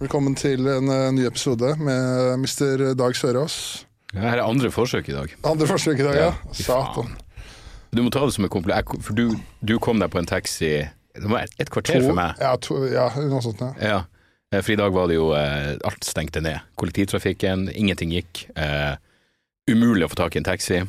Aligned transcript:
Velkommen 0.00 0.32
til 0.38 0.64
en 0.70 0.88
uh, 0.88 1.10
ny 1.12 1.26
episode 1.28 1.74
med 1.76 2.38
Mr. 2.40 2.94
Dag 2.96 3.16
Sørås. 3.16 3.56
Ja, 4.14 4.22
Her 4.30 4.38
er 4.40 4.46
andre 4.46 4.70
forsøk 4.72 5.10
i 5.10 5.12
dag. 5.12 5.34
Andre 5.44 5.66
forsøk 5.68 6.00
i 6.00 6.06
dag, 6.06 6.16
ja. 6.16 6.30
Satan. 6.56 6.94
faen. 6.94 7.18
Du 7.92 8.00
må 8.06 8.12
ta 8.14 8.22
det 8.24 8.32
som 8.32 8.46
en 8.46 8.52
kompliment, 8.52 8.94
for 9.04 9.18
du, 9.18 9.34
du 9.60 9.74
kom 9.82 10.00
deg 10.00 10.08
på 10.12 10.20
en 10.22 10.28
taxi 10.30 10.70
Det 10.86 11.28
var 11.28 11.44
et, 11.44 11.52
et 11.60 11.70
kvarter 11.74 12.00
for 12.06 12.16
meg. 12.16 12.38
Ja, 12.40 12.54
to, 12.62 12.78
ja, 12.88 13.08
noe 13.26 13.42
sånt. 13.44 13.60
Ja. 13.60 13.74
Ja. 13.82 13.98
Eh, 14.54 14.62
For 14.62 14.72
i 14.72 14.78
dag 14.80 14.94
var 14.94 15.10
det 15.10 15.18
jo 15.18 15.28
eh, 15.36 15.74
Alt 15.86 16.06
stengte 16.06 16.40
ned. 16.42 16.62
Kollektivtrafikken, 16.80 17.68
ingenting 17.74 18.14
gikk. 18.14 18.46
Eh, 18.56 18.94
umulig 19.70 20.06
å 20.06 20.10
få 20.14 20.22
tak 20.22 20.38
i 20.38 20.40
en 20.40 20.48
taxi. 20.48 20.80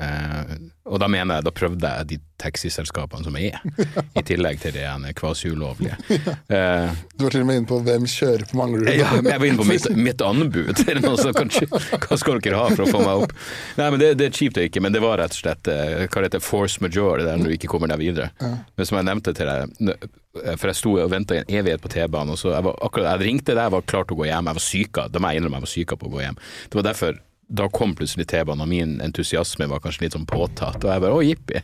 Eh, 0.00 0.52
og 0.88 0.96
da 1.02 1.06
mener 1.10 1.36
jeg, 1.38 1.44
da 1.46 1.50
prøvde 1.54 1.88
jeg 1.98 2.06
de 2.08 2.16
taxiselskapene 2.42 3.26
som 3.26 3.36
er, 3.38 3.58
i 4.18 4.22
tillegg 4.26 4.58
til 4.62 4.72
de 4.76 4.86
ene 4.88 5.12
kvasi-ulovlige. 5.16 5.98
Eh, 6.52 6.90
Du 7.16 7.24
var 7.24 7.32
til 7.32 7.44
og 7.44 7.46
med 7.48 7.60
inne 7.60 7.68
på 7.70 7.78
hvem 7.84 8.04
kjører 8.08 8.42
på 8.50 8.56
Manglerud. 8.58 8.88
ja, 8.92 9.08
jeg 9.16 9.40
var 9.40 9.46
inne 9.46 9.60
på 9.60 9.66
mitt, 9.68 9.86
mitt 10.08 10.24
anbud. 10.24 10.72
Det 10.80 10.96
kanskje, 11.36 11.68
hva 11.72 12.18
skal 12.20 12.40
dere 12.44 12.58
ha 12.60 12.66
for 12.72 12.84
å 12.84 12.90
få 12.90 13.00
meg 13.04 13.22
opp? 13.26 13.32
Nei, 13.78 13.86
men 13.94 14.00
det, 14.02 14.10
det 14.20 14.26
er 14.28 14.36
kjipt 14.36 14.58
å 14.60 14.64
ikke, 14.66 14.82
men 14.84 14.92
det 14.96 15.00
var 15.04 15.20
rett 15.22 15.32
og 15.36 15.40
slett 15.44 15.70
eh, 15.72 16.04
hva 16.08 16.20
det 16.24 16.30
heter, 16.32 16.44
force 16.44 16.82
majeure, 16.84 17.22
det 17.22 17.28
der 17.30 17.40
når 17.40 17.52
du 17.52 17.56
ikke 17.56 17.70
kommer 17.72 17.92
deg 17.92 18.02
videre. 18.02 18.30
Men 18.42 18.88
som 18.88 18.98
jeg 19.00 19.08
nevnte 19.08 19.36
til 19.38 19.48
deg, 19.52 20.08
for 20.56 20.72
jeg 20.72 20.80
sto 20.80 20.94
og 20.98 21.10
venta 21.12 21.36
i 21.36 21.42
en 21.42 21.52
evighet 21.60 21.82
på 21.84 21.92
T-banen, 21.92 22.32
og 22.34 22.40
så 22.40 22.52
jeg, 22.56 22.64
var 22.68 22.76
akkurat, 22.84 23.12
jeg 23.14 23.26
ringte 23.28 23.52
deg, 23.56 23.64
jeg 23.68 23.76
var 23.76 23.88
klar 23.92 24.08
til 24.08 24.16
å 24.16 24.22
gå 24.22 24.28
hjem, 24.30 24.48
jeg 24.52 24.58
var 24.60 24.66
syka, 24.68 25.08
da 25.12 25.20
må 25.22 25.32
jeg 25.32 25.40
innrømme 25.42 25.60
jeg 25.60 25.66
var 25.68 25.72
syka 25.76 25.98
på 26.00 26.08
å 26.08 26.14
gå 26.16 26.24
hjem. 26.26 26.40
Det 26.72 26.80
var 26.80 26.88
derfor 26.92 27.20
da 27.52 27.66
kom 27.68 27.92
plutselig 27.98 28.24
T-banen, 28.32 28.62
og 28.64 28.68
min 28.70 28.94
entusiasme 29.04 29.66
var 29.68 29.82
kanskje 29.84 30.06
litt 30.06 30.14
sånn 30.16 30.24
påtatt. 30.28 30.80
Og 30.80 30.88
jeg 30.88 31.02
bare 31.04 31.18
å, 31.18 31.22
jippi, 31.26 31.60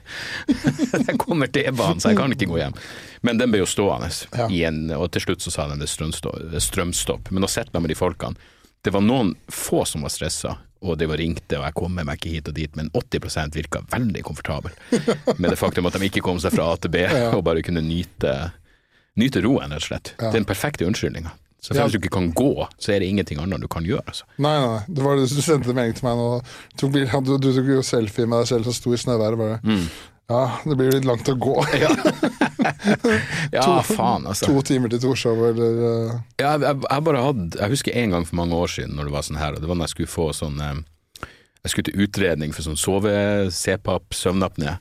der 1.07 1.17
kommer 1.21 1.49
T-banen, 1.53 2.01
så 2.03 2.13
jeg 2.13 2.19
kan 2.21 2.35
ikke 2.35 2.49
gå 2.51 2.61
hjem. 2.61 2.77
Men 3.25 3.41
den 3.41 3.53
ble 3.55 3.63
jo 3.63 3.69
stående, 3.69 4.11
Ja. 4.37 4.47
igjen, 4.53 4.85
og 4.97 5.09
til 5.17 5.25
slutt 5.25 5.45
så 5.45 5.51
sa 5.55 5.67
den 5.71 5.81
det 5.81 5.89
er 5.89 6.61
strømstopp. 6.61 7.25
det. 7.25 7.33
Men 7.33 7.49
å 7.49 7.51
sitte 7.51 7.73
der 7.73 7.81
med 7.85 7.91
de 7.95 7.99
folkene 7.99 8.37
Det 8.85 8.93
var 8.95 9.03
noen 9.03 9.33
få 9.51 9.81
som 9.89 10.05
var 10.07 10.13
stressa, 10.15 10.53
og 10.87 10.95
de 11.01 11.09
var 11.11 11.19
ringte, 11.19 11.57
og 11.59 11.65
jeg 11.67 11.75
kommer 11.75 12.05
meg 12.07 12.21
ikke 12.21 12.31
hit 12.37 12.49
og 12.53 12.55
dit, 12.55 12.77
men 12.79 12.91
80% 12.95 13.57
virka 13.59 13.81
veldig 13.91 14.23
komfortabel 14.23 14.71
med 15.41 15.51
det 15.51 15.59
faktum 15.59 15.89
at 15.91 15.97
de 15.99 16.07
ikke 16.07 16.23
kom 16.23 16.39
seg 16.39 16.55
fra 16.55 16.69
A 16.73 16.77
til 16.79 16.93
B, 16.95 17.03
og 17.35 17.43
bare 17.49 17.65
kunne 17.67 17.83
nyte, 17.83 18.53
nyte 19.19 19.43
roen, 19.43 19.73
rett 19.75 19.83
og 19.83 19.89
slett. 19.89 20.13
Det 20.21 20.29
er 20.31 20.37
den 20.39 20.47
perfekte 20.47 20.87
unnskyldninga. 20.87 21.33
Så 21.61 21.75
Ja. 21.75 21.89
du 21.89 21.99
ikke 21.99 22.13
kan 22.15 22.29
gå, 22.33 22.69
så 22.79 22.93
er 22.95 23.01
det 23.01 23.09
ingenting 23.09 23.41
annet 23.43 23.61
du 23.61 23.67
kan 23.69 23.83
gjøre. 23.85 24.05
Altså. 24.07 24.25
Nei, 24.39 24.55
nei. 24.63 24.83
Det 24.87 25.03
var 25.03 25.17
det 25.19 25.27
du 25.29 25.43
sendte 25.43 25.75
melding 25.75 25.97
til 25.99 26.07
meg 26.07 26.17
nå. 26.21 26.29
Tok 26.79 26.93
bil, 26.95 27.07
du, 27.27 27.33
du 27.43 27.49
tok 27.57 27.67
jo 27.67 27.83
selfie 27.83 28.27
med 28.31 28.45
deg 28.45 28.47
selv 28.53 28.69
som 28.69 28.77
sto 28.77 28.93
i 28.95 29.01
snøværet. 29.01 29.39
Bare. 29.41 29.59
Mm. 29.67 29.89
Ja, 30.29 30.43
det 30.65 30.77
blir 30.77 30.93
litt 30.93 31.09
langt 31.09 31.29
å 31.29 31.35
gå. 31.35 31.57
Ja, 33.53 33.81
faen, 33.97 34.27
altså. 34.29 34.47
To 34.47 34.63
timer 34.67 34.91
til 34.93 35.01
Torshov, 35.01 35.41
eller 35.51 35.79
uh, 35.79 36.15
Ja, 36.41 36.57
jeg, 36.59 36.83
jeg 36.83 37.05
bare 37.07 37.23
hadde 37.23 37.59
Jeg 37.61 37.73
husker 37.73 37.97
en 37.97 38.11
gang 38.15 38.27
for 38.29 38.37
mange 38.41 38.57
år 38.59 38.71
siden 38.73 38.97
når 38.99 39.09
det 39.09 39.15
var 39.15 39.25
sånn 39.27 39.39
her, 39.41 39.55
og 39.57 39.63
det 39.63 39.69
var 39.71 39.79
når 39.79 39.89
jeg 39.89 39.95
skulle 39.95 40.11
få 40.13 40.27
sånn 40.37 40.59
eh, 40.61 40.81
Jeg 41.65 41.73
skulle 41.73 41.89
til 41.89 42.03
utredning 42.05 42.53
for 42.57 42.67
sånn 42.67 42.79
sove-CPAP, 42.81 44.11
søvnapné, 44.19 44.75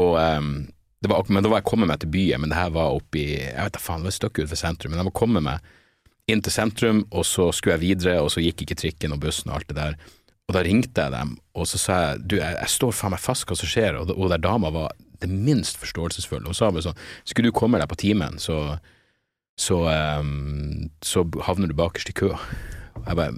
og 0.00 0.14
det 1.04 1.10
var, 1.10 1.26
men 1.28 1.44
da 1.44 1.50
var 1.52 1.60
jeg 1.60 1.68
kommet 1.68 1.90
meg 1.90 2.00
til 2.04 2.12
byen, 2.14 2.40
men 2.44 2.52
det 2.52 2.58
her 2.60 2.70
var 2.76 2.94
oppi 2.96 3.24
Jeg 3.34 3.56
vet 3.58 3.74
da 3.76 3.82
faen, 3.82 4.04
det 4.04 4.08
var 4.08 4.14
et 4.14 4.20
stykke 4.20 4.44
utenfor 4.44 4.60
sentrum, 4.62 4.94
men 4.94 5.02
jeg 5.02 5.10
var 5.10 5.18
kommet 5.24 5.46
meg 5.48 5.74
inn 6.30 6.42
til 6.44 6.54
sentrum, 6.54 7.04
og 7.12 7.26
så 7.28 7.50
skulle 7.52 7.76
jeg 7.76 7.84
videre, 7.84 8.20
og 8.24 8.30
så 8.32 8.42
gikk 8.44 8.64
ikke 8.64 8.78
trikken 8.80 9.16
og 9.16 9.20
bussen 9.24 9.50
og 9.50 9.58
alt 9.58 9.70
det 9.70 9.78
der. 9.78 9.98
Og 10.48 10.56
da 10.56 10.62
ringte 10.64 11.06
jeg 11.06 11.12
dem, 11.12 11.36
og 11.56 11.68
så 11.68 11.80
sa 11.80 12.00
jeg 12.02 12.24
du, 12.24 12.36
jeg, 12.40 12.56
jeg 12.60 12.72
står 12.72 12.96
faen 12.96 13.14
meg 13.14 13.22
fast, 13.22 13.46
hva 13.48 13.56
som 13.56 13.70
skjer? 13.70 14.00
Og, 14.00 14.12
og 14.16 14.32
der 14.32 14.42
dama 14.44 14.72
var 14.72 14.92
det 15.20 15.30
minst 15.30 15.78
forståelsesfulle. 15.80 16.48
Hun 16.48 16.56
sa 16.56 16.68
bare 16.72 16.84
sånn, 16.88 17.04
skulle 17.24 17.48
du 17.48 17.56
komme 17.56 17.80
deg 17.80 17.88
på 17.88 18.00
timen, 18.00 18.40
så 18.42 18.76
så, 19.54 19.76
um, 20.18 20.90
så 21.02 21.22
havner 21.46 21.70
du 21.70 21.76
bakerst 21.78 22.10
i 22.10 22.16
køa. 22.16 22.38
Jeg 23.06 23.18
bare, 23.18 23.34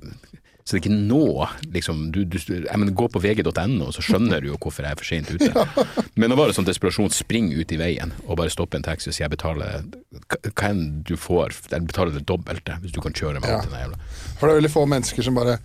så 0.66 0.74
det 0.74 0.80
er 0.80 0.82
ikke 0.82 0.96
nå, 1.06 1.46
liksom 1.70 2.00
du, 2.10 2.24
du, 2.26 2.36
mener, 2.74 2.90
Gå 2.98 3.06
på 3.14 3.20
vg.no, 3.22 3.92
så 3.94 4.02
skjønner 4.02 4.42
du 4.42 4.48
jo 4.48 4.56
hvorfor 4.58 4.82
jeg 4.82 4.96
er 4.96 4.98
for 4.98 5.06
sent 5.06 5.30
ute. 5.30 5.66
Men 6.18 6.32
nå 6.32 6.38
var 6.40 6.50
det 6.50 6.56
sånn 6.56 6.66
desperasjon, 6.66 7.12
spring 7.14 7.52
ut 7.54 7.70
i 7.70 7.78
veien 7.78 8.10
og 8.26 8.40
bare 8.40 8.50
stoppe 8.50 8.74
en 8.80 8.82
taxi 8.82 9.12
og 9.12 9.14
si 9.14 9.22
jeg 9.22 9.30
betaler 9.30 9.84
hva 10.26 10.70
enn 10.72 11.04
du 11.06 11.14
får, 11.14 11.54
jeg 11.70 11.86
betaler 11.86 12.16
det 12.18 12.24
dobbelte 12.26 12.80
hvis 12.82 12.96
du 12.96 12.98
kan 13.04 13.14
kjøre 13.14 13.38
meg 13.38 13.46
Ja. 13.52 13.60
til 13.62 13.70
den 13.70 13.84
jævla 13.84 14.00
For 14.40 14.48
det 14.48 14.56
er 14.56 14.60
veldig 14.64 14.74
få 14.74 14.86
mennesker 14.90 15.22
som 15.28 15.38
bare 15.38 15.60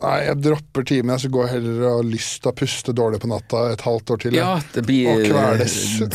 Nei, 0.00 0.16
jeg 0.24 0.40
dropper 0.40 0.86
timen, 0.88 1.18
så 1.20 1.28
går 1.32 1.44
jeg 1.46 1.54
heller 1.58 1.82
og 1.82 1.98
har 1.98 2.06
lyst 2.08 2.38
til 2.40 2.48
å 2.48 2.54
puste 2.56 2.94
dårlig 2.96 3.20
på 3.20 3.28
natta 3.28 3.66
et 3.74 3.82
halvt 3.84 4.14
år 4.14 4.22
til. 4.22 4.36
Ja, 4.38 4.54
det 4.72 4.84
blir 4.88 5.26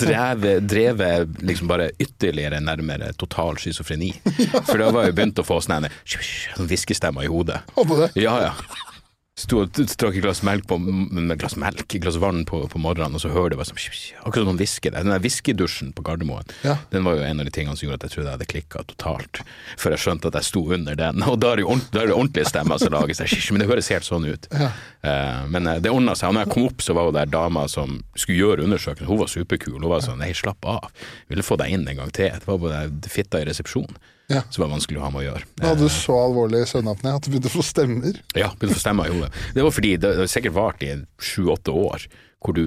drevet, 0.02 0.66
drevet 0.66 1.38
liksom 1.46 1.70
bare 1.70 1.92
ytterligere 2.02 2.64
nærmere 2.66 3.12
total 3.22 3.60
schizofreni. 3.62 4.10
For 4.68 4.82
da 4.82 4.90
var 4.96 5.10
jeg 5.10 5.18
begynt 5.20 5.42
å 5.42 5.46
få 5.46 5.60
sånne 5.62 5.92
sånn 6.02 6.70
hviskestemmer 6.70 7.28
i 7.28 7.32
hodet. 7.32 7.62
Håper 7.78 8.08
det. 8.08 8.12
Ja, 8.26 8.40
ja. 8.48 8.92
Sto 9.36 9.58
og 9.60 9.74
drakk 9.76 10.16
et 10.16 10.24
glass 10.24 10.40
melk 10.48 10.64
på, 10.70 10.78
med 10.80 11.34
glass 11.42 11.58
melk, 11.60 11.82
et 11.84 12.00
glass 12.06 12.16
vann 12.24 12.46
på, 12.48 12.62
på 12.72 12.80
morgenen, 12.80 13.18
og 13.18 13.20
så 13.20 13.34
hører 13.34 13.52
du 13.52 13.58
bare 13.60 13.68
sånn 13.68 13.82
Akkurat 14.24 14.46
som 14.46 14.48
noen 14.48 14.60
hvisker. 14.62 14.94
Den 14.96 15.12
der 15.12 15.20
hviskedusjen 15.20 15.90
på 15.98 16.06
Gardermoen, 16.08 16.48
Ja. 16.64 16.78
den 16.94 17.04
var 17.04 17.18
jo 17.20 17.26
en 17.28 17.44
av 17.44 17.50
de 17.50 17.52
tingene 17.52 17.76
som 17.76 17.84
gjorde 17.84 18.00
at 18.00 18.06
jeg 18.08 18.14
trodde 18.14 18.30
jeg 18.30 18.38
hadde 18.38 18.48
klikka 18.54 18.86
totalt. 18.94 19.42
Før 19.76 19.98
jeg 19.98 20.04
skjønte 20.06 20.32
at 20.32 20.40
jeg 20.40 20.48
sto 20.48 20.64
under 20.78 20.96
den. 20.96 21.20
Og 21.28 21.36
da 21.44 21.52
er 21.52 21.60
det 21.60 21.68
jo 21.68 21.76
da 21.92 22.06
er 22.06 22.14
det 22.14 22.16
ordentlige 22.16 22.48
stemmer 22.54 22.80
som 22.80 22.96
lager 22.96 23.20
seg. 23.20 23.36
Men 23.52 23.66
det 23.66 23.70
høres 23.74 23.92
helt 23.92 24.08
sånn 24.08 24.30
ut. 24.32 24.48
Ja. 24.56 24.72
Uh, 25.04 25.44
men 25.52 25.68
eh, 25.68 25.84
det 25.84 25.92
ordna 25.92 26.16
seg. 26.16 26.32
Og 26.32 26.40
når 26.40 26.48
jeg 26.48 26.54
kom 26.56 26.72
opp, 26.72 26.88
så 26.88 26.96
var 26.96 27.12
jo 27.12 27.18
der 27.20 27.36
dama 27.36 27.68
som 27.68 28.00
skulle 28.16 28.40
gjøre 28.40 28.70
undersøkelsen. 28.70 29.12
Hun 29.12 29.20
var 29.20 29.36
superkul. 29.36 29.82
Hun 29.82 29.92
var 29.92 30.08
sånn 30.08 30.24
Nei, 30.24 30.32
slapp 30.32 30.64
av. 30.64 30.88
Ville 31.28 31.44
få 31.44 31.60
deg 31.60 31.76
inn 31.76 31.84
en 31.92 32.06
gang 32.06 32.16
til. 32.16 32.32
Det 32.32 32.48
var 32.48 32.64
bare 32.64 32.86
fitta 33.12 33.44
i 33.44 33.52
resepsjonen 33.52 34.00
Ja. 34.32 34.42
som 34.50 34.64
var 34.64 34.72
vanskelig 34.74 34.98
å 34.98 35.04
ha 35.06 35.12
med 35.14 35.22
å 35.22 35.26
gjøre. 35.28 35.48
Da 35.60 35.72
hadde 35.72 35.86
du 35.86 35.94
så 35.94 36.16
alvorlig 36.18 36.64
søvnapné 36.70 37.14
at 37.14 37.26
du 37.26 37.30
begynte 37.30 37.52
å 37.52 37.56
få 37.60 37.66
stemmer. 37.66 38.18
Ja, 38.34 38.50
begynte 38.56 38.74
å 38.74 38.80
få 38.80 38.82
stemmer 38.82 39.12
i 39.12 39.14
hodet. 39.14 39.30
Det 39.54 39.66
var 39.66 39.76
fordi 39.76 39.92
det 40.02 40.14
har 40.18 40.32
sikkert 40.32 40.56
vart 40.58 40.86
i 40.86 40.96
sju-åtte 41.22 41.76
år 41.76 42.08
hvor 42.42 42.58
du 42.58 42.66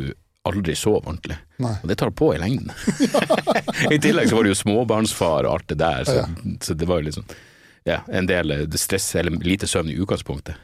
aldri 0.48 0.76
sov 0.78 1.02
ordentlig. 1.02 1.36
Nei. 1.62 1.74
Og 1.82 1.90
det 1.90 1.98
tar 2.00 2.14
på 2.14 2.30
i 2.34 2.38
lengden. 2.40 2.70
I 3.94 3.98
tillegg 4.00 4.30
så 4.30 4.38
var 4.38 4.46
det 4.46 4.54
jo 4.54 4.60
småbarnsfar 4.62 5.48
og 5.48 5.56
alt 5.56 5.68
det 5.74 5.80
der, 5.82 6.06
så, 6.08 6.24
så 6.64 6.78
det 6.78 6.88
var 6.88 7.02
jo 7.02 7.10
liksom 7.10 7.26
ja, 7.88 8.00
en 8.06 8.28
del 8.28 8.54
eh, 8.54 8.64
stress 8.80 9.10
eller 9.18 9.34
lite 9.44 9.68
søvn 9.68 9.90
i 9.92 9.98
utgangspunktet. 9.98 10.56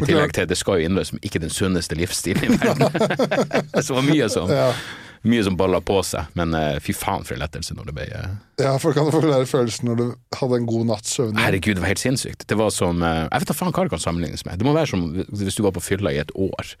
I 0.00 0.06
tillegg 0.08 0.32
til 0.32 0.46
til 0.46 0.48
det 0.48 0.56
skal 0.56 0.80
jo 0.80 0.88
innrømmes 0.88 1.12
ikke 1.20 1.42
den 1.42 1.52
sunneste 1.52 1.96
livsstilen 1.98 2.46
i 2.46 2.56
verden. 2.56 2.88
så 3.74 3.82
det 3.82 3.96
var 3.98 4.06
mye 4.06 4.28
sånn. 4.32 4.52
Ja. 4.54 4.70
Mye 5.22 5.42
som 5.44 5.56
balla 5.56 5.80
på 5.84 5.98
seg, 6.06 6.30
men 6.38 6.54
eh, 6.56 6.78
fy 6.80 6.94
faen 6.96 7.26
for 7.26 7.36
en 7.36 7.42
lettelse 7.42 7.76
når 7.76 7.90
det 7.90 7.96
ble 7.96 8.06
eh, 8.16 8.30
ja, 8.62 8.72
for 8.80 8.96
kan 8.96 9.08
du 9.08 9.12
forklare 9.14 9.48
følelsen 9.48 9.90
når 9.90 9.98
du 9.98 10.06
hadde 10.36 10.60
en 10.60 10.68
god 10.68 10.88
natts 10.92 11.16
søvn? 11.16 11.36
Herregud, 11.40 11.76
det 11.76 11.84
var 11.84 11.92
helt 11.92 12.02
sinnssykt. 12.02 12.46
Det 12.48 12.56
var 12.60 12.72
som 12.74 13.04
eh, 13.04 13.26
Jeg 13.26 13.44
vet 13.44 13.52
da 13.52 13.56
faen 13.58 13.74
hva 13.76 13.84
det 13.86 13.94
kan 13.94 14.02
sammenlignes 14.02 14.46
med. 14.48 14.60
Det 14.60 14.68
må 14.68 14.76
være 14.76 14.92
som 14.92 15.04
hvis 15.12 15.58
du 15.58 15.64
var 15.66 15.76
på 15.76 15.84
fylla 15.84 16.12
i 16.14 16.22
et 16.22 16.32
år, 16.36 16.74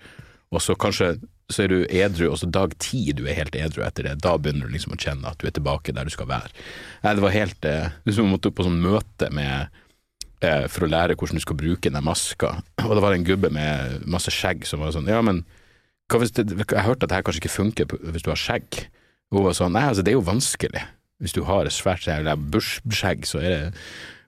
og 0.50 0.64
så 0.64 0.76
kanskje 0.78 1.14
så 1.50 1.64
er 1.64 1.72
du 1.72 1.78
edru, 1.84 2.28
og 2.30 2.38
så 2.38 2.46
dag 2.46 2.74
ti 2.82 3.10
du 3.16 3.24
er 3.26 3.38
helt 3.38 3.56
edru 3.58 3.82
etter 3.82 4.06
det. 4.06 4.16
Da 4.22 4.36
begynner 4.38 4.68
du 4.68 4.74
liksom 4.74 4.94
å 4.94 5.00
kjenne 5.00 5.32
at 5.32 5.40
du 5.40 5.48
er 5.48 5.54
tilbake 5.56 5.94
der 5.94 6.06
du 6.06 6.14
skal 6.14 6.28
være. 6.30 6.50
Nei, 7.04 7.14
det 7.18 7.24
var 7.24 7.34
helt 7.34 7.68
eh, 7.68 7.92
som 8.10 8.26
du 8.28 8.32
måtte 8.32 8.52
på 8.54 8.66
sånn 8.66 8.80
møte 8.82 9.30
med 9.34 9.70
eh, 10.46 10.66
for 10.70 10.86
å 10.86 10.90
lære 10.90 11.16
hvordan 11.18 11.40
du 11.40 11.44
skal 11.44 11.58
bruke 11.58 11.92
den 11.92 12.06
maska. 12.06 12.54
Og 12.86 12.94
det 12.94 13.04
var 13.04 13.16
en 13.16 13.26
gubbe 13.26 13.52
med 13.54 14.06
masse 14.10 14.32
skjegg 14.34 14.66
som 14.68 14.84
var 14.84 14.94
sånn 14.94 15.10
Ja, 15.10 15.20
men 15.26 15.44
det, 16.18 16.46
jeg 16.58 16.86
hørte 16.86 17.04
at 17.06 17.08
det 17.12 17.16
her 17.18 17.22
kanskje 17.26 17.42
ikke 17.44 17.54
funker 17.56 17.84
hvis 18.12 18.22
du 18.26 18.30
har 18.32 18.40
skjegg. 18.40 18.86
Hun 19.30 19.44
var 19.46 19.54
sånn 19.54 19.72
Nei, 19.76 19.86
altså, 19.88 20.02
det 20.02 20.10
er 20.14 20.18
jo 20.18 20.26
vanskelig. 20.26 20.82
Hvis 21.20 21.34
du 21.36 21.44
har 21.44 21.68
et 21.68 21.72
svært 21.76 22.02
skjegg, 22.02 22.26
bursskjegg, 22.50 23.26
så 23.28 23.38
er 23.42 23.50
det 23.50 23.74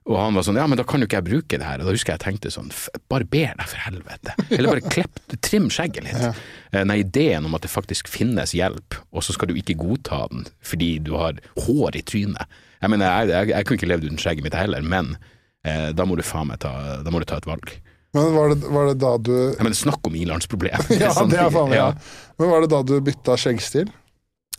og 0.03 0.17
han 0.19 0.35
var 0.35 0.43
sånn, 0.43 0.57
ja, 0.59 0.65
men 0.67 0.75
da 0.75 0.83
kan 0.83 0.99
jo 0.99 1.05
ikke 1.07 1.15
jeg 1.21 1.23
bruke 1.29 1.57
det 1.61 1.63
her. 1.63 1.79
Og 1.79 1.87
da 1.87 1.93
husker 1.95 2.11
jeg 2.11 2.19
jeg 2.19 2.23
tenkte 2.25 2.49
sånn, 2.51 2.67
"F- 2.75 2.89
barber 3.07 3.53
deg 3.55 3.67
for 3.71 3.79
helvete. 3.85 4.33
Eller 4.51 4.67
bare 4.73 4.89
klepp, 4.91 5.21
trim 5.39 5.69
skjegget 5.71 6.03
litt. 6.03 6.19
Ja. 6.19 6.33
Eh, 6.73 6.83
Nei, 6.83 6.97
ideen 7.05 7.45
om 7.47 7.55
at 7.55 7.61
det 7.63 7.71
faktisk 7.71 8.09
finnes 8.11 8.51
hjelp, 8.51 8.97
og 9.13 9.23
så 9.23 9.31
skal 9.31 9.47
du 9.47 9.53
ikke 9.55 9.77
godta 9.79 10.27
den 10.29 10.43
fordi 10.61 10.99
du 10.99 11.13
har 11.15 11.39
hår 11.55 11.95
i 11.95 12.01
trynet. 12.03 12.51
Jeg 12.81 12.89
mener, 12.91 13.05
jeg, 13.07 13.29
jeg, 13.31 13.47
jeg 13.55 13.65
kunne 13.65 13.77
ikke 13.79 13.91
levd 13.93 14.03
uten 14.09 14.17
skjegget 14.19 14.43
mitt 14.43 14.53
heller, 14.59 14.81
men 14.83 15.15
eh, 15.63 15.93
da 15.95 16.03
må 16.03 16.17
du 16.19 16.21
faen 16.27 16.47
meg 16.51 16.59
ta, 16.59 16.73
ta 17.01 17.37
et 17.37 17.47
valg. 17.47 17.71
Men 18.13 18.35
var 18.35 18.49
det, 18.53 18.67
var 18.69 18.85
det 18.91 18.93
da 19.01 19.17
du 19.17 19.33
Jeg 19.33 19.63
Men 19.65 19.73
snakk 19.73 20.07
om 20.07 20.15
ilandsproblem. 20.15 20.85
Ja, 21.01 21.13
det 21.25 21.39
er 21.39 21.49
faen 21.53 21.69
meg 21.71 21.79
ja. 21.79 21.89
ja. 21.91 22.31
Men 22.37 22.53
var 22.53 22.63
det 22.63 22.69
da 22.73 22.81
du 22.85 22.97
bytta 23.01 23.37
skjeggstil? 23.39 23.89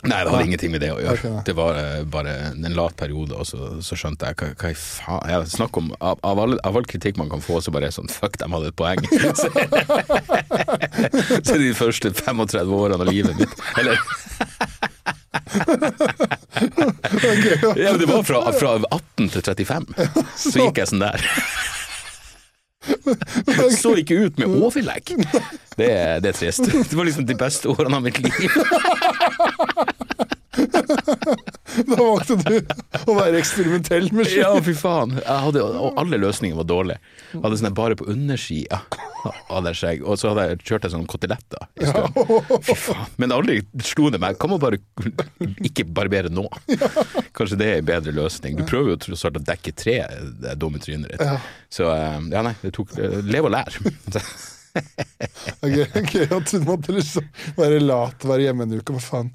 Nei, 0.05 0.19
det 0.19 0.29
hadde 0.29 0.37
Nei. 0.37 0.47
ingenting 0.51 0.73
med 0.75 0.83
det 0.85 0.91
å 0.93 0.99
gjøre. 1.01 1.17
Okay, 1.17 1.43
det 1.47 1.55
var 1.57 1.79
uh, 1.81 2.03
bare 2.13 2.33
en 2.51 2.75
lat 2.77 2.97
periode, 2.99 3.33
og 3.41 3.47
så, 3.49 3.71
så 3.85 3.97
skjønte 3.97 4.29
jeg 4.29 4.37
hva, 4.37 4.49
hva 4.61 4.73
faen 4.77 5.31
ja, 5.33 5.39
Snakk 5.49 5.79
om 5.81 5.95
av, 5.97 6.19
av, 6.21 6.43
all, 6.43 6.59
av 6.61 6.77
all 6.77 6.85
kritikk 6.91 7.17
man 7.21 7.31
kan 7.33 7.41
få, 7.45 7.63
så 7.65 7.73
bare 7.73 7.89
er 7.89 7.95
sånn 7.95 8.11
fuck, 8.13 8.37
de 8.41 8.51
hadde 8.53 8.69
et 8.69 8.77
poeng. 8.77 9.01
så, 9.41 9.49
så 11.41 11.57
de 11.63 11.71
første 11.79 12.13
35 12.13 12.75
årene 12.77 13.01
av 13.01 13.09
livet 13.09 13.41
mitt 13.41 13.55
Eller 13.81 13.97
Ja, 17.81 17.97
det 17.97 18.07
var 18.11 18.23
fra, 18.29 18.45
fra 18.53 18.77
18 18.91 19.33
til 19.39 19.43
35. 19.43 19.89
Så 20.37 20.59
gikk 20.61 20.83
jeg 20.83 20.91
sånn 20.93 21.05
der. 21.05 21.25
Så 23.83 23.95
ikke 24.01 24.19
ut 24.27 24.39
med 24.39 24.47
overlegg. 24.61 25.15
Det, 25.79 25.89
det 26.23 26.31
er 26.31 26.37
trist. 26.37 26.67
Det 26.69 26.97
var 26.97 27.09
liksom 27.09 27.27
de 27.29 27.37
beste 27.39 27.71
årene 27.73 27.99
av 28.01 28.07
mitt 28.07 28.21
liv. 28.23 28.51
Da 31.89 31.97
valgte 31.99 32.37
du 32.39 33.09
å 33.11 33.15
være 33.17 33.41
eksperimentell 33.41 34.11
med 34.15 34.29
ski. 34.29 34.41
Ja, 34.43 34.53
fy 34.63 34.75
faen. 34.79 35.17
Hadde, 35.27 35.63
og 35.65 35.99
alle 36.01 36.21
løsninger 36.23 36.59
var 36.61 36.69
dårlige. 36.71 37.13
Jeg 37.33 37.43
hadde 37.43 37.59
sånn 37.61 37.77
bare 37.77 37.99
på 37.99 38.07
undersida 38.13 38.81
av 39.51 39.65
det 39.67 39.73
skjegg, 39.79 40.05
og 40.05 40.19
så 40.21 40.31
hadde 40.31 40.47
jeg 40.51 40.61
kjørt 40.69 40.87
jeg 40.87 40.95
sånn 40.95 41.09
koteletter. 41.11 41.67
Ja. 41.83 42.05
Fy 42.69 42.77
faen. 42.79 43.13
Men 43.21 43.35
aldri 43.35 43.61
slo 43.83 44.11
det 44.15 44.21
meg. 44.23 44.39
Kan 44.41 44.55
man 44.55 44.63
bare 44.63 44.81
ikke 45.65 45.87
barbere 45.89 46.31
nå? 46.33 46.47
Kanskje 47.35 47.59
det 47.61 47.71
er 47.71 47.83
en 47.83 47.91
bedre 47.91 48.15
løsning. 48.15 48.59
Du 48.61 48.67
prøver 48.69 48.95
jo 48.95 49.01
tross 49.09 49.27
alt 49.27 49.41
å 49.41 49.45
dekke 49.45 49.75
tre 49.77 50.01
det 50.45 50.57
dumme 50.61 50.83
trynet 50.83 51.15
ditt. 51.15 51.49
Så 51.73 51.89
eh, 51.91 52.19
ja, 52.35 52.45
nei, 52.47 52.55
det 52.63 52.75
tok 52.77 52.95
Lev 53.25 53.49
og 53.49 53.57
lær. 53.57 53.81
Ok, 54.75 55.77
okay, 55.95 56.25
At 56.35 56.51
du 56.51 56.65
måtte 56.67 56.95
liksom 56.97 57.29
være 57.55 57.77
lat, 57.79 58.25
være 58.27 58.49
hjemme 58.49 58.67
en 58.67 58.73
uke. 58.81 58.97
Hva 58.97 59.03
faen? 59.05 59.29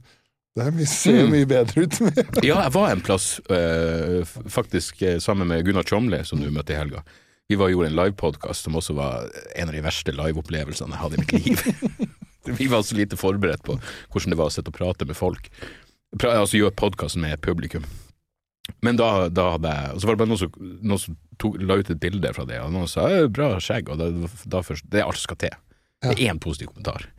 Det 0.57 0.87
ser 0.89 1.21
jo 1.21 1.27
mye 1.31 1.47
bedre 1.47 1.85
ut. 1.85 1.99
med 2.01 2.19
Ja, 2.47 2.63
jeg 2.65 2.73
var 2.75 2.91
en 2.91 3.03
plass, 3.05 3.39
eh, 3.53 4.25
faktisk 4.49 5.01
eh, 5.01 5.19
sammen 5.23 5.47
med 5.47 5.65
Gunnar 5.65 5.87
Tjomli, 5.87 6.23
som 6.25 6.41
du 6.41 6.49
møtte 6.51 6.73
i 6.73 6.79
helga. 6.79 7.03
Vi 7.49 7.57
var 7.57 7.71
gjorde 7.71 7.89
en 7.89 7.97
livepodkast 7.97 8.67
som 8.67 8.75
også 8.77 8.93
var 8.97 9.29
en 9.55 9.71
av 9.71 9.73
de 9.77 9.81
verste 9.81 10.13
liveopplevelsene 10.13 10.93
jeg 10.93 11.01
hadde 11.01 11.17
i 11.17 11.23
mitt 11.23 11.31
liv. 11.37 12.09
vi 12.59 12.67
var 12.69 12.83
så 12.85 12.97
lite 12.97 13.17
forberedt 13.17 13.63
på 13.65 13.79
hvordan 14.11 14.35
det 14.35 14.37
var 14.41 14.51
å 14.51 14.53
sitte 14.53 14.73
og 14.73 14.77
prate 14.77 15.07
med 15.09 15.17
folk. 15.17 15.49
Pra, 16.17 16.35
altså 16.41 16.59
gjøre 16.59 16.77
podkast 16.77 17.17
med 17.21 17.41
publikum. 17.45 17.85
Men 18.85 18.99
da, 18.99 19.29
da 19.33 19.55
hadde 19.55 19.71
jeg 19.73 19.93
Og 19.95 20.01
så 20.01 20.07
var 20.07 20.15
det 20.15 20.21
bare 20.21 20.29
noen 20.29 20.41
som, 20.43 20.57
noen 20.61 21.01
som 21.01 21.15
tok, 21.41 21.55
la 21.65 21.79
ut 21.79 21.89
et 21.89 22.01
bilde 22.01 22.33
fra 22.35 22.45
det, 22.45 22.59
og 22.61 22.73
noen 22.73 22.89
sa 22.89 23.07
«Øh, 23.09 23.25
'bra 23.33 23.55
skjegg', 23.57 23.89
og 23.89 23.97
da, 23.97 24.29
da 24.45 24.61
først 24.65 24.85
Det 24.85 25.01
er 25.01 25.07
alt 25.07 25.17
som 25.17 25.29
skal 25.31 25.39
til. 25.45 25.55
Det 26.05 26.13
er 26.13 26.29
én 26.29 26.39
positiv 26.39 26.69
kommentar. 26.69 27.09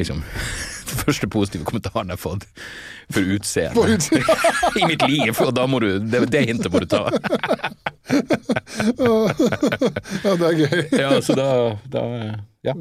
Liksom. 0.00 0.22
Den 0.92 0.98
første 1.04 1.28
positive 1.32 1.64
kommentaren 1.68 2.08
jeg 2.12 2.16
har 2.18 2.20
fått 2.20 2.44
for 3.12 3.20
utseendet 3.34 4.08
i 4.80 4.86
mitt 4.88 5.02
liv, 5.08 5.36
og 5.44 5.52
da 5.56 5.66
må 5.68 5.80
du 5.82 5.98
Det, 6.00 6.20
det 6.32 6.42
hintet 6.48 6.72
må 6.72 6.80
du 6.82 6.88
ta. 6.88 7.06
Ja, 10.22 10.34
det 10.36 10.46
er 10.48 10.56
gøy. 10.58 10.82
Ja, 10.98 11.10
så 11.24 11.34
da, 11.38 11.48
da 11.90 12.02
Ja. 12.66 12.74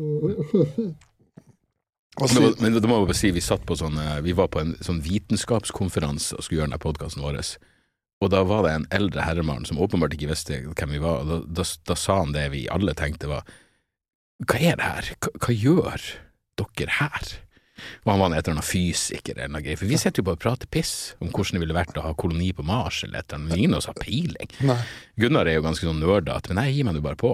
Men, 2.19 2.27
det 2.27 2.41
var- 2.43 2.55
men 2.61 2.73
da 2.75 2.87
må 2.87 2.97
jeg 2.99 3.07
bare 3.07 3.17
si, 3.17 3.31
vi 3.31 3.41
satt 3.41 3.63
på 3.65 3.75
sånn 3.79 3.95
eh, 3.97 4.19
Vi 4.21 4.33
var 4.37 4.47
på 4.51 4.59
en 4.61 4.73
sånn 4.83 4.99
vitenskapskonferanse 5.01 6.35
og 6.35 6.43
skulle 6.43 6.59
gjøre 6.61 6.69
denne 6.69 6.81
podkasten 6.83 7.23
vår. 7.23 7.39
Og 8.21 8.29
da 8.29 8.43
var 8.45 8.63
det 8.67 8.73
en 8.75 8.87
eldre 8.91 9.23
herremann 9.25 9.65
som 9.65 9.79
åpenbart 9.81 10.13
ikke 10.17 10.29
visste 10.29 10.59
hvem 10.67 10.91
vi 10.97 10.99
var. 11.01 11.23
Og 11.23 11.27
da, 11.31 11.39
da, 11.61 11.63
da 11.87 11.95
sa 11.97 12.19
han 12.19 12.33
det 12.35 12.49
vi 12.53 12.67
alle 12.69 12.93
tenkte 12.93 13.27
var 13.31 13.47
Hva 14.45 14.59
er 14.59 14.75
det 14.77 14.89
her? 14.91 15.09
Hva, 15.21 15.29
hva 15.45 15.53
gjør 15.55 16.05
dere 16.59 16.97
her? 16.99 17.31
Og 18.05 18.11
han 18.11 18.19
var 18.21 18.27
en 18.29 18.33
eller 18.37 18.51
annet 18.53 18.67
fysiker 18.67 19.33
eller 19.39 19.49
noe 19.55 19.63
greier. 19.65 19.79
For 19.79 19.89
vi 19.89 19.97
sitter 19.97 20.21
jo 20.21 20.27
bare 20.27 20.37
og 20.37 20.43
prater 20.43 20.69
piss 20.69 21.15
om 21.19 21.31
hvordan 21.33 21.57
det 21.57 21.61
ville 21.63 21.73
vært 21.77 21.97
å 21.97 22.03
ha 22.05 22.11
koloni 22.13 22.51
på 22.53 22.61
Mars 22.67 22.99
eller 23.07 23.19
et 23.23 23.31
eller 23.33 23.41
annet. 23.41 23.57
Ingen 23.57 23.73
av 23.73 23.81
oss 23.81 23.89
har 23.89 23.97
peiling. 23.97 24.51
nei. 24.69 24.77
Gunnar 25.17 25.49
er 25.49 25.57
jo 25.57 25.63
ganske 25.65 25.87
sånn 25.87 25.97
nerdete, 26.03 26.53
men 26.53 26.63
jeg 26.69 26.75
gir 26.77 26.85
meg 26.85 26.99
nå 26.99 27.01
bare 27.01 27.17
på. 27.17 27.31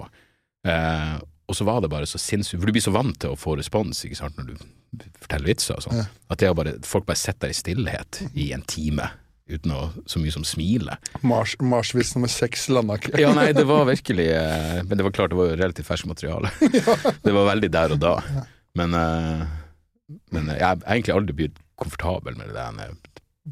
Eh, 0.67 1.17
og 1.47 1.55
så 1.55 1.63
var 1.67 1.81
det 1.83 1.89
bare 1.91 2.07
så 2.07 2.19
sinnssykt, 2.19 2.59
for 2.61 2.67
du 2.67 2.75
blir 2.75 2.83
så 2.83 2.91
vant 2.95 3.15
til 3.19 3.31
å 3.35 3.39
få 3.39 3.57
respons 3.59 4.01
ikke 4.07 4.17
sant, 4.19 4.35
når 4.39 4.49
du 4.53 5.05
forteller 5.21 5.47
vitser 5.51 5.77
og 5.77 5.83
sånn, 5.85 5.99
Ja. 6.01 6.05
at 6.31 6.39
det 6.39 6.55
bare, 6.55 6.73
folk 6.83 7.05
bare 7.07 7.19
sitter 7.19 7.47
der 7.47 7.53
i 7.55 7.59
stillhet 7.61 8.21
i 8.35 8.49
en 8.55 8.63
time 8.67 9.09
uten 9.47 9.71
å 9.71 9.91
så 10.07 10.19
mye 10.19 10.31
som 10.31 10.43
smile. 10.43 10.97
Mars, 11.23 11.55
Marsvis 11.63 12.13
nummer 12.15 12.27
seks 12.31 12.67
landa 12.67 12.97
ikke. 12.99 13.15
Ja, 13.19 13.31
nei, 13.35 13.53
det 13.55 13.63
var 13.67 13.85
virkelig 13.93 14.27
eh, 14.31 14.81
Men 14.83 14.97
det 14.99 15.03
var 15.07 15.11
klart, 15.15 15.31
det 15.31 15.39
var 15.39 15.51
jo 15.53 15.59
relativt 15.59 15.87
ferskt 15.87 16.07
materiale. 16.11 16.51
Det 17.23 17.31
var 17.35 17.47
veldig 17.53 17.69
der 17.71 17.95
og 17.95 17.99
da. 18.03 18.15
Men, 18.77 18.93
eh, 18.93 19.47
men 20.31 20.49
eh, 20.49 20.59
jeg 20.59 20.65
har 20.65 20.83
egentlig 20.85 21.15
aldri 21.15 21.37
blitt 21.41 21.59
komfortabel 21.81 22.37
med 22.37 22.51
det 22.51 22.57
der 22.57 22.95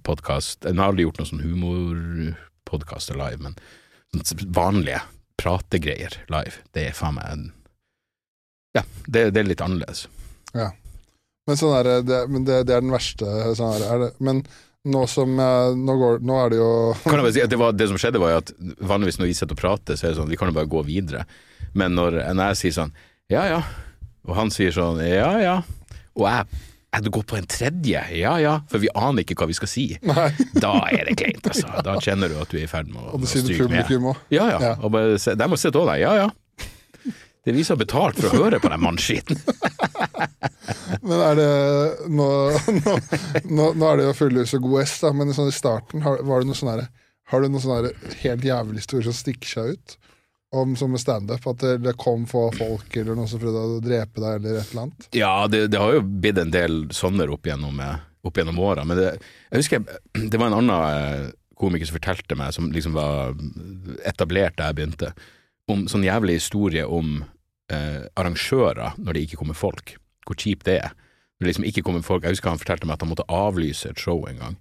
podkast. 0.05 0.65
Jeg 0.65 0.77
har 0.77 0.91
aldri 0.91 1.05
gjort 1.05 1.21
noen 1.21 1.31
sånn 1.31 1.45
humorpodkaster 1.45 3.17
live, 3.19 3.41
men 3.41 3.57
sånn 4.13 4.53
vanlige 4.55 5.01
prategreier 5.41 6.19
live, 6.31 6.61
det 6.75 6.89
er 6.89 6.97
faen 6.97 7.17
meg 7.17 7.31
en 7.31 7.45
Ja, 8.75 8.83
det, 9.07 9.29
det 9.35 9.41
er 9.41 9.47
litt 9.47 9.63
annerledes. 9.63 10.05
Men, 11.45 11.57
sånn 11.59 11.75
er 11.77 11.87
det, 12.03 12.21
men 12.31 12.45
det, 12.47 12.63
det 12.67 12.75
er 12.75 12.83
den 12.83 12.93
verste. 12.93 13.27
Sånn 13.55 13.75
er 13.75 13.83
det, 13.83 13.97
det. 14.01 14.09
Men 14.25 14.41
nå 14.89 15.03
som 15.09 15.31
nå, 15.37 15.95
går, 16.01 16.19
nå 16.25 16.39
er 16.41 16.51
det 16.51 16.57
jo 16.59 16.69
Kan 17.05 17.17
jeg 17.17 17.25
bare 17.25 17.35
si 17.37 17.43
at 17.43 17.53
det, 17.53 17.59
var, 17.61 17.75
det 17.77 17.87
som 17.89 17.99
skjedde, 18.01 18.21
var 18.21 18.33
jo 18.33 18.41
at 18.41 18.51
vanligvis 18.83 19.19
når 19.21 19.29
vi 19.29 19.37
sitter 19.37 19.57
og 19.57 19.61
prater, 19.61 19.97
så 19.97 20.07
er 20.07 20.13
det 20.13 20.19
sånn 20.19 20.31
vi 20.31 20.39
kan 20.39 20.51
jo 20.51 20.57
bare 20.57 20.69
gå 20.71 20.83
videre. 20.87 21.23
Men 21.77 21.95
når, 21.97 22.19
når 22.35 22.51
jeg 22.51 22.61
sier 22.61 22.77
sånn 22.81 22.95
ja 23.31 23.45
ja, 23.49 23.61
og 24.25 24.33
han 24.37 24.49
sier 24.53 24.73
sånn 24.75 25.01
ja 25.05 25.31
ja, 25.41 25.57
og 26.15 26.25
jeg 26.29 26.45
er 26.95 27.01
det 27.03 27.11
går 27.11 27.25
på 27.27 27.35
en 27.35 27.47
tredje, 27.51 28.01
ja 28.15 28.37
ja, 28.39 28.53
for 28.71 28.79
vi 28.79 28.87
aner 28.95 29.25
ikke 29.25 29.35
hva 29.41 29.49
vi 29.49 29.55
skal 29.57 29.67
si. 29.67 29.81
Nei, 30.07 30.29
Da 30.63 30.77
er 30.95 31.09
det 31.09 31.17
kleint, 31.19 31.43
altså. 31.43 31.67
Da 31.83 31.97
kjenner 31.99 32.31
du 32.31 32.37
at 32.39 32.47
du 32.53 32.55
er 32.55 32.63
i 32.63 32.71
ferd 32.71 32.87
med 32.87 33.01
å, 33.03 33.17
å 33.19 33.27
stryke 33.27 33.67
med. 33.67 33.91
Ja 34.31 34.45
ja, 34.53 34.59
Ja. 34.63 34.73
og 34.79 34.93
bare 34.95 35.17
de 35.19 35.47
må 35.51 35.59
sitte 35.59 35.81
og 35.81 35.89
deg, 35.91 36.05
ja 36.05 36.13
ja. 36.21 36.29
Det 37.45 37.51
er 37.51 37.57
vi 37.59 37.65
som 37.67 37.75
har 37.75 37.83
betalt 37.83 38.17
for 38.17 38.31
å 38.31 38.45
høre 38.45 38.57
på 38.63 38.71
den 38.71 38.81
mannskiten. 38.81 39.37
Men 41.05 41.19
er 41.21 41.35
det 41.37 41.49
Nå, 42.09 42.25
nå, 42.79 42.93
nå, 43.51 43.67
nå 43.77 43.89
er 43.91 43.99
det 43.99 44.07
jo 44.07 44.15
fullhus 44.17 44.55
og 44.57 44.63
god 44.65 44.81
S, 44.85 44.95
da, 45.03 45.11
men 45.13 45.33
sånn 45.35 45.51
i 45.51 45.53
starten, 45.53 46.01
har, 46.05 46.23
var 46.25 46.41
det 46.41 46.49
noe 46.49 46.57
sånn 46.57 46.71
herre 46.71 46.87
Har 47.29 47.43
du 47.43 47.49
noen 47.51 47.61
sånne 47.61 47.91
helt 48.23 48.45
jævlig 48.47 48.81
historier 48.81 49.05
som 49.09 49.17
stikker 49.17 49.51
seg 49.51 49.75
ut? 49.75 49.95
Om 50.55 50.75
som 50.79 50.91
med 50.93 51.01
standup, 51.01 51.47
at 51.51 51.63
det, 51.83 51.95
kom 51.99 52.23
få 52.29 52.47
folk 52.55 52.93
eller 52.95 53.17
noen 53.17 53.27
som 53.27 53.41
prøvde 53.41 53.63
å 53.65 53.79
drepe 53.83 54.21
deg 54.23 54.37
eller 54.39 54.59
et 54.61 54.69
eller 54.71 54.85
annet? 54.85 55.07
Ja, 55.17 55.33
det, 55.51 55.65
det 55.73 55.81
har 55.81 55.97
jo 55.97 56.03
blitt 56.05 56.39
en 56.39 56.53
del 56.53 56.85
sånne 56.95 57.27
opp 57.33 57.49
gjennom, 57.49 57.79
eh, 57.83 58.03
opp 58.23 58.39
gjennom 58.39 58.61
åra. 58.63 58.85
Men 58.87 58.99
det, 58.99 59.09
jeg 59.51 59.63
husker 59.63 59.83
det 60.31 60.39
var 60.39 60.51
en 60.51 60.59
annen 60.61 60.75
eh, 60.75 61.31
komiker 61.59 61.89
som 61.89 61.97
fortalte 61.97 62.37
meg, 62.39 62.53
som 62.55 62.69
liksom 62.71 62.95
var 62.95 63.35
etablert 64.07 64.57
da 64.59 64.69
jeg 64.69 64.79
begynte, 64.79 65.11
om 65.71 65.87
sånn 65.89 66.05
jævlig 66.05 66.37
historie 66.37 66.85
om 66.85 67.23
eh, 67.73 68.05
arrangører 68.15 68.99
når 69.01 69.17
det 69.17 69.25
ikke 69.25 69.41
kommer 69.41 69.57
folk. 69.57 69.95
Hvor 70.25 70.37
kjipt 70.39 70.67
det 70.69 70.79
er. 70.83 70.93
Når 71.35 71.45
det 71.45 71.51
liksom 71.51 71.67
ikke 71.67 71.83
kommer 71.85 72.05
folk. 72.05 72.23
Jeg 72.23 72.37
husker 72.37 72.53
han 72.53 72.61
fortalte 72.61 72.87
meg 72.87 72.97
at 72.97 73.05
han 73.05 73.11
måtte 73.11 73.27
avlyse 73.31 73.91
et 73.91 74.01
show 74.01 74.23
en 74.29 74.39
gang. 74.41 74.57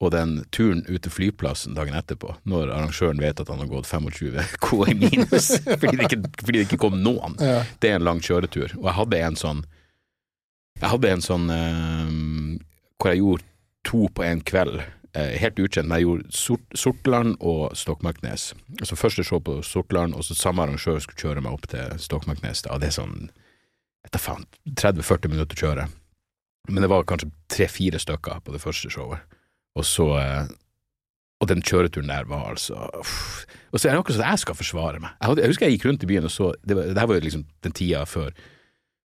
Og 0.00 0.12
den 0.14 0.44
turen 0.54 0.84
ut 0.86 1.02
til 1.02 1.10
flyplassen 1.10 1.74
dagen 1.74 1.96
etterpå, 1.98 2.36
når 2.46 2.70
arrangøren 2.70 3.18
vet 3.18 3.40
at 3.42 3.48
han 3.50 3.58
har 3.58 3.66
gått 3.66 3.88
25 3.90 4.36
K 4.62 4.76
i 4.92 4.94
minus 4.94 5.48
fordi 5.80 5.96
det 5.98 6.06
ikke, 6.06 6.20
fordi 6.44 6.58
det 6.60 6.66
ikke 6.68 6.78
kom 6.84 7.00
noen, 7.02 7.34
Ja. 7.42 7.64
det 7.82 7.90
er 7.90 7.96
en 7.98 8.06
lang 8.06 8.20
kjøretur. 8.22 8.76
Og 8.78 8.86
jeg 8.86 8.94
hadde 9.00 9.18
en 9.26 9.36
sånn 9.40 9.64
Jeg 10.78 10.90
hadde 10.92 11.10
en 11.10 11.24
sånn 11.26 11.48
eh, 11.50 12.12
hvor 12.98 13.10
jeg 13.10 13.18
gjorde 13.24 13.44
to 13.88 14.04
på 14.14 14.22
en 14.26 14.40
kveld. 14.46 14.78
Eh, 15.18 15.32
helt 15.42 15.58
ukjent, 15.58 15.88
men 15.88 15.98
jeg 15.98 16.06
gjorde 16.06 16.30
Sort, 16.36 16.76
Sortland 16.78 17.34
og 17.40 17.72
Stokmarknes. 17.78 18.52
Altså 18.78 18.94
Første 19.00 19.24
show 19.26 19.40
på 19.42 19.56
Sortland, 19.66 20.14
og 20.14 20.22
så 20.26 20.36
samme 20.38 20.62
arrangør 20.62 21.00
skulle 21.02 21.18
kjøre 21.18 21.42
meg 21.42 21.56
opp 21.56 21.66
til 21.72 21.98
Stokmarknes. 21.98 22.62
Da. 22.68 22.78
Det 22.78 22.90
er 22.92 22.94
sånn 23.00 23.30
etter 24.06 24.22
faen, 24.22 24.46
30-40 24.78 25.32
minutter 25.34 25.58
kjøre. 25.58 25.88
Men 26.70 26.84
det 26.84 26.90
var 26.92 27.02
kanskje 27.08 27.32
tre-fire 27.50 27.98
stykker 27.98 28.38
på 28.44 28.54
det 28.54 28.60
første 28.62 28.90
showet. 28.92 29.24
Og 29.76 29.84
så 29.86 30.06
eh, 30.20 30.48
Og 31.40 31.48
den 31.48 31.62
kjøreturen 31.62 32.08
der 32.10 32.24
var 32.26 32.48
altså 32.50 32.88
uff. 32.98 33.44
Og 33.70 33.78
så 33.78 33.88
er 33.88 33.92
det 33.92 34.00
akkurat 34.00 34.16
sånn 34.16 34.26
at 34.26 34.32
jeg 34.38 34.42
skal 34.42 34.56
forsvare 34.58 35.00
meg. 35.02 35.12
Jeg, 35.20 35.28
hadde, 35.28 35.42
jeg 35.44 35.52
husker 35.52 35.66
jeg 35.68 35.76
gikk 35.76 35.84
rundt 35.86 36.02
i 36.06 36.08
byen 36.10 36.24
og 36.26 36.32
så 36.34 36.52
Det, 36.64 36.74
var, 36.74 36.88
det 36.90 36.98
her 36.98 37.10
var 37.10 37.18
jo 37.20 37.26
liksom 37.28 37.44
den 37.62 37.76
tida 37.78 38.04
før, 38.08 38.32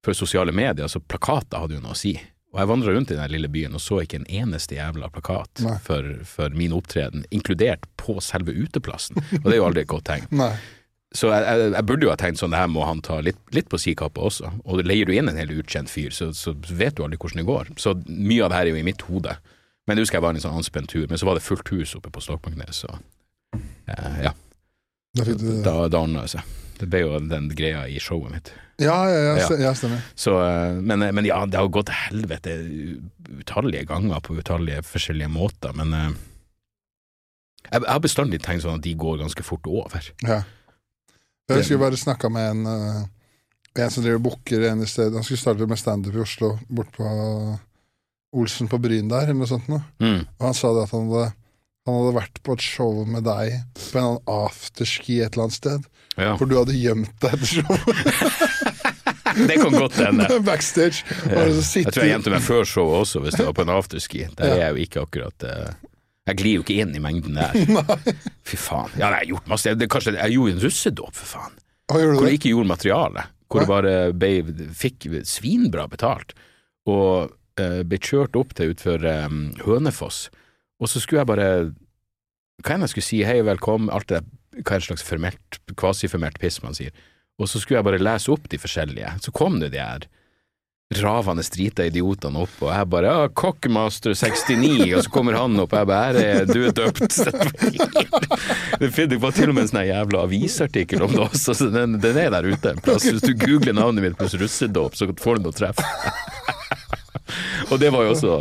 før 0.06 0.16
sosiale 0.16 0.54
medier, 0.56 0.88
så 0.88 1.02
plakater 1.04 1.60
hadde 1.60 1.76
jo 1.76 1.84
noe 1.84 1.96
å 1.98 2.00
si. 2.00 2.14
Og 2.52 2.60
jeg 2.60 2.68
vandra 2.68 2.92
rundt 2.96 3.12
i 3.12 3.16
den 3.16 3.32
lille 3.32 3.48
byen 3.52 3.76
og 3.76 3.80
så 3.84 4.02
ikke 4.04 4.18
en 4.22 4.28
eneste 4.28 4.76
jævla 4.76 5.08
plakat 5.12 5.62
for, 5.86 6.08
for 6.28 6.52
min 6.56 6.74
opptreden, 6.76 7.24
inkludert 7.32 7.86
på 8.00 8.18
selve 8.24 8.52
uteplassen. 8.56 9.20
Og 9.42 9.46
det 9.48 9.54
er 9.54 9.60
jo 9.62 9.68
aldri 9.70 9.84
et 9.86 9.92
godt 9.92 10.08
tegn. 10.12 10.28
Så 11.12 11.28
jeg, 11.28 11.44
jeg, 11.44 11.72
jeg 11.76 11.84
burde 11.90 12.06
jo 12.06 12.12
ha 12.14 12.16
tenkt 12.16 12.40
sånn, 12.40 12.54
det 12.54 12.60
her 12.62 12.70
må 12.72 12.86
han 12.88 13.02
ta 13.04 13.18
litt, 13.20 13.40
litt 13.52 13.68
på 13.68 13.76
si 13.84 13.92
kappe 14.00 14.22
også. 14.24 14.48
Og 14.64 14.80
leier 14.88 15.10
du 15.10 15.12
inn 15.12 15.28
en 15.28 15.36
helt 15.36 15.52
ukjent 15.60 15.92
fyr, 15.92 16.14
så, 16.16 16.30
så 16.32 16.54
vet 16.72 16.96
du 16.96 17.02
aldri 17.04 17.20
hvordan 17.20 17.42
det 17.42 17.48
går. 17.50 17.72
Så 17.84 17.92
mye 18.08 18.46
av 18.46 18.54
det 18.54 18.60
her 18.62 18.70
er 18.70 18.72
jo 18.72 18.80
i 18.80 18.86
mitt 18.88 19.04
hode. 19.10 19.34
Men 19.92 20.00
det 20.00 20.06
husker 20.06 20.22
jeg 20.22 20.24
var 20.24 20.38
en 20.38 20.40
sånn 20.40 20.56
anspent 20.56 20.88
tur, 20.88 21.04
men 21.12 21.20
så 21.20 21.28
var 21.28 21.36
det 21.36 21.44
fullt 21.44 21.68
hus 21.76 21.92
oppe 21.98 22.08
på 22.16 22.22
Stokmarknes, 22.24 22.78
så 22.86 22.94
eh, 23.92 24.20
ja, 24.24 24.32
Da 25.20 25.26
fikk 25.28 25.42
du 25.42 25.50
da, 25.66 25.74
da 25.92 26.00
ordna 26.06 26.22
det 26.24 26.32
seg. 26.38 26.54
Det 26.80 26.88
ble 26.90 27.02
jo 27.04 27.18
den 27.28 27.50
greia 27.54 27.82
i 27.92 28.00
showet 28.00 28.32
mitt. 28.32 28.54
Ja, 28.82 28.96
ja, 29.12 29.36
ja, 29.36 29.58
Ja. 29.60 29.74
stemmer. 29.76 30.00
Så, 30.16 30.38
eh, 30.40 30.80
men, 30.80 31.04
men 31.14 31.28
ja, 31.28 31.42
det 31.46 31.60
har 31.60 31.68
gått 31.68 31.92
til 31.92 32.00
helvete 32.08 32.56
utallige 33.44 33.84
ganger 33.92 34.24
på 34.24 34.38
utallige 34.40 34.80
forskjellige 34.88 35.30
måter, 35.30 35.76
men 35.76 35.92
eh, 35.94 36.08
jeg, 37.68 37.82
jeg 37.84 37.92
har 37.92 38.02
bestandig 38.08 38.40
tenkt 38.48 38.64
sånn 38.64 38.80
at 38.80 38.86
de 38.88 38.96
går 38.96 39.20
ganske 39.26 39.44
fort 39.46 39.68
over. 39.68 40.08
Ja. 40.24 40.40
Jeg 41.52 41.60
husker 41.66 41.76
jeg 41.76 41.84
bare 41.84 42.00
snakka 42.00 42.32
med 42.32 42.54
en 42.54 42.72
eh, 42.72 43.02
En 43.84 43.92
som 43.92 44.04
driver 44.04 44.20
booker 44.20 44.66
en 44.68 44.82
sted. 44.88 45.14
Han 45.16 45.24
skulle 45.24 45.40
starte 45.40 45.68
med 45.68 45.80
standup 45.80 46.16
i 46.16 46.24
Oslo, 46.24 46.56
bort 46.68 46.90
på 46.96 47.06
Olsen 48.32 48.70
på 48.72 48.80
Bryn 48.80 49.12
der, 49.12 49.28
eller 49.28 49.42
noe 49.44 49.50
sånt 49.50 49.68
noe. 49.72 49.84
Mm. 50.00 50.24
Og 50.40 50.46
han 50.48 50.58
sa 50.58 50.72
det 50.76 50.86
at 50.88 50.94
han 50.96 51.10
hadde, 51.12 51.32
han 51.88 51.98
hadde 51.98 52.16
vært 52.16 52.42
på 52.46 52.56
et 52.56 52.64
show 52.64 53.02
med 53.04 53.26
deg 53.28 53.58
på 53.76 54.00
en 54.00 54.06
annen 54.06 54.32
afterski 54.32 55.20
et 55.20 55.34
eller 55.34 55.50
annet 55.50 55.58
sted. 55.58 55.88
Ja. 56.16 56.36
For 56.40 56.48
du 56.48 56.58
hadde 56.60 56.76
gjemt 56.76 57.14
deg 57.24 57.38
etter 57.38 57.48
showet 57.48 58.58
Det 59.48 59.56
kan 59.62 59.72
godt 59.72 59.96
hende. 59.96 60.28
backstage. 60.50 61.06
Så 61.08 61.80
Jeg 61.80 61.94
tror 61.94 62.04
jeg 62.04 62.12
gjemte 62.12 62.34
meg 62.34 62.44
før 62.44 62.68
showet 62.68 63.06
også, 63.06 63.22
hvis 63.24 63.38
det 63.40 63.46
var 63.48 63.56
på 63.56 63.64
en 63.64 63.72
afterski. 63.74 64.26
Der 64.38 64.56
er 64.56 64.62
jeg 64.66 64.76
jo 64.76 64.86
ikke 64.88 65.06
akkurat 65.08 65.48
uh... 65.48 65.90
Jeg 66.30 66.38
glir 66.38 66.60
jo 66.60 66.64
ikke 66.64 66.76
inn 66.84 66.92
i 66.96 67.00
mengden 67.02 67.34
der. 67.34 67.56
Fy 68.46 68.56
faen. 68.60 68.92
Ja, 68.94 69.08
nei, 69.10 69.24
jeg 69.24 69.26
har 69.26 69.30
gjort 69.32 69.48
masse. 69.50 69.72
Det, 69.74 69.88
kanskje, 69.90 70.14
jeg 70.20 70.36
gjorde 70.36 70.54
en 70.54 70.60
russedåp, 70.62 71.16
for 71.18 71.32
faen. 71.32 71.56
Hvor 71.90 72.28
jeg 72.28 72.38
ikke 72.38 72.52
gjorde 72.52 72.70
materiale. 72.70 73.24
Hvor 73.50 73.64
jeg 73.64 73.72
bare 73.72 73.96
ble, 74.14 74.30
fikk 74.78 75.08
svinbra 75.28 75.88
betalt. 75.92 76.36
Og 76.88 77.34
ble 77.88 78.00
kjørt 78.02 78.38
opp 78.40 78.56
til 78.58 78.74
utfor 78.74 79.04
um, 79.26 79.50
Hønefoss. 79.66 80.30
Og 80.82 80.90
så 80.90 81.02
skulle 81.02 81.22
jeg 81.22 81.32
bare 81.32 81.50
Hva 82.62 82.76
enn 82.76 82.86
jeg 82.86 82.94
skulle 82.94 83.08
si, 83.08 83.24
hei 83.26 83.40
og 83.42 83.50
velkommen, 83.50 83.92
alt 83.94 84.10
det 84.12 84.24
hva 84.60 84.76
er 84.76 84.82
en 84.82 84.88
slags 84.90 85.06
formelt, 85.08 85.60
kvasiformelt 85.80 86.40
piss 86.42 86.60
man 86.64 86.76
sier. 86.76 86.92
Og 87.40 87.48
så 87.50 87.62
skulle 87.62 87.80
jeg 87.80 87.88
bare 87.88 88.02
lese 88.02 88.32
opp 88.34 88.50
de 88.52 88.60
forskjellige. 88.60 89.14
Så 89.24 89.32
kom 89.34 89.62
det 89.62 89.72
de 89.74 89.80
her 89.80 90.08
ravende 91.00 91.44
drita 91.54 91.86
idiotene 91.88 92.42
opp, 92.44 92.58
og 92.60 92.72
jeg 92.74 92.88
bare 92.92 93.12
ja, 93.14 93.28
Cockmaster 93.42 94.12
69, 94.12 94.90
og 94.98 95.06
så 95.06 95.14
kommer 95.14 95.38
han 95.40 95.56
opp, 95.64 95.72
og 95.72 95.80
jeg 95.80 95.88
bare 95.88 96.46
du 96.50 96.60
er 96.68 96.76
døpt. 96.76 97.16
Det 98.82 99.20
var 99.22 99.32
til 99.36 99.52
og 99.52 99.56
med 99.56 99.64
en 99.64 99.70
sånn 99.72 99.88
jævla 99.88 100.26
avisartikkel 100.26 101.04
om 101.06 101.14
det 101.14 101.22
også, 101.24 101.56
så 101.56 101.70
den, 101.72 101.96
den 102.04 102.18
er 102.20 102.34
der 102.34 102.48
ute 102.50 102.74
en 102.74 102.82
plass. 102.84 103.06
Hvis 103.08 103.24
du 103.24 103.32
googler 103.40 103.78
navnet 103.78 104.04
mitt 104.04 104.18
pluss 104.20 104.36
russedåp, 104.36 104.98
så 104.98 105.08
får 105.16 105.40
du 105.40 105.48
noe 105.48 105.56
treff. 105.56 105.80
Og 107.70 107.80
det 107.82 107.90
var 107.94 108.06
jo 108.08 108.14
også 108.16 108.36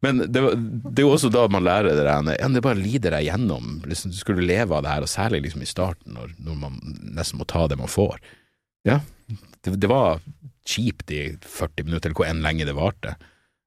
men 0.00 0.22
det, 0.32 0.40
var, 0.40 0.54
det 0.56 1.02
er 1.02 1.04
jo 1.04 1.12
også 1.12 1.28
da 1.32 1.42
man 1.52 1.64
lærer 1.66 1.92
det 1.92 2.04
der 2.06 2.28
ja, 2.32 2.48
Det 2.48 2.62
bare 2.64 2.80
lider 2.80 3.12
deg 3.12 3.26
gjennom. 3.26 3.82
Liksom, 3.84 4.14
du 4.14 4.16
skulle 4.16 4.46
leve 4.48 4.72
av 4.72 4.84
det 4.84 4.94
her, 4.94 5.04
og 5.04 5.12
særlig 5.12 5.42
liksom 5.44 5.64
i 5.64 5.68
starten, 5.68 6.14
når, 6.16 6.32
når 6.40 6.56
man 6.56 6.78
nesten 7.18 7.40
må 7.40 7.44
ta 7.48 7.66
det 7.68 7.76
man 7.76 7.90
får. 7.90 8.16
Ja, 8.88 9.02
det, 9.60 9.74
det 9.76 9.90
var 9.92 10.22
kjipt 10.64 11.12
i 11.12 11.20
40 11.44 11.84
minutter, 11.90 12.08
eller 12.08 12.16
hvor 12.16 12.30
enn 12.30 12.40
lenge 12.44 12.64
det 12.68 12.76
varte. 12.78 13.12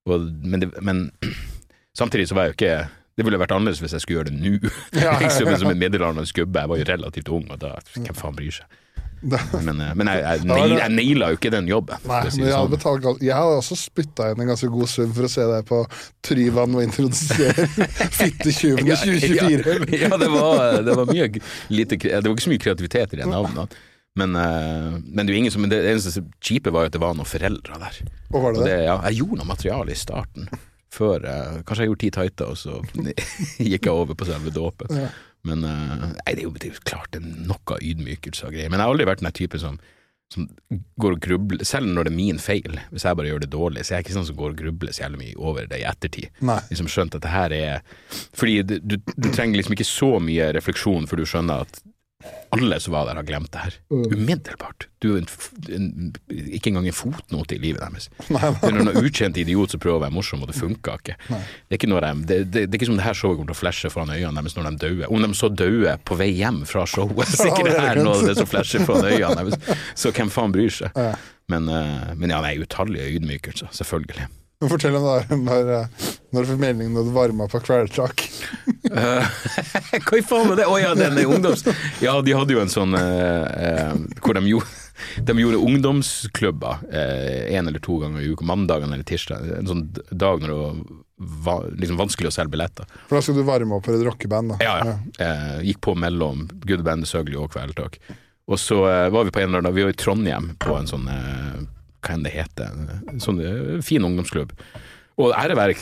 Og, 0.09 0.25
men, 0.41 0.65
det, 0.65 0.71
men 0.81 1.05
samtidig 1.99 2.31
så 2.31 2.37
var 2.37 2.49
jeg 2.49 2.53
jo 2.53 2.57
ikke 2.57 2.75
Det 3.13 3.23
ville 3.23 3.37
vært 3.39 3.53
annerledes 3.55 3.79
hvis 3.79 3.93
jeg 3.93 4.03
skulle 4.03 4.23
gjøre 4.23 4.31
det 4.33 4.39
nå. 4.41 4.71
Ja. 5.03 5.13
liksom 5.21 5.53
som 5.61 5.69
en 5.69 5.77
middelaldrende 5.79 6.25
skubbe. 6.25 6.65
Jeg 6.65 6.73
var 6.73 6.81
jo 6.81 6.89
relativt 6.89 7.29
ung, 7.29 7.45
og 7.53 7.61
da 7.61 7.75
Hvem 7.93 8.17
faen 8.17 8.39
bryr 8.39 8.57
seg? 8.57 8.79
Men, 9.23 9.79
eh, 9.79 9.93
men 9.95 10.09
jeg, 10.11 10.23
jeg, 10.23 10.47
nail, 10.49 10.75
jeg 10.77 10.93
naila 10.97 11.29
jo 11.31 11.39
ikke 11.39 11.51
den 11.53 11.69
jobben. 11.71 12.01
Nei, 12.09 12.19
men 12.25 12.43
jeg 12.43 12.51
hadde 12.51 12.57
sånn. 12.57 12.73
betalt, 12.73 13.23
jeg 13.23 13.37
hadde 13.37 13.61
også 13.61 13.77
spytta 13.79 14.29
inn 14.33 14.43
en 14.43 14.51
ganske 14.51 14.69
god 14.73 14.91
sum 14.91 15.15
for 15.15 15.27
å 15.27 15.31
se 15.31 15.47
deg 15.53 15.69
på 15.69 15.79
Tryvann 16.27 16.75
og 16.77 16.83
introdusere 16.83 17.67
Fittetjuvene 18.19 18.99
2024. 19.05 19.79
Ja, 19.95 20.03
ja 20.05 20.19
det, 20.19 20.29
var, 20.33 20.83
det 20.83 20.99
var 20.99 21.09
mye 21.09 21.31
lite 21.71 21.99
Det 22.03 22.21
var 22.21 22.35
ikke 22.35 22.47
så 22.49 22.53
mye 22.53 22.65
kreativitet 22.67 23.17
i 23.17 23.21
det 23.23 23.31
navnet. 23.31 23.79
Men, 24.19 24.35
eh, 24.35 24.99
men 25.05 25.25
det, 25.25 25.33
ingen 25.33 25.51
som, 25.51 25.65
det 25.69 25.81
eneste 25.89 26.21
kjipe 26.43 26.73
var 26.73 26.85
jo 26.85 26.91
at 26.91 26.97
det 26.97 27.01
var 27.01 27.15
noen 27.17 27.29
foreldre 27.29 27.79
der. 27.81 27.99
Og 28.29 28.43
var 28.43 28.53
det 28.53 28.61
det? 28.61 28.69
det, 28.69 28.77
ja, 28.85 28.99
jeg 29.09 29.23
gjorde 29.23 29.41
noe 29.41 29.49
materiale 29.49 29.95
i 29.95 29.97
starten. 29.97 30.49
Før, 30.93 31.23
eh, 31.25 31.61
kanskje 31.65 31.87
jeg 31.87 31.89
gjorde 31.89 32.03
ti 32.03 32.11
tighter, 32.13 32.51
og 32.53 32.59
så 32.59 32.81
gikk 33.71 33.89
jeg 33.89 33.93
over 33.93 34.17
på 34.17 34.27
selve 34.29 34.53
dåpen. 34.53 34.93
Ja. 35.05 35.09
Men 35.47 35.65
eh, 35.67 36.05
nei, 36.13 36.33
det 36.33 36.39
er 36.39 36.45
jo 36.47 36.53
det 36.55 36.69
er 36.71 36.85
klart 36.87 37.11
det 37.15 37.21
er 37.21 37.49
noe 37.49 37.79
ydmykelse 37.83 38.47
og 38.47 38.55
greier. 38.55 38.71
Men 38.71 38.79
jeg 38.79 38.87
har 38.87 38.93
aldri 38.95 39.09
vært 39.09 39.23
den 39.23 39.35
type 39.35 39.59
som, 39.59 39.79
som 40.31 40.47
går 41.03 41.17
og 41.17 41.23
grubler, 41.25 41.65
selv 41.67 41.89
når 41.91 42.07
det 42.07 42.13
er 42.13 42.19
min 42.19 42.39
feil. 42.41 42.79
Hvis 42.93 43.05
jeg 43.07 43.19
bare 43.19 43.31
gjør 43.31 43.43
det 43.43 43.51
dårlig, 43.55 43.83
så 43.83 43.95
jeg 43.95 43.99
er 43.99 44.05
ikke 44.07 44.17
sånn 44.17 44.29
som 44.29 44.39
går 44.39 44.53
og 44.53 44.61
grubler 44.61 44.95
så 44.95 45.05
jævlig 45.05 45.21
mye 45.23 45.39
over 45.51 45.67
det 45.69 45.81
i 45.81 45.87
ettertid. 45.89 46.29
Nei. 46.47 46.59
Liksom 46.71 46.91
skjønt 46.91 47.17
at 47.19 47.25
det 47.25 47.33
her 47.33 47.57
er 47.57 47.99
Fordi 48.39 48.61
du, 48.67 48.77
du, 48.79 48.97
du 49.03 49.31
trenger 49.31 49.59
liksom 49.59 49.75
ikke 49.75 49.89
så 49.89 50.13
mye 50.23 50.53
refleksjon 50.55 51.09
før 51.11 51.23
du 51.23 51.27
skjønner 51.29 51.67
at 51.67 51.83
alle 52.53 52.77
som 52.79 52.93
var 52.93 53.07
der, 53.09 53.17
har 53.17 53.25
glemt 53.25 53.51
det 53.53 53.63
her. 53.63 53.77
Mm. 53.89 54.03
Umiddelbart. 54.13 54.87
Du 55.01 55.15
er 55.15 55.23
en, 55.23 55.27
en, 55.73 56.13
ikke 56.29 56.69
engang 56.69 56.87
en 56.87 56.95
fotnote 56.95 57.57
i 57.57 57.61
livet 57.63 57.81
deres. 57.81 58.09
Det 58.29 58.69
er 58.69 58.77
noen 58.77 59.01
ukjent 59.01 59.39
idiot 59.41 59.73
som 59.73 59.81
prøver 59.81 59.97
å 59.97 60.03
være 60.05 60.13
morsom, 60.13 60.43
og 60.45 60.51
det 60.51 60.57
funka 60.59 60.99
ikke. 61.01 61.17
Det 61.27 61.73
er 61.73 61.79
ikke, 61.79 61.89
de, 61.89 62.13
det, 62.29 62.39
det, 62.53 62.65
det 62.67 62.77
er 62.77 62.79
ikke 62.79 62.91
som 62.91 62.99
det 62.99 63.07
her 63.07 63.17
showet 63.17 63.39
kommer 63.39 63.51
til 63.51 63.57
å 63.57 63.61
flashe 63.63 63.91
foran 63.93 64.13
øynene 64.13 64.43
deres 64.43 64.57
når 64.59 64.69
de 64.69 64.83
dauer. 64.85 65.05
Om 65.09 65.25
de 65.25 65.31
så 65.39 65.49
dauer 65.49 66.01
på 66.05 66.17
vei 66.21 66.29
hjem 66.37 66.61
fra 66.69 66.85
showet, 66.89 67.31
så 67.33 67.47
er 67.47 67.53
ikke 67.55 67.69
det 67.71 67.77
her 67.81 68.03
noe 68.03 68.19
av 68.19 68.27
det 68.29 68.37
som 68.37 68.49
flasher 68.49 68.85
foran 68.85 69.09
øynene 69.09 69.47
deres. 69.49 69.85
Så 69.97 70.13
hvem 70.13 70.31
faen 70.33 70.53
bryr 70.53 70.73
seg? 70.81 70.93
Men 71.51 71.63
Men, 71.63 71.67
eh, 71.69 72.13
men 72.15 72.31
ja, 72.33 72.41
nei, 72.43 72.55
utallige 72.63 73.17
ydmykelser, 73.17 73.71
selvfølgelig. 73.75 74.27
Fortell 74.71 74.95
om 74.99 75.05
det 75.07 75.37
når, 75.37 75.71
eh, 75.77 76.11
når 76.33 76.45
du 76.45 76.51
fikk 76.51 76.61
meldingen 76.61 76.95
når 76.97 77.09
du 77.09 77.11
varma 77.15 77.47
på 77.51 77.61
kvelertak. 77.63 78.23
Eh, 78.91 79.35
Hva 80.07 80.19
i 80.19 80.23
faen 80.25 80.49
var 80.51 80.59
det? 80.59 80.69
Å 80.69 80.79
ja, 80.81 80.93
den 80.97 81.19
er 81.19 81.29
ungdoms... 81.29 81.65
Ja, 82.03 82.15
de 82.21 82.35
hadde 82.37 82.55
jo 82.55 82.63
en 82.63 82.71
sånn 82.73 82.97
eh, 82.99 83.67
eh, 83.67 83.99
hvor 84.23 84.37
de 84.39 84.47
gjorde 84.53 84.79
de 85.25 85.33
gjorde 85.39 85.57
ungdomsklubber 85.57 86.83
eh, 86.93 87.55
en 87.57 87.67
eller 87.67 87.81
to 87.83 87.97
ganger 87.99 88.21
i 88.21 88.29
uka, 88.33 88.45
mandagen 88.45 88.93
eller 88.93 89.03
tirsdag. 89.03 89.49
En 89.59 89.67
sånn 89.67 89.81
dag 90.09 90.43
når 90.43 90.53
det 90.53 90.89
var 91.43 91.65
liksom 91.79 91.99
vanskelig 91.99 92.29
å 92.29 92.35
selge 92.35 92.53
billetter. 92.55 92.89
For 93.07 93.17
da 93.17 93.23
skal 93.25 93.37
du 93.37 93.43
varme 93.47 93.77
opp 93.77 93.87
for 93.87 93.97
et 93.97 94.05
rockeband. 94.05 94.53
da. 94.53 94.59
Ja, 94.63 94.75
ja. 94.85 94.95
Eh, 95.25 95.57
gikk 95.69 95.81
på 95.85 95.95
mellom 95.97 96.47
Good 96.65 96.85
Band, 96.85 97.07
Søgli 97.09 97.37
og 97.39 97.51
Kvelertak. 97.53 97.99
Og 98.47 98.59
så 98.59 98.81
eh, 98.89 99.09
var 99.13 99.27
vi 99.27 99.33
på 99.33 99.39
en 99.39 99.49
eller 99.49 99.63
annen 99.63 99.75
Vi 99.75 99.85
var 99.85 99.93
i 99.93 99.99
Trondheim 99.99 100.49
på 100.59 100.75
en 100.77 100.89
sånn 100.89 101.07
eh, 101.11 101.61
Hva 102.03 102.17
enn 102.17 102.25
det 102.25 102.33
heter? 102.35 102.75
Sånn 103.23 103.39
eh, 103.43 103.79
fin 103.85 104.03
ungdomsklubb. 104.05 104.53
Og 105.21 105.33
ære 105.37 105.55
være 105.57 105.77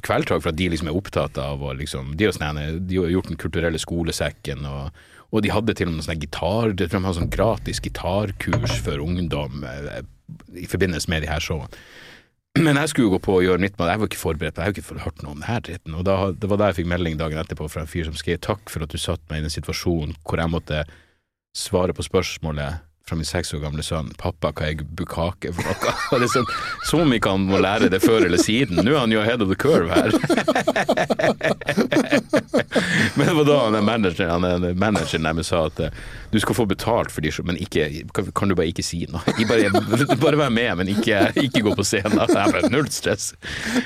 Kvelertak 0.00 0.40
for 0.40 0.50
at 0.52 0.58
de 0.58 0.70
liksom 0.72 0.88
er 0.88 0.96
opptatt 0.96 1.36
av 1.40 1.60
å 1.60 1.74
liksom 1.76 2.14
De, 2.16 2.30
har 2.30 3.10
gjort 3.12 3.28
Den 3.28 3.40
kulturelle 3.40 3.80
skolesekken, 3.80 4.64
og, 4.64 5.02
og 5.30 5.44
de 5.44 5.52
hadde 5.52 5.74
til 5.76 5.90
og 5.90 5.98
med 5.98 6.06
sånn 6.06 6.22
gitar 6.22 6.72
De 6.72 6.88
hadde 6.88 7.16
sånn 7.18 7.32
gratis 7.32 7.82
gitarkurs 7.84 8.78
for 8.80 9.02
ungdom 9.04 9.66
eh, 9.68 10.00
i 10.54 10.68
forbindelse 10.70 11.10
med 11.10 11.24
de 11.24 11.28
her 11.28 11.42
showene. 11.42 11.74
Men 12.58 12.78
jeg 12.78 12.90
skulle 12.90 13.08
jo 13.08 13.14
gå 13.16 13.18
på 13.22 13.32
og 13.38 13.42
gjøre 13.42 13.62
nytt 13.62 13.76
med 13.76 13.84
det, 13.86 13.92
jeg 13.92 14.00
var 14.00 14.08
ikke 14.10 14.20
forberedt 14.20 14.54
på 14.54 14.60
det, 14.60 14.62
jeg 14.62 14.70
har 14.70 14.76
ikke 14.78 15.04
hørt 15.04 15.20
noe 15.22 15.34
om 15.34 15.42
det 15.42 15.48
her 15.48 15.64
dritten. 15.66 15.96
Og 15.98 16.04
da, 16.06 16.14
det 16.34 16.50
var 16.50 16.60
da 16.60 16.68
jeg 16.70 16.80
fikk 16.80 16.88
melding 16.90 17.18
dagen 17.18 17.38
etterpå 17.42 17.66
fra 17.70 17.82
en 17.82 17.90
fyr 17.90 18.06
som 18.06 18.18
skrev 18.18 18.40
takk 18.42 18.70
for 18.70 18.86
at 18.86 18.94
du 18.94 18.98
satte 18.98 19.26
meg 19.30 19.42
i 19.42 19.46
en 19.46 19.54
situasjon 19.54 20.14
hvor 20.22 20.42
jeg 20.42 20.52
måtte 20.54 20.84
svare 21.58 21.94
på 21.94 22.06
spørsmålet 22.06 22.86
fra 23.10 23.18
min 23.18 23.26
seks 23.26 23.50
år 23.56 23.64
gamle 23.64 23.82
sønn 23.82 24.12
pappa, 24.20 24.52
hva 24.54 24.68
er 24.70 24.84
bukake 24.96 25.50
for 25.56 25.66
noe? 25.66 25.94
Og 26.14 26.22
det 26.22 26.28
er 26.28 26.34
sånn, 26.36 26.50
Som 26.86 27.02
om 27.04 27.14
ikke 27.16 27.32
han 27.34 27.48
må 27.50 27.56
lære 27.62 27.90
det 27.92 28.00
før 28.04 28.20
eller 28.26 28.40
siden. 28.40 28.76
Nå 28.84 28.90
er 28.94 29.02
han 29.02 29.14
jo 29.14 29.20
ahead 29.22 29.40
of 29.42 29.48
the 29.50 29.58
curve 29.58 29.90
her. 29.90 30.10
Men 33.18 33.26
det 33.26 33.36
var 33.40 33.46
da 33.48 33.56
han 33.64 33.78
er 33.78 33.84
manageren, 33.86 34.46
han 34.46 34.64
er 34.70 34.74
manageren 34.78 35.26
der 35.26 35.42
sa 35.46 35.64
at 35.66 35.80
eh, 35.82 35.94
du 36.30 36.38
skal 36.42 36.54
få 36.54 36.64
betalt 36.70 37.10
for 37.10 37.24
de 37.24 37.30
men 37.46 37.56
ikke, 37.58 37.88
kan, 38.14 38.48
du 38.50 38.54
bare 38.58 38.70
ikke 38.70 38.84
si 38.84 39.06
noe? 39.10 39.22
Bare, 39.50 39.70
bare 40.20 40.38
vær 40.38 40.50
med, 40.52 40.76
men 40.78 40.88
ikke, 40.92 41.16
ikke 41.40 41.62
gå 41.64 41.72
på 41.78 41.84
scenen. 41.86 42.18
Jeg 42.20 42.52
bare, 42.52 42.68
Null 42.70 42.90
stress. 42.92 43.32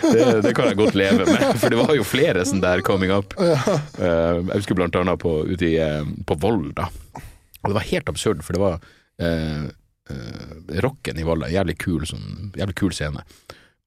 Det, 0.03 0.43
det 0.45 0.53
kan 0.57 0.67
jeg 0.69 0.77
godt 0.81 0.97
leve 0.99 1.25
med, 1.29 1.45
for 1.61 1.73
det 1.73 1.79
var 1.79 1.95
jo 1.97 2.05
flere 2.07 2.45
sånn 2.45 2.63
der 2.65 2.83
coming 2.85 3.13
up. 3.15 3.35
Eh, 3.39 3.69
jeg 4.03 4.51
husker 4.51 4.77
blant 4.77 4.97
annet 5.01 5.23
på, 5.23 5.31
ute 5.49 5.71
i, 5.71 5.77
eh, 5.81 6.05
på 6.27 6.35
da. 6.77 6.87
Og 7.65 7.71
det 7.71 7.79
var 7.79 7.89
helt 7.89 8.11
absurd, 8.13 8.45
for 8.45 8.57
det 8.57 8.61
var 8.61 8.83
eh, 9.23 9.67
eh, 10.11 10.81
Rocken 10.85 11.19
i 11.21 11.27
Volda, 11.27 11.51
jævlig 11.53 11.77
kul, 11.83 12.05
sånn, 12.09 12.53
jævlig 12.57 12.77
kul 12.79 12.95
scene. 12.97 13.25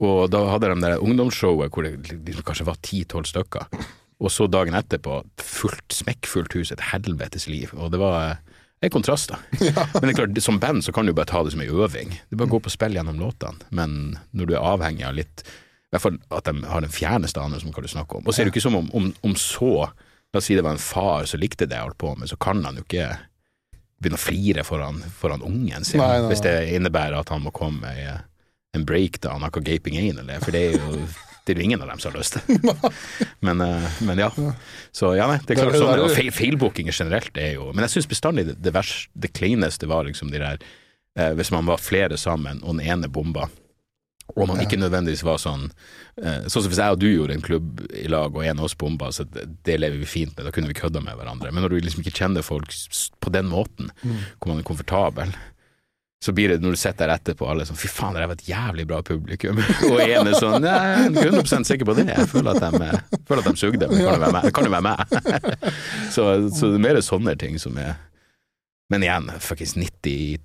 Og 0.04 0.28
da 0.30 0.44
hadde 0.52 0.70
de 0.74 0.82
det 0.84 0.98
ungdomsshowet 1.02 1.74
hvor 1.74 1.88
det 1.88 1.96
liksom 2.14 2.46
kanskje 2.46 2.68
var 2.68 2.78
ti-tolv 2.86 3.30
stykker. 3.30 3.66
Og 4.18 4.34
så 4.34 4.48
dagen 4.50 4.78
etterpå, 4.78 5.20
fullt, 5.42 5.94
smekkfullt 5.94 6.56
hus, 6.58 6.72
et 6.74 6.88
helvetes 6.92 7.48
liv. 7.50 7.74
Og 7.78 7.92
det 7.94 8.02
var 8.02 8.18
eh, 8.22 8.58
en 8.86 8.94
kontrast, 8.94 9.34
da. 9.34 9.40
Men 9.98 10.10
det 10.10 10.14
er 10.14 10.20
klart, 10.22 10.42
som 10.46 10.60
band 10.62 10.86
så 10.86 10.94
kan 10.94 11.06
du 11.06 11.14
bare 11.18 11.30
ta 11.30 11.44
det 11.46 11.54
som 11.54 11.62
en 11.62 11.70
øving. 11.86 12.18
Du 12.30 12.38
bare 12.38 12.50
går 12.54 12.66
på 12.66 12.74
spill 12.74 12.98
gjennom 12.98 13.22
låtene. 13.22 13.70
Men 13.70 14.18
når 14.38 14.50
du 14.50 14.58
er 14.58 14.70
avhengig 14.74 15.06
av 15.08 15.18
litt 15.18 15.46
I 15.46 15.96
hvert 15.96 16.04
fall 16.04 16.18
at 16.36 16.50
de 16.50 16.68
har 16.68 16.84
den 16.84 16.92
fjerneste 16.94 17.42
ane 17.42 17.62
som 17.62 17.74
kan 17.74 17.86
du 17.86 17.90
snakke 17.90 18.20
om. 18.20 18.26
Og 18.26 18.34
så 18.34 18.42
er 18.42 18.46
det 18.46 18.52
jo 18.52 18.58
ikke 18.58 18.68
som 18.68 18.78
om, 18.82 18.90
om, 18.98 19.10
om 19.26 19.38
så 19.40 19.90
La 20.36 20.42
oss 20.42 20.50
si 20.50 20.58
det 20.58 20.64
var 20.66 20.76
en 20.76 20.82
far 20.82 21.24
som 21.24 21.40
likte 21.40 21.64
det 21.66 21.78
jeg 21.78 21.86
holdt 21.86 22.02
på 22.02 22.10
med, 22.20 22.28
så 22.28 22.36
kan 22.36 22.60
han 22.68 22.76
jo 22.76 22.84
ikke 22.84 23.06
begynne 24.02 24.20
å 24.20 24.22
flire 24.22 24.64
foran, 24.68 25.00
foran 25.18 25.42
ungen 25.46 25.86
sin, 25.88 26.02
Nei, 26.02 26.20
nei, 26.22 26.32
hvis 26.32 26.44
det 26.46 26.56
innebærer 26.78 27.18
at 27.20 27.32
han 27.34 27.42
må 27.46 27.54
komme 27.56 27.82
med 27.88 28.78
en 28.78 28.86
breakdown, 28.86 29.42
noe 29.42 29.64
gaping 29.66 29.98
anal, 29.98 30.30
for 30.44 30.54
det 30.54 30.68
er 30.68 30.78
jo 30.78 31.08
det 31.48 31.54
er 31.56 31.62
jo 31.62 31.64
ingen 31.64 31.82
av 31.82 31.88
dem 31.88 32.00
som 32.04 32.12
har 32.12 32.20
lyst 32.20 32.36
til. 32.36 32.58
Men, 33.48 33.62
eh, 33.64 33.86
men 34.04 34.20
ja. 34.20 34.28
Så 34.92 35.14
ja, 35.16 35.30
nei, 35.32 35.38
det 35.46 35.56
er 35.56 35.62
er- 35.62 35.70
klart 35.70 35.78
sånn, 35.80 35.92
er- 35.94 36.02
og 36.04 36.12
feil, 36.12 36.32
feilbookinger 36.36 36.92
generelt 36.92 37.38
er 37.40 37.54
jo 37.54 37.70
Men 37.72 37.86
jeg 37.86 37.94
syns 37.94 38.10
bestandig 38.12 38.44
det, 38.50 38.56
det, 38.66 38.74
verste, 38.76 39.08
det 39.16 39.32
kleineste 39.32 39.88
var 39.88 40.04
liksom 40.10 40.28
de 40.34 40.42
der 40.44 40.58
eh, 41.16 41.32
Hvis 41.40 41.54
man 41.56 41.70
var 41.70 41.80
flere 41.80 42.18
sammen, 42.20 42.60
og 42.66 42.76
den 42.76 42.84
ene 42.92 43.08
bomba, 43.08 43.48
og 44.36 44.48
man 44.50 44.62
ikke 44.62 44.80
nødvendigvis 44.80 45.24
var 45.26 45.40
sånn 45.42 45.70
eh, 46.20 46.48
Sånn 46.52 46.64
som 46.64 46.72
hvis 46.72 46.82
jeg 46.82 46.96
og 46.96 47.02
du 47.02 47.08
gjorde 47.08 47.38
en 47.38 47.44
klubb 47.44 47.84
i 47.96 48.08
lag, 48.12 48.34
og 48.36 48.44
en 48.44 48.60
av 48.60 48.68
oss 48.68 48.78
bomba, 48.78 49.12
så 49.16 49.26
det, 49.28 49.78
lever 49.80 50.02
vi 50.02 50.10
fint 50.10 50.34
med, 50.36 50.48
da 50.48 50.54
kunne 50.54 50.70
vi 50.72 50.78
kødda 50.78 51.04
med 51.04 51.16
hverandre. 51.20 51.52
Men 51.54 51.64
når 51.64 51.74
du 51.74 51.86
liksom 51.86 52.04
ikke 52.04 52.18
kjenner 52.20 52.46
folk 52.46 52.74
på 53.24 53.34
den 53.34 53.48
måten, 53.52 53.94
hvor 54.02 54.52
man 54.52 54.60
er 54.62 54.68
komfortabel, 54.68 55.32
så 56.24 56.34
blir 56.34 56.50
det 56.50 56.64
når 56.64 56.74
du 56.74 56.80
sitter 56.82 57.06
der 57.06 57.20
etterpå, 57.20 57.46
alle 57.46 57.66
sånn 57.68 57.78
Fy 57.78 57.90
faen, 57.94 58.16
det 58.18 58.26
var 58.26 58.40
et 58.40 58.48
jævlig 58.50 58.88
bra 58.90 59.04
publikum. 59.06 59.60
og 59.92 60.00
en 60.02 60.32
er 60.32 60.38
sånn 60.40 60.66
jeg 60.66 60.96
er 61.06 61.30
100% 61.30 61.70
sikker 61.70 61.88
på 61.88 61.96
det. 62.00 62.08
Jeg 62.10 62.30
føler 62.32 62.58
at 62.58 62.74
de, 62.74 63.20
føler 63.30 63.44
at 63.44 63.50
de 63.52 63.62
sugde, 63.62 63.90
men. 63.92 64.40
Det 64.42 64.54
kan 64.58 64.66
jo 64.66 64.74
være 64.74 64.88
meg. 64.88 65.18
så, 66.16 66.28
så 66.50 66.72
det 66.74 66.80
er 66.80 66.86
mer 66.88 67.02
sånne 67.06 67.38
ting 67.40 67.62
som 67.62 67.78
er 67.82 67.96
Men 68.92 69.04
igjen, 69.04 69.30
fuckings 69.44 69.76
90 69.76 70.40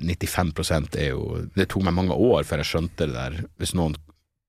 95% 0.00 0.98
er 1.00 1.12
jo 1.12 1.44
Det 1.54 1.68
tok 1.70 1.84
meg 1.86 1.96
mange 1.96 2.16
år 2.16 2.46
før 2.48 2.62
jeg 2.62 2.70
skjønte 2.72 3.08
det 3.08 3.14
der. 3.14 3.38
Hvis 3.60 3.74
noen 3.78 3.96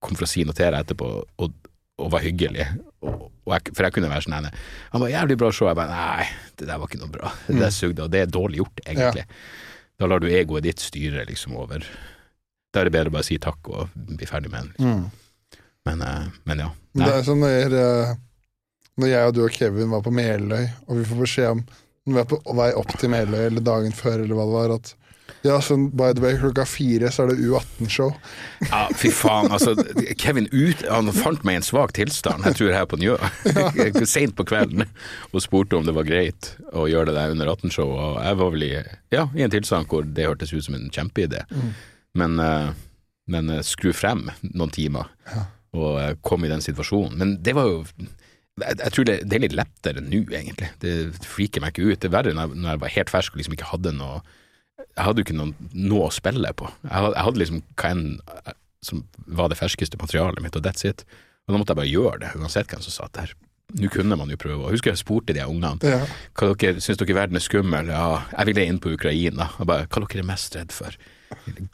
kom 0.03 0.17
for 0.17 0.27
å 0.27 0.29
si 0.29 0.43
deg 0.45 0.77
etterpå, 0.79 1.09
og, 1.41 1.69
og 2.01 2.11
var 2.13 2.23
hyggelig. 2.25 2.67
Og, 3.05 3.27
og 3.45 3.53
jeg, 3.55 3.75
for 3.75 3.87
jeg 3.87 3.95
kunne 3.95 4.11
være 4.11 4.25
sånn. 4.27 4.49
Han 4.93 5.03
var 5.03 5.13
jævlig 5.13 5.37
bra 5.41 5.51
show. 5.53 5.69
Jeg 5.69 5.79
bare 5.79 5.93
nei, 5.93 6.27
det 6.59 6.69
der 6.69 6.81
var 6.81 6.91
ikke 6.91 7.01
noe 7.03 7.13
bra. 7.13 7.31
Det 7.47 7.61
der 7.61 7.73
sugde, 7.73 8.05
og 8.05 8.13
det 8.13 8.25
er 8.25 8.33
dårlig 8.33 8.61
gjort, 8.63 8.83
egentlig. 8.85 9.25
Da 9.95 10.09
lar 10.11 10.19
du 10.19 10.27
egoet 10.27 10.65
ditt 10.65 10.83
styre 10.83 11.23
liksom 11.29 11.55
over. 11.57 11.85
Da 12.73 12.81
er 12.81 12.89
det 12.89 12.95
bedre 12.97 13.13
å 13.13 13.15
bare 13.15 13.27
si 13.27 13.37
takk 13.39 13.69
og 13.71 13.93
bli 13.95 14.27
ferdig 14.27 14.51
med 14.51 14.65
den. 14.65 14.73
Liksom. 14.75 15.05
Mm. 15.05 15.61
Men, 15.85 16.01
eh, 16.01 16.27
men 16.49 16.63
ja. 16.65 16.69
Nei. 16.97 17.05
Det 17.07 17.13
er 17.13 17.25
som 17.27 17.39
når, 17.39 17.75
eh, 17.79 18.13
når 18.99 19.11
jeg 19.11 19.29
og 19.29 19.33
du 19.35 19.41
og 19.45 19.55
Kevin 19.55 19.91
var 19.93 20.03
på 20.03 20.13
Meløy, 20.15 20.67
og 20.87 20.99
vi 20.99 21.07
får 21.07 21.21
beskjed 21.21 21.51
om 21.53 21.65
når 22.05 22.13
vi 22.13 22.21
er 22.21 22.29
på 22.29 22.55
vei 22.59 22.67
opp 22.77 22.91
til 22.99 23.11
Meløy, 23.13 23.41
eller 23.47 23.65
dagen 23.65 23.95
før, 23.95 24.19
eller 24.23 24.37
hva 24.37 24.45
det 24.45 24.55
var, 24.55 24.73
at 24.75 24.91
ja, 25.45 25.59
sånn, 25.61 25.89
by 25.93 26.13
the 26.17 26.23
way, 26.23 26.37
klokka 26.41 26.65
fire 26.65 27.11
så 27.13 27.25
er 27.25 27.31
det 27.31 27.45
U18-show. 27.45 28.11
Ja, 28.65 28.81
fy 28.97 29.11
faen. 29.13 29.51
Altså, 29.53 29.75
Kevin 30.17 30.47
ut, 30.49 30.81
han 30.89 31.11
fant 31.13 31.45
meg 31.45 31.57
i 31.57 31.59
en 31.61 31.67
svak 31.67 31.93
tilstand, 31.97 32.47
jeg 32.49 32.57
tror 32.57 32.73
her 32.73 32.87
på 32.89 32.99
Njø, 33.01 33.17
seint 34.15 34.33
på 34.37 34.47
kvelden, 34.49 34.87
og 35.31 35.43
spurte 35.45 35.77
om 35.77 35.85
det 35.85 35.93
var 35.97 36.07
greit 36.07 36.53
å 36.73 36.87
gjøre 36.89 37.11
det 37.11 37.17
der 37.19 37.35
under 37.35 37.51
18-show. 37.53 37.93
Og 37.93 38.21
jeg 38.25 38.39
var 38.41 38.55
vel 38.55 38.67
i, 38.67 38.71
ja, 39.13 39.27
i 39.37 39.45
en 39.45 39.53
tilstand 39.53 39.91
hvor 39.91 40.07
det 40.07 40.29
hørtes 40.29 40.53
ut 40.55 40.65
som 40.65 40.77
en 40.79 40.89
kjempeidé. 40.93 41.45
Men, 42.17 42.39
eh, 42.41 42.71
men 43.29 43.53
eh, 43.53 43.65
skru 43.65 43.91
frem 43.93 44.27
noen 44.53 44.73
timer 44.73 45.11
og 45.75 45.99
eh, 46.01 46.13
kom 46.25 46.45
i 46.45 46.51
den 46.51 46.63
situasjonen. 46.63 47.19
Men 47.19 47.35
det 47.43 47.53
var 47.57 47.69
jo 47.69 47.83
jeg, 48.55 48.77
jeg 48.79 48.93
tror 48.95 49.07
det, 49.09 49.17
det 49.27 49.37
er 49.37 49.43
litt 49.43 49.57
lettere 49.57 50.01
nå, 50.01 50.23
egentlig. 50.31 50.71
Det 50.81 50.95
freaker 51.27 51.61
meg 51.61 51.75
ikke 51.75 51.91
ut. 51.91 51.99
Det 51.99 52.09
er 52.09 52.15
verre 52.15 52.33
når 52.33 52.47
jeg, 52.47 52.61
når 52.63 52.71
jeg 52.71 52.83
var 52.85 52.93
helt 52.95 53.13
fersk 53.13 53.35
og 53.35 53.41
liksom 53.41 53.57
ikke 53.57 53.71
hadde 53.73 53.95
noe 53.97 54.21
Jeg 54.95 55.03
hadde 55.07 55.21
jo 55.21 55.25
ikke 55.27 55.37
noe, 55.37 55.69
noe 55.73 56.07
å 56.07 56.13
spille 56.13 56.51
på. 56.55 56.69
Jeg 56.85 56.93
hadde, 56.95 57.15
jeg 57.17 57.25
hadde 57.27 57.41
liksom 57.41 57.63
hva 57.81 57.89
enn 57.95 58.05
eh, 58.45 58.53
som 58.85 59.01
var 59.39 59.49
det 59.49 59.57
ferskeste 59.57 59.97
materialet 59.97 60.43
mitt, 60.45 60.55
og 60.55 60.63
that's 60.63 60.85
it. 60.87 61.01
Og 61.47 61.53
da 61.55 61.59
måtte 61.61 61.73
jeg 61.73 61.79
bare 61.81 61.89
gjøre 61.91 62.19
det, 62.21 62.31
uansett 62.39 62.69
hvem 62.71 62.83
som 62.85 62.93
satt 62.93 63.13
der. 63.17 63.33
Nå 63.75 63.89
kunne 63.89 64.15
man 64.17 64.29
jo 64.29 64.37
prøve. 64.37 64.61
Og 64.67 64.75
husker 64.75 64.93
jeg 64.93 65.01
spurte 65.01 65.33
de 65.33 65.41
ungene 65.41 65.81
Ja. 65.83 66.03
hva 66.37 66.51
dere 66.53 66.79
syns 66.85 66.99
dere 67.01 67.15
verden 67.17 67.35
er 67.35 67.43
skummel. 67.43 67.89
Ja, 67.89 68.21
jeg 68.37 68.45
ville 68.51 68.65
inn 68.69 68.77
på 68.79 68.93
Ukraina. 68.93 69.49
Og 69.59 69.65
bare, 69.67 69.87
hva 69.89 70.03
dere 70.05 70.21
er 70.21 70.27
mest 70.29 70.55
redd 70.55 70.71
for? 70.71 70.93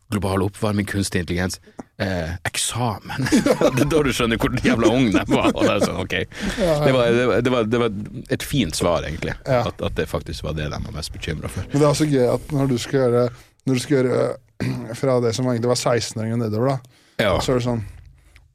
Global 0.10 0.42
oppvarming, 0.48 0.88
kunstig 0.88 1.20
intelligens. 1.26 1.60
Eh, 2.02 2.30
eksamen. 2.50 3.28
det 3.76 3.84
er 3.84 3.90
da 3.92 4.00
du 4.02 4.10
skjønner 4.16 4.40
hvor 4.42 4.56
jævla 4.66 4.90
ung 4.90 5.12
de 5.14 5.22
var. 5.30 5.52
Det, 5.54 5.76
sånn, 5.86 6.00
okay. 6.02 6.26
det, 6.58 6.94
var, 6.96 7.12
det, 7.14 7.52
var, 7.54 7.68
det, 7.70 7.82
var, 7.84 8.00
et 8.34 8.46
fint 8.46 8.78
svar, 8.78 9.06
egentlig. 9.06 9.36
Ja. 9.46 9.60
At, 9.70 9.84
at 9.86 10.00
det 10.00 10.08
faktisk 10.10 10.48
var 10.48 10.58
det 10.58 10.72
de 10.72 10.80
var 10.82 10.96
mest 10.96 11.14
bekymra 11.14 11.52
for. 11.52 11.68
Men 11.70 11.78
det 11.78 11.86
er 11.86 11.92
også 11.92 12.10
gøy 12.10 12.26
at 12.26 12.56
når 12.58 12.74
du 12.74 12.78
skal 12.82 13.04
gjøre, 13.04 13.24
når 13.70 13.78
du 13.78 13.84
skal 13.86 13.98
gjøre 14.00 14.26
fra 15.04 15.20
det 15.28 15.36
som 15.38 15.52
egentlig 15.52 15.74
var 15.76 15.82
16-åringer 15.84 16.42
nedover, 16.42 16.74
da, 16.74 16.98
Ja. 17.22 17.36
så 17.38 17.54
er 17.54 17.62
det 17.62 17.68
sånn 17.70 17.84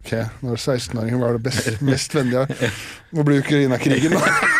Ok, 0.06 0.12
når 0.42 0.58
16-åringer 0.58 1.18
var 1.18 1.34
det 1.34 1.42
best, 1.42 1.80
mest 1.86 2.14
vennlige 2.14 2.70
Nå 3.14 3.24
blir 3.26 3.42
Ukraina-krigen, 3.42 4.14
da. 4.14 4.36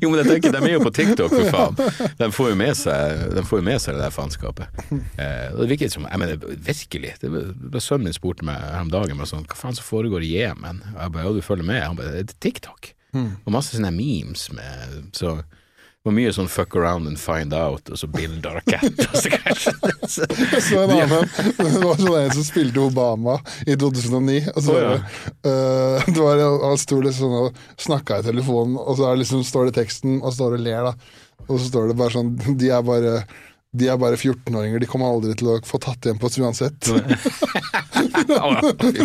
Jo, 0.00 0.10
men 0.10 0.20
jeg 0.22 0.28
tenker, 0.30 0.54
de 0.54 0.60
er 0.62 0.74
jo 0.76 0.82
på 0.84 0.92
TikTok, 0.94 1.34
for 1.34 1.52
faen. 1.52 2.10
De 2.18 2.28
får 2.32 2.52
jo 2.52 2.58
med 2.58 2.76
seg, 2.78 3.22
de 3.36 3.44
får 3.46 3.60
jo 3.60 3.66
med 3.66 3.82
seg 3.82 3.96
det 3.98 4.04
der 4.04 4.14
faenskapet. 4.14 4.82
Eh, 4.92 5.48
det 5.58 5.68
virker 5.70 5.92
som 5.92 6.06
Jeg 6.08 6.22
mener, 6.22 6.46
virkelig. 6.68 7.14
Det 7.20 7.30
var, 7.32 7.80
Sønnen 7.82 8.08
min 8.08 8.16
spurte 8.16 8.46
meg 8.46 8.58
her 8.62 8.82
om 8.84 8.92
dagen 8.92 9.20
sånn, 9.28 9.46
hva 9.48 9.58
faen 9.58 9.76
som 9.76 9.86
foregår 9.86 10.24
i 10.24 10.32
Jemen? 10.36 10.82
Jeg 10.94 11.14
bare 11.14 11.26
ja, 11.26 11.34
du 11.36 11.42
følger 11.44 11.66
med? 11.68 11.82
Han 11.84 11.98
bare 11.98 12.14
det 12.22 12.36
er 12.36 12.40
TikTok. 12.42 12.92
Og 13.12 13.50
masse 13.52 13.76
sånne 13.76 13.90
memes 13.92 14.46
med 14.56 15.10
Så 15.12 15.34
var 16.02 16.14
mye 16.16 16.32
sånn 16.34 16.48
fuck 16.50 16.74
around 16.74 17.06
and 17.06 17.18
find 17.20 17.54
out, 17.54 17.86
og 17.92 17.98
så 18.00 18.08
bilder 18.10 18.48
av 18.50 18.56
raketter. 18.58 19.06
og 19.06 19.20
så 19.22 19.30
kanskje- 19.30 19.74
så- 20.66 20.80
en 20.82 20.90
annen 20.96 21.28
Det 21.58 21.82
var 21.84 22.00
sånn 22.00 22.16
en 22.24 22.34
som 22.34 22.46
spilte 22.46 22.82
Obama 22.82 23.36
i 23.66 23.76
2009. 23.78 24.40
Og 24.56 24.62
så 24.66 24.74
oh, 24.74 24.80
ja. 24.82 24.96
det, 24.96 25.52
øh, 25.52 26.10
det 26.14 26.18
var, 26.18 26.42
Han 26.66 26.78
sto 26.82 27.00
liksom 27.00 27.36
og 27.44 27.62
snakka 27.78 28.18
i 28.18 28.26
telefonen, 28.26 28.76
og 28.82 28.98
så 28.98 29.14
liksom, 29.14 29.44
står 29.46 29.70
det 29.70 29.76
teksten, 29.78 30.18
og 30.22 30.32
så 30.32 30.40
står 30.40 30.56
det 30.56 30.60
og 30.60 30.66
ler, 30.66 30.90
da. 30.90 30.94
Og 31.48 31.56
så 31.58 31.64
står 31.70 31.88
det 31.90 31.98
bare 31.98 32.14
sånn 32.14 32.34
De 32.58 32.68
er 32.70 32.82
bare 32.86 33.14
de 33.72 33.86
er 33.88 33.96
bare 33.96 34.18
14-åringer, 34.20 34.82
de 34.82 34.88
kommer 34.90 35.08
aldri 35.08 35.32
til 35.40 35.48
å 35.48 35.54
få 35.64 35.78
tatt 35.80 36.04
igjen 36.04 36.18
på 36.20 36.28
oss 36.28 36.36
uansett. 36.36 36.76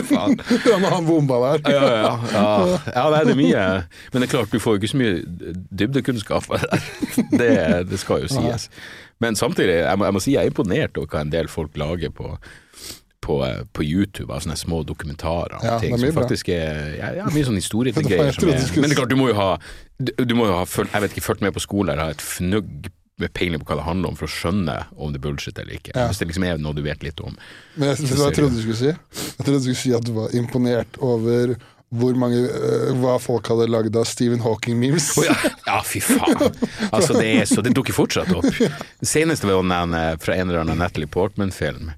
Faen. 0.07 0.35
Ja, 0.67 0.75
når 0.81 0.91
han 0.91 1.07
bomba 1.07 1.37
der. 1.43 1.63
Ja, 1.71 1.85
ja, 1.87 2.11
ja. 2.33 2.45
ja. 2.91 3.05
det 3.23 3.31
er 3.35 3.39
mye 3.39 3.63
Men 4.11 4.21
det 4.21 4.27
er 4.27 4.33
klart, 4.33 4.51
du 4.51 4.59
får 4.59 4.75
jo 4.75 4.81
ikke 4.81 4.91
så 4.91 4.99
mye 4.99 5.55
dybdekunnskap 5.83 6.49
det. 6.51 6.81
Det, 7.39 7.51
det 7.91 7.99
skal 8.01 8.25
jo 8.25 8.31
sies. 8.31 8.67
Men 9.23 9.39
samtidig, 9.39 9.79
jeg 9.85 9.99
må, 9.99 10.07
jeg 10.07 10.15
må 10.17 10.21
si 10.23 10.35
jeg 10.35 10.43
er 10.45 10.51
imponert 10.51 10.99
over 10.99 11.09
hva 11.15 11.23
en 11.23 11.33
del 11.33 11.47
folk 11.51 11.77
lager 11.79 12.11
på 12.13 12.35
på, 13.27 13.35
på 13.75 13.83
YouTube 13.83 14.31
av 14.31 14.43
sånne 14.43 14.55
små 14.55 14.83
dokumentarer 14.87 15.57
om 15.57 15.65
Ja, 15.65 15.79
ting 15.81 15.91
det 15.95 15.97
er 16.05 16.13
som 16.13 16.19
faktisk 16.21 16.51
er 16.53 16.77
ja, 16.95 17.09
ja, 17.17 17.25
mye 17.33 17.47
sånn 17.47 17.57
Det 17.57 18.05
er- 18.05 18.31
skulle 18.37 18.53
Men 18.53 18.87
det 18.87 18.93
er 18.93 18.99
klart, 19.01 19.11
du 19.11 19.17
må 19.19 19.27
jo 19.33 19.35
ha 19.35 19.49
Du, 19.99 20.13
du 20.23 20.35
må 20.37 20.45
jo 20.47 20.53
ha 20.55 20.63
jeg 20.63 21.01
vet 21.03 21.15
ikke, 21.15 21.25
fulgt 21.25 21.43
med 21.43 21.55
på 21.57 21.63
skole 21.65 21.91
eller 21.91 22.07
ha 22.07 22.15
et 22.15 22.23
fnugg 22.23 22.87
med 23.17 23.33
peiling 23.33 23.61
på 23.61 23.71
hva 23.71 23.79
det 23.79 23.87
handler 23.87 24.11
om 24.11 24.17
for 24.17 24.29
å 24.29 24.33
skjønne 24.33 24.75
om 24.95 25.13
det 25.13 25.17
er 25.17 25.23
bullshit 25.23 25.57
eller 25.57 25.79
ikke. 25.79 25.95
Ja. 25.95 26.05
Hvis 26.11 26.21
det 26.21 26.27
liksom 26.29 26.45
er 26.45 26.59
noe 26.61 26.77
du 26.77 26.83
vet 26.85 27.01
litt 27.05 27.21
om. 27.23 27.33
Men 27.75 27.91
jeg, 27.91 28.03
jeg, 28.05 28.19
jeg 28.21 28.37
trodde 28.37 28.53
du 28.53 28.61
skulle 28.61 28.77
si? 28.81 28.91
Jeg 28.93 29.41
trodde 29.41 29.57
du 29.57 29.65
skulle 29.65 29.81
si 29.81 29.95
at 29.97 30.05
du 30.05 30.13
var 30.19 30.35
imponert 30.37 30.99
over 31.01 31.55
hvor 31.95 32.17
mange, 32.19 32.41
uh, 32.51 32.91
hva 32.99 33.15
folk 33.23 33.47
hadde 33.47 33.69
lagd 33.71 33.95
av 33.95 34.07
Stephen 34.09 34.41
Hawking-memes. 34.43 35.13
Oh, 35.21 35.23
ja. 35.23 35.35
ja, 35.65 35.77
fy 35.87 36.01
faen. 36.03 36.51
Altså, 36.95 37.15
det 37.15 37.27
er 37.31 37.47
så 37.47 37.63
Det 37.63 37.73
dukker 37.75 37.95
fortsatt 37.95 38.31
opp. 38.35 38.47
Det 38.47 39.07
seneste 39.07 39.47
var 39.47 39.63
den 39.63 39.95
eh, 39.95 40.13
fra 40.21 40.35
en 40.35 40.49
eller 40.49 40.65
annen 40.65 40.79
Natalie 40.81 41.09
Portman-film, 41.11 41.93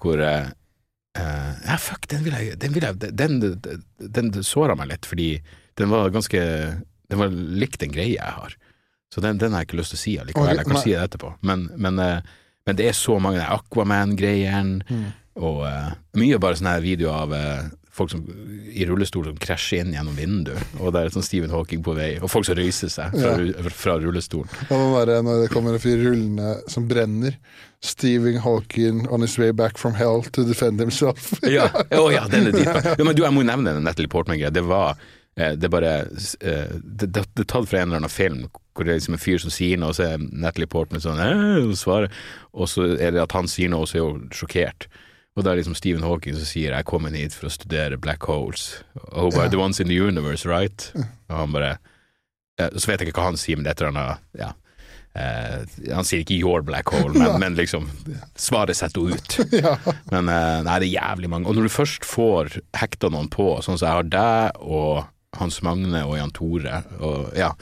hvor 0.00 0.20
uh, 0.20 0.48
Ja, 1.14 1.76
fuck, 1.80 2.08
den 2.10 2.24
vil 2.26 2.34
jeg 2.34 2.58
Den, 2.60 2.74
vil 2.74 2.88
jeg, 2.88 3.12
den, 3.14 3.38
den, 3.40 4.32
den 4.32 4.32
såra 4.44 4.76
meg 4.78 4.90
litt, 4.90 5.08
fordi 5.08 5.28
den 5.78 5.92
var 5.92 6.12
ganske 6.14 6.40
Den 6.40 7.20
var 7.20 7.32
lik 7.32 7.78
den 7.82 7.92
greia 7.94 8.16
jeg 8.16 8.36
har. 8.40 8.56
Så 9.14 9.22
den, 9.22 9.38
den 9.38 9.54
har 9.54 9.62
jeg 9.62 9.68
ikke 9.70 9.78
lyst 9.78 9.94
til 9.94 10.00
å 10.00 10.02
si 10.04 10.16
allikevel. 10.18 10.56
Jeg 10.58 10.66
kan 10.66 10.82
si 10.82 10.90
det 10.96 11.04
etterpå. 11.06 11.30
Men, 11.46 11.68
men, 11.78 12.00
eh, 12.02 12.34
men 12.66 12.76
det 12.80 12.88
er 12.90 12.96
så 12.98 13.20
mange 13.22 13.44
Aquaman-greiene, 13.46 14.82
Mm. 14.90 15.06
og 15.36 15.64
uh, 15.66 15.90
mye 16.18 16.38
bare 16.38 16.54
sånne 16.58 16.72
her 16.76 16.82
videoer 16.84 17.14
av 17.24 17.32
uh, 17.34 17.70
folk 17.94 18.10
som, 18.10 18.20
i 18.74 18.84
rullestol 18.86 19.24
som 19.28 19.36
krasjer 19.38 19.82
inn 19.84 19.92
gjennom 19.94 20.14
vinduet, 20.18 20.62
og 20.80 20.92
det 20.94 21.00
er 21.04 21.12
sånn 21.14 21.22
Stephen 21.26 21.50
Hawking 21.54 21.82
på 21.86 21.94
vei, 21.94 22.12
og 22.22 22.30
folk 22.30 22.46
som 22.46 22.56
røyser 22.58 22.90
seg 22.90 23.14
fra, 23.14 23.32
Ja. 23.42 23.70
fra 23.70 23.96
rullestolen. 24.02 24.50
Den 24.70 24.94
der, 24.94 25.22
når 25.26 25.42
det 25.44 25.50
kommer 25.54 25.74
en 25.76 25.82
fyr 25.82 26.02
rullende 26.02 26.56
som 26.70 26.88
brenner. 26.90 27.36
Stephen 27.84 28.38
Hawking 28.40 29.04
on 29.12 29.20
his 29.20 29.36
way 29.38 29.50
back 29.52 29.76
from 29.78 29.92
hell 29.94 30.22
to 30.32 30.42
defend 30.48 30.80
himself. 30.80 31.34
Ja, 31.42 31.68
Oh, 32.00 32.08
ja, 32.10 32.24
den 32.32 32.46
er 32.48 32.54
dritbra. 32.56 32.94
Ja, 32.98 33.04
men 33.04 33.14
du, 33.14 33.22
jeg 33.26 33.34
må 33.36 33.42
jo 33.44 33.50
nevne 33.50 33.74
den 33.76 33.84
Natalie 33.84 34.08
Portman-greia. 34.10 34.50
Det 34.54 34.62
var 34.64 34.96
det 35.34 35.66
er 35.66 35.72
bare 35.72 35.94
eh, 36.06 36.74
det, 36.78 37.08
det, 37.10 37.24
er 37.24 37.46
tatt 37.50 37.66
fra 37.66 37.80
en 37.80 37.88
eller 37.88 38.04
annen 38.04 38.12
film 38.12 38.44
hvor 38.74 38.86
det 38.86 38.92
er 38.92 38.98
liksom 38.98 39.16
en 39.16 39.22
fyr 39.22 39.40
som 39.42 39.52
sier 39.54 39.78
noe, 39.78 39.92
og 39.92 39.98
så 39.98 40.06
er 40.08 40.22
Natalie 40.30 40.70
Portman 40.70 41.02
sånn 41.02 41.20
«Eh», 41.22 41.60
og 41.62 41.76
svarer, 41.78 42.10
og 42.50 42.70
så 42.70 42.88
er 42.94 43.14
det 43.14 43.22
at 43.22 43.34
han 43.36 43.46
sier 43.50 43.70
noe, 43.70 43.86
og 43.86 43.90
så 43.90 44.00
er 44.00 44.08
hun 44.08 44.24
sjokkert. 44.34 44.88
Og 45.34 45.42
da 45.42 45.52
er 45.52 45.60
liksom 45.60 45.76
Stephen 45.78 46.06
Hawking 46.06 46.34
som 46.34 46.46
sier 46.46 46.74
'jeg 46.74 46.86
kommer 46.86 47.10
hit 47.10 47.34
for 47.34 47.46
å 47.46 47.54
studere 47.54 47.98
black 47.98 48.26
holes'. 48.26 48.82
Og 49.14 49.30
hun 49.30 49.38
bare 49.38 49.48
'the 49.48 49.58
ones 49.58 49.80
in 49.80 49.88
the 49.88 49.98
universe, 50.00 50.46
right?' 50.46 50.90
Og 51.28 51.36
han 51.36 51.52
bare 51.52 51.78
ja, 52.58 52.68
Så 52.70 52.86
vet 52.86 53.00
jeg 53.00 53.08
ikke 53.08 53.20
hva 53.20 53.30
han 53.30 53.36
sier, 53.36 53.56
men 53.56 53.64
det 53.64 53.70
er 53.70 53.74
et 53.74 53.82
eller 53.82 54.00
annet 54.00 54.18
ja. 54.38 54.52
Uh, 55.14 55.62
han 55.94 56.04
sier 56.04 56.22
ikke 56.22 56.38
'your 56.38 56.62
black 56.62 56.86
hole', 56.90 57.14
men, 57.14 57.38
men 57.42 57.54
liksom 57.54 57.90
Svaret 58.36 58.76
setter 58.76 59.00
henne 59.00 59.14
ut. 59.14 59.38
ja. 59.64 59.76
Men 60.10 60.28
uh, 60.28 60.62
nei, 60.62 60.78
det 60.78 60.88
er 60.90 60.98
jævlig 61.02 61.30
mange. 61.30 61.46
Og 61.46 61.54
når 61.54 61.62
du 61.62 61.68
først 61.68 62.04
får 62.04 62.60
hekta 62.74 63.10
noen 63.10 63.30
på, 63.30 63.62
sånn 63.62 63.78
som 63.78 63.86
jeg 63.86 63.94
har 63.94 64.02
deg 64.02 64.62
og 64.62 65.04
Hans 65.38 65.60
Magne 65.66 66.04
og 66.06 66.16
Jan 66.18 66.32
Tore, 66.34 66.82
og 67.00 67.32
ja, 67.38 67.52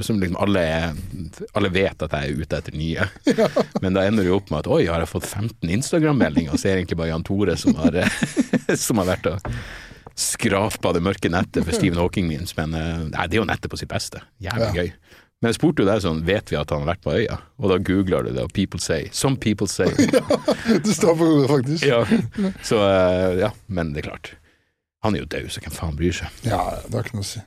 som 0.00 0.16
liksom 0.20 0.38
alle, 0.40 0.60
er, 0.64 0.94
alle 1.58 1.68
vet 1.74 2.02
at 2.06 2.14
jeg 2.16 2.30
er 2.32 2.40
ute 2.40 2.56
etter 2.62 2.76
nye. 2.78 3.04
Men 3.84 3.92
da 3.98 4.06
ender 4.08 4.24
det 4.24 4.30
jo 4.30 4.38
opp 4.40 4.48
med 4.52 4.62
at 4.62 4.70
oi, 4.72 4.86
har 4.88 5.02
jeg 5.04 5.10
fått 5.12 5.28
15 5.28 5.68
Instagram-meldinger, 5.76 6.56
så 6.56 6.70
er 6.70 6.76
det 6.78 6.84
egentlig 6.86 7.00
bare 7.02 7.10
Jan 7.12 7.26
Tore 7.28 7.56
som 7.60 7.76
har, 7.80 7.98
som 8.86 9.02
har 9.02 9.10
vært 9.12 9.28
og 9.34 9.52
skrapa 10.18 10.92
det 10.96 11.00
mørke 11.04 11.30
nettet 11.32 11.64
for 11.64 11.72
Stephen 11.76 12.00
Hawking-memes. 12.00 12.52
Men 12.58 12.74
eh, 12.76 13.04
nei, 13.12 13.26
det 13.28 13.36
er 13.38 13.42
jo 13.42 13.48
nettet 13.48 13.72
på 13.72 13.78
sitt 13.80 13.92
beste. 13.92 14.20
Jævlig 14.44 14.70
Ja. 14.70 14.72
gøy. 14.82 14.92
Men 15.42 15.50
jeg 15.50 15.56
spurte 15.58 15.82
jo 15.82 15.88
deg 15.88 16.02
sånn, 16.04 16.20
vet 16.22 16.52
vi 16.52 16.54
at 16.54 16.70
han 16.70 16.84
har 16.84 16.92
vært 16.92 17.00
på 17.02 17.14
øya? 17.18 17.36
Og 17.58 17.72
da 17.72 17.78
googler 17.82 18.28
du 18.28 18.30
det, 18.36 18.44
og 18.46 18.52
people 18.54 18.78
say. 18.78 19.08
Some 19.10 19.34
people 19.42 19.66
say. 19.66 19.88
Det 19.98 20.94
står 20.94 21.16
på 21.18 21.26
hodet, 21.26 21.48
faktisk. 21.50 21.86
Ja, 21.88 22.04
så 22.62 22.78
eh, 22.86 23.40
ja, 23.40 23.48
men 23.66 23.90
det 23.92 24.04
er 24.04 24.12
klart. 24.12 24.30
Han 25.02 25.16
er 25.16 25.24
jo 25.24 25.30
død, 25.34 25.48
så 25.50 25.60
hvem 25.64 25.74
faen 25.74 25.96
bryr 25.98 26.14
seg? 26.14 26.28
Ja, 26.46 26.60
det 26.86 26.94
har 26.94 27.02
ikke 27.08 27.18
noe 27.18 27.26
å 27.26 27.30
si. 27.32 27.42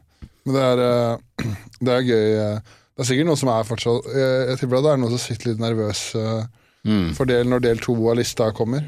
Men 0.45 0.57
det 0.57 0.65
er, 0.71 0.83
eh, 0.85 1.53
det 1.87 1.93
er 1.95 2.09
gøy. 2.09 2.27
eh, 2.41 2.75
Det 2.95 3.03
er 3.03 3.07
sikkert 3.09 3.27
noen 3.27 3.39
som 3.39 3.49
er 3.51 3.65
fortsatt 3.67 4.05
Jeg, 4.15 4.35
jeg 4.51 4.59
tipper 4.61 4.79
det 4.85 4.91
er 4.93 4.99
noen 5.01 5.11
som 5.15 5.19
sitter 5.23 5.51
litt 5.53 5.63
nervøs 5.63 6.03
eh, 6.19 6.45
Mm. 6.85 7.15
for 7.17 7.25
del 7.25 7.47
når 7.49 7.63
del 7.65 7.79
to 7.81 7.95
av 8.11 8.13
lista 8.19 8.51
kommer. 8.53 8.83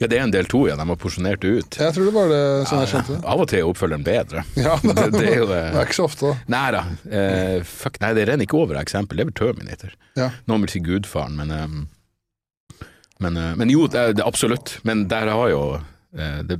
Ja, 0.00 0.08
det 0.10 0.16
er 0.18 0.24
en 0.24 0.32
del 0.34 0.48
to, 0.50 0.64
ja. 0.66 0.74
De 0.74 0.82
har 0.88 0.96
porsjonert 0.98 1.38
det 1.44 1.52
ut. 1.60 1.76
Jeg 1.78 1.94
tror 1.94 2.08
det 2.08 2.14
var 2.16 2.26
det 2.32 2.40
som 2.66 2.80
jeg 2.82 2.88
skjønte. 2.90 3.18
Av 3.22 3.42
og 3.44 3.46
til 3.52 3.60
er 3.60 3.68
oppfølgeren 3.68 4.02
bedre. 4.08 4.42
Ja, 4.64 4.72
det, 4.82 4.94
Det, 4.98 5.04
det 5.14 5.28
er 5.30 5.36
jo 5.38 5.46
det 5.52 5.60
det 5.70 5.78
er 5.78 5.86
ikke 5.86 5.94
så 6.00 6.06
ofte, 6.08 6.32
da. 6.32 6.40
Nei 6.56 6.64
da. 6.74 6.80
Eh, 7.20 7.60
fuck, 7.70 8.00
nei, 8.02 8.10
det 8.18 8.24
renner 8.26 8.48
ikke 8.48 8.58
over 8.58 8.74
av 8.74 8.82
eksempel. 8.82 9.20
Det 9.20 9.22
er 9.22 9.30
vel 9.30 9.36
Terminator. 9.38 9.94
Ja. 10.18 10.26
Noen 10.50 10.64
vil 10.66 10.72
si 10.74 10.82
Gudfaren, 10.88 11.36
men 11.38 11.54
um, 11.54 11.78
men, 13.22 13.38
men 13.62 13.70
jo, 13.76 13.86
det 13.94 14.02
er, 14.02 14.16
det 14.18 14.26
absolutt. 14.26 14.74
Men 14.82 15.06
der 15.14 15.30
har 15.30 15.48
jo 15.54 15.62
det, 16.50 16.58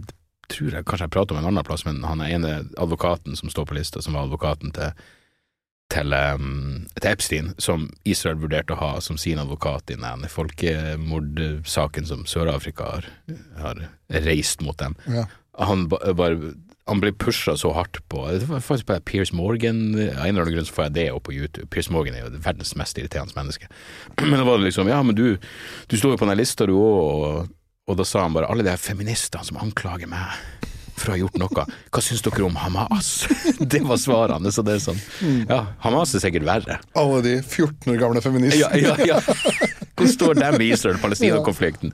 tror 0.52 0.72
jeg 0.76 0.85
kanskje 0.87 1.06
jeg 1.09 1.14
prater 1.16 1.35
om 1.37 1.42
en 1.42 1.50
annen 1.52 1.66
plass, 1.66 1.85
men 1.88 2.02
han 2.06 2.20
er 2.24 2.35
ene 2.37 2.54
advokaten 2.78 3.37
som 3.38 3.50
står 3.52 3.66
på 3.70 3.76
lista, 3.78 4.02
som 4.02 4.14
var 4.16 4.26
advokaten 4.28 4.72
til, 4.76 4.92
til, 5.92 6.12
um, 6.12 6.87
til 7.00 7.11
Epstein, 7.12 7.52
som 7.62 7.88
Israel 8.04 8.38
vurderte 8.42 8.74
å 8.74 8.80
ha 8.80 8.92
som 9.04 9.18
sin 9.20 9.38
advokat 9.42 9.90
i 9.94 9.98
den 10.00 10.26
folkemordsaken 10.30 12.06
som 12.09 12.24
Sør-Afrika 12.28 12.85
har, 12.96 13.09
har 13.61 13.82
reist 14.26 14.62
mot 14.64 14.78
dem. 14.78 14.96
Ja. 15.11 15.26
Han 15.66 15.88
ba- 15.88 16.02
bare 16.14 16.54
han 16.87 17.00
ble 17.02 17.11
pusha 17.18 17.56
så 17.59 17.72
hardt 17.74 17.96
på 18.12 18.20
Det 18.30 18.46
var 18.46 18.61
faktisk 18.62 18.87
på 18.87 19.00
Piers 19.09 19.32
Morgan 19.35 19.80
Av 19.96 20.20
en 20.22 20.37
eller 20.37 20.44
annen 20.44 20.52
grunn 20.54 20.66
så 20.68 20.74
får 20.76 20.85
jeg 20.85 20.92
det 20.94 21.06
opp 21.11 21.24
på 21.26 21.32
YouTube. 21.35 21.66
Piers 21.74 21.88
Morgan 21.90 22.14
er 22.14 22.20
jo 22.28 22.38
verdens 22.44 22.76
mest 22.78 22.98
irriterende 23.00 23.35
menneske. 23.35 23.66
Men 24.22 24.37
da 24.38 24.44
var 24.46 24.61
det 24.61 24.68
liksom 24.68 24.87
Ja, 24.92 25.00
men 25.02 25.16
du, 25.18 25.24
du 25.90 25.96
står 25.98 26.14
jo 26.14 26.20
på 26.20 26.28
den 26.30 26.38
lista 26.38 26.66
du 26.70 26.76
òg, 26.78 27.48
og, 27.87 27.96
da 27.99 28.05
sa 28.05 28.25
han 28.25 28.35
bare 28.35 28.49
alle 28.51 28.66
de 28.66 28.75
feministene 28.81 29.44
som 29.46 29.59
anklager 29.62 30.11
meg 30.11 30.35
for 30.96 31.11
å 31.11 31.12
ha 31.12 31.18
gjort 31.20 31.37
noe, 31.38 31.64
hva 31.92 32.01
syns 32.03 32.22
dere 32.25 32.46
om 32.46 32.55
Hamas? 32.57 33.27
Det 33.72 33.83
var 33.85 33.99
svarene. 34.01 34.49
Så 34.53 34.62
det 34.64 34.79
er 34.79 34.81
sånn 34.81 35.01
Ja, 35.44 35.59
Hamas 35.85 36.14
er 36.16 36.22
sikkert 36.25 36.46
verre. 36.49 36.79
Alle 36.96 37.18
de 37.27 37.35
14 37.42 37.92
år 37.92 37.99
gamle 38.01 38.22
feministene. 38.25 38.81
Ja, 38.81 38.96
ja, 38.96 38.96
ja. 39.05 39.18
Hvor 39.96 40.09
står 40.09 40.40
dem 40.40 40.57
i 40.64 40.70
Israel-Palestina-konflikten? 40.72 41.92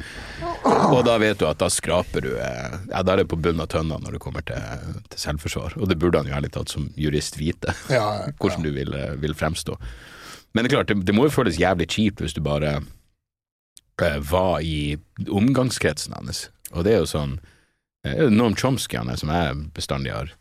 Og 0.63 1.03
da 1.07 1.17
vet 1.23 1.43
du 1.43 1.49
at 1.49 1.59
da 1.59 1.69
skraper 1.71 2.23
du 2.25 2.31
eh, 2.39 2.79
Ja, 2.93 3.03
da 3.03 3.15
er 3.17 3.23
det 3.23 3.29
på 3.31 3.39
bunnen 3.43 3.63
av 3.63 3.69
tønna 3.75 3.99
når 4.03 4.17
det 4.17 4.23
kommer 4.23 4.47
til, 4.47 4.63
til 5.11 5.23
selvforsvar. 5.23 5.77
Og 5.83 5.91
det 5.91 5.99
burde 6.03 6.23
han 6.23 6.31
jo 6.31 6.39
ærlig 6.39 6.53
talt 6.55 6.71
som 6.71 6.87
jurist 6.99 7.39
vite, 7.43 7.75
Ja, 7.91 8.07
ja. 8.23 8.33
hvordan 8.39 8.63
du 8.67 8.71
vil, 8.75 8.95
eh, 8.99 9.15
vil 9.23 9.35
fremstå. 9.39 9.77
Men 10.55 10.63
det 10.63 10.71
er 10.71 10.79
klart, 10.79 10.91
det, 10.95 11.03
det 11.11 11.15
må 11.19 11.27
jo 11.27 11.35
føles 11.35 11.59
jævlig 11.59 11.91
kjipt 11.91 12.23
hvis 12.23 12.39
du 12.39 12.43
bare 12.47 12.77
var 14.29 14.61
i 14.61 14.99
omgangskretsen 15.29 16.15
hans. 16.17 16.49
Og 16.73 16.85
det 16.87 16.95
er 16.95 17.03
jo 17.03 17.11
sånn 17.11 17.37
eh, 18.07 18.29
Noam 18.33 18.57
Chomsky 18.59 18.97
han 18.99 19.11
er, 19.13 19.21
som 19.21 19.31
jeg 19.33 19.67
bestandig 19.77 20.15
har 20.15 20.33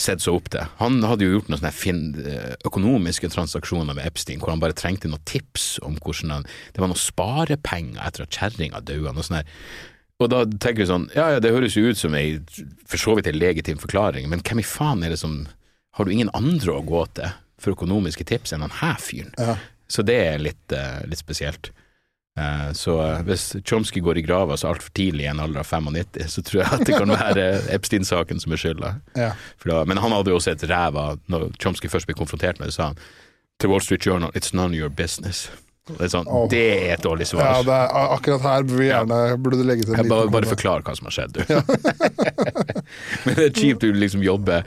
sett 0.00 0.22
så 0.24 0.34
opp 0.34 0.48
til. 0.50 0.66
Han 0.80 1.02
hadde 1.06 1.26
jo 1.26 1.36
gjort 1.36 1.50
noen 1.50 1.60
sånne 1.60 1.74
fin, 1.74 2.00
eh, 2.18 2.54
økonomiske 2.66 3.30
transaksjoner 3.30 3.94
med 3.94 4.06
Epstein, 4.06 4.40
hvor 4.42 4.50
han 4.50 4.62
bare 4.62 4.76
trengte 4.76 5.10
noen 5.10 5.22
tips 5.28 5.78
om 5.86 5.98
hvordan 6.00 6.38
han 6.38 6.46
Det 6.72 6.82
var 6.82 6.90
noen 6.90 6.98
sparepenger 6.98 8.00
etter 8.02 8.24
at 8.24 8.34
kjerringa 8.34 8.80
døde, 8.82 9.14
sånt 9.22 9.42
der. 9.42 9.52
Og 10.22 10.30
da 10.30 10.44
tenker 10.46 10.84
du 10.84 10.90
sånn, 10.90 11.08
ja 11.14 11.34
ja, 11.34 11.42
det 11.42 11.52
høres 11.54 11.76
jo 11.76 11.90
ut 11.90 11.98
som 11.98 12.14
ei 12.14 12.38
for 12.86 12.98
så 13.02 13.16
vidt 13.18 13.26
en 13.30 13.38
legitim 13.38 13.78
forklaring, 13.82 14.28
men 14.30 14.42
hvem 14.46 14.62
i 14.62 14.66
faen 14.66 15.02
er 15.02 15.14
det 15.14 15.18
som 15.22 15.46
Har 15.94 16.04
du 16.04 16.10
ingen 16.10 16.30
andre 16.34 16.72
å 16.74 16.82
gå 16.82 17.04
til 17.14 17.30
for 17.56 17.70
økonomiske 17.70 18.24
tips 18.26 18.50
enn 18.50 18.64
han 18.66 18.72
her 18.80 18.96
fyren? 18.98 19.30
Ja. 19.38 19.54
Så 19.86 20.02
det 20.02 20.16
er 20.18 20.40
litt, 20.42 20.72
eh, 20.72 21.06
litt 21.06 21.20
spesielt. 21.20 21.70
Eh, 22.40 22.72
så 22.72 22.96
eh, 23.02 23.20
hvis 23.22 23.56
Chomsky 23.64 24.00
går 24.02 24.18
i 24.18 24.22
grava 24.26 24.56
så 24.56 24.72
altfor 24.72 24.90
tidlig 24.96 25.24
i 25.24 25.30
en 25.30 25.40
alder 25.40 25.62
av 25.62 25.68
95, 25.70 26.24
så 26.28 26.42
tror 26.42 26.62
jeg 26.62 26.78
at 26.78 26.86
det 26.88 26.96
kan 26.98 27.12
være 27.14 27.44
Epstein-saken 27.76 28.42
som 28.42 28.54
er 28.54 28.62
skylda. 28.62 28.94
Ja. 29.18 29.34
Men 29.86 30.02
han 30.02 30.16
hadde 30.16 30.34
jo 30.34 30.40
også 30.40 30.54
et 30.56 30.64
ræva 30.68 31.14
Når 31.30 31.52
Chomsky 31.62 31.90
først 31.92 32.10
ble 32.10 32.18
konfrontert 32.18 32.58
med 32.58 32.72
det, 32.72 32.78
sa 32.78 32.90
han 32.90 32.98
til 33.62 33.70
Wall 33.70 33.84
Street 33.84 34.02
Journal 34.06 34.34
It's 34.34 34.50
none 34.54 34.74
of 34.74 34.80
your 34.80 34.90
business. 34.90 35.46
Det 35.84 36.00
er, 36.00 36.08
sånn, 36.08 36.28
oh. 36.32 36.46
det 36.48 36.62
er 36.64 36.94
et 36.94 37.02
dårlig 37.04 37.26
Ja, 37.28 37.30
svar. 37.34 37.64
det 37.66 37.74
er, 37.76 38.12
akkurat 38.16 38.44
her 38.46 38.62
burde, 38.64 38.78
vi 38.80 38.86
gjerne, 38.88 39.18
burde 39.36 39.58
du 39.60 39.66
legge 39.68 39.84
til 39.84 39.92
en 39.92 40.08
bare, 40.08 40.24
liten 40.24 40.32
bare 40.32 40.48
forklar 40.48 40.84
hva 40.86 40.94
som 40.96 41.10
har 41.10 41.16
skjedd, 41.18 41.36
du. 41.36 41.42
Men 43.26 43.36
det 43.36 43.44
er 43.44 43.52
kjipt 43.52 43.84
du 43.84 43.90
liksom 43.92 44.24
jobber 44.24 44.64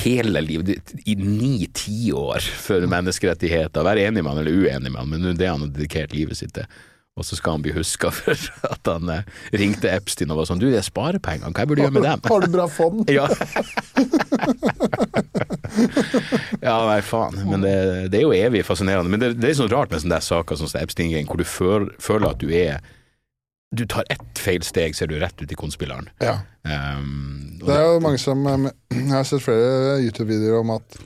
hele 0.00 0.40
livet, 0.40 0.94
i 1.04 1.16
ni 1.20 1.68
tiår 1.76 2.48
for 2.64 2.88
menneskerettigheter, 2.88 3.84
være 3.84 4.08
enig 4.08 4.24
med 4.24 4.32
han 4.32 4.40
eller 4.40 4.56
uenig 4.56 4.88
med 4.92 5.00
han, 5.00 5.08
men 5.12 5.24
det 5.24 5.30
er 5.34 5.38
det 5.40 5.50
han 5.52 5.62
har 5.64 5.70
dedikert 5.76 6.16
livet 6.16 6.40
sitt 6.40 6.52
til. 6.56 6.66
Og 7.18 7.26
så 7.26 7.34
skal 7.38 7.56
han 7.56 7.64
bli 7.64 7.72
huska 7.74 8.12
for 8.18 8.38
at 8.70 8.86
han 8.92 9.10
eh, 9.10 9.24
ringte 9.58 9.90
Epstein 9.90 10.30
og 10.30 10.38
var 10.40 10.48
sånn 10.50 10.60
Du, 10.62 10.68
de 10.70 10.82
sparepengene, 10.86 11.50
hva 11.50 11.64
jeg 11.64 11.70
burde 11.72 11.82
gjøre 11.86 11.96
med 11.98 12.06
dem? 12.06 12.22
Har 12.30 12.44
du 12.46 12.52
bra 12.54 12.68
fond? 12.70 13.02
Ja. 13.18 13.26
ja, 16.62 16.74
nei, 16.88 17.00
faen. 17.04 17.38
Men 17.48 17.64
det, 17.64 17.74
det 18.12 18.20
er 18.20 18.24
jo 18.26 18.34
evig 18.36 18.62
fascinerende. 18.66 19.10
Men 19.12 19.22
det, 19.22 19.32
det 19.40 19.50
er 19.50 19.58
sånn 19.58 19.70
rart 19.72 19.92
med 19.92 20.02
sånne 20.02 20.16
der 20.18 20.24
saker 20.24 20.58
som 20.60 20.70
Epstein-gang, 20.80 21.26
hvor 21.28 21.40
du 21.40 21.46
føl, 21.48 21.88
føler 22.02 22.30
at 22.32 22.40
du 22.42 22.48
er 22.54 22.78
Du 23.74 23.82
tar 23.84 24.06
ett 24.08 24.38
feil 24.40 24.62
steg, 24.64 24.94
så 24.96 25.04
er 25.04 25.10
du 25.10 25.18
rett 25.20 25.42
ut 25.42 25.50
i 25.52 25.58
konspilleren. 25.58 26.06
Ja. 26.24 26.38
Um, 26.64 27.58
Det 27.60 27.74
er 27.74 27.84
jo 27.84 27.98
mange 28.00 28.20
som 28.22 28.46
eh, 28.48 28.70
Jeg 28.96 29.10
har 29.12 29.26
sett 29.28 29.44
flere 29.44 29.98
YouTube-videoer 30.06 30.62
om 30.62 30.72
at 30.78 30.98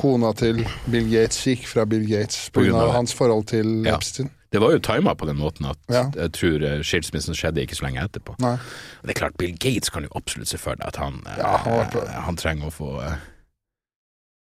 kona 0.00 0.30
til 0.36 0.60
Bill 0.88 1.08
Gates 1.12 1.40
gikk 1.44 1.64
fra 1.68 1.84
Bill 1.88 2.04
Gates 2.08 2.46
pga. 2.54 2.84
hans 2.94 3.12
forhold 3.16 3.46
til 3.52 3.82
Ja. 3.88 3.96
Epstein. 3.96 4.30
Det 4.52 4.60
var 4.60 4.72
jo 4.74 4.80
tima 4.82 5.14
på 5.14 5.26
den 5.28 5.36
måten 5.38 5.68
at 5.70 5.78
Ja. 5.88 6.10
jeg 6.16 6.32
tror 6.32 6.62
eh, 6.66 6.80
skilsmissen 6.82 7.34
skjedde 7.38 7.62
ikke 7.62 7.76
så 7.78 7.84
lenge 7.86 8.02
etterpå. 8.02 8.34
Nei. 8.42 8.56
Det 9.02 9.10
er 9.14 9.20
klart, 9.20 9.36
Bill 9.38 9.52
Gates 9.56 9.90
kan 9.94 10.02
jo 10.02 10.10
absolutt 10.18 10.48
se 10.50 10.58
for 10.58 10.74
deg 10.74 10.86
at 10.88 10.96
han, 10.96 11.20
eh, 11.26 11.38
Ja, 11.38 11.56
han 11.64 12.08
han 12.26 12.36
trenger 12.36 12.66
å 12.66 12.74
få 12.74 12.90
eh, 13.06 13.16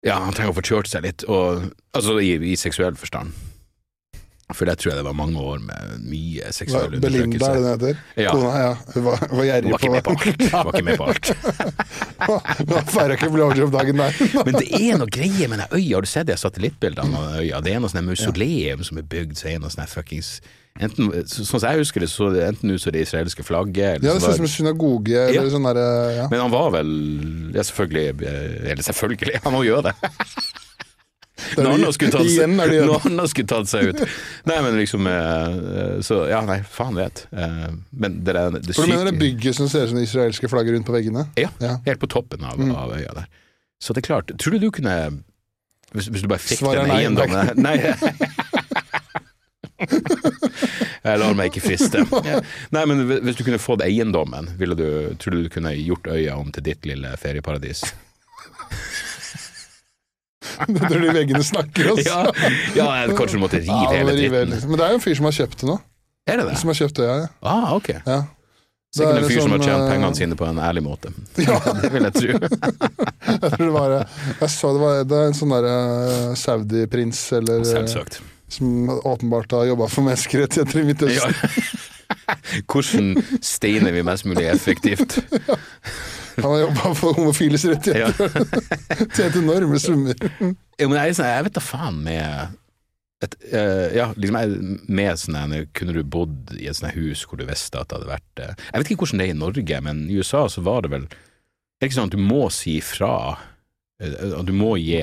Ja, 0.03 0.17
han 0.19 0.33
trenger 0.33 0.51
å 0.51 0.57
få 0.57 0.65
kjørt 0.67 0.87
seg 0.91 1.03
litt, 1.05 1.23
og, 1.31 1.69
altså 1.95 2.17
i, 2.19 2.33
i 2.51 2.55
seksuell 2.59 2.95
forstand. 2.99 3.31
For 4.51 4.67
der 4.67 4.75
tror 4.75 4.91
jeg 4.91 4.99
det 4.99 5.05
var 5.07 5.15
mange 5.15 5.39
år 5.39 5.61
med 5.63 6.01
mye 6.03 6.49
seksuell 6.53 6.97
Belinda, 7.01 7.07
er 7.07 7.13
det 7.13 7.21
undertrykkelse. 7.23 7.61
det 7.63 7.71
heter? 7.71 8.01
Ja. 8.25 8.33
Kona, 8.35 8.49
ja. 8.59 8.73
Hun 8.93 9.05
var, 9.07 9.23
var 9.31 9.47
gjerrig 9.47 9.71
på. 9.71 9.77
Hun 9.87 10.51
var 10.51 10.73
ikke 10.73 10.83
med 10.83 10.97
på 10.99 11.07
alt. 11.09 11.31
Hun 12.73 12.89
feira 12.91 13.15
ikke 13.17 13.29
blowjob-dagen 13.33 14.03
der. 14.03 14.19
Men 14.47 14.59
det 14.59 14.67
er 14.81 14.99
noe 14.99 15.09
greie 15.13 15.47
med 15.47 15.63
den 15.63 15.77
øya. 15.79 15.95
Har 15.95 16.05
du 16.05 16.11
sett 16.11 16.27
de 16.27 16.37
satellittbildene 16.37 17.23
av 17.23 17.39
øya? 17.39 17.63
Det 17.63 17.73
er 17.73 17.81
noe 17.81 17.93
sånn 17.93 18.05
mausoleum 18.11 18.83
som 18.85 18.99
er 19.01 19.07
bygd, 19.15 19.39
så 19.39 19.53
er 19.53 19.63
noe 19.63 19.73
sånn 19.73 19.89
fuckings 19.89 20.35
Enten, 20.81 21.11
Sånn 21.29 21.45
som 21.45 21.67
jeg 21.69 21.83
husker 21.83 22.01
det, 22.01 22.07
så 22.09 22.31
enten 22.47 22.71
ut 22.73 22.81
som 22.81 22.93
det 22.95 23.03
israelske 23.05 23.43
flagget 23.45 23.99
eller 23.99 24.07
Ja, 24.07 24.15
det 24.17 24.23
ser 24.23 24.33
ut 24.33 24.39
som 24.41 24.47
en 24.47 24.53
synagoge 24.55 25.19
eller 25.27 25.51
sånn 25.53 25.67
derre 25.69 25.83
ja. 26.15 26.23
Men 26.31 26.41
han 26.47 26.53
var 26.53 26.71
vel 26.73 26.89
Ja, 27.53 27.61
selvfølgelig 27.61 28.25
eh, 28.25 28.71
Eller 28.73 28.81
selvfølgelig, 28.87 29.37
han 29.45 29.53
må 29.53 29.61
gjøre 29.67 29.91
det. 29.91 30.13
Når 31.57 31.69
han 31.73 31.93
skulle 31.95 32.11
tatt 32.15 32.29
seg, 32.33 32.49
når 32.53 33.27
skulle 33.31 33.49
tatt 33.51 33.69
seg 33.71 33.89
ut. 33.91 34.01
Nei, 34.49 34.57
men 34.65 34.77
liksom 34.79 35.07
eh, 35.09 35.99
Så 36.05 36.21
ja, 36.31 36.41
nei, 36.47 36.59
faen 36.69 36.95
vet. 36.99 37.25
Eh, 37.31 37.67
Men 37.91 38.19
det 38.23 38.35
er 38.35 38.55
det 38.57 38.75
For 38.75 38.85
du 38.87 38.93
mener 38.93 39.11
det 39.11 39.19
bygget 39.21 39.55
som 39.59 39.69
ser 39.71 39.85
ut 39.85 39.93
som 39.93 39.99
det 40.01 40.07
israelske 40.09 40.49
flagget 40.51 40.75
rundt 40.77 40.87
på 40.89 40.95
veggene? 40.95 41.27
Ja, 41.39 41.49
Ja. 41.63 41.77
helt 41.85 41.99
på 42.03 42.07
toppen 42.11 42.43
av, 42.43 42.57
Mm. 42.59 42.75
av 42.75 42.91
øya 42.97 43.13
der. 43.13 43.27
Så 43.81 43.93
det 43.93 44.03
er 44.03 44.07
klart. 44.13 44.31
Tror 44.39 44.51
du 44.55 44.59
du 44.59 44.71
kunne 44.71 45.23
Hvis, 45.93 46.07
hvis 46.09 46.21
du 46.23 46.27
bare 46.27 46.39
fikk 46.41 46.59
Svaret 46.63 46.83
er 46.83 46.87
den 46.87 46.95
eiendommen 46.97 47.55
Nei. 47.61 47.77
Jeg 51.03 51.19
lar 51.19 51.33
meg 51.35 51.51
ikke 51.51 51.63
friste. 51.65 52.03
Nei, 52.75 52.83
men 52.87 53.03
hvis 53.25 53.35
du 53.35 53.43
kunne 53.43 53.59
fått 53.59 53.83
eiendommen, 53.83 54.47
ville 54.59 54.75
du, 54.79 54.85
tror 55.19 55.35
du 55.35 55.43
du 55.43 55.49
kunne 55.51 55.73
gjort 55.75 56.07
øya 56.07 56.37
om 56.39 56.51
til 56.55 56.63
ditt 56.63 56.85
lille 56.87 57.11
ferieparadis? 57.19 57.83
Er 60.83 60.99
de 60.99 61.15
veggene 61.15 61.43
snakker, 61.45 61.93
altså. 61.93 62.19
Ja, 62.77 62.85
ja 62.99 63.17
kanskje 63.17 63.39
du 63.39 63.43
måtte 63.43 63.61
rive 63.63 63.73
Ja, 63.73 63.89
hele 63.93 64.15
dritten. 64.17 64.55
Men 64.69 64.79
det 64.79 64.85
er 64.85 64.95
jo 64.95 65.01
en 65.01 65.03
fyr 65.03 65.19
som 65.19 65.29
har 65.29 65.35
kjøpt 65.39 65.63
det 65.63 65.69
nå. 65.71 65.79
Er 66.29 66.39
det 66.39 66.47
det? 66.47 66.55
Som 66.61 66.71
har 66.71 66.79
kjøpt 66.79 67.01
det, 67.01 67.09
ja. 67.09 67.27
Ah, 67.41 67.73
ok. 67.75 67.89
ja. 68.05 68.23
Det 68.93 68.99
Sikkert 69.01 69.15
er 69.15 69.23
en 69.23 69.31
fyr 69.31 69.39
som 69.41 69.53
har 69.53 69.57
sånn, 69.57 69.65
tjent 69.65 69.81
eh, 69.81 69.89
pengene 69.89 70.17
sine 70.19 70.35
på 70.37 70.45
en 70.45 70.59
ærlig 70.61 70.83
måte. 70.85 71.09
Ja. 71.47 71.57
det 71.81 71.89
vil 71.95 72.05
jeg 72.05 72.13
tro. 72.13 72.35
Jeg 73.33 73.49
tror 73.55 73.63
det 73.63 73.71
var 73.73 73.95
Jeg 73.95 74.49
så 74.53 74.73
det 74.75 74.83
var 74.83 75.07
det 75.09 75.21
en 75.29 75.37
sånn 75.39 75.55
derre 75.55 75.77
Saudi-prins 76.37 77.23
eller 77.39 77.63
eh, 77.63 77.71
Selvsagt. 77.71 78.19
som 78.53 78.91
åpenbart 78.93 79.57
har 79.57 79.71
jobba 79.71 79.89
for 79.89 80.05
menneskerettigheter 80.05 80.83
i 80.83 80.85
Midtøsten. 80.91 81.33
Ja. 81.33 82.29
Hvordan 82.69 83.15
steiner 83.41 83.95
vi 83.95 84.03
mest 84.05 84.29
mulig 84.29 84.45
effektivt? 84.51 85.17
Han 86.39 86.49
har 86.49 86.59
jobba 86.63 86.93
for 86.97 87.13
homofiles 87.19 87.65
rettigheter. 87.69 88.33
Tjent 89.15 89.35
enorme 89.39 89.79
summer. 89.81 90.17
Jo, 90.41 90.89
men 90.89 90.97
jeg, 90.99 91.15
sånn- 91.19 91.29
jeg 91.29 91.47
vet 91.47 91.57
da 91.59 91.63
faen 91.63 91.99
med 92.05 92.57
et, 93.23 93.35
uh, 93.53 93.87
Ja, 93.95 94.07
liksom 94.17 94.87
med 94.91 95.19
sånne, 95.21 95.61
Kunne 95.77 95.93
du 95.95 96.01
bodd 96.03 96.51
i 96.57 96.65
et 96.67 96.75
sånt 96.75 96.91
hus 96.97 97.21
hvor 97.29 97.39
du 97.39 97.45
visste 97.47 97.79
at 97.79 97.87
det 97.91 97.99
hadde 98.01 98.09
vært 98.09 98.41
uh, 98.43 98.49
Jeg 98.67 98.81
vet 98.81 98.89
ikke 98.91 99.05
hvordan 99.05 99.21
det 99.21 99.27
er 99.29 99.35
i 99.35 99.39
Norge, 99.39 99.77
men 99.85 100.01
i 100.11 100.17
USA 100.19 100.41
så 100.51 100.63
var 100.65 100.83
det 100.83 100.91
vel 100.95 101.05
Det 101.07 101.85
er 101.85 101.87
ikke 101.91 101.99
sånn 102.01 102.11
at 102.11 102.17
du 102.17 102.23
må 102.23 102.41
si 102.51 102.77
fra. 102.83 103.13
Eh, 104.03 104.37
du 104.45 104.53
må 104.55 104.75
gi 104.81 104.99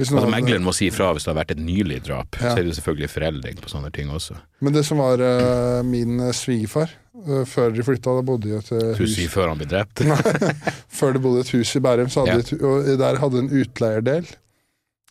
Altså 0.00 0.24
Megleren 0.32 0.64
må 0.64 0.72
si 0.74 0.88
ifra 0.88 1.10
hvis 1.14 1.26
det 1.26 1.30
har 1.32 1.38
vært 1.42 1.52
et 1.54 1.60
nylig 1.62 1.98
drap. 2.06 2.38
Ja. 2.40 2.54
Så 2.54 2.62
er 2.62 2.66
det 2.66 2.74
selvfølgelig 2.78 3.10
foreldring 3.12 3.58
på 3.62 3.70
sånne 3.70 3.90
ting 3.94 4.10
også. 4.10 4.38
Men 4.64 4.74
det 4.74 4.84
som 4.88 5.02
var 5.02 5.20
uh, 5.20 5.82
min 5.86 6.16
eh, 6.18 6.32
svigerfar 6.34 6.94
uh, 7.28 7.42
før 7.48 7.74
de 7.76 7.84
flytta, 7.86 8.14
da 8.16 8.24
bodde 8.26 8.48
de 8.48 8.54
i 8.54 8.58
et 8.58 8.70
uh, 8.72 8.94
hus 8.98 9.14
sier 9.18 9.30
før 9.32 9.52
han 9.52 9.60
ble 9.60 9.68
drept. 9.70 10.02
Før 11.02 11.14
de 11.16 11.22
bodde 11.24 11.44
et 11.44 11.52
hus 11.54 11.74
i 11.76 11.82
Bærum, 11.84 12.08
Ja. 12.26 12.38
et, 12.40 12.52
og 12.62 12.88
der 13.00 13.20
hadde 13.20 13.42
en 13.44 13.52
utleierdel 13.52 14.28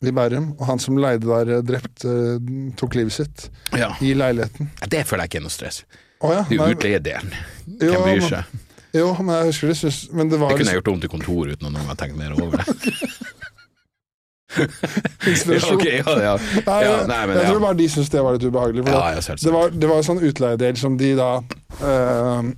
i 0.02 0.14
Bærum, 0.18 0.52
og 0.58 0.66
han 0.66 0.82
som 0.82 0.98
leide 0.98 1.30
der, 1.30 1.62
drept, 1.66 2.06
tok 2.82 2.98
livet 2.98 3.14
sitt 3.14 3.48
Ja. 3.78 3.92
i 4.02 4.16
leiligheten. 4.18 4.72
Det 4.90 5.06
føler 5.06 5.28
jeg 5.28 5.34
ikke 5.34 5.42
er 5.44 5.46
noe 5.46 5.54
stress. 5.54 5.84
Oh, 6.22 6.34
ja, 6.34 6.44
Det 6.50 6.58
er 6.58 6.62
nei, 6.62 6.70
jo 6.70 6.78
utleiedelen. 6.78 7.34
Hvem 7.82 8.06
bryr 8.06 8.28
seg? 8.30 8.58
Jo, 8.94 9.14
men 9.24 9.36
jeg 9.38 9.46
husker 9.52 9.68
det, 9.72 9.78
synes, 9.80 10.00
men 10.12 10.30
det 10.30 10.40
var 10.42 10.50
Det 10.52 10.58
kunne 10.58 10.66
liksom 10.66 10.74
jeg 10.76 10.82
gjort 10.82 10.94
om 10.94 11.02
til 11.02 11.10
kontor 11.14 11.52
uten 11.54 11.68
at 11.70 11.74
noen 11.78 11.88
har 11.92 11.96
tenkt 12.02 12.18
mer 12.20 12.34
over 12.36 12.58
det. 12.60 12.66
Ja, 14.52 15.74
okay, 15.74 16.02
ok, 16.02 16.06
ja, 16.06 16.16
ja. 16.24 16.32
Nei, 16.66 16.80
Ja, 16.84 16.96
nei, 17.08 17.20
men 17.30 17.38
jeg 17.40 17.46
tror 17.48 17.62
bare 17.64 17.78
de 17.80 17.86
syntes 17.88 18.10
det 18.12 18.20
var 18.26 18.34
litt 18.36 18.44
ubehagelig. 18.44 18.84
Ja, 18.84 19.14
det- 19.16 19.38
det, 19.40 19.52
var, 19.54 19.70
det 19.72 19.88
var 19.88 20.02
en 20.02 20.04
sånn 20.04 20.20
utleiedel 20.28 20.76
som 20.82 20.98
de 21.00 21.12
da 21.16 21.30
øh, 21.88 22.50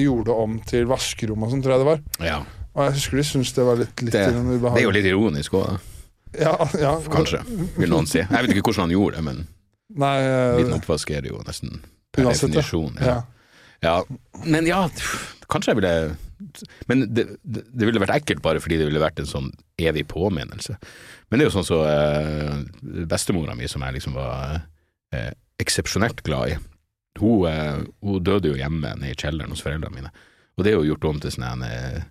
gjorde 0.00 0.32
om 0.32 0.54
til 0.64 0.86
vaskerom 0.88 1.44
og 1.44 1.52
sånn, 1.52 1.60
tror 1.64 1.74
jeg 1.76 1.82
det 1.84 1.88
var. 1.90 2.00
Ja. 2.24 2.38
Og 2.72 2.86
jeg 2.86 2.96
husker 2.96 3.20
de 3.20 3.24
syntes 3.28 3.52
det 3.52 3.66
var 3.68 3.76
litt, 3.82 4.00
litt 4.06 4.16
Det, 4.16 4.24
ubehagelig. 4.32 4.72
det 4.72 4.80
er 4.80 4.88
jo 4.88 4.94
litt 4.96 5.10
ironisk 5.12 5.58
òg, 5.60 5.66
da. 5.68 5.76
Ja, 6.40 6.56
ja, 6.80 6.94
Kanskje, 7.12 7.42
vil 7.76 7.92
noen 7.92 8.08
si. 8.08 8.18
Jeg 8.24 8.28
vet 8.32 8.56
ikke 8.56 8.70
hvordan 8.70 8.88
han 8.88 8.96
gjorde 8.96 9.16
det, 9.20 9.24
men 9.28 9.44
Nei, 9.96 10.16
øh, 10.24 10.56
liten 10.62 10.74
oppvask 10.80 11.10
er 11.16 11.20
det 11.24 11.30
jo 11.36 11.42
nesten 11.44 11.82
per 12.16 12.30
definisjon. 12.32 12.96
ja. 13.04 13.20
Ja, 13.84 13.98
men 14.48 14.64
ja, 14.66 14.86
kanskje 15.52 15.72
jeg 15.72 15.78
ville 15.80 15.94
Men 16.90 17.06
det, 17.14 17.26
det, 17.42 17.84
ville 17.86 18.02
vært 18.02 18.18
ekkelt 18.20 18.42
bare 18.44 18.60
fordi 18.62 18.78
det 18.80 18.88
ville 18.88 19.02
vært 19.02 19.20
en 19.22 19.28
sånn 19.28 19.50
evig 19.80 20.06
påminnelse. 20.10 20.76
Men 21.28 21.38
det 21.38 21.46
er 21.46 21.48
jo 21.48 21.56
sånn 21.56 21.68
så 21.68 21.80
eh, 21.88 22.58
bestemora 23.08 23.56
mi, 23.56 23.68
som 23.70 23.84
jeg 23.86 23.96
liksom 23.96 24.16
var 24.16 24.58
eh, 25.16 25.32
eksepsjonelt 25.62 26.20
glad 26.26 26.52
i, 26.52 26.58
hun, 27.20 27.46
eh, 27.48 27.80
hun 28.04 28.24
døde 28.24 28.52
jo 28.52 28.58
hjemme 28.58 28.92
nede 29.00 29.14
i 29.14 29.16
kjelleren 29.16 29.54
hos 29.54 29.64
foreldrene 29.64 29.96
mine. 29.96 30.12
Og 30.56 30.64
det 30.64 30.72
er 30.72 30.78
jo 30.78 30.90
gjort 30.90 31.08
om 31.08 31.22
til 31.22 31.32
sånn 31.32 31.48
en 31.48 31.64
eh, 31.66 32.04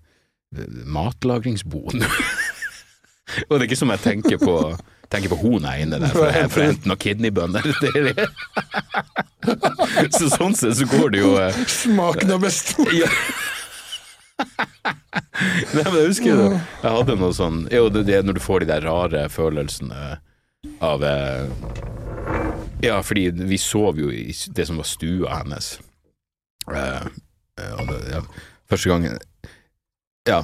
matlagringsbod. 0.89 2.01
Og 3.49 3.55
det 3.55 3.61
er 3.61 3.67
ikke 3.67 3.79
som 3.79 3.93
jeg 3.93 4.03
tenker 4.03 4.41
på 4.41 4.57
Tenker 5.11 5.29
på 5.31 5.37
er 5.59 5.81
inne 5.83 5.99
der 6.01 6.11
for, 6.13 6.31
for 6.49 6.63
å 6.63 6.67
hente 6.69 6.89
noen 6.89 7.01
kidneybønner. 7.01 7.65
Det 7.81 7.91
er. 8.15 10.09
Så 10.15 10.31
sånn 10.33 10.55
sett 10.57 10.79
så 10.79 10.87
går 10.89 11.11
det 11.13 11.19
jo 11.21 11.35
eh, 11.37 11.57
Smaken 11.69 12.31
av 12.33 12.41
bestemor. 12.41 12.93
ja. 12.97 13.09
Nei, 15.75 15.83
men 15.83 15.95
jeg 15.95 16.09
husker 16.09 16.27
jo 16.27 16.47
Jeg 16.57 16.91
hadde 16.91 17.15
noe 17.19 17.35
sånn 17.35 17.61
Jo, 17.71 17.85
det, 17.93 18.01
det 18.09 18.17
er 18.17 18.25
når 18.27 18.35
du 18.35 18.41
får 18.43 18.63
de 18.63 18.67
der 18.73 18.83
rare 18.83 19.21
følelsene 19.31 20.17
av 20.83 21.03
eh, 21.07 21.45
Ja, 22.83 22.99
fordi 23.05 23.29
vi 23.47 23.59
sov 23.61 23.99
jo 24.01 24.09
i 24.11 24.27
det 24.57 24.65
som 24.67 24.79
var 24.81 24.87
stua 24.89 25.37
hennes. 25.39 25.75
Eh, 26.67 27.05
eh, 27.61 27.73
og 27.79 27.91
det, 27.91 27.99
ja, 28.11 28.21
første 28.71 28.91
gangen 28.91 29.19
Ja, 30.27 30.41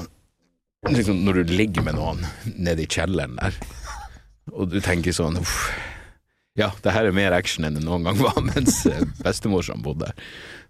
liksom 0.88 1.24
når 1.26 1.42
du 1.42 1.56
ligger 1.58 1.86
med 1.90 1.98
noen 1.98 2.24
nede 2.56 2.86
i 2.86 2.90
kjelleren 2.90 3.36
der, 3.42 3.58
og 4.54 4.70
du 4.74 4.80
tenker 4.82 5.14
sånn 5.16 5.38
uff, 5.42 5.70
ja, 6.60 6.72
det 6.84 6.92
her 6.92 7.08
er 7.08 7.14
mer 7.16 7.32
action 7.38 7.64
enn 7.68 7.78
det 7.78 7.84
noen 7.86 8.04
gang 8.10 8.18
var 8.20 8.42
mens 8.54 8.82
eh, 8.90 9.04
bestemorsan 9.24 9.82
bodde 9.86 10.10
der. 10.10 10.16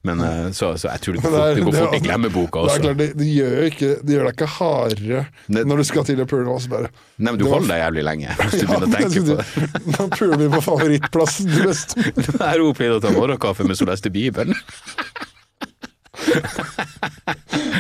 Men 0.06 0.18
eh, 0.26 0.48
så, 0.58 0.72
så 0.82 0.90
jeg 0.90 1.02
tror 1.04 1.14
det 1.14 1.22
går 1.22 1.30
det 1.30 1.38
fort, 1.38 1.56
det 1.58 1.64
går 1.66 1.76
fort 1.78 1.94
i 1.94 2.00
glemmeboka 2.02 2.58
Det 2.58 2.62
er 2.62 2.66
også. 2.74 2.82
klart, 2.86 2.98
det, 2.98 3.08
det, 3.20 3.28
gjør 3.36 3.66
ikke, 3.68 3.90
det 4.02 4.16
gjør 4.16 4.24
deg 4.28 4.34
ikke 4.38 4.48
hardere 4.56 5.20
Det- 5.46 5.66
når 5.70 5.76
du 5.78 5.84
skal 5.92 6.08
til 6.08 6.22
å 6.24 6.26
pule. 6.32 6.46
Nei, 6.50 7.30
men 7.30 7.38
du 7.38 7.44
det 7.46 7.52
holder 7.54 7.70
deg 7.74 7.82
jævlig 7.84 8.04
lenge 8.08 8.30
hvis 8.42 8.56
du 8.56 8.64
Ja, 8.64 8.66
begynner 8.66 8.88
å 8.88 8.90
tenke 8.98 9.22
på 9.22 9.36
det. 9.38 9.46
Nå 9.98 10.08
puler 10.18 10.38
vi 10.42 10.48
på 10.56 10.62
favorittplassen 10.66 11.46
til 11.54 11.62
bestemor. 11.70 12.14
Det 12.34 12.48
er 12.50 12.58
hun 12.66 12.74
pleide 12.82 12.98
å 12.98 13.04
ta 13.06 13.14
morgenkaffe 13.14 13.68
mens 13.70 13.82
hun 13.86 13.90
leste 13.94 14.10
Bibelen. 14.14 14.58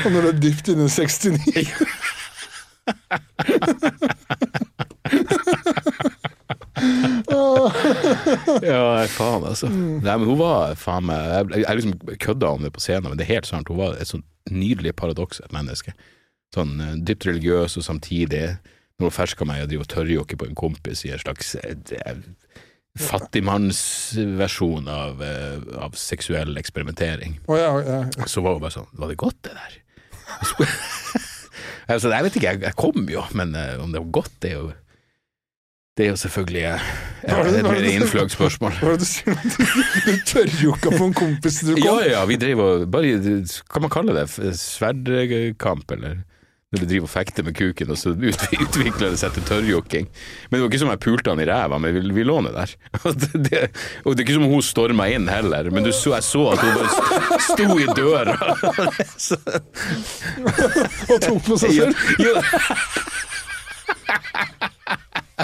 Og 0.01 0.09
når 0.13 0.21
du 0.21 0.29
er 0.29 0.39
dypt 0.45 0.65
inne 0.75 0.85
i 0.85 0.93
69 0.93 1.65
Ja, 8.61 9.05
faen, 9.11 9.45
altså. 9.47 9.69
Nei, 9.71 10.15
men 10.17 10.27
hun 10.27 10.39
var 10.39 10.75
faen 10.79 11.07
meg 11.07 11.21
Jeg, 11.31 11.63
jeg 11.63 11.79
liksom 11.79 12.17
kødda 12.23 12.51
om 12.55 12.65
det 12.65 12.73
på 12.75 12.83
scenen, 12.83 13.09
men 13.11 13.19
det 13.19 13.27
er 13.27 13.35
helt 13.37 13.49
sant. 13.49 13.69
Hun 13.71 13.79
var 13.81 13.97
et 13.99 14.09
sånn 14.11 14.25
nydelig 14.51 14.93
paradoks, 14.99 15.41
et 15.43 15.53
menneske. 15.55 15.93
Sånn 16.55 16.75
eh, 16.81 16.97
dypt 17.07 17.27
religiøs, 17.29 17.77
og 17.79 17.85
samtidig, 17.87 18.43
når 18.99 19.09
hun 19.09 19.15
ferska 19.15 19.47
meg 19.47 19.63
og 19.63 19.71
driver 19.71 19.87
og 19.87 19.93
tørrjokker 19.95 20.41
på 20.41 20.49
en 20.49 20.57
kompis 20.59 21.05
i 21.07 21.13
en 21.15 21.21
slags 21.23 21.55
det- 21.89 22.01
fattigmannsversjon 22.99 24.89
av, 24.91 25.21
av 25.79 25.93
seksuell 25.95 26.57
eksperimentering, 26.59 27.37
oh, 27.47 27.55
ja, 27.55 27.69
ja. 27.87 28.01
så 28.27 28.43
var 28.43 28.57
hun 28.57 28.65
bare 28.65 28.75
sånn 28.75 28.89
Var 28.99 29.13
det 29.13 29.15
godt, 29.21 29.37
det 29.47 29.53
der? 29.55 29.77
Jeg, 31.87 32.01
jeg 32.03 32.25
vet 32.25 32.35
ikke, 32.35 32.49
jeg, 32.49 32.59
jeg 32.65 32.75
kom 32.75 33.07
jo, 33.07 33.23
men 33.31 33.55
om 33.79 33.95
det 33.95 34.01
var 34.03 34.11
godt, 34.19 34.35
det 34.43 34.51
er 34.51 34.57
jo 34.59 34.67
Det 35.97 36.05
er 36.05 36.09
jo 36.13 36.19
selvfølgelig 36.21 36.61
eh, 36.69 36.83
Hva 37.27 37.41
et 37.43 37.51
hva 37.51 37.59
er 37.59 37.65
mer 37.67 37.85
innfløkt 37.91 38.31
spørsmål. 38.33 38.71
Hva 38.79 38.93
er 38.93 38.97
det 38.97 39.03
du 39.03 39.09
sier? 39.11 39.35
Du 40.07 40.11
tørrjokka 40.31 40.89
på 40.95 41.03
en 41.09 41.15
kompis 41.17 41.59
du 41.67 41.73
Ja, 41.75 41.91
kom? 41.97 42.03
ja, 42.09 42.21
vi 42.29 42.37
driver 42.41 42.63
og 42.79 42.91
bare, 42.93 43.11
Kan 43.69 43.83
man 43.85 43.91
kalle 43.93 44.15
det 44.15 44.27
sverdkamp, 44.57 45.91
eller? 45.97 46.21
Når 46.71 46.79
du 46.79 46.85
driver 46.87 47.03
og 47.03 47.11
fekter 47.11 47.43
med 47.43 47.51
kuken, 47.59 47.89
og 47.91 47.97
så 47.99 48.13
utvikler 48.63 49.09
det 49.11 49.19
seg 49.19 49.33
til 49.35 49.43
tørrjokking. 49.49 50.05
Men 50.47 50.55
det 50.55 50.61
var 50.63 50.69
ikke 50.71 50.79
som 50.85 50.91
jeg 50.93 51.01
pulte 51.03 51.33
han 51.33 51.41
i 51.43 51.47
ræva, 51.49 51.75
men 51.83 51.91
vi, 51.97 52.03
vi 52.15 52.23
lå 52.23 52.37
ned 52.47 52.55
der. 52.55 52.71
Og 53.03 53.11
det, 53.19 53.61
og 54.07 54.15
det 54.15 54.23
er 54.23 54.23
ikke 54.23 54.37
som 54.39 54.47
hun 54.47 54.63
storma 54.63 55.09
inn 55.11 55.27
heller, 55.27 55.67
men 55.75 55.83
du 55.83 55.91
så, 55.91 56.15
jeg 56.15 56.23
så 56.29 56.45
at 56.55 56.63
hun 56.63 56.71
bare 56.79 56.91
st- 56.95 57.43
sto 57.51 57.67
i 57.75 57.85
døra. 57.99 58.37
Og 61.11 61.17
tok 61.27 61.43
på 61.51 61.59
seg 61.65 61.75
ja, 61.75 61.91
selv? 61.91 61.95
ja. 62.23 62.39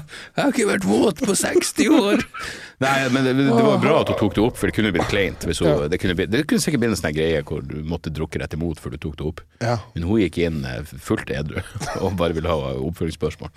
Jeg 0.02 0.42
har 0.44 0.52
ikke 0.54 0.68
vært 0.70 0.86
våt 0.88 1.22
på 1.26 1.36
60 1.38 1.90
år. 1.98 2.24
Nei, 2.84 2.96
men 3.10 3.26
det, 3.26 3.34
det 3.40 3.64
var 3.66 3.80
bra 3.82 3.96
at 4.04 4.12
hun 4.12 4.20
tok 4.20 4.36
det 4.38 4.44
opp, 4.44 4.58
for 4.60 4.70
det 4.70 4.76
kunne 4.78 4.92
blitt 4.94 5.10
kleint. 5.10 5.46
Hun, 5.48 5.56
Ja. 5.66 5.88
det, 5.90 5.98
kunne 6.02 6.14
det 6.30 6.44
kunne 6.50 6.62
sikkert 6.62 6.84
blitt 6.84 6.94
en 6.94 7.00
sånn 7.00 7.16
greie 7.18 7.40
hvor 7.48 7.64
du 7.66 7.80
måtte 7.88 8.12
drukke 8.14 8.42
rett 8.42 8.54
imot 8.58 8.82
før 8.82 8.94
du 8.94 9.00
tok 9.08 9.18
det 9.20 9.26
opp. 9.32 9.42
Ja. 9.64 9.78
Men 9.96 10.06
hun 10.10 10.22
gikk 10.22 10.38
inn 10.46 10.62
eh, 10.68 10.84
fullt 10.86 11.32
edru 11.34 11.58
og 12.04 12.14
bare 12.20 12.38
ville 12.38 12.52
ha 12.52 12.76
oppfølgingsspørsmål. 12.78 13.50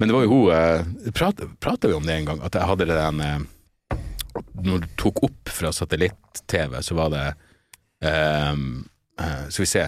Men 0.00 0.08
det 0.10 0.16
var 0.16 0.24
jo 0.26 0.32
hun 0.32 0.54
eh, 0.54 1.12
Prata 1.14 1.88
vi 1.90 1.94
om 1.98 2.06
det 2.06 2.14
en 2.20 2.30
gang, 2.30 2.40
at 2.46 2.56
jeg 2.58 2.66
hadde 2.70 2.86
den 2.90 3.20
Når 4.66 4.82
du 4.82 4.88
tok 4.98 5.20
opp 5.28 5.50
fra 5.52 5.70
satellitt-TV, 5.74 6.78
så 6.82 6.96
var 6.98 7.12
det 7.12 7.26
eh, 8.06 8.54
Skal 9.50 9.62
vi 9.66 9.70
se 9.74 9.86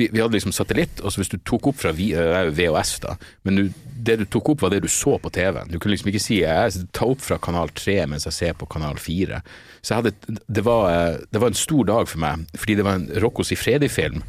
vi, 0.00 0.08
vi 0.12 0.22
hadde 0.24 0.34
liksom 0.38 0.54
satellitt, 0.56 1.02
og 1.04 1.12
så 1.12 1.20
hvis 1.22 1.30
du 1.34 1.38
tok 1.46 1.70
opp 1.70 1.78
fra 1.82 1.92
vi- 1.96 2.12
eh, 2.16 2.48
VHS, 2.56 2.94
da, 3.04 3.14
men 3.46 3.58
du, 3.60 3.64
det 4.00 4.16
du 4.22 4.24
tok 4.32 4.54
opp, 4.54 4.62
var 4.64 4.72
det 4.72 4.82
du 4.84 4.88
så 4.90 5.18
på 5.20 5.30
TV-en. 5.36 5.68
Du 5.68 5.76
kunne 5.78 5.92
liksom 5.94 6.08
ikke 6.12 6.22
si 6.24 6.40
jeg 6.40 6.86
tar 6.96 7.10
opp 7.12 7.20
fra 7.24 7.36
kanal 7.42 7.68
3 7.76 7.98
mens 8.08 8.24
jeg 8.28 8.36
ser 8.38 8.56
på 8.56 8.68
kanal 8.72 8.96
4. 9.00 9.42
Så 9.84 9.98
hadde, 10.00 10.14
det, 10.48 10.64
var, 10.64 10.88
eh, 10.92 11.18
det 11.32 11.40
var 11.42 11.52
en 11.52 11.60
stor 11.60 11.84
dag 11.88 12.08
for 12.08 12.20
meg, 12.24 12.46
fordi 12.56 12.78
det 12.80 12.86
var 12.88 12.96
en 13.00 13.06
Roccos 13.22 13.52
i 13.52 13.60
Freddy-film 13.60 14.22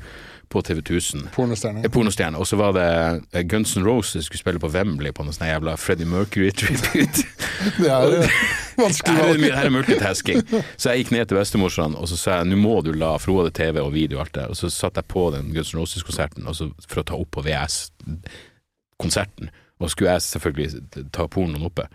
på 0.51 0.59
TV 0.67 0.81
1000. 0.83 1.29
Pornostjerne. 1.31 1.87
Pornostjerne. 1.95 2.35
Og 2.43 2.47
så 2.49 2.57
var 2.59 2.73
det 2.75 2.87
eh, 3.31 3.45
Guns 3.47 3.77
N' 3.79 3.85
Roses 3.87 4.25
skulle 4.27 4.41
spille 4.43 4.59
på 4.59 4.67
Wembley 4.73 5.13
på 5.15 5.23
noe 5.23 5.31
sånn 5.35 5.47
jævla 5.47 5.77
Freddie 5.79 6.09
Mercury-tribute. 6.11 7.23
Det 7.79 7.87
er 7.87 8.17
eh, 8.25 8.41
vanskelig 8.77 9.15
Her 9.17 9.23
er, 9.23 9.27
valg. 9.27 9.41
det- 9.41 9.55
her 9.57 9.65
er 9.65 9.69
multitasking. 9.75 10.41
Så 10.77 10.89
jeg 10.91 10.97
gikk 11.05 11.11
ned 11.15 11.27
til 11.31 11.37
bestemorsan 11.37 11.95
og 11.97 12.07
så 12.11 12.17
sa 12.17 12.37
jeg 12.39 12.47
nå 12.51 12.57
må 12.61 12.77
du 12.85 12.91
la 12.93 13.15
Frode 13.21 13.51
TV 13.55 13.79
og 13.83 13.93
video 13.93 14.17
og 14.19 14.25
alt 14.27 14.33
det. 14.39 14.45
Og 14.51 14.55
så 14.59 14.69
satte 14.71 15.01
jeg 15.03 15.07
på 15.11 15.27
den 15.35 15.51
Guns 15.55 15.73
N' 15.73 15.79
Roses-konserten 15.81 16.47
for 16.87 17.01
å 17.01 17.05
ta 17.07 17.15
opp 17.19 17.31
på 17.31 17.43
VS-konserten. 17.47 19.49
Og 19.81 19.87
så 19.89 19.95
skulle 19.95 20.11
jeg 20.13 20.21
selvfølgelig 20.27 21.11
ta 21.15 21.27
pornoen 21.27 21.65
oppe. 21.65 21.87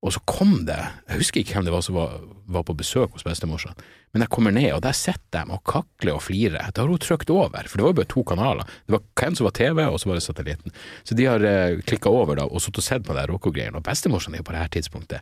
Og 0.00 0.14
så 0.14 0.20
kom 0.24 0.62
det 0.64 0.78
Jeg 1.10 1.18
husker 1.20 1.40
ikke 1.42 1.54
hvem 1.58 1.66
det 1.68 1.72
var 1.74 1.82
som 1.84 1.94
var, 1.98 2.14
var 2.48 2.62
på 2.64 2.72
besøk 2.78 3.12
hos 3.12 3.22
bestemorsan, 3.26 3.76
men 4.14 4.22
jeg 4.24 4.30
kommer 4.32 4.50
ned, 4.50 4.72
og 4.72 4.80
der 4.82 4.92
sitter 4.96 5.44
de 5.44 5.52
og 5.52 5.60
kakler 5.68 6.14
og 6.16 6.22
flirer. 6.24 6.70
Da 6.72 6.80
har 6.82 6.88
hun 6.88 6.98
trykt 6.98 7.30
over, 7.30 7.68
for 7.68 7.76
det 7.78 7.84
var 7.84 7.92
jo 7.92 7.98
bare 8.00 8.08
to 8.10 8.22
kanaler. 8.26 8.64
Det 8.88 8.96
var 8.96 9.02
hvem 9.20 9.36
som 9.36 9.44
var 9.44 9.52
TV, 9.54 9.84
og 9.86 10.00
så 10.00 10.08
var 10.08 10.16
det 10.18 10.24
satellitten. 10.24 10.72
Så 11.04 11.14
de 11.14 11.24
har 11.28 11.44
eh, 11.44 11.76
klikka 11.86 12.08
over 12.10 12.34
da, 12.40 12.44
og 12.48 12.60
sittet 12.64 12.78
og 12.80 12.84
sett 12.88 13.04
på 13.06 13.14
de 13.14 13.26
Rocco-greiene. 13.30 13.76
Og 13.76 13.84
bestemorsan 13.86 14.34
er 14.34 14.38
jo 14.40 14.48
på 14.48 14.52
det 14.56 14.62
her 14.64 14.72
tidspunktet 14.72 15.20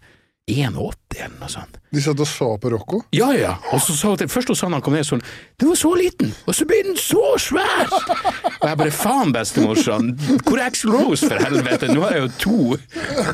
81 0.48 1.24
eller 1.24 1.36
noe 1.40 1.50
sånt. 1.52 1.76
De 1.92 2.00
satt 2.04 2.20
og 2.20 2.28
så 2.28 2.48
på 2.60 2.70
Rocco. 2.72 2.98
Ja, 3.16 3.30
ja. 3.32 3.54
Og 3.72 3.80
så 3.80 3.94
sa 3.96 4.10
hun 4.12 4.18
til, 4.20 4.28
først 4.32 4.50
hun 4.52 4.58
sa 4.58 4.68
han 4.68 4.82
kom 4.84 4.92
ned 4.96 5.06
sånn 5.08 5.22
Den 5.60 5.70
var 5.70 5.78
så 5.80 5.92
liten, 5.96 6.34
og 6.44 6.54
så 6.56 6.66
ble 6.68 6.82
den 6.84 6.98
så 7.00 7.22
svær! 7.40 7.88
Og 7.88 8.66
jeg 8.68 8.78
bare 8.82 8.92
faen, 8.94 9.32
bestemorsan. 9.34 10.12
Hvor 10.44 10.58
er 10.60 10.66
Axel 10.68 10.92
Rose, 10.94 11.24
for 11.28 11.40
helvete? 11.42 11.88
Nå 11.92 12.04
har 12.04 12.18
jeg 12.18 12.26
jo 12.26 12.30
to, 12.44 12.58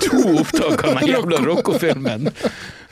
to 0.07 0.23
opptak 0.41 0.85
av 0.87 1.01
den 1.01 1.11
jævla 1.15 1.43
Rocco-filmen. 1.49 2.31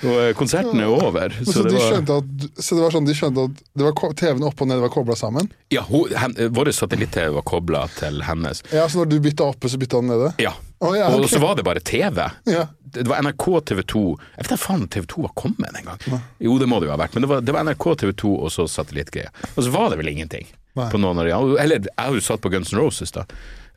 Og 0.03 0.17
eh, 0.19 0.33
konserten 0.35 0.81
er 0.83 0.91
over. 0.91 1.31
Så, 1.45 1.53
Så 1.61 1.63
det 1.63 1.73
de 1.77 1.79
var 1.79 2.19
at, 2.19 2.47
så 2.59 2.75
det 2.75 2.83
var 2.83 2.95
sånn 2.97 3.07
de 3.07 3.15
skjønte 3.15 3.47
at 3.47 3.61
det 3.79 3.87
var 3.87 4.15
TV-en 4.19 4.49
opp 4.49 4.65
og 4.65 4.71
ned 4.73 4.83
var 4.83 4.91
kobla 4.91 5.15
sammen? 5.19 5.47
Ja, 5.71 5.85
hen- 6.19 6.35
vår 6.57 6.73
satellitt-TV 6.75 7.31
var 7.39 7.47
kobla 7.47 7.85
til 8.01 8.19
hennes. 8.27 8.65
Ja, 8.75 8.89
Så 8.91 8.99
når 9.05 9.13
du 9.15 9.21
bytta 9.23 9.47
oppe, 9.55 9.71
så 9.71 9.79
bytta 9.79 10.03
han 10.03 10.11
nede? 10.11 10.33
Ja. 10.43 10.57
Oh, 10.83 10.97
ja, 10.99 11.07
Og 11.15 11.29
så 11.31 11.39
var 11.39 11.55
det 11.55 11.63
bare 11.69 11.79
TV. 11.79 12.19
Ja. 12.51 12.67
Det 12.93 13.09
var 13.09 13.23
NRK 13.25 13.47
TV 13.71 13.81
2 13.93 14.03
Jeg 14.13 14.39
vet 14.39 14.47
ikke 14.51 14.61
faen 14.63 14.85
TV 14.93 15.05
2 15.11 15.23
var 15.27 15.35
kommet 15.39 15.73
en 15.79 15.89
gang. 15.91 16.01
Jo, 16.43 16.53
det 16.61 16.69
må 16.71 16.77
det 16.81 16.87
jo 16.89 16.95
ha 16.95 17.01
vært, 17.01 17.15
men 17.17 17.23
det 17.25 17.31
var, 17.33 17.39
det 17.45 17.53
var 17.57 17.63
NRK 17.69 17.85
TV 18.03 18.11
2 18.25 18.31
og 18.37 18.49
så 18.53 18.63
satellittgreier. 18.71 19.31
Og 19.55 19.61
så 19.65 19.71
var 19.75 19.87
det 19.93 19.99
vel 20.03 20.13
ingenting. 20.13 20.47
Nei. 20.79 20.89
På 20.93 20.99
noen 21.01 21.19
av 21.21 21.25
de, 21.29 21.33
eller 21.61 21.77
jeg 21.85 21.99
har 21.99 22.15
jo 22.17 22.23
satt 22.25 22.43
på 22.45 22.53
Guns 22.53 22.71
N' 22.73 22.81
Roses, 22.81 23.13
da. 23.13 23.23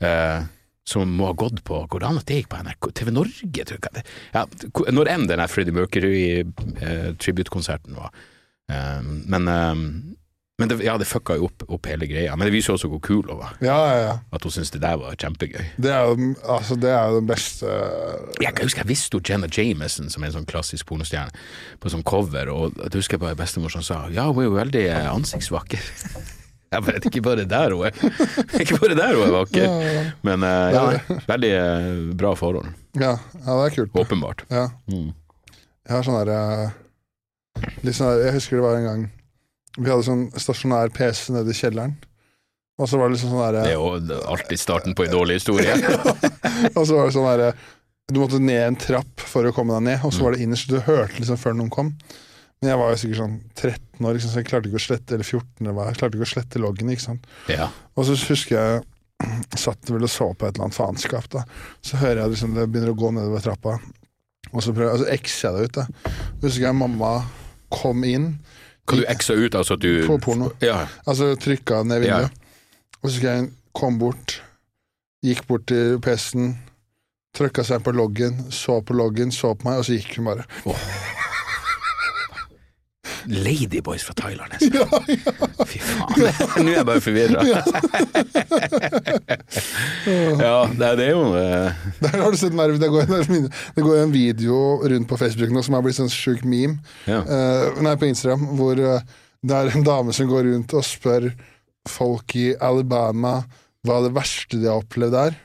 Eh, 0.04 0.40
som 0.86 1.10
må 1.18 1.24
ha 1.30 1.34
gått 1.34 1.64
på 1.66 1.88
Går 1.90 2.00
det 2.04 2.08
an 2.08 2.20
at 2.20 2.28
det 2.30 2.36
gikk 2.42 2.52
på 2.52 2.60
NRK? 2.62 2.84
TV 3.00 3.08
Norge, 3.16 3.62
tror 3.66 3.80
jeg. 3.82 4.04
Ja, 4.36 4.42
når 4.94 5.06
enn 5.16 5.28
den 5.32 5.48
Freddie 5.50 5.76
Mercury-tribute-konserten 5.76 7.94
var. 7.98 8.10
Eh, 8.72 9.02
men 9.26 9.44
eh, 9.50 9.76
men 10.58 10.70
det, 10.72 10.78
ja, 10.86 10.94
det 10.96 11.04
fucka 11.04 11.36
jo 11.36 11.50
opp, 11.50 11.66
opp 11.68 11.88
hele 11.90 12.08
greia. 12.08 12.36
Men 12.40 12.48
det 12.48 12.54
viser 12.54 12.72
jo 12.72 12.78
også 12.78 12.88
hvor 12.88 13.02
kul 13.04 13.26
hun 13.28 13.42
var. 13.42 13.58
Ja, 13.60 13.76
ja, 13.76 13.96
ja. 14.06 14.14
At 14.32 14.46
hun 14.46 14.54
syntes 14.56 14.72
det 14.72 14.80
der 14.86 14.96
var 15.02 15.18
kjempegøy. 15.20 15.66
Det 15.84 15.92
er 15.92 16.06
jo 16.08 16.30
altså, 16.48 16.78
det 16.80 16.94
er 16.96 17.10
jo 17.12 17.18
den 17.20 17.28
beste 17.28 17.74
Jeg 18.40 18.56
kan 18.56 18.70
huske 18.70 18.80
jeg 18.80 18.88
visste 18.88 19.20
jo 19.20 19.24
Jenna 19.28 19.50
Jameson 19.52 20.08
som 20.14 20.24
er 20.24 20.32
en 20.32 20.38
sånn 20.38 20.48
klassisk 20.48 20.88
pornostjerne 20.88 21.36
på 21.84 21.92
sånn 21.92 22.06
cover, 22.08 22.52
og 22.54 22.80
jeg 22.86 22.94
husker 23.02 23.20
bare 23.20 23.36
bestemor 23.36 23.74
som 23.74 23.84
sa 23.84 24.06
ja, 24.16 24.30
hun 24.30 24.46
er 24.46 24.48
jo 24.48 24.56
veldig 24.56 24.86
eh, 24.94 25.10
ansiktsvakker. 25.12 25.84
Jeg 26.76 26.84
vet 26.84 27.06
ikke 27.08 27.22
bare 27.24 27.44
der 27.48 27.72
hun 27.72 27.86
er 27.88 27.94
Ikke 28.64 28.80
bare 28.82 28.96
der 28.98 29.14
hun 29.16 29.28
er 29.28 29.36
vakker, 29.36 29.76
men 30.28 30.44
eh, 30.44 30.74
ja, 30.74 31.20
veldig 31.30 31.52
eh, 31.56 31.92
bra 32.18 32.32
forhold. 32.36 32.72
ja, 32.98 33.14
ja, 33.38 33.52
det 33.52 33.68
er 33.68 33.76
kult. 33.76 33.94
Åpenbart. 34.02 34.44
Ja. 34.52 34.66
Mm. 34.92 35.12
Jeg 35.86 35.94
har 35.94 36.08
sånn 36.08 36.18
derre 36.18 36.40
litt 37.86 37.96
sånn 37.96 38.10
der, 38.10 38.26
Jeg 38.26 38.38
husker 38.40 38.60
det 38.60 38.66
var 38.66 38.80
en 38.80 38.90
gang 38.90 39.06
Vi 39.76 39.90
hadde 39.90 40.06
sånn 40.08 40.28
stasjonær 40.40 40.92
PC 40.96 41.34
nede 41.36 41.52
i 41.52 41.58
kjelleren. 41.58 41.96
Og 42.76 42.90
så 42.92 43.00
var 43.00 43.08
det 43.08 43.16
liksom 43.16 43.32
sånn 43.32 43.56
Det 43.56 43.72
er 43.72 43.78
jo 43.78 44.20
alltid 44.28 44.60
starten 44.60 44.96
på 44.96 45.06
en 45.06 45.14
dårlig 45.14 45.40
historie. 45.40 45.76
Og 46.78 46.84
så 46.84 46.98
var 46.98 47.08
det 47.08 47.16
sånn 47.16 47.28
derre 47.30 47.54
Du 48.12 48.20
måtte 48.20 48.42
ned 48.44 48.62
en 48.66 48.80
trapp 48.80 49.24
for 49.24 49.48
å 49.48 49.54
komme 49.56 49.78
deg 49.78 49.86
ned, 49.88 50.04
og 50.06 50.12
så 50.14 50.26
var 50.26 50.36
det 50.36 50.44
innerst. 50.46 50.70
Du 50.70 50.78
hørte 50.78 51.18
liksom 51.18 51.40
før 51.42 51.56
noen 51.58 51.72
kom. 51.74 51.88
Men 52.62 52.70
jeg 52.70 52.80
var 52.80 52.92
jo 52.92 53.00
sikkert 53.02 53.20
sånn 53.20 53.38
13 53.56 54.06
år, 54.06 54.18
liksom, 54.18 54.32
så 54.32 54.42
jeg 54.42 54.48
klarte 54.50 54.70
ikke 54.70 54.80
å 54.80 54.84
slette 54.84 55.16
eller 55.16 55.28
14 55.28 55.64
eller 55.64 55.76
hva, 55.76 55.88
jeg 55.90 55.98
klarte 56.00 56.20
ikke 56.20 56.28
å 56.28 56.30
slette 56.30 56.62
loggen. 56.62 56.92
ikke 56.94 57.04
sant? 57.04 57.26
Ja. 57.52 57.68
Og 57.98 58.06
så 58.08 58.16
husker 58.30 58.56
jeg 58.56 58.84
satt 59.66 59.92
vel 59.92 60.06
og 60.06 60.12
så 60.12 60.30
på 60.34 60.48
et 60.48 60.54
eller 60.54 60.68
annet 60.68 60.78
faenskap. 60.78 61.28
da. 61.34 61.44
Så 61.82 62.00
hører 62.02 62.22
jeg 62.24 62.36
liksom 62.36 62.54
det 62.56 62.68
begynner 62.70 62.94
å 62.94 63.00
gå 63.00 63.12
nedover 63.16 63.44
trappa, 63.48 63.80
og 64.52 64.62
så 64.62 64.76
prøver 64.76 64.92
jeg, 64.92 65.24
og 65.26 65.32
så 65.34 65.50
jeg 65.50 65.58
det 65.58 65.66
ut. 65.66 65.80
da. 65.82 66.14
Husker 66.46 66.68
jeg 66.68 66.80
mamma 66.84 67.12
kom 67.74 68.06
inn, 68.08 68.36
Kan 68.88 69.00
du 69.02 69.06
eksa 69.10 69.34
ut, 69.34 69.56
altså 69.56 69.76
du 69.82 70.06
På 70.08 70.18
porno. 70.22 70.52
Ja. 70.62 70.88
altså 71.08 71.32
trykka 71.42 71.84
ned 71.84 72.04
Ja. 72.06 72.20
vinduet. 72.20 72.32
Og 73.02 73.10
så 73.10 73.16
husker 73.16 73.30
jeg 73.36 73.50
kom 73.74 73.98
bort, 74.00 74.42
gikk 75.26 75.48
bort 75.48 75.66
til 75.68 76.00
PC-en, 76.00 76.56
trykka 77.36 77.64
seg 77.66 77.84
på 77.84 77.92
loggen, 77.92 78.46
så 78.52 78.80
på 78.86 78.94
loggen, 78.96 79.32
så 79.32 79.54
på 79.58 79.68
meg, 79.68 79.78
og 79.82 79.86
så 79.86 79.98
gikk 79.98 80.16
hun 80.18 80.26
bare. 80.26 80.46
Ladyboys 83.28 84.04
fra 84.08 84.14
Thailand. 84.20 84.52
altså. 84.54 84.70
Fy 85.66 85.80
faen. 85.82 86.16
Nå 86.66 86.70
er 86.72 86.78
jeg 86.78 86.86
bare 86.90 87.02
forvirra. 87.02 87.46
ja, 90.40 90.58
det 90.70 90.86
er- 90.88 90.96
det 91.00 91.06
er 91.08 91.12
jo 91.12 91.24
eh, 91.36 91.72
Der 92.02 92.18
har 92.22 92.32
du 92.32 92.38
sett 92.38 92.54
nerv. 92.54 92.80
Det 92.80 92.90
går, 92.90 93.06
det 93.76 93.84
går 93.84 93.98
en 94.04 94.12
video 94.14 94.60
rundt 94.84 95.08
på 95.10 95.18
Facebook 95.18 95.52
nå 95.52 95.64
som 95.66 95.74
har 95.78 95.82
blitt 95.86 95.98
sånn 96.00 96.10
sjuk 96.12 96.44
meme. 96.46 96.78
Ja. 97.10 97.22
Uh, 97.26 97.82
nei, 97.86 97.96
på 98.00 98.06
Instagram, 98.10 98.46
hvor 98.60 98.80
eh, 98.80 99.02
det 99.46 99.56
er 99.56 99.72
en 99.76 99.86
dame 99.86 100.14
som 100.16 100.28
går 100.30 100.44
rundt 100.52 100.74
og 100.78 100.86
spør 100.86 101.30
folk 101.90 102.36
i 102.40 102.52
Alabama 102.60 103.40
hva 103.86 104.00
det 104.02 104.14
verste 104.16 104.58
de 104.58 104.66
har 104.70 104.82
opplevd 104.82 105.14
er. 105.28 105.36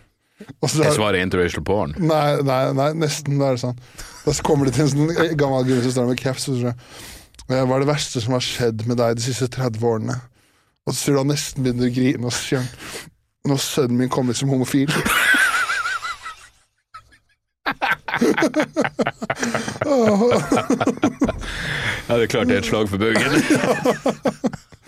Og 0.63 0.71
så 0.73 0.81
Jeg 0.81 0.89
er, 0.89 0.97
svarer 0.97 1.21
interracial 1.21 1.65
porn. 1.69 1.93
nei, 2.01 2.41
nei, 2.49 2.63
nei, 2.73 2.87
nesten 2.97 3.37
da 3.37 3.51
er 3.51 3.59
det 3.59 3.65
sånn. 3.67 3.81
Da 4.25 4.33
kommer 4.47 4.65
det 4.71 4.73
til 4.79 4.87
en 4.87 4.93
sånn 4.95 5.37
gammel 5.37 5.67
gubbe 5.69 5.83
som 5.85 5.93
står 5.99 6.09
med 6.09 6.21
caps 6.23 6.49
og 6.49 6.55
så 6.57 6.61
sier 6.63 6.73
eh, 6.73 7.20
Hva 7.51 7.65
er 7.67 7.83
det 7.83 7.91
verste 7.91 8.21
som 8.23 8.37
har 8.37 8.45
skjedd 8.47 8.85
med 8.87 9.01
deg 9.01 9.17
de 9.19 9.25
siste 9.25 9.49
30 9.51 9.83
årene? 9.83 10.15
Og 10.87 10.95
så 10.95 10.99
sier 11.01 11.17
du 11.17 11.21
han 11.25 11.33
nesten 11.33 11.65
begynner 11.67 11.91
å 11.91 11.95
grine, 11.97 12.23
og 12.29 12.33
så 12.35 12.41
sier 12.45 12.63
han 12.63 12.71
Når 13.51 13.59
sønnen 13.65 13.99
min 13.99 14.13
kom 14.13 14.31
ut 14.31 14.39
som 14.39 14.53
homofil. 14.53 14.91
Ja, 22.11 22.17
det 22.19 22.25
er 22.25 22.31
klart 22.33 22.49
det 22.51 22.57
er 22.57 22.63
et 22.63 22.69
slag 22.69 22.89
for 22.91 22.99
baugen. 23.01 23.21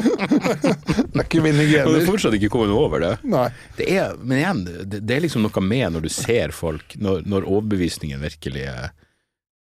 Det 0.03 1.21
er 1.21 1.27
ikke 1.27 1.43
mine 1.45 1.63
Og 1.85 1.93
du 1.93 1.99
har 2.01 2.09
fortsatt 2.09 2.35
ikke 2.37 2.51
kommet 2.53 2.73
over 2.75 3.03
det. 3.03 3.13
Nei. 3.31 3.47
det 3.79 3.87
er, 3.95 4.17
men 4.19 4.41
igjen, 4.41 4.63
det, 4.67 5.03
det 5.07 5.17
er 5.17 5.25
liksom 5.27 5.45
noe 5.47 5.63
med 5.65 5.95
når 5.95 6.07
du 6.07 6.11
ser 6.13 6.55
folk, 6.57 6.97
når, 6.99 7.23
når 7.29 7.47
overbevisningen 7.47 8.23
virkelig 8.25 8.67
er 8.73 8.91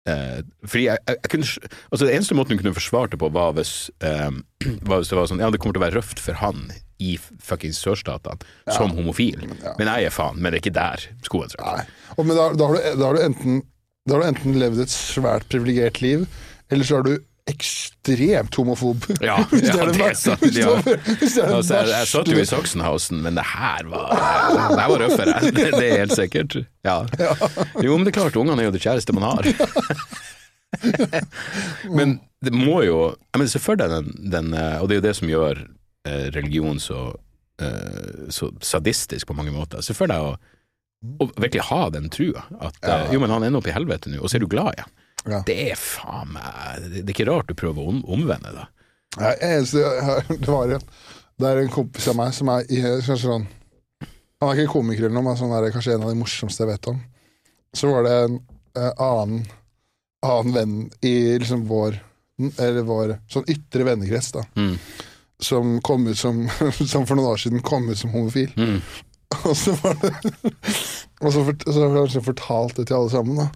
eh, 0.08 0.40
fordi 0.64 0.86
jeg, 0.86 1.02
jeg, 1.08 1.18
jeg 1.22 1.32
kunne, 1.32 1.72
altså 1.90 2.06
Det 2.06 2.14
eneste 2.14 2.36
måten 2.38 2.54
hun 2.54 2.62
kunne 2.62 2.76
forsvart 2.76 3.12
det 3.12 3.20
på, 3.20 3.32
var 3.34 3.52
hvis, 3.58 3.90
eh, 4.06 4.30
var 4.88 5.02
hvis 5.02 5.12
det 5.12 5.18
var 5.18 5.28
sånn 5.30 5.42
Ja, 5.42 5.50
det 5.50 5.60
kommer 5.60 5.76
til 5.76 5.82
å 5.82 5.86
være 5.88 6.00
røft 6.00 6.22
for 6.22 6.40
han 6.40 6.70
i 7.00 7.14
fuckings 7.16 7.80
sørstatene 7.80 8.44
som 8.76 8.92
homofil. 8.92 9.46
Men 9.78 9.88
jeg 9.88 10.10
er 10.10 10.12
faen, 10.12 10.36
men 10.36 10.52
det 10.52 10.58
er 10.58 10.64
ikke 10.66 10.76
der 10.76 11.06
skoen 11.24 11.48
trykker. 11.48 11.86
Men 12.20 12.36
da, 12.36 12.50
da, 12.52 12.66
har 12.68 12.76
du, 12.76 12.88
da, 13.00 13.06
har 13.06 13.16
du 13.16 13.22
enten, 13.24 13.62
da 14.04 14.18
har 14.18 14.20
du 14.20 14.28
enten 14.34 14.58
levd 14.60 14.82
et 14.84 14.92
svært 14.92 15.48
privilegert 15.48 16.02
liv, 16.04 16.26
eller 16.68 16.84
så 16.84 16.98
har 16.98 17.08
du 17.08 17.14
ekstremt 17.48 18.54
homofob. 18.54 19.04
Ja, 19.20 19.38
ja, 19.52 19.84
det 19.88 20.04
er 20.04 20.16
sant, 20.18 20.42
det 20.42 20.64
er 20.64 21.46
Altså, 21.46 21.80
jeg, 21.80 21.90
jeg 21.92 22.08
satt 22.10 22.30
jo 22.30 22.40
i 22.40 22.46
Sachsenhausen, 22.48 23.22
men 23.24 23.38
det 23.38 23.46
her 23.48 23.88
var 23.90 24.12
Det 24.14 24.80
her 24.80 24.92
var 24.92 25.04
røffere. 25.04 25.36
Det, 25.46 25.66
det 25.78 25.86
er 25.86 26.04
helt 26.04 26.16
sikkert. 26.16 26.58
Ja. 26.86 26.98
Jo, 27.82 27.96
men 27.96 28.06
det 28.06 28.14
er 28.14 28.18
klart, 28.20 28.38
ungene 28.40 28.62
er 28.62 28.70
jo 28.70 28.76
det 28.76 28.84
kjæreste 28.84 29.16
man 29.16 29.28
har. 29.30 29.50
men 31.98 32.20
det 32.44 32.52
må 32.54 32.84
jo 32.86 32.98
jeg 33.10 33.40
mener, 33.40 33.50
Se 33.50 33.60
for 33.60 33.80
deg 33.80 33.90
den, 33.90 34.12
den 34.30 34.52
eh, 34.54 34.76
Og 34.78 34.86
det 34.86 34.94
er 34.94 35.00
jo 35.00 35.06
det 35.08 35.14
som 35.18 35.32
gjør 35.32 35.64
eh, 36.06 36.26
religion 36.36 36.78
så, 36.80 37.00
eh, 37.60 38.30
så 38.32 38.52
sadistisk 38.64 39.28
på 39.28 39.36
mange 39.36 39.52
måter. 39.54 39.82
Se 39.84 39.96
for 39.96 40.10
deg 40.10 40.22
å, 40.22 40.36
å 41.20 41.28
virkelig 41.34 41.66
ha 41.72 41.82
den 41.92 42.08
trua. 42.12 42.46
At 42.62 42.78
jo, 43.12 43.20
men 43.22 43.32
han 43.34 43.44
ender 43.44 43.60
opp 43.60 43.68
i 43.68 43.74
helvete 43.74 44.12
nå, 44.12 44.22
og 44.22 44.30
så 44.30 44.38
er 44.38 44.44
du 44.44 44.52
glad 44.52 44.76
igjen. 44.76 44.88
Ja. 44.88 44.96
Det 45.46 45.56
er 45.70 45.76
faen 45.76 46.32
meg 46.32 46.84
Det 46.94 47.02
er 47.02 47.14
ikke 47.14 47.28
rart 47.28 47.50
du 47.50 47.56
prøver 47.58 47.82
å 47.82 47.92
om, 47.92 48.02
omvende 48.08 48.54
det. 48.56 48.66
Ja, 49.18 49.32
eneste 49.34 49.82
det 50.28 50.48
var 50.48 50.70
en 50.70 50.84
Det 51.40 51.48
er 51.48 51.62
en 51.62 51.72
kompis 51.72 52.08
av 52.10 52.18
meg 52.18 52.34
som 52.36 52.50
er 52.52 52.68
i, 52.70 52.80
kanskje 52.80 53.26
sånn 53.26 53.48
Han 54.40 54.50
er 54.50 54.60
ikke 54.60 54.74
komiker 54.76 55.06
eller 55.06 55.16
noe, 55.18 55.26
men 55.28 55.38
sånn 55.40 55.52
er 55.56 55.66
det 55.66 55.74
kanskje 55.74 55.96
en 55.96 56.06
av 56.06 56.12
de 56.12 56.20
morsomste 56.20 56.64
jeg 56.64 56.70
vet 56.70 56.90
om. 56.92 57.00
Så 57.76 57.90
var 57.90 58.06
det 58.06 58.14
en 58.24 58.38
eh, 58.78 58.92
annen, 58.96 59.42
annen 60.24 60.56
venn 60.56 60.76
i 61.04 61.14
liksom 61.38 61.66
vår 61.68 62.00
Eller 62.56 62.86
vår 62.88 63.18
sånn 63.30 63.48
ytre 63.52 63.84
vennekrets, 63.90 64.32
da. 64.38 64.46
Mm. 64.56 64.78
Som 65.40 65.76
kom 65.84 66.08
ut 66.08 66.18
som 66.18 66.46
Som 66.92 67.04
for 67.04 67.18
noen 67.18 67.34
år 67.34 67.42
siden 67.44 67.64
kom 67.64 67.88
ut 67.90 68.00
som 68.00 68.14
homofil. 68.14 68.52
Mm. 68.56 68.80
Og 69.44 69.52
så 69.56 69.76
var 69.82 70.00
det 70.00 70.14
Og 71.20 71.28
så, 71.34 71.42
fort, 71.44 71.60
så 71.68 71.80
har 71.84 71.92
han 72.08 72.22
fortalt 72.24 72.76
det 72.80 72.86
til 72.88 72.96
alle 72.96 73.10
sammen, 73.12 73.36
da. 73.36 73.48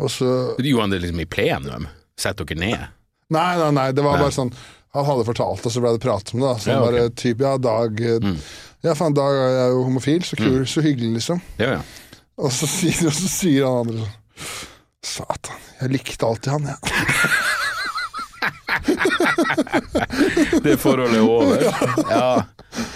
Og 0.00 0.08
så 0.12 0.26
Gjorde 0.56 0.82
han 0.86 0.90
det 0.94 1.00
liksom 1.02 1.20
i 1.20 1.26
plenum? 1.28 1.84
Sett 2.20 2.36
dere 2.40 2.56
ned? 2.60 2.80
Nei, 3.30 3.56
nei, 3.60 3.70
nei, 3.76 3.88
det 3.92 4.02
var 4.04 4.12
Nei. 4.16 4.22
bare 4.24 4.32
sånn 4.34 4.52
Han 4.96 5.04
hadde 5.06 5.24
fortalt, 5.28 5.66
og 5.68 5.72
så 5.74 5.80
ble 5.84 5.92
det 5.94 6.00
prat 6.02 6.32
om 6.34 6.40
det. 6.40 6.46
da 6.48 6.54
Så 6.58 6.70
Ja, 6.72 6.78
ok. 6.80 6.84
bare 6.88 7.00
typ, 7.14 7.40
ja, 7.44 7.52
Dag 7.62 8.00
eh, 8.00 8.18
Mm. 8.24 8.36
Ja, 8.82 8.94
faen, 8.96 9.12
Dag 9.14 9.34
er 9.36 9.68
jo 9.74 9.82
homofil, 9.84 10.22
så 10.24 10.36
kul, 10.40 10.64
så 10.66 10.80
hyggelig, 10.80 11.12
liksom. 11.18 11.40
Ja, 11.60 11.70
ja. 11.76 11.82
Og 12.40 12.48
så 12.56 12.64
sier, 12.66 13.04
og 13.06 13.12
så 13.12 13.28
sier 13.28 13.64
han 13.68 13.76
andre 13.84 14.00
sånn 14.00 14.12
Satan, 15.04 15.56
jeg 15.82 15.90
likte 15.94 16.26
alltid 16.26 16.52
han, 16.52 16.64
jeg. 16.72 16.78
Det 20.64 20.76
forholdet 20.80 21.20
er 21.20 21.28
over. 21.28 21.60
Ja, 22.10 22.42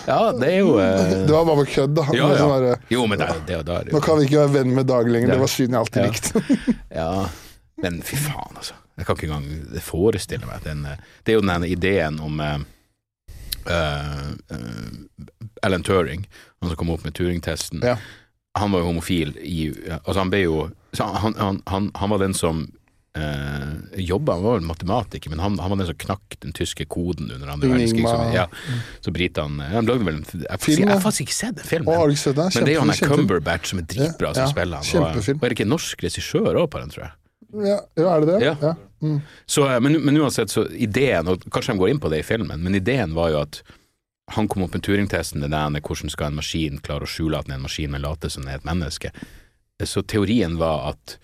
ja 0.06 0.18
det 0.38 0.50
er 0.50 0.60
jo 0.60 0.76
eh, 0.78 1.14
Det 1.26 1.32
var 1.32 1.46
bare 1.48 1.64
kødd, 1.66 1.94
da. 1.96 2.04
Ja, 2.14 2.28
ja. 2.36 2.46
bare, 2.48 2.76
Jo, 2.92 3.06
men 3.10 3.18
det, 3.20 3.28
det, 3.48 3.58
er 3.58 3.64
det 3.66 3.94
Nå 3.94 4.02
kan 4.04 4.20
vi 4.20 4.28
ikke 4.28 4.44
være 4.44 4.54
venn 4.58 4.74
med 4.76 4.88
Dag 4.90 5.10
lenger, 5.10 5.34
det 5.34 5.40
var 5.42 5.50
synd 5.50 5.74
jeg 5.74 5.80
alltid 5.80 6.06
likte. 6.08 6.42
Ja, 7.00 7.10
men 7.82 8.00
fy 8.06 8.18
faen, 8.20 8.54
altså. 8.54 8.78
Jeg 8.94 9.08
kan 9.08 9.18
ikke 9.18 9.26
engang 9.26 9.80
forestille 9.82 10.46
meg 10.46 10.62
den 10.66 10.84
eh, 10.86 11.02
Det 11.26 11.34
er 11.34 11.40
jo 11.40 11.46
den 11.46 11.66
ideen 11.66 12.20
om 12.22 12.38
uh, 12.38 12.60
eh, 13.66 14.28
Alan 15.66 15.82
Turing, 15.82 16.28
han 16.60 16.70
som 16.70 16.78
kom 16.78 16.92
opp 16.94 17.04
med 17.06 17.16
Turing-testen. 17.16 17.82
Ja. 17.82 17.96
Han 18.60 18.70
var 18.70 18.84
jo 18.84 18.92
homofil 18.92 19.34
i 19.42 19.72
Altså, 20.04 20.20
han 20.20 20.30
ble 20.30 20.44
jo 20.44 20.58
så 20.94 21.08
han, 21.10 21.34
han, 21.34 21.62
han, 21.66 21.90
han 21.94 22.10
var 22.10 22.22
den 22.22 22.34
som 22.38 22.68
uh, 23.18 23.98
jobba, 24.00 24.36
han 24.36 24.44
var 24.44 24.58
vel 24.58 24.66
matematiker, 24.68 25.30
men 25.30 25.42
han, 25.42 25.58
han 25.62 25.72
var 25.72 25.80
den 25.80 25.88
som 25.90 25.98
knakk 26.04 26.36
den 26.42 26.54
tyske 26.56 26.86
koden 26.90 27.30
under 27.30 27.52
andre 27.54 27.70
verdenskrig. 27.72 28.06
Så, 28.06 28.30
ja, 28.34 28.46
så 29.04 29.14
britene 29.14 29.68
Han 29.72 29.88
lagde 29.88 30.06
vel 30.06 30.20
en 30.20 30.24
Jeg, 30.44 30.88
har 30.88 31.02
faktisk 31.02 31.28
ikke 31.28 31.36
sett 31.36 31.58
den 31.58 31.66
Å, 31.66 31.70
filmen. 31.70 31.92
har 31.94 32.08
du 32.08 32.16
ikke 32.16 32.24
sett 32.24 32.40
den? 32.40 32.54
Men 32.54 32.66
det 32.66 32.74
er 32.74 32.78
jo 32.78 32.86
han 32.86 33.12
Cumberbatch 33.14 33.72
som 33.72 33.82
er 33.82 33.86
dritbra 33.90 34.32
Ja, 34.32 34.38
som 34.38 34.46
ja, 34.46 34.54
spiller 34.54 34.82
han. 34.82 34.90
Og, 35.04 35.20
og 35.20 35.30
er 35.34 35.54
det 35.54 35.58
ikke 35.58 35.68
norsk 35.68 36.06
regissør 36.06 36.58
òg 36.64 36.68
på 36.72 36.82
den, 36.82 36.94
tror 36.94 37.06
jeg? 37.06 37.14
Ja, 37.54 37.78
ja, 37.94 38.10
er 38.10 38.24
det 38.24 38.32
det? 38.32 38.50
Ja. 38.50 38.74
Mm. 39.04 39.20
Så, 39.46 39.68
eh, 39.70 39.80
men, 39.80 40.00
men 40.02 40.18
uansett, 40.18 40.50
så 40.50 40.66
ideen, 40.66 41.28
og 41.30 41.44
kanskje 41.54 41.74
de 41.74 41.82
går 41.82 41.92
inn 41.92 42.02
på 42.02 42.10
det 42.10 42.24
i 42.24 42.26
filmen, 42.26 42.62
men 42.64 42.74
ideen 42.74 43.14
var 43.14 43.30
jo 43.30 43.42
at 43.44 43.60
han 44.34 44.48
kom 44.48 44.64
opp 44.64 44.74
med 44.74 44.82
Turing-testen, 44.86 45.44
det 45.44 45.52
der 45.52 45.84
hvordan 45.84 46.10
skal 46.10 46.32
en 46.32 46.38
maskin 46.38 46.80
klare 46.82 47.04
å 47.04 47.10
skjule 47.10 47.38
at 47.38 47.46
den 47.46 47.56
er 47.56 47.60
en 47.60 47.66
maskin, 47.66 47.92
men 47.92 48.02
late 48.02 48.30
som 48.32 48.46
den 48.46 48.54
er 48.54 48.62
et 48.62 48.66
menneske. 48.66 49.12
Så 49.84 50.02
teorien 50.08 50.56
var 50.58 50.94
at 50.94 51.18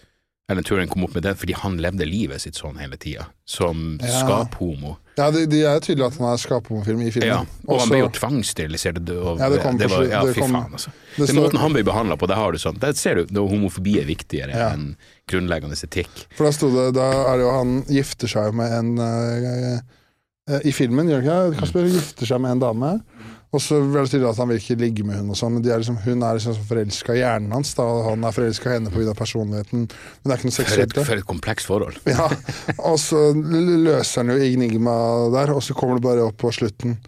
Alan 0.50 0.64
Turing 0.66 0.88
kom 0.90 1.04
opp 1.06 1.14
med 1.14 1.22
det 1.22 1.36
fordi 1.38 1.54
han 1.54 1.76
levde 1.78 2.06
livet 2.08 2.42
sitt 2.42 2.58
sånn 2.58 2.76
hele 2.82 2.96
tida, 3.00 3.28
som 3.46 3.98
Ja. 4.02 4.08
skaphomo. 4.24 4.96
Ja, 5.20 5.28
det, 5.30 5.44
de 5.52 5.60
er 5.68 5.78
tydelig 5.84 6.06
at 6.06 6.16
han 6.18 6.32
er 6.32 6.38
skaphomofilm 6.40 7.02
i 7.04 7.10
filmen. 7.12 7.28
Ja, 7.28 7.40
og 7.68 7.80
han 7.82 7.88
blir 7.92 8.00
jo 8.06 8.08
tvangssterilisert. 8.16 9.00
Ja, 9.04 9.48
det 9.52 9.60
kom 9.62 9.76
var, 9.78 10.04
ja, 10.08 10.22
det 10.24 10.34
fy 10.34 10.40
kom- 10.40 10.54
faen, 10.56 10.72
altså. 10.72 10.90
det 11.18 11.26
Den 11.28 11.36
måten 11.36 11.58
han 11.60 11.72
ble 11.76 11.82
behandla 11.84 12.16
på, 12.16 12.26
der 12.30 12.36
har 12.40 12.52
du 12.52 12.58
sånn. 12.58 12.78
Der 12.80 12.92
ser 12.94 13.22
du 13.26 13.40
homofobi 13.46 13.98
er 14.00 14.06
viktigere 14.08 14.50
Ja. 14.56 14.70
enn 14.72 14.96
grunnleggende 15.28 15.76
etikk. 15.76 16.08
For 16.34 16.44
da 16.44 16.50
sto 16.52 16.70
det 16.70 16.94
Da 16.94 17.10
er 17.32 17.36
det 17.36 17.44
jo 17.46 17.52
han 17.52 17.82
gifter 17.84 18.28
seg 18.28 18.54
med 18.54 18.72
en 18.72 18.98
uh, 18.98 19.80
uh, 20.50 20.60
I 20.64 20.72
filmen, 20.72 21.06
gjør 21.06 21.22
han 21.28 21.52
ikke? 21.52 21.60
Kasper 21.60 21.86
gifter 21.86 22.26
seg 22.26 22.40
med 22.40 22.50
en 22.56 22.58
dame. 22.64 23.00
Og 23.52 23.58
så 23.58 23.80
blir 23.82 24.04
det 24.06 24.10
tydelig 24.12 24.28
at 24.30 24.38
han 24.38 24.48
vil 24.52 24.60
ikke 24.60 24.76
ligge 24.78 25.02
med 25.04 25.16
hun 25.18 25.30
og 25.34 25.38
sånn, 25.40 25.56
men 25.56 25.64
er 25.66 25.80
liksom, 25.82 25.96
hun 26.04 26.20
er 26.22 26.36
liksom 26.38 26.54
forelska 26.68 27.16
i 27.16 27.18
hjernen 27.18 27.50
hans, 27.56 27.72
da, 27.74 27.82
og 27.82 28.04
han 28.12 28.22
er 28.28 28.34
forelska 28.36 28.70
i 28.70 28.76
henne 28.76 28.92
pga. 28.94 29.14
personligheten. 29.18 29.88
Men 29.90 30.22
det 30.22 30.30
er 30.30 30.38
ikke 30.38 30.50
noe 30.52 30.58
seksuelt 30.60 30.94
der. 30.94 31.04
for 31.08 31.16
et 31.18 31.26
komplekst 31.26 31.66
forhold. 31.66 31.98
Ja, 32.14 32.28
og 32.78 32.98
så 33.02 33.24
løser 33.34 34.22
han 34.22 34.30
jo 34.30 34.38
Enigma 34.46 34.94
der, 35.34 35.50
og 35.56 35.64
så 35.66 35.74
kommer 35.74 35.98
det 35.98 36.06
bare 36.06 36.28
opp 36.30 36.38
på 36.38 36.52
slutten. 36.54 36.98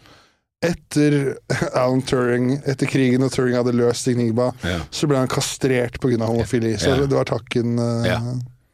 etter 0.63 1.37
Alan 1.79 2.03
Turing, 2.07 2.57
etter 2.67 2.87
krigen 2.91 3.23
og 3.27 3.33
Turing 3.35 3.55
hadde 3.59 3.73
løst 3.75 4.07
Enigma, 4.11 4.51
Ja. 4.67 4.81
så 4.95 5.07
ble 5.11 5.19
han 5.23 5.29
kastrert 5.31 6.01
pga. 6.03 6.19
homofili. 6.27 6.75
Så 6.79 6.91
Ja. 6.97 7.07
det 7.07 7.15
var 7.15 7.25
takken 7.25 7.79
uh, 7.79 8.07
Ja. 8.07 8.19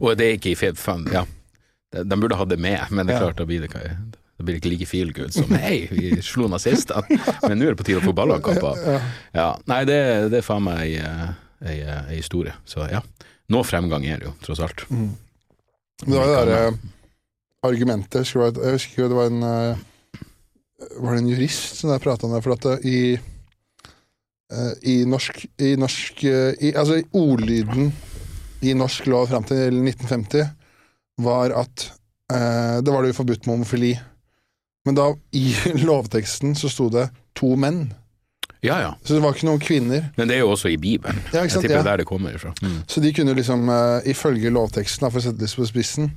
Og 0.00 0.16
det 0.16 0.24
er 0.26 0.36
ikke 0.38 0.52
i 0.52 0.54
Fed 0.54 0.76
Fan, 0.78 1.04
ja. 1.12 1.24
De, 1.92 2.04
de 2.04 2.16
burde 2.16 2.36
hatt 2.36 2.48
det 2.48 2.58
med, 2.60 2.80
men 2.90 3.06
det 3.06 3.14
er 3.16 3.20
klart, 3.28 3.36
da 3.36 3.44
blir 3.44 3.60
det, 3.60 3.72
da 4.38 4.46
blir 4.46 4.60
ikke 4.60 4.70
like 4.70 4.86
feel 4.86 5.10
good 5.14 5.34
som 5.34 5.50
hei, 5.58 5.88
vi 5.90 6.12
slo 6.22 6.46
nazistene, 6.50 7.18
men 7.42 7.58
nå 7.58 7.66
er 7.66 7.74
det 7.74 7.80
på 7.80 7.88
tide 7.88 8.02
å 8.02 8.06
få 8.06 8.14
ballene 8.16 8.44
kappa. 8.44 8.74
Ja. 9.34 9.50
Nei, 9.70 9.82
det, 9.88 9.98
det 10.32 10.40
er 10.40 10.46
faen 10.46 10.62
meg 10.66 10.84
ei, 10.84 10.92
eh, 11.02 11.24
ei, 11.66 11.80
eh, 11.82 12.12
ei 12.12 12.20
historie. 12.20 12.54
Så 12.68 12.86
ja. 12.86 13.02
Noe 13.50 13.66
fremgang 13.66 14.04
er 14.06 14.20
det 14.20 14.28
jo, 14.28 14.36
tross 14.44 14.62
alt. 14.62 14.84
Mm. 14.92 15.10
Det 16.04 16.14
var 16.14 16.28
det 16.28 16.36
derre 16.38 16.60
argumentet 17.66 18.20
Jeg 18.20 18.28
husker, 18.28 18.52
det 18.54 18.74
ikke, 18.78 19.08
det 19.10 19.16
var 19.18 19.30
en 19.32 19.46
eh, 19.48 19.80
Var 21.02 21.16
det 21.16 21.22
en 21.24 21.30
jurist 21.32 21.80
som 21.80 21.90
jeg 21.90 22.04
prata 22.04 22.30
med? 22.30 22.44
For 22.44 22.54
at 22.54 22.84
i 22.86 23.00
eh, 23.16 24.74
i 24.92 24.94
norsk, 25.08 25.42
i 25.58 25.72
norsk 25.80 26.22
eh, 26.28 26.52
i, 26.62 26.70
Altså 26.78 27.00
i 27.00 27.08
ordlyden 27.18 27.90
i 28.62 28.74
norsk 28.74 29.06
lov 29.10 29.28
fram 29.30 29.46
til 29.46 29.74
1950 29.80 30.46
var 31.22 31.54
at 31.58 31.88
eh, 32.30 32.78
Det 32.82 32.94
var 32.94 33.02
det 33.02 33.12
jo 33.12 33.18
forbudt 33.18 33.46
med 33.46 33.56
homofili. 33.56 33.92
Men 34.88 34.96
da, 34.96 35.10
i 35.36 35.52
lovteksten, 35.88 36.54
så 36.56 36.70
sto 36.72 36.88
det 36.92 37.10
to 37.36 37.52
menn. 37.60 37.90
Ja 38.64 38.80
ja, 38.82 38.94
Så 39.06 39.14
det 39.14 39.22
var 39.22 39.36
ikke 39.36 39.46
noen 39.46 39.60
kvinner. 39.62 40.08
men 40.16 40.26
det 40.26 40.34
er 40.34 40.40
jo 40.42 40.48
også 40.50 40.72
i 40.72 40.78
Bibelen. 40.80 41.20
Ja, 41.30 41.44
Jeg 41.44 41.52
tipper 41.52 41.76
Ja. 41.76 41.80
er 41.84 41.84
der 41.92 42.00
det 42.02 42.06
kommer 42.08 42.34
ifra. 42.34 42.50
Mm. 42.58 42.80
Så 42.90 43.00
de 43.04 43.12
kunne 43.14 43.34
liksom, 43.38 43.68
uh, 43.70 44.00
ifølge 44.08 44.50
lovteksten, 44.50 45.06
for 45.12 45.20
å 45.20 45.22
sette 45.22 45.38
det 45.38 45.50
på 45.54 45.66
spissen, 45.68 46.08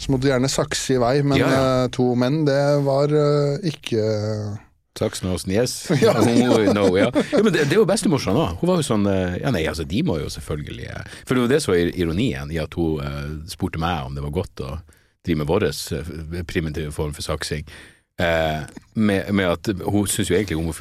så 0.00 0.08
måtte 0.08 0.24
du 0.24 0.30
gjerne 0.30 0.48
sakse 0.48 0.94
i 0.94 1.00
vei, 1.02 1.18
men 1.22 1.36
Ja, 1.42 1.50
eh, 1.52 1.88
to 1.92 2.14
menn, 2.16 2.46
det 2.48 2.60
var 2.86 3.12
uh, 3.12 3.58
ikke 3.60 4.06
Saksen 4.98 5.28
og 5.32 5.40
Snies. 5.40 5.74
Ja. 6.04 6.14
No, 6.72 6.86
ja. 6.96 7.10
ja, 7.12 7.42
men 7.42 7.52
det, 7.52 7.66
det 7.68 7.76
er 7.76 7.82
jo 7.82 7.86
bestemorsan 7.88 8.36
òg. 8.40 8.56
Hun 8.62 8.68
var 8.72 8.80
jo 8.80 8.88
sånn 8.88 9.04
Ja, 9.40 9.50
nei, 9.52 9.66
altså, 9.68 9.84
de 9.88 10.02
må 10.04 10.16
jo 10.20 10.28
selvfølgelig 10.32 10.88
For 11.26 11.34
det 11.34 11.44
var 11.44 11.52
det 11.52 11.60
som 11.64 11.72
var 11.74 11.92
ironien 11.92 12.52
i 12.52 12.58
at 12.60 12.72
hun 12.76 13.44
spurte 13.52 13.80
meg 13.80 14.06
om 14.08 14.16
det 14.16 14.24
var 14.24 14.34
godt 14.36 14.64
å 14.64 14.74
drive 15.24 15.44
med 15.44 15.48
vår 15.48 16.44
primitive 16.48 16.92
form 16.92 17.12
for 17.16 17.22
saksing. 17.24 17.64
Eh, 18.22 18.82
med, 18.94 19.32
med 19.32 19.48
at 19.48 19.68
hun 19.88 20.06
syns 20.10 20.28
jo 20.30 20.36
egentlig 20.36 20.58
hun, 20.58 20.72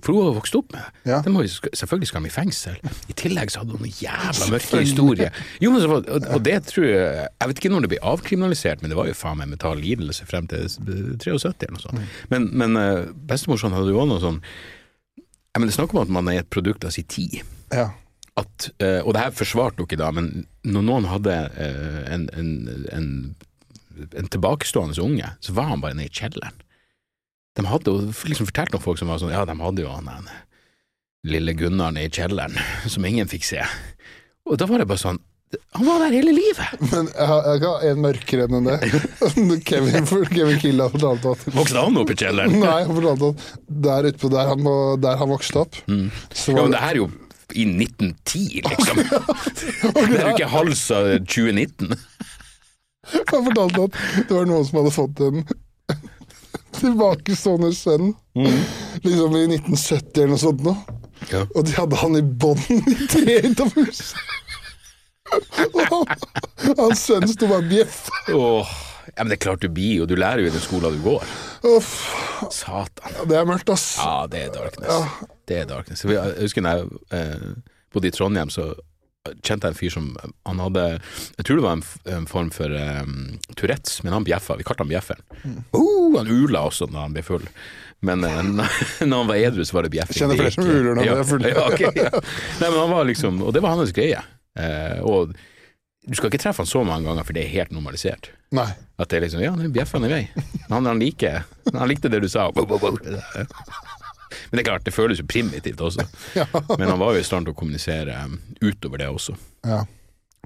For 0.00 0.14
hun 0.14 0.22
har 0.24 0.36
vokst 0.38 0.54
opp 0.56 0.72
med. 0.72 0.86
Ja. 1.04 1.20
det. 1.24 1.32
må 1.32 1.42
selvfølgelig 1.44 2.08
skal 2.08 2.24
de 2.24 2.30
i 2.30 2.32
fengsel. 2.32 2.78
I 3.12 3.16
tillegg 3.20 3.52
så 3.52 3.60
hadde 3.60 3.76
hun 3.76 3.84
noen 3.84 4.00
jævla 4.00 4.48
mørke 4.54 4.80
historier. 4.80 5.40
Jo, 5.60 5.72
men 5.74 5.84
så, 5.84 5.98
og, 6.00 6.24
og 6.24 6.44
det 6.44 6.56
tror 6.70 6.86
jeg 6.88 7.28
Jeg 7.28 7.50
vet 7.50 7.60
ikke 7.60 7.72
når 7.74 7.84
det 7.84 7.92
blir 7.92 8.06
avkriminalisert, 8.12 8.82
men 8.82 8.92
det 8.92 8.96
var 8.96 9.10
jo 9.10 9.16
faen 9.18 9.40
meg 9.42 9.52
mental 9.52 9.80
lidelse 9.80 10.26
frem 10.28 10.48
til 10.50 10.68
73 10.70 11.50
eller 11.50 11.76
noe 11.76 11.84
sånt. 11.84 12.14
Men, 12.32 12.48
men 12.56 12.80
eh, 12.80 13.10
bestemorsan 13.28 13.76
hadde 13.76 13.92
jo 13.92 14.00
også 14.00 14.12
noe 14.14 14.24
sånn 14.24 14.40
jeg 15.50 15.58
mener, 15.58 15.72
Det 15.72 15.74
er 15.74 15.80
snakk 15.80 15.94
om 15.96 16.04
at 16.04 16.14
man 16.14 16.28
er 16.30 16.44
et 16.44 16.50
produkt 16.52 16.84
av 16.86 16.94
sin 16.94 17.08
tid. 17.10 17.40
Ja. 17.74 17.88
At, 18.38 18.70
eh, 18.78 19.00
og 19.02 19.12
det 19.16 19.24
her 19.24 19.34
forsvarte 19.34 19.82
hun 19.82 19.88
ikke 19.88 19.98
da, 20.00 20.12
men 20.14 20.46
når 20.62 20.84
noen 20.86 21.08
hadde 21.10 21.34
en, 22.14 22.28
en, 22.38 22.50
en, 22.94 23.08
en 23.98 24.30
tilbakestående 24.30 24.96
unge, 25.02 25.32
så 25.42 25.56
var 25.56 25.72
han 25.72 25.82
bare 25.82 25.98
nede 25.98 26.08
i 26.08 26.14
kjelleren. 26.14 26.62
De 27.58 27.64
hadde 27.66 27.90
jo 27.90 28.12
liksom 28.30 28.46
fortalt 28.48 28.72
noen 28.74 28.84
folk 28.84 29.00
som 29.00 29.08
var 29.10 29.18
sånn 29.22 29.32
Ja, 29.34 29.42
de 29.48 29.56
hadde 29.58 29.82
jo 29.84 29.90
han 29.92 30.06
den 30.10 30.28
lille 31.28 31.52
Gunnaren 31.52 31.98
i 32.00 32.06
kjelleren, 32.08 32.54
som 32.92 33.04
ingen 33.04 33.28
fikk 33.28 33.44
se. 33.44 33.64
Og 34.48 34.56
da 34.60 34.64
var 34.70 34.80
det 34.80 34.86
bare 34.88 35.02
sånn 35.02 35.18
Han 35.76 35.84
var 35.84 35.98
der 36.04 36.14
hele 36.14 36.32
livet! 36.32 36.78
Men 36.92 37.10
jeg 37.10 37.26
har, 37.28 37.48
jeg 37.82 37.90
en 37.90 38.00
mørkere 38.04 38.46
enn 38.46 38.68
det. 38.70 38.78
Kevin, 39.68 40.06
Kevin 40.30 40.60
Killa 40.62 40.86
fortalte 40.92 41.34
at 41.34 41.48
Vokste 41.58 41.82
han 41.82 41.98
opp 42.00 42.12
i 42.14 42.16
kjelleren? 42.22 42.54
Nei, 42.62 42.76
han 42.86 42.94
fortalte 42.96 43.32
at 43.34 43.66
der 43.88 44.08
ute 44.12 44.22
på 44.22 44.30
der 44.32 44.52
han, 44.54 44.70
der 45.02 45.18
han 45.20 45.32
vokste 45.34 45.64
opp, 45.66 45.80
Mm. 45.90 46.06
så 46.32 46.54
Ja, 46.54 46.62
var 46.62 46.62
men 46.62 46.70
det 46.70 46.78
det 46.78 46.84
her 46.86 46.94
er 46.94 47.02
jo 47.02 47.10
i 47.50 47.64
1910, 47.66 48.60
liksom. 48.62 48.98
Det 49.02 50.20
er 50.20 50.28
jo 50.28 50.34
ikke 50.36 50.52
hals 50.52 50.84
av 50.94 51.08
2019. 51.26 51.96
Han 53.10 53.46
fortalte 53.48 53.88
at 53.88 53.96
det 54.28 54.36
var 54.36 54.46
noen 54.46 54.68
som 54.68 54.78
hadde 54.78 54.92
fått 54.94 55.22
en 55.26 55.40
tilbakestående 56.80 57.70
sønn, 57.76 58.12
liksom 59.04 59.36
i 59.36 59.46
1970 59.56 60.22
eller 60.22 60.34
noe 60.34 60.42
sånt 60.42 60.64
nå. 60.66 60.74
Ja. 61.30 61.44
Og 61.54 61.66
de 61.68 61.74
hadde 61.76 61.98
han 62.00 62.16
i 62.16 62.22
bånd 62.22 62.62
i 62.70 63.08
treet 63.10 63.50
utenfor 63.52 63.90
huset. 63.90 64.16
Og 65.70 65.82
han, 65.92 66.14
hans 66.78 67.02
sønn 67.06 67.28
sto 67.30 67.48
bare 67.50 67.62
og 67.62 67.70
bjeffa. 67.70 68.22
Oh. 68.34 68.70
ja, 69.12 69.20
men 69.20 69.30
det 69.30 69.38
er 69.38 69.44
klart 69.44 69.62
du 69.62 69.68
blir, 69.72 70.02
og 70.02 70.10
du 70.10 70.16
lærer 70.18 70.42
jo 70.42 70.50
i 70.50 70.54
den 70.54 70.64
skolen 70.64 70.96
du 70.96 71.04
går. 71.04 71.26
Uff, 71.70 71.92
Satan. 72.54 73.18
Det 73.28 73.36
er 73.38 73.48
mørkt, 73.48 73.70
ass. 73.72 73.92
Ja, 74.00 74.24
det 74.30 74.46
er 74.46 74.54
darkness. 74.56 75.26
Det 75.48 75.60
er 75.60 75.68
darkness. 75.70 76.04
Jeg 76.08 76.38
husker 76.40 76.64
da 76.66 76.78
jeg 76.80 76.88
eh, 77.16 77.50
bodde 77.92 78.10
i 78.10 78.14
Trondheim, 78.14 78.50
så 78.50 78.72
kjente 79.44 79.68
jeg 79.68 79.74
en 79.74 79.78
fyr 79.78 79.92
som 79.92 80.06
Han 80.48 80.62
hadde 80.62 80.84
Jeg 81.36 81.44
tror 81.44 81.60
det 81.60 81.64
var 81.66 81.76
en, 81.76 81.84
en 82.16 82.26
form 82.30 82.50
for 82.54 82.72
um, 82.72 83.36
Tourettes, 83.56 84.00
men 84.04 84.16
han 84.16 84.26
bjeffa. 84.26 84.56
Vi 84.56 84.66
kalte 84.66 84.84
han 84.84 84.90
Bjefferen. 84.90 85.22
Oh, 85.76 86.16
han 86.16 86.30
ula 86.30 86.64
også 86.70 86.88
når 86.90 87.06
han 87.06 87.16
ble 87.16 87.24
full. 87.26 87.46
Men 88.06 88.24
uh, 88.24 88.40
når 89.04 89.14
han 89.14 89.30
var 89.30 89.36
edru, 89.36 89.64
så 89.66 89.76
var 89.76 89.86
det 89.86 89.92
bjeffing. 89.94 90.22
Kjenner 90.22 90.40
flere 90.40 90.56
som 90.56 90.66
uler 90.66 90.90
når 90.94 91.04
de 91.04 91.14
er 91.14 91.28
fulle. 91.28 91.52
Ja, 91.52 91.68
okay, 91.68 91.92
ja. 91.96 92.10
Nei, 92.62 92.68
men 92.68 92.80
han 92.80 92.92
var 92.94 93.08
liksom 93.08 93.42
Og 93.44 93.54
det 93.56 93.64
var 93.64 93.76
hans 93.76 93.94
greie. 93.96 94.24
Uh, 94.58 94.98
og 95.04 95.36
du 96.08 96.16
skal 96.16 96.30
ikke 96.30 96.40
treffe 96.40 96.64
han 96.64 96.68
så 96.68 96.80
mange 96.86 97.04
ganger, 97.04 97.26
for 97.28 97.36
det 97.36 97.44
er 97.44 97.52
helt 97.52 97.74
normalisert. 97.76 98.30
Nei. 98.56 98.70
At 98.98 99.12
det 99.12 99.20
er 99.20 99.26
liksom 99.26 99.44
Ja, 99.44 99.52
nå 99.54 99.68
bjeffer 99.72 100.00
han 100.00 100.08
i 100.08 100.14
vei. 100.14 100.22
Han, 100.72 100.88
han, 100.88 101.00
liker, 101.02 101.44
han 101.74 101.90
likte 101.90 102.08
det 102.12 102.22
du 102.24 102.28
sa. 102.32 102.48
Men 104.50 104.58
det 104.58 104.62
er 104.62 104.68
klart, 104.70 104.84
det 104.86 104.94
føles 104.94 105.20
jo 105.22 105.26
primitivt 105.30 105.80
også. 105.84 106.06
Ja. 106.40 106.46
Men 106.78 106.88
han 106.88 107.00
var 107.00 107.14
jo 107.16 107.20
i 107.22 107.26
stand 107.26 107.46
til 107.48 107.54
å 107.54 107.58
kommunisere 107.58 108.14
um, 108.26 108.36
utover 108.62 109.02
det 109.02 109.08
også, 109.10 109.34
ja. 109.66 109.80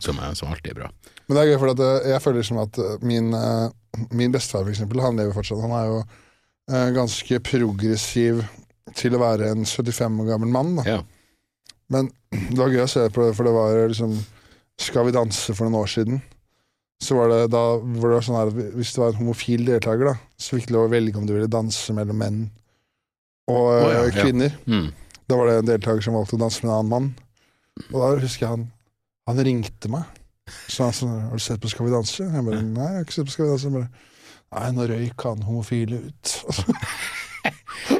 som, 0.02 0.18
er- 0.24 0.34
som 0.38 0.48
alltid 0.52 0.72
er 0.74 0.80
bra. 0.82 0.90
Men 1.28 1.36
det 1.36 1.42
er 1.44 1.50
gøy, 1.52 1.58
for 1.62 1.72
at 1.72 1.80
eh, 1.84 2.10
jeg 2.12 2.22
føler 2.24 2.44
som 2.44 2.58
at 2.64 2.78
eh, 2.82 2.96
min, 3.06 3.30
eh, 3.36 4.06
min 4.12 4.32
bestefar, 4.34 4.64
for 4.66 4.72
eksempel, 4.74 5.00
han 5.04 5.16
lever 5.20 5.32
fortsatt. 5.36 5.62
Han 5.64 5.72
er 5.78 5.86
jo 5.88 6.02
ganske 6.96 7.38
progressiv 7.44 8.42
til 8.96 9.16
å 9.16 9.20
være 9.20 9.50
en 9.52 9.64
75 9.68 10.20
år 10.24 10.30
gammel 10.34 10.52
mann. 10.52 10.74
Da. 10.80 10.84
Ja. 10.88 11.00
Men 11.92 12.08
det 12.32 12.56
var 12.58 12.72
gøy 12.72 12.84
å 12.86 12.88
se 12.90 13.04
på 13.12 13.24
det, 13.26 13.34
for 13.36 13.44
det 13.48 13.52
var 13.56 13.76
liksom 13.90 14.14
Skal 14.80 15.04
vi 15.06 15.12
danse 15.14 15.52
for 15.54 15.68
noen 15.68 15.82
år 15.84 15.90
siden. 15.92 16.22
Så 17.04 17.14
var 17.18 17.28
det 17.30 17.50
da 17.52 17.60
var 17.78 18.14
det 18.14 18.20
sånn 18.26 18.38
her 18.38 18.50
Hvis 18.78 18.94
du 18.94 19.00
var 19.02 19.12
en 19.12 19.18
homofil 19.20 19.64
deltaker, 19.68 20.08
da, 20.08 20.14
så 20.40 20.56
fikk 20.56 20.70
du 20.70 20.74
lov 20.76 20.88
å 20.88 20.92
velge 20.94 21.20
om 21.20 21.26
du 21.28 21.34
ville 21.36 21.50
danse 21.52 21.92
mellom 21.94 22.18
menn 22.22 22.40
og 23.50 23.66
oh, 23.70 23.90
ja, 23.92 24.04
kvinner. 24.14 24.54
ja. 24.54 24.70
Mm. 24.70 24.92
Da 25.24 25.38
var 25.40 25.48
det 25.48 25.56
en 25.58 25.68
deltaker 25.68 26.04
som 26.04 26.16
valgte 26.18 26.36
å 26.36 26.42
danse 26.42 26.60
med 26.64 26.70
en 26.70 26.76
annen 26.78 26.92
mann. 26.92 27.06
Og 27.90 27.96
da 27.96 28.10
husker 28.22 28.44
jeg 28.44 28.52
han 28.52 28.66
Han 29.26 29.40
ringte 29.46 29.88
meg. 29.90 30.04
Så 30.68 30.84
han 30.84 30.92
sånn 30.94 31.14
Har 31.30 31.40
du 31.40 31.42
sett 31.42 31.62
på 31.62 31.70
Skal 31.72 31.88
vi 31.88 31.94
danse? 31.94 32.22
Jeg 32.22 32.44
bare 32.44 32.60
Nei, 32.62 32.84
jeg 32.84 32.98
har 33.00 33.06
ikke 33.06 33.16
sett 33.16 33.30
på 33.30 33.32
Skal 33.34 33.46
vi 33.46 33.54
danse. 33.54 33.70
Jeg 33.70 33.74
bare 33.78 33.88
Nei, 34.54 34.68
nå 34.76 34.86
røyk 34.86 35.24
han 35.26 35.42
homofile 35.48 35.98
ut. 36.04 36.34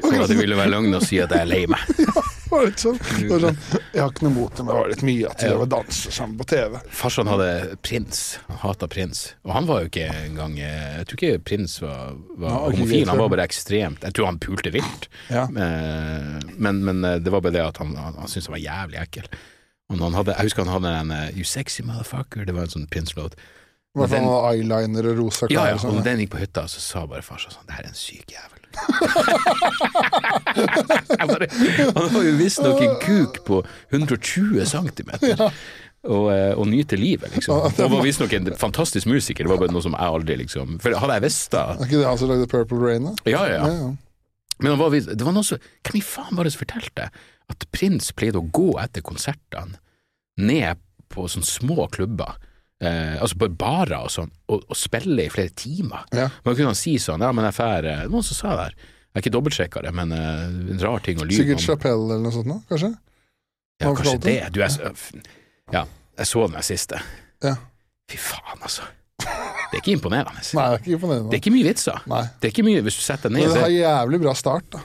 Og 0.04 0.12
så 0.12 0.26
det 0.30 0.38
ville 0.38 0.56
være 0.58 0.70
løgn 0.76 0.94
å 0.94 1.02
si 1.02 1.18
at 1.22 1.32
jeg 1.34 1.44
er 1.44 1.50
lei 1.50 1.64
meg. 1.70 1.82
var 2.54 2.64
litt 2.68 2.82
sånn, 2.82 2.98
det 3.20 3.28
var 3.30 3.42
sånn 3.44 3.58
Jeg 3.94 4.00
har 4.02 4.10
ikke 4.14 4.24
noe 4.26 4.34
mot 4.34 4.52
det, 4.54 4.64
men 4.64 4.70
det 4.72 4.78
var 4.80 4.90
litt 4.92 5.04
mye 5.08 5.30
at 5.30 5.42
de 5.44 5.50
var 5.60 5.70
danse 5.74 6.12
sammen 6.16 6.38
på 6.40 6.46
TV. 6.54 6.78
Farsan 7.00 7.30
hadde 7.30 7.48
prins, 7.86 8.20
han 8.48 8.60
hata 8.64 8.88
prins. 8.90 9.22
Og 9.46 9.52
han 9.56 9.68
var 9.70 9.82
jo 9.84 9.90
ikke 9.92 10.08
engang 10.24 10.56
eh, 10.58 10.98
Jeg 11.00 11.08
tror 11.10 11.20
ikke 11.22 11.42
prins 11.52 11.76
var, 11.84 12.14
var 12.40 12.54
Ja, 12.56 12.60
homofil, 12.74 13.08
han 13.12 13.20
var 13.24 13.32
bare 13.34 13.46
ekstremt 13.48 14.06
Jeg 14.08 14.16
tror 14.18 14.30
han 14.32 14.40
pulte 14.42 14.72
vilt. 14.74 15.08
Ja. 15.30 15.44
Eh, 15.50 16.38
Men, 16.56 16.80
men 16.86 17.04
eh, 17.04 17.18
det 17.22 17.32
var 17.34 17.44
bare 17.44 17.56
det 17.58 17.64
at 17.66 17.82
han, 17.82 17.94
han, 17.98 18.16
han 18.22 18.30
syntes 18.30 18.48
han 18.50 18.56
var 18.58 18.64
jævlig 18.64 19.02
ekkel. 19.04 19.28
Og 19.92 20.00
han 20.00 20.14
hadde, 20.16 20.32
jeg 20.38 20.48
husker 20.48 20.64
han 20.64 20.74
hadde 20.78 20.94
en 21.02 21.12
You 21.36 21.44
sexy 21.44 21.82
motherfucker, 21.84 22.46
det 22.48 22.54
var 22.56 22.64
en 22.66 22.72
sånn 22.72 22.86
Prince-låt. 22.90 23.34
I 23.94 24.00
hvert 24.00 24.10
fall 24.10 24.48
eyeliner 24.48 25.06
og 25.12 25.18
rosa 25.20 25.46
Ja, 25.46 25.60
klær. 25.60 25.68
ja, 25.70 25.74
og 25.76 25.84
og 25.84 25.98
sånn. 26.00 26.04
den 26.06 26.22
gikk 26.24 26.32
på 26.32 26.40
hytta, 26.40 26.64
så 26.72 26.80
sa 26.82 27.04
bare 27.06 27.22
farsan 27.22 27.52
sånn 27.54 27.68
Det 27.68 27.76
her 27.76 27.84
er 27.84 27.92
en 27.92 27.98
syk 27.98 28.32
jævel. 28.34 28.53
bare, 31.30 31.46
han 31.94 32.10
har 32.14 32.22
jo 32.26 32.34
visstnok 32.38 32.82
en 32.84 32.94
kuk 33.02 33.40
på 33.46 33.56
120 33.90 34.64
cm. 34.68 35.10
Og, 36.04 36.26
eh, 36.34 36.52
og 36.52 36.66
nyte 36.68 36.96
livet, 37.00 37.30
liksom. 37.32 37.62
Han 37.64 37.72
Og 37.86 37.92
var 37.96 38.02
visstnok 38.04 38.32
en 38.36 38.50
fantastisk 38.60 39.08
musiker. 39.08 39.42
Det 39.46 39.52
var 39.54 39.60
bare 39.62 39.72
noe 39.72 39.84
som 39.84 39.94
jeg 39.96 40.04
aldri 40.18 40.34
liksom 40.42 40.66
For 40.84 40.92
hadde 41.00 41.14
jeg 41.16 41.24
visst 41.24 41.48
da 41.54 41.62
Er 41.78 41.86
ikke 41.86 42.00
det 42.02 42.08
han 42.10 42.20
som 42.20 42.28
lagde 42.28 42.50
Purple 42.52 42.80
Rain, 42.82 43.02
da? 43.08 43.12
Ja, 43.24 43.42
ja, 43.48 43.56
ja. 43.56 43.62
Ja. 43.72 43.88
Men 44.60 44.68
han 44.74 44.80
var, 44.82 44.88
det 44.92 45.24
var 45.24 45.32
noe 45.34 45.46
så 45.48 45.56
Hvem 45.56 45.96
i 45.98 46.04
faen 46.04 46.36
var 46.36 46.44
det 46.44 46.52
som 46.54 46.62
fortalte 46.66 47.04
at 47.52 47.60
prins 47.76 48.06
pleide 48.16 48.40
å 48.40 48.46
gå 48.56 48.70
etter 48.80 49.02
konsertene 49.04 49.76
ned 50.40 50.80
på 51.12 51.20
sånne 51.28 51.44
små 51.48 51.84
klubber? 51.92 52.32
Eh, 52.84 53.14
altså 53.22 53.38
på 53.40 53.48
barer 53.58 53.96
og 54.04 54.10
sånn, 54.12 54.30
og, 54.52 54.64
og 54.68 54.76
spille 54.78 55.24
i 55.26 55.30
flere 55.32 55.52
timer. 55.56 56.04
Ja. 56.16 56.26
Man 56.44 56.56
kunne 56.58 56.74
si 56.78 56.96
sånn, 57.00 57.22
ja, 57.24 57.30
men 57.32 57.46
jeg 57.48 57.56
fær 57.56 57.82
Det 57.86 57.94
var 58.02 58.10
noen 58.12 58.26
som 58.26 58.38
sa 58.38 58.54
det 58.58 58.64
her. 58.68 58.74
Jeg 59.14 59.14
har 59.14 59.22
ikke 59.24 59.34
dobbeltsjekka 59.36 59.82
det, 59.86 59.92
men 59.94 60.12
eh, 60.16 60.44
en 60.74 60.80
rar 60.82 61.02
ting 61.06 61.20
å 61.22 61.26
lyve 61.28 61.38
Sikkert. 61.44 61.62
Chapelle 61.64 62.08
eller 62.16 62.24
noe 62.26 62.34
sånt, 62.34 62.50
nå, 62.50 62.58
kanskje? 62.70 62.90
Ja, 63.80 63.86
han 63.88 63.96
kanskje 63.98 64.18
det. 64.26 64.36
Du, 64.54 64.60
jeg, 64.62 64.74
s- 64.74 65.38
ja, 65.74 65.84
jeg 66.18 66.30
så 66.30 66.44
den 66.48 66.58
der 66.58 66.66
siste. 66.66 67.00
Ja. 67.44 67.54
Fy 68.10 68.18
faen, 68.20 68.60
altså. 68.60 68.84
Det 69.24 69.78
er 69.78 69.80
ikke 69.80 69.94
imponerende. 69.96 70.42
Nei, 70.58 70.66
det 70.74 70.80
er 70.80 70.98
ikke 70.98 71.08
Det 71.14 71.36
er 71.38 71.40
ikke 71.40 71.54
mye 71.54 71.68
vitser. 71.70 72.02
Nei. 72.10 72.22
Det 72.40 72.48
er 72.50 72.52
ikke 72.54 72.66
mye 72.66 72.82
hvis 72.86 72.98
du 72.98 73.04
setter 73.06 73.30
deg 73.30 73.38
Men 73.38 73.40
ned 73.40 73.48
det 73.48 73.54
og 73.54 73.62
har 73.64 73.70
ser 73.70 73.78
jævlig 73.78 74.20
bra 74.26 74.34
start, 74.38 74.66
da. 74.74 74.82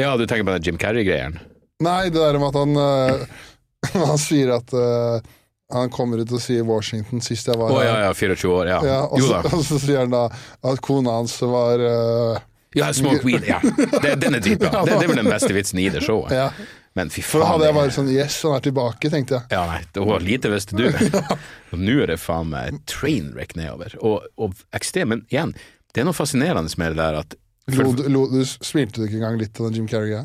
Ja, 0.00 0.10
du 0.18 0.24
tenker 0.26 0.44
på 0.48 0.56
den 0.56 0.66
Jim 0.66 0.80
Carrey-greien? 0.80 1.36
Nei, 1.84 2.08
det 2.10 2.18
der 2.18 2.40
med 2.42 2.48
at 2.50 2.58
han 2.58 2.80
eh, 2.82 3.44
Han 4.08 4.18
sier 4.18 4.56
at 4.56 4.72
eh, 4.74 5.28
han 5.72 5.90
kommer 5.92 6.22
ut 6.22 6.32
og 6.32 6.40
sier 6.40 6.64
Washington 6.64 7.20
sist 7.24 7.48
jeg 7.50 7.58
var 7.60 7.72
oh, 7.74 7.82
ja, 7.84 7.98
ja, 8.06 8.12
24 8.16 8.52
år, 8.54 8.70
ja. 8.70 8.78
Ja, 8.86 8.98
og, 9.04 9.20
så, 9.20 9.40
og 9.56 9.64
så 9.66 9.80
sier 9.82 10.04
han 10.04 10.14
da 10.14 10.26
at 10.30 10.80
kona 10.84 11.18
hans 11.18 11.34
var 11.44 11.82
uh, 11.82 12.38
Ja, 12.76 12.88
Smoke 12.96 13.20
Weed, 13.26 13.44
ja. 13.48 13.60
Det, 13.64 14.14
den 14.22 14.36
er 14.38 14.44
dritbra. 14.44 14.82
Det, 14.86 14.96
det 14.96 15.06
er 15.06 15.10
vel 15.12 15.20
den 15.22 15.30
beste 15.32 15.52
vitsen 15.56 15.80
i 15.82 15.88
det 15.92 16.02
showet. 16.04 16.32
Ja. 16.36 16.50
Men 16.96 17.12
fy 17.12 17.22
For 17.22 17.44
da 17.44 17.50
hadde 17.52 17.68
jeg 17.68 17.76
bare 17.76 17.92
sånn 17.94 18.08
Yes, 18.12 18.36
han 18.44 18.56
er 18.56 18.64
tilbake, 18.64 19.10
tenkte 19.12 19.36
jeg. 19.38 19.50
Ja, 19.54 19.64
nei, 19.70 19.82
det 19.94 20.04
var 20.08 20.24
lite 20.24 20.50
visste 20.52 20.78
du. 20.78 20.88
Og 21.72 21.82
nå 21.82 21.98
er 22.04 22.12
det 22.14 22.18
faen 22.22 22.50
meg 22.52 22.80
train 22.90 23.30
wreck 23.36 23.54
nedover. 23.58 23.94
Og, 24.00 24.26
og 24.40 24.56
ekstremt, 24.76 25.12
men 25.12 25.24
igjen, 25.32 25.52
det 25.92 26.02
er 26.02 26.08
noe 26.08 26.16
fascinerende 26.16 26.72
med 26.80 26.96
det 26.96 27.02
der 27.02 27.20
at 27.22 27.38
Lo, 27.68 27.90
du- 27.92 28.06
lo, 28.08 28.22
du 28.32 28.40
smilte 28.48 29.02
du 29.02 29.04
ikke 29.04 29.18
engang 29.18 29.36
litt 29.36 29.58
av 29.60 29.68
den 29.68 29.82
Jim 29.82 29.88
Carrey-greia? 29.90 30.24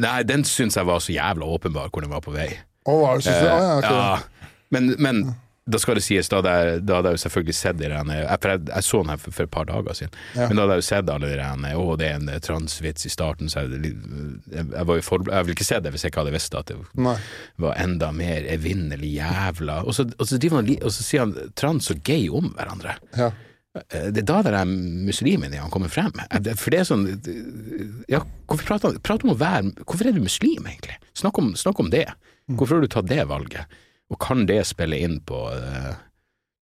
Nei, 0.00 0.22
den 0.24 0.46
syns 0.48 0.78
jeg 0.78 0.88
var 0.88 1.02
så 1.04 1.12
jævla 1.12 1.44
åpenbar 1.56 1.90
hvor 1.92 2.00
den 2.00 2.12
var 2.14 2.22
på 2.24 2.32
vei. 2.32 2.48
Det, 2.84 3.22
synes 3.24 3.40
du? 3.40 3.48
Å, 3.48 3.56
ja, 3.62 3.72
ok. 3.78 3.84
Eh, 3.84 3.96
ja, 3.96 4.52
men, 4.76 4.94
men 4.98 5.24
da 5.64 5.78
skal 5.80 5.96
det 5.96 6.02
sies, 6.04 6.28
da 6.28 6.42
hadde 6.42 6.50
jeg, 6.52 6.80
da 6.84 6.98
hadde 6.98 7.08
jeg 7.14 7.16
jo 7.16 7.20
selvfølgelig 7.22 7.54
sett 7.56 7.78
de 7.80 7.86
der 7.88 7.94
jeg, 7.96 8.24
jeg, 8.28 8.58
jeg 8.68 8.84
så 8.84 8.98
den 9.00 9.12
her 9.14 9.20
for, 9.22 9.32
for 9.32 9.46
et 9.46 9.52
par 9.54 9.64
dager 9.70 9.96
siden, 9.96 10.18
Ja. 10.36 10.48
men 10.50 10.58
da 10.58 10.66
hadde 10.66 10.74
jeg 10.76 10.82
jo 10.82 10.86
sett 10.90 11.08
alle 11.14 11.30
de 11.30 11.38
der 11.40 11.78
Å, 11.80 11.86
det 11.96 12.08
er 12.10 12.18
en 12.18 12.28
eh, 12.34 12.40
transvits 12.44 13.06
i 13.08 13.12
starten, 13.14 13.48
så 13.48 13.62
jeg, 13.64 13.94
jeg, 14.52 14.66
jeg 14.74 14.88
var 14.90 14.98
jo 15.00 15.06
for, 15.06 15.24
Jeg 15.24 15.46
ville 15.48 15.56
ikke 15.56 15.64
sett 15.70 15.86
det 15.86 15.94
hvis 15.94 16.04
jeg 16.04 16.12
ikke 16.12 16.20
hadde 16.26 16.34
visst 16.36 16.58
at 16.60 16.68
det 16.68 16.76
Nei. 17.00 17.14
var 17.64 17.80
enda 17.80 18.10
mer 18.12 18.44
evinnelig 18.52 19.14
jævla 19.16 19.78
Og 19.88 19.96
så, 19.96 20.04
og 20.18 20.28
så, 20.28 20.36
han, 20.52 20.68
og 20.84 20.92
så 20.92 21.06
sier 21.08 21.24
han 21.24 21.32
trans 21.56 21.88
og 21.94 22.04
gay 22.04 22.28
om 22.28 22.52
hverandre. 22.58 22.98
Ja. 23.16 23.30
Eh, 23.88 24.10
Det 24.12 24.20
er 24.26 24.28
da 24.34 24.42
det 24.44 24.52
er 24.60 24.68
muslimen 24.68 25.56
i 25.56 25.62
han 25.64 25.72
kommer 25.72 25.88
frem. 25.88 26.12
Eh, 26.28 26.52
For 26.60 26.76
det 26.76 26.82
er 26.84 26.90
sånn 26.92 27.08
Ja, 28.12 28.20
hvorfor 28.44 28.68
prater 28.68 28.92
han 29.00 29.24
om 29.30 29.32
å 29.32 29.40
være 29.40 29.72
Hvorfor 29.80 30.12
er 30.12 30.12
du 30.12 30.20
muslim, 30.28 30.68
egentlig? 30.68 31.00
Snakk 31.16 31.40
om, 31.40 31.54
snakk 31.56 31.80
om 31.80 31.88
det. 31.88 32.04
Hvorfor 32.52 32.76
har 32.76 32.84
du 32.84 32.90
tatt 32.92 33.08
det 33.08 33.24
valget? 33.30 33.78
Og 34.12 34.18
kan 34.20 34.44
det 34.46 34.60
spille 34.68 34.98
inn 35.00 35.20
på 35.24 35.38
uh, 35.48 35.94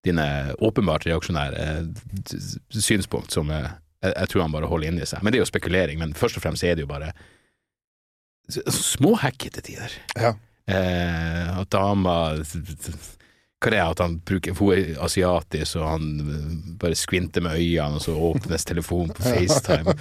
dine 0.06 0.26
åpenbart 0.62 1.06
reaksjonære 1.08 1.64
d- 1.90 2.38
synspunkt, 2.78 3.34
som 3.34 3.50
uh, 3.50 3.66
jeg, 4.02 4.12
jeg 4.14 4.30
tror 4.30 4.44
han 4.46 4.54
bare 4.54 4.70
holder 4.70 4.92
inni 4.92 5.06
seg? 5.08 5.22
Men 5.22 5.34
det 5.34 5.40
er 5.40 5.44
jo 5.44 5.50
spekulering, 5.50 5.98
men 5.98 6.14
først 6.14 6.38
og 6.38 6.44
fremst 6.46 6.62
er 6.66 6.78
det 6.78 6.86
jo 6.86 6.90
bare 6.92 7.10
småhackete 8.68 9.62
tider. 9.64 9.92
Ja. 10.18 10.34
At 10.66 11.70
dama 11.74 12.14
Hva 13.62 13.70
er 13.70 13.74
det 13.74 13.80
at 13.82 14.00
han 14.02 14.16
bruker 14.26 14.54
Hun 14.58 14.72
er 14.74 14.92
asiatisk, 15.02 15.76
og 15.78 15.88
han 15.88 16.06
bare 16.82 16.98
skvinter 16.98 17.42
med 17.44 17.58
øynene, 17.58 17.98
og 17.98 18.02
så 18.02 18.14
åpnes 18.14 18.64
telefonen 18.66 19.14
på 19.14 19.22
FaceTime. 19.32 19.94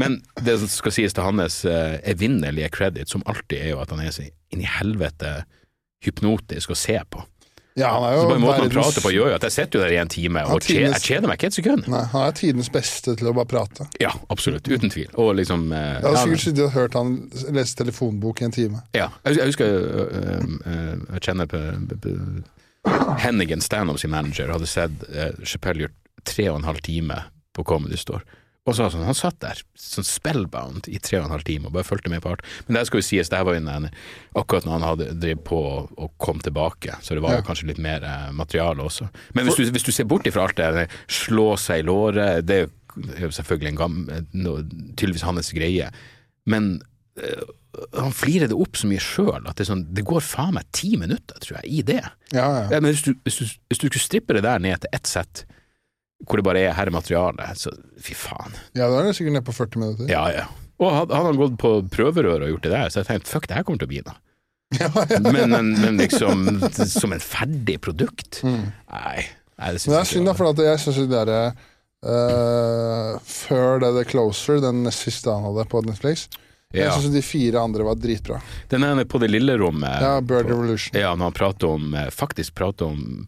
Men 0.00 0.18
det 0.44 0.58
som 0.62 0.68
skal 0.72 0.92
sies 0.96 1.16
til 1.16 1.24
hans 1.24 1.62
evinnelige 1.68 2.68
credit, 2.72 3.08
som 3.12 3.24
alltid 3.28 3.58
er 3.62 3.72
jo 3.74 3.80
at 3.84 3.92
han 3.96 4.04
er 4.04 4.12
så 4.12 4.24
inn 4.54 4.62
i 4.64 4.68
helvete 4.68 5.42
hypnotisk 6.04 6.72
å 6.72 6.78
se 6.78 6.96
på. 7.10 7.24
ja, 7.78 7.92
han 7.94 8.04
er 8.08 8.16
Så 8.16 8.22
jo 8.22 8.28
bare 8.28 8.42
måten 8.42 8.64
han 8.64 8.72
prater 8.74 9.04
på 9.04 9.12
gjør 9.14 9.32
jo 9.32 9.36
at 9.38 9.44
jeg 9.46 9.54
sitter 9.54 9.78
jo 9.78 9.82
der 9.84 9.94
i 9.94 9.98
en 10.02 10.10
time 10.10 10.44
og 10.50 10.62
tidens, 10.62 10.96
jeg 10.98 11.06
kjeder 11.12 11.30
meg 11.30 11.38
ikke 11.38 11.50
et 11.50 11.58
sekund. 11.58 11.88
Nei, 11.90 12.04
han 12.12 12.26
er 12.26 12.36
tidens 12.38 12.70
beste 12.74 13.14
til 13.18 13.30
å 13.30 13.34
bare 13.36 13.50
prate. 13.50 13.86
Ja, 14.02 14.12
absolutt. 14.34 14.66
Uten 14.66 14.90
tvil. 14.90 15.10
Og 15.14 15.34
liksom 15.38 15.68
eh, 15.72 15.98
Jeg 15.98 16.06
hadde 16.06 16.22
sikkert 16.24 16.44
sittet 16.46 16.64
og 16.66 16.72
hørt 16.74 16.98
han 16.98 17.12
lese 17.54 17.78
telefonbok 17.78 18.42
i 18.42 18.48
en 18.48 18.54
time. 18.54 18.82
Ja, 18.98 19.10
jeg 19.26 19.38
jeg, 19.38 19.52
husker 19.52 19.74
øh, 19.78 20.46
øh, 20.66 20.94
jeg 21.14 21.26
kjenner 21.28 21.50
på, 21.50 21.62
på, 22.02 22.16
Hennigan 23.22 23.60
Stanhope 23.60 24.00
sin 24.00 24.10
manager 24.10 24.52
hadde 24.52 24.66
sett 24.70 25.02
uh, 25.10 25.32
Chappelle 25.44 25.86
gjort 25.86 25.96
tre 26.28 26.48
og 26.50 26.60
en 26.60 26.68
halv 26.68 26.80
time 26.86 27.18
på 27.54 27.64
Comedy 27.66 27.98
Store. 28.00 28.22
Og 28.68 28.74
så, 28.76 28.90
sånn, 28.92 29.06
Han 29.08 29.16
satt 29.16 29.38
der 29.40 29.60
sånn 29.80 30.04
spellbound 30.04 30.88
i 30.92 30.98
tre 31.00 31.18
og 31.22 31.28
en 31.28 31.32
halv 31.38 31.44
time 31.48 31.70
og 31.70 31.74
bare 31.78 31.86
fulgte 31.88 32.10
med 32.12 32.20
på 32.24 32.34
alt. 32.34 32.42
Men 32.66 32.76
det 32.76 32.82
skal 32.90 33.00
jo 33.00 33.06
sies, 33.06 33.30
det 33.32 33.38
her 33.40 33.46
var 33.48 33.56
jo 33.56 33.62
en, 33.64 33.86
akkurat 34.36 34.66
når 34.68 34.74
han 34.76 34.84
hadde 34.90 35.06
drevet 35.22 35.44
på 35.48 35.60
og 35.88 36.10
kom 36.20 36.42
tilbake, 36.44 36.98
så 37.00 37.16
det 37.16 37.22
var 37.24 37.32
Ja. 37.38 37.40
jo 37.40 37.46
kanskje 37.48 37.70
litt 37.70 37.80
mer 37.80 38.04
eh, 38.04 38.28
materiale 38.36 38.84
også. 38.84 39.08
Men 39.34 39.46
hvis 39.48 39.56
du, 39.56 39.64
hvis 39.72 39.86
du 39.88 39.92
ser 39.94 40.04
bort 40.10 40.26
ifra 40.28 40.44
alt 40.44 40.56
det 40.60 40.88
slå 41.08 41.54
seg 41.56 41.80
i 41.80 41.88
låret, 41.88 42.44
det 42.46 42.60
er 42.68 42.68
jo- 43.22 43.30
selvfølgelig 43.32 43.68
en 43.72 43.76
gammel, 43.80 44.26
no, 44.34 44.56
tydeligvis 44.98 45.22
hans 45.24 45.52
greie. 45.56 45.90
Men 46.46 46.82
eh, 47.16 47.42
han 47.94 48.12
flirer 48.12 48.48
det 48.50 48.56
opp 48.58 48.76
så 48.76 48.88
mye 48.90 49.00
sjøl 49.00 49.46
at 49.48 49.56
det, 49.56 49.66
sånn, 49.68 49.86
det 49.94 50.04
går 50.04 50.20
faen 50.24 50.54
meg 50.54 50.64
ti 50.72 50.96
minutter, 50.96 51.38
tror 51.40 51.60
jeg, 51.62 51.70
i 51.78 51.82
det. 51.82 52.02
Ja, 52.32 52.46
ja. 52.64 52.68
Ja, 52.72 52.80
men 52.80 52.92
hvis 52.92 53.02
du, 53.06 53.14
hvis, 53.24 53.38
du, 53.38 53.44
hvis 53.70 53.78
du 53.80 53.86
skulle 53.88 54.02
strippe 54.04 54.34
det 54.36 54.42
der 54.44 54.58
ned 54.58 54.80
til 54.82 54.90
ett 54.92 55.06
sett, 55.06 55.44
hvor 56.26 56.40
det 56.40 56.44
bare 56.48 56.62
er 56.66 56.72
her 56.74 56.88
er 56.90 56.94
materialet, 56.94 57.58
så 57.60 57.70
fy 58.02 58.14
faen. 58.18 58.56
ja 58.74 58.88
da 58.90 58.98
er 59.02 59.06
det 59.10 59.16
sikkert 59.18 59.36
nede 59.38 59.46
på 59.46 59.54
40 59.54 59.78
minutter. 59.82 60.08
Ja, 60.10 60.24
ja. 60.34 60.46
Og 60.78 60.92
hadde 60.94 61.14
han 61.14 61.38
gått 61.38 61.56
på 61.58 61.70
prøverør 61.90 62.44
og 62.46 62.50
gjort 62.52 62.66
det 62.66 62.72
der, 62.74 62.88
så 62.90 63.00
jeg 63.02 63.08
tenkte 63.10 63.30
fuck, 63.30 63.46
det 63.50 63.56
her 63.58 63.64
kommer 63.66 63.78
til 63.82 63.88
å 63.90 63.94
bli 63.94 64.02
noe. 64.06 64.18
Ja, 64.78 64.90
ja. 65.08 65.16
Men, 65.24 65.48
men, 65.54 65.68
men 65.80 65.96
liksom 65.96 66.42
som 66.76 67.14
en 67.16 67.22
ferdig 67.24 67.78
produkt? 67.80 68.42
Mm. 68.44 68.66
Nei. 68.92 69.22
nei 69.56 69.70
det 69.72 69.80
Men 69.86 69.94
det 69.94 70.00
er 70.02 70.10
synd, 70.10 70.26
da, 70.28 70.34
jeg 70.34 70.38
for 70.42 70.50
at 70.50 70.60
jeg 70.66 70.82
syns 70.82 70.98
det 71.00 71.06
derre 71.14 71.38
uh, 72.04 73.14
Før 73.24 73.80
det 73.80 73.94
The 73.96 74.04
Closer, 74.10 74.60
den 74.60 74.84
siste 74.92 75.32
han 75.32 75.46
hadde 75.48 75.64
på 75.72 75.80
Netflix, 75.86 76.28
jeg 76.74 76.84
Ja. 76.84 76.92
syns 76.92 77.14
de 77.14 77.22
fire 77.24 77.62
andre 77.64 77.86
var 77.86 77.96
dritbra. 77.96 78.42
Den 78.68 78.84
ene 78.84 79.06
på 79.08 79.18
det 79.22 79.30
lille 79.32 79.56
rommet 79.56 80.02
Ja, 80.04 80.20
Bird 80.20 80.44
på- 80.44 80.52
Revolution. 80.52 81.00
Ja, 81.00 81.14
når 81.16 81.30
han 81.30 81.32
prater 81.32 81.66
om 81.72 81.94
eh, 81.94 82.10
Faktisk 82.12 82.54
prater 82.54 82.84
om 82.92 83.26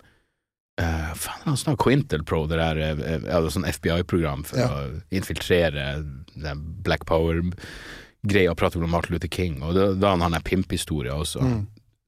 uh, 0.81 1.11
Faen, 1.15 1.43
han 1.45 1.57
snakker 1.61 1.85
Quintel 1.85 2.25
Pro, 2.25 2.47
det 2.51 2.59
der 2.61 2.81
uh, 2.81 3.49
sånn 3.53 3.67
FBI-program 3.69 4.45
for 4.49 4.59
Ja. 4.63 4.69
å 4.69 5.01
infiltrere 5.15 6.05
den 6.35 6.63
Black 6.83 7.05
Power-greia, 7.07 8.55
prater 8.55 8.79
prate 8.81 8.85
om 8.85 8.91
Martin 8.91 9.15
Luther 9.17 9.29
King, 9.33 9.61
og 9.63 9.75
da, 9.77 9.91
da 9.95 10.15
han 10.17 10.33
har 10.33 10.43
pimphistoria 10.47 11.15
også. 11.15 11.41
Mm. 11.45 11.67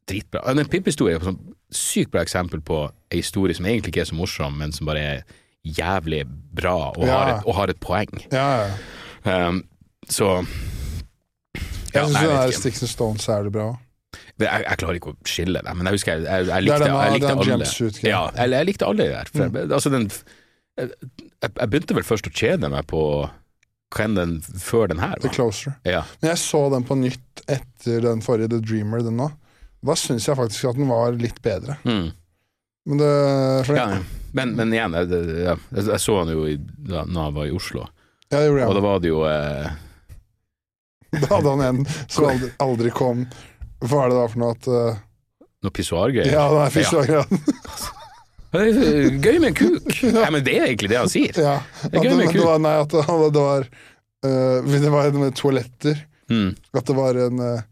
Dritbra. 0.09 0.43
En 0.51 0.57
Den 0.59 0.67
pimphistoria 0.73 1.15
er 1.17 1.21
et 1.23 1.29
sånn 1.31 1.39
sykt 1.73 2.11
bra 2.13 2.21
eksempel 2.25 2.61
på 2.61 2.83
ei 3.13 3.21
historie 3.23 3.55
som 3.57 3.65
egentlig 3.67 3.93
ikke 3.95 4.03
er 4.05 4.11
så 4.11 4.17
morsom, 4.19 4.59
men 4.59 4.73
som 4.73 4.89
bare 4.89 4.99
er 5.13 5.23
jævlig 5.65 6.25
bra 6.53 6.91
og, 6.91 7.05
Ja. 7.07 7.13
har, 7.19 7.29
et, 7.37 7.47
og 7.47 7.55
har 7.55 7.71
et 7.71 7.81
poeng. 7.81 8.11
Ja. 8.33 8.71
Um, 9.25 9.63
så 10.11 10.45
Jeg 11.93 12.09
syns. 12.09 12.57
Sticks 12.59 12.83
and 12.83 12.91
Stones 12.91 13.29
er 13.29 13.45
det 13.45 13.53
bra. 13.53 13.69
Det- 14.39 14.49
Jeg, 14.49 14.65
jeg 14.69 14.79
klarer 14.81 14.99
ikke 14.99 15.13
å 15.13 15.17
skille 15.29 15.61
det, 15.63 15.75
men 15.77 15.87
jeg 15.87 15.95
husker 15.99 16.13
jeg, 16.17 16.25
jeg, 16.25 16.47
jeg 16.49 16.63
likte, 16.65 16.79
den, 16.85 16.95
jeg 16.97 17.13
likte 17.19 17.33
alle. 17.33 17.67
Ja, 18.09 18.23
jeg, 18.37 18.51
jeg 18.57 18.67
likte 18.71 18.87
alle 18.89 19.09
der. 19.13 19.31
Jeg- 19.35 19.71
altså 19.77 19.91
den, 19.93 20.09
jeg, 20.81 20.91
jeg 21.43 21.69
begynte 21.71 21.95
vel 21.99 22.07
først 22.09 22.27
å 22.31 22.33
kjede 22.33 22.71
meg 22.73 22.87
på 22.91 23.03
hva 23.93 24.05
enn 24.07 24.15
den 24.17 24.39
før 24.41 24.89
den 24.89 25.03
her 25.05 25.19
The. 25.21 25.29
Closer. 25.29 25.75
Ja. 25.85 26.01
Men 26.23 26.31
jeg 26.33 26.41
så 26.41 26.63
den 26.73 26.85
på 26.89 26.97
nytt 26.97 27.43
etter 27.47 28.01
den 28.07 28.23
forrige, 28.25 28.49
The 28.55 28.61
Dreamer, 28.65 29.03
den 29.05 29.19
nå. 29.21 29.29
Da 29.85 29.97
syns 29.99 30.25
jeg 30.31 30.39
faktisk 30.39 30.71
at 30.71 30.79
den 30.81 30.89
var 30.89 31.13
litt 31.19 31.43
bedre. 31.45 31.77
Mm. 31.85 32.09
Men 32.89 32.99
det 32.99 33.11
ja. 33.77 33.87
Men, 34.33 34.55
men 34.57 34.73
igjen, 34.73 34.95
jeg, 34.97 35.11
jeg, 35.45 35.59
jeg 35.77 36.01
så 36.01 36.15
den 36.25 36.33
jo 36.39 36.47
i, 36.49 36.57
da 36.57 37.05
han 37.05 37.35
var 37.37 37.45
i 37.47 37.53
Oslo, 37.53 37.85
ja, 38.33 38.39
det 38.41 38.47
gjorde 38.49 38.63
jeg. 38.63 38.69
og 38.71 38.75
da 38.79 38.81
var 38.87 39.03
det 39.05 39.11
jo 39.13 39.19
eh, 39.29 39.73
Da 41.21 41.27
hadde 41.35 41.51
han 41.53 41.63
en 41.67 41.81
som 42.09 42.31
aldri, 42.31 42.49
aldri 42.65 42.93
kom 42.97 43.27
Hva 43.83 44.05
er 44.05 44.13
det 44.13 44.19
da 44.19 44.29
for 44.31 44.43
noe 44.43 44.55
at 44.55 44.69
uh, 44.71 45.01
noe 45.63 45.75
pissoargreier. 45.75 46.33
Ja, 46.35 46.47
det 46.51 46.63
er 46.67 46.79
pissoargreier. 46.79 47.27
Er 48.53 48.67
Gøy 49.17 49.39
med 49.41 49.47
en 49.49 49.55
kuk! 49.57 49.87
Nei, 50.13 50.27
men 50.29 50.43
det 50.45 50.59
er 50.59 50.67
egentlig 50.67 50.91
det 50.93 50.99
han 51.01 51.09
sier. 51.09 51.39
Ja. 51.41 51.55
Det 51.87 51.97
er 51.97 52.05
gøy 52.05 52.19
med 52.19 52.27
en 52.27 52.33
kuk. 52.35 52.43
det 52.43 52.49
var, 52.51 52.59
nei, 52.61 52.73
at 52.83 52.93
det, 52.93 53.05
det 53.33 53.45
var 53.47 53.65
uh, 53.65 54.75
Det 54.75 54.91
var 54.93 55.09
en 55.09 55.21
med 55.23 55.39
toaletter. 55.39 56.03
Mm. 56.29 56.51
At 56.77 56.91
det 56.91 56.97
var 56.99 57.21
en 57.23 57.41
uh, 57.41 57.63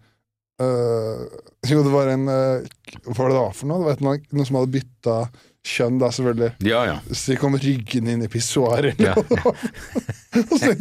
Jo, 1.69 1.83
det 1.85 1.93
var 1.93 2.09
en 2.15 2.25
Hva 2.31 3.13
var 3.19 3.29
det 3.29 3.37
da 3.37 3.45
for 3.59 3.69
noe? 3.69 3.83
Det 3.83 3.91
var 3.91 4.03
noe, 4.07 4.23
noe 4.33 4.49
som 4.49 4.57
hadde 4.57 4.73
bytta 4.79 5.19
kjønn, 5.67 5.99
da, 6.01 6.09
selvfølgelig. 6.15 6.55
Ja, 6.65 6.81
ja. 6.89 6.95
Så 7.13 7.35
de 7.35 7.37
kom 7.41 7.57
ryggende 7.61 8.15
inn 8.15 8.25
i 8.25 8.29
pissoaret. 8.33 9.01
Ja. 9.01 9.13
Sånn, 10.31 10.81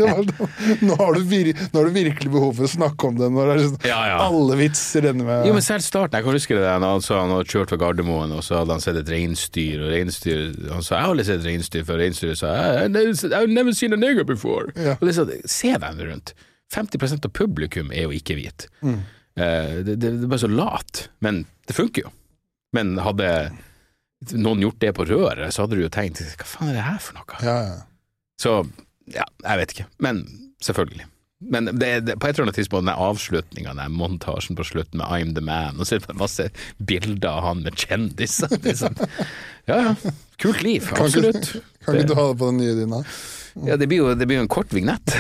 nå, 0.85 0.95
har 0.99 1.17
du 1.17 1.23
virkelig 1.25 2.29
behov 2.31 2.53
for 2.59 2.67
å 2.67 2.69
snakke 2.69 3.09
om 3.09 3.17
det, 3.17 3.29
når 3.33 3.49
det 3.49 3.53
er 3.55 3.61
sånn, 3.63 3.77
ja, 3.89 3.97
ja. 4.11 4.17
alle 4.21 4.57
vitser 4.59 5.07
ender 5.09 5.25
med 5.25 5.47
Jo, 5.49 5.55
men 5.57 5.65
selv 5.65 5.81
starten, 5.81 6.19
jeg 6.19 6.27
kan 6.27 6.37
huske 6.37 6.53
det 6.53 6.61
der, 6.61 6.85
han 6.85 7.01
sa 7.01 7.23
han 7.23 7.33
hadde 7.33 7.49
kjørt 7.49 7.73
fra 7.73 7.79
Gardermoen, 7.81 8.35
og 8.37 8.43
så 8.45 8.59
hadde 8.59 8.77
han 8.77 8.83
sett 8.83 8.99
et 9.01 9.09
reinsdyr, 9.09 9.81
og 9.81 9.89
reinsdyr 9.95 10.43
Han 10.69 10.85
sa 10.85 10.99
'jeg 10.99 11.01
har 11.01 11.13
aldri 11.15 11.25
sett 11.25 11.41
et 11.41 11.49
reinsdyr 11.49 11.87
før', 11.87 12.01
reinsdyret 12.03 12.37
sa 12.37 12.53
'I've 12.85 13.49
never 13.49 13.73
seen 13.73 13.93
a 13.93 13.97
nigger 13.97 14.23
before'. 14.23 14.69
Ja. 14.77 14.95
Og 15.01 15.09
sånn, 15.17 15.33
Se 15.49 15.73
dem 15.73 15.97
rundt. 15.97 16.35
50% 16.69 17.25
av 17.25 17.33
publikum 17.33 17.89
er 17.91 18.05
jo 18.05 18.13
ikke 18.13 18.37
hvit. 18.37 18.67
Mm. 18.85 19.01
Uh, 19.33 19.81
det, 19.81 19.95
det, 19.97 20.13
det 20.19 20.23
er 20.27 20.29
bare 20.29 20.45
så 20.45 20.51
lat, 20.51 21.09
men 21.25 21.47
det 21.65 21.73
funker 21.73 22.05
jo. 22.05 22.11
Men 22.77 22.99
hadde 23.01 23.49
noen 24.35 24.61
gjort 24.65 24.79
det 24.83 24.91
på 24.97 25.05
røret, 25.07 25.53
så 25.55 25.63
hadde 25.63 25.77
du 25.79 25.83
jo 25.85 25.89
tenkt 25.93 26.19
'hva 26.19 26.45
faen 26.45 26.69
er 26.69 26.73
det 26.79 26.83
her 26.87 26.99
for 26.99 27.13
noe'? 27.19 27.39
Ja, 27.43 27.57
ja. 27.69 27.77
Så 28.39 28.65
ja, 29.13 29.23
jeg 29.43 29.57
vet 29.57 29.71
ikke. 29.73 29.85
Men 29.99 30.25
selvfølgelig. 30.61 31.05
Men 31.41 31.65
det, 31.79 32.03
det, 32.05 32.19
på 32.19 32.27
et 32.27 32.35
eller 32.35 32.43
annet 32.49 32.55
tidspunkt, 32.59 32.83
den 32.85 32.95
avslutninga, 32.99 33.71
den 33.73 33.91
montasjen 33.95 34.55
på 34.59 34.63
slutten 34.67 34.97
med 34.99 35.07
I'm 35.07 35.31
the 35.35 35.41
man, 35.41 35.79
og 35.79 35.87
så 35.87 35.95
er 35.95 35.99
det 36.03 36.15
masse 36.19 36.49
bilder 36.83 37.29
av 37.29 37.43
han 37.45 37.63
med 37.63 37.75
kjendiser. 37.79 38.51
Er 38.59 38.75
sånn, 38.81 38.97
ja 39.69 39.77
ja, 39.85 39.93
kult 40.37 40.63
liv, 40.63 40.89
Kan 40.91 41.07
ikke- 41.07 41.31
absolutt. 41.31 41.63
Kan 41.85 41.95
ikke 41.95 42.07
du 42.11 42.15
ha 42.19 42.27
det 42.33 42.37
på 42.41 42.49
den 42.51 42.59
nye 42.59 42.75
dina? 42.75 42.99
Ja, 43.65 43.77
det 43.79 43.87
blir 43.87 43.97
jo, 44.03 44.11
det 44.15 44.27
blir 44.27 44.37
jo 44.41 44.43
en 44.43 44.51
kort 44.51 44.73
vignett. 44.75 45.07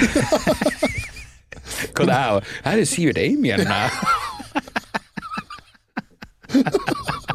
Hva 1.95 2.03
det 2.05 2.15
er, 2.19 2.43
her 2.65 2.77
er 2.83 2.85
Sivert 2.85 3.17
Eimhjell. 3.17 3.63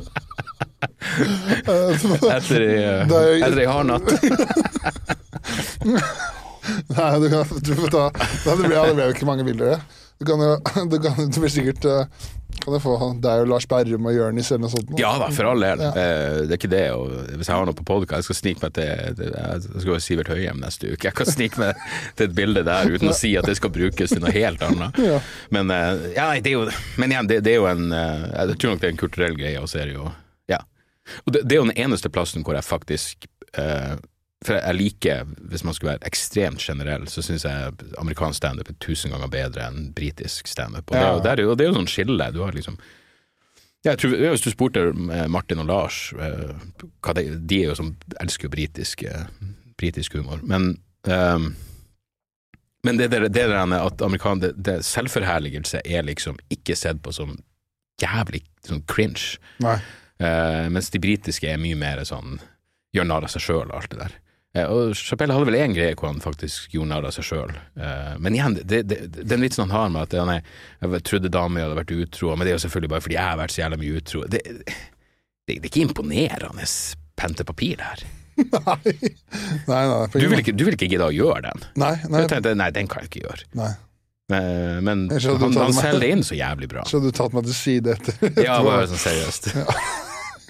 Etter 2.34 3.60
ei 3.60 3.66
hard 3.70 3.90
natt. 3.92 4.08
Nei, 5.84 7.10
du 7.20 7.26
kan, 7.30 7.44
du 7.60 7.74
får 7.76 7.90
ta 7.92 8.04
Nei, 8.14 8.54
det 8.56 8.70
ble, 8.70 8.78
det 8.88 8.94
ble 8.96 9.04
jo 9.10 9.12
ikke 9.18 9.26
mange 9.28 9.44
bilder, 9.44 9.74
det. 9.74 10.00
Du 10.20 10.24
kan 10.28 10.40
jo 10.40 10.54
Du, 10.92 10.96
kan, 11.02 11.18
du 11.28 11.36
blir 11.42 11.52
sikkert 11.52 11.84
eh, 11.90 12.06
Kan 12.62 12.76
jeg 12.78 12.80
få 12.80 12.94
deg 13.20 13.42
og 13.42 13.50
Lars 13.50 13.66
Berrum 13.68 14.06
og 14.08 14.14
Jonis 14.16 14.48
eller 14.54 14.62
noe 14.64 14.72
sånt? 14.72 14.94
Ja 14.96 15.10
da, 15.20 15.26
for 15.34 15.50
all 15.50 15.60
del. 15.66 15.82
Ja. 15.84 15.90
Eh, 15.92 16.38
Det 16.46 16.54
er 16.54 16.60
ikke 16.62 16.70
det. 16.72 16.84
Og 16.96 17.12
hvis 17.36 17.50
jeg 17.50 17.58
har 17.58 17.68
noe 17.68 17.76
på 17.76 17.84
podkast, 17.90 18.22
jeg 18.22 18.28
skal 18.30 18.38
snike 18.40 18.64
meg 18.64 18.72
til 18.78 18.88
Jeg 18.88 19.60
skal 19.66 19.90
være 19.92 20.04
Sivert 20.06 20.32
Høyem 20.32 20.62
neste 20.64 20.94
uke. 20.94 21.10
Jeg 21.10 21.18
kan 21.20 21.28
snike 21.28 21.60
meg 21.60 21.84
til 22.16 22.30
et 22.30 22.36
bilde 22.38 22.64
der 22.64 22.88
uten 22.94 23.12
å 23.12 23.16
si 23.18 23.34
at 23.40 23.44
det 23.50 23.58
skal 23.60 23.74
brukes 23.74 24.14
til 24.16 24.24
noe 24.24 24.32
helt 24.34 24.64
annet. 24.64 25.00
Ja. 25.10 25.18
Men, 25.52 25.68
eh, 25.74 26.08
ja, 26.16 26.30
det 26.40 26.54
er 26.54 26.60
jo, 26.62 26.64
men 27.02 27.12
igjen, 27.12 27.28
det, 27.28 27.42
det 27.44 27.58
er 27.58 27.60
jo 27.60 27.68
en 27.68 27.90
Jeg 27.92 28.56
tror 28.62 28.72
nok 28.72 28.80
det 28.80 28.88
er 28.88 28.94
en 28.94 29.02
kulturell 29.04 29.36
greie, 29.36 29.58
og 29.60 29.68
så 29.68 29.82
er 29.82 29.90
det 29.90 29.98
jo. 29.98 30.08
Og 31.26 31.32
det, 31.34 31.42
det 31.44 31.52
er 31.56 31.60
jo 31.62 31.68
den 31.70 31.78
eneste 31.84 32.08
plassen 32.12 32.44
hvor 32.44 32.54
jeg 32.56 32.64
faktisk 32.64 33.26
eh, 33.58 33.94
For 34.44 34.58
jeg 34.58 34.76
liker, 34.76 35.24
hvis 35.50 35.64
man 35.64 35.72
skulle 35.76 35.94
være 35.94 36.06
ekstremt 36.08 36.60
generell, 36.60 37.06
så 37.08 37.22
syns 37.24 37.44
jeg 37.46 37.72
amerikansk 38.00 38.36
standup 38.42 38.68
er 38.68 38.74
tusen 38.80 39.10
ganger 39.14 39.30
bedre 39.32 39.68
enn 39.70 39.86
britisk 39.96 40.46
standup. 40.50 40.90
Og, 40.90 40.96
det 40.96 41.00
Ja. 41.02 41.18
det 41.20 41.30
er 41.32 41.42
jo- 41.42 41.50
og 41.52 41.56
det 41.58 41.64
er 41.66 41.70
jo 41.72 41.78
sånn 41.78 41.88
skille. 41.88 42.32
Du 42.32 42.42
har 42.42 42.52
liksom 42.52 42.76
jeg 43.84 43.98
tror, 43.98 44.10
Hvis 44.16 44.40
du 44.44 44.50
spurte 44.50 44.80
eh, 45.12 45.26
Martin 45.28 45.58
og 45.60 45.66
Lars 45.66 46.12
eh, 46.18 46.54
de, 47.14 47.24
de 47.38 47.62
er 47.62 47.68
jo 47.68 47.74
som 47.74 47.96
elsker 48.20 48.48
britisk, 48.48 49.02
eh, 49.04 49.26
britisk 49.76 50.14
humor. 50.14 50.40
Men, 50.42 50.78
eh, 51.06 51.38
men 52.84 52.96
det, 52.96 53.10
der, 53.10 53.28
det 53.28 53.48
der 53.48 53.74
at 53.80 54.02
amerikan, 54.02 54.40
det, 54.40 54.54
det 54.62 54.84
selvforherligelse 54.84 55.80
er 55.84 56.02
liksom 56.02 56.36
ikke 56.50 56.76
sett 56.76 57.02
på 57.02 57.12
som 57.12 57.36
jævlig 58.00 58.42
sånn 58.66 58.82
cringe. 58.86 59.38
Nei. 59.60 59.78
Eh, 60.24 60.66
mens 60.72 60.90
de 60.94 61.00
britiske 61.02 61.48
er 61.50 61.60
mye 61.60 61.76
mer 61.78 62.02
sånn 62.08 62.38
gjør 62.94 63.08
narr 63.10 63.26
av 63.26 63.32
seg 63.34 63.42
sjøl 63.44 63.66
og 63.68 63.76
alt 63.80 63.90
det 63.92 64.00
der. 64.04 64.14
Eh, 64.54 64.70
og 64.70 64.94
Chapelle 64.98 65.34
hadde 65.34 65.48
vel 65.50 65.58
én 65.58 65.74
greie 65.74 65.96
hvor 65.98 66.12
han 66.12 66.22
faktisk 66.22 66.74
gjorde 66.76 66.92
narr 66.92 67.08
av 67.08 67.14
seg 67.16 67.26
sjøl. 67.26 67.54
Eh, 67.74 68.12
men 68.22 68.36
igjen, 68.38 68.56
det, 68.62 68.84
det, 68.90 68.98
den 69.18 69.42
vitsen 69.44 69.66
han 69.66 69.74
har 69.74 69.88
med 69.94 70.06
at 70.06 70.18
han 70.20 70.30
er, 70.36 70.50
jeg 70.84 71.06
trodde 71.10 71.32
dama 71.34 71.64
hadde 71.64 71.78
vært 71.80 71.94
utro, 71.98 72.34
men 72.34 72.46
det 72.46 72.54
er 72.54 72.58
jo 72.60 72.64
selvfølgelig 72.66 72.92
bare 72.94 73.06
fordi 73.06 73.18
jeg 73.18 73.28
har 73.30 73.40
vært 73.42 73.54
så 73.56 73.64
jævla 73.64 73.80
mye 73.82 74.02
utro. 74.02 74.26
Det, 74.30 74.42
det, 74.44 74.76
det 75.50 75.56
er 75.58 75.70
ikke 75.72 75.86
imponerende 75.88 76.68
pentepapir 77.18 77.80
det 77.82 77.88
her. 77.90 78.06
Nei. 78.50 78.94
Nei, 79.70 79.82
nei, 79.86 80.06
Du 80.10 80.24
vil 80.26 80.40
ikke, 80.40 80.54
du 80.58 80.64
vil 80.66 80.74
ikke 80.74 80.88
gidde 80.90 81.06
å 81.06 81.14
gjøre 81.14 81.44
den. 81.44 81.66
Nei, 81.78 81.92
nei, 82.10 82.24
tenkte, 82.30 82.54
nei, 82.58 82.70
den 82.74 82.88
kan 82.90 83.04
jeg 83.04 83.12
ikke 83.12 83.26
gjøre. 83.28 83.50
nei. 83.58 83.74
Men, 84.32 84.80
Men 84.80 85.10
han, 85.12 85.52
han 85.60 85.74
selger 85.76 86.00
det 86.00 86.08
inn 86.14 86.22
så 86.24 86.34
jævlig 86.38 86.70
bra. 86.72 86.82
Så 86.88 86.96
hadde 86.96 87.10
du 87.12 87.16
tatt 87.18 87.34
meg 87.36 87.44
til 87.44 87.56
side 87.58 87.92
etter 87.92 88.40
Ja, 88.40 88.56
bare 88.64 88.86
sånn 88.88 89.02
seriøst. 89.02 89.50
Ja, 89.60 89.66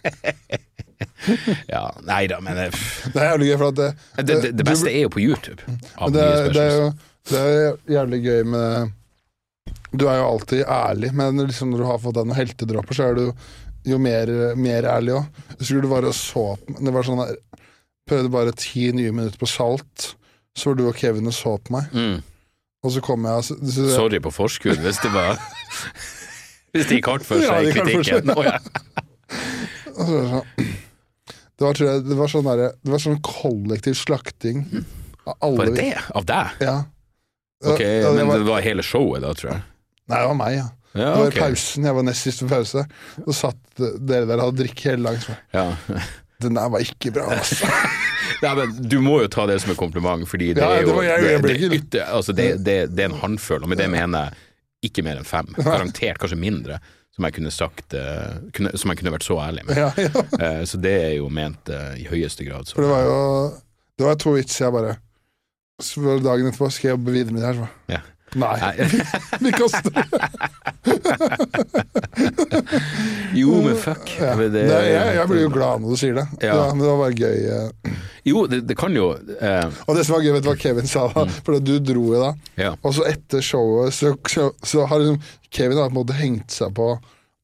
nei 2.09 2.25
da, 2.31 2.39
men 2.45 2.57
det, 2.59 2.67
Det 3.15 3.21
er 3.23 3.31
jævlig 3.33 3.49
gøy, 3.49 3.57
for 3.61 3.69
at 3.71 3.79
det, 3.81 3.89
det, 4.29 4.37
det, 4.59 4.65
beste 4.67 4.91
er 4.93 5.03
jo 5.07 5.11
på 5.15 5.23
YouTube. 5.23 5.61
Det, 5.65 6.25
er- 6.25 6.51
det, 6.53 6.65
er 6.65 6.75
jo, 6.79 6.87
det 7.31 7.39
er 7.41 7.49
jævlig 7.97 8.21
gøy 8.27 8.43
med 8.55 8.67
Du 9.95 10.05
er 10.11 10.17
jo 10.21 10.27
alltid 10.35 10.61
ærlig, 10.69 11.11
men 11.17 11.41
liksom 11.47 11.67
når 11.73 11.79
du 11.85 11.89
har 11.89 11.99
fått 12.03 12.17
deg 12.19 12.25
noen 12.29 12.39
heltedråper, 12.41 12.95
så 12.99 13.03
er 13.11 13.15
du 13.21 13.25
jo 13.85 13.97
mer, 14.01 14.27
mer 14.57 14.83
ærlig 14.89 15.13
òg. 15.19 15.25
Jeg 15.59 15.65
skulle 15.69 15.85
du 15.85 15.91
bare 15.93 16.13
så 16.17 16.45
på 16.57 16.77
Det 16.81 16.93
var 16.95 17.05
sånn 17.07 17.21
der, 17.25 17.35
Prøvde 18.09 18.31
bare 18.33 18.53
ti 18.61 18.83
nye 18.93 19.13
minutter 19.17 19.39
på 19.41 19.49
Salt, 19.49 20.11
så 20.57 20.65
var 20.71 20.77
du 20.77 20.85
og 20.91 20.97
Kevin 21.01 21.29
og 21.31 21.35
så 21.37 21.53
på 21.57 21.73
meg. 21.79 21.85
mm. 21.97 22.19
Og 22.85 22.91
så 22.93 23.01
kom 23.01 23.25
jeg 23.25 23.45
så, 23.49 23.55
så, 23.65 23.83
Sorry 23.95 24.19
på 24.21 24.29
forskudd 24.35 24.77
hvis 24.85 24.99
det 25.01 25.09
var 25.15 25.39
Hvis 26.75 26.87
det 26.91 26.97
gikk 26.99 27.09
hardt 27.09 27.25
for 27.25 27.37
Ja, 27.41 27.49
seg 27.55 27.65
i 27.65 27.67
seg. 27.73 27.81
kritikken. 27.81 28.29
Å, 28.35 28.37
ja. 28.45 28.59
og 29.95 30.05
så 30.05 30.13
var 30.13 30.23
det 30.23 30.33
sånn 30.35 30.75
var, 31.65 31.81
jeg, 31.87 32.05
det 32.09 32.19
var 32.19 32.33
sånn 32.33 32.49
der, 32.49 32.63
Det 32.83 32.93
var 32.95 33.03
sånn 33.03 33.21
kollektiv 33.25 33.99
slakting 33.99 34.65
av 35.25 35.37
alle 35.39 35.61
Bare 35.63 35.77
det? 35.77 35.93
Av 36.19 36.27
deg? 36.29 36.65
Ja. 36.67 36.79
Ok, 37.65 37.81
Ja, 37.81 38.11
det 38.11 38.17
Men 38.19 38.33
var, 38.33 38.43
det 38.43 38.49
var 38.49 38.65
hele 38.65 38.85
showet 38.85 39.25
da, 39.25 39.31
tror 39.39 39.55
jeg? 39.55 39.63
Nei, 40.11 40.19
det 40.19 40.27
var 40.29 40.37
meg, 40.37 40.57
ja. 40.59 40.67
Ja, 40.95 41.01
Det 41.01 41.15
var 41.19 41.31
okay. 41.31 41.41
pausen, 41.43 41.87
jeg 41.89 41.97
var 41.97 42.05
nest 42.07 42.27
siste 42.27 42.47
pause. 42.47 42.85
Så 43.25 43.35
satt 43.35 43.81
dere 43.81 44.29
der 44.29 44.37
og 44.37 44.45
hadde 44.51 44.61
drikke 44.61 44.93
hele 44.93 45.11
dagen. 45.11 45.39
Ja. 45.57 45.65
den 46.45 46.59
der 46.59 46.69
var 46.71 46.85
ikke 46.85 47.11
bra, 47.17 47.31
altså. 47.35 47.71
Nei, 48.45 48.53
men 48.59 48.75
du 48.91 48.99
må 49.03 49.17
jo 49.23 49.31
ta 49.33 49.47
det 49.49 49.57
som 49.63 49.73
en 49.73 49.79
kompliment, 49.79 50.27
fordi 50.29 50.53
det 50.57 50.65
er 50.65 50.85
jo 50.85 50.95
altså 52.05 52.35
det, 52.37 52.49
det, 52.67 52.77
det 52.93 53.07
er 53.07 53.11
en 53.11 53.21
håndføl, 53.23 53.65
og 53.65 53.71
med 53.73 53.81
det 53.81 53.89
mener 53.93 54.29
jeg 54.29 54.91
ikke 54.91 55.05
mer 55.07 55.21
enn 55.21 55.29
fem. 55.29 55.49
Garantert 55.65 56.21
kanskje 56.23 56.39
mindre, 56.41 56.79
som 57.15 57.27
jeg 57.29 57.37
kunne 57.37 57.51
sagt 57.55 57.95
eh, 57.95 58.39
kunne, 58.57 58.73
Som 58.81 58.91
jeg 58.91 58.99
kunne 58.99 59.13
vært 59.15 59.27
så 59.27 59.37
ærlig 59.39 59.63
med. 59.69 59.77
Ja, 59.79 59.91
ja. 60.03 60.25
Eh, 60.43 60.65
Så 60.67 60.81
det 60.83 60.95
er 61.05 61.13
jo 61.21 61.29
ment 61.31 61.71
eh, 61.71 61.93
i 62.03 62.09
høyeste 62.11 62.47
grad. 62.47 62.67
Så. 62.67 62.75
For 62.75 62.83
det 62.83 62.91
var 62.91 63.05
jo 63.07 63.19
Det 63.99 64.07
var 64.09 64.19
to 64.19 64.33
vitser 64.35 64.67
jeg 64.67 64.75
bare 64.75 64.97
Så 65.83 66.03
dagen 66.25 66.49
etterpå 66.51 66.71
skal 66.75 66.89
jeg 66.89 66.97
jobbe 66.99 67.15
videre 67.15 67.37
med 67.37 67.43
det 67.45 67.53
her. 67.53 67.61
Så. 67.63 67.69
Ja. 67.95 68.01
Nei, 68.35 68.75
vi 69.41 69.53
kaster. 69.61 69.93
Jo, 73.35 73.63
men 73.63 73.77
fuck. 73.77 74.17
Ja. 74.21 74.35
Det- 74.37 74.51
Nei, 74.69 74.83
jeg, 74.91 75.15
jeg 75.19 75.29
blir 75.31 75.43
jo 75.45 75.51
glad 75.55 75.81
når 75.83 75.89
du 75.95 75.99
sier 76.01 76.15
det. 76.19 76.27
Ja. 76.43 76.55
Ja. 76.55 76.67
men 76.75 76.83
det 76.85 76.91
var 76.91 76.99
bare 77.03 77.17
gøy. 77.19 77.39
eh. 77.51 77.59
Jo, 78.25 78.47
det, 78.49 78.61
det 78.69 78.77
kan 78.79 78.95
jo 78.97 79.11
eh, 79.13 79.67
Og 79.87 79.97
det 79.99 80.05
som 80.07 80.15
var 80.17 80.23
gøy, 80.25 80.33
vet 80.37 80.45
du 80.47 80.49
hva 80.49 80.57
Kevin 80.61 80.87
sa 80.89 81.01
da? 81.13 81.23
Mm. 81.27 81.31
For 81.45 81.51
du 81.61 81.75
dro 81.85 82.05
jo 82.15 82.21
da. 82.23 82.31
Ja. 82.61 82.71
Og 82.83 82.95
så 82.97 83.03
etter 83.11 83.41
showet 83.45 83.93
så, 83.97 84.07
så, 84.31 84.43
så 84.65 84.87
har 84.89 84.97
liksom 85.03 85.19
Kevin 85.55 85.79
har 85.83 85.91
på 85.91 85.95
en 85.95 85.99
måte 86.01 86.17
hengt 86.19 86.51
seg 86.55 86.73
på 86.79 86.87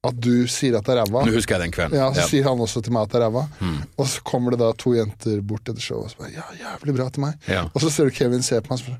at 0.01 0.15
du 0.17 0.47
sier 0.49 0.73
at 0.79 0.85
det 0.87 0.95
er 0.95 0.99
ræva. 1.03 1.21
Nå 1.27 1.31
husker 1.35 1.53
jeg 1.59 1.63
den 1.67 1.73
kvelden. 1.75 1.99
Ja, 1.99 2.07
så 2.15 2.19
Ja. 2.23 2.27
sier 2.31 2.43
han 2.49 2.63
også 2.63 2.81
til 2.81 2.93
meg 2.95 3.01
at 3.05 3.11
det 3.13 3.19
er 3.19 3.23
ræva. 3.27 3.43
Mm. 3.61 3.75
Og 4.01 4.05
så 4.09 4.17
kommer 4.25 4.49
det 4.55 4.59
da 4.63 4.71
to 4.81 4.95
jenter 4.97 5.43
bort 5.45 5.67
etter 5.69 5.83
showet 5.83 6.07
og 6.07 6.11
så 6.15 6.23
bare 6.23 6.33
Ja, 6.39 6.47
jævlig 6.63 6.93
bra 6.97 7.05
til 7.13 7.21
meg. 7.27 7.33
Ja. 7.51 7.61
Og 7.69 7.77
så 7.83 7.91
ser 7.93 8.03
du 8.09 8.15
Kevin 8.15 8.41
se 8.41 8.57
på 8.65 8.73
meg 8.73 8.79
og 8.79 8.83
spør 8.87 8.97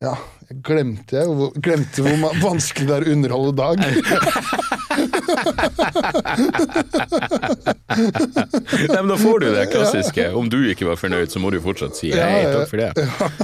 Ja, 0.00 0.14
jeg 0.48 0.62
glemte 0.64 1.12
jeg 1.18 1.28
hvor, 1.36 1.50
glemte 1.60 2.00
hvor 2.00 2.38
vanskelig 2.40 2.86
det 2.88 2.94
er 2.96 3.04
å 3.04 3.10
underholde 3.12 3.52
Dag. 3.58 3.82
Nei, 8.88 8.96
men 8.96 9.10
da 9.12 9.18
får 9.20 9.44
du 9.44 9.46
det 9.52 9.66
klassiske. 9.74 10.24
Om 10.40 10.48
du 10.48 10.56
ikke 10.70 10.88
var 10.88 10.96
fornøyd, 11.02 11.28
så 11.28 11.42
må 11.42 11.52
du 11.52 11.60
fortsatt 11.60 12.00
si 12.00 12.14
hei, 12.16 12.48
takk 12.48 12.72
for 12.72 12.80
det. 12.80 12.90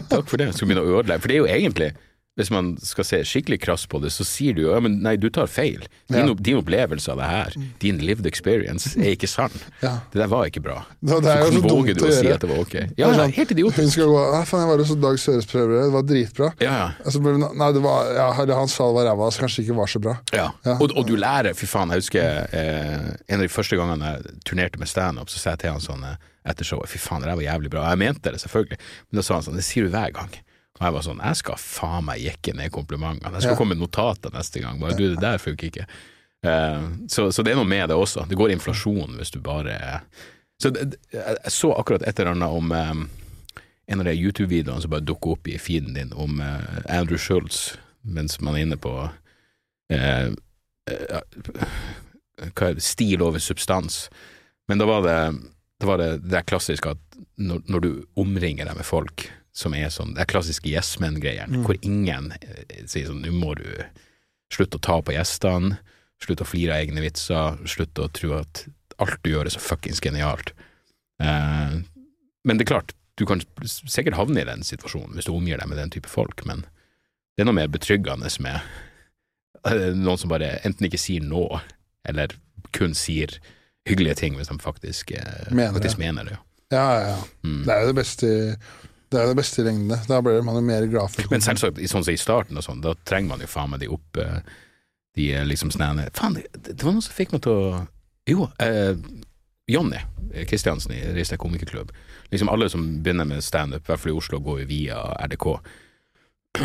Takk 0.08 0.24
for 0.32 0.40
det. 0.40 0.48
Skal 0.56 0.70
begynne 0.70 0.86
å 0.86 0.96
ødelegge. 0.96 1.20
For 1.26 1.28
det 1.28 1.36
er 1.36 1.42
jo 1.42 1.50
egentlig, 1.58 1.90
hvis 2.36 2.50
man 2.52 2.74
skal 2.84 3.06
se 3.08 3.18
skikkelig 3.24 3.56
krass 3.64 3.86
på 3.88 3.96
det, 4.02 4.10
så 4.12 4.24
sier 4.28 4.52
du 4.56 4.60
jo 4.66 4.72
ja, 4.74 4.80
men 4.84 4.98
nei, 5.04 5.14
du 5.16 5.30
tar 5.32 5.48
feil. 5.48 5.86
Din, 6.12 6.28
Ja. 6.28 6.34
din 6.36 6.58
opplevelse 6.60 7.08
av 7.14 7.16
det 7.22 7.28
her, 7.30 7.54
din 7.80 7.98
lived 8.04 8.26
experience, 8.28 8.92
er 9.00 9.14
ikke 9.16 9.28
sann. 9.30 9.54
Ja. 9.86 9.94
Det 10.12 10.20
der 10.20 10.28
var 10.28 10.44
ikke 10.50 10.60
bra. 10.64 10.82
Da, 11.00 11.18
det 11.24 11.30
er 11.32 11.40
jo 11.40 11.46
så 11.46 11.52
så 11.56 11.62
hvordan 11.64 11.86
dumt 11.96 12.02
å 12.04 12.10
å 12.10 12.12
si 12.18 12.28
at 12.32 12.44
det 12.44 12.50
var 12.50 12.60
ok? 12.60 12.74
Ja, 12.98 13.08
Det 13.08 13.16
sånn, 13.22 13.34
helt 13.38 13.54
idiotisk. 13.56 13.80
Hun 13.86 13.90
skal 13.94 14.12
gå 14.12 14.22
Nei, 14.36 14.42
faen, 14.50 14.62
jeg 14.64 14.70
var 14.72 14.82
hos 14.84 14.92
Dag 15.06 15.18
Søres 15.22 15.48
prøver, 15.50 15.74
det 15.86 15.92
var 15.96 16.06
dritbra. 16.12 16.48
Ja, 16.60 16.76
ja. 16.82 16.86
Altså, 17.04 17.20
nei, 17.24 17.70
det 17.76 17.82
var, 17.88 18.12
ja, 18.20 18.28
han 18.60 18.68
sa 18.72 18.88
det 18.90 18.96
var 19.00 19.08
ræva, 19.10 19.30
så 19.32 19.44
kanskje 19.46 19.64
ikke 19.66 19.76
var 19.80 19.92
så 19.92 20.02
bra. 20.04 20.16
Ja. 20.36 20.46
Ja. 20.66 20.76
Og, 20.80 20.92
og 20.96 21.06
du 21.08 21.14
lærer, 21.16 21.56
fy 21.56 21.68
faen, 21.70 21.92
jeg 21.94 22.04
husker 22.04 22.48
eh, 22.52 23.10
en 23.32 23.40
av 23.40 23.46
de 23.46 23.52
første 23.52 23.80
gangene 23.80 24.12
jeg 24.16 24.36
turnerte 24.48 24.80
med 24.82 24.88
standup, 24.92 25.32
så 25.32 25.40
sa 25.40 25.54
jeg 25.56 25.64
til 25.64 25.72
han 25.76 25.84
sånn 25.84 26.04
eh, 26.04 26.16
etter 26.52 26.68
showet, 26.68 26.90
fy 26.92 27.00
faen, 27.02 27.24
det 27.24 27.30
der 27.32 27.38
var 27.40 27.46
jævlig 27.48 27.72
bra. 27.72 27.86
Jeg 27.94 28.02
mente 28.04 28.32
det 28.34 28.42
selvfølgelig, 28.44 28.78
men 29.08 29.20
da 29.20 29.24
sa 29.26 29.38
han 29.40 29.46
sånn, 29.48 29.56
det 29.60 29.64
sier 29.66 29.88
du 29.88 29.94
hver 29.96 30.12
gang. 30.14 30.36
Og 30.76 30.82
jeg 30.84 30.92
var 30.92 31.04
sånn, 31.06 31.22
jeg 31.24 31.40
skal 31.40 31.60
faen 31.60 32.04
meg 32.04 32.20
jekke 32.20 32.52
ned 32.56 32.72
komplimentene. 32.74 33.32
Jeg 33.32 33.46
skal 33.46 33.54
Ja. 33.54 33.58
komme 33.58 33.74
med 33.74 33.80
notater 33.84 34.30
neste 34.34 34.60
gang. 34.60 34.80
Bare 34.80 34.96
du, 34.96 35.14
det 35.14 35.20
der 35.20 35.38
funker 35.40 35.70
ikke. 35.70 35.86
Uh, 36.46 37.06
så, 37.08 37.30
så 37.32 37.42
det 37.42 37.52
er 37.54 37.56
noe 37.56 37.68
med 37.68 37.88
det 37.88 37.96
også. 37.96 38.26
Det 38.28 38.36
går 38.36 38.52
inflasjon 38.54 39.16
hvis 39.16 39.32
du 39.34 39.40
bare 39.40 40.02
Så 40.60 40.70
det, 40.70 40.96
jeg 41.12 41.52
så 41.52 41.72
akkurat 41.76 42.02
et 42.06 42.18
eller 42.20 42.32
annet 42.32 42.48
om 42.48 42.70
um, 42.72 43.08
en 43.88 44.00
av 44.00 44.06
de 44.06 44.14
YouTube-videoene 44.16 44.80
som 44.80 44.90
bare 44.90 45.04
dukker 45.04 45.34
opp 45.34 45.48
i 45.48 45.58
feeden 45.60 45.94
din 45.94 46.12
om 46.16 46.40
uh, 46.40 46.80
Andrew 46.88 47.18
Schultz 47.18 47.76
mens 48.06 48.38
man 48.40 48.54
er 48.54 48.64
inne 48.64 48.78
på 48.80 48.92
uh, 49.04 50.28
hva 52.54 52.68
er 52.70 52.76
det, 52.78 52.84
stil 52.84 53.22
over 53.22 53.42
substans. 53.42 54.06
Men 54.68 54.78
da 54.78 54.86
var 54.88 55.04
det 55.04 55.18
da 55.80 55.86
var 55.90 56.00
det, 56.00 56.10
det 56.24 56.46
klassiske 56.48 56.94
at 56.94 57.18
når, 57.36 57.60
når 57.68 57.80
du 57.84 57.90
omringer 58.16 58.64
deg 58.68 58.78
med 58.78 58.86
folk 58.88 59.26
som 59.56 59.74
er 59.76 59.88
sånn, 59.92 60.12
det 60.16 60.24
er 60.26 60.28
klassiske 60.30 60.68
yes 60.68 60.98
men-greiene, 61.00 61.62
hvor 61.64 61.78
ingen 61.80 62.30
eh, 62.42 62.82
sier 62.84 63.08
sånn, 63.08 63.22
nå 63.24 63.32
må 63.32 63.54
du 63.56 63.64
slutte 64.52 64.76
å 64.78 64.84
ta 64.84 64.98
på 65.02 65.14
gjestene, 65.16 65.78
slutte 66.22 66.44
å 66.44 66.48
flire 66.48 66.76
av 66.76 66.84
egne 66.84 67.02
vitser, 67.04 67.56
slutte 67.68 68.04
å 68.04 68.12
tro 68.12 68.34
at 68.38 68.66
alt 69.02 69.18
du 69.24 69.32
gjør 69.32 69.48
er 69.48 69.54
så 69.56 69.60
fuckings 69.60 70.00
genialt. 70.04 70.52
Eh, 71.22 71.78
men 72.46 72.58
det 72.60 72.66
er 72.66 72.72
klart, 72.74 72.94
du 73.16 73.24
kan 73.28 73.40
sikkert 73.64 74.18
havne 74.18 74.42
i 74.42 74.48
den 74.48 74.64
situasjonen 74.64 75.16
hvis 75.16 75.28
du 75.28 75.32
omgir 75.32 75.60
deg 75.60 75.70
med 75.70 75.80
den 75.80 75.92
type 75.92 76.10
folk, 76.12 76.44
men 76.48 76.66
det 77.36 77.44
er 77.44 77.48
noe 77.48 77.56
mer 77.56 77.72
betryggende 77.72 78.28
med 78.44 78.60
eh, 79.68 79.92
noen 79.96 80.20
som 80.20 80.32
bare 80.32 80.58
enten 80.68 80.88
ikke 80.88 81.00
sier 81.00 81.24
noe, 81.24 81.62
eller 82.08 82.36
kun 82.76 82.94
sier 82.96 83.38
hyggelige 83.88 84.20
ting 84.20 84.36
hvis 84.36 84.52
de 84.52 84.58
faktisk, 84.60 85.12
eh, 85.16 85.48
Mener 85.54 85.80
det. 85.80 85.96
mener 86.00 86.28
det. 86.28 86.38
Ja, 86.74 86.84
ja, 86.84 87.02
ja. 87.14 87.18
Mm. 87.46 87.62
Det 87.64 87.72
er 87.72 87.80
jo 87.84 87.90
det 87.92 87.98
beste 88.00 88.30
Det 89.10 89.20
er 89.20 89.30
det 89.30 89.38
beste 89.38 89.62
i 89.62 89.66
lengdene. 89.68 90.00
Da 90.08 90.18
blir 90.24 90.42
man 90.46 90.58
jo 90.58 90.64
mer 90.66 90.86
glad 90.90 91.12
for 91.12 91.30
Men 91.30 91.44
selvsagt, 91.44 91.78
sånn 91.90 92.06
som 92.06 92.14
i 92.14 92.20
starten 92.20 92.58
og 92.58 92.66
sånn, 92.66 92.82
da 92.84 92.96
trenger 93.06 93.34
man 93.34 93.44
jo 93.44 93.50
faen 93.50 93.70
meg 93.72 93.84
de 93.84 93.90
opp 93.94 94.18
De 95.16 95.28
eh, 95.30 95.46
liksom 95.46 95.70
sånn 95.74 96.02
Faen, 96.16 96.40
det, 96.56 96.80
var 96.82 96.96
noe 96.96 97.04
som 97.04 97.14
fikk 97.14 97.36
meg 97.36 97.44
til 97.46 97.54
å 97.54 97.84
Jo, 98.26 98.48
eh, 98.62 98.98
Jonny 99.70 100.02
Kristiansen 100.46 100.92
i 100.92 101.00
Ristad 101.14 101.38
komikerklubb. 101.40 101.92
Liksom 102.30 102.50
alle 102.50 102.68
som 102.70 102.82
begynner 103.02 103.24
med 103.24 103.44
standup, 103.44 103.86
i 103.86 103.90
hvert 103.90 104.02
fall 104.02 104.12
i 104.12 104.16
Oslo, 104.18 104.40
går 104.42 104.60
jo 104.60 104.66
via 104.68 104.98
RDK. 105.26 105.46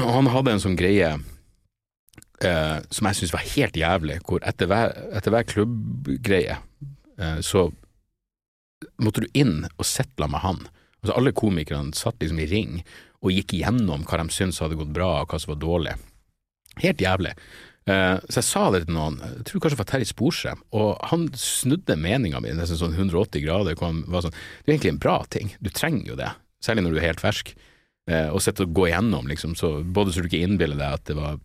Og 0.02 0.12
han 0.16 0.30
hadde 0.34 0.56
en 0.56 0.64
sånn 0.64 0.78
greie 0.80 1.12
eh, 2.46 2.78
som 2.90 3.10
jeg 3.10 3.20
syns 3.20 3.34
var 3.34 3.48
helt 3.54 3.78
jævlig, 3.78 4.20
hvor 4.28 4.44
etter 4.48 4.70
hver, 4.70 4.94
etter 5.18 5.34
hver 5.34 5.48
klubbgreie 5.50 6.58
eh, 6.58 7.40
så 7.46 7.70
måtte 9.02 9.26
du 9.26 9.30
inn 9.38 9.66
og 9.76 9.88
settle 9.88 10.30
med 10.32 10.44
han. 10.46 10.62
Altså 11.02 11.18
Alle 11.18 11.34
komikerne 11.34 11.98
satt 11.98 12.22
liksom 12.22 12.40
i 12.44 12.50
ring 12.50 12.78
og 13.22 13.34
gikk 13.34 13.56
igjennom 13.58 14.06
hva 14.06 14.22
de 14.22 14.34
syntes 14.34 14.62
hadde 14.62 14.78
gått 14.80 14.94
bra, 14.94 15.22
og 15.22 15.30
hva 15.30 15.40
som 15.42 15.54
var 15.54 15.62
dårlig. 15.62 15.94
Helt 16.82 17.02
jævlig. 17.02 17.34
Eh, 17.90 18.18
så 18.30 18.40
jeg 18.40 18.48
sa 18.48 18.64
det 18.74 18.84
til 18.86 18.96
noen, 18.96 19.18
jeg 19.22 19.46
tror 19.50 19.64
kanskje 19.64 19.76
det 19.76 19.82
var 19.82 19.90
Terje 19.90 20.10
Sporsem, 20.10 20.64
og 20.78 20.90
han 21.10 21.28
snudde 21.38 21.98
meninga 21.98 22.42
mi 22.42 22.54
nesten 22.54 22.80
sånn 22.80 22.98
180 22.98 23.44
grader. 23.46 23.78
hvor 23.78 23.90
han 23.90 24.04
var 24.08 24.26
sånn, 24.26 24.32
Det 24.32 24.70
er 24.70 24.74
egentlig 24.76 24.94
en 24.94 25.04
bra 25.06 25.18
ting, 25.30 25.54
du 25.62 25.70
trenger 25.70 26.14
jo 26.14 26.16
det, 26.16 26.32
særlig 26.64 26.84
når 26.84 26.92
du 26.92 26.98
er 26.98 27.10
helt 27.10 27.22
fersk. 27.22 27.54
Eh, 28.10 28.30
og 28.30 28.42
sitte 28.42 28.66
og 28.66 28.74
gå 28.74 28.90
igjennom, 28.90 29.28
liksom, 29.30 29.56
så, 29.56 29.84
både 29.84 30.14
så 30.14 30.22
du 30.22 30.30
ikke 30.30 30.46
innbiller 30.46 30.78
deg 30.78 30.98
at 30.98 31.06
det 31.06 31.16
var 31.18 31.40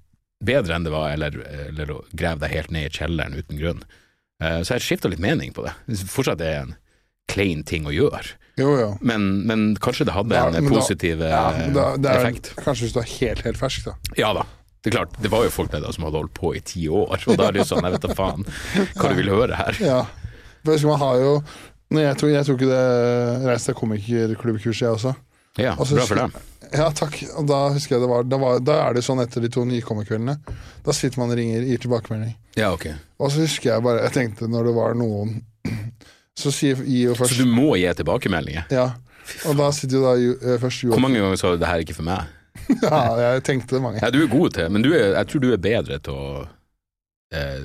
bedre 0.45 0.77
enn 0.77 0.85
det 0.85 0.93
var, 0.93 1.13
eller, 1.13 1.37
eller 1.69 1.93
å 1.93 2.05
grave 2.13 2.41
deg 2.45 2.53
helt 2.53 2.71
ned 2.71 2.89
i 2.89 2.97
kjelleren 2.97 3.37
uten 3.37 3.61
grunn. 3.61 3.85
Eh, 4.43 4.61
så 4.63 4.77
jeg 4.77 4.85
skifta 4.85 5.09
litt 5.09 5.23
mening 5.23 5.53
på 5.57 5.65
det. 5.65 5.73
Fortsatt 6.13 6.41
er 6.45 6.53
jeg 6.53 6.67
en 6.67 6.77
klein 7.31 7.65
ting 7.67 7.87
å 7.89 7.95
gjøre. 7.95 8.35
Jo, 8.57 8.71
jo. 8.81 8.91
Men, 9.05 9.27
men 9.47 9.65
kanskje 9.85 10.07
det 10.09 10.15
hadde 10.17 10.37
Ja, 10.39 10.47
en 10.49 10.65
da- 10.65 10.73
positiv 10.73 11.21
Ja, 11.21 11.43
eh, 11.53 11.73
da, 11.75 11.91
det 12.01 12.09
er, 12.13 12.23
effekt. 12.23 12.53
Kanskje 12.57 12.87
hvis 12.87 12.95
du 12.97 13.01
er 13.03 13.11
helt, 13.19 13.43
helt 13.45 13.61
fersk, 13.61 13.85
da. 13.91 13.97
Ja 14.17 14.33
da. 14.37 14.47
Det 14.81 14.93
er 14.93 14.99
klart, 15.01 15.17
det 15.21 15.31
var 15.33 15.43
jo 15.45 15.51
folk 15.51 15.73
der 15.73 15.83
da 15.83 15.91
som 15.93 16.07
hadde 16.07 16.21
holdt 16.23 16.35
på 16.37 16.55
i 16.57 16.61
ti 16.63 16.87
år, 16.89 17.19
og 17.27 17.37
da 17.37 17.49
er 17.49 17.57
det 17.57 17.65
jo 17.65 17.69
sånn, 17.75 17.83
jeg 17.85 17.97
vet 17.97 18.05
da 18.07 18.15
faen 18.15 18.45
hva 18.47 19.09
du 19.11 19.17
vil 19.19 19.33
høre 19.35 19.59
her. 19.59 19.79
Ja. 19.83 20.05
For 20.65 20.87
man 20.89 21.01
har 21.03 21.17
jo 21.21 21.33
jeg 21.95 22.17
tok, 22.19 22.31
jeg 22.33 22.47
tok 22.49 22.63
det 22.67 22.79
Reis 23.47 23.67
deg 23.69 23.77
komikerklubbkurset, 23.79 24.83
jeg 24.83 24.95
også. 24.97 25.13
Ja, 25.57 25.75
også, 25.79 25.97
bra 25.97 26.07
for 26.09 26.19
deg. 26.21 26.41
Ja, 26.75 26.89
takk. 26.93 27.15
Og 27.39 27.47
da 27.49 27.61
husker 27.73 27.97
jeg 27.97 28.03
det 28.03 28.09
var, 28.11 28.25
da 28.27 28.39
var 28.43 28.59
Da 28.65 28.75
er 28.89 28.97
det 28.97 29.05
sånn 29.07 29.23
etter 29.23 29.45
de 29.45 29.49
to 29.55 29.63
nykommerkveldene. 29.69 30.35
Da 30.85 30.95
sitter 30.97 31.23
man 31.23 31.31
og 31.33 31.39
ringer, 31.39 31.63
gir 31.65 31.79
tilbakemelding. 31.85 32.35
Ja, 32.59 32.73
ok. 32.75 32.89
Og 33.23 33.31
så 33.33 33.45
husker 33.45 33.71
jeg 33.71 33.85
bare 33.87 34.03
Jeg 34.09 34.15
tenkte 34.17 34.49
når 34.51 34.71
det 34.71 34.75
var 34.77 34.99
noen 34.99 35.39
Så 36.47 36.53
sier 36.55 36.79
gir 36.87 37.11
jo 37.11 37.15
Så 37.19 37.35
du 37.41 37.47
må 37.51 37.75
gi 37.81 37.91
tilbakemeldinger? 37.99 38.69
Ja. 38.71 38.87
Og 39.51 39.57
da 39.59 39.71
sitter 39.75 39.99
jo 39.99 40.03
da 40.07 40.13
jo, 40.23 40.35
eh, 40.39 40.59
først 40.63 40.85
jo 40.87 40.93
Hvor 40.95 41.03
mange 41.03 41.19
ganger 41.19 41.37
sa 41.41 41.51
du 41.51 41.59
'det 41.59 41.67
her 41.67 41.81
er 41.81 41.85
ikke 41.87 41.97
for 41.99 42.07
meg'? 42.07 42.27
Ja, 42.83 43.33
jeg 43.35 43.43
tenkte 43.45 43.75
det 43.77 43.83
mange. 43.83 43.99
Ja, 44.03 44.11
du 44.11 44.23
er 44.23 44.29
god 44.31 44.51
til 44.55 44.71
men 44.71 44.83
du 44.83 44.93
er, 44.95 45.15
jeg 45.19 45.27
tror 45.29 45.41
du 45.43 45.53
er 45.53 45.57
bedre 45.61 45.99
til 45.99 46.13
å 46.15 46.47
eh, 47.35 47.59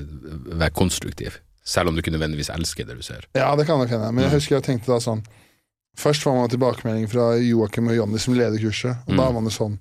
være 0.57 0.73
konstruktiv. 0.73 1.37
Selv 1.63 1.87
om 1.89 1.95
du 1.95 2.01
ikke 2.01 2.11
nødvendigvis 2.11 2.49
elsker 2.49 2.85
det 2.89 2.97
du 2.97 3.03
ser. 3.05 3.21
Ja, 3.37 3.55
det 3.55 3.67
kan 3.67 3.77
nok 3.79 3.89
hende. 3.89 4.11
Men 4.11 4.23
jeg 4.25 4.31
Mm. 4.31 4.37
husker 4.39 4.55
jeg 4.57 4.63
tenkte 4.63 4.87
da 4.87 4.97
sånn 4.99 5.23
Først 5.97 6.23
får 6.23 6.33
man 6.33 6.49
tilbakemelding 6.49 7.09
fra 7.11 7.35
Joakim 7.35 7.87
og 7.89 7.95
Jonny 7.97 8.17
som 8.17 8.33
leder 8.33 8.57
kurset, 8.57 8.95
og 9.07 9.15
da 9.17 9.23
Mm. 9.23 9.27
er 9.29 9.33
man 9.33 9.43
jo 9.43 9.49
sånn 9.49 9.79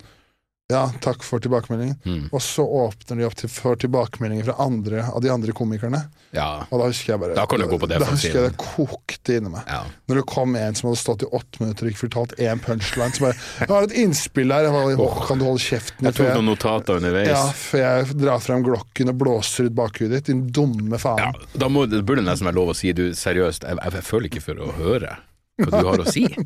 Ja, 0.71 0.85
takk 1.03 1.25
for 1.27 1.43
tilbakemeldingen. 1.43 1.97
Mm. 2.05 2.29
Og 2.31 2.43
så 2.43 2.63
åpner 2.63 3.19
de 3.19 3.27
opp 3.27 3.35
til, 3.39 3.51
for 3.51 3.79
tilbakemeldinger 3.81 4.47
fra 4.51 4.57
andre 4.63 5.05
av 5.11 5.23
de 5.25 5.33
andre 5.33 5.55
komikerne. 5.57 6.05
Ja. 6.37 6.67
Og 6.71 6.79
da 6.79 6.89
husker 6.91 7.15
jeg 7.15 7.23
bare 7.25 7.35
Da 7.35 7.45
kan 7.51 7.59
du 7.59 7.67
gå 7.67 7.79
på 7.83 7.89
det 7.91 7.97
Da 7.99 8.07
husker 8.07 8.37
jeg 8.37 8.53
det 8.53 8.59
kokte 8.61 9.39
inni 9.41 9.51
meg. 9.51 9.67
ja. 9.67 9.81
Når 10.07 10.21
det 10.21 10.25
kom 10.31 10.55
en 10.59 10.79
som 10.79 10.91
hadde 10.91 11.01
stått 11.01 11.25
i 11.27 11.31
åtte 11.35 11.63
minutter 11.63 11.87
og 11.89 11.93
ikke 11.93 12.03
fortalt 12.05 12.37
én 12.39 12.63
punchline. 12.63 13.15
Så 13.17 13.25
bare 13.25 13.35
'Jeg 13.35 13.69
har 13.69 13.89
et 13.89 13.97
innspill 14.05 14.55
her.' 14.55 14.69
Jeg 14.69 14.73
bare, 14.73 14.95
oh, 15.07 15.27
kan 15.27 15.39
du 15.39 15.45
holde 15.45 15.63
kjeften? 15.65 16.07
Jeg 16.07 16.15
tok 16.15 16.35
noen 16.35 16.51
notater 16.53 17.01
underveis. 17.01 17.29
ja, 17.29 17.43
før 17.51 17.79
jeg 17.79 18.19
drar 18.21 18.39
frem 18.39 18.63
glokken 18.63 19.09
og 19.11 19.19
blåser 19.19 19.67
ut 19.67 19.75
bakhudet 19.75 20.11
ditt, 20.21 20.27
din 20.31 20.47
dumme 20.47 20.99
faen. 20.99 21.19
Ja, 21.19 21.59
da 21.59 21.69
må, 21.69 21.87
det 21.91 22.05
burde 22.07 22.23
nesten 22.23 22.47
være 22.47 22.59
lov 22.61 22.73
å 22.75 22.77
si 22.79 22.93
du, 22.93 23.11
seriøst, 23.15 23.67
jeg, 23.67 23.79
jeg, 23.83 23.93
jeg 23.99 24.07
føler 24.07 24.31
ikke 24.31 24.45
for 24.45 24.63
å 24.63 24.71
høre 24.79 25.19
hva 25.61 25.71
du 25.83 25.91
har 25.91 26.01
å 26.01 26.09
si. 26.09 26.27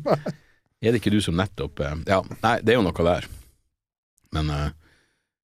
Er 0.85 0.91
det 0.91 0.99
ikke 0.99 1.13
du 1.13 1.21
som 1.23 1.37
nettopp 1.39 1.79
eh, 1.81 1.95
Ja, 2.05 2.19
nei, 2.43 2.59
det 2.61 2.75
er 2.75 2.77
jo 2.77 2.85
noe 2.85 3.05
der. 3.07 3.25
Men 4.35 4.53
eh, 4.53 4.69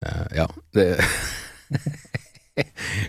eh, 0.07 0.27
ja, 0.43 0.49
det 0.77 0.87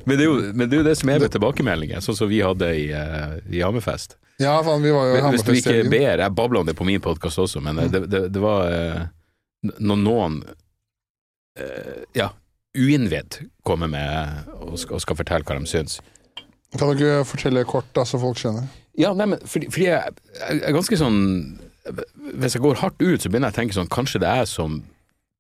men, 0.06 0.18
det 0.18 0.28
jo, 0.28 0.36
men 0.54 0.70
det 0.70 0.78
er 0.78 0.84
jo 0.84 0.88
det 0.88 0.96
som 1.00 1.12
er 1.12 1.24
med 1.24 1.34
tilbakemeldinger, 1.34 2.04
sånn 2.04 2.16
som 2.16 2.30
vi 2.32 2.40
hadde 2.46 2.70
i, 2.80 2.86
uh, 2.96 3.36
i 3.52 3.64
Hammerfest. 3.64 4.16
Ja, 4.42 4.56
faen, 4.64 4.82
vi 4.82 4.92
var 4.92 5.10
jo 5.10 5.32
Hvis 5.34 5.46
du 5.46 5.52
ikke 5.54 5.84
ber 5.92 6.22
Jeg 6.24 6.36
babla 6.36 6.64
om 6.64 6.66
det 6.66 6.74
på 6.78 6.88
min 6.88 7.02
podkast 7.02 7.40
også, 7.40 7.62
men 7.62 7.78
mm. 7.78 7.90
det, 7.92 8.00
det, 8.10 8.22
det 8.34 8.42
var 8.42 8.64
eh, 8.66 9.04
Når 9.78 10.00
noen 10.02 10.40
eh, 11.60 12.00
ja, 12.18 12.32
uinnvidd 12.74 13.44
kommer 13.68 13.92
med 13.92 14.50
og 14.58 14.80
skal, 14.82 14.98
og 14.98 15.04
skal 15.04 15.20
fortelle 15.20 15.46
hva 15.46 15.60
de 15.60 15.70
syns. 15.70 16.00
Kan 16.74 16.90
du 16.90 16.98
ikke 16.98 17.28
fortelle 17.30 17.62
kort, 17.70 17.92
da, 17.94 18.08
så 18.10 18.18
folk 18.18 18.42
skjønner? 18.42 18.66
Ja, 18.98 19.14
nei, 19.14 19.30
men 19.30 19.46
fordi, 19.46 19.70
fordi 19.74 19.92
jeg, 19.92 20.18
jeg 20.40 20.66
er 20.66 20.76
ganske 20.76 20.98
sånn 20.98 21.20
Hvis 22.42 22.58
jeg 22.58 22.62
går 22.62 22.82
hardt 22.82 23.02
ut, 23.02 23.22
så 23.22 23.30
begynner 23.30 23.52
jeg 23.52 23.56
å 23.56 23.60
tenke 23.62 23.78
sånn 23.78 23.94
Kanskje 23.94 24.24
det 24.24 24.32
er 24.32 24.44
jeg 24.44 24.52
som 24.56 24.82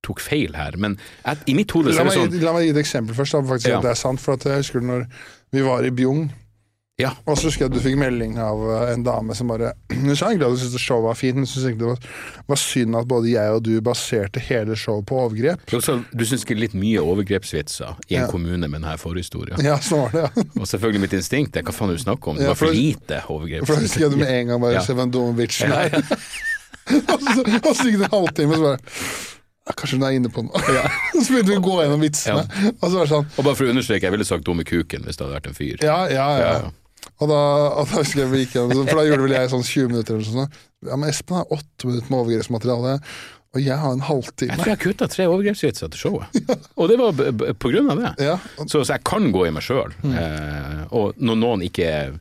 tok 0.03 0.19
feil 0.19 0.53
her, 0.59 0.75
men 0.77 0.97
at, 1.25 1.39
i 1.47 1.53
mitt 1.55 1.71
hode 1.71 1.93
så 1.95 2.01
er 2.03 2.09
det 2.11 2.15
sånn 2.19 2.39
la 2.43 2.53
meg 2.53 2.65
gi 2.67 2.71
et 2.75 2.83
eksempel 2.83 3.15
først, 3.15 3.31
da, 3.37 3.41
faktisk 3.55 3.69
Ja. 3.71 3.77
at 3.79 3.83
det 3.87 3.91
er 3.95 3.99
sant. 4.03 4.19
For 4.19 4.35
jeg 4.37 4.59
husker 4.63 4.81
når 4.83 5.05
vi 5.53 5.61
var 5.63 5.83
i 5.87 5.91
Bjugn, 5.95 6.31
Ja. 7.01 7.09
og 7.25 7.37
så 7.39 7.47
husker 7.49 7.65
jeg 7.65 7.71
at 7.71 7.73
du 7.73 7.81
fikk 7.81 7.95
melding 7.97 8.35
av 8.37 8.59
eh, 8.69 8.91
en 8.93 9.01
dame 9.03 9.33
som 9.33 9.47
bare 9.49 9.71
Hun 10.03 10.15
sa 10.15 10.27
egentlig 10.29 10.45
at 10.45 10.51
hun 10.53 10.59
syntes 10.61 10.83
showet 10.83 11.03
var 11.07 11.15
fint, 11.17 11.35
men 11.39 11.47
syntes 11.49 11.65
egentlig 11.65 11.79
det 11.79 11.87
var, 11.87 12.43
var 12.51 12.59
synd 12.61 12.95
at 12.99 13.07
både 13.09 13.31
jeg 13.31 13.49
og 13.55 13.63
du 13.65 13.71
baserte 13.81 14.39
hele 14.45 14.75
showet 14.77 15.05
på 15.09 15.17
overgrep. 15.23 15.63
Så 15.81 15.95
Du 16.13 16.23
syns 16.27 16.43
ikke 16.45 16.59
litt 16.59 16.75
mye 16.77 17.01
overgrepsvitser 17.01 17.95
i 18.11 18.15
en 18.19 18.25
Ja. 18.25 18.27
kommune 18.29 18.67
med 18.69 18.81
denne 18.81 18.93
forhistorien? 19.01 19.57
Ja, 19.65 19.79
sånn 19.81 20.03
var 20.05 20.11
det, 20.13 20.21
ja. 20.27 20.43
Og 20.61 20.67
selvfølgelig 20.69 21.01
mitt 21.07 21.13
instinkt 21.17 21.57
er 21.57 21.63
hva 21.65 21.73
faen 21.73 21.89
er 21.89 21.95
det 21.97 22.03
du 22.03 22.05
snakker 22.05 22.29
om? 22.29 22.37
Det 22.37 22.43
Ja, 22.45 22.53
var 22.53 22.59
for 22.61 22.67
for- 22.67 22.75
lite 22.77 23.21
For 23.65 23.73
da 23.75 23.81
husker 23.81 23.99
jeg 24.05 24.11
du 24.11 24.17
med 24.21 24.29
en 24.35 24.47
gang 24.53 24.61
bare 24.61 24.73
Ja. 24.77 24.81
Se 24.85 24.93
hva 24.93 25.07
en 25.07 25.11
dum 25.17 25.35
bitch 25.35 25.61
Ja, 25.63 25.87
er. 25.87 25.97
og, 26.03 27.19
så, 27.73 27.87
gikk 27.87 27.97
det 27.97 28.09
en 28.09 28.11
halvtime, 28.11 28.51
og 28.53 28.57
så 28.57 28.63
bare 28.67 28.77
«Ja, 28.77 29.42
Kanskje 29.71 29.95
hun 29.95 30.05
er 30.07 30.15
inne 30.17 30.29
på 30.33 30.43
noe. 30.43 30.59
så 31.23 31.25
begynte 31.29 31.53
vi 31.53 31.57
å 31.57 31.63
gå 31.63 31.75
gjennom 31.79 32.01
vitsene. 32.03 32.43
Og 32.73 32.83
så 32.83 32.93
var 32.97 33.05
det 33.05 33.11
sånn 33.13 33.27
Og 33.31 33.45
bare 33.47 33.55
for 33.55 33.67
å 33.67 33.71
understreke, 33.71 34.07
jeg 34.09 34.15
ville 34.15 34.27
sagt 34.27 34.47
dumme 34.47 34.65
kuken 34.67 35.05
hvis 35.07 35.19
det 35.19 35.23
hadde 35.23 35.37
vært 35.37 35.51
en 35.51 35.55
fyr. 35.57 35.77
Ja, 35.85 35.99
ja, 36.11 36.25
ja. 36.41 36.49
Ja. 36.57 36.73
Og 37.19 37.29
da, 37.31 37.37
og 37.79 37.87
da 37.91 38.01
husker 38.01 38.23
jeg 38.23 38.31
vi 38.31 38.41
gikk 38.43 38.57
gjennom 38.57 38.87
For 38.87 38.99
da 38.99 39.05
gjorde 39.07 39.25
vel 39.27 39.35
jeg 39.37 39.51
sånn 39.53 39.63
20 39.67 39.89
minutter 39.93 40.17
eller 40.17 40.27
sånn. 40.27 40.59
Ja, 40.89 40.97
men 40.99 41.11
Espen 41.11 41.39
har 41.39 41.55
åtte 41.55 41.87
minutter 41.87 42.11
med 42.11 42.19
overgrepsmateriale, 42.19 42.93
og 43.53 43.61
jeg 43.61 43.77
har 43.79 43.95
en 43.95 44.03
halvtime. 44.03 44.51
Jeg 44.51 44.59
tror 44.59 44.71
jeg 44.73 44.81
kutta 44.81 45.07
tre 45.13 45.27
overgrepsvitser 45.31 45.91
til 45.93 46.01
showet, 46.01 46.39
og 46.79 46.89
det 46.91 46.97
var 46.99 47.19
på 47.61 47.71
grunn 47.71 47.91
av 47.93 48.01
det. 48.01 48.11
Ja, 48.25 48.37
Så, 48.65 48.81
så 48.81 48.97
jeg 48.97 49.03
kan 49.07 49.29
gå 49.35 49.45
i 49.47 49.53
meg 49.55 49.63
sjøl. 49.63 49.93
Mm. 50.03 50.15
Eh, 50.19 50.81
og 50.99 51.19
når 51.23 51.39
noen 51.43 51.63
ikke 51.69 51.87
er 51.87 52.17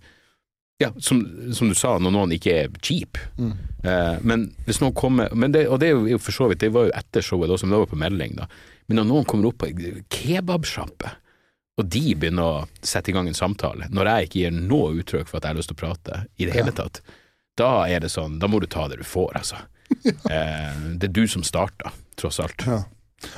Ja, 0.81 0.89
som, 0.99 1.21
som 1.55 1.69
du 1.69 1.75
sa, 1.79 1.99
når 2.03 2.15
noen 2.15 2.33
ikke 2.35 2.55
er 2.65 2.71
cheap. 2.83 3.19
Mm. 3.39 3.53
Eh, 3.85 4.15
men 4.27 4.47
hvis 4.67 4.81
noen 4.83 4.95
kommer 4.99 5.31
men 5.35 5.53
det, 5.55 5.67
Og 5.71 5.79
det 5.83 5.93
er 5.93 5.99
jo 6.11 6.19
for 6.19 6.35
så 6.35 6.49
vidt, 6.51 6.63
det 6.65 6.73
var 6.75 6.89
jo 6.89 6.95
etter 6.97 7.23
showet, 7.23 7.51
da, 7.53 7.59
som 7.61 7.71
det 7.71 7.79
var 7.83 7.91
på 7.91 7.99
melding, 8.01 8.35
da. 8.41 8.49
Men 8.91 8.99
når 8.99 9.11
noen 9.11 9.29
kommer 9.31 9.53
opp 9.53 9.61
på 9.63 9.69
kebabsjappe, 10.11 11.13
og 11.81 11.89
de 11.89 12.15
begynner 12.19 12.45
å 12.45 12.65
sette 12.85 13.13
i 13.13 13.15
gang 13.17 13.29
en 13.31 13.37
samtale, 13.37 13.87
når 13.95 14.11
jeg 14.11 14.29
ikke 14.29 14.41
gir 14.43 14.57
noe 14.57 14.97
uttrykk 15.01 15.31
for 15.31 15.39
at 15.39 15.47
jeg 15.47 15.55
har 15.55 15.61
lyst 15.61 15.71
til 15.73 15.79
å 15.79 15.83
prate 15.83 16.19
i 16.37 16.49
det 16.49 16.57
hele 16.57 16.75
tatt, 16.77 17.01
da 17.57 17.71
er 17.89 18.03
det 18.05 18.11
sånn, 18.13 18.39
da 18.43 18.49
må 18.51 18.61
du 18.61 18.67
ta 18.71 18.89
det 18.91 19.01
du 19.01 19.07
får, 19.07 19.37
altså. 19.43 19.63
Eh, 20.33 20.77
det 20.97 21.11
er 21.11 21.13
du 21.13 21.27
som 21.29 21.43
starta, 21.45 21.91
tross 22.17 22.39
alt. 22.41 22.63
ja. 22.65 22.79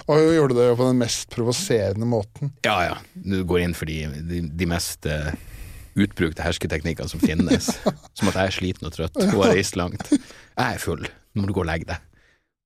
og 0.07 0.13
hun 0.21 0.37
gjorde 0.37 0.55
det 0.55 0.69
jo 0.69 0.77
på 0.79 0.87
den 0.87 1.01
mest 1.01 1.27
provoserende 1.35 2.07
måten. 2.07 2.53
Ja, 2.63 2.77
ja. 2.87 2.95
Du 3.15 3.41
går 3.45 3.65
inn 3.65 3.75
for 3.75 3.91
de, 3.91 4.05
de, 4.29 4.45
de 4.55 4.69
mest 4.71 5.09
eh, 5.11 5.33
utbrukte 5.97 6.43
hersketeknikkene 6.43 7.09
som 7.11 7.21
finnes. 7.23 7.69
Som 8.19 8.31
at 8.31 8.37
jeg 8.41 8.47
er 8.51 8.55
sliten 8.57 8.87
og 8.89 8.95
trøtt 8.95 9.17
og 9.23 9.31
har 9.45 9.53
reist 9.55 9.77
langt. 9.79 10.11
Jeg 10.11 10.65
er 10.75 10.79
full, 10.83 11.03
nå 11.35 11.43
må 11.43 11.49
du 11.51 11.55
gå 11.57 11.63
og 11.65 11.69
legge 11.71 11.89
deg. 11.93 12.03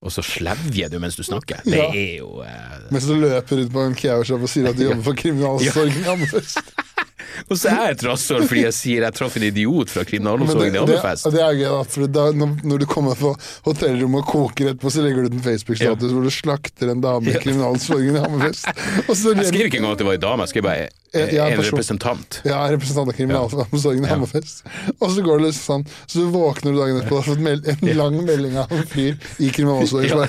Og 0.05 0.12
så 0.14 0.22
slevjer 0.22 0.93
du 0.93 0.99
mens 1.03 1.16
du 1.18 1.24
snakker. 1.26 1.64
Det 1.66 1.74
Ja. 1.74 1.89
er 1.91 2.18
jo 2.20 2.43
eh... 2.47 2.85
Mens 2.95 3.07
du 3.09 3.16
løper 3.18 3.64
ut 3.64 3.72
på 3.74 3.83
en 3.89 3.97
kebabshop 3.99 4.45
og 4.47 4.53
sier 4.53 4.68
at 4.70 4.76
du 4.79 4.85
jobber 4.89 5.03
for 5.09 5.18
kriminalsorgen, 5.18 6.05
Hammerfest. 6.07 6.61
Og 7.49 7.57
så 7.59 7.70
er 7.72 7.81
jeg 7.89 7.97
et 7.99 8.05
rasshøl 8.09 8.45
fordi 8.49 8.62
jeg 8.66 8.74
sier 8.76 9.05
jeg 9.07 9.16
traff 9.16 9.37
en 9.39 9.47
idiot 9.49 9.91
fra 9.93 10.05
kriminalomsorgen 10.09 10.74
i 10.74 10.81
Hammerfest. 10.83 11.29
det 11.35 11.43
er 11.45 11.57
gøy, 11.59 11.64
da. 11.68 11.83
For 11.95 12.12
da, 12.18 12.26
når, 12.37 12.83
du 12.83 12.87
kommer 12.91 13.18
på 13.18 13.33
hotellrommet 13.68 14.22
og 14.24 14.31
koker 14.33 14.72
etterpå, 14.72 14.93
så 14.93 15.05
legger 15.05 15.24
du 15.26 15.31
ut 15.33 15.39
en 15.39 15.45
Facebook-status 15.47 16.14
hvor 16.14 16.26
du 16.29 16.31
slakter 16.35 16.93
en 16.93 17.03
dame 17.05 17.31
i 17.31 17.35
Ja. 17.37 17.43
kriminalomsorgen 17.45 18.16
i 18.16 18.22
Hammerfest. 18.24 18.68
Jeg 19.09 19.49
skrev 19.51 19.66
ikke 19.68 19.79
engang 19.81 19.97
at 19.97 20.03
det 20.03 20.07
var 20.09 20.18
en 20.18 20.24
dame, 20.24 20.47
jeg 20.47 20.53
skrev 20.55 20.66
bare 20.68 20.79
jeg 21.14 21.33
Ja, 21.33 21.47
en 21.49 21.57
en 21.57 21.64
representant. 21.64 22.41
Ja, 22.45 22.59
representant 22.68 23.09
av 23.09 23.16
kriminalomsorgen 23.16 24.05
i 24.05 24.09
Ja. 24.09 24.14
Hammerfest. 24.14 24.64
Og 25.01 25.11
så 25.14 25.24
går 25.24 25.39
det 25.41 25.49
liksom 25.49 25.66
sånn, 25.68 25.85
så 26.07 26.24
du 26.24 26.33
våkner 26.35 26.72
du 26.74 26.79
dagen 26.83 27.01
etterpå 27.01 27.16
og 27.16 27.24
har 27.24 27.35
fått 27.35 27.83
en 27.83 27.97
lang 27.97 28.18
melding 28.29 28.59
av 28.61 28.72
en 28.72 28.85
fyr 28.89 29.16
i 29.39 29.49
kriminalomsorgen. 29.51 30.24
Ja. 30.24 30.29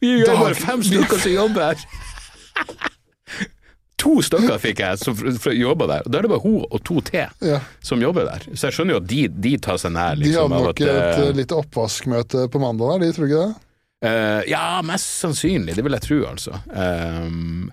Vi 0.00 0.14
er 0.22 0.38
bare 0.38 0.54
fem 0.56 0.82
stykker 0.86 1.18
som 1.24 1.34
jobber 1.34 1.72
her. 1.72 1.86
To 4.04 4.14
stykker 4.24 4.58
fikk 4.60 4.82
jeg 4.84 5.00
som 5.00 5.16
jobba 5.56 5.86
der, 5.88 6.04
og 6.04 6.12
da 6.12 6.18
er 6.20 6.26
det 6.26 6.30
bare 6.34 6.44
hun 6.44 6.64
og 6.68 6.82
to 6.84 7.00
til 7.06 7.24
Ja. 7.48 7.60
som 7.84 8.02
jobber 8.04 8.26
der. 8.28 8.44
Så 8.52 8.68
jeg 8.68 8.76
skjønner 8.76 8.98
jo 8.98 9.00
at 9.02 9.08
de, 9.10 9.20
de 9.48 9.54
tar 9.64 9.80
seg 9.80 9.94
nær 9.96 10.18
De 10.18 10.26
liksom, 10.26 10.52
hadde 10.52 10.60
av 10.60 10.68
nok 10.68 10.82
et 10.84 10.90
eh, 10.92 11.22
eh, 11.24 11.32
lite 11.40 11.56
oppvaskmøte 11.56 12.44
på 12.52 12.60
mandag 12.62 12.92
der, 12.98 13.06
de 13.06 13.16
tror 13.16 13.30
ikke 13.30 13.46
det? 13.46 13.54
Uh, 14.04 14.42
ja, 14.50 14.64
mest 14.84 15.08
sannsynlig, 15.22 15.72
det 15.78 15.84
vil 15.86 15.96
jeg 15.96 16.04
tro, 16.04 16.16
altså. 16.28 16.58
Um, 16.76 17.70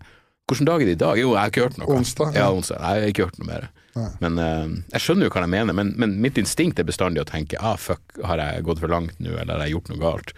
hvilken 0.47 0.67
dag 0.69 0.81
er 0.83 0.87
det 0.87 0.93
i 0.95 0.99
dag? 1.01 1.19
Jo, 1.19 1.33
jeg 1.35 1.41
har 1.41 1.51
ikke 1.51 1.65
hørt 1.65 1.79
noe. 1.81 1.89
Onsdag, 1.97 2.31
Ja, 2.37 2.45
ja. 2.45 2.53
onsdag. 2.55 2.79
Jeg 2.79 2.87
har 3.03 3.11
ikke 3.11 3.25
hørt 3.27 3.39
noe 3.41 3.49
mer. 3.49 3.67
Nei. 3.99 4.07
Men 4.23 4.39
uh, 4.39 4.69
jeg 4.95 5.03
skjønner 5.03 5.27
jo 5.27 5.33
hva 5.35 5.43
jeg 5.43 5.51
mener, 5.51 5.75
men, 5.75 5.91
men 5.99 6.15
mitt 6.23 6.39
instinkt 6.39 6.79
er 6.79 6.87
bestandig 6.87 7.25
å 7.25 7.27
tenke 7.27 7.59
ah, 7.59 7.75
fuck, 7.75 8.15
har 8.23 8.39
jeg 8.39 8.63
gått 8.69 8.79
for 8.79 8.93
langt 8.93 9.19
nå, 9.19 9.33
eller 9.35 9.59
har 9.59 9.67
jeg 9.67 9.75
gjort 9.75 9.91
noe 9.91 9.99
galt? 9.99 10.31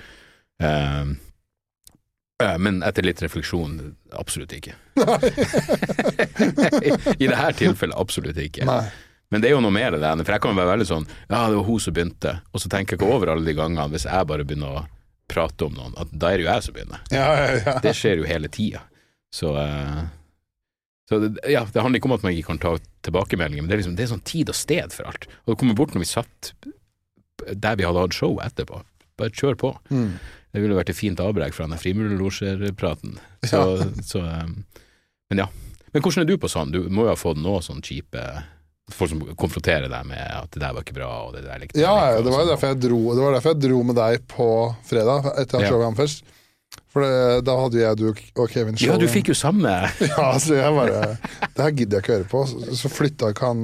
Eh, 0.64 1.14
men 2.60 2.82
etter 2.84 3.06
litt 3.06 3.22
refleksjon, 3.24 3.96
absolutt 4.18 4.54
ikke. 4.58 4.74
I 7.20 7.28
det 7.28 7.38
her 7.38 7.56
tilfellet 7.58 7.98
absolutt 8.00 8.40
ikke. 8.42 8.66
Nei. 8.68 8.86
Men 9.34 9.42
det 9.42 9.50
er 9.50 9.56
jo 9.56 9.64
noe 9.66 9.74
mer 9.74 9.96
av 9.96 10.02
det, 10.04 10.26
for 10.28 10.36
jeg 10.36 10.44
kan 10.44 10.58
være 10.58 10.74
veldig 10.76 10.86
sånn 10.86 11.06
Ja, 11.10 11.48
det 11.50 11.56
var 11.58 11.64
hun 11.66 11.80
som 11.82 11.96
begynte, 11.96 12.36
og 12.54 12.62
så 12.62 12.70
tenker 12.70 12.94
jeg 12.94 13.02
ikke 13.02 13.16
over 13.16 13.32
alle 13.34 13.48
de 13.48 13.56
gangene 13.58 13.88
hvis 13.90 14.06
jeg 14.06 14.28
bare 14.30 14.46
begynner 14.46 14.76
å 14.78 14.84
prate 15.32 15.66
om 15.66 15.74
noen, 15.74 15.96
at 15.98 16.12
da 16.12 16.30
er 16.30 16.38
det 16.38 16.46
jo 16.46 16.52
jeg 16.52 16.66
som 16.66 16.76
begynner. 16.76 17.00
Ja, 17.16 17.30
ja, 17.40 17.48
ja. 17.58 17.74
Det 17.82 17.96
skjer 17.98 18.20
jo 18.22 18.28
hele 18.30 18.52
tida. 18.54 18.84
Så, 19.34 19.56
eh, 19.58 20.04
så 21.10 21.18
det, 21.24 21.32
ja, 21.50 21.64
det 21.66 21.82
handler 21.82 21.98
ikke 21.98 22.12
om 22.12 22.18
at 22.18 22.26
man 22.28 22.36
ikke 22.36 22.52
kan 22.52 22.62
ta 22.62 22.76
tilbakemeldinger, 23.08 23.64
men 23.64 23.72
det 23.72 23.78
er, 23.78 23.82
liksom, 23.82 23.96
det 23.98 24.06
er 24.06 24.12
sånn 24.12 24.26
tid 24.28 24.52
og 24.54 24.60
sted 24.60 24.94
for 24.94 25.10
alt. 25.10 25.26
Og 25.46 25.54
det 25.54 25.60
kommer 25.64 25.80
bort 25.80 25.96
når 25.96 26.06
vi 26.06 26.12
satt 26.12 26.52
der 27.50 27.80
vi 27.80 27.88
hadde 27.88 28.04
hatt 28.04 28.16
show 28.16 28.38
etterpå. 28.44 28.84
Bare 29.18 29.34
kjør 29.34 29.58
på. 29.64 29.74
Mm. 29.90 30.14
Det 30.54 30.62
ville 30.62 30.76
vært 30.78 30.92
et 30.94 30.98
fint 31.00 31.20
avbrekk 31.24 31.56
fra 31.58 31.66
den 31.66 31.80
frimurlosjerpraten. 31.82 33.16
Så, 33.50 33.62
så 34.06 34.20
eh, 34.22 34.50
Men 35.32 35.46
ja. 35.46 35.48
Men 35.94 36.02
hvordan 36.02 36.24
er 36.24 36.30
du 36.30 36.38
på 36.42 36.50
sånn? 36.50 36.72
Du 36.74 36.84
må 36.90 37.06
jo 37.08 37.14
ha 37.14 37.18
fått 37.20 37.38
noe 37.42 37.62
sånn 37.66 37.82
kjipe 37.86 38.22
Folk 38.92 39.14
som 39.14 39.22
konfronterer 39.40 39.88
deg 39.88 40.08
med 40.10 40.20
at 40.20 40.50
det 40.52 40.60
der 40.60 40.74
var 40.76 40.84
ikke 40.84 40.96
bra, 40.98 41.10
og 41.30 41.36
det 41.38 41.46
der 41.46 41.62
likte 41.62 41.78
jeg 41.80 41.86
Ja, 41.86 41.94
ikke, 41.96 42.18
ja, 42.18 42.24
det 42.26 42.32
var 42.34 42.42
sånn. 42.42 42.50
derfor 42.52 42.72
jeg 42.74 42.80
dro 42.84 42.98
Det 43.16 43.22
var 43.24 43.36
derfor 43.38 43.54
jeg 43.54 43.62
dro 43.64 43.78
med 43.88 43.96
deg 43.96 44.26
på 44.34 44.48
fredag, 44.90 45.30
etter 45.40 45.60
at 45.60 45.64
Ja. 45.64 45.70
showet 45.72 46.00
først. 46.02 46.24
For 46.94 47.06
det, 47.06 47.46
da 47.48 47.56
hadde 47.58 47.80
jeg 47.80 47.98
du 48.02 48.04
og 48.10 48.50
Kevin 48.52 48.76
show. 48.78 48.92
Ja, 48.92 48.98
du 49.02 49.08
fikk 49.10 49.30
jo 49.32 49.36
samme 49.38 49.72
Ja, 50.12 50.28
så 50.42 50.58
jeg 50.58 50.76
bare 50.76 51.00
Det 51.56 51.64
her 51.64 51.72
gidder 51.80 51.98
jeg 51.98 52.04
ikke 52.04 52.18
høre 52.18 52.30
på. 52.34 52.44
Så, 52.50 52.76
så 52.84 52.92
flytta 52.92 53.32
ikke 53.34 53.50
han, 53.54 53.64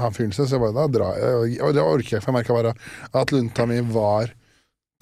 han 0.00 0.16
fyren 0.16 0.34
seg, 0.36 0.48
så 0.50 0.56
jeg 0.58 0.64
bare 0.64 0.76
da 0.80 0.86
drar 0.98 1.20
jeg. 1.22 1.60
Og 1.62 1.72
det 1.76 1.84
orker 1.84 2.16
jeg 2.16 2.20
ikke, 2.20 2.24
for 2.24 2.32
jeg 2.32 2.38
merka 2.40 2.56
bare 2.58 2.74
at 3.22 3.32
lunta 3.36 3.68
mi 3.70 3.78
var 3.94 4.32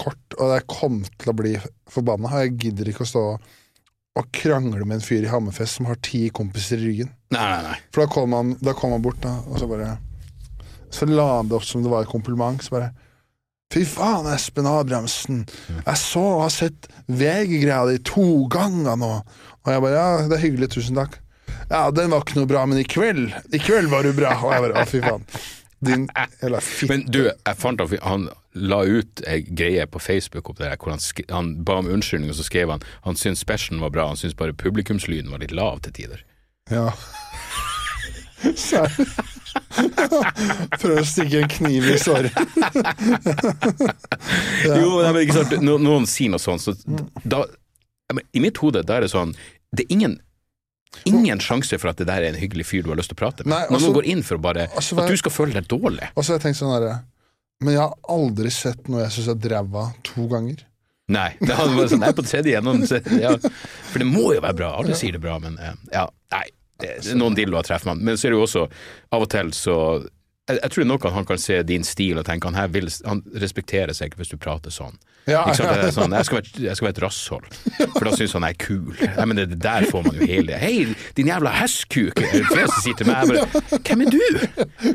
kort, 0.00 0.36
og 0.38 0.54
jeg 0.56 0.66
kom 0.70 1.00
til 1.20 1.32
å 1.32 1.36
bli 1.36 1.54
forbanna. 1.92 2.30
Og 2.32 2.44
jeg 2.46 2.56
gidder 2.66 2.90
ikke 2.92 3.04
å 3.06 3.10
stå 3.12 3.24
og 4.20 4.30
krangle 4.34 4.82
med 4.84 4.98
en 4.98 5.04
fyr 5.06 5.22
i 5.22 5.30
Hammerfest 5.30 5.78
som 5.78 5.86
har 5.88 6.00
ti 6.02 6.24
kompiser 6.34 6.80
i 6.82 6.88
ryggen. 6.88 7.12
Nei, 7.34 7.44
nei, 7.46 7.60
nei. 7.68 7.76
For 7.94 8.02
da 8.04 8.08
kom 8.10 8.34
han, 8.34 8.56
da 8.64 8.74
kom 8.76 8.94
han 8.96 9.04
bort, 9.04 9.20
da, 9.22 9.36
og 9.46 9.60
så 9.62 9.68
bare 9.70 9.94
Så 10.90 11.06
la 11.06 11.28
han 11.36 11.46
det 11.48 11.54
opp 11.60 11.64
som 11.68 11.84
det 11.84 11.92
var 11.92 12.02
et 12.02 12.10
kompliment. 12.10 12.58
Så 12.64 12.74
bare 12.74 12.90
Fy 13.70 13.84
faen, 13.86 14.26
Espen 14.34 14.66
Abrahamsen. 14.66 15.44
Jeg 15.70 15.98
så 16.00 16.24
og 16.32 16.40
har 16.42 16.50
sett 16.50 16.88
VG-greia 17.06 17.84
di 17.86 18.00
to 18.02 18.48
ganger 18.50 18.98
nå. 18.98 19.10
Og 19.62 19.70
jeg 19.70 19.84
bare 19.84 19.94
Ja, 19.94 20.24
det 20.26 20.40
er 20.40 20.42
hyggelig, 20.42 20.72
tusen 20.74 20.98
takk. 20.98 21.20
Ja, 21.70 21.84
den 21.94 22.10
var 22.10 22.24
ikke 22.24 22.40
noe 22.40 22.50
bra, 22.50 22.64
men 22.66 22.80
i 22.82 22.86
kveld 22.88 23.30
I 23.54 23.60
kveld 23.62 23.92
var 23.92 24.02
du 24.02 24.10
bra. 24.16 24.34
Og 24.42 24.50
jeg 24.56 24.64
bare 24.66 24.82
Å, 24.82 24.88
fy 24.90 25.02
faen. 25.04 25.22
Din 25.80 26.08
Eller 26.44 26.60
fitte. 26.60 26.92
Men 26.92 27.06
du, 27.08 27.22
jeg 27.30 27.56
fant 27.56 27.80
at 27.80 27.94
han 28.04 28.28
la 28.52 28.80
ut 28.82 29.22
ei 29.30 29.44
greie 29.46 29.86
på 29.86 30.00
Facebook 30.02 30.50
der, 30.58 30.76
hvor 30.76 30.90
han, 30.92 31.02
han 31.30 31.52
ba 31.64 31.78
om 31.80 31.88
unnskyldning, 31.88 32.32
og 32.32 32.36
så 32.36 32.46
skrev 32.48 32.72
han 32.72 32.82
han 33.06 33.16
syntes 33.16 33.44
specialen 33.44 33.82
var 33.84 33.92
bra, 33.94 34.08
han 34.10 34.18
syntes 34.18 34.36
bare 34.38 34.56
publikumslyden 34.56 35.30
var 35.30 35.42
litt 35.42 35.54
lav 35.54 35.80
til 35.86 35.94
tider. 35.96 36.24
Ja. 36.70 36.90
Serr. 38.56 38.90
Prøver 40.80 41.00
å 41.00 41.06
stikke 41.06 41.42
en 41.44 41.50
kniv 41.52 41.88
i 41.92 41.98
såret. 42.00 42.34
Jo, 44.70 45.00
det 45.00 45.12
men 45.14 45.22
ikke 45.24 45.38
sant, 45.38 45.54
no, 45.64 45.78
noen 45.80 46.06
sier 46.08 46.30
noe 46.32 46.42
sånt, 46.42 46.62
så 46.62 46.74
da 47.24 47.44
men 48.12 48.26
I 48.34 48.42
mitt 48.42 48.58
hode, 48.58 48.82
da 48.86 48.98
er 48.98 49.06
det 49.06 49.12
sånn 49.12 49.32
Det 49.70 49.84
er 49.84 49.94
ingen 49.94 50.16
Ingen 51.08 51.38
sjanse 51.42 51.78
for 51.78 51.92
at 51.92 52.00
det 52.00 52.08
der 52.08 52.24
er 52.24 52.32
en 52.32 52.40
hyggelig 52.40 52.66
fyr 52.66 52.82
du 52.84 52.90
har 52.90 52.98
lyst 52.98 53.12
til 53.12 53.18
å 53.18 53.22
prate 53.22 53.44
med. 53.44 53.52
Nei, 53.54 53.62
Når 53.68 53.76
altså- 53.76 53.86
noen 53.86 53.98
går 54.00 54.08
inn 54.10 54.22
for 54.26 54.38
bare 54.38 54.66
altså, 54.68 54.98
At 54.98 55.08
du 55.08 55.16
skal 55.16 55.32
føle 55.32 55.52
deg 55.54 55.68
dårlig. 55.68 56.10
Og 56.16 56.24
så 56.24 56.32
har 56.32 56.38
jeg 56.38 56.46
tenkt 56.48 56.60
sånn 56.62 56.74
herre 56.74 57.02
Men 57.62 57.74
jeg 57.74 57.80
har 57.82 57.94
aldri 58.08 58.50
sett 58.50 58.88
noe 58.88 59.02
jeg 59.02 59.10
syns 59.10 59.28
er 59.28 59.34
dræva 59.34 59.92
to 60.02 60.26
ganger. 60.26 60.64
Nei, 61.08 61.36
det 61.40 61.54
hadde 61.54 61.76
vært 61.76 61.90
sånn, 61.92 62.00
jeg 62.00 62.08
er 62.08 62.16
på 62.16 62.24
tredje 62.24 62.54
gjennom 62.54 63.20
Ja. 63.20 63.34
For 63.90 63.98
det 63.98 64.06
må 64.08 64.34
jo 64.34 64.40
være 64.40 64.56
bra. 64.56 64.70
Alle 64.78 64.94
sier 64.94 65.12
det 65.12 65.20
bra, 65.20 65.38
men 65.38 65.58
eh, 65.58 65.74
ja, 65.92 66.08
nei. 66.32 66.46
Det 66.80 67.02
det 67.04 67.12
er 67.12 67.18
noen 67.20 67.34
dilloer 67.36 67.62
treffer 67.62 67.90
man. 67.90 67.98
Men 68.02 68.16
så 68.16 68.28
er 68.28 68.32
det 68.32 68.38
jo 68.38 68.46
også, 68.46 68.62
av 69.12 69.22
og 69.26 69.28
til 69.28 69.50
så 69.52 69.76
jeg, 70.48 70.58
jeg 70.62 70.70
tror 70.74 70.86
nok 70.88 71.04
at 71.04 71.12
han 71.12 71.26
kan 71.28 71.38
se 71.38 71.62
din 71.66 71.84
stil 71.86 72.18
og 72.20 72.24
tenke 72.26 72.48
han 72.48 72.58
her 72.58 72.70
vil, 72.72 72.88
han 73.06 73.22
respekterer 73.42 73.92
seg 73.96 74.10
ikke 74.10 74.22
hvis 74.22 74.32
du 74.32 74.38
prater 74.40 74.74
sånn. 74.74 74.96
Ja, 75.28 75.42
ja, 75.44 75.52
er 75.52 75.92
sånn, 75.92 76.14
jeg, 76.16 76.26
skal 76.26 76.38
være, 76.40 76.62
jeg 76.64 76.78
skal 76.78 76.86
være 76.86 76.94
et 76.94 77.00
rasshold, 77.04 77.44
for 77.92 78.06
da 78.08 78.12
syns 78.16 78.32
han 78.34 78.46
jeg 78.48 78.56
er 78.56 78.60
kul. 78.62 78.94
Nei, 79.04 79.26
men 79.28 79.38
det, 79.38 79.44
det 79.52 79.58
der 79.62 79.84
får 79.90 80.06
man 80.06 80.16
jo 80.16 80.26
hele 80.26 80.56
Hei, 80.58 80.94
din 81.18 81.28
jævla 81.30 81.52
hestkuk! 81.58 82.22
Flere 82.48 82.80
sier 82.80 82.96
til 82.98 83.10
meg 83.10 83.28
bare, 83.28 83.44
Hvem 83.76 84.04
er 84.06 84.14
du? 84.14 84.22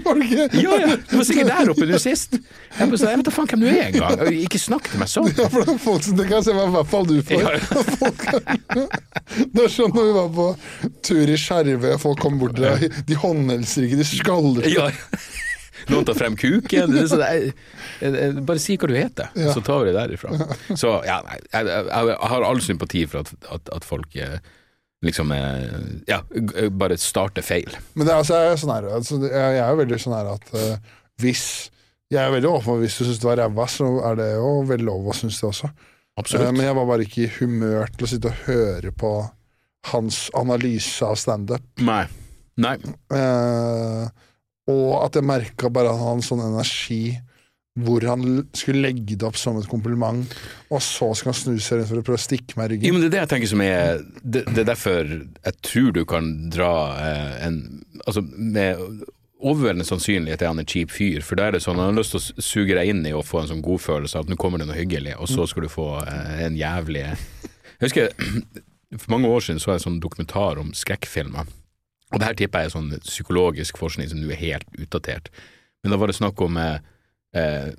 Var 0.07 0.19
det 0.19 0.26
ikke? 0.26 0.47
Ja, 0.63 0.80
ja, 0.82 0.97
du 0.97 1.13
var 1.19 1.28
sikkert 1.30 1.51
der 1.53 1.71
oppe 1.76 1.88
du 1.88 1.93
sist. 2.01 2.36
Jeg, 2.36 2.89
bare, 2.89 2.99
jeg 3.11 3.21
vet 3.21 3.30
da 3.30 3.36
faen 3.36 3.51
hvem 3.53 3.63
du 3.63 3.69
er 3.69 3.86
engang. 3.86 4.26
Ikke 4.41 4.61
snakk 4.61 4.89
til 4.91 5.03
meg 5.03 5.11
sånn. 5.13 5.30
Ja, 5.36 5.47
for 5.53 5.61
det 5.61 5.76
er 5.76 5.82
folk 5.86 6.09
det 6.17 6.28
kan 6.28 6.38
jeg 6.39 6.47
se 6.49 6.57
hva 6.57 6.65
i 6.65 6.76
hvert 6.76 6.91
fall 6.91 7.09
du 7.09 7.17
får. 7.30 7.41
Det 9.55 9.63
er 9.65 9.71
sånn 9.71 9.95
når 9.95 10.09
vi 10.09 10.13
var 10.17 10.30
på 10.36 10.49
tur 11.05 11.32
i 11.32 11.38
Skjervøy, 11.39 11.91
og 11.95 12.01
folk 12.01 12.21
kom 12.26 12.41
bort 12.41 12.57
til 12.57 12.67
deg, 12.67 13.01
de 13.07 13.17
håndhilser 13.19 13.88
ikke, 13.88 14.01
de 14.01 14.07
skaller. 14.09 14.69
Ja. 14.73 14.89
Noen 15.91 16.05
tar 16.07 16.17
frem 16.17 16.36
kuken. 16.39 16.95
Bare 18.47 18.61
si 18.61 18.77
hva 18.79 18.89
du 18.89 18.95
heter, 18.97 19.31
så 19.53 19.63
tar 19.65 19.83
vi 19.83 19.91
det 19.91 19.95
derifra. 19.97 20.36
Så 20.75 20.97
ja, 21.07 21.21
nei, 21.27 21.39
jeg, 21.51 21.69
jeg, 21.69 22.11
jeg 22.11 22.29
har 22.33 22.45
all 22.47 22.61
sympati 22.63 23.05
for 23.09 23.25
at, 23.25 23.49
at, 23.53 23.73
at 23.77 23.88
folk 23.88 24.15
eh, 24.19 24.39
liksom 25.05 25.31
eh, 25.31 25.79
ja, 26.07 26.21
bare 26.69 26.97
starter 26.97 27.45
feil. 27.45 27.77
Men 27.93 28.07
det 28.07 28.13
er, 28.13 28.21
altså, 28.21 28.39
jeg, 28.39 28.51
er 28.51 28.61
sånn 28.61 28.73
her, 28.75 28.89
altså, 28.97 29.19
jeg, 29.25 29.57
er 29.61 29.69
jo 29.69 29.79
veldig 29.81 30.01
sånn 30.01 30.17
her 30.17 30.31
at 30.36 30.53
uh, 30.55 30.93
hvis 31.21 31.45
Jeg 32.13 32.21
er 32.21 32.33
veldig 32.36 32.49
åpen 32.51 32.65
for 32.67 32.83
hvis 32.83 32.99
du 32.99 33.07
syns 33.07 33.21
det 33.21 33.25
var 33.25 33.39
ræva, 33.41 33.65
så 33.71 33.88
er 34.05 34.17
det 34.19 34.27
jo 34.36 34.49
veldig 34.69 34.86
lov 34.86 35.07
å 35.09 35.15
synes 35.17 35.39
det 35.41 35.47
også. 35.47 35.69
Eh, 35.71 36.19
Absolutt. 36.21 36.51
men 36.53 36.67
jeg 36.67 36.75
var 36.77 36.86
bare 36.88 37.07
ikke 37.07 37.23
i 37.23 37.31
humør 37.39 37.89
til 37.95 38.05
å 38.05 38.09
sitte 38.11 38.29
og 38.29 38.43
høre 38.45 38.91
på 38.93 39.09
hans 39.89 40.19
analyse 40.38 41.05
av 41.05 41.17
standup. 41.19 41.65
Nei. 41.81 42.03
Nei. 42.61 42.75
Eh, 43.17 44.05
og 44.72 44.91
at 45.05 45.16
jeg 45.20 45.28
merka 45.28 45.70
bare 45.70 45.91
at 45.91 45.97
han 45.99 46.07
hadde 46.07 46.20
en 46.24 46.30
sånn 46.32 46.45
energi 46.47 47.01
hvor 47.84 48.05
han 48.07 48.22
skulle 48.55 48.86
legge 48.86 49.18
det 49.20 49.26
opp 49.28 49.36
som 49.36 49.57
et 49.59 49.68
kompliment, 49.68 50.32
og 50.72 50.80
så 50.80 51.09
skal 51.20 51.34
han 51.34 51.36
snu 51.41 51.57
seg 51.59 51.82
rundt 51.82 51.89
for 51.89 51.99
å 51.99 52.03
prøve 52.07 52.22
å 52.22 52.24
stikke 52.24 52.55
meg 52.55 52.70
i 52.72 52.78
Jo, 52.78 52.80
ryggen. 52.80 52.93
men 52.95 53.01
det 53.03 53.07
er 53.09 53.11
det 53.18 53.20
jeg 53.26 53.32
tenker 53.34 53.51
som 53.51 53.63
er 53.66 53.97
Det, 54.24 54.43
det 54.47 54.61
er 54.63 54.70
derfor 54.70 55.09
jeg 55.11 55.57
tror 55.68 55.89
du 55.97 56.05
kan 56.07 56.30
dra 56.55 56.70
eh, 57.03 57.34
en 57.49 57.57
Altså, 58.05 58.24
med 58.24 58.80
overveldende 59.45 59.84
sannsynlighet 59.89 60.41
er 60.45 60.53
han 60.53 60.61
en 60.63 60.70
kjip 60.72 60.93
fyr, 60.95 61.20
for 61.22 61.36
da 61.36 61.49
er 61.49 61.57
det 61.57 61.61
sånn 61.66 61.76
han 61.82 61.91
har 61.91 61.97
lyst 61.99 62.16
til 62.16 62.22
å 62.24 62.45
suge 62.47 62.78
deg 62.80 62.93
inn 62.93 63.03
i 63.09 63.11
og 63.13 63.26
få 63.28 63.41
en 63.43 63.51
sånn 63.51 63.61
godfølelse 63.66 64.16
av 64.18 64.24
at 64.24 64.32
nå 64.32 64.39
kommer 64.39 64.63
det 64.63 64.70
noe 64.70 64.80
hyggelig, 64.80 65.18
og 65.20 65.28
så 65.28 65.43
skal 65.51 65.68
du 65.68 65.70
få 65.76 65.89
eh, 66.07 66.45
en 66.47 66.55
jævlig 66.55 67.03
Jeg 67.03 67.84
husker 67.84 68.16
for 69.03 69.11
mange 69.11 69.28
år 69.36 69.43
siden 69.43 69.59
så 69.59 69.74
jeg 69.74 69.82
en 69.82 69.88
sånn 69.89 69.99
dokumentar 69.99 70.63
om 70.63 70.72
skrekkfilmer. 70.72 71.51
Og 72.16 72.22
det 72.22 72.30
her 72.30 72.38
tipper 72.39 72.63
jeg 72.63 72.72
er 72.72 72.76
sånn 72.78 72.93
psykologisk 73.03 73.80
forskning 73.82 74.07
som 74.07 74.22
nå 74.24 74.32
er 74.32 74.39
helt 74.39 74.78
utdatert. 74.80 75.28
Men 75.84 75.91
da 75.91 75.99
var 75.99 76.07
det 76.07 76.16
snakk 76.16 76.39
om 76.41 76.55
eh, 76.57 76.78
eh, 77.36 77.74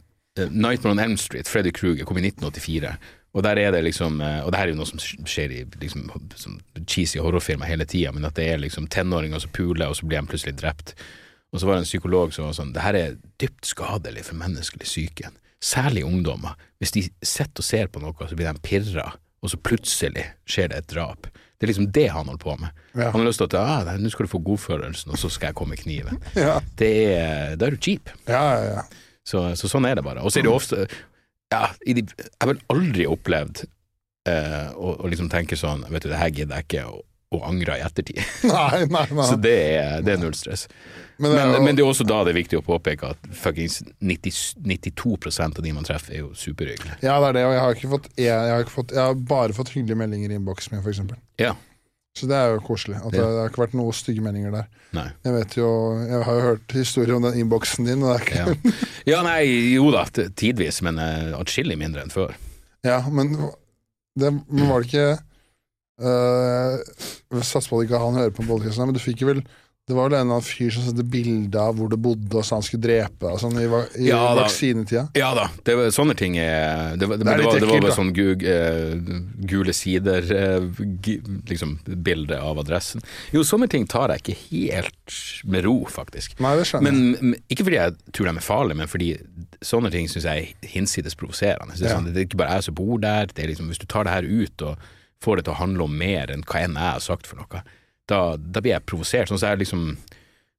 Nightmare 0.52 0.92
on 0.92 1.00
Elm 1.00 1.16
Street, 1.16 1.48
Freddy 1.48 1.72
Kruger, 1.72 2.04
kom 2.04 2.20
i 2.20 2.26
1984. 2.28 2.92
Og 3.36 3.44
der 3.44 3.60
er 3.60 3.72
det 3.72 3.82
liksom 3.84 4.20
eh, 4.20 4.42
Og 4.44 4.52
det 4.52 4.60
her 4.60 4.68
er 4.68 4.74
jo 4.74 4.80
noe 4.82 4.88
som 4.88 5.00
skjer 5.00 5.54
i 5.56 5.62
liksom, 5.80 6.10
som 6.36 6.58
cheesy 6.84 7.20
horrorfilmer 7.24 7.68
hele 7.68 7.88
tida, 7.88 8.12
men 8.12 8.28
at 8.28 8.36
det 8.36 8.50
er 8.52 8.60
liksom 8.60 8.90
tenåringer 8.92 9.40
som 9.40 9.54
puler, 9.56 9.88
og 9.88 9.96
så 9.96 10.08
blir 10.08 10.20
de 10.20 10.30
plutselig 10.30 10.56
drept. 10.60 10.92
Og 11.52 11.62
så 11.62 11.68
var 11.68 11.78
det 11.78 11.86
en 11.86 11.88
psykolog 11.88 12.36
som 12.36 12.48
var 12.48 12.56
sånn 12.58 12.76
Det 12.76 12.84
her 12.84 13.00
er 13.00 13.18
dypt 13.40 13.72
skadelig 13.72 14.26
for 14.28 14.36
menneskelig 14.40 14.84
psyken. 14.84 15.40
Særlig 15.64 16.04
ungdommer. 16.04 16.60
Hvis 16.76 16.92
de 16.92 17.06
sitter 17.24 17.64
og 17.64 17.66
ser 17.66 17.88
på 17.88 18.04
noe, 18.04 18.28
så 18.28 18.36
blir 18.36 18.52
de 18.52 18.60
pirra, 18.60 19.14
og 19.40 19.52
så 19.52 19.60
plutselig 19.64 20.28
skjer 20.44 20.68
det 20.72 20.82
et 20.82 20.92
drap. 20.92 21.28
Det 21.56 21.66
er 21.66 21.72
liksom 21.72 21.88
det 21.96 22.06
han 22.12 22.28
holder 22.28 22.42
på 22.42 22.54
med. 22.60 22.84
Ja. 22.92 23.10
Han 23.14 23.22
har 23.22 23.26
lyst 23.30 23.40
til 23.40 23.48
at 23.48 23.56
ah, 23.60 23.88
nå 23.96 24.10
skal 24.12 24.28
du 24.28 24.32
få 24.34 24.40
godfølelsen, 24.44 25.12
og 25.14 25.20
så 25.20 25.30
skal 25.32 25.50
jeg 25.50 25.56
komme 25.58 25.76
med 25.76 25.82
kniven. 25.84 26.20
Ja, 26.46 26.58
Det 26.78 26.92
er, 27.16 27.56
da 27.56 27.66
er 27.70 27.76
du 27.76 27.80
cheap. 27.80 28.12
ja, 28.28 28.44
ja. 28.60 28.70
ja. 28.76 28.86
Så, 29.26 29.40
så 29.58 29.66
sånn 29.66 29.88
er 29.88 29.96
det 29.98 30.04
bare. 30.06 30.22
Og 30.22 30.30
så 30.30 30.38
er 30.38 30.44
det 30.46 30.52
ofte 30.54 30.84
ja, 31.50 31.64
i 31.82 31.96
de, 31.98 32.04
Jeg 32.14 32.28
har 32.44 32.52
vel 32.52 32.60
aldri 32.70 33.08
opplevd 33.10 33.64
eh, 34.30 34.68
å, 34.78 34.92
å 35.02 35.10
liksom 35.10 35.26
tenke 35.32 35.58
sånn 35.58 35.82
Vet 35.90 36.04
du, 36.06 36.12
det 36.12 36.20
her 36.20 36.30
gidder 36.30 36.60
jeg 36.60 36.68
ikke, 36.68 36.84
og 37.34 37.42
angre 37.48 37.74
i 37.80 37.82
ettertid. 37.82 38.20
Nei, 38.46 38.84
nei, 38.86 39.02
nei. 39.10 39.26
Så 39.32 39.34
det 39.42 39.56
er, 39.80 40.04
det 40.06 40.14
er 40.14 40.20
null 40.22 40.36
stress. 40.38 40.68
Men 41.18 41.32
det 41.32 41.38
er 41.40 41.52
Men, 41.52 41.64
men 41.64 41.76
det 41.78 41.84
er 41.84 41.88
også 41.88 42.04
da 42.04 42.18
det 42.26 42.34
er 42.34 42.38
viktig 42.42 42.58
å 42.60 42.64
påpeke 42.66 43.12
at 43.14 43.28
fuckings 43.32 43.78
92% 44.04 45.60
av 45.60 45.64
de 45.64 45.72
man 45.72 45.86
treffer, 45.86 46.12
er 46.18 46.24
jo 46.26 46.34
superhyggelige. 46.36 46.98
Ja, 47.02 47.16
det 47.22 47.30
er 47.30 47.38
det, 47.38 47.44
og 47.46 47.54
jeg 47.54 47.62
har 47.64 47.80
fått 47.94 48.10
Jeg, 48.16 48.26
jeg, 48.26 48.52
har, 48.52 48.68
fått, 48.72 48.92
jeg 48.92 49.00
har 49.02 49.16
bare 49.30 49.56
fått 49.56 49.72
hyggelige 49.72 49.96
meldinger 50.02 50.34
i 50.34 50.38
innboksen 50.40 50.76
min, 50.76 50.84
eksempel. 50.84 51.18
Ja. 51.40 51.54
Så 52.16 52.28
det 52.30 52.36
er 52.36 52.54
jo 52.54 52.62
koselig. 52.64 52.96
At 53.02 53.12
det, 53.12 53.20
Ja. 53.20 53.28
det 53.28 53.40
har 53.42 53.50
ikke 53.50 53.64
vært 53.66 53.76
noen 53.76 53.92
stygge 53.96 54.24
meldinger 54.24 54.54
der. 54.54 54.68
Nei. 54.96 55.08
Jeg 55.26 55.34
vet 55.34 55.56
jo 55.58 55.68
Jeg 56.00 56.22
har 56.24 56.38
jo 56.38 56.44
hørt 56.46 56.72
historier 56.72 57.16
om 57.16 57.26
den 57.26 57.38
innboksen 57.42 57.88
din, 57.88 58.04
ikke 58.16 58.40
Ja. 58.40 58.54
ja, 59.12 59.22
nei, 59.26 59.40
jo 59.74 59.90
da, 59.92 60.06
tidvis, 60.12 60.80
men 60.86 61.00
uh, 61.00 61.36
atskillig 61.40 61.76
mindre 61.80 62.04
enn 62.06 62.12
før. 62.12 62.32
Ja, 62.86 63.02
men 63.10 63.34
det, 64.16 64.32
Men 64.48 64.68
var 64.70 64.80
det 64.84 64.88
ikke 64.88 65.18
uh, 66.00 67.40
Satser 67.42 67.68
på 67.68 67.80
at 67.80 67.88
ikke 67.88 68.00
han 68.00 68.16
hører 68.16 68.32
på 68.36 68.46
podkasten, 68.48 68.88
men 68.88 68.96
du 68.96 69.02
fikk 69.02 69.24
jo 69.24 69.32
vel 69.34 69.42
det 69.86 69.94
var 69.94 70.08
vel 70.10 70.16
en 70.18 70.24
annen 70.32 70.42
fyr 70.42 70.72
som 70.74 70.82
sendte 70.82 71.04
bilde 71.06 71.60
av 71.62 71.76
hvor 71.78 71.86
det 71.92 71.98
bodde, 72.02 72.26
og 72.34 72.42
sa 72.44 72.56
han 72.58 72.64
skulle 72.66 72.82
drepe 72.82 73.22
deg 73.28 73.36
sånn, 73.38 73.54
i, 73.62 73.66
i 74.02 74.08
Ja 74.08 74.32
vaksinetida. 74.34 75.04
Ja 75.14 75.28
da, 75.38 75.44
det 75.62 75.76
var, 75.78 75.92
sånne 75.94 76.16
ting 76.18 76.34
er 76.42 76.96
Det, 76.98 77.06
var- 77.06 77.20
det, 77.20 77.28
det, 77.28 77.44
var, 77.46 77.60
det 77.62 77.68
var 77.70 77.84
vel 77.84 77.94
sånn 77.94 78.10
gu, 78.16 78.24
eh, 78.42 78.96
gule 79.46 79.74
sider-bilde 79.76 80.98
gi- 81.06 81.20
Liksom 81.52 81.76
av 82.40 82.58
adressen. 82.64 83.04
Jo, 83.30 83.44
sånne 83.46 83.68
ting 83.70 83.86
tar 83.86 84.10
jeg 84.16 84.24
ikke 84.24 84.36
helt 84.50 85.20
med 85.46 85.64
ro, 85.68 85.76
faktisk. 85.90 86.34
Nei, 86.42 86.56
det 86.58 86.66
skjønner 86.66 86.90
jeg. 86.90 87.22
Men 87.22 87.38
ikke 87.52 87.68
fordi 87.68 87.78
jeg 87.78 87.96
tror 88.10 88.26
de 88.30 88.34
er 88.42 88.46
farlige, 88.48 88.80
men 88.82 88.90
fordi 88.90 89.10
sånne 89.64 89.90
ting 89.94 90.10
syns 90.10 90.26
jeg 90.26 90.50
er 90.50 90.68
hinsides 90.74 91.14
provoserende. 91.14 91.76
Det, 91.78 91.86
er 91.86 91.92
Ja. 91.92 91.96
sånn, 92.00 92.10
det 92.10 92.24
er 92.24 92.26
ikke 92.26 92.42
bare 92.42 92.58
jeg 92.58 92.66
som 92.66 92.74
bor 92.74 92.98
der. 92.98 93.26
Det 93.30 93.44
er 93.44 93.48
liksom, 93.54 93.70
hvis 93.70 93.78
du 93.78 93.86
tar 93.86 94.04
det 94.04 94.12
her 94.18 94.26
ut 94.26 94.62
og 94.66 94.76
får 95.22 95.36
det 95.36 95.44
til 95.46 95.54
å 95.54 95.60
handle 95.62 95.86
om 95.86 95.94
mer 95.96 96.26
enn 96.34 96.42
hva 96.42 96.64
enn 96.66 96.74
jeg 96.74 96.90
har 96.90 97.00
sagt 97.00 97.26
for 97.30 97.38
noe, 97.38 97.62
da, 98.10 98.20
da 98.36 98.62
blir 98.62 98.76
jeg 98.76 98.86
provosert. 98.86 99.30
Sånn 99.30 99.40
så 99.40 99.52
jeg 99.52 99.64
liksom 99.64 99.88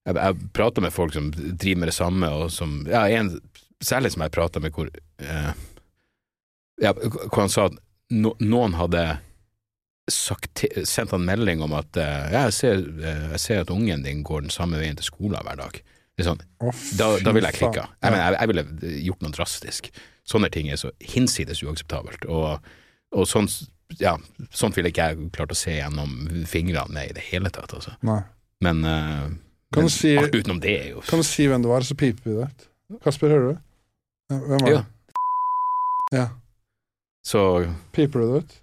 jeg, 0.07 0.15
jeg 0.15 0.49
prater 0.55 0.83
med 0.83 0.95
folk 0.95 1.15
som 1.15 1.29
driver 1.35 1.81
med 1.83 1.91
det 1.91 1.97
samme, 1.97 2.29
og 2.31 2.51
som 2.53 2.81
ja, 2.89 3.07
en, 3.11 3.37
Særlig 3.83 4.09
som 4.15 4.23
jeg 4.25 4.33
prater 4.33 4.61
med 4.63 4.73
hvor 4.73 4.87
eh, 4.89 5.49
ja, 6.81 6.95
Hvor 6.97 7.43
han 7.43 7.51
sa 7.53 7.67
at 7.69 7.75
no, 8.09 8.31
noen 8.41 8.73
hadde 8.73 9.03
sagt, 10.09 10.63
sendt 10.87 11.11
han 11.11 11.27
melding 11.27 11.61
om 11.61 11.75
at 11.77 11.99
eh, 11.99 12.31
jeg, 12.33 12.55
ser, 12.55 12.81
eh, 13.03 13.27
jeg 13.35 13.43
ser 13.43 13.61
at 13.61 13.73
ungen 13.73 14.05
din 14.05 14.23
går 14.25 14.45
den 14.45 14.53
samme 14.53 14.79
veien 14.79 14.97
til 14.97 15.05
skolen 15.05 15.43
hver 15.43 15.59
dag. 15.59 15.79
Sånn, 16.23 16.39
oh, 16.63 16.83
da, 16.97 17.11
da 17.21 17.33
ville 17.35 17.51
jeg 17.51 17.59
klikka. 17.59 17.83
Jeg, 17.99 18.13
mener, 18.13 18.23
jeg, 18.23 18.37
jeg 18.39 18.49
ville 18.49 18.93
gjort 19.03 19.25
noe 19.25 19.35
drastisk. 19.35 19.89
Sånne 20.25 20.49
ting 20.53 20.71
er 20.71 20.79
så 20.79 20.89
hinsides 21.11 21.61
uakseptabelt. 21.61 22.25
Og, 22.31 22.71
og 23.13 23.27
sånn, 23.29 23.51
ja, 23.99 24.17
sånt 24.51 24.75
ville 24.77 24.89
ikke 24.91 25.05
jeg 25.09 25.29
klart 25.35 25.51
å 25.51 25.57
se 25.57 25.77
gjennom 25.77 26.45
fingrene 26.49 26.91
med 26.93 27.09
i 27.11 27.13
det 27.17 27.23
hele 27.31 27.49
tatt. 27.49 27.73
Altså. 27.73 27.95
Nei. 28.07 28.21
Men, 28.61 28.83
uh, 28.85 29.27
Kan 29.73 29.83
men 29.85 29.89
si- 29.93 30.15
alt 30.17 30.33
utenom 30.35 30.59
det 30.63 30.73
er 30.79 30.87
jo 30.95 31.01
Kan 31.07 31.19
du 31.19 31.23
si 31.27 31.45
hvem 31.47 31.61
det 31.61 31.69
var, 31.69 31.81
så 31.85 31.95
piper 31.95 32.23
vi 32.25 32.35
det 32.39 32.47
ut? 32.47 32.67
Kasper, 33.03 33.27
hører 33.29 33.53
du? 33.53 33.59
Ja, 34.31 34.37
Hvem 34.39 34.61
var 34.63 34.69
Ja. 34.71 34.77
det? 34.77 34.85
Ja. 36.17 36.27
Så 37.27 37.41
Piper 37.91 38.19
du 38.19 38.31
det 38.33 38.43
ut? 38.43 38.55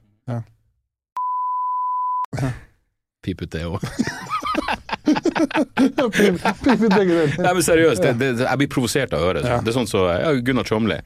pip 3.24 3.40
ut 3.42 3.50
det 3.50 3.62
òg. 3.64 3.80
Pip 5.04 6.82
ut 6.82 6.90
begge 6.92 7.14
deler. 7.14 7.36
Nei, 7.40 7.52
men 7.56 7.62
seriøst, 7.64 8.02
det, 8.02 8.12
det, 8.20 8.30
jeg 8.44 8.60
blir 8.60 8.70
provosert 8.72 9.14
av 9.16 9.22
å 9.22 9.28
høre 9.30 9.40
det. 9.44 9.48
Ja. 9.52 9.60
Det 9.64 9.72
er 9.72 9.76
sånn 9.78 9.88
så 9.88 10.02
ja, 10.12 10.32
Gunnar 10.44 10.66
Tjomli 10.68 10.98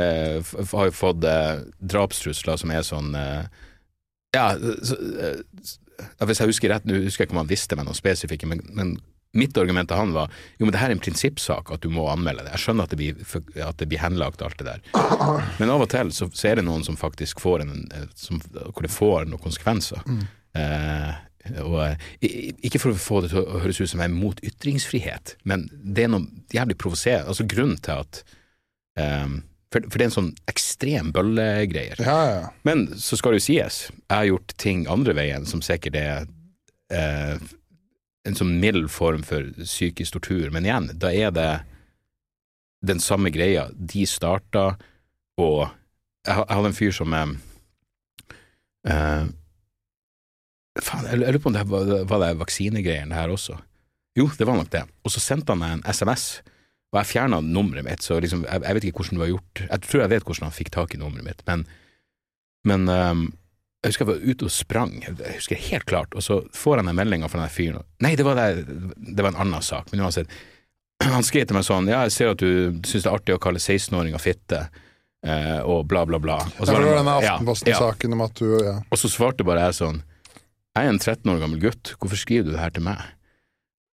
eh, 0.00 0.54
har 0.72 0.88
jo 0.90 0.94
fått 0.94 1.26
eh, 1.26 1.64
drapstrusler 1.80 2.60
som 2.60 2.72
er 2.74 2.86
sånn 2.86 3.16
eh, 3.18 3.44
Ja, 4.36 4.50
så, 4.56 4.96
eh, 4.96 5.42
hvis 6.28 6.40
jeg 6.42 6.52
husker 6.52 6.72
rett, 6.74 6.86
nå 6.86 6.98
husker 7.06 7.24
jeg 7.24 7.30
ikke 7.30 7.38
om 7.38 7.44
han 7.44 7.52
visste 7.52 7.76
meg 7.78 7.88
noe 7.88 7.96
spesifikke, 7.96 8.48
men, 8.50 8.60
men 8.76 8.96
mitt 9.36 9.56
argument 9.60 9.88
til 9.90 9.98
han 9.98 10.14
var 10.16 10.32
jo, 10.56 10.64
men 10.64 10.72
det 10.74 10.80
her 10.80 10.90
er 10.90 10.96
en 10.96 11.02
prinsippsak 11.02 11.70
at 11.74 11.84
du 11.84 11.90
må 11.92 12.06
anmelde 12.08 12.46
det. 12.46 12.54
Jeg 12.54 12.64
skjønner 12.64 12.86
at 12.86 12.94
det 12.94 12.98
blir, 13.00 13.64
at 13.64 13.78
det 13.80 13.88
blir 13.90 14.00
henlagt 14.00 14.44
alt 14.44 14.58
det 14.60 14.68
der, 14.68 14.82
men 15.60 15.72
av 15.72 15.84
og 15.84 15.90
til 15.92 16.12
så, 16.16 16.28
så 16.32 16.50
er 16.50 16.60
det 16.60 16.66
noen 16.68 16.84
som 16.86 16.98
faktisk 17.00 17.42
får 17.44 17.64
en, 17.66 17.86
eh, 17.92 18.08
som, 18.16 18.40
hvor 18.70 18.86
det 18.86 18.92
får 18.92 19.30
noen 19.30 19.42
konsekvenser. 19.42 20.04
Eh, 20.56 21.14
og, 21.62 22.06
ikke 22.26 22.80
for 22.82 22.90
å 22.90 22.98
få 22.98 23.20
det 23.22 23.30
til 23.30 23.44
å 23.44 23.60
høres 23.62 23.78
ut 23.78 23.90
som 23.92 24.00
jeg 24.02 24.10
er 24.10 24.16
mot 24.16 24.40
ytringsfrihet, 24.42 25.36
men 25.46 25.68
det 25.70 26.06
er 26.06 26.10
noe 26.10 26.26
jævlig 26.54 26.78
provoserende. 26.80 27.30
Altså 27.30 27.46
grunnen 27.46 27.78
til 27.86 28.02
at 28.02 28.22
eh, 28.98 29.36
for, 29.72 29.82
for 29.90 29.98
det 29.98 30.04
er 30.04 30.08
en 30.10 30.16
sånn 30.16 30.32
ekstrem 30.50 31.12
bøllegreier. 31.14 32.00
Ja, 32.02 32.18
ja. 32.30 32.42
Men 32.68 32.86
så 33.02 33.18
skal 33.18 33.34
det 33.34 33.42
jo 33.42 33.46
sies, 33.48 33.78
jeg 33.90 34.12
har 34.14 34.28
gjort 34.28 34.54
ting 34.62 34.84
andre 34.90 35.16
veien 35.18 35.46
som 35.48 35.62
sikkert 35.64 35.98
er 35.98 36.26
eh, 36.94 37.40
en 38.26 38.38
sånn 38.38 38.56
mild 38.62 38.88
form 38.94 39.24
for 39.26 39.46
psykisk 39.62 40.16
tortur, 40.16 40.50
men 40.54 40.66
igjen, 40.66 40.90
da 40.98 41.12
er 41.14 41.34
det 41.34 41.50
den 42.86 43.02
samme 43.02 43.32
greia. 43.34 43.66
De 43.74 44.06
starta, 44.06 44.76
og 45.40 45.66
jeg, 46.26 46.34
jeg 46.34 46.52
hadde 46.52 46.70
en 46.70 46.78
fyr 46.78 46.94
som 46.94 47.16
eh, 47.16 47.34
eh, 48.92 49.26
Faen, 50.76 51.06
jeg 51.08 51.22
jeg 51.22 51.32
lurer 51.32 51.40
på 51.40 51.48
om 51.48 51.54
det 51.54 51.62
var, 51.70 51.92
var 52.04 52.20
det 52.20 52.34
vaksinegreiene 52.36 53.16
her 53.16 53.30
også. 53.32 53.54
Jo, 54.16 54.26
det 54.36 54.44
var 54.44 54.58
nok 54.58 54.68
det. 54.72 54.82
Og 55.04 55.12
så 55.12 55.22
sendte 55.24 55.54
han 55.54 55.62
meg 55.62 55.78
en 55.78 55.86
SMS, 55.88 56.42
og 56.92 57.00
jeg 57.00 57.10
fjerna 57.10 57.40
nummeret 57.42 57.84
mitt, 57.84 58.04
så 58.04 58.20
liksom, 58.22 58.44
jeg, 58.46 58.62
jeg 58.62 58.76
vet 58.78 58.84
ikke 58.88 59.02
hvordan 59.02 59.18
det 59.18 59.24
var 59.24 59.32
gjort. 59.32 59.62
Jeg 59.66 59.82
tror 59.86 60.02
jeg 60.04 60.12
vet 60.14 60.28
hvordan 60.28 60.46
han 60.46 60.54
fikk 60.54 60.70
tak 60.76 60.94
i 60.94 61.00
nummeret 61.00 61.26
mitt, 61.26 61.42
men, 61.48 61.64
men 62.70 62.86
um, 62.88 63.24
jeg 63.82 63.92
husker 63.92 64.06
jeg 64.06 64.12
var 64.12 64.30
ute 64.32 64.46
og 64.48 64.54
sprang, 64.54 64.92
jeg 65.04 65.34
husker 65.36 65.60
helt 65.68 65.86
klart, 65.86 66.14
og 66.16 66.24
så 66.24 66.40
får 66.56 66.80
han 66.80 66.90
den 66.90 66.98
meldinga 66.98 67.28
fra 67.30 67.42
den 67.42 67.52
fyren 67.52 67.84
Nei, 68.02 68.14
det 68.18 68.24
var, 68.26 68.38
det, 68.38 68.64
det 68.96 69.22
var 69.22 69.34
en 69.34 69.42
annen 69.44 69.62
sak, 69.62 69.90
men 69.92 70.02
uansett. 70.06 70.32
Han 71.04 71.26
skrev 71.26 71.44
til 71.46 71.58
meg 71.58 71.66
sånn 71.66 71.90
Ja, 71.90 72.00
jeg 72.06 72.14
ser 72.14 72.32
at 72.32 72.40
du 72.40 72.80
syns 72.88 73.04
det 73.04 73.10
er 73.10 73.14
artig 73.18 73.36
å 73.36 73.42
kalle 73.42 73.60
16-åringer 73.60 74.22
fitte, 74.22 74.62
eh, 75.26 75.58
og 75.62 75.84
bla, 75.90 76.06
bla, 76.08 76.18
bla. 76.22 76.38
Og 76.56 76.62
så 76.64 76.70
så 76.70 76.78
det 76.78 76.88
var 76.88 76.98
denne 77.02 77.16
det- 77.18 77.26
ja, 77.28 77.34
Aftenposten-saken 77.36 78.16
om 78.16 78.24
at 78.26 78.40
du 78.40 78.46
ja. 78.64 78.76
og 78.80 79.02
så 79.02 79.12
svarte 79.12 79.46
bare 79.46 79.66
jeg 79.68 79.78
sånn 79.82 80.00
Jeg 80.00 80.82
er 80.86 80.92
en 80.94 81.02
13 81.02 81.34
år 81.34 81.42
gammel 81.44 81.60
gutt, 81.62 81.94
hvorfor 82.00 82.20
skriver 82.20 82.48
du 82.48 82.54
det 82.56 82.62
her 82.62 82.72
til 82.74 82.86
meg? 82.88 83.02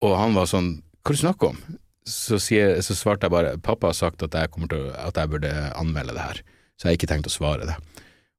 Og 0.05 0.17
han 0.19 0.35
var 0.37 0.49
sånn 0.51 0.79
Hva 1.05 1.13
er 1.13 1.15
det 1.15 1.21
du 1.21 1.25
snakker 1.27 1.53
om? 1.55 1.61
Så, 2.07 2.39
sier, 2.43 2.77
så 2.87 2.95
svarte 2.95 3.27
jeg 3.27 3.35
bare 3.35 3.57
Pappa 3.59 3.91
har 3.91 3.97
sagt 3.99 4.23
at 4.23 4.35
jeg, 4.39 4.53
til, 4.71 4.89
at 4.95 5.19
jeg 5.19 5.31
burde 5.33 5.53
anmelde 5.75 6.15
det 6.15 6.23
her, 6.23 6.43
så 6.77 6.87
jeg 6.87 6.93
har 6.93 6.99
ikke 7.01 7.11
tenkt 7.11 7.31
å 7.31 7.35
svare 7.35 7.67
det. 7.67 7.77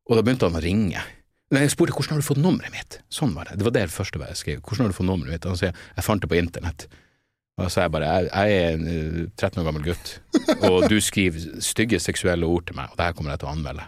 Og 0.08 0.16
da 0.16 0.24
begynte 0.24 0.48
han 0.48 0.56
å 0.56 0.64
ringe. 0.64 1.02
Men 1.52 1.64
jeg 1.64 1.74
spurte 1.74 1.96
hvordan 1.96 2.16
har 2.16 2.24
du 2.24 2.28
fått 2.28 2.40
nummeret 2.44 2.72
mitt? 2.76 3.00
Sånn 3.12 3.34
var 3.36 3.48
det. 3.48 3.58
Det 3.60 3.68
var 3.68 3.76
det 3.76 3.90
første 3.92 4.20
jeg 4.20 4.40
skrev. 4.40 4.64
Hvordan 4.64 4.88
har 4.88 4.94
du 4.94 4.98
fått 4.98 5.08
nummeret 5.08 5.36
mitt? 5.36 5.48
Han 5.48 5.60
sier 5.60 5.76
jeg 5.76 6.06
fant 6.06 6.24
det 6.24 6.32
på 6.32 6.40
internett. 6.40 6.88
Og 7.58 7.66
da 7.66 7.70
sa 7.74 7.86
jeg 7.86 7.94
bare 7.96 8.08
jeg, 8.08 8.28
jeg 8.30 8.58
er 8.58 8.76
en 8.76 8.90
eh, 8.92 9.22
13 9.34 9.62
år 9.62 9.66
gammel 9.66 9.86
gutt, 9.88 10.12
og 10.68 10.86
du 10.92 11.00
skriver 11.02 11.62
stygge 11.66 12.00
seksuelle 12.04 12.46
ord 12.46 12.68
til 12.70 12.78
meg, 12.78 12.92
og 12.92 13.00
det 13.00 13.08
her 13.08 13.16
kommer 13.18 13.34
jeg 13.34 13.42
til 13.42 13.50
å 13.50 13.54
anmelde. 13.56 13.88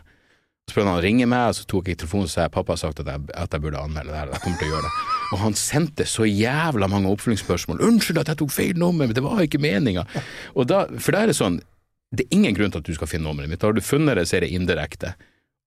Så 0.66 0.74
prøvde 0.74 0.90
han 0.90 1.02
å 1.02 1.06
ringe 1.06 1.28
meg, 1.30 1.52
og 1.52 1.58
så 1.60 1.68
tok 1.70 1.92
jeg 1.92 2.00
telefonen 2.02 2.26
og 2.26 2.34
sa 2.34 2.48
pappa 2.50 2.74
har 2.74 2.82
sagt 2.82 3.04
at 3.04 3.12
jeg, 3.14 3.28
at 3.38 3.54
jeg 3.54 3.62
burde 3.62 3.84
anmelde 3.84 4.10
det 4.10 4.18
her, 4.24 4.32
og 4.32 4.38
jeg 4.40 4.46
kommer 4.48 4.64
til 4.64 4.72
å 4.72 4.74
gjøre 4.74 4.88
det. 4.90 5.19
Og 5.30 5.42
han 5.44 5.58
sendte 5.58 6.08
så 6.10 6.26
jævla 6.26 6.90
mange 6.90 7.12
oppfølgingsspørsmål. 7.14 7.82
'Unnskyld 7.86 8.22
at 8.22 8.32
jeg 8.34 8.42
tok 8.42 8.54
feil 8.54 8.78
nummer, 8.78 9.06
men 9.06 9.16
det 9.16 9.24
var 9.24 9.42
ikke 9.42 9.62
meninga'. 9.62 10.08
For 10.54 10.66
da 10.66 11.22
er 11.22 11.30
det 11.30 11.38
sånn, 11.38 11.62
det 12.10 12.26
er 12.26 12.38
ingen 12.38 12.56
grunn 12.58 12.72
til 12.74 12.82
at 12.82 12.88
du 12.90 12.96
skal 12.98 13.08
finne 13.08 13.28
nummeret 13.30 13.50
mitt. 13.52 13.62
Har 13.62 13.74
du 13.74 13.82
funnet 13.86 14.18
det, 14.18 14.28
så 14.28 14.40
er 14.40 14.48
det 14.48 14.54
indirekte. 14.56 15.14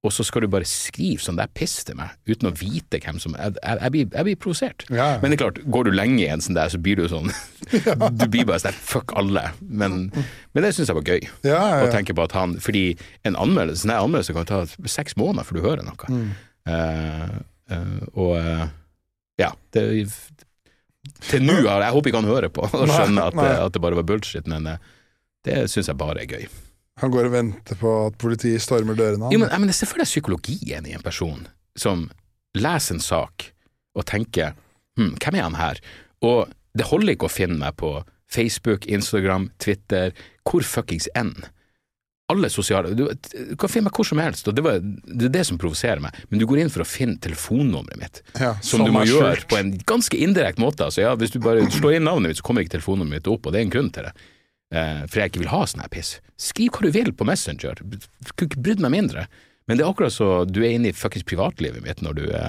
Og 0.03 0.11
så 0.11 0.25
skal 0.27 0.43
du 0.43 0.49
bare 0.51 0.67
skrive 0.67 1.23
sånn 1.23 1.37
der 1.39 1.51
piss 1.55 1.77
til 1.87 1.95
meg, 1.95 2.11
uten 2.27 2.49
å 2.49 2.53
vite 2.59 2.99
hvem 3.05 3.21
som 3.23 3.37
Jeg, 3.39 3.55
jeg, 3.55 3.79
jeg 3.79 3.95
blir, 3.95 4.07
jeg 4.11 4.27
blir 4.27 4.41
provosert. 4.43 4.85
Ja. 4.91 5.07
Men 5.23 5.31
det 5.31 5.37
er 5.37 5.43
klart, 5.45 5.61
går 5.77 5.87
du 5.87 5.93
lenge 5.95 6.19
i 6.25 6.27
en 6.27 6.43
sånn 6.43 6.59
der, 6.59 6.73
så 6.75 6.81
blir 6.83 6.99
du 6.99 7.07
sånn 7.11 7.31
Du 8.19 8.27
blir 8.27 8.49
bare 8.49 8.59
sånn 8.65 8.75
fuck 8.75 9.15
alle. 9.19 9.53
Men, 9.63 10.09
men 10.11 10.67
det 10.67 10.73
syns 10.75 10.91
jeg 10.91 10.99
var 10.99 11.07
gøy 11.07 11.23
Ja, 11.47 11.55
ja, 11.55 11.87
å 11.87 11.93
tenke 11.95 12.17
på 12.19 12.27
at 12.27 12.35
han 12.35 12.57
Fordi 12.63 12.97
en 13.29 13.39
anmeldelse, 13.39 13.87
en 13.87 13.95
anmeldelse 13.95 14.35
kan 14.35 14.51
ta 14.51 14.65
seks 14.91 15.15
måneder 15.21 15.47
før 15.47 15.61
du 15.61 15.67
hører 15.69 15.87
noe. 15.87 16.11
Mm. 16.11 16.29
Uh, 16.67 17.39
uh, 17.71 18.03
og 18.19 18.35
eh, 18.39 18.67
ja, 19.43 19.51
det 19.74 19.84
Til 21.26 21.43
nå 21.43 21.57
har 21.66 21.82
Jeg 21.82 21.95
håper 21.97 22.11
ikke 22.12 22.20
han 22.22 22.30
hører 22.30 22.53
på 22.55 22.62
og 22.66 22.88
skjønner 22.90 23.30
at, 23.30 23.34
det- 23.38 23.57
at 23.66 23.72
det 23.74 23.82
bare 23.82 23.99
var 23.99 24.07
bullshit, 24.07 24.47
men 24.51 24.66
eh, 24.70 24.78
det 25.47 25.64
syns 25.70 25.88
jeg 25.90 25.99
bare 25.99 26.22
er 26.22 26.30
gøy. 26.30 26.45
Han 27.03 27.11
går 27.11 27.26
og 27.26 27.32
venter 27.34 27.78
på 27.80 27.90
at 28.07 28.18
politiet 28.20 28.62
stormer 28.62 28.95
dørene 28.99 29.30
Jo, 29.32 29.38
hans. 29.38 29.40
men, 29.40 29.51
jeg 29.51 29.61
mener, 29.64 29.72
Se 29.74 29.86
for 29.90 29.99
deg 30.03 30.07
psykologien 30.11 30.86
i 30.86 30.93
en 30.95 31.03
person 31.03 31.47
som 31.74 32.05
leser 32.55 32.95
en 32.99 33.01
sak 33.03 33.49
og 33.97 34.05
tenker 34.07 34.53
hm, 35.01 35.14
hvem 35.18 35.38
er 35.40 35.47
han 35.49 35.57
her? 35.59 35.80
Og 36.22 36.53
det 36.76 36.86
holder 36.90 37.14
ikke 37.16 37.26
å 37.30 37.32
finne 37.32 37.59
meg 37.59 37.74
på 37.80 37.95
Facebook, 38.32 38.86
Instagram, 38.86 39.51
Twitter, 39.61 40.12
hvor 40.49 40.62
fuckings 40.64 41.09
enn. 41.18 41.34
Alle 42.33 42.51
sosiale 42.53 42.91
Du, 42.99 43.05
du 43.12 43.55
kan 43.61 43.70
finne 43.72 43.87
meg 43.91 43.97
hvor 44.01 44.09
som 44.09 44.20
helst, 44.22 44.49
og 44.51 44.57
det, 44.59 44.64
var, 44.66 44.80
det 44.83 45.28
er 45.28 45.35
det 45.39 45.45
som 45.49 45.61
provoserer 45.61 46.03
meg. 46.05 46.16
Men 46.33 46.43
du 46.43 46.47
går 46.51 46.64
inn 46.64 46.72
for 46.74 46.85
å 46.85 46.89
finne 46.89 47.20
telefonnummeret 47.22 48.01
mitt, 48.03 48.22
Ja, 48.41 48.55
som, 48.64 48.83
du 48.89 48.93
må 48.95 49.05
gjøre 49.07 49.37
skjort. 49.37 49.49
på 49.53 49.61
en 49.61 49.72
ganske 49.93 50.18
indirekte 50.26 50.62
måte. 50.64 50.89
Altså, 50.89 51.05
ja, 51.05 51.14
hvis 51.20 51.35
du 51.37 51.41
bare 51.45 51.64
slår 51.70 51.99
inn 52.01 52.09
navnet 52.09 52.33
mitt, 52.33 52.41
så 52.43 52.47
kommer 52.49 52.64
ikke 52.64 52.78
telefonnummeret 52.78 53.20
mitt 53.22 53.33
opp, 53.33 53.47
og 53.47 53.55
det 53.55 53.62
er 53.62 53.68
en 53.68 53.74
grunn 53.76 53.93
til 53.95 54.09
det. 54.09 54.14
Eh, 54.72 55.03
for 55.07 55.20
jeg 55.20 55.33
ikke 55.33 55.43
vil 55.45 55.53
ha 55.53 55.62
sånn 55.68 55.85
her 55.85 55.93
piss. 55.93 56.14
Skriv 56.41 56.72
hva 56.72 56.87
du 56.89 56.95
vil 56.95 57.12
på 57.12 57.26
Messenger, 57.28 57.83
kunne 57.85 58.49
ikke 58.49 58.62
brydd 58.64 58.80
meg 58.85 58.95
mindre. 58.95 59.26
Men 59.68 59.78
det 59.78 59.85
er 59.85 59.93
akkurat 59.93 60.14
så 60.14 60.30
du 60.49 60.59
er 60.64 60.72
inne 60.74 60.91
i 60.91 60.97
fuckings 60.97 61.26
privatlivet 61.28 61.85
mitt 61.85 62.01
når 62.03 62.16
du 62.18 62.22
eh, 62.35 62.49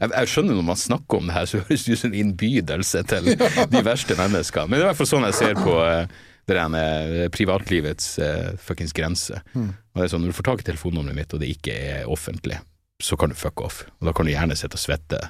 jeg, 0.00 0.08
jeg 0.12 0.30
skjønner 0.32 0.56
når 0.56 0.64
man 0.70 0.78
snakker 0.80 1.18
om 1.20 1.28
det 1.28 1.34
her, 1.36 1.48
så 1.48 1.60
høres 1.64 1.84
det 1.84 1.96
ut 1.96 2.00
som 2.00 2.12
en 2.12 2.16
innbydelse 2.22 3.02
til 3.10 3.28
de 3.74 3.82
verste 3.84 4.16
menneskene. 4.18 4.68
Men 4.70 4.78
det 4.78 4.82
er 4.82 4.86
i 4.86 4.88
hvert 4.92 5.00
fall 5.02 5.10
sånn 5.10 5.26
jeg 5.28 5.36
ser 5.36 5.60
på 5.60 5.74
eh, 5.84 6.16
det 6.46 6.54
der 6.54 7.24
eh, 7.24 7.28
privatlivets 7.34 8.18
uh, 8.22 8.54
fuckings 8.62 8.94
grense. 8.94 9.40
Mm. 9.54 9.72
Og 9.74 9.98
det 10.00 10.06
er 10.06 10.12
sånn, 10.12 10.22
Når 10.22 10.32
du 10.32 10.38
får 10.38 10.48
tak 10.50 10.62
i 10.62 10.66
telefonnummeret 10.68 11.18
mitt, 11.18 11.34
og 11.34 11.42
det 11.42 11.50
ikke 11.50 11.74
er 11.74 12.10
offentlig, 12.10 12.60
så 13.02 13.18
kan 13.18 13.32
du 13.32 13.38
fuck 13.38 13.60
off. 13.60 13.82
Og 13.98 14.08
da 14.08 14.14
kan 14.14 14.28
du 14.28 14.32
gjerne 14.32 14.56
sitte 14.58 14.78
og 14.78 14.84
svette 14.84 15.20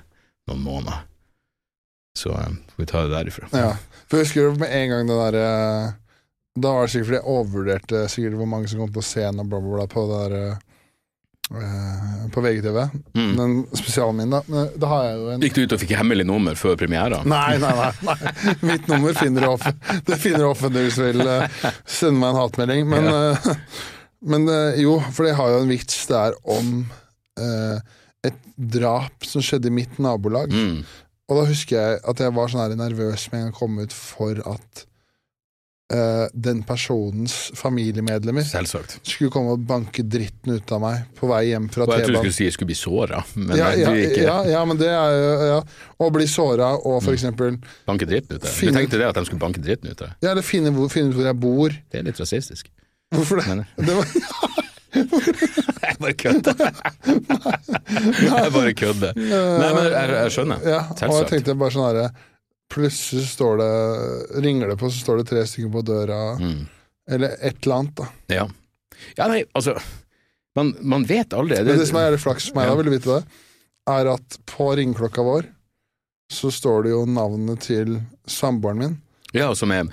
noen 0.51 0.61
måneder. 0.63 1.07
Så 2.19 2.35
eh, 2.37 2.59
får 2.75 2.83
vi 2.83 2.89
ta 2.91 3.05
det 3.05 3.15
derifra. 3.15 3.49
Ja, 3.57 3.73
for 4.07 4.21
jeg 4.21 4.29
husker 4.29 4.61
med 4.61 4.77
en 4.77 4.93
gang 4.93 5.09
det 5.09 5.17
der 5.23 5.41
uh, 5.41 5.97
Da 6.57 6.73
var 6.73 6.87
det 6.87 6.93
sikkert 6.93 7.11
fordi 7.11 7.19
jeg 7.19 7.33
overvurderte 7.33 8.07
sikkert 8.13 8.39
hvor 8.41 8.49
mange 8.53 8.71
som 8.73 8.81
kom 8.81 8.93
til 8.93 9.05
å 9.05 9.11
se 9.11 9.27
noe 9.33 9.49
bla, 9.49 9.61
bla, 9.61 9.81
bla 9.81 9.89
på 9.93 10.07
det 10.09 10.21
der 10.23 10.39
på 12.33 12.43
VGTV. 12.43 12.79
Mm. 13.15 13.37
Den 13.37 13.53
spesialen 13.71 14.17
min, 14.17 14.33
da. 14.35 14.65
Da 14.75 14.89
har 14.91 15.05
jeg 15.07 15.19
jo 15.19 15.29
en 15.31 15.45
Gikk 15.45 15.55
du 15.55 15.61
ut 15.63 15.75
og 15.77 15.83
fikk 15.83 15.93
hemmelig 15.99 16.27
nummer 16.27 16.59
før 16.59 16.75
premiera? 16.81 17.21
Nei, 17.23 17.59
nei, 17.63 17.71
nei, 17.79 17.91
nei. 18.09 18.33
Mitt 18.73 18.89
nummer 18.91 19.15
finner 19.15 19.47
du 19.47 19.53
off. 19.53 19.67
Det 20.09 20.19
finner 20.19 20.43
du 20.43 20.49
offentlig 20.49 20.89
hvis 20.89 20.99
du 20.99 21.05
vil 21.07 21.23
eh, 21.23 21.61
sende 21.87 22.19
meg 22.19 22.33
en 22.33 22.41
hatmelding. 22.41 22.91
Men, 22.91 23.07
ja. 23.13 23.55
men 24.35 24.51
eh, 24.51 24.83
jo, 24.83 24.99
for 25.13 25.31
jeg 25.31 25.39
har 25.39 25.55
jo 25.55 25.63
en 25.63 25.71
vits 25.71 26.03
der 26.11 26.35
om 26.57 26.75
eh, 27.39 27.95
et 28.27 28.43
drap 28.57 29.27
som 29.27 29.45
skjedde 29.45 29.71
i 29.71 29.77
mitt 29.79 30.01
nabolag. 30.03 30.51
Mm. 30.51 30.83
Og 31.27 31.41
da 31.41 31.47
husker 31.49 31.79
jeg 31.79 32.03
at 32.11 32.23
jeg 32.23 32.35
var 32.35 32.51
sånn 32.51 32.65
her 32.65 32.77
nervøs 32.79 33.31
med 33.31 33.39
en 33.39 33.47
gang 33.47 33.55
jeg 33.55 33.59
kom 33.61 33.81
ut 33.83 33.95
for 33.95 34.43
at 34.51 34.87
eh, 35.93 36.27
den 36.35 36.63
personens 36.67 37.35
familiemedlemmer 37.55 38.43
Selvsagt. 38.47 38.97
skulle 39.07 39.31
komme 39.31 39.53
og 39.55 39.61
banke 39.69 40.03
dritten 40.03 40.57
ut 40.57 40.73
av 40.75 40.81
meg 40.83 41.05
på 41.19 41.29
vei 41.31 41.43
hjem 41.53 41.69
fra 41.71 41.85
Og 41.87 41.93
jeg 41.95 42.07
trodde 42.09 42.13
du 42.13 42.19
skulle 42.27 42.37
si 42.39 42.45
jeg 42.49 42.57
skulle 42.57 42.71
bli 42.73 42.79
såra, 42.81 43.23
men 43.37 43.57
Ja, 43.57 43.71
ja, 43.79 43.93
ikke 43.95 44.23
ja, 44.27 44.39
ja, 44.51 44.65
men 44.67 44.77
det 44.81 44.89
er 44.91 45.15
jo 45.15 45.51
ja. 45.53 45.61
Å 46.03 46.11
bli 46.13 46.27
såra 46.27 46.73
og 46.77 47.03
for 47.03 47.13
Mm. 47.13 47.19
eksempel 47.19 47.59
banke 47.87 48.07
dritten 48.11 48.37
ut 48.37 48.43
av 48.43 48.49
deg. 48.49 48.57
Finne- 48.59 48.73
Du 48.73 48.79
tenkte 48.81 48.99
det 48.99 49.07
at 49.09 49.15
de 49.15 49.25
skulle 49.29 49.41
banke 49.47 49.63
dritten 49.63 49.91
ut 49.91 50.03
av 50.03 50.09
deg? 50.09 50.17
Ja, 50.23 50.31
eller 50.35 50.43
finne, 50.43 50.71
hvor- 50.75 50.91
finne 50.91 51.11
ut 51.11 51.15
hvor 51.21 51.25
jeg 51.31 51.41
bor. 51.41 51.69
Det 51.71 52.01
er 52.01 52.03
litt 52.03 52.19
rasistisk. 52.21 52.67
Hvorfor 53.15 53.37
det? 53.39 53.67
Det 53.87 53.95
var, 53.95 54.07
jeg 54.97 55.97
bare 56.01 56.15
kødder. 56.15 56.57
jeg 58.27 58.53
bare 58.53 58.73
kødder. 58.75 59.13
Nei, 59.17 59.71
men 59.77 59.85
jeg, 59.93 60.11
jeg 60.17 60.33
skjønner. 60.33 60.63
ja, 60.67 60.79
og 61.07 61.19
jeg 61.21 61.29
tenkte 61.31 61.55
bare 61.61 61.75
sånn 61.75 61.87
herre 61.91 62.07
Plutselig 62.73 63.27
står 63.31 63.57
det 63.61 64.43
ringer 64.45 64.69
det 64.73 64.77
på, 64.81 64.91
så 64.91 64.99
står 65.05 65.21
det 65.23 65.29
tre 65.31 65.45
stykker 65.47 65.71
på 65.73 65.83
døra, 65.87 66.21
Mm. 66.41 66.67
eller 67.09 67.37
et 67.41 67.63
eller 67.67 67.77
annet. 67.77 67.95
da 67.95 68.07
Ja. 68.35 68.49
ja, 69.17 69.29
nei, 69.29 69.45
altså 69.55 69.77
Man, 70.57 70.75
man 70.81 71.05
vet 71.05 71.35
aldri. 71.37 71.57
Men 71.63 71.79
det 71.79 71.87
som 71.87 71.99
er 72.01 72.07
jævlig 72.11 72.21
flaks 72.23 72.49
for 72.49 72.57
meg, 72.57 72.65
Ja. 72.67 72.71
da, 72.71 72.77
vil 72.77 72.85
du 72.87 72.91
vite 72.97 73.17
det, 73.21 73.25
er 73.87 74.07
at 74.15 74.39
på 74.47 74.71
ringeklokka 74.77 75.23
vår 75.23 75.45
så 76.33 76.51
står 76.51 76.83
det 76.85 76.91
jo 76.91 77.05
navnet 77.07 77.61
til 77.61 78.01
samboeren 78.27 78.79
min. 78.79 79.03
Ja, 79.35 79.53
som 79.55 79.71
er 79.71 79.85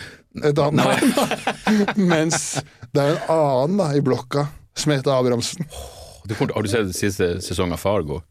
Et 0.43 0.57
annet 0.57 0.73
navn. 0.73 1.97
Mens 2.09 2.55
det 2.93 3.01
er 3.03 3.11
en 3.17 3.29
annen 3.29 3.77
da 3.77 3.91
i 3.93 4.01
blokka 4.01 4.47
som 4.73 4.91
heter 4.95 5.11
Abrahamsen. 5.13 5.67
du 6.25 6.33
Har 6.33 6.63
du 6.63 6.69
sett 6.69 6.95
siste 6.95 7.35
sesong 7.43 7.71
av 7.75 7.77
Fargo? 7.77 8.23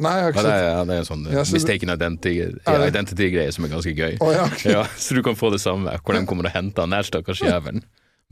Nei, 0.00 0.12
jeg 0.16 0.24
har 0.24 0.30
Ja, 0.30 0.32
ikke 0.32 0.42
det, 0.42 0.50
sett 0.50 0.66
er, 0.66 0.84
det 0.88 0.94
er 0.94 1.02
en 1.02 1.08
sånn 1.08 1.24
Ja, 1.30 1.42
så- 1.44 1.56
mistaken 1.58 1.92
identity-greie 1.94 2.86
identity 2.88 3.50
som 3.52 3.64
er 3.66 3.72
ganske 3.74 3.92
gøy. 3.96 4.14
Oh, 4.24 4.30
ja, 4.32 4.44
okay. 4.48 4.72
Ja, 4.76 4.84
så 4.96 5.14
du 5.18 5.22
kan 5.26 5.36
få 5.36 5.50
det 5.52 5.60
samme, 5.60 5.92
hvor 6.00 6.16
de 6.16 6.22
kommer 6.26 6.48
og 6.48 6.54
henter 6.54 6.86
han 6.86 6.94
der 6.96 7.02
stakkars 7.06 7.42
jævelen. 7.44 7.82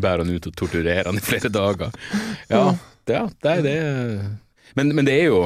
Bærer 0.00 0.22
han 0.24 0.30
ut 0.32 0.46
og 0.46 0.54
torturerer 0.56 1.04
han 1.10 1.18
i 1.18 1.24
flere 1.24 1.50
dager. 1.52 1.90
Ja, 2.48 2.62
det, 3.08 3.20
det 3.44 3.52
er 3.58 3.62
det. 3.66 3.76
Men, 4.78 4.94
men 4.94 5.04
det 5.08 5.14
er 5.20 5.28
jo 5.30 5.38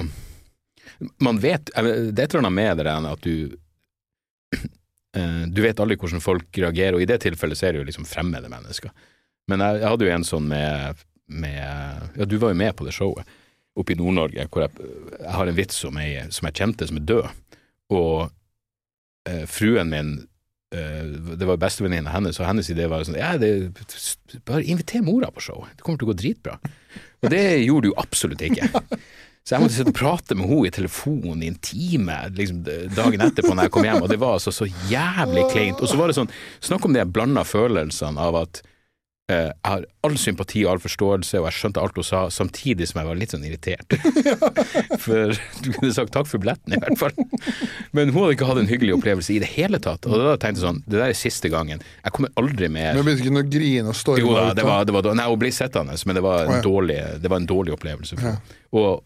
Man 1.23 1.39
vet 1.41 1.71
Det 2.13 2.25
tror 2.31 2.43
jeg 2.43 2.53
med 2.53 2.77
det 2.77 2.85
der 2.89 3.07
at 3.13 3.23
du 3.23 3.55
eh, 5.17 5.45
Du 5.49 5.63
vet 5.63 5.81
aldri 5.81 5.97
hvordan 5.97 6.21
folk 6.23 6.59
reagerer, 6.59 6.95
og 6.99 7.03
i 7.05 7.09
det 7.09 7.21
tilfellet 7.23 7.59
så 7.59 7.69
er 7.69 7.73
det 7.77 7.83
jo 7.83 7.89
liksom 7.89 8.07
fremmede 8.09 8.51
mennesker. 8.53 8.91
Men 9.49 9.63
jeg, 9.65 9.81
jeg 9.83 9.89
hadde 9.91 10.07
jo 10.09 10.15
en 10.17 10.27
sånn 10.27 10.49
med, 10.51 11.03
med 11.27 12.11
Ja, 12.19 12.27
du 12.29 12.37
var 12.43 12.53
jo 12.53 12.61
med 12.63 12.77
på 12.79 12.87
det 12.87 12.95
showet 12.95 13.39
oppe 13.79 13.95
i 13.95 13.99
Nord-Norge, 13.99 14.49
hvor 14.53 14.67
jeg, 14.67 14.91
jeg 15.17 15.33
har 15.37 15.49
en 15.49 15.57
vits 15.57 15.81
som 15.85 15.97
jeg, 16.01 16.27
som 16.35 16.49
jeg 16.49 16.59
kjente 16.61 16.89
som 16.89 17.01
er 17.01 17.09
død, 17.09 17.57
og 17.97 18.19
eh, 19.29 19.47
fruen 19.49 19.93
min 19.93 20.13
eh, 20.75 21.09
det 21.41 21.49
var 21.49 21.61
bestevenninna 21.61 22.13
hennes, 22.13 22.41
og 22.41 22.49
hennes 22.49 22.71
idé 22.73 22.89
var 22.91 23.07
sånn 23.09 23.21
ja, 23.21 23.35
det, 23.41 23.73
Bare 24.49 24.65
inviter 24.65 25.05
mora 25.05 25.33
på 25.33 25.45
show, 25.45 25.65
det 25.73 25.85
kommer 25.85 26.01
til 26.01 26.11
å 26.11 26.13
gå 26.13 26.21
dritbra. 26.21 26.59
Og 27.23 27.31
det 27.33 27.45
gjorde 27.63 27.91
du 27.91 28.01
absolutt 28.01 28.43
ikke. 28.45 28.69
Så 29.43 29.57
jeg 29.57 29.65
måtte 29.65 29.75
sitte 29.75 29.91
og 29.91 29.99
prate 29.99 30.37
med 30.39 30.47
henne 30.47 30.69
i 30.69 30.75
telefon 30.75 31.41
i 31.43 31.49
en 31.51 31.57
time 31.67 32.15
liksom, 32.37 32.61
dagen 32.95 33.25
etterpå 33.27 33.51
når 33.51 33.67
jeg 33.67 33.73
kom 33.75 33.87
hjem, 33.89 34.05
og 34.05 34.13
det 34.13 34.19
var 34.23 34.37
altså 34.37 34.53
så 34.55 34.69
jævlig 34.91 35.49
kleint. 35.51 35.83
Og 35.83 35.91
så 35.91 35.99
var 35.99 36.11
det 36.11 36.15
sånn, 36.19 36.31
snakk 36.63 36.87
om 36.87 36.95
de 36.95 37.03
blanda 37.11 37.43
følelsene 37.47 38.23
av 38.23 38.39
at 38.45 38.63
jeg 39.33 39.67
har 39.67 39.85
all 40.07 40.17
sympati 40.19 40.63
og 40.65 40.75
all 40.75 40.83
forståelse, 40.83 41.41
og 41.41 41.47
jeg 41.49 41.57
skjønte 41.59 41.83
alt 41.83 41.99
hun 41.99 42.07
sa, 42.07 42.23
samtidig 42.35 42.89
som 42.91 43.01
jeg 43.01 43.09
var 43.09 43.19
litt 43.21 43.35
sånn 43.35 43.47
irritert. 43.47 43.97
For 45.05 45.35
du 45.63 45.71
kunne 45.77 45.93
sagt 45.95 46.13
takk 46.15 46.29
for 46.31 46.43
billetten, 46.43 46.77
i 46.77 46.81
hvert 46.83 46.99
fall. 47.01 47.15
Men 47.97 48.13
hun 48.13 48.25
hadde 48.25 48.37
ikke 48.37 48.49
hatt 48.49 48.61
en 48.63 48.71
hyggelig 48.71 48.97
opplevelse 48.99 49.35
i 49.35 49.39
det 49.43 49.51
hele 49.55 49.81
tatt. 49.83 50.07
Og 50.09 50.19
da 50.19 50.35
tenkte 50.37 50.61
jeg 50.61 50.67
sånn, 50.67 50.83
det 50.87 50.99
der 50.99 51.09
er 51.09 51.19
siste 51.19 51.51
gangen. 51.53 51.83
Jeg 52.03 52.17
kommer 52.17 52.33
aldri 52.41 52.71
mer 52.73 52.97
Men 52.97 53.07
begynte 53.07 53.27
ikke 53.27 53.45
å 53.45 53.55
grine 53.57 53.95
og 53.95 53.99
storme? 53.99 54.25
jo 54.25 54.35
da, 54.37 54.51
det 54.57 54.67
var, 54.67 54.85
det 54.89 54.95
var, 54.97 55.09
nei, 55.19 55.29
hun 55.31 55.41
ble 55.41 55.53
sittende, 55.55 55.97
men 56.07 56.19
det 56.19 56.25
var 56.25 56.47
en, 56.47 56.61
dårlig, 56.65 56.99
det 57.23 57.33
var 57.33 57.43
en 57.43 57.49
dårlig 57.49 57.75
opplevelse. 57.77 58.37
Og 58.79 59.03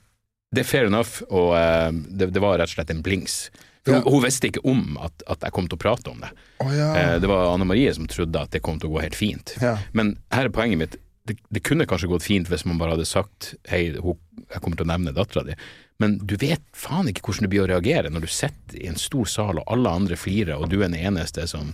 det 0.54 0.62
er 0.62 0.68
fair 0.68 0.88
enough, 0.88 1.20
og 1.28 1.54
eh, 1.58 1.90
det, 1.92 2.30
det 2.34 2.42
var 2.42 2.60
rett 2.60 2.70
og 2.70 2.78
slett 2.78 2.92
en 2.94 3.02
blings. 3.04 3.46
For 3.86 3.94
Ja. 3.94 4.02
hun, 4.02 4.12
hun 4.16 4.24
visste 4.26 4.50
ikke 4.50 4.64
om 4.66 4.98
at, 4.98 5.22
at 5.30 5.46
jeg 5.46 5.54
kom 5.54 5.68
til 5.70 5.78
å 5.78 5.82
prate 5.86 6.10
om 6.10 6.18
det. 6.24 6.32
Oh, 6.64 6.72
ja. 6.74 6.88
Eh, 6.98 7.16
det 7.22 7.30
var 7.30 7.52
Anne 7.54 7.68
Marie 7.70 7.92
som 7.94 8.08
trodde 8.10 8.40
at 8.42 8.50
det 8.52 8.60
kom 8.66 8.80
til 8.82 8.90
å 8.90 8.96
gå 8.96 9.04
helt 9.06 9.14
fint. 9.18 9.54
Ja. 9.62 9.76
Men 9.94 10.16
her 10.34 10.48
er 10.50 10.54
poenget 10.54 10.80
mitt. 10.82 10.96
Det, 11.26 11.38
det 11.50 11.62
kunne 11.66 11.86
kanskje 11.90 12.10
gått 12.10 12.22
fint 12.26 12.50
hvis 12.50 12.62
man 12.66 12.78
bare 12.78 12.94
hadde 12.96 13.06
sagt 13.08 13.52
hei, 13.70 13.88
hun, 13.98 14.18
jeg 14.50 14.60
kommer 14.62 14.78
til 14.78 14.86
å 14.86 14.90
nevne 14.92 15.14
dattera 15.14 15.42
di. 15.48 15.56
Men 16.02 16.18
du 16.28 16.34
vet 16.38 16.62
faen 16.76 17.08
ikke 17.10 17.22
hvordan 17.24 17.46
du 17.46 17.52
blir 17.54 17.64
å 17.64 17.70
reagere 17.70 18.10
når 18.12 18.26
du 18.26 18.30
sitter 18.30 18.82
i 18.82 18.86
en 18.90 18.98
stor 19.00 19.24
sal 19.30 19.62
og 19.62 19.70
alle 19.72 19.94
andre 20.02 20.18
flirer, 20.20 20.58
og 20.60 20.68
du 20.70 20.76
er 20.82 20.90
den 20.90 20.98
eneste 21.00 21.46
som 21.50 21.70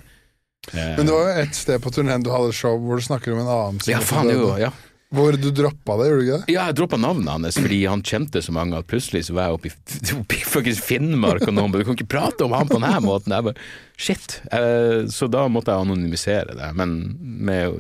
eh, 0.73 0.95
Men 0.97 1.09
det 1.09 1.17
var 1.17 1.27
jo 1.33 1.43
et 1.43 1.59
sted 1.59 1.83
på 1.83 1.91
turneen 1.97 2.23
du 2.25 2.31
hadde 2.33 2.53
show 2.57 2.77
hvor 2.81 3.01
du 3.01 3.05
snakker 3.09 3.35
om 3.35 3.43
en 3.43 3.51
annen 3.57 3.81
Ja, 3.91 3.99
faen, 4.05 4.31
jo, 4.31 4.53
ja. 4.63 4.71
Hvor 5.13 5.37
du 5.37 5.51
droppa 5.53 5.97
det, 6.01 6.07
gjorde 6.09 6.19
du 6.21 6.25
ikke 6.27 6.39
det? 6.41 6.55
Ja, 6.55 6.67
jeg 6.71 6.77
droppa 6.79 6.99
navnet 7.01 7.29
hans 7.35 7.59
fordi 7.61 7.83
han 7.85 8.03
kjente 8.07 8.41
så 8.45 8.55
mange 8.57 8.79
at 8.79 8.89
plutselig 8.89 9.27
så 9.29 9.37
var 9.37 9.51
jeg 9.51 9.59
oppe 9.59 9.69
i, 9.69 9.75
oppe 10.23 10.65
i 10.71 10.75
Finnmark, 10.79 11.45
og 11.49 11.55
noen 11.57 11.73
'Du 11.75 11.83
kan 11.85 11.99
ikke 11.99 12.09
prate 12.15 12.47
om 12.47 12.55
han 12.57 12.71
på 12.71 12.81
denne 12.81 13.03
måten'. 13.05 13.35
Jeg 13.37 13.45
bare 13.51 13.67
Shit. 14.03 14.41
Eh, 14.51 15.07
så 15.13 15.29
da 15.31 15.45
måtte 15.53 15.71
jeg 15.71 15.85
anonymisere 15.85 16.57
det. 16.59 16.73
Men 16.75 17.17
med 17.21 17.77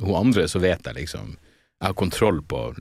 hun 0.00 0.14
andre 0.16 0.46
så 0.48 0.62
vet 0.62 0.86
jeg 0.86 0.94
liksom 0.94 1.34
Jeg 1.80 1.86
har 1.92 1.94
kontroll 1.94 2.40
på 2.42 2.72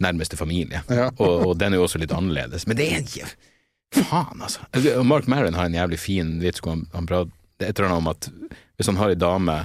nærmeste 0.00 0.36
familie, 0.36 0.82
Ja. 0.88 1.10
og, 1.16 1.46
og 1.46 1.58
den 1.58 1.72
er 1.72 1.76
jo 1.80 1.84
også 1.84 2.00
litt 2.00 2.12
annerledes. 2.12 2.66
Men 2.66 2.76
det 2.76 2.88
er 2.92 3.00
ikke 3.04 3.28
Faen, 3.90 4.40
altså. 4.40 4.60
Mark 5.04 5.26
Maron 5.26 5.54
har 5.54 5.66
en 5.66 5.74
jævlig 5.74 5.98
fin 5.98 6.38
vits 6.40 6.60
hvor 6.62 6.76
han, 6.76 6.86
han 6.94 7.06
prater 7.06 7.30
er 7.60 7.68
et 7.72 7.78
eller 7.78 7.90
annet 7.90 7.98
om 7.98 8.10
at 8.12 8.28
hvis 8.78 8.86
han 8.86 8.96
har 9.00 9.10
ei 9.12 9.18
dame 9.18 9.56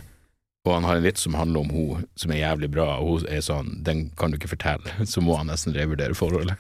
og 0.66 0.74
han 0.74 0.86
har 0.88 0.98
en 0.98 1.06
vits 1.06 1.22
som 1.22 1.38
handler 1.38 1.62
om 1.62 1.70
hun 1.70 2.06
som 2.18 2.32
er 2.34 2.42
jævlig 2.42 2.72
bra, 2.74 2.88
og 2.98 3.10
hun 3.10 3.28
er 3.30 3.44
sånn, 3.46 3.70
den 3.86 4.08
kan 4.18 4.34
du 4.34 4.40
ikke 4.40 4.50
fortelle, 4.56 4.96
så 5.12 5.22
må 5.22 5.38
han 5.38 5.52
nesten 5.52 5.76
revurdere 5.78 6.18
forholdet. 6.18 6.58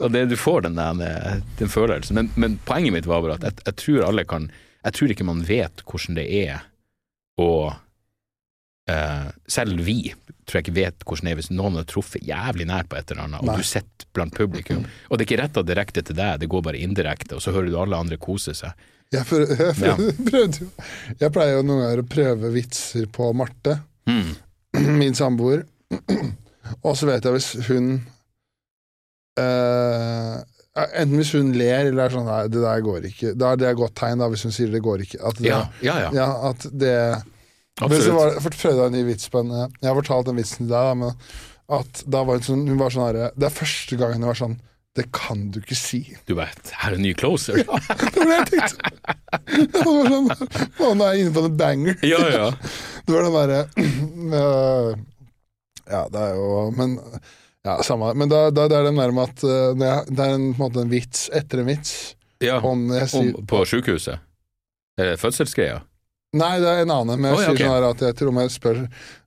Og 0.00 0.12
det, 0.14 0.26
du 0.32 0.36
får 0.40 0.64
den, 0.66 0.80
den, 0.80 1.44
den 1.60 1.72
følelsen. 1.72 2.16
Men, 2.16 2.30
men 2.40 2.56
poenget 2.64 2.96
mitt 2.96 3.08
var 3.10 3.24
bare 3.24 3.36
at 3.36 3.48
jeg, 3.50 3.60
jeg 3.68 3.80
tror 3.82 4.06
alle 4.08 4.28
kan 4.28 4.50
Jeg 4.84 4.96
tror 4.96 5.12
ikke 5.12 5.24
man 5.24 5.44
vet 5.48 5.80
hvordan 5.88 6.16
det 6.18 6.24
er 6.42 6.64
å 7.40 7.52
eh, 8.90 9.28
Selv 9.48 9.80
vi 9.86 10.12
tror 10.44 10.58
jeg 10.58 10.66
ikke 10.66 10.76
vet 10.76 11.06
hvordan 11.06 11.28
det 11.28 11.32
er 11.32 11.38
hvis 11.40 11.52
noen 11.54 11.78
har 11.80 11.86
truffet 11.88 12.26
jævlig 12.26 12.66
nært 12.68 12.90
på 12.92 12.98
et 12.98 13.12
eller 13.12 13.24
annet, 13.24 13.40
og 13.40 13.48
Nei. 13.48 13.60
du 13.60 13.64
sitter 13.64 14.08
blant 14.16 14.34
publikum. 14.36 14.82
Og 15.08 15.16
det 15.16 15.24
er 15.24 15.28
ikke 15.30 15.40
retta 15.40 15.62
direkte 15.64 16.04
til 16.04 16.18
deg, 16.18 16.42
det 16.42 16.50
går 16.52 16.66
bare 16.66 16.82
indirekte, 16.84 17.38
og 17.38 17.44
så 17.44 17.54
hører 17.54 17.70
du 17.72 17.78
alle 17.80 18.00
andre 18.04 18.18
kose 18.20 18.52
seg. 18.56 18.76
Jeg, 19.14 19.26
prøv, 19.30 19.44
jeg, 19.58 19.74
Ja. 19.84 19.94
prøvde 20.30 20.68
Jeg 21.20 21.32
pleier 21.34 21.56
jo 21.58 21.62
noen 21.66 21.82
ganger 21.84 22.02
å 22.04 22.08
prøve 22.16 22.50
vitser 22.54 23.06
på 23.14 23.30
Marte, 23.36 23.78
Mm. 24.04 24.34
min 25.00 25.14
samboer. 25.16 25.62
Og 26.84 26.96
så 26.98 27.06
vet 27.08 27.24
jeg 27.24 27.32
hvis 27.36 27.52
hun 27.70 27.92
eh, 29.40 30.34
Enten 30.74 31.14
hvis 31.20 31.30
hun 31.36 31.52
ler 31.54 31.86
eller 31.90 32.08
er 32.08 32.14
sånn 32.16 32.26
Nei, 32.26 32.40
det 32.50 32.62
der 32.64 32.82
går 32.84 33.04
ikke. 33.10 33.32
Da 33.38 33.52
er 33.54 33.60
det 33.60 33.68
et 33.70 33.78
godt 33.78 33.94
tegn, 34.00 34.18
da, 34.22 34.26
hvis 34.32 34.42
hun 34.48 34.54
sier 34.54 34.72
det 34.74 34.82
går 34.84 35.04
ikke. 35.06 35.20
At 35.22 35.38
det, 35.38 35.48
Ja, 35.52 35.60
ja, 35.86 35.96
ja. 36.06 36.10
ja, 36.18 36.28
at 36.50 36.66
det 36.72 36.94
Men 37.14 37.22
så 37.78 37.86
Absolutt. 37.86 38.16
var 38.18 38.32
det, 38.34 38.54
prøvde 38.58 38.80
jeg 38.82 38.90
en 38.90 38.96
ny 38.98 39.04
vits 39.08 39.30
på 39.30 39.40
henne. 39.42 39.68
Jeg 39.80 39.88
har 39.90 39.98
fortalt 40.00 40.28
den 40.30 40.36
vitsen 40.38 40.60
til 40.64 40.72
deg, 40.74 40.90
da, 40.90 40.94
men 40.98 41.16
at 41.78 42.02
da 42.12 42.20
var 42.26 42.36
hun 42.40 42.44
sånn, 42.44 42.66
hun 42.68 42.76
var 42.82 42.92
sånn 42.92 43.06
herre 43.06 43.30
Det 43.40 43.46
er 43.48 43.54
første 43.54 43.96
gangen 43.96 44.20
hun 44.20 44.28
var 44.28 44.36
sånn 44.42 44.58
Det 44.94 45.08
kan 45.10 45.48
du 45.50 45.58
ikke 45.58 45.74
si. 45.74 46.00
Du 46.28 46.36
vet, 46.38 46.68
her 46.70 46.92
er 46.92 46.96
en 47.00 47.02
ny 47.02 47.14
closer. 47.18 47.56
Det 47.58 47.66
var 47.66 48.44
det 48.46 48.58
jeg 48.60 48.68
tenkte. 48.70 49.14
Det 49.74 49.80
var 49.82 50.10
sånn, 50.12 50.28
Faen, 50.76 51.00
nå 51.00 51.06
er 51.06 51.16
jeg 51.16 51.24
inne 51.24 51.32
på 51.34 51.42
en 51.48 51.56
banger. 51.58 51.96
Ja, 52.06 52.20
ja. 52.30 52.44
Det 53.04 53.16
var 53.16 53.26
den 53.26 53.34
derre 53.34 53.58
uh, 54.38 54.92
Ja, 55.90 56.04
det 56.08 56.20
er 56.22 56.38
jo 56.38 56.52
Men 56.78 56.94
ja, 57.64 57.74
samme. 57.82 58.12
Men 58.14 58.30
da, 58.30 58.46
da 58.54 58.68
det 58.70 58.78
er 58.78 58.86
den 58.86 59.00
der 59.00 59.14
med 59.16 59.32
at 59.32 59.42
uh, 59.42 59.72
det 59.74 59.88
er 60.14 60.36
en, 60.36 60.52
på 60.54 60.60
en 60.60 60.62
måte 60.62 60.84
en 60.84 60.92
vits 60.92 61.26
etter 61.34 61.64
en 61.64 61.72
vits. 61.72 62.14
ja. 62.44 62.60
Om 62.60 62.86
sier 63.08 63.34
Om, 63.34 63.48
på 63.50 63.64
sjukehuset? 63.66 64.22
Eh, 65.00 65.16
Fødselsgreia? 65.18 65.80
Nei, 66.38 66.54
det 66.62 66.70
er 66.70 66.84
en 66.84 66.92
annen, 66.94 67.18
men 67.18 67.32
jeg 67.32 67.38
oh, 67.38 67.42
ja, 67.42 67.48
sier 67.48 67.56
ok. 67.56 67.62
sånn 67.64 67.74
her 67.74 67.88
at 67.88 68.04
jeg 68.04 68.18
tror 68.20 68.40
jeg 68.42 68.54
spør 68.54 68.80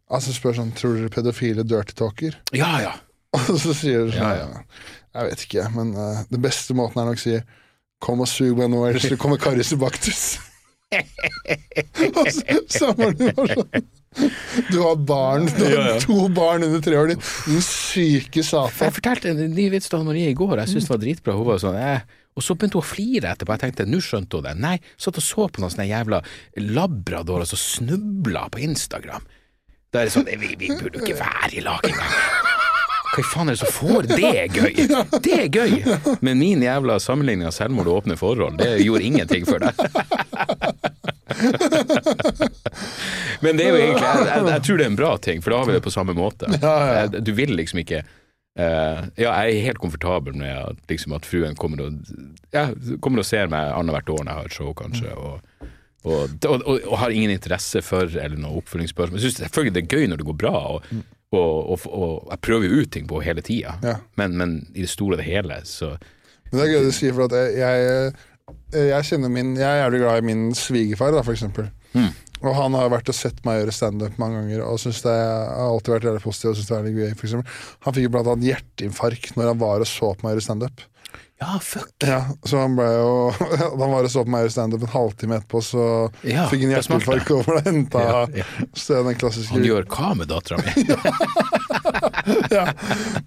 Altså 0.08 0.32
spør 0.36 0.56
sånn 0.62 0.72
Tror 0.78 0.96
dere 0.96 1.12
pedofile 1.12 1.66
dirty 1.68 1.96
talker? 2.00 2.38
Ja, 2.56 2.72
ja. 2.84 2.94
Og 3.38 3.58
så 3.60 3.76
sier 3.76 4.08
du 4.08 4.14
sånn 4.16 4.24
Ja, 4.24 4.46
ja. 4.46 4.64
Jeg 5.16 5.30
vet 5.30 5.46
ikke, 5.48 5.70
men 5.76 5.94
uh, 5.98 6.26
den 6.32 6.44
beste 6.44 6.76
måten 6.78 7.02
er 7.02 7.10
nok 7.10 7.22
å 7.22 7.24
si 7.24 7.40
Kom 8.04 8.22
og 8.22 8.30
sug 8.30 8.60
meg 8.60 8.70
nå, 8.70 8.84
ellers 8.86 9.08
så 9.10 9.18
kommer 9.18 9.40
Karius 9.42 9.72
Baktus. 9.82 10.26
og 12.20 12.28
samboeren 12.72 13.18
min 13.20 13.34
var 13.36 13.50
sånn 13.52 13.88
Du 14.70 14.78
har 14.84 15.00
barn, 15.02 15.50
du 15.58 15.66
har 15.66 15.98
to 16.04 16.28
barn 16.32 16.64
under 16.68 16.84
tre 16.84 16.96
år, 17.00 17.10
din, 17.12 17.26
din 17.48 17.64
syke 17.66 18.44
satan. 18.46 18.86
jeg 18.86 18.96
fortalte 19.00 19.34
en 19.34 19.42
ny 19.58 19.68
vits 19.74 19.90
til 19.92 20.06
Marie 20.08 20.32
i 20.32 20.38
går, 20.38 20.62
jeg 20.62 20.76
syntes 20.76 20.88
det 20.88 20.94
var 20.94 21.02
dritbra. 21.04 21.36
Hun 21.38 21.50
var 21.50 21.62
sånn 21.64 21.80
eh. 21.82 22.06
Og 22.38 22.46
så 22.46 22.54
begynte 22.54 22.78
hun 22.78 22.86
å 22.86 22.88
flire 22.88 23.32
etterpå. 23.34 23.56
Jeg 23.56 23.64
tenkte 23.64 23.88
nå 23.90 24.00
skjønte 24.06 24.38
hun 24.38 24.46
det. 24.46 24.54
Nei, 24.62 24.76
satt 25.02 25.18
og 25.18 25.26
så 25.26 25.48
på 25.50 25.64
noen 25.64 25.74
sånne 25.74 25.90
jævla 25.90 26.22
labradorer 26.62 27.50
som 27.50 27.62
snubla 27.62 28.46
på 28.54 28.62
Instagram. 28.68 29.26
Da 29.90 30.04
er 30.04 30.10
det 30.10 30.14
sånn 30.14 30.30
Vi, 30.30 30.54
vi 30.60 30.70
burde 30.70 31.00
jo 31.00 31.08
ikke 31.08 31.18
være 31.18 31.58
i 31.58 31.66
lag 31.66 31.90
engang. 31.90 32.47
Hva 33.18 33.24
faen 33.26 33.50
er 33.50 33.56
det 33.58 33.62
som 33.64 33.72
får 33.74 34.08
det 34.12 34.20
er 34.30 34.48
gøy? 34.54 34.74
Det 35.26 35.34
er 35.34 35.48
gøy! 35.50 35.72
Men 36.22 36.38
min 36.38 36.62
jævla 36.62 37.00
sammenligning 37.02 37.48
av 37.50 37.56
selvmord 37.56 37.90
og 37.90 38.04
åpne 38.04 38.18
forhold, 38.20 38.60
det 38.62 38.76
gjorde 38.86 39.08
ingenting 39.08 39.48
for 39.50 39.58
deg. 39.64 39.74
Men 43.42 43.58
det 43.58 43.66
er 43.68 43.74
jo 43.74 43.80
egentlig 43.82 44.06
jeg, 44.06 44.28
jeg, 44.30 44.46
jeg 44.52 44.64
tror 44.68 44.80
det 44.80 44.86
er 44.86 44.92
en 44.92 45.00
bra 45.00 45.12
ting, 45.22 45.42
for 45.44 45.54
da 45.54 45.60
har 45.62 45.70
vi 45.70 45.76
det 45.78 45.84
på 45.86 45.94
samme 45.94 46.16
måte. 46.18 46.50
Eh, 46.58 47.18
Du 47.22 47.34
vil 47.38 47.54
liksom 47.58 47.84
ikke 47.86 48.04
Uh, 48.58 49.04
Ja, 49.22 49.36
jeg 49.46 49.60
er 49.60 49.66
helt 49.68 49.78
komfortabel 49.78 50.34
med 50.34 50.50
at, 50.50 50.80
liksom, 50.90 51.12
at 51.14 51.28
fruen 51.30 51.54
kommer 51.54 51.84
og, 51.86 52.00
ja, 52.56 52.64
kommer 53.06 53.22
og 53.22 53.28
ser 53.30 53.52
meg 53.54 53.70
annethvert 53.70 54.10
år 54.10 54.24
når 54.26 54.32
jeg 54.32 54.38
har 54.40 54.48
et 54.50 54.56
show, 54.56 54.72
kanskje. 54.74 55.12
Og, 55.14 55.68
og, 56.02 56.34
og, 56.50 56.64
og, 56.66 56.80
og 56.88 56.96
har 57.04 57.14
ingen 57.14 57.36
interesse 57.36 57.84
for 57.86 58.10
eller 58.10 58.34
noe 58.42 58.58
oppfølgingsspørsmål. 58.64 59.20
Jeg 59.22 59.28
syns 59.28 59.44
selvfølgelig 59.44 59.76
det 59.76 59.84
er 59.84 59.92
gøy 59.94 60.10
når 60.10 60.24
det 60.24 60.28
går 60.32 60.40
bra, 60.42 60.56
og, 60.74 60.90
og, 61.36 61.70
og, 61.74 61.88
og 61.92 62.28
jeg 62.32 62.40
prøver 62.48 62.68
jo 62.70 62.82
ut 62.84 62.92
ting 62.94 63.08
på 63.10 63.20
hele 63.26 63.42
tida, 63.44 63.76
Ja. 63.84 63.98
men, 64.16 64.38
men 64.40 64.54
i 64.76 64.82
det 64.86 64.90
store 64.90 65.18
og 65.18 65.22
det 65.24 65.28
hele, 65.28 65.60
så 65.68 65.98
Men 66.52 66.60
det 66.62 66.64
er 66.64 66.72
gøy 66.78 66.86
du 66.88 66.92
sier, 66.96 67.14
for 67.18 67.34
jeg, 67.36 67.58
jeg, 67.60 68.14
jeg 68.94 69.04
kjenner 69.10 69.30
min 69.34 69.50
Jeg 69.60 69.68
er 69.68 69.82
jævlig 69.84 70.00
glad 70.06 70.22
i 70.22 70.26
min 70.30 70.46
svigerfar, 70.56 71.12
da, 71.12 71.22
for 71.28 71.36
eksempel. 71.36 71.68
Mm. 71.94 72.14
Og 72.46 72.54
han 72.56 72.76
har 72.78 72.92
vært 72.94 73.10
og 73.12 73.16
sett 73.18 73.40
meg 73.44 73.58
gjøre 73.64 73.74
standup 73.76 74.16
mange 74.22 74.38
ganger, 74.40 74.62
og 74.64 74.80
synes 74.80 75.02
det 75.04 75.12
har 75.12 75.68
alltid 75.68 75.96
vært 75.96 76.08
veldig 76.08 76.22
positiv. 76.24 76.50
og 76.52 76.56
synes 76.60 76.68
det 76.70 76.76
er 76.78 76.84
veldig 76.86 77.02
gøy, 77.02 77.16
for 77.18 77.28
eksempel. 77.28 77.56
Han 77.88 77.96
fikk 77.98 78.06
jo 78.08 78.12
blant 78.14 78.30
annet 78.32 78.48
hjerteinfarkt 78.52 79.36
når 79.36 79.52
han 79.52 79.60
var 79.66 79.84
og 79.84 79.90
så 79.90 80.14
på 80.14 80.24
meg 80.28 80.36
gjøre 80.38 80.46
standup. 80.48 80.84
Ja, 81.38 81.60
fuck! 81.62 81.92
Ja, 82.02 82.24
så 82.50 82.58
han 82.64 82.74
ble 82.80 82.86
jo 82.90 83.10
Da 83.38 83.68
han 83.84 83.92
var 83.92 84.08
og 84.08 84.10
så 84.10 84.24
på 84.26 84.32
meg 84.34 84.48
i 84.48 84.50
standup 84.50 84.82
en 84.88 84.90
halvtime 84.90 85.38
etterpå, 85.38 85.60
så 85.62 85.84
Ja, 86.26 86.48
fikk 86.50 86.64
han 86.66 86.72
er 86.74 86.80
hjerteinfarkt 86.80 87.30
over 87.36 87.60
og 87.60 87.68
henta 87.70 88.02
Ja, 88.02 88.22
ja. 88.42 88.46
Den 88.74 89.20
klassiske 89.22 89.54
Han 89.54 89.68
gjør 89.68 89.86
hva 89.94 90.14
med 90.18 90.32
dattera 90.32 90.58
mi? 90.66 90.72
ja. 92.58 92.66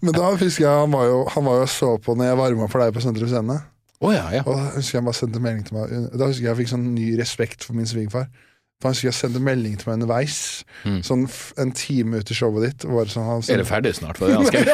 Men 0.03 0.13
da 0.17 0.33
husker 0.35 0.65
jeg 0.67 0.75
han 0.83 0.91
var 0.97 1.07
jo, 1.07 1.21
han 1.37 1.47
var 1.47 1.63
jo 1.63 1.69
så 1.71 1.93
på 2.03 2.17
når 2.19 2.33
jeg 2.33 2.41
varma 2.43 2.67
for 2.73 2.83
deg 2.83 2.97
på 2.99 3.05
Sentrum 3.05 3.31
Scene. 3.31 3.61
Oh, 4.01 4.11
ja, 4.15 4.27
ja. 4.35 4.43
Og 4.49 4.57
da 4.59 4.67
husker 4.75 4.97
jeg 4.97 5.03
han 5.05 5.09
bare 5.13 5.19
sendte 5.21 5.41
melding 5.45 5.65
til 5.69 5.77
meg 5.79 5.91
Da 6.17 6.25
husker 6.27 6.45
jeg 6.47 6.51
jeg 6.51 6.59
fikk 6.65 6.71
sånn 6.75 6.87
ny 6.97 7.09
respekt 7.21 7.67
for 7.69 7.77
min 7.79 7.87
svigerfar. 7.89 8.27
For 8.81 8.89
han 8.89 8.95
husker 8.97 9.11
jeg 9.11 9.19
sendte 9.21 9.43
melding 9.45 9.75
til 9.79 9.87
meg 9.91 9.99
underveis, 10.01 10.39
Mm. 10.89 11.03
sånn 11.05 11.27
en 11.61 11.73
time 11.77 12.17
ut 12.23 12.31
i 12.33 12.35
showet 12.35 12.63
ditt. 12.65 12.87
Bare 12.89 13.11
sånn, 13.13 13.27
han, 13.29 13.43
Er 13.43 13.45
sendte, 13.45 13.61
det 13.61 13.69
ferdig 13.69 13.93
snart? 13.99 14.17
Var 14.17 14.27
det 14.27 14.37
han 14.41 14.47
skrev? 14.49 14.71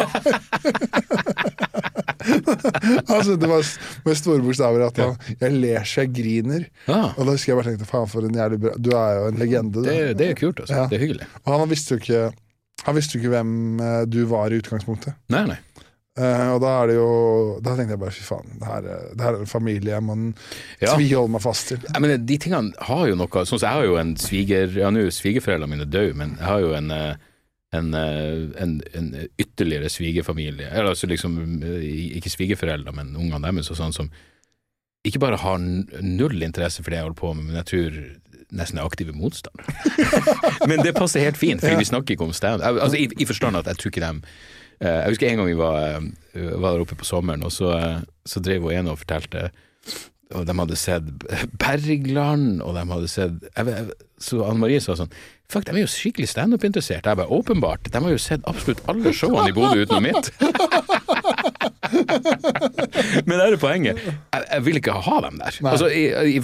han 2.27 3.39
det 3.41 3.49
var 3.51 3.69
med 4.07 4.19
store 4.19 4.43
bokstaver 4.45 4.87
at 4.89 5.01
han, 5.03 5.15
jeg 5.41 5.53
ler 5.57 5.87
så 5.89 6.05
jeg 6.05 6.13
griner. 6.17 6.67
Ah. 6.89 7.13
Og 7.17 7.27
da 7.27 7.35
husker 7.37 7.53
jeg 7.53 7.61
bare 7.61 7.71
tenkte 7.73 7.89
faen 7.91 8.11
for 8.11 8.27
en 8.27 8.37
jævlig 8.41 8.61
bra 8.63 8.75
Du 8.79 8.91
er 8.97 9.21
jo 9.21 9.29
en 9.31 9.41
legende, 9.41 9.73
du. 9.79 9.87
det, 9.87 10.01
det 10.21 10.31
er 10.33 10.39
kult, 10.39 10.61
altså. 10.65 10.83
Ja. 10.83 10.89
Det 10.91 10.99
er 10.99 11.05
hyggelig. 11.07 11.29
Og 11.45 11.55
han 11.61 11.71
visste 11.73 11.95
jo 11.97 12.03
ikke 12.03 12.25
Han 12.87 12.99
visste 12.99 13.17
jo 13.17 13.23
ikke 13.23 13.33
hvem 13.37 13.55
eh, 13.81 14.03
du 14.11 14.21
var 14.31 14.53
i 14.53 14.59
utgangspunktet. 14.61 15.17
Nei, 15.33 15.47
nei. 15.55 15.59
Uh, 16.17 16.55
og 16.55 16.63
da 16.65 16.71
er 16.81 16.87
det 16.89 16.95
jo 16.97 17.09
Da 17.61 17.75
tenkte 17.77 17.93
jeg 17.93 18.01
bare 18.01 18.15
fy 18.17 18.23
faen, 18.25 18.55
det 18.57 18.65
her, 18.71 18.87
er- 18.89 19.09
det 19.13 19.21
her 19.27 19.35
er 19.35 19.43
en 19.45 19.51
familie 19.51 19.99
må 20.01 20.15
Ja. 20.81 20.95
tviholde 20.95 21.29
meg 21.35 21.43
fast 21.45 21.69
til. 21.69 21.83
Jeg 21.93 22.01
mener, 22.01 22.17
de 22.25 22.39
tingene 22.41 22.73
har 22.89 23.03
jo 23.11 23.19
noe 23.21 23.29
Sånn 23.45 23.59
som 23.61 23.67
jeg 23.67 23.75
har 23.77 23.85
jo 23.85 23.99
en 24.01 24.15
sviger... 24.17 24.73
Ja, 24.81 24.89
nå 24.89 25.03
er 25.05 25.13
svigerforeldrene 25.13 25.69
mine 25.75 25.85
døde, 25.85 26.15
men 26.17 26.39
jeg 26.39 26.47
har 26.49 26.63
jo 26.65 26.71
en, 26.79 26.89
eh, 26.91 27.19
en, 27.75 27.95
eh, 27.95 28.63
en, 28.63 28.83
en 28.95 29.29
ytterligere 29.39 29.89
svigerfamilie. 29.89 30.69
Eller 30.71 30.93
altså 30.93 31.07
liksom 31.07 31.63
eh, 31.63 32.17
Ikke 32.17 32.31
svigerforeldre, 32.31 32.93
men 32.93 33.17
ungene 33.17 33.43
deres 33.43 33.71
og 33.73 33.81
sånn 33.81 33.95
som 33.97 34.11
ikke 35.07 35.21
bare 35.23 35.39
har 35.39 35.61
null 36.03 36.43
interesse 36.43 36.83
for 36.83 36.91
det 36.91 36.99
jeg 36.99 37.07
holder 37.07 37.21
på 37.21 37.29
med, 37.37 37.45
men 37.47 37.59
jeg 37.61 37.69
tror 37.71 37.99
nesten 38.59 38.81
er 38.81 38.89
aktive 38.89 39.13
motstandere. 39.15 39.75
men 40.71 40.83
det 40.83 40.97
passer 40.97 41.23
helt 41.23 41.39
fint, 41.39 41.63
for 41.63 41.79
vi 41.79 41.87
snakker 41.87 42.17
ikke 42.17 42.27
om 42.27 42.35
stand. 42.35 42.65
Altså, 42.67 42.99
i, 42.99 43.07
I 43.23 43.27
forstand 43.29 43.59
at 43.61 43.71
jeg 43.71 43.79
tror 43.79 43.93
ikke 43.93 44.03
dem 44.03 44.19
eh, 44.81 44.99
Jeg 45.05 45.15
husker 45.15 45.29
en 45.29 45.39
gang 45.39 45.51
vi 45.53 45.61
var, 45.61 46.09
var 46.35 46.75
der 46.75 46.83
oppe 46.83 46.99
på 46.99 47.07
sommeren, 47.07 47.47
og 47.47 47.55
så, 47.55 47.71
så 48.27 48.43
drev 48.43 48.67
hun 48.67 48.75
ene 48.75 48.95
og 48.95 49.03
fortalte 49.05 49.47
og 50.35 50.47
de 50.47 50.55
hadde 50.59 50.77
sett 50.79 51.07
Bergland, 51.61 52.59
og 52.65 52.75
de 52.75 52.83
hadde 52.91 53.11
sett 53.11 53.45
jeg, 53.47 53.67
jeg, 53.71 54.06
Så 54.23 54.45
Anne 54.47 54.61
Marie 54.63 54.81
sa 54.81 54.95
sånn 54.97 55.11
Fuck, 55.47 55.67
de 55.69 55.77
er 55.77 55.85
jo 55.85 55.91
skikkelig 55.91 56.27
standup-interessert. 56.33 57.07
Jeg 57.07 57.19
bare, 57.21 57.31
åpenbart. 57.31 57.87
De 57.87 58.01
har 58.03 58.11
jo 58.11 58.19
sett 58.19 58.43
absolutt 58.51 58.81
alle 58.91 59.13
showene 59.15 59.53
i 59.53 59.55
Bodø 59.55 59.85
utenom 59.85 60.03
mitt. 60.09 60.27
Men 63.29 63.35
det 63.37 63.45
er 63.45 63.55
jo 63.55 63.61
poenget. 63.63 63.95
Jeg, 64.03 64.43
jeg 64.43 64.61
vil 64.67 64.79
ikke 64.81 64.99
ha 65.07 65.17
dem 65.23 65.39
der. 65.39 65.53
Altså, 65.71 65.87
i, 65.87 66.11
i, 66.35 66.43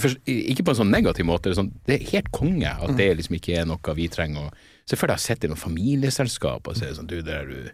ikke 0.52 0.62
på 0.68 0.72
en 0.76 0.80
sånn 0.84 0.94
negativ 0.94 1.26
måte. 1.26 1.48
Det 1.48 1.56
er, 1.56 1.60
sånn, 1.64 1.74
det 1.88 1.94
er 1.96 2.12
helt 2.12 2.30
konge 2.36 2.70
at 2.76 2.94
det 3.00 3.08
liksom 3.18 3.34
ikke 3.40 3.56
er 3.58 3.66
noe 3.72 3.96
vi 3.98 4.06
trenger 4.12 4.46
å 4.46 4.48
Se 4.82 4.98
for 4.98 5.06
deg 5.06 5.20
å 5.20 5.22
sitte 5.22 5.46
i 5.46 5.50
noe 5.50 5.60
familieselskap 5.60 6.66
og 6.66 6.74
si 6.74 6.88
sånn 6.90 7.06
Du, 7.06 7.20
det, 7.22 7.36
er, 7.36 7.46
du, 7.46 7.68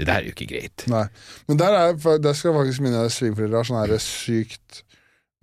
det 0.00 0.06
der 0.08 0.22
er 0.22 0.28
jo 0.28 0.32
ikke 0.32 0.48
greit. 0.48 0.86
Nei. 0.88 1.04
Men 1.48 1.60
der, 1.60 1.76
er, 1.76 2.18
der 2.24 2.36
skal 2.38 2.56
faktisk 2.56 2.80
mine 2.84 3.04
svigerforeldre 3.12 3.60
ha 3.60 3.68
sånn 3.68 3.80
her 3.82 4.00
sykt 4.00 4.80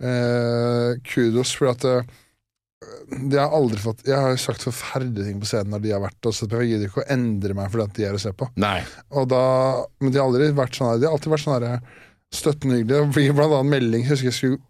eh, 0.02 0.98
kudos, 1.06 1.54
for 1.54 1.70
at 1.72 1.86
eh, 1.86 2.02
de 3.12 3.36
har 3.38 3.52
aldri 3.54 3.78
fått 3.80 4.04
Jeg 4.06 4.16
har 4.16 4.36
sagt 4.40 4.64
forferdelige 4.64 5.28
ting 5.28 5.40
på 5.42 5.48
scenen 5.48 5.74
når 5.74 5.82
de 5.84 5.92
har 5.94 6.02
vært 6.02 6.28
og 6.28 6.34
sett 6.36 6.50
på. 6.50 6.62
Jeg 6.62 6.74
gidder 6.74 6.90
ikke 6.90 7.02
å 7.04 7.10
endre 7.12 7.56
meg 7.58 7.72
fordi 7.72 7.84
at 7.84 7.96
de 7.98 8.06
er 8.08 8.16
å 8.16 8.22
se 8.22 8.32
på. 8.36 8.48
Nei. 8.62 8.78
Og 9.18 9.28
da, 9.30 9.42
men 10.02 10.14
de 10.14 10.20
har 10.20 10.28
aldri 10.30 10.50
vært 10.56 10.78
sånn 10.78 10.90
her 10.90 11.02
De 11.02 11.08
har 11.08 11.16
alltid 11.16 11.34
vært 11.34 11.44
sånn 11.44 11.56
her 11.58 11.82
støttende 12.32 12.78
hyggelige. 12.78 13.06
Det 13.06 13.16
blir 13.16 13.36
blant 13.36 13.56
annet 13.58 13.74
melding 13.74 14.06
Jeg 14.06 14.14
husker 14.14 14.30
jeg 14.30 14.38
skulle 14.38 14.60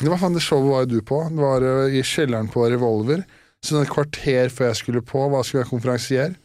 Det 0.00 0.12
var 0.12 0.22
faen 0.22 0.36
det 0.36 0.44
showet 0.44 0.70
var 0.70 0.90
du 0.90 0.98
på. 1.06 1.22
Det 1.32 1.44
var 1.44 1.66
eh, 1.66 1.96
i 1.98 2.04
kjelleren 2.06 2.50
på 2.52 2.66
Revolver. 2.70 3.24
Så 3.60 3.80
et 3.82 3.92
kvarter 3.92 4.52
før 4.54 4.70
jeg 4.70 4.78
skulle 4.78 5.02
på, 5.04 5.26
hva 5.28 5.42
skulle 5.44 5.66
jeg 5.66 5.72
konferansiere? 5.72 6.36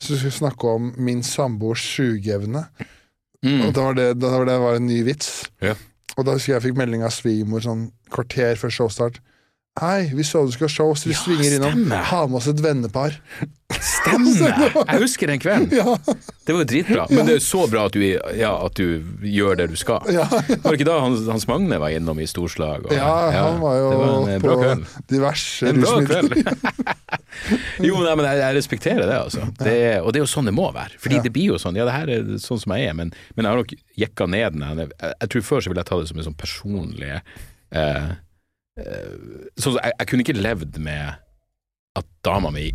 Så 0.00 0.12
skulle 0.16 0.32
jeg 0.32 0.40
snakke 0.40 0.74
om 0.76 0.90
min 1.00 1.22
samboers 1.24 1.84
sugeevne. 1.94 2.66
Mm. 3.40 3.62
Og 3.64 3.72
da 3.76 3.86
var 3.86 3.96
det, 3.96 4.10
da 4.20 4.32
var 4.34 4.44
det 4.48 4.58
var 4.60 4.76
en 4.76 4.88
ny 4.88 5.00
vits. 5.06 5.46
Ja. 5.64 5.72
Og 6.18 6.26
da 6.26 6.34
husker 6.36 6.52
jeg 6.52 6.58
jeg 6.58 6.66
fikk 6.68 6.80
melding 6.80 7.04
av 7.06 7.14
svigermor 7.16 7.64
sånn 7.64 7.86
kvarter 8.12 8.60
før 8.60 8.74
showstart. 8.76 9.20
Hei, 9.78 10.10
vi 10.14 10.24
så 10.26 10.40
du 10.44 10.50
skulle 10.50 10.66
ha 10.66 10.72
show, 10.74 10.90
så 10.98 11.06
vi 11.08 11.14
Ja, 11.14 11.20
svinger 11.22 11.52
innom. 11.56 11.92
Ha 11.94 12.24
med 12.26 12.40
oss 12.40 12.48
et 12.50 12.58
vennepar. 12.60 13.14
Stemmer! 13.70 14.56
Jeg 14.90 14.98
husker 14.98 15.30
den 15.30 15.38
kvelden. 15.40 15.70
Ja, 15.78 15.94
Det 16.44 16.56
var 16.56 16.64
jo 16.64 16.66
dritbra. 16.72 17.04
Men 17.12 17.28
det 17.28 17.36
er 17.36 17.38
jo 17.38 17.44
så 17.46 17.60
bra 17.70 17.84
at 17.86 17.94
du, 17.94 18.02
ja, 18.02 18.50
at 18.66 18.74
du 18.74 18.98
gjør 19.22 19.60
det 19.60 19.68
du 19.70 19.76
skal. 19.78 20.02
ja, 20.10 20.24
Var 20.26 20.66
det 20.66 20.74
ikke 20.74 20.88
da 20.88 20.96
Hans, 21.04 21.22
Hans 21.30 21.46
Magne 21.48 21.78
var 21.80 21.94
innom 21.94 22.18
i 22.18 22.26
storslag? 22.28 22.88
Og, 22.90 22.94
ja, 22.98 23.12
han 23.36 23.60
var 23.62 23.76
jo 23.78 23.92
var 23.94 24.10
en 24.18 24.32
eh, 24.34 24.40
på 24.42 24.56
kveld. 24.58 24.96
diverse 25.14 25.70
rusmidler. 25.76 26.34
jo, 27.88 28.00
nei, 28.02 28.14
men 28.18 28.26
jeg, 28.26 28.40
jeg 28.42 28.56
respekterer 28.58 29.06
det, 29.06 29.18
altså. 29.22 29.46
Det, 29.62 29.76
og 30.02 30.10
det 30.10 30.18
er 30.20 30.24
jo 30.26 30.32
sånn 30.34 30.50
det 30.50 30.56
må 30.58 30.66
være. 30.74 30.98
Fordi 30.98 31.20
det 31.28 31.32
blir 31.36 31.54
jo 31.54 31.60
sånn. 31.62 31.78
Ja, 31.78 31.86
det 31.86 31.94
her 31.94 32.10
er 32.18 32.32
sånn 32.42 32.58
som 32.60 32.74
jeg 32.74 32.90
er, 32.90 32.98
men, 32.98 33.14
men 33.38 33.46
jeg 33.46 33.54
har 33.54 33.62
nok 33.62 33.76
jekka 34.02 34.26
ned 34.34 34.58
den. 34.58 34.82
Jeg, 34.82 35.14
jeg 35.14 35.30
tror 35.36 35.46
før 35.52 35.62
så 35.62 35.72
ville 35.72 35.86
jeg 35.86 35.90
ta 35.94 36.00
det 36.02 36.10
som 36.10 36.18
en 36.20 36.28
sånn 36.32 36.36
personlig 36.42 37.12
eh, 37.14 38.10
eh, 38.80 39.50
Sånn 39.60 39.78
jeg, 39.78 39.94
jeg 39.98 40.08
kunne 40.10 40.24
ikke 40.26 40.38
levd 40.40 40.78
med 40.82 41.20
at 41.98 42.08
dama 42.24 42.52
mi 42.54 42.70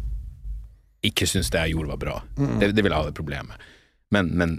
ikke 1.05 1.27
syntes 1.29 1.51
det 1.53 1.61
jeg 1.67 1.75
gjorde 1.75 1.93
var 1.93 2.01
bra. 2.01 2.15
Det, 2.35 2.71
det 2.73 2.81
ville 2.81 2.95
jeg 2.95 3.03
ha 3.05 3.09
det 3.09 3.17
problemet 3.17 3.51
med. 3.51 3.65
Men, 4.15 4.31
men 4.39 4.55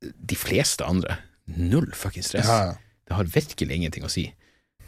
de 0.00 0.36
fleste 0.38 0.84
andre, 0.86 1.18
null 1.56 1.90
fucking 1.96 2.24
stress. 2.24 2.48
Ja, 2.48 2.70
ja. 2.70 2.78
Det 3.10 3.18
har 3.18 3.28
virkelig 3.34 3.76
ingenting 3.76 4.06
å 4.06 4.12
si. 4.12 4.28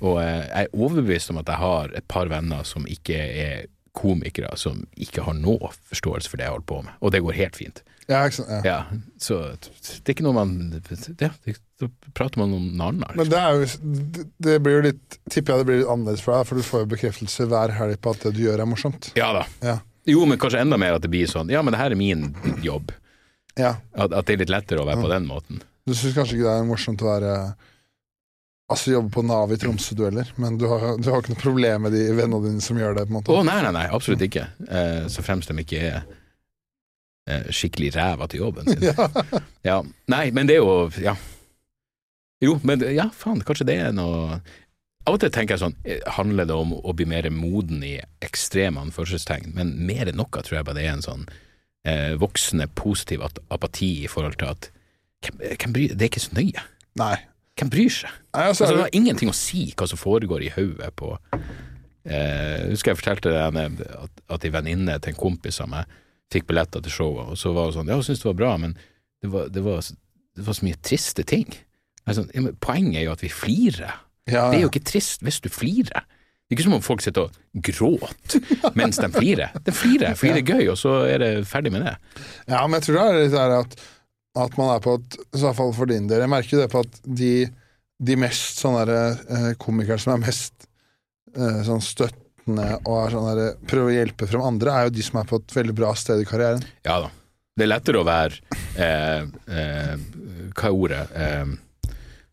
Og 0.00 0.18
eh, 0.22 0.46
jeg 0.46 0.68
er 0.68 0.74
overbevist 0.78 1.32
om 1.32 1.40
at 1.42 1.50
jeg 1.50 1.60
har 1.60 1.94
et 1.98 2.06
par 2.10 2.30
venner 2.32 2.64
som 2.66 2.86
ikke 2.88 3.18
er 3.18 3.66
komikere, 3.96 4.48
som 4.56 4.86
ikke 4.96 5.24
har 5.26 5.36
noe 5.36 5.68
forståelse 5.90 6.30
for 6.30 6.40
det 6.40 6.46
jeg 6.46 6.54
holder 6.54 6.68
på 6.70 6.80
med. 6.86 6.96
Og 7.04 7.12
det 7.12 7.20
går 7.24 7.38
helt 7.38 7.58
fint. 7.60 7.82
Ja, 8.10 8.24
ikke 8.26 8.38
sant, 8.40 8.66
ja. 8.66 8.78
Så 9.22 9.36
det 9.62 10.10
er 10.10 10.14
ikke 10.16 10.24
noe 10.26 10.34
man 10.34 10.54
ja, 11.22 11.28
det, 11.46 11.54
Da 11.78 11.88
prater 12.16 12.40
man 12.42 12.54
om 12.56 12.64
noe 12.74 12.88
annet. 12.90 13.14
Men 13.18 13.30
det 13.30 13.38
er 13.38 13.60
jo 13.60 13.68
det- 14.42 14.58
blir 14.64 14.78
jo 14.78 14.82
litt 14.88 15.18
Tipper 15.30 15.54
jeg 15.54 15.62
det 15.62 15.68
blir 15.68 15.80
litt 15.82 15.92
annerledes 15.92 16.24
for 16.24 16.34
deg, 16.34 16.48
for 16.48 16.58
du 16.58 16.66
får 16.66 16.84
jo 16.84 16.90
bekreftelse 16.96 17.46
hver 17.50 17.74
helg 17.78 18.00
på 18.02 18.14
at 18.14 18.26
det 18.26 18.34
du 18.36 18.42
gjør 18.42 18.64
er 18.64 18.70
morsomt. 18.70 19.12
Ja 19.18 19.32
da. 19.36 19.44
Ja. 19.62 19.78
Jo, 20.10 20.24
men 20.26 20.38
kanskje 20.42 20.64
enda 20.64 20.78
mer 20.80 20.98
at 20.98 21.04
det 21.04 21.12
blir 21.12 21.30
sånn 21.30 21.50
Ja, 21.52 21.62
men 21.62 21.76
det 21.76 21.78
her 21.82 21.94
er 21.94 22.00
min 22.00 22.32
jobb. 22.62 22.90
Ja. 23.58 23.76
At, 23.94 24.12
at 24.12 24.26
det 24.26 24.34
er 24.34 24.42
litt 24.46 24.54
lettere 24.54 24.82
å 24.82 24.88
være 24.88 25.04
på 25.04 25.12
den 25.12 25.28
måten. 25.28 25.62
Du 25.86 25.94
syns 25.94 26.16
kanskje 26.16 26.38
ikke 26.38 26.48
det 26.48 26.56
er 26.58 26.66
morsomt 26.66 27.04
å 27.04 27.10
være 27.12 27.36
Altså 28.72 28.94
jobbe 28.94 29.10
på 29.12 29.22
Nav 29.26 29.50
i 29.52 29.58
Tromsø-dueller, 29.60 30.30
men 30.40 30.54
du 30.56 30.64
har, 30.70 30.94
du 30.96 31.10
har 31.10 31.20
ikke 31.20 31.34
noe 31.34 31.42
problem 31.42 31.82
med 31.84 31.92
de 31.92 32.06
vennene 32.16 32.38
dine 32.46 32.62
som 32.64 32.78
gjør 32.78 32.94
det? 32.96 33.02
på 33.04 33.12
en 33.12 33.16
måte? 33.18 33.34
Å 33.34 33.42
nei, 33.44 33.58
nei, 33.66 33.72
nei, 33.74 33.82
absolutt 33.92 34.22
ikke. 34.24 34.46
Uh, 34.64 35.02
så 35.12 35.24
fremst 35.26 35.50
de 35.50 35.56
ikke 35.60 35.82
er 35.90 36.06
skikkelig 37.54 37.92
ræva 37.94 38.26
til 38.28 38.40
jobben 38.42 38.66
sin. 38.68 38.82
Ja. 38.90 39.06
Ja, 39.64 39.76
nei, 40.10 40.30
men 40.34 40.48
det 40.50 40.56
er 40.58 40.64
jo 40.64 40.90
Ja. 41.02 41.14
Jo, 42.42 42.56
men 42.66 42.80
ja, 42.96 43.04
faen, 43.14 43.42
kanskje 43.46 43.66
det 43.68 43.76
er 43.78 43.92
noe 43.94 44.40
Av 45.06 45.14
og 45.16 45.20
til 45.22 45.30
tenker 45.34 45.54
jeg 45.56 45.62
sånn, 45.62 45.74
eh, 45.86 45.98
handler 46.14 46.46
det 46.46 46.54
om 46.54 46.72
å 46.78 46.92
bli 46.94 47.06
mer 47.10 47.26
moden 47.34 47.80
i 47.82 47.96
ekstreme 48.22 48.78
anførselstegn, 48.84 49.48
men 49.54 49.72
mer 49.86 50.06
enn 50.10 50.18
noe 50.18 50.30
tror 50.42 50.60
jeg 50.60 50.66
bare 50.68 50.78
det 50.78 50.84
er 50.86 50.92
en 50.96 51.02
sånn 51.02 51.24
eh, 51.84 52.12
voksende 52.22 52.68
positiv 52.78 53.24
at- 53.26 53.40
apati 53.50 54.04
i 54.04 54.10
forhold 54.10 54.36
til 54.38 54.52
at 54.52 54.68
hvem, 55.26 55.40
hvem 55.58 55.72
bryr, 55.74 55.94
det 55.98 56.06
er 56.06 56.10
ikke 56.12 56.22
så 56.22 56.36
nøye. 56.38 56.62
Nei. 57.02 57.16
Hvem 57.58 57.70
bryr 57.74 57.90
seg? 57.90 58.14
Nei 58.34 58.44
altså, 58.46 58.64
Altså, 58.64 58.76
det 58.78 58.84
har 58.86 58.94
ingenting 59.00 59.28
å 59.32 59.34
si 59.34 59.64
hva 59.76 59.88
som 59.90 59.98
foregår 59.98 60.46
i 60.46 60.52
hodet 60.54 60.92
på 60.98 61.10
eh, 62.06 62.70
Husker 62.70 62.92
jeg 62.94 63.00
fortalte 63.02 63.32
deg 63.34 63.82
at, 63.98 64.22
at 64.38 64.46
en 64.48 64.54
venninne 64.54 64.98
til 65.02 65.12
en 65.14 65.18
kompis 65.20 65.58
av 65.62 65.70
meg 65.74 65.98
fikk 66.32 66.48
billetter 66.50 66.82
til 66.84 66.94
showet, 66.94 67.32
og 67.34 67.38
så 67.40 67.52
var 67.56 67.68
hun 67.68 67.76
sånn 67.76 67.92
Ja, 67.92 67.98
hun 68.00 68.06
syntes 68.06 68.24
det 68.24 68.30
var 68.30 68.40
bra, 68.40 68.54
men 68.60 68.74
det 69.22 69.30
var, 69.32 69.52
det 69.52 69.62
var, 69.64 69.84
det 70.36 70.46
var 70.46 70.56
så 70.58 70.66
mye 70.66 70.80
triste 70.82 71.24
ting. 71.28 71.46
Ja, 72.08 72.16
men 72.34 72.56
poenget 72.62 73.02
er 73.02 73.06
jo 73.06 73.14
at 73.14 73.22
vi 73.22 73.30
flirer. 73.30 74.00
det, 74.26 74.34
ja, 74.34 74.48
Det 74.50 74.58
er 74.58 74.64
jo 74.66 74.72
ikke 74.72 74.86
trist 74.90 75.22
hvis 75.22 75.40
du 75.44 75.48
flirer. 75.52 76.02
Det 76.02 76.56
er 76.56 76.58
ikke 76.58 76.66
som 76.66 76.74
om 76.76 76.84
folk 76.84 77.00
sitter 77.00 77.28
og 77.30 77.62
gråter 77.64 78.72
mens 78.76 78.98
de 79.00 79.08
flirer. 79.14 79.54
De 79.64 79.72
flirer, 79.72 80.16
fordi 80.18 80.34
det 80.36 80.42
er 80.42 80.58
gøy, 80.58 80.66
og 80.72 80.78
så 80.80 80.98
er 81.08 81.22
det 81.22 81.30
ferdig 81.48 81.72
med 81.72 81.86
det. 81.86 81.94
Ja, 82.50 82.66
men 82.66 82.76
jeg 82.76 82.88
tror 82.88 82.98
det 82.98 83.04
er 83.06 83.20
litt 83.22 83.36
der 83.36 83.54
at, 83.60 83.76
at 84.42 84.58
man 84.60 84.74
er 84.74 84.82
på 84.84 84.98
et 84.98 85.16
I 85.22 85.40
hvert 85.46 85.58
fall 85.60 85.72
for 85.76 85.88
din 85.88 86.10
del. 86.10 86.24
Jeg 86.24 86.32
merker 86.34 86.56
jo 86.58 86.60
det 86.64 86.72
på 86.74 86.82
at 86.84 86.98
de, 87.22 87.32
de 88.02 88.18
mest 88.20 88.60
sånne 88.60 88.82
der, 88.90 89.22
eh, 89.38 89.48
komikere 89.62 90.02
som 90.02 90.16
er 90.16 90.24
mest 90.26 90.66
eh, 91.36 91.62
sånn 91.68 91.80
støttende 92.42 92.68
og 92.88 93.10
sånn 93.12 93.26
der, 93.36 93.56
prøver 93.68 93.90
å 93.90 93.96
hjelpe 93.96 94.26
frem 94.26 94.42
andre, 94.42 94.70
er 94.74 94.84
jo 94.88 94.94
de 94.96 95.02
som 95.02 95.20
er 95.20 95.26
på 95.28 95.38
et 95.38 95.54
veldig 95.54 95.74
bra 95.74 95.94
sted 95.94 96.20
i 96.20 96.26
karrieren. 96.26 96.62
Ja 96.84 97.00
da. 97.04 97.10
Det 97.54 97.66
er 97.66 97.68
lettere 97.68 98.00
å 98.00 98.06
være 98.08 98.38
eh, 98.80 99.26
eh, 99.52 99.96
Hva 100.56 100.68
er 100.70 100.72
ordet? 100.72 101.02
Eh, 101.12 101.50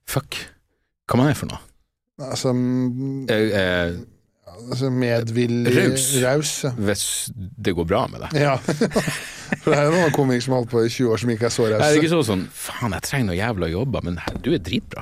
fuck. 0.08 0.38
Hva 1.10 1.18
man 1.20 1.28
er 1.28 1.36
for 1.36 1.52
noe? 1.52 1.60
Altså, 2.24 2.54
mm, 2.56 3.28
Eh, 3.30 3.52
eh, 3.60 3.98
altså 4.72 4.90
medvillig 4.94 5.74
Raus. 5.76 6.06
Raus, 6.24 6.52
ja. 6.68 6.72
hvis 6.78 7.04
det 7.36 7.74
går 7.78 7.88
bra 7.90 8.06
med 8.12 8.26
deg. 8.28 8.40
ja. 8.44 8.58
For 9.64 9.74
det 9.74 9.80
er 9.80 9.88
jo 9.88 9.94
noen 9.96 10.12
komikere 10.14 10.46
som 10.46 10.54
har 10.54 10.60
holdt 10.62 10.70
på 10.70 10.82
i 10.86 10.90
20 10.94 11.08
år 11.10 11.22
som 11.24 11.30
ikke 11.34 11.48
er 11.48 11.54
så 11.56 11.64
Det 11.66 11.74
er 11.74 11.80
rause. 11.82 11.98
ikke 11.98 12.10
så 12.12 12.20
sånn 12.28 12.44
Faen, 12.54 12.94
jeg 12.94 13.02
trenger 13.08 13.28
noe 13.32 13.38
jævla 13.40 13.70
jobber, 13.72 14.04
men 14.06 14.20
her, 14.22 14.36
du 14.46 14.52
er 14.54 14.62
dritbra. 14.62 15.02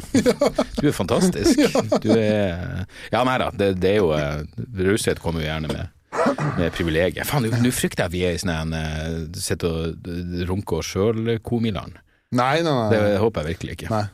Du 0.79 0.85
er 0.87 0.95
fantastisk. 0.95 1.59
Du 2.05 2.09
er 2.15 2.85
Ja, 3.11 3.25
nei 3.27 3.35
da, 3.41 3.49
det, 3.51 3.73
det 3.83 3.91
er 3.91 3.99
jo 3.99 4.13
eh, 4.15 4.45
Raushet 4.87 5.19
kommer 5.19 5.43
jo 5.43 5.49
gjerne 5.49 5.67
med, 5.73 5.91
med 6.61 6.71
privilegier. 6.77 7.27
Faen, 7.27 7.49
nå 7.59 7.73
frykter 7.75 8.07
jeg 8.07 8.15
vi 8.15 8.23
er 8.29 8.37
i 8.37 8.41
sånn 8.41 8.53
en 8.55 8.71
eh, 8.79 9.19
Sitter 9.35 9.67
og 9.81 10.07
eh, 10.15 10.45
runker 10.47 10.79
oss 10.79 10.93
sjøl-komiland. 10.95 11.99
Nei, 12.39 12.61
nei, 12.63 12.71
nei. 12.71 12.87
Det 12.95 13.03
håper 13.23 13.43
jeg 13.43 13.57
virkelig 13.57 13.75
ikke. 13.81 13.91
Nei. 13.91 14.05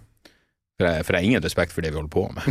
For 0.80 0.88
jeg, 0.90 1.04
for 1.06 1.14
jeg 1.14 1.22
har 1.22 1.28
ingen 1.30 1.44
respekt 1.46 1.74
for 1.76 1.86
det 1.86 1.92
vi 1.94 2.00
holder 2.00 2.10
på 2.10 2.24
med. 2.34 2.44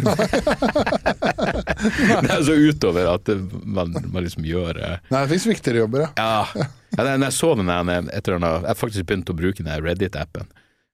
det 2.23 2.31
er 2.31 2.45
så 2.47 2.55
utover 2.55 3.09
at 3.17 3.31
man, 3.67 3.95
man 4.13 4.23
liksom 4.23 4.45
gjør 4.47 4.79
eh, 4.79 4.99
nei, 5.11 5.23
det 5.25 5.33
fins 5.33 5.47
viktigere 5.51 5.83
jobber, 5.83 6.05
ja. 6.05 6.11
Ja, 6.21 6.67
Jeg, 7.03 7.19
jeg 7.25 7.35
så 7.35 7.51
den 7.59 7.67
der, 7.73 7.91
etter 8.15 8.37
den, 8.37 8.47
jeg 8.47 8.67
har 8.69 8.79
faktisk 8.79 9.09
begynt 9.11 9.33
å 9.33 9.37
bruke 9.39 9.65
den 9.67 9.83
Reddit-appen, 9.87 10.47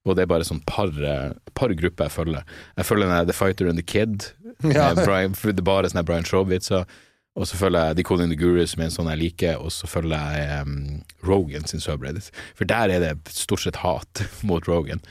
og 0.09 0.17
det 0.17 0.25
er 0.25 0.31
bare 0.33 0.47
sånn 0.49 0.63
par, 0.69 0.89
eh, 0.89 1.35
par 1.59 1.75
grupper 1.77 2.09
jeg 2.09 2.15
følger. 2.17 2.49
Jeg 2.81 2.89
følger 2.89 3.13
den 3.13 3.29
The 3.29 3.37
Fighter 3.37 3.69
and 3.73 3.83
the 3.83 3.85
Kid, 3.85 4.31
Ja. 4.65 4.89
eh, 4.95 5.05
Brian, 5.05 5.37
det 5.37 5.59
er 5.59 5.69
bare 5.69 5.91
sånne 5.93 6.07
Brian 6.09 6.25
Shaw-vitser, 6.27 6.89
og 7.39 7.47
så 7.47 7.61
følger 7.61 7.91
jeg 7.91 8.01
The 8.01 8.09
Calling 8.09 8.33
the 8.33 8.41
Guru, 8.41 8.65
som 8.67 8.81
er 8.83 8.89
en 8.89 8.97
sånn 8.97 9.13
jeg 9.13 9.21
liker, 9.27 9.61
og 9.61 9.69
så 9.75 9.87
følger 9.87 10.17
jeg 10.41 10.65
um, 10.65 11.03
Rogan 11.29 11.69
sin 11.69 11.85
subreddit, 11.85 12.33
for 12.57 12.65
der 12.67 12.89
er 12.97 13.05
det 13.05 13.13
stort 13.37 13.67
sett 13.69 13.83
hat 13.85 14.25
mot 14.49 14.65
Rogan. 14.67 15.05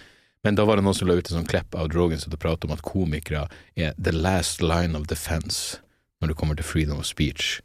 Men 0.48 0.56
da 0.56 0.64
var 0.64 0.80
det 0.80 0.86
noen 0.88 0.96
som 0.96 1.10
la 1.10 1.18
ut 1.18 1.28
en 1.28 1.42
sånn 1.42 1.50
klepp 1.50 1.76
av 1.76 1.90
Drogan 1.92 2.22
som 2.24 2.32
prater 2.40 2.70
om 2.70 2.76
at 2.78 2.86
komikere 2.88 3.50
er 3.76 3.92
the 4.00 4.14
last 4.16 4.62
line 4.64 4.96
of 4.96 5.10
defense 5.12 5.82
når 6.22 6.32
det 6.32 6.38
kommer 6.40 6.56
til 6.56 6.64
freedom 6.66 7.02
of 7.04 7.08
speech. 7.10 7.58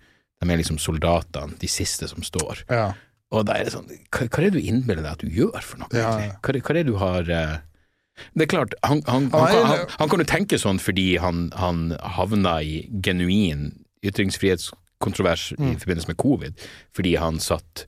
De 0.42 0.50
er 0.50 0.58
liksom 0.58 0.80
soldatene, 0.82 1.54
de 1.62 1.70
siste 1.70 2.10
som 2.10 2.26
står. 2.26 2.66
ja. 2.68 2.92
Og 3.32 3.46
da 3.48 3.54
er 3.56 3.64
det 3.64 3.72
sånn, 3.72 3.86
hva, 4.12 4.26
hva 4.26 4.40
er 4.42 4.44
det 4.50 4.58
du 4.58 4.66
innbiller 4.68 5.00
deg 5.00 5.14
at 5.14 5.22
du 5.24 5.30
gjør 5.32 5.62
for 5.64 5.80
noe? 5.80 5.88
Egentlig? 5.88 6.34
Hva, 6.44 6.52
hva 6.58 6.72
er 6.74 6.76
det 6.76 6.82
du 6.90 6.96
har 7.00 7.30
eh, 7.32 7.54
Det 8.34 8.44
er 8.44 8.50
klart, 8.52 8.74
han, 8.84 9.00
han, 9.06 9.30
han, 9.32 9.86
Han 9.94 10.10
kan, 10.12 10.20
jo 10.20 10.26
tenke 10.28 10.58
sånn 10.60 10.76
fordi 10.82 11.06
han, 11.22 11.46
han 11.56 11.94
havna 12.18 12.58
i 12.60 12.82
genuin 13.00 13.70
ytringsfrihetskontrovers 14.04 15.46
Mm. 15.56 15.72
i 15.72 15.78
forbindelse 15.80 16.10
med 16.12 16.18
covid, 16.20 16.60
fordi 16.94 17.14
han 17.18 17.40
satt 17.42 17.86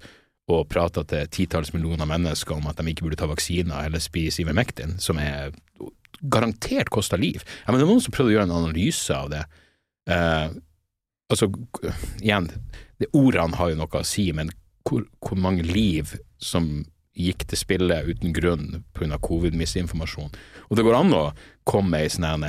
og 0.52 0.66
prata 0.68 1.04
til 1.08 1.28
titalls 1.32 1.72
millioner 1.72 2.08
mennesker 2.08 2.56
om 2.56 2.66
at 2.68 2.80
de 2.80 2.92
ikke 2.92 3.06
burde 3.06 3.20
ta 3.20 3.28
vaksiner 3.30 3.86
eller 3.86 4.02
spise 4.02 4.42
Ivermectin, 4.42 4.98
som 5.00 5.20
er 5.20 5.54
garantert 6.20 6.90
kosta 6.92 7.16
liv. 7.20 7.44
Ja, 7.64 7.72
men 7.72 7.80
det 7.80 7.86
er 7.86 7.92
noen 7.92 8.04
som 8.04 8.14
prøvde 8.14 8.32
å 8.32 8.36
gjøre 8.36 8.48
en 8.48 8.58
analyse 8.58 9.16
av 9.16 9.30
det. 9.32 9.44
Eh, 10.10 10.52
altså, 11.32 11.48
igjen, 12.20 12.50
det 13.00 13.10
ordene 13.16 13.56
har 13.60 13.72
jo 13.72 13.80
noe 13.80 14.00
å 14.00 14.08
si, 14.08 14.28
men 14.36 14.52
hvor, 14.84 15.06
hvor 15.24 15.40
mange 15.40 15.64
liv 15.64 16.12
som 16.42 16.84
gikk 17.14 17.46
til 17.48 17.60
spille 17.60 18.00
uten 18.08 18.34
grunn 18.34 18.84
pga. 18.96 19.18
covid-misinformasjon. 19.22 20.32
Og 20.68 20.76
det 20.76 20.84
går 20.84 20.98
an 20.98 21.14
å 21.14 21.24
komme 21.68 22.04
i 22.04 22.10
sånn 22.12 22.30
en 22.30 22.48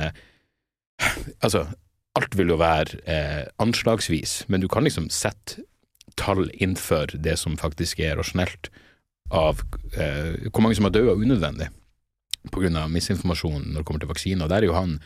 Altså, 1.44 1.66
alt 2.16 2.32
vil 2.38 2.48
jo 2.48 2.56
være 2.56 3.02
eh, 3.04 3.42
anslagsvis, 3.60 4.46
men 4.48 4.62
du 4.62 4.68
kan 4.72 4.86
liksom 4.86 5.10
sette 5.12 5.60
tall 6.16 6.48
innenfor 6.54 7.14
det 7.22 7.36
som 7.38 7.56
faktisk 7.60 8.00
er 8.00 8.16
rasjonelt 8.18 8.70
av 9.34 9.60
eh, 9.98 10.48
hvor 10.52 10.62
mange 10.62 10.76
som 10.78 10.86
har 10.88 10.94
dødd 10.94 11.22
unødvendig 11.24 11.68
pga. 12.52 12.86
misinformasjon 12.88 13.72
når 13.72 13.80
det 13.80 13.86
kommer 13.88 14.00
til 14.04 14.08
vaksiner. 14.12 14.48
Der 14.48 14.62
er 14.62 14.68
jo 14.70 14.76
han, 14.76 15.00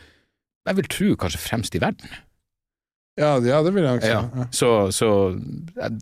jeg 0.67 0.77
vil 0.77 0.89
tro, 0.93 1.07
kanskje 1.23 1.41
fremst 1.41 1.75
i 1.75 1.81
verden. 1.81 2.11
Ja, 3.19 3.33
ja, 3.43 3.59
det 3.65 3.73
vil 3.75 3.83
jeg 3.83 3.99
også. 3.99 4.11
Ja. 4.11 4.45
så, 4.55 4.69
så 4.95 5.07
jeg, 5.75 5.97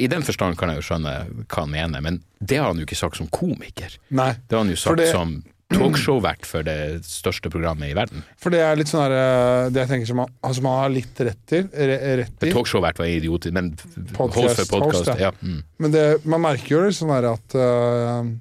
I 0.00 0.06
den 0.08 0.22
forstand 0.24 0.56
kan 0.58 0.70
jeg 0.72 0.80
jo 0.80 0.86
skjønne 0.86 1.16
hva 1.44 1.64
han 1.66 1.74
mener, 1.74 2.00
men 2.04 2.22
det 2.40 2.56
har 2.62 2.70
han 2.70 2.80
jo 2.80 2.86
ikke 2.86 2.96
sagt 2.98 3.18
som 3.20 3.28
komiker. 3.28 3.98
Nei, 4.14 4.30
Det 4.48 4.56
har 4.56 4.64
han 4.64 4.72
jo 4.72 4.78
sagt 4.80 5.02
det- 5.02 5.10
som 5.12 5.42
talkshow-vert 5.76 6.46
for 6.48 6.66
det 6.66 6.76
største 7.06 7.50
programmet 7.52 7.90
i 7.92 7.96
verden. 7.96 8.24
for 8.40 8.54
det 8.54 8.62
er 8.64 8.78
litt 8.78 8.90
sånn 8.90 9.04
her 9.04 9.16
eh, 9.16 9.70
Det 9.72 9.82
jeg 9.82 9.90
tenker 9.92 10.10
som 10.10 10.22
man, 10.22 10.32
altså 10.44 10.64
man 10.64 10.78
har 10.80 10.94
litt 10.94 11.20
rett 11.26 11.42
til. 11.48 11.68
Re, 11.72 11.98
rett 12.22 12.46
i. 12.48 12.54
Talkshow-vert 12.54 13.02
var 13.02 13.10
idiotisk, 13.10 13.54
men 13.56 13.72
Podcast- 14.14 14.40
host 14.40 14.62
for 14.62 14.72
podkast, 14.78 15.12
ja. 15.14 15.30
ja. 15.30 15.34
Mm. 15.42 15.60
Men 15.84 15.94
det, 15.94 16.06
man 16.24 16.44
merker 16.46 16.76
jo 16.76 16.82
litt 16.86 16.98
sånn 16.98 17.14
her 17.14 17.32
at 17.34 17.58
uh, 17.58 18.32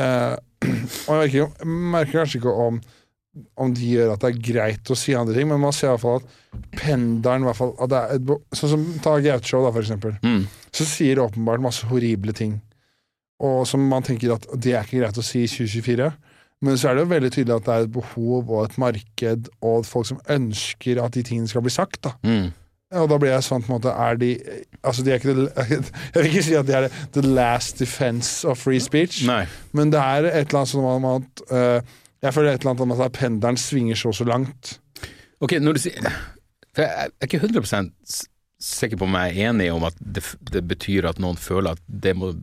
uh, 0.00 0.36
Man 1.08 1.22
merker, 1.22 1.46
merker 1.64 2.20
kanskje 2.20 2.42
ikke 2.42 2.52
om 2.68 2.82
om 3.60 3.70
de 3.74 3.92
gjør 3.94 4.14
at 4.14 4.24
det 4.24 4.30
er 4.32 4.40
greit 4.42 4.90
å 4.90 4.96
si 4.98 5.14
andre 5.14 5.36
ting, 5.36 5.46
men 5.50 5.60
man 5.62 5.74
ser 5.74 5.90
i 5.90 5.92
hvert 5.94 6.02
fall 6.02 6.18
at 6.18 6.80
pendelen 6.80 7.44
i 7.44 7.48
hvert 7.48 7.58
fall, 7.60 7.74
at 7.84 7.94
et, 8.16 8.32
Sånn 8.58 8.72
som 8.72 8.86
ta 9.04 9.14
Gaute-show, 9.22 9.62
da, 9.62 9.70
for 9.70 9.84
eksempel. 9.84 10.16
Mm. 10.26 10.42
Så 10.74 10.86
sier 10.88 11.22
åpenbart 11.22 11.62
masse 11.62 11.86
horrible 11.90 12.34
ting. 12.36 12.58
Og 13.40 13.62
som 13.68 13.80
man 13.88 14.04
tenker 14.04 14.34
at 14.36 14.44
det 14.60 14.74
er 14.76 14.84
ikke 14.84 15.00
greit 15.00 15.18
å 15.20 15.24
si 15.24 15.44
i 15.46 15.48
2024. 15.48 16.10
Men 16.60 16.76
så 16.76 16.90
er 16.90 16.98
det 16.98 17.04
jo 17.06 17.12
veldig 17.14 17.30
tydelig 17.32 17.54
at 17.56 17.64
det 17.64 17.74
er 17.74 17.84
et 17.86 17.92
behov 17.94 18.50
og 18.52 18.64
et 18.66 18.74
marked 18.82 19.46
og 19.64 19.86
folk 19.88 20.10
som 20.10 20.18
ønsker 20.28 20.98
at 21.00 21.14
de 21.16 21.22
tingene 21.24 21.48
skal 21.48 21.64
bli 21.64 21.72
sagt. 21.72 22.02
da. 22.04 22.12
Mm. 22.26 22.50
Og 23.00 23.06
da 23.08 23.16
blir 23.22 23.30
jeg 23.30 23.46
sånn 23.46 23.62
på 23.62 23.70
en 23.70 23.76
måte 23.76 23.92
Er 23.94 24.16
de 24.18 24.28
Altså 24.82 25.04
de 25.06 25.12
er 25.14 25.20
ikke 25.20 25.34
Jeg 25.70 26.16
vil 26.16 26.26
ikke 26.26 26.40
si 26.42 26.56
at 26.58 26.66
de 26.66 26.74
er 26.74 26.88
the 27.14 27.22
last 27.22 27.78
defense 27.78 28.42
of 28.50 28.58
free 28.58 28.80
speech, 28.82 29.20
Nei. 29.28 29.44
men 29.78 29.92
det 29.94 30.00
er 30.02 30.26
et 30.26 30.48
eller 30.50 30.64
annet 30.64 30.72
sånn 30.72 30.88
om 30.90 31.06
at 31.12 31.42
uh, 31.54 31.78
Jeg 32.18 32.34
føler 32.34 32.50
et 32.56 32.64
eller 32.64 32.72
annet 32.72 32.82
om 32.88 32.94
at 33.06 33.14
pendelen 33.14 33.60
svinger 33.62 33.94
så 34.00 34.10
og 34.10 34.18
så 34.18 34.26
langt. 34.26 34.72
Ok, 35.40 35.54
når 35.62 35.78
du 35.78 35.82
sier 35.86 36.02
For 36.74 36.82
jeg 36.82 36.90
er 37.06 37.14
ikke 37.28 37.40
100 37.46 37.92
s- 38.10 38.26
sikker 38.60 38.98
på 39.00 39.06
om 39.06 39.14
jeg 39.22 39.36
er 39.38 39.52
enig 39.54 39.70
om 39.72 39.86
at 39.86 39.94
det, 40.02 40.26
det 40.50 40.66
betyr 40.74 41.06
at 41.14 41.22
noen 41.22 41.38
føler 41.40 41.78
at 41.78 41.84
det 41.86 42.16
må 42.18 42.34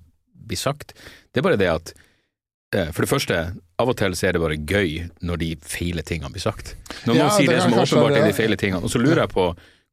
bli 0.48 0.58
sagt. 0.60 0.94
Det 1.34 1.42
er 1.42 1.46
bare 1.48 1.58
det 1.60 1.70
at 1.72 1.94
eh, 2.74 2.92
For 2.92 3.02
det 3.06 3.10
første, 3.12 3.38
av 3.80 3.90
og 3.90 3.98
til 4.00 4.16
så 4.18 4.28
er 4.28 4.34
det 4.38 4.42
bare 4.42 4.58
gøy 4.58 5.10
når 5.22 5.38
de 5.44 5.50
feile 5.62 6.04
tingene 6.04 6.32
blir 6.34 6.42
sagt. 6.44 6.76
Når 7.06 7.16
Ja, 7.16 7.28
noen 7.28 7.36
sier 7.38 7.48
det 7.48 7.58
det 7.58 7.64
som 7.64 7.74
åpenbart 8.02 8.18
er 8.22 8.28
de 8.28 8.34
feile 8.34 8.58
tingene. 8.60 8.84
Og 8.84 8.90
så 8.92 9.00
lurer 9.00 9.24
jeg 9.26 9.30
på 9.36 9.48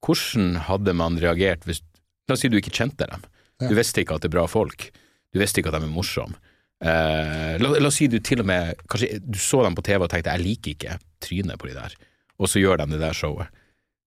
hvordan 0.04 0.56
hadde 0.68 0.92
man 0.94 1.18
reagert 1.22 1.64
hvis 1.68 1.82
La 2.28 2.32
oss 2.32 2.40
si 2.40 2.48
du 2.48 2.56
ikke 2.56 2.72
kjente 2.72 3.04
dem. 3.04 3.20
Du 3.60 3.66
Ja. 3.68 3.76
visste 3.76 4.00
ikke 4.00 4.14
at 4.16 4.22
det 4.22 4.30
er 4.30 4.36
bra 4.38 4.46
folk. 4.48 4.90
Du 5.34 5.38
visste 5.38 5.60
ikke 5.60 5.68
at 5.68 5.76
de 5.76 5.84
er 5.84 5.92
morsomme. 5.92 6.34
Eh, 6.80 7.58
la, 7.60 7.68
la 7.78 7.86
oss 7.86 7.96
si 8.00 8.06
du 8.08 8.18
til 8.18 8.40
og 8.40 8.46
med 8.48 8.74
Kanskje 8.88 9.20
du 9.20 9.38
så 9.38 9.62
dem 9.62 9.74
på 9.76 9.82
TV 9.84 10.02
og 10.02 10.08
tenkte 10.10 10.32
'jeg 10.32 10.40
liker 10.40 10.70
ikke 10.72 10.98
trynet 11.20 11.58
på 11.60 11.68
de 11.68 11.74
der', 11.74 11.94
og 12.38 12.48
så 12.48 12.58
gjør 12.60 12.78
de 12.78 12.86
det 12.92 13.00
der 13.00 13.12
showet. 13.12 13.46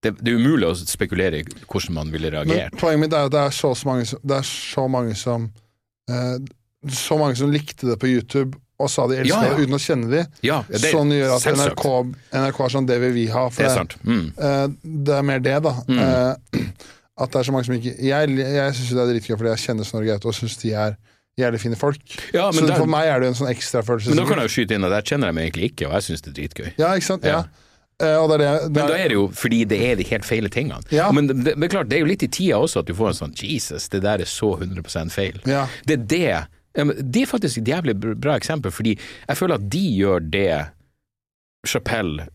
Det, 0.04 0.18
det 0.24 0.34
er 0.34 0.38
umulig 0.38 0.66
å 0.68 0.76
spekulere 0.76 1.40
i 1.40 1.44
hvordan 1.44 1.94
man 1.94 2.12
ville 2.12 2.30
Men 2.32 2.48
reagert. 2.48 2.74
poenget 2.78 3.00
mitt 3.00 3.14
er 3.14 3.26
at 3.26 3.32
det 3.32 3.40
er 3.40 3.50
så, 3.50 3.74
mange 3.86 4.06
det 4.06 4.38
er 4.38 4.42
så 4.44 4.88
mange 4.90 5.16
som 5.16 5.52
Så 6.94 7.18
mange 7.20 7.36
som 7.40 7.52
likte 7.52 7.90
det 7.90 7.98
på 8.00 8.10
YouTube 8.10 8.56
og 8.78 8.92
sa 8.94 9.08
de 9.10 9.18
elska 9.18 9.40
Ja, 9.40 9.48
ja. 9.50 9.56
det 9.58 9.66
uten 9.66 9.78
å 9.78 9.80
kjenne 9.82 10.10
de. 10.12 10.20
Ja, 10.46 10.60
det, 10.70 10.92
sånn 10.94 11.10
gjør 11.16 11.34
at. 11.38 11.48
NRK, 11.58 11.86
NRK 12.30 12.60
er 12.68 12.74
sånn 12.76 12.90
det 12.90 13.00
vil 13.02 13.14
vi 13.16 13.26
ha. 13.34 13.48
Det 13.56 13.66
er 13.66 13.74
sant. 13.74 13.98
Mm. 14.06 14.28
uh, 14.38 14.68
det 15.08 15.16
er 15.18 15.26
mer 15.26 15.42
det, 15.44 15.56
da. 15.66 15.74
Mm. 15.90 16.02
Uh, 16.04 16.62
at 17.18 17.34
det 17.34 17.40
er 17.42 17.48
så 17.48 17.54
mange 17.56 17.66
som 17.66 17.74
ikke 17.74 17.96
Jeg, 17.98 18.34
jeg 18.38 18.74
syns 18.78 18.90
det 18.94 19.02
er 19.02 19.08
dritgøy 19.10 19.34
fordi 19.34 19.50
jeg 19.50 19.64
kjenner 19.64 19.88
Snorre 19.90 20.06
Gaute 20.12 20.30
og 20.30 20.36
syns 20.38 20.60
de 20.62 20.74
er 20.78 20.98
jævlig 21.38 21.62
fine 21.62 21.78
folk. 21.78 22.02
Ja, 22.34 22.48
men, 22.52 22.60
så 22.62 22.68
der, 22.70 22.80
for 22.82 22.90
meg 22.90 23.10
er 23.10 23.22
det 23.22 23.30
jo 23.30 23.34
en 23.34 23.40
sånn 23.42 23.50
ekstrafølelse. 23.52 24.14
men 24.14 24.22
da 24.22 24.26
kan 24.30 24.42
jeg 24.42 24.50
jo 24.50 24.54
skyte 24.56 24.78
inn 24.78 24.86
at 24.88 24.94
jeg 25.00 25.10
kjenner 25.12 25.34
dem 25.34 25.42
egentlig 25.42 25.72
ikke, 25.72 25.90
og 25.90 25.98
jeg 25.98 26.08
syns 26.08 26.26
det 26.26 26.32
er 26.32 26.38
dritgøy. 26.40 26.70
Ja, 26.82 26.92
ikke 26.98 27.10
sant? 27.10 27.26
Ja. 27.26 27.42
Ja. 27.46 27.66
Og 27.98 28.30
det 28.30 28.36
er 28.36 28.42
det, 28.44 28.50
det 28.70 28.74
Men 28.76 28.92
da 28.92 28.94
er, 28.94 29.04
er 29.06 29.10
det 29.10 29.16
jo 29.18 29.24
fordi 29.34 29.64
det 29.66 29.78
er 29.82 29.96
de 29.98 30.06
helt 30.06 30.26
feile 30.28 30.52
tingene. 30.54 30.86
Ja. 30.94 31.08
Men 31.16 31.32
det, 31.32 31.56
er 31.56 31.72
klart, 31.72 31.90
det 31.90 31.98
er 31.98 32.06
jo 32.06 32.12
litt 32.12 32.26
i 32.26 32.30
tida 32.30 32.60
også 32.62 32.84
at 32.84 32.92
du 32.92 32.94
får 32.98 33.10
en 33.10 33.20
sånn 33.24 33.36
Jesus, 33.42 33.90
det 33.90 34.04
der 34.06 34.22
er 34.22 34.30
så 34.30 34.52
100 34.60 35.10
feil. 35.14 35.42
Ja. 35.50 35.66
Det 35.90 35.98
er 35.98 36.06
det 36.14 36.94
Det 37.02 37.24
er 37.24 37.30
faktisk 37.30 37.64
et 37.64 37.72
jævlig 37.74 37.96
bra 37.98 38.36
eksempel, 38.38 38.72
fordi 38.72 39.00
jeg 39.00 39.38
føler 39.38 39.58
at 39.58 39.70
de 39.74 39.86
gjør 39.98 40.20
det 40.30 40.50
Chapelle 41.66 42.28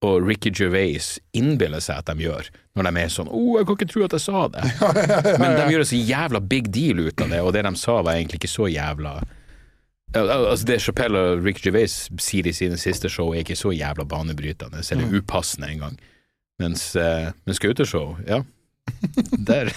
og 0.00 0.24
Ricky 0.24 0.48
Gervais 0.56 1.18
innbiller 1.36 1.82
seg 1.84 2.00
at 2.00 2.08
de 2.08 2.24
gjør, 2.24 2.48
når 2.76 2.88
de 2.88 3.02
er 3.02 3.10
sånn 3.12 3.28
'Å, 3.28 3.42
jeg 3.58 3.66
kan 3.68 3.76
ikke 3.76 3.90
tro 3.92 4.04
at 4.06 4.14
jeg 4.16 4.24
sa 4.24 4.46
det'. 4.48 4.64
Men 5.42 5.58
de 5.58 5.66
gjør 5.74 5.84
en 5.84 5.90
så 5.90 6.00
jævla 6.00 6.40
big 6.40 6.70
deal 6.72 7.04
ut 7.04 7.20
av 7.20 7.28
det, 7.28 7.40
og 7.44 7.52
det 7.52 7.64
de 7.68 7.74
sa 7.76 8.00
var 8.00 8.16
egentlig 8.16 8.40
ikke 8.40 8.54
så 8.54 8.70
jævla 8.72 9.18
Altså 10.14 10.66
Det 10.66 10.80
Chapelle 10.82 11.18
og 11.18 11.44
Rick 11.44 11.60
Gervais 11.62 12.08
sier 12.18 12.46
i 12.46 12.52
sine 12.56 12.76
siste 12.80 13.08
show, 13.12 13.30
er 13.32 13.44
ikke 13.44 13.56
så 13.58 13.70
jævla 13.70 14.04
banebrytende, 14.10 14.82
eller 14.90 15.12
upassende 15.20 15.68
engang. 15.70 15.98
Mens, 16.60 16.96
uh, 16.96 17.30
mens 17.46 17.58
Gauteshow, 17.62 18.16
ja 18.28 18.42
Der 19.48 19.70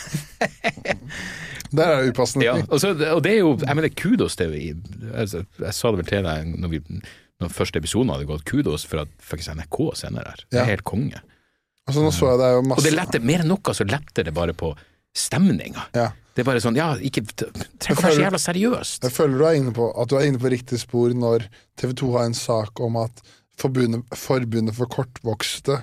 der 1.74 1.84
er 1.90 2.02
det 2.04 2.10
upassende. 2.14 2.46
ja, 2.46 2.56
og, 2.68 2.80
og 3.16 3.22
det 3.24 3.32
er 3.32 3.38
jo 3.40 3.58
Jeg 3.62 3.76
mener, 3.76 3.90
kudos 4.02 4.36
til 4.36 4.52
altså, 5.14 5.44
Jeg 5.60 5.74
sa 5.74 5.92
det 5.94 5.98
vel 6.02 6.06
til 6.10 6.26
deg 6.26 6.50
når, 6.60 6.68
vi, 6.74 6.82
når 7.42 7.54
første 7.54 7.80
episoden 7.80 8.12
hadde 8.14 8.28
gått, 8.30 8.44
kudos 8.50 8.86
for 8.90 9.04
at 9.06 9.14
faktisk 9.22 9.54
NRK 9.56 9.80
sender 9.98 10.24
der. 10.28 10.44
Det 10.52 10.58
Ja. 10.60 10.64
er 10.66 10.74
helt 10.74 10.84
konge. 10.84 11.22
Altså, 11.88 12.02
nå 12.04 12.12
så 12.16 12.30
jeg 12.34 12.40
det 12.40 12.46
er 12.50 12.54
jo 12.58 12.66
Og 12.76 12.84
det 12.84 12.94
letter 12.94 13.20
mer 13.26 13.42
enn 13.44 13.50
noe, 13.54 13.74
så 13.76 13.84
letter 13.88 14.24
det 14.28 14.34
bare 14.34 14.54
på 14.54 14.74
stemninga. 15.16 15.88
ja. 15.96 16.10
Det 16.34 16.42
er 16.42 16.48
bare 16.48 16.62
sånn, 16.64 16.78
ja, 16.80 16.92
ikke 16.98 17.22
trenger 17.30 17.68
ikke 17.94 18.04
være 18.08 18.16
så 18.18 18.24
jævla 18.26 18.40
seriøst. 18.42 19.04
Jeg 19.06 19.14
føler 19.14 19.38
du 19.38 19.46
er 19.46 19.58
inne 19.60 19.74
på 19.76 19.86
at 20.02 20.10
du 20.10 20.16
er 20.18 20.26
inne 20.26 20.42
på 20.42 20.50
riktig 20.54 20.80
spor 20.82 21.14
når 21.14 21.46
TV 21.78 21.94
2 22.02 22.12
har 22.18 22.26
en 22.30 22.38
sak 22.38 22.82
om 22.82 22.98
at 23.04 23.22
Forbundet, 23.62 24.02
forbundet 24.18 24.74
for 24.74 24.90
kortvokste 24.90 25.76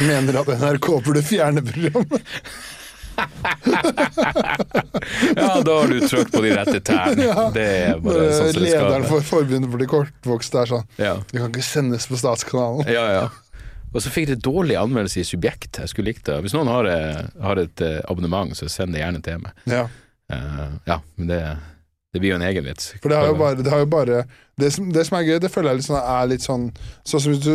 mener 0.00 0.38
at 0.40 0.48
NRK 0.56 0.86
burde 1.04 1.20
fjerne 1.22 1.60
programmet. 1.66 2.24
Ja, 5.36 5.60
da 5.60 5.74
har 5.80 5.88
du 5.92 6.00
trådt 6.08 6.30
på 6.32 6.40
de 6.40 6.54
rette 6.56 6.80
tærne. 6.80 7.50
Det 7.52 7.66
er 7.66 7.98
bare 8.00 8.30
sånn 8.32 8.38
som 8.38 8.46
det 8.46 8.54
skal 8.54 8.64
Lederen 8.64 9.04
være. 9.04 9.10
for 9.10 9.26
Forbundet 9.28 9.70
for 9.74 9.82
de 9.82 9.88
kortvokste 9.90 10.62
er 10.62 10.70
sånn 10.72 10.86
Ja. 11.00 11.14
Det 11.30 11.36
kan 11.42 11.50
ikke 11.52 11.64
sendes 11.66 12.06
på 12.08 12.16
Statskanalen. 12.20 12.88
ja, 12.88 13.04
ja. 13.18 13.28
Og 13.94 14.02
så 14.04 14.10
fikk 14.14 14.28
det 14.30 14.38
dårlig 14.46 14.76
anmeldelse 14.78 15.20
i 15.22 15.26
Subjekt. 15.26 15.80
Jeg 15.82 15.90
skulle 15.90 16.12
likt 16.12 16.26
det. 16.28 16.36
Hvis 16.44 16.54
noen 16.54 16.68
har, 16.70 16.86
eh, 16.86 17.24
har 17.42 17.58
et 17.58 17.80
eh, 17.82 17.98
abonnement, 18.10 18.52
så 18.56 18.68
send 18.70 18.94
det 18.94 19.02
gjerne 19.02 19.22
til 19.26 19.40
meg. 19.42 19.52
Ja. 19.66 19.86
uh, 20.30 20.68
ja, 20.86 21.00
men 21.18 21.26
det, 21.26 21.40
det 22.14 22.20
blir 22.22 22.30
jo 22.36 22.38
en 22.38 22.46
egen 22.46 22.64
vits. 22.68 22.92
For 23.02 23.10
det 23.10 23.18
har 23.18 23.26
jo 23.32 23.34
bare 23.40 23.58
Det, 23.58 23.70
har 23.72 23.82
jo 23.82 23.88
bare, 23.90 24.20
det, 24.60 24.70
som, 24.76 24.92
det 24.94 25.02
som 25.08 25.18
er 25.18 25.26
gøy, 25.26 25.40
det 25.42 25.50
føler 25.50 25.72
jeg 25.72 25.80
litt 25.80 25.88
sånn, 25.88 25.98
er 26.14 26.30
litt 26.30 26.44
sånn 26.46 26.68
Sånn 27.02 27.24
som 27.24 27.34
hvis 27.34 27.42
du 27.42 27.50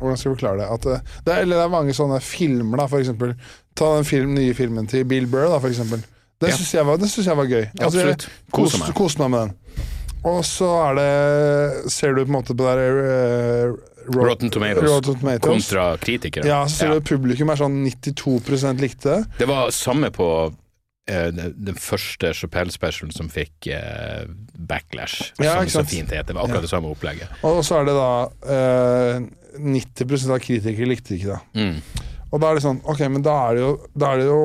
Hvordan 0.00 0.18
skal 0.18 0.30
jeg 0.32 0.34
forklare 0.34 0.58
det? 0.64 0.66
At 0.74 0.82
det, 1.24 1.30
er, 1.30 1.44
eller 1.44 1.60
det 1.60 1.64
er 1.68 1.72
mange 1.76 1.94
sånne 1.96 2.18
filmer, 2.20 2.82
da, 2.82 2.88
for 2.90 3.00
eksempel. 3.00 3.32
Ta 3.78 3.94
den 3.96 4.04
film, 4.08 4.34
nye 4.36 4.54
filmen 4.58 4.90
til 4.90 5.06
Bill 5.08 5.28
Burr, 5.30 5.46
da, 5.54 5.60
for 5.62 5.70
eksempel. 5.72 6.02
Den 6.42 6.50
Ja. 6.50 6.56
syns 6.58 6.74
jeg, 6.74 7.24
jeg 7.30 7.36
var 7.38 7.46
gøy. 7.48 7.62
Altså, 7.80 8.02
jeg 8.02 8.16
Absolutt. 8.18 8.26
Koser 8.50 8.76
Kos, 8.76 8.80
meg. 8.82 8.94
kos 8.98 9.18
meg 9.22 9.30
med 9.32 9.40
den. 9.46 9.84
Og 10.26 10.40
så 10.44 10.68
er 10.82 10.98
det 10.98 11.92
Ser 11.94 12.16
du 12.16 12.24
på 12.24 12.28
en 12.28 12.34
måte 12.34 12.52
på 12.56 12.66
det 12.66 12.74
der 12.76 13.70
Rot- 13.70 13.92
Rotten 14.14 14.50
Tomatoes 14.54 14.90
Rotten 14.90 15.18
Tomatoes. 15.20 15.46
kontra 15.46 15.96
kritikere. 16.02 16.46
Ja, 16.48 16.62
så 16.68 16.76
ser 16.84 16.94
du 16.94 17.00
publikum 17.06 17.50
er 17.52 17.60
sånn 17.60 17.82
92% 17.86 18.80
likte 18.82 19.16
det. 19.16 19.40
Det 19.40 19.48
var 19.50 19.70
samme 19.74 20.10
på 20.14 20.28
eh, 21.10 21.28
den 21.32 21.78
første 21.80 22.32
Chapelle-specialen 22.36 23.14
som 23.14 23.30
fikk 23.32 23.70
eh, 23.74 24.26
backlash, 24.56 25.32
Ja, 25.42 25.58
som 25.64 25.82
så 25.82 25.84
fint 25.90 26.10
heter. 26.14 26.30
Det 26.32 26.38
var 26.38 26.46
akkurat 26.46 26.66
det 26.66 26.72
samme 26.72 26.92
opplegget. 26.94 27.40
Og 27.46 27.62
så 27.66 27.80
er 27.80 27.90
det 27.90 27.96
da 27.96 28.10
eh, 28.56 29.26
90% 29.62 30.34
av 30.34 30.42
kritikere 30.44 30.90
likte 30.90 31.16
ikke 31.16 31.34
det. 31.34 31.40
Mm. 31.58 32.06
Og 32.32 32.42
da 32.42 32.50
er 32.50 32.58
det 32.58 32.64
sånn, 32.66 32.80
ok, 32.84 33.04
men 33.12 33.22
da 33.24 33.36
er 33.46 33.54
det 33.56 33.62
jo 33.62 33.68
Da, 33.94 34.08
er 34.12 34.20
det 34.20 34.26
jo, 34.26 34.40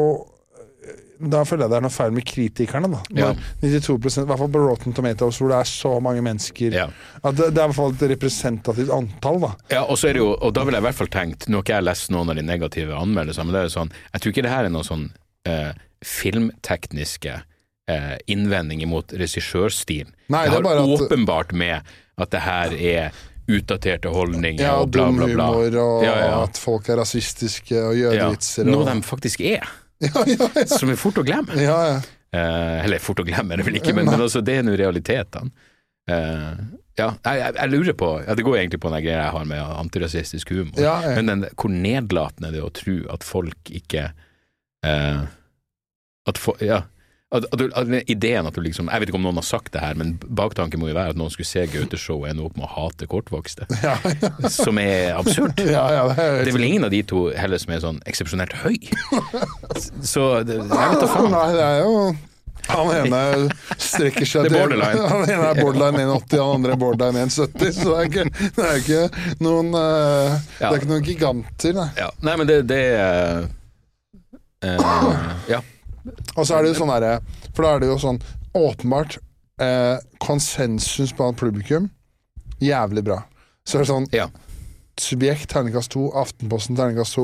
da 1.29 1.43
føler 1.45 1.63
jeg 1.67 1.69
det 1.71 1.77
er 1.77 1.85
noe 1.85 1.93
feil 1.93 2.11
med 2.15 2.25
kritikerne, 2.25 2.89
da. 2.91 3.01
Ja. 3.15 3.29
92 3.61 4.17
I 4.21 4.25
hvert 4.25 4.39
fall 4.41 4.51
på 4.55 4.61
Rotten 4.67 4.93
Tomatoes, 4.97 5.37
hvor 5.41 5.49
det 5.53 5.59
er 5.61 5.69
så 5.69 5.91
mange 6.01 6.21
mennesker. 6.25 6.73
Ja. 6.73 6.87
At 7.21 7.35
det, 7.37 7.51
det 7.53 7.61
er 7.61 7.67
i 7.67 7.71
hvert 7.71 7.75
fall 7.77 7.93
et 7.93 8.05
representativt 8.15 8.89
antall, 8.95 9.39
da. 9.45 9.51
Ja, 9.75 9.83
og 9.85 9.97
så 10.01 10.09
er 10.09 10.13
det 10.17 10.23
jo, 10.23 10.31
og 10.33 10.53
da 10.57 10.63
ville 10.65 10.79
jeg 10.79 10.85
i 10.85 10.87
hvert 10.89 10.99
fall 11.03 11.11
tenkt 11.13 11.47
Nå 11.49 11.59
har 11.59 11.63
ikke 11.67 11.77
jeg 11.77 11.87
lest 11.91 12.11
noen 12.15 12.29
av 12.33 12.35
de 12.39 12.43
negative 12.47 12.97
anmeldelsene, 12.97 13.45
men 13.45 13.53
det 13.53 13.61
er 13.61 13.69
jo 13.69 13.75
sånn 13.77 13.91
Jeg 14.13 14.21
tror 14.23 14.31
ikke 14.35 14.45
det 14.47 14.53
her 14.55 14.67
er 14.69 14.73
noen 14.73 14.87
sånn 14.87 15.05
eh, 15.45 15.71
filmtekniske 16.05 17.33
eh, 17.91 18.15
innvendinger 18.31 18.87
mot 18.89 19.13
regissørstilen. 19.13 20.13
Nei, 20.31 20.45
det 20.49 20.61
det 20.63 20.69
har 20.69 20.81
at- 20.83 20.95
åpenbart 21.01 21.51
med 21.53 21.81
at 22.17 22.29
det 22.31 22.41
her 22.45 22.73
er 22.77 23.11
utdaterte 23.51 24.07
holdninger 24.13 24.61
Ja, 24.63 24.75
og 24.79 24.91
bla, 24.93 25.09
bla, 25.11 25.25
bla. 25.27 25.47
humor, 25.51 25.75
og 25.81 26.03
Ja, 26.05 26.15
ja. 26.21 26.43
at 26.43 26.57
folk 26.61 26.87
er 26.89 26.97
rasistiske, 27.01 27.75
og 27.83 27.95
Ja, 27.97 28.11
jødevitser 28.13 28.63
Noe 28.69 28.83
og 28.83 28.85
de 28.87 29.01
faktisk 29.01 29.41
er, 29.41 29.49
ja, 29.49 29.59
ja, 29.59 29.65
ja. 29.65 29.80
Som 30.71 30.91
er 30.91 30.99
fort 30.99 31.21
å 31.21 31.25
glemme. 31.27 31.57
ja, 31.61 31.77
ja. 31.93 32.01
Eh, 32.31 32.85
eller 32.85 33.01
fort 33.03 33.19
å 33.19 33.25
glemme, 33.27 33.57
det 33.59 33.65
vel 33.67 33.75
ikke, 33.81 33.91
men, 33.91 34.07
men 34.07 34.21
altså, 34.23 34.39
det 34.45 34.53
er 34.61 34.63
nå 34.63 34.77
realitetene. 34.79 35.51
Eh, 36.07 36.61
ja, 36.99 37.09
jeg, 37.25 37.39
jeg, 37.41 37.55
jeg 37.57 37.71
lurer 37.71 37.95
på 37.95 38.07
ja, 38.23 38.33
Det 38.35 38.43
går 38.43 38.55
egentlig 38.57 38.79
på 38.83 38.89
den 38.91 39.03
greia 39.03 39.19
jeg 39.19 39.33
har 39.35 39.45
med 39.47 39.61
antirasistisk 39.83 40.49
humor. 40.55 40.79
Men 41.15 41.29
den, 41.29 41.43
hvor 41.59 41.71
nedlatende 41.71 42.49
det 42.53 42.59
er 42.61 42.67
å 42.67 42.73
tro 42.75 42.95
at 43.13 43.23
folk 43.27 43.71
ikke 43.71 44.07
eh, 44.87 45.21
At 46.27 46.41
for, 46.41 46.59
Ja. 46.65 46.81
At, 47.31 47.45
at, 47.55 47.61
at 47.79 48.09
ideen 48.11 48.47
at 48.47 48.55
du 48.57 48.59
liksom 48.59 48.89
Jeg 48.91 48.99
vet 48.99 49.07
ikke 49.07 49.15
om 49.15 49.23
noen 49.23 49.37
har 49.39 49.45
sagt 49.47 49.71
det 49.71 49.79
her, 49.79 49.95
men 49.95 50.17
baktanken 50.19 50.81
må 50.81 50.89
jo 50.89 50.97
være 50.97 51.13
at 51.13 51.19
noen 51.19 51.31
skulle 51.31 51.47
se 51.47 51.63
Gaute-show 51.71 52.25
og 52.25 52.27
ende 52.27 52.43
opp 52.43 52.57
med 52.59 52.67
å 52.67 52.71
hate 52.73 53.07
kortvokste. 53.07 53.67
ja, 53.85 53.93
ja. 54.23 54.31
Som 54.51 54.81
er 54.81 55.15
absurd. 55.15 55.61
ja, 55.77 55.85
ja 55.95 56.01
det 56.11 56.17
er, 56.25 56.41
Det 56.43 56.51
er 56.51 56.57
vel 56.57 56.67
ingen 56.67 56.87
av 56.89 56.91
de 56.91 56.99
to 57.07 57.29
heller 57.31 57.61
som 57.61 57.71
er 57.71 57.85
sånn 57.85 58.01
eksepsjonelt 58.11 58.57
høy. 58.65 58.75
Så 60.11 60.27
det, 60.43 60.59
jeg 60.59 60.67
vet 60.67 61.05
da 61.05 61.09
faen. 61.13 61.31
Nei, 61.31 61.47
det 61.55 61.63
er 61.69 61.81
jo 61.85 61.95
han 62.69 62.91
ene 62.93 63.21
strekker 63.79 64.27
seg 64.27 64.51
borderline. 64.51 65.07
Han 65.09 65.23
ene 65.25 65.47
er 65.49 65.57
borderline 65.59 66.03
1,80, 66.03 66.37
han 66.37 66.53
andre 66.59 66.75
er 66.75 66.81
borderline 66.83 67.25
1,70. 67.25 67.71
Så 67.79 67.87
det 67.87 67.95
er 67.95 68.09
ikke, 68.11 68.25
det 68.59 68.67
er 68.67 68.81
ikke 68.83 69.39
noen 69.43 69.73
eh, 69.79 70.37
Det 70.59 70.69
er 70.69 70.77
ikke 70.77 70.91
noen 70.91 71.07
giganter, 71.07 71.75
nei. 71.79 71.89
Ja. 71.97 72.11
Nei, 72.27 72.37
men 72.41 72.51
det, 72.51 72.61
det 72.69 72.81
uh, 73.01 73.47
uh, 74.67 75.37
Ja. 75.49 75.63
Og 76.35 76.45
så 76.47 76.55
er 76.57 76.63
det 76.65 76.71
jo 76.73 76.77
sånn 76.81 76.91
herre 76.93 77.17
For 77.53 77.65
da 77.65 77.73
er 77.75 77.83
det 77.83 77.89
jo 77.91 77.97
sånn 78.01 78.19
åpenbart 78.57 79.17
eh, 79.61 79.97
konsensus 80.23 81.13
blant 81.17 81.37
publikum. 81.39 81.89
Jævlig 82.61 83.03
bra. 83.07 83.21
Så 83.67 83.77
er 83.77 83.83
det 83.85 83.89
sånn 83.91 84.07
ja. 84.15 84.27
Subjekt 85.01 85.47
terningkast 85.49 85.93
2, 85.95 86.09
Aftenposten 86.19 86.75
terningkast 86.77 87.15
2, 87.15 87.23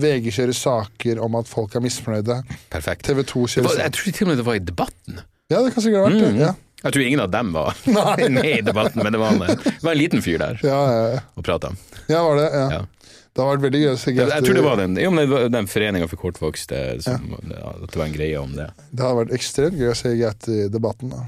VG 0.00 0.30
kjører 0.34 0.56
saker 0.56 1.20
om 1.22 1.36
at 1.38 1.46
folk 1.50 1.74
er 1.76 1.84
misfornøyde, 1.84 2.38
Perfekt. 2.72 3.04
TV 3.06 3.20
2 3.28 3.42
kjører 3.52 3.68
var, 3.68 3.82
jeg 3.84 3.94
tror 3.98 4.16
til 4.16 4.24
og 4.26 4.30
med 4.32 4.40
det 4.40 4.46
var 4.48 4.56
i 4.58 4.62
debatten. 4.64 5.20
Ja, 5.52 5.60
det 5.60 5.74
kan 5.74 5.84
sikkert 5.84 6.00
ha 6.00 6.06
vært 6.08 6.22
det. 6.24 6.30
Mm. 6.32 6.40
Ja. 6.40 6.54
Jeg 6.82 6.96
tror 6.96 7.04
ingen 7.04 7.22
av 7.22 7.28
dem 7.30 7.52
var 7.54 7.76
med 8.38 8.48
i 8.48 8.56
debatten, 8.64 9.04
men 9.04 9.14
det 9.14 9.20
var 9.22 9.36
en, 9.36 9.44
det 9.44 9.84
var 9.84 9.92
en 9.92 10.00
liten 10.00 10.24
fyr 10.24 10.40
der 10.42 10.58
Ja, 10.66 10.80
ja, 10.88 11.04
ja. 11.18 11.20
og 11.36 11.46
prata. 11.46 11.70
ja, 12.08 12.24
var 12.26 12.40
det? 12.40 12.48
Ja. 12.56 12.80
Ja. 13.32 13.38
Det 13.38 13.40
har 13.40 13.54
vært 13.54 13.62
veldig 13.64 13.78
gøy 13.80 13.88
Jeg, 13.88 14.16
jeg 14.28 14.44
tror 14.44 14.56
det 14.58 14.62
var 14.66 14.76
den, 14.76 14.96
jo, 15.00 15.10
men 15.16 15.30
den 15.54 15.68
foreninga 15.70 16.08
for 16.10 16.20
kortvokste, 16.20 16.80
som, 17.00 17.30
at 17.32 17.86
det 17.88 17.96
var 17.96 18.04
en 18.04 18.16
greie 18.16 18.36
om 18.36 18.52
det. 18.58 18.66
Det 18.92 19.06
har 19.06 19.16
vært 19.16 19.32
ekstremt 19.32 19.78
gøy 19.80 19.88
å 19.88 19.96
se 19.96 20.12
i 20.12 20.58
debatten. 20.68 21.14
Da. 21.14 21.22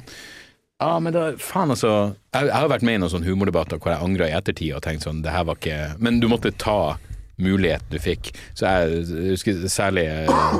Ja, 0.83 0.99
men 1.01 1.15
da, 1.15 1.31
faen 1.39 1.71
altså 1.73 1.91
Jeg, 2.35 2.49
jeg 2.51 2.55
har 2.55 2.69
vært 2.69 2.85
med 2.85 2.99
i 2.99 3.01
noen 3.01 3.13
sånne 3.13 3.29
humordebatter 3.31 3.79
hvor 3.81 3.95
jeg 3.95 4.05
angra 4.05 4.29
i 4.29 4.35
ettertid 4.37 4.75
og 4.77 4.83
tenkt 4.85 5.07
sånn, 5.07 5.23
det 5.25 5.33
her 5.33 5.47
var 5.47 5.57
ikke 5.61 5.95
Men 6.03 6.19
du 6.21 6.27
måtte 6.29 6.53
ta 6.61 6.97
muligheten 7.41 7.91
du 7.91 7.99
fikk. 7.99 8.33
Så 8.55 8.69
jeg, 8.69 9.05
husker 9.33 9.65
særlig 9.71 10.05
eh, 10.11 10.59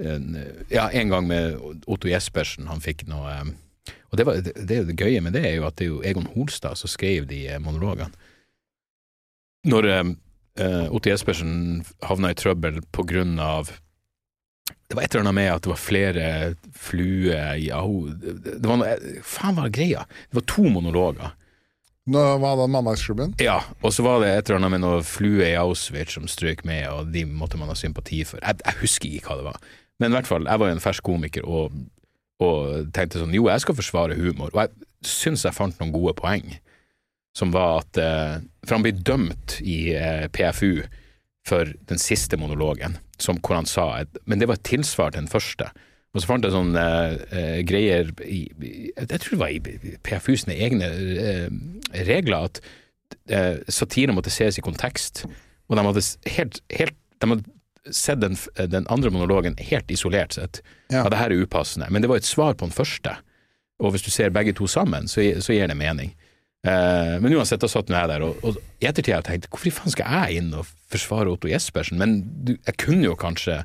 en, 0.00 0.32
Ja, 0.72 0.88
en 0.88 1.12
gang 1.12 1.28
med 1.28 1.58
Otto 1.86 2.08
Jespersen, 2.10 2.70
han 2.70 2.82
fikk 2.82 3.04
noe 3.10 3.34
eh, 3.34 3.52
Og 4.12 4.18
det, 4.18 4.26
var, 4.26 4.40
det, 4.42 4.54
det, 4.70 4.80
det 4.88 4.96
gøye 4.96 5.20
med 5.22 5.36
det 5.36 5.44
er 5.50 5.58
jo 5.58 5.68
at 5.68 5.76
det 5.78 5.86
er 5.88 5.92
jo 5.92 6.00
Egon 6.06 6.30
Holstad 6.36 6.78
som 6.80 6.90
skrev 6.90 7.28
de 7.28 7.44
eh, 7.50 7.60
monologene. 7.62 8.14
Når 9.66 9.90
eh, 10.58 10.66
eh, 10.66 10.92
Otto 10.92 11.10
Jespersen 11.10 11.84
havna 12.06 12.32
i 12.32 12.38
trøbbel 12.38 12.80
av 13.40 13.72
det 14.86 14.94
var 14.94 15.02
et 15.02 15.14
eller 15.14 15.24
annet 15.24 15.34
med 15.34 15.48
at 15.50 15.62
det 15.62 15.70
var 15.70 15.78
flere 15.78 16.26
fluer 16.74 17.58
i 17.58 17.70
Aho 17.74 18.06
Det 18.06 18.66
var 18.66 18.78
noe, 18.78 18.94
faen 19.22 19.56
var 19.58 19.70
greia? 19.74 20.04
Det 20.30 20.38
var 20.38 20.46
to 20.46 20.62
monologer. 20.70 21.34
Nå 22.06 22.22
var 22.38 22.54
det 22.56 22.68
Mandagsklubben. 22.70 23.34
Ja, 23.42 23.58
og 23.82 23.92
så 23.94 24.04
var 24.06 24.20
det 24.22 24.30
et 24.30 24.46
eller 24.46 24.60
annet 24.60 24.76
med 24.76 24.84
noe 24.84 25.00
flue 25.06 25.42
i 25.42 25.56
Auschwitz 25.58 26.14
som 26.14 26.28
strøk 26.30 26.62
med, 26.66 26.86
og 26.86 27.10
de 27.14 27.24
måtte 27.26 27.58
man 27.58 27.70
ha 27.70 27.74
sympati 27.78 28.22
for. 28.26 28.38
Jeg, 28.42 28.60
jeg 28.62 28.78
husker 28.82 29.10
ikke 29.10 29.32
hva 29.32 29.38
det 29.40 29.48
var. 29.48 29.58
Men 29.98 30.12
i 30.12 30.18
hvert 30.18 30.30
fall, 30.30 30.46
jeg 30.46 30.62
var 30.62 30.70
jo 30.70 30.76
en 30.76 30.84
fersk 30.84 31.06
komiker 31.06 31.48
og, 31.50 31.74
og 32.46 32.92
tenkte 32.94 33.22
sånn, 33.22 33.34
jo, 33.34 33.48
jeg 33.50 33.64
skal 33.64 33.78
forsvare 33.78 34.18
humor. 34.20 34.54
Og 34.54 34.62
jeg 34.62 35.10
syns 35.16 35.42
jeg 35.48 35.56
fant 35.56 35.82
noen 35.82 35.94
gode 35.94 36.14
poeng, 36.20 36.46
som 37.36 37.52
var 37.52 37.82
at 37.82 37.98
eh, 38.00 38.38
For 38.66 38.78
han 38.78 38.86
ble 38.86 38.94
dømt 38.96 39.58
i 39.60 39.92
eh, 39.94 40.24
PFU 40.32 40.86
for 41.46 41.68
den 41.90 42.00
siste 42.02 42.38
monologen, 42.40 42.96
som, 43.22 43.38
hvor 43.38 43.60
han 43.60 43.68
sa 43.70 44.00
et, 44.00 44.16
Men 44.24 44.40
det 44.40 44.48
var 44.50 44.58
et 44.58 44.66
tilsvar 44.66 45.12
til 45.12 45.22
den 45.24 45.30
første. 45.30 45.68
Og 46.16 46.22
så 46.22 46.30
fant 46.30 46.46
jeg 46.46 46.54
sånne 46.54 46.82
uh, 47.28 47.58
greier 47.68 48.08
i, 48.24 48.46
Jeg 48.96 49.18
tror 49.20 49.34
det 49.34 49.40
var 49.42 49.52
i 49.52 49.96
PFU 50.00 50.32
sine 50.40 50.56
egne 50.64 50.88
uh, 50.88 51.50
regler 52.08 52.48
at 52.48 52.60
uh, 53.28 53.60
satire 53.68 54.14
måtte 54.16 54.32
ses 54.32 54.56
i 54.56 54.64
kontekst. 54.64 55.26
og 55.68 55.76
de 55.76 55.84
hadde 55.84 56.04
helt, 56.38 56.62
helt 56.72 56.96
de 57.20 57.30
hadde 57.34 57.92
sett 57.92 58.22
den, 58.24 58.34
den 58.72 58.88
andre 58.88 59.12
monologen 59.12 59.60
helt 59.60 59.92
isolert 59.92 60.34
sett. 60.34 60.62
Ja. 60.88 61.04
Ja, 61.04 61.10
det 61.12 61.20
her 61.20 61.30
er 61.30 61.44
upassende. 61.44 61.86
Men 61.92 62.02
det 62.02 62.08
var 62.08 62.16
et 62.16 62.26
svar 62.26 62.56
på 62.56 62.64
den 62.64 62.74
første. 62.74 63.12
Og 63.78 63.92
hvis 63.92 64.02
du 64.02 64.10
ser 64.10 64.32
begge 64.32 64.56
to 64.56 64.66
sammen, 64.66 65.06
så, 65.08 65.20
så 65.44 65.52
gir 65.52 65.68
det 65.68 65.76
mening. 65.76 66.16
Eh, 66.66 67.16
men 67.22 67.34
uansett, 67.36 67.60
da 67.62 67.68
satt 67.70 67.90
nå 67.90 67.98
jeg 67.98 68.10
der, 68.10 68.24
og, 68.26 68.38
og 68.42 68.56
i 68.82 68.88
ettertid 68.88 69.14
har 69.14 69.22
jeg 69.22 69.28
tenkt 69.28 69.50
hvorfor 69.52 69.70
i 69.70 69.74
faen 69.76 69.94
skal 69.94 70.14
jeg 70.18 70.40
inn 70.40 70.54
og 70.56 70.66
forsvare 70.90 71.30
Otto 71.30 71.50
Jespersen? 71.50 72.00
Men 72.00 72.18
du, 72.26 72.56
jeg 72.56 72.78
kunne 72.82 73.06
jo 73.06 73.14
kanskje 73.18 73.60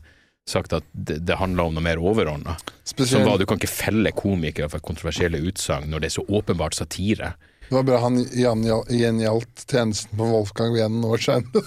sagt 0.50 0.74
at 0.76 0.86
det, 0.92 1.22
det 1.26 1.40
handla 1.40 1.70
om 1.70 1.78
noe 1.78 1.86
mer 1.86 2.02
overordna. 2.02 2.58
Som 2.86 3.26
var 3.26 3.40
du 3.40 3.48
kan 3.50 3.62
ikke 3.62 3.72
felle 3.72 4.12
komikere 4.16 4.70
for 4.72 4.84
kontroversielle 4.84 5.42
utsagn 5.48 5.90
når 5.92 6.04
det 6.04 6.12
er 6.12 6.18
så 6.18 6.26
åpenbart 6.28 6.78
satire. 6.78 7.34
det 7.70 7.78
var 7.78 7.88
bra 7.88 8.02
han 8.04 8.20
gjengjaldt 8.22 9.68
tjenesten 9.70 10.18
på 10.18 10.32
Wolfgang 10.34 10.76
Wien 10.76 11.06
år 11.06 11.22
seinere. 11.22 11.64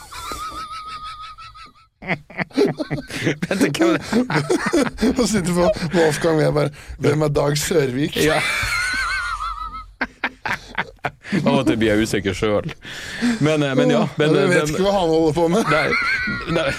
Vent, 3.48 3.78
hvem? 3.78 3.94
Og 5.16 5.26
sitter 5.30 5.54
på 5.56 5.70
Wolfgang 5.96 6.36
Wien 6.36 6.52
bare 6.52 6.68
Hvem 7.00 7.24
er 7.24 7.30
Dag 7.32 7.56
Sørvik? 7.58 8.18
Ja. 8.20 8.42
Av 11.04 11.54
og 11.58 11.66
til 11.68 11.76
blir 11.80 11.90
jeg 11.94 12.06
usikker 12.08 12.34
sjøl. 12.36 12.68
Men, 13.44 13.62
eh, 13.62 13.74
men 13.76 13.90
ja. 13.92 14.04
Men, 14.20 14.34
jeg 14.34 14.48
vet 14.52 14.62
men, 14.64 14.74
ikke 14.74 14.84
hva 14.86 14.94
han 14.98 15.08
holder 15.12 15.32
på 15.36 15.44
med. 15.52 15.62
Nei, 15.68 15.88
nei. 16.56 16.70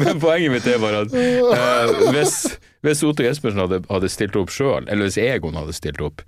Men 0.00 0.18
poenget 0.20 0.50
mitt 0.52 0.66
er 0.68 0.80
bare 0.82 1.04
at 1.06 1.12
eh, 1.16 1.92
hvis, 2.14 2.34
hvis 2.84 3.02
Otto 3.06 3.22
Jespersen 3.26 3.60
hadde, 3.62 3.78
hadde 3.90 4.08
stilt 4.10 4.36
opp 4.38 4.50
sjøl, 4.52 4.88
eller 4.90 5.06
hvis 5.06 5.18
Egon 5.22 5.54
hadde 5.58 5.74
stilt 5.76 6.00
opp, 6.04 6.24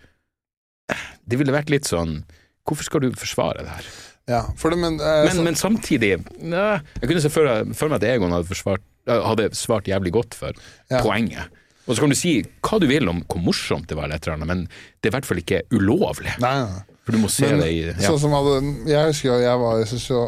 det 1.28 1.36
ville 1.40 1.52
vært 1.54 1.68
litt 1.72 1.88
sånn 1.88 2.22
Hvorfor 2.68 2.84
skal 2.86 3.00
du 3.04 3.08
forsvare 3.16 3.62
det 3.64 3.72
her? 3.74 3.86
Ja, 4.28 4.40
det, 4.52 4.76
men, 4.80 4.98
eh, 5.00 5.22
Men, 5.24 5.34
så- 5.36 5.44
men 5.44 5.56
samtidig 5.56 6.10
Jeg 6.12 7.06
kunne 7.08 7.20
se 7.24 7.30
for 7.32 7.48
for 7.74 7.88
meg 7.88 7.96
at 8.02 8.08
Egon 8.14 8.32
hadde, 8.32 8.48
forsvart, 8.48 8.82
eh, 9.08 9.22
hadde 9.24 9.50
svart 9.56 9.88
jævlig 9.88 10.12
godt 10.12 10.34
for 10.36 10.52
Ja. 10.90 11.02
poenget. 11.02 11.48
Og 11.88 11.96
så 11.96 12.04
kan 12.04 12.12
du 12.12 12.18
si 12.18 12.34
hva 12.44 12.78
du 12.82 12.86
vil 12.90 13.08
om 13.08 13.22
hvor 13.24 13.40
morsomt 13.42 13.88
det 13.88 13.96
var, 13.96 14.08
eller 14.08 14.20
et 14.20 14.26
eller 14.26 14.36
annet, 14.36 14.50
men 14.50 14.64
det 14.68 15.08
er 15.08 15.12
i 15.12 15.16
hvert 15.16 15.28
fall 15.28 15.40
ikke 15.40 15.62
ulovlig. 15.72 16.34
Nei, 16.42 16.54
nei. 16.66 16.98
For 17.08 17.16
du 17.16 17.22
må 17.22 17.30
se 17.32 17.48
Men 17.48 17.62
det 17.64 17.70
i 17.72 17.78
ja. 17.88 17.94
sånn 18.04 18.20
som 18.20 18.34
hadde, 18.36 18.58
Jeg 18.90 19.08
husker 19.08 19.40
jeg 19.40 19.60
var 19.62 19.78
jeg, 19.80 20.00
jo, 20.10 20.26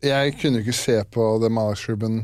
jeg 0.00 0.32
kunne 0.40 0.62
ikke 0.62 0.76
se 0.78 0.96
på 1.12 1.26
The 1.42 1.50
Malaksklubben 1.52 2.22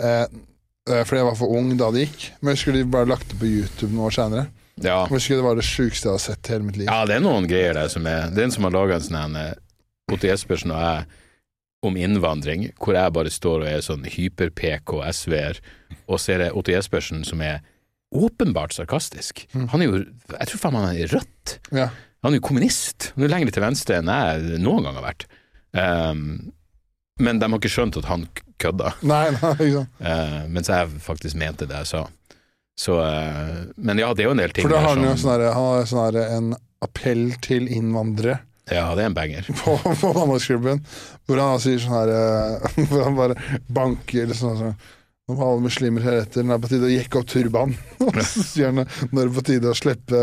eh, 0.00 0.22
eh, 0.24 1.02
fordi 1.04 1.18
jeg 1.20 1.26
var 1.28 1.36
for 1.36 1.52
ung 1.52 1.74
da 1.76 1.90
det 1.92 2.06
gikk. 2.06 2.30
Men 2.40 2.54
jeg 2.54 2.60
husker 2.60 2.78
de 2.78 2.86
bare 2.94 3.10
lagt 3.10 3.28
det 3.28 3.36
på 3.42 3.50
YouTube 3.50 3.92
noen 3.92 4.06
år 4.08 4.16
senere. 4.16 4.46
Ja. 4.80 5.02
Jeg 5.02 5.12
husker 5.12 5.36
Det 5.36 5.44
var 5.44 5.60
det 5.60 5.66
sjukeste 5.68 6.08
jeg 6.08 6.16
har 6.16 6.22
sett 6.24 6.48
i 6.48 6.54
hele 6.54 6.64
mitt 6.64 6.78
liv. 6.80 6.88
ja, 6.88 7.02
det 7.04 7.18
er 7.18 7.26
noen 7.26 7.44
greier 7.50 7.76
der 7.76 7.92
som 7.92 8.08
er 8.08 8.30
Det 8.32 8.40
er 8.40 8.48
en 8.48 8.54
som 8.56 8.64
har 8.64 8.72
laga 8.72 8.96
en 8.96 9.04
sånn 9.04 9.20
en, 9.20 9.36
eh, 9.36 9.52
Otto 10.12 10.26
Jespersen 10.26 10.72
og 10.72 10.80
jeg 10.80 11.04
om 11.82 11.96
innvandring, 11.98 12.68
hvor 12.78 12.94
jeg 12.94 13.12
bare 13.12 13.30
står 13.34 13.64
og 13.64 13.68
er 13.68 13.80
sånn 13.82 14.04
hyper-PK 14.06 14.92
SV-er, 15.10 15.58
og 16.06 16.20
så 16.22 16.36
er 16.36 16.44
det 16.44 16.50
Otto 16.54 16.70
Jespersen 16.70 17.24
som 17.26 17.42
er 17.42 17.58
åpenbart 18.12 18.74
sarkastisk. 18.76 19.44
Mm. 19.56 19.68
Han 19.72 19.82
er 19.82 19.86
jo 19.90 20.00
Jeg 20.38 20.48
tror 20.50 20.60
faen 20.62 20.76
han 20.78 20.88
er 20.92 21.00
i 21.04 21.06
rødt. 21.10 21.58
Ja. 21.72 21.88
Han 22.22 22.32
er 22.34 22.38
jo 22.40 22.46
kommunist. 22.46 23.10
Han 23.16 23.24
er 23.26 23.32
lenger 23.32 23.50
til 23.56 23.64
venstre 23.64 23.98
enn 24.00 24.10
jeg 24.12 24.60
noen 24.62 24.84
gang 24.86 24.98
har 25.00 25.06
vært. 25.08 25.24
Um, 25.72 26.52
men 27.22 27.38
de 27.40 27.48
har 27.48 27.58
ikke 27.60 27.70
skjønt 27.72 27.96
at 28.00 28.06
han 28.10 28.26
kødda, 28.62 28.92
Nei, 29.08 29.24
nei, 29.34 29.52
ikke 29.56 29.80
sant. 29.80 30.02
uh, 30.04 30.36
mens 30.52 30.68
jeg 30.70 31.00
faktisk 31.02 31.36
mente 31.40 31.66
det 31.66 31.80
jeg 31.82 31.88
sa. 31.90 32.02
Så, 32.78 32.96
uh, 33.00 33.64
men 33.76 33.98
ja, 34.00 34.12
det 34.16 34.24
er 34.24 34.30
jo 34.30 34.36
en 34.36 34.40
del 34.42 34.54
ting 34.56 34.64
For 34.68 34.72
da 34.76 34.80
har 34.84 34.94
han 34.96 35.04
jo 35.04 35.16
sånn 35.20 35.32
herre- 35.34 35.50
han 35.56 35.66
har 35.68 35.88
sånn 35.90 36.02
herre 36.06 36.22
en 36.36 36.52
appell 36.82 37.26
til 37.44 37.66
innvandrere 37.68 38.38
Ja, 38.72 38.86
det 38.96 39.02
er 39.04 39.10
en 39.10 39.16
banger. 39.18 39.48
på, 39.60 39.74
på 39.82 40.12
Danmarksklubben, 40.16 40.80
hvor 41.28 41.42
han 41.42 41.60
sier 41.62 41.82
sånn 41.82 41.96
her 41.98 42.12
eh, 42.16 42.78
Hvor 42.92 43.04
han 43.08 43.18
bare 43.18 43.36
banker 43.68 44.24
eller 44.24 44.38
sånn 44.38 44.56
sånn 44.62 44.76
Om 45.30 45.38
alle 45.38 45.60
muslimer 45.62 46.02
heretter, 46.02 46.42
nå 46.42 46.50
er 46.50 46.58
det 46.58 46.64
på 46.64 46.68
tide 46.72 46.86
å 46.88 46.90
jekke 46.90 47.20
opp 47.20 47.28
turbanen. 47.30 47.76
Og 48.02 48.16
så 48.26 48.42
sier 48.42 48.72
han 48.72 48.80
nå 48.82 49.20
er 49.22 49.28
det 49.28 49.34
på 49.36 49.44
tide 49.46 49.70
å 49.70 49.76
slippe 49.78 50.22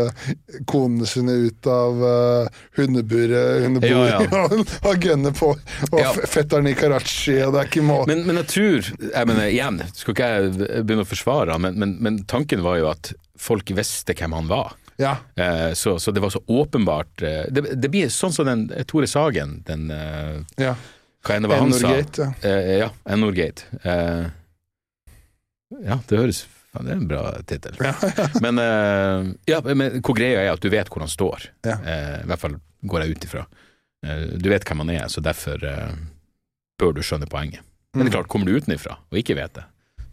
konene 0.68 1.06
sine 1.08 1.38
ut 1.46 1.68
av 1.72 2.02
uh, 2.04 2.58
hundeburet, 2.76 3.62
hundeburet 3.64 4.26
Ja, 4.28 4.42
og 4.90 5.06
gønne 5.08 5.32
på. 5.36 5.54
Og 5.88 5.96
Ja. 6.02 6.10
fetteren 6.28 6.68
i 6.68 6.74
Karachi, 6.76 7.38
og 7.46 7.54
det 7.56 7.62
er 7.62 7.70
ikke 7.70 7.84
måte 7.88 8.12
Men, 8.12 8.26
men 8.28 8.42
jeg 8.42 8.50
tror 8.52 8.90
jeg 8.92 9.30
mener, 9.30 9.48
Igjen, 9.48 9.80
skal 9.96 10.14
ikke 10.14 10.28
jeg 10.34 10.52
begynne 10.84 11.06
å 11.06 11.08
forsvare 11.08 11.56
han, 11.56 11.64
men, 11.64 11.78
men, 11.80 11.94
men 12.04 12.18
tanken 12.28 12.60
var 12.66 12.76
jo 12.82 12.90
at 12.92 13.14
folk 13.40 13.72
visste 13.72 14.12
hvem 14.18 14.34
han 14.36 14.50
var. 14.52 14.74
Ja. 15.00 15.14
Eh, 15.40 15.70
så, 15.80 15.94
så 15.96 16.12
det 16.12 16.20
var 16.20 16.28
så 16.34 16.42
åpenbart 16.44 17.22
eh, 17.24 17.46
det, 17.48 17.70
det 17.80 17.88
blir 17.88 18.12
sånn 18.12 18.36
som 18.36 18.44
den 18.44 18.66
Tore 18.90 19.08
Sagen, 19.08 19.62
den 19.64 19.88
eh, 19.96 20.36
ja. 20.60 20.74
Hva 21.24 21.38
enn 21.38 21.48
det 21.48 21.50
var 21.54 21.64
han 21.64 21.72
sa. 21.72 21.88
Norgate, 21.88 22.28
ja. 22.44 22.50
Eh, 22.52 22.76
ja, 22.82 22.90
N-Norgate. 23.16 23.64
Ja, 25.84 26.00
det 26.10 26.18
høres 26.18 26.40
ja, 26.74 26.82
Det 26.82 26.90
er 26.92 26.96
en 26.98 27.08
bra 27.10 27.22
tittel. 27.50 27.76
men, 28.44 28.58
uh, 28.62 29.30
ja, 29.50 29.60
men 29.66 30.00
hvor 30.02 30.14
greia 30.18 30.44
er 30.44 30.52
at 30.52 30.62
du 30.62 30.68
vet 30.70 30.90
hvor 30.90 31.02
han 31.02 31.10
står. 31.10 31.48
Ja. 31.66 31.76
Uh, 31.82 32.16
I 32.24 32.28
hvert 32.30 32.42
fall 32.44 32.56
går 32.90 33.04
jeg 33.04 33.16
ut 33.16 33.26
ifra. 33.26 33.42
Uh, 34.06 34.24
du 34.38 34.48
vet 34.52 34.66
hvem 34.68 34.82
han 34.84 34.92
er, 34.94 35.08
så 35.10 35.22
derfor 35.24 35.58
bør 36.80 36.94
du 36.96 37.02
skjønne 37.04 37.26
poenget. 37.30 37.60
Men 37.94 38.06
det 38.06 38.12
er 38.12 38.12
Mm. 38.12 38.16
klart, 38.20 38.28
kommer 38.30 38.46
du 38.46 38.54
utenifra 38.54 38.94
og 39.10 39.18
ikke 39.18 39.34
vet 39.34 39.52
det, 39.58 39.64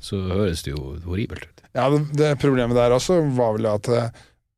så 0.02 0.18
høres 0.32 0.64
det 0.66 0.72
jo 0.74 0.96
horribelt 1.06 1.46
ut. 1.46 1.62
Ja, 1.78 1.86
det, 1.94 2.00
det 2.18 2.32
problemet 2.42 2.76
der 2.76 2.96
også 2.96 3.20
var 3.38 3.54
vel 3.56 3.68
at 3.70 3.86
det, 3.86 4.08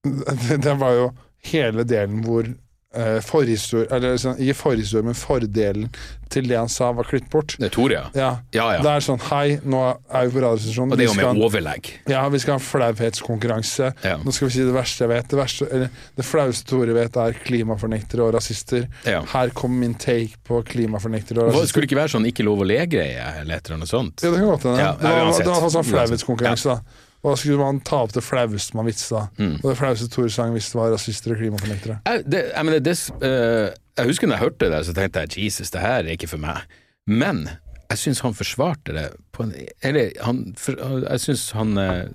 det 0.65 0.75
var 0.79 0.95
jo 0.95 1.09
hele 1.51 1.83
delen 1.83 2.23
hvor 2.23 2.47
eh, 2.95 3.19
forhistorie 3.25 3.87
Eller 3.93 4.17
sånn, 4.21 4.37
ikke 4.41 4.55
forhistorie, 4.57 5.05
men 5.05 5.17
fordelen 5.17 5.89
til 6.29 6.45
det 6.45 6.57
han 6.59 6.69
sa, 6.69 6.91
var 6.93 7.07
klippet 7.09 7.29
bort. 7.33 7.55
Det 7.57 7.69
er 7.69 7.73
Tore, 7.73 7.93
ja. 7.97 8.09
Ja, 8.13 8.29
Ja, 8.53 8.65
ja. 8.75 8.81
Det 8.85 8.91
er 8.91 9.01
sånn 9.05 9.21
Hei, 9.31 9.57
nå 9.65 9.79
er 10.13 10.27
vi 10.27 10.35
på 10.35 10.43
radiostasjonen. 10.43 10.93
Og 10.93 10.99
det 10.99 11.05
er 11.07 11.09
jo 11.09 11.15
skal, 11.17 11.33
med 11.33 11.45
overlegg. 11.47 11.89
ja, 12.11 12.21
vi 12.29 12.41
skal 12.43 12.53
ha 12.53 12.59
en 12.59 12.65
flauhetskonkurranse. 12.67 13.89
Nå 14.25 14.33
skal 14.35 14.47
vi 14.49 14.53
si 14.53 14.65
det 14.67 14.75
verste 14.75 15.05
jeg 15.07 15.11
vet. 15.13 15.27
Det, 15.31 15.39
verste, 15.39 15.67
eller, 15.73 15.89
det 16.19 16.25
flaueste 16.27 16.69
Tore 16.69 16.93
vet, 16.93 17.17
er 17.17 17.39
klimafornektere 17.45 18.27
og 18.27 18.33
rasister. 18.37 18.85
Her 19.05 19.49
kommer 19.57 19.81
min 19.87 19.97
take 19.97 20.37
på 20.45 20.61
klimafornektere 20.69 21.41
og 21.43 21.49
rasister. 21.51 21.73
Skulle 21.73 21.87
det 21.87 21.91
ikke 21.93 22.01
være 22.03 22.13
sånn 22.17 22.29
ikke 22.29 22.45
lov 22.45 22.61
å 22.61 22.69
le-greie, 22.69 23.25
eller 23.41 23.57
et 23.57 23.65
eller 23.69 23.79
annet 23.81 23.89
sånt? 23.93 24.21
Ja, 24.21 24.29
det 24.33 24.37
kan 24.43 24.51
godt 24.53 24.69
hende. 24.69 24.79
Ja, 24.85 24.93
det 25.01 25.13
var, 25.17 25.33
det 25.33 25.49
var 25.49 25.61
sånn 25.65 25.81
Uansett. 25.81 25.93
flauhetskonkurranse, 25.95 26.77
da. 26.77 27.05
Og 27.19 27.33
da 27.33 27.37
skulle 27.39 27.59
man 27.59 27.81
ta 27.83 28.03
opp 28.05 28.13
det 28.15 28.23
flaueste 28.23 28.77
man 28.79 28.87
visste, 28.87 29.17
da. 29.17 29.25
Mm. 29.41 29.55
Og 29.59 29.65
det 29.67 29.77
flaueste 29.79 30.07
Tore 30.11 30.31
Sang 30.31 30.53
visste, 30.55 30.77
var 30.79 30.93
rasister 30.93 31.33
og 31.33 31.41
klimafornektere. 31.41 31.97
Jeg, 32.07 32.23
det, 32.31 32.43
jeg, 32.53 32.67
mener, 32.67 32.83
det, 32.85 32.95
eh, 33.27 33.65
jeg 33.99 34.11
husker 34.11 34.29
når 34.29 34.37
jeg 34.37 34.45
hørte 34.45 34.69
det, 34.71 34.83
så 34.87 34.95
tenkte 34.95 35.25
jeg 35.25 35.49
Jesus, 35.49 35.73
det 35.75 35.83
her 35.83 35.99
er 36.05 36.13
ikke 36.15 36.31
for 36.31 36.43
meg. 36.43 36.63
Men 37.09 37.43
jeg 37.89 38.03
syns 38.03 38.23
han 38.23 38.37
forsvarte 38.37 38.95
det 38.95 39.05
på 39.35 39.47
en 39.47 39.53
Eller 39.85 40.11
han, 40.21 40.43
for, 40.59 40.77
jeg 40.77 41.23
syns 41.23 41.47
han 41.57 41.73
uh, 41.79 42.05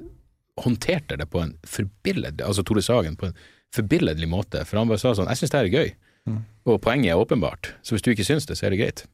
håndterte 0.62 1.18
det 1.18 1.26
på 1.32 1.40
en 1.42 1.56
forbilledlig 1.66 2.44
Altså 2.46 2.62
Tore 2.62 2.84
Sagen 2.84 3.16
på 3.18 3.26
en 3.26 3.34
forbilledlig 3.74 4.28
måte. 4.30 4.62
For 4.64 4.78
han 4.78 4.90
bare 4.90 5.02
sa 5.02 5.16
sånn 5.18 5.28
Jeg 5.32 5.42
syns 5.42 5.54
det 5.54 5.60
her 5.60 5.70
er 5.70 5.74
gøy. 5.74 5.90
Mm. 6.30 6.38
Og 6.70 6.78
poenget 6.84 7.10
er 7.12 7.20
åpenbart. 7.20 7.74
Så 7.82 7.96
hvis 7.96 8.06
du 8.06 8.12
ikke 8.12 8.26
syns 8.26 8.46
det, 8.46 8.56
så 8.56 8.68
er 8.68 8.72
det 8.72 8.80
greit. 8.80 9.04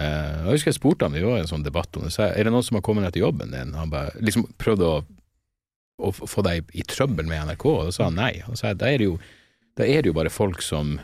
Uh, 0.00 0.46
jeg 0.46 0.54
husker 0.54 0.70
jeg 0.70 0.78
spurte 0.78 1.08
han, 1.08 1.16
vi 1.16 1.24
var 1.24 1.40
en 1.40 1.50
sånn 1.50 1.66
debatt 1.66 1.96
om 1.96 2.04
det, 2.04 2.12
så 2.12 2.28
er 2.28 2.44
det 2.44 2.52
noen 2.52 2.64
som 2.64 2.76
har 2.76 2.84
kommet 2.84 3.08
etter 3.08 3.22
jobben 3.22 3.54
din? 3.54 3.72
Han 3.74 3.88
bare 3.92 4.12
liksom 4.20 4.44
prøvde 4.60 4.88
å, 4.88 4.98
å 5.96 6.12
få 6.12 6.44
deg 6.44 6.70
i, 6.76 6.84
trøbbel 6.84 7.28
med 7.28 7.48
NRK, 7.48 7.66
og 7.72 7.84
da 7.88 7.94
sa 7.94 8.08
han 8.08 8.18
nei. 8.20 8.32
Og 8.46 8.54
så 8.54 8.62
sa 8.62 8.72
jeg 8.72 8.80
da 8.82 8.90
er 8.92 9.02
det 9.02 9.10
jo, 9.10 9.18
er 9.80 10.00
det 10.02 10.10
jo 10.10 10.16
bare 10.16 10.32
folk 10.32 10.64
som 10.64 10.96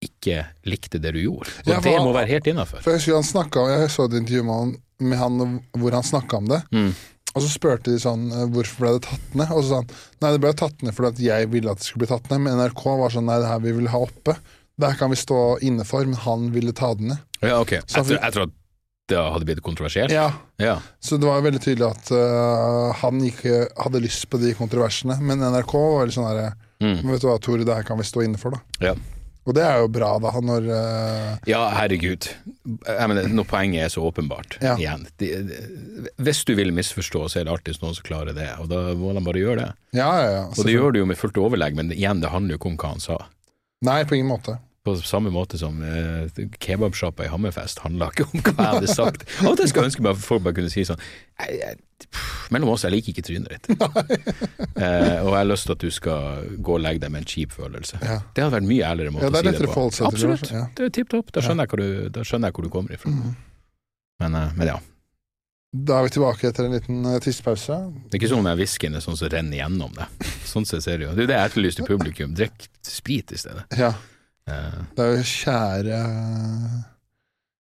ikke 0.00 0.46
likte 0.68 1.00
det 1.00 1.12
du 1.12 1.20
gjorde. 1.20 1.52
Og 1.66 1.72
Ja, 1.74 1.80
det 1.84 1.96
må 2.00 2.12
være 2.16 2.30
helt 2.30 2.48
innafor. 2.48 2.80
Jeg 2.84 3.00
husker 3.00 3.20
han 3.20 3.72
jeg 3.74 3.90
så 3.92 4.06
et 4.08 4.16
intervju 4.22 4.44
med 4.48 4.56
han, 4.56 4.76
med 5.00 5.20
han 5.20 5.56
hvor 5.76 5.96
han 5.96 6.06
snakka 6.06 6.40
om 6.40 6.48
det. 6.48 6.60
Mm. 6.72 6.92
Og 7.30 7.44
så 7.44 7.50
spurte 7.52 7.92
de 7.92 8.00
sånn 8.02 8.30
eh, 8.34 8.46
hvorfor 8.50 8.84
ble 8.84 8.94
det 8.96 9.02
tatt 9.06 9.36
ned. 9.38 9.52
Og 9.54 9.60
så 9.62 9.68
sa 9.68 9.82
han 9.82 9.92
nei, 10.24 10.32
det 10.34 10.42
ble 10.42 10.54
tatt 10.58 10.86
ned 10.86 10.96
fordi 10.96 11.10
at 11.12 11.20
jeg 11.26 11.50
ville 11.52 11.74
at 11.74 11.82
det 11.82 11.86
skulle 11.86 12.06
bli 12.06 12.12
tatt 12.14 12.32
ned. 12.32 12.42
Men 12.46 12.62
NRK 12.64 12.86
var 13.02 13.14
sånn 13.14 13.28
nei, 13.28 13.38
det 13.42 13.50
her 13.52 13.60
vi 13.62 13.74
vil 13.76 13.92
ha 13.92 14.00
oppe. 14.06 14.38
Det 14.80 14.88
her 14.88 14.96
kan 14.96 15.12
vi 15.12 15.20
stå 15.20 15.42
inne 15.68 15.84
for, 15.84 16.08
men 16.08 16.18
han 16.24 16.48
ville 16.54 16.72
ta 16.76 16.94
det 16.96 17.12
ned. 17.12 17.20
Ja, 17.44 17.60
ok. 17.60 17.76
Så 17.84 18.02
jeg 18.08 18.32
tror 18.34 18.48
at 18.48 18.56
det 19.10 19.20
hadde 19.20 19.48
blitt 19.48 19.62
kontroversielt? 19.66 20.14
Ja, 20.14 20.30
Ja. 20.60 20.78
Så 21.02 21.18
det 21.20 21.28
var 21.28 21.40
jo 21.40 21.46
veldig 21.50 21.62
tydelig 21.64 21.88
at 21.90 22.10
uh, 22.14 22.90
han 23.02 23.20
ikke 23.26 23.64
hadde 23.76 24.02
lyst 24.02 24.28
på 24.30 24.40
de 24.42 24.54
kontroversene. 24.58 25.18
Men 25.20 25.42
NRK 25.42 25.74
var 25.76 26.04
veldig 26.04 26.16
sånn 26.18 26.28
herre 26.32 26.50
Mm. 26.80 27.00
Vet 27.12 27.20
du 27.20 27.28
hva, 27.28 27.38
Tore, 27.44 27.64
det 27.68 27.74
her 27.76 27.84
kan 27.84 27.98
vi 28.00 28.06
stå 28.08 28.22
inne 28.24 28.38
for, 28.40 28.56
da. 28.56 28.86
Ja. 28.90 28.94
Og 29.48 29.54
det 29.56 29.62
er 29.64 29.80
jo 29.82 29.88
bra, 29.92 30.10
da, 30.20 30.30
når 30.44 30.66
uh... 30.68 31.34
Ja, 31.48 31.62
herregud. 31.76 32.28
Mener, 32.64 33.28
når 33.32 33.46
poenget 33.48 33.86
er 33.86 33.92
så 33.92 34.04
åpenbart, 34.04 34.58
Ja. 34.64 34.76
igjen 34.80 35.06
de, 35.20 35.30
de, 35.48 35.60
Hvis 36.20 36.42
du 36.48 36.54
vil 36.58 36.72
misforstå, 36.76 37.24
så 37.32 37.40
er 37.40 37.48
det 37.48 37.54
alltid 37.54 37.80
noen 37.82 37.96
som 37.96 38.06
klarer 38.06 38.36
det, 38.36 38.48
og 38.60 38.68
da 38.72 38.82
må 38.96 39.14
de 39.16 39.24
bare 39.26 39.42
gjøre 39.42 39.64
det. 39.64 39.70
Ja, 39.96 40.10
ja, 40.20 40.30
ja. 40.36 40.42
Og 40.52 40.60
det 40.64 40.76
gjør 40.76 40.94
du 40.94 41.00
jo 41.02 41.08
med 41.08 41.20
fullt 41.20 41.40
overlegg, 41.40 41.76
men 41.76 41.92
igjen, 41.96 42.20
det 42.24 42.32
handler 42.32 42.54
jo 42.56 42.60
ikke 42.60 42.72
om 42.72 42.80
hva 42.80 42.92
han 42.94 43.04
sa. 43.04 43.18
Nei, 43.88 44.02
på 44.04 44.16
ingen 44.18 44.28
måte. 44.28 44.58
På 44.98 45.06
samme 45.06 45.30
måte 45.34 45.58
som 45.60 45.78
eh, 45.82 46.26
kebabsjappa 46.60 47.24
i 47.26 47.30
Hammerfest 47.32 47.78
handla 47.84 48.10
ikke 48.10 48.26
om 48.28 48.40
hva 48.42 48.56
jeg 48.56 48.74
hadde 48.74 48.90
sagt. 48.94 49.24
Av 49.44 49.52
og 49.52 49.56
til 49.60 49.68
skulle 49.70 49.86
jeg 49.86 49.92
ønske 49.92 50.02
meg 50.06 50.16
at 50.16 50.24
folk 50.24 50.42
bare 50.46 50.56
kunne 50.58 50.70
si 50.72 50.82
sånn 50.88 50.98
jeg, 51.40 51.60
jeg- 51.60 51.78
pff, 52.10 52.50
mellom 52.50 52.70
oss, 52.72 52.82
jeg 52.86 52.92
liker 52.96 53.12
ikke 53.12 53.24
trynet 53.28 53.48
ditt. 53.54 53.70
eh, 54.80 55.18
og 55.22 55.30
jeg 55.30 55.38
har 55.38 55.48
lyst 55.50 55.66
til 55.68 55.76
at 55.76 55.84
du 55.84 55.90
skal 55.94 56.46
gå 56.64 56.76
og 56.78 56.82
legge 56.84 57.02
deg 57.04 57.12
med 57.14 57.22
en 57.24 57.30
kjip 57.32 57.52
følelse. 57.56 58.00
Ja. 58.02 58.18
Det 58.34 58.44
hadde 58.44 58.56
vært 58.58 58.68
mye 58.70 58.84
ærligere 58.90 59.14
måte 59.16 59.28
Ja, 59.28 59.30
det 59.30 59.40
å 59.40 59.56
si 59.56 59.64
det 59.66 59.74
på. 59.74 59.88
seg 59.94 60.06
Absolutt. 60.10 60.50
ja. 60.54 60.66
Det 60.76 60.86
er 60.88 60.94
tipp 61.00 61.10
topp. 61.12 61.32
Da, 61.36 61.40
skjønner 61.44 61.66
jeg 61.66 61.74
hvor 61.74 61.82
du- 61.84 62.08
da 62.16 62.20
skjønner 62.26 62.48
jeg 62.50 62.56
hvor 62.58 62.64
du 62.68 62.70
kommer 62.72 62.96
ifra. 62.96 63.12
Mm. 63.12 63.36
Men, 64.20 64.34
eh, 64.34 64.50
men 64.56 64.66
ja. 64.74 64.78
Da 65.72 66.00
er 66.00 66.08
vi 66.08 66.10
tilbake 66.16 66.48
etter 66.48 66.64
en 66.66 66.72
liten 66.74 67.04
uh. 67.06 67.12
Det 67.20 67.30
er 67.30 68.18
ikke 68.18 68.28
sånn 68.32 68.48
at 68.50 68.58
whiskyen 68.58 68.96
er 68.98 69.04
sånn 69.04 69.16
som 69.16 69.28
renner 69.30 69.60
gjennom 69.60 69.92
det. 69.94 70.08
Sånn 70.50 70.66
sett 70.66 70.82
ser 70.82 70.98
det 70.98 71.06
jo. 71.06 71.12
Det 71.14 71.28
er 71.28 71.30
det 71.30 71.36
jeg 71.36 71.50
etterlyste 71.52 71.86
publikum. 71.86 72.32
Drikk 72.34 72.66
sprit 72.82 73.30
i 73.30 73.38
stedet. 73.38 73.62
Ja, 73.78 73.92
det 74.96 75.04
er 75.06 75.12
jo 75.16 75.26
kjære 75.30 75.98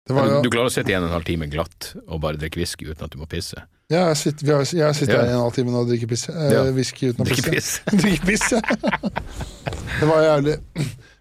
Det 0.08 0.16
var 0.16 0.26
du, 0.28 0.36
du 0.42 0.50
klarer 0.50 0.70
å 0.70 0.74
sitte 0.74 0.90
i 0.92 0.96
en 0.96 1.04
og 1.04 1.10
en 1.12 1.16
halv 1.18 1.26
time 1.28 1.46
glatt 1.52 1.92
og 2.08 2.20
bare 2.24 2.40
drikke 2.40 2.58
whisky 2.62 2.88
uten 2.90 3.04
at 3.06 3.12
du 3.14 3.20
må 3.20 3.28
pisse. 3.30 3.60
Ja, 3.92 4.06
jeg 4.08 4.16
sitter, 4.22 4.46
vi 4.48 4.52
har, 4.56 4.62
jeg 4.64 4.96
sitter 4.98 5.14
Ja. 5.14 5.20
her 5.22 5.30
i 5.30 5.36
en 5.36 5.42
halv 5.44 5.54
time 5.54 5.74
og 5.76 5.88
drikker 5.90 6.08
piss. 6.10 6.26
Eh, 6.32 6.50
Ja. 6.54 6.62
Whisky 6.74 7.10
uten 7.12 7.22
å 7.22 7.28
Drikke 7.28 7.52
pisse. 7.52 7.82
piss. 7.84 8.02
Drikke 8.02 8.26
pisse. 8.26 8.60
Det 10.00 10.08
var 10.08 10.22
jævlig 10.24 10.54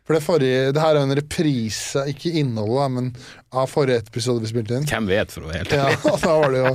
For 0.08 0.16
det 0.18 0.22
forrige 0.24 0.72
Det 0.74 0.82
her 0.82 0.96
er 0.96 1.00
jo 1.02 1.08
en 1.10 1.16
reprise, 1.20 2.06
ikke 2.14 2.32
innholdet, 2.42 2.92
men 2.96 3.12
av 3.54 3.68
forrige 3.70 4.02
episode 4.08 4.42
vi 4.42 4.50
spilte 4.50 4.80
inn. 4.80 4.88
Hvem 4.90 5.08
vet, 5.12 5.32
for 5.36 5.46
å 5.46 5.52
være 5.52 5.62
helt 5.66 5.76
ærlig. 5.78 6.00
Ja, 6.02 6.16
Da 6.26 6.34
var 6.42 6.56
det 6.56 6.64
jo 6.64 6.74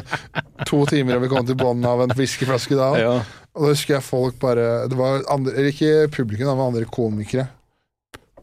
to 0.71 0.83
timer, 0.93 1.17
og 1.19 1.25
vi 1.27 1.33
kom 1.33 1.47
til 1.49 1.59
bånn 1.59 1.85
av 1.89 2.05
en 2.05 2.15
whiskyflaske 2.17 2.77
da. 2.79 2.91
Ja. 3.01 3.17
Og 3.57 3.65
da 3.67 3.73
husker 3.73 3.97
jeg 3.97 4.05
folk 4.07 4.39
bare 4.43 4.87
Det 4.93 4.97
var 5.01 5.25
andre, 5.33 5.67
ikke 5.73 6.07
publikum, 6.13 6.47
det 6.47 6.57
var 6.61 6.71
andre 6.71 6.85
komikere. 6.93 7.49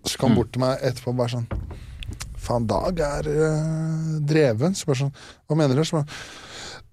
Så 0.04 0.20
kom 0.20 0.34
han 0.34 0.42
bort 0.42 0.54
til 0.54 0.64
meg 0.64 0.84
etterpå 0.84 1.14
og 1.14 1.20
bare 1.22 1.36
sånn 1.38 1.50
Faen, 2.44 2.66
Dag 2.68 2.98
er 3.00 3.28
øh, 3.32 4.16
dreven. 4.28 4.74
Så 4.76 4.90
bare 4.90 5.06
sånn 5.06 5.14
Hva 5.48 5.56
mener 5.56 5.80
du? 5.80 5.86
Så 5.88 6.02
bare, 6.02 6.18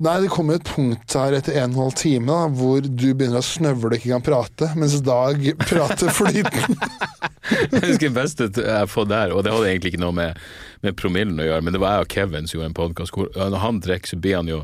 Nei, 0.01 0.15
det 0.23 0.31
kommer 0.33 0.57
et 0.57 0.65
punkt 0.65 1.13
her 1.13 1.35
etter 1.37 1.59
en 1.61 1.75
og 1.75 1.77
en 1.77 1.83
halv 1.83 1.97
time 2.01 2.31
da, 2.31 2.37
hvor 2.57 2.87
du 2.87 3.11
begynner 3.13 3.43
å 3.43 3.45
snøvle 3.45 3.91
og 3.91 3.97
ikke 3.99 4.15
kan 4.15 4.25
prate, 4.25 4.69
mens 4.81 4.95
Dag 5.05 5.43
prater 5.69 6.15
flytende. 6.17 6.89
Jeg 7.51 7.83
husker 7.83 8.07
det 8.07 8.15
beste 8.15 8.47
jeg 8.55 8.89
fått 8.89 9.11
der, 9.11 9.33
og 9.35 9.43
det 9.43 9.53
hadde 9.53 9.69
egentlig 9.69 9.91
ikke 9.93 10.03
noe 10.05 10.15
med, 10.15 10.39
med 10.87 10.97
promillen 10.97 11.41
å 11.43 11.47
gjøre, 11.49 11.65
men 11.67 11.75
det 11.75 11.81
var 11.83 11.97
jeg 11.97 12.05
og 12.05 12.13
Kevin 12.15 12.47
som 12.47 12.59
gjorde 12.59 12.69
en 12.69 12.77
podkast 12.77 13.17
når 13.35 13.63
han 13.65 13.81
drikker, 13.83 14.13
så 14.13 14.19
blir 14.23 14.37
han 14.39 14.51
jo 14.51 14.61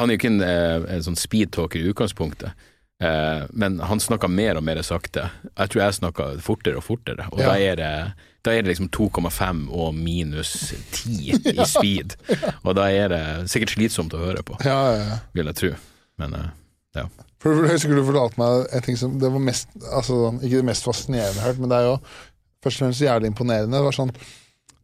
Han 0.00 0.10
er 0.10 0.16
jo 0.16 0.20
ikke 0.22 0.30
en, 0.32 0.40
eh, 0.42 0.86
en 0.96 1.04
sånn 1.04 1.18
speedtalker 1.18 1.78
i 1.78 1.90
utgangspunktet, 1.92 2.64
men 3.52 3.80
han 3.84 4.00
snakker 4.00 4.28
mer 4.30 4.56
og 4.56 4.62
mer 4.64 4.78
sakte. 4.86 5.26
Jeg 5.58 5.70
tror 5.72 5.80
jeg 5.82 5.96
snakker 5.98 6.36
fortere 6.40 6.78
og 6.78 6.84
fortere, 6.86 7.26
og 7.32 7.40
Ja. 7.42 7.48
da 7.50 7.56
er 7.58 7.76
det 7.76 7.90
da 8.44 8.52
er 8.52 8.60
det 8.62 8.74
liksom 8.76 8.90
2,5 8.92 9.70
og 9.72 9.94
minus 9.96 10.72
10 10.92 11.30
i 11.56 11.64
speed. 11.64 12.14
Og 12.62 12.74
da 12.76 12.90
er 12.92 13.08
det 13.08 13.22
sikkert 13.50 13.72
slitsomt 13.72 14.12
å 14.12 14.20
høre 14.20 14.42
på, 14.44 14.58
Ja, 14.64 14.76
ja, 14.92 14.98
ja. 15.08 15.18
vil 15.32 15.46
jeg 15.48 15.56
tro. 15.56 15.70
Men 16.20 16.34
eh, 16.34 16.50
ja. 17.00 17.06
For 17.40 17.64
Jeg 17.64 17.72
husker 17.78 17.96
du 17.96 18.04
fortalte 18.04 18.38
meg 18.40 18.66
en 18.72 18.82
ting 18.86 18.96
som 19.00 19.16
Det 19.18 19.28
var 19.32 19.42
mest 19.42 19.68
altså, 19.92 20.18
Ikke 20.44 20.60
det 20.60 20.64
mest 20.68 20.84
fascinerende 20.86 21.34
jeg 21.34 21.42
har 21.42 21.50
hørt, 21.50 21.58
men 21.64 21.68
det 21.72 21.78
er 21.80 21.88
jo 21.88 21.96
først 22.62 22.76
og 22.78 22.84
fremst 22.84 23.00
jævlig 23.02 23.26
imponerende. 23.32 23.74
Det 23.76 23.84
var 23.88 23.96
sånn 23.96 24.12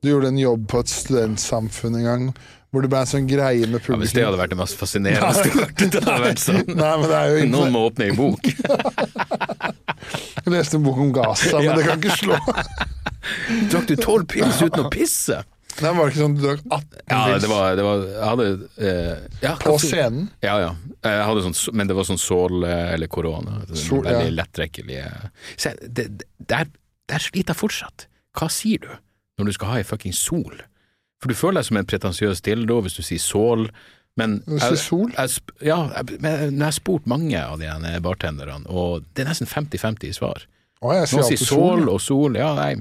Du 0.02 0.08
gjorde 0.10 0.28
en 0.32 0.40
jobb 0.40 0.66
på 0.72 0.80
et 0.82 0.88
studentsamfunn 0.90 2.00
en 2.00 2.08
gang 2.08 2.26
hvor 2.70 2.84
det 2.84 2.90
ble 2.92 3.00
en 3.02 3.08
sånn 3.10 3.26
greie 3.26 3.66
med 3.66 3.80
ja, 3.80 3.82
publikum. 3.82 4.02
Hvis 4.04 4.12
det 4.14 4.24
hadde 4.26 4.38
vært 4.38 4.52
det 4.54 4.58
mest 4.60 4.76
fascinerende 4.78 5.30
stortet 5.34 5.94
det 5.96 6.02
hadde 6.06 6.22
vært 6.22 6.42
sånn. 6.42 6.60
Nei, 6.70 6.90
men 7.00 7.06
det 7.10 7.16
er 7.20 7.32
jo 7.34 7.46
Noen 7.50 7.72
må 7.74 7.80
åpne 7.88 8.06
ei 8.06 8.14
bok. 8.14 8.50
Jeg 10.40 10.52
leste 10.54 10.78
en 10.78 10.84
bok 10.86 11.00
om 11.02 11.10
Gaza, 11.14 11.56
men 11.58 11.64
Ja. 11.66 11.74
det 11.76 11.86
kan 11.88 11.98
ikke 12.00 12.18
slå. 12.20 12.38
Drakk 13.70 13.88
du 13.90 13.96
tolv 14.00 14.28
pils 14.30 14.62
uten 14.62 14.84
å 14.86 14.92
pisse? 14.92 15.40
Nei, 15.80 15.90
var 15.96 16.08
det 16.08 16.12
ikke 16.14 16.22
sånn 16.24 16.34
du 16.36 16.42
drakk 16.44 16.62
18 16.66 17.02
Ja, 17.10 17.18
pils 17.26 17.42
det 17.44 17.50
var, 17.50 17.76
det 17.78 17.84
var 17.86 18.00
Jeg 18.06 18.28
hadde 18.30 18.46
eh, 18.78 19.28
ja, 19.42 19.52
på 19.56 19.70
kanskje- 19.70 19.90
scenen? 19.92 20.24
Ja, 20.42 20.56
ja. 20.60 20.70
Jeg 21.06 21.26
hadde 21.28 21.44
sånn, 21.46 21.74
men 21.78 21.86
det 21.90 21.96
var 21.96 22.04
sånn 22.08 22.20
sål 22.20 22.64
eh, 22.68 22.94
eller 22.94 23.06
korona. 23.10 23.60
Veldig 23.66 23.82
Sol, 23.82 24.04
ja. 24.04 24.18
veldig 24.18 24.36
det, 25.94 26.08
det, 26.18 26.26
der, 26.38 26.66
der 27.08 27.18
sliter 27.18 27.54
jeg 27.54 27.60
fortsatt. 27.60 28.06
Hva 28.36 28.50
sier 28.52 28.78
du 28.82 28.90
når 29.40 29.46
du 29.50 29.52
skal 29.56 29.72
ha 29.72 29.78
ei 29.80 29.86
fucking 29.86 30.12
sol? 30.14 30.58
For 31.20 31.30
du 31.30 31.36
føler 31.36 31.60
deg 31.60 31.68
som 31.68 31.80
en 31.80 31.88
pretensiøs 31.88 32.40
dildo 32.46 32.80
hvis 32.84 32.96
du 32.96 33.02
sier 33.04 33.20
sål, 33.22 33.68
men 34.18 34.40
jeg, 34.48 34.78
sol? 34.80 35.10
Jeg, 35.14 35.42
ja, 35.64 35.78
jeg, 35.94 36.18
men 36.20 36.56
jeg 36.56 36.64
har 36.64 36.74
spurt 36.76 37.06
mange 37.08 37.38
av 37.38 37.60
de 37.60 38.00
bartenderne, 38.04 38.66
og 38.68 39.06
det 39.14 39.24
er 39.24 39.30
nesten 39.30 39.48
50-50 39.48 40.08
i 40.10 40.16
svar. 40.16 40.44
Å, 40.80 40.94
jeg 40.96 41.10
sier 41.12 41.20
Noen 41.20 41.30
sier 41.30 41.46
sål 41.52 41.92
og 41.92 42.00
sol, 42.02 42.40
ja, 42.40 42.50
nei. 42.56 42.74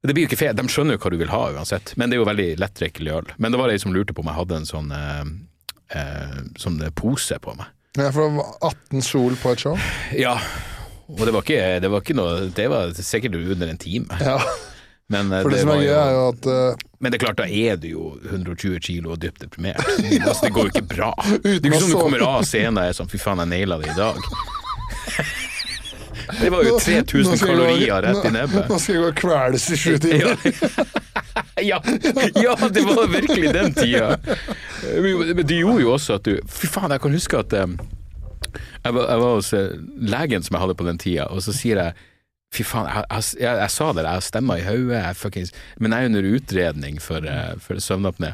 Det 0.00 0.14
blir 0.16 0.24
jo 0.24 0.30
ikke 0.30 0.40
feil, 0.40 0.56
de 0.56 0.64
skjønner 0.72 0.96
jo 0.96 1.02
hva 1.02 1.12
du 1.12 1.18
vil 1.20 1.32
ha 1.32 1.42
uansett, 1.58 1.92
men 2.00 2.08
det 2.08 2.16
er 2.16 2.22
jo 2.22 2.28
veldig 2.30 2.48
lettdrikkelig 2.62 3.12
øl. 3.18 3.34
Men 3.36 3.52
det 3.52 3.60
var 3.60 3.72
ei 3.72 3.82
som 3.82 3.92
lurte 3.92 4.16
på 4.16 4.24
om 4.24 4.30
jeg 4.30 4.38
hadde 4.38 4.60
en 4.62 4.68
sånn, 4.70 4.94
eh, 4.96 5.26
eh, 6.00 6.38
sånn 6.62 6.80
pose 6.96 7.36
på 7.42 7.54
meg. 7.58 7.68
Ja, 7.98 8.08
for 8.14 8.22
det 8.22 8.38
var 8.38 8.70
18 8.70 9.04
sol 9.04 9.36
på 9.42 9.52
et 9.52 9.66
show? 9.66 9.76
Ja, 10.16 10.38
og 11.10 11.24
det 11.26 11.34
var 11.34 11.44
ikke, 11.44 11.62
det 11.82 11.88
var 11.90 12.04
ikke 12.04 12.14
noe 12.14 12.34
Det 12.54 12.68
var 12.70 12.92
sikkert 12.94 13.34
under 13.34 13.72
en 13.72 13.80
time. 13.82 14.20
Ja. 14.22 14.38
Men, 15.10 15.32
eh, 15.34 15.42
For 15.42 15.50
det, 15.50 15.60
som 15.64 15.72
er 15.74 15.80
gøy, 15.82 15.90
er 15.90 16.12
jo 16.14 16.22
at 16.30 16.46
uh, 16.46 16.86
men 17.00 17.12
det 17.12 17.16
er 17.16 17.22
klart, 17.24 17.38
da 17.40 17.46
er 17.48 17.78
du 17.80 17.86
jo 17.88 18.06
120 18.28 18.76
kilo 18.84 19.14
og 19.14 19.20
dypt 19.22 19.40
deprimert. 19.42 19.80
Altså, 20.20 20.46
det 20.46 20.52
går 20.54 20.68
jo 20.68 20.72
ikke 20.74 20.88
bra. 20.90 21.10
Det 21.42 21.54
er 21.56 21.70
ikke 21.70 21.80
sånn 21.80 21.94
du 21.94 21.98
kommer 21.98 22.24
av 22.26 22.44
scenen 22.46 22.78
og 22.78 22.90
er 22.90 22.98
sånn 22.98 23.08
fy 23.10 23.18
faen, 23.18 23.40
jeg 23.42 23.50
naila 23.54 23.78
det 23.80 23.88
i 23.90 23.96
dag. 23.96 24.18
Det 26.40 26.50
var 26.52 26.62
jo 26.62 26.76
nå 26.76 26.80
3000 26.84 27.38
skal 27.40 27.48
gå- 27.48 27.54
kalorier 27.56 28.02
rett 28.04 28.26
i 28.28 28.30
nebbet. 28.34 28.68
Nå 28.70 28.76
skal 28.78 28.94
jeg 28.94 29.02
gå 29.02 29.08
og 29.08 29.16
kveles 29.18 29.64
i 29.66 29.78
sju 29.80 29.96
timer. 29.98 30.36
Ja. 31.60 31.80
ja, 32.38 32.54
det 32.70 32.84
var 32.86 33.08
virkelig 33.10 33.50
den 33.56 33.74
tida. 33.74 34.12
Men 34.84 35.42
det 35.46 35.58
gjorde 35.58 35.82
jo 35.82 35.90
også 35.96 36.20
at 36.20 36.28
du 36.28 36.38
Fy 36.48 36.68
faen, 36.70 36.92
jeg 36.94 37.02
kan 37.02 37.16
huske 37.16 37.40
at 37.40 37.56
um, 37.64 37.74
jeg, 38.52 38.94
var, 38.94 39.02
jeg 39.10 39.22
var 39.24 39.34
hos 39.34 39.50
eh, 39.56 39.74
legen 40.14 40.46
som 40.46 40.56
jeg 40.56 40.62
hadde 40.64 40.78
på 40.78 40.86
den 40.86 41.00
tida, 41.02 41.26
og 41.34 41.42
så 41.44 41.54
sier 41.56 41.82
jeg 41.82 41.98
Fy 42.50 42.64
faen, 42.66 42.88
jeg, 42.90 43.06
jeg, 43.10 43.42
jeg, 43.44 43.58
jeg 43.62 43.72
sa 43.76 43.90
det, 43.94 44.04
jeg 44.06 44.18
har 44.18 44.24
stemmer 44.26 44.58
i 44.58 44.64
hodet, 44.66 45.50
Men 45.78 45.92
jeg 45.92 46.02
er 46.02 46.08
under 46.10 46.30
utredning 46.34 46.96
for, 47.02 47.26
eh, 47.26 47.52
for 47.62 47.78
søvnapné. 47.78 48.32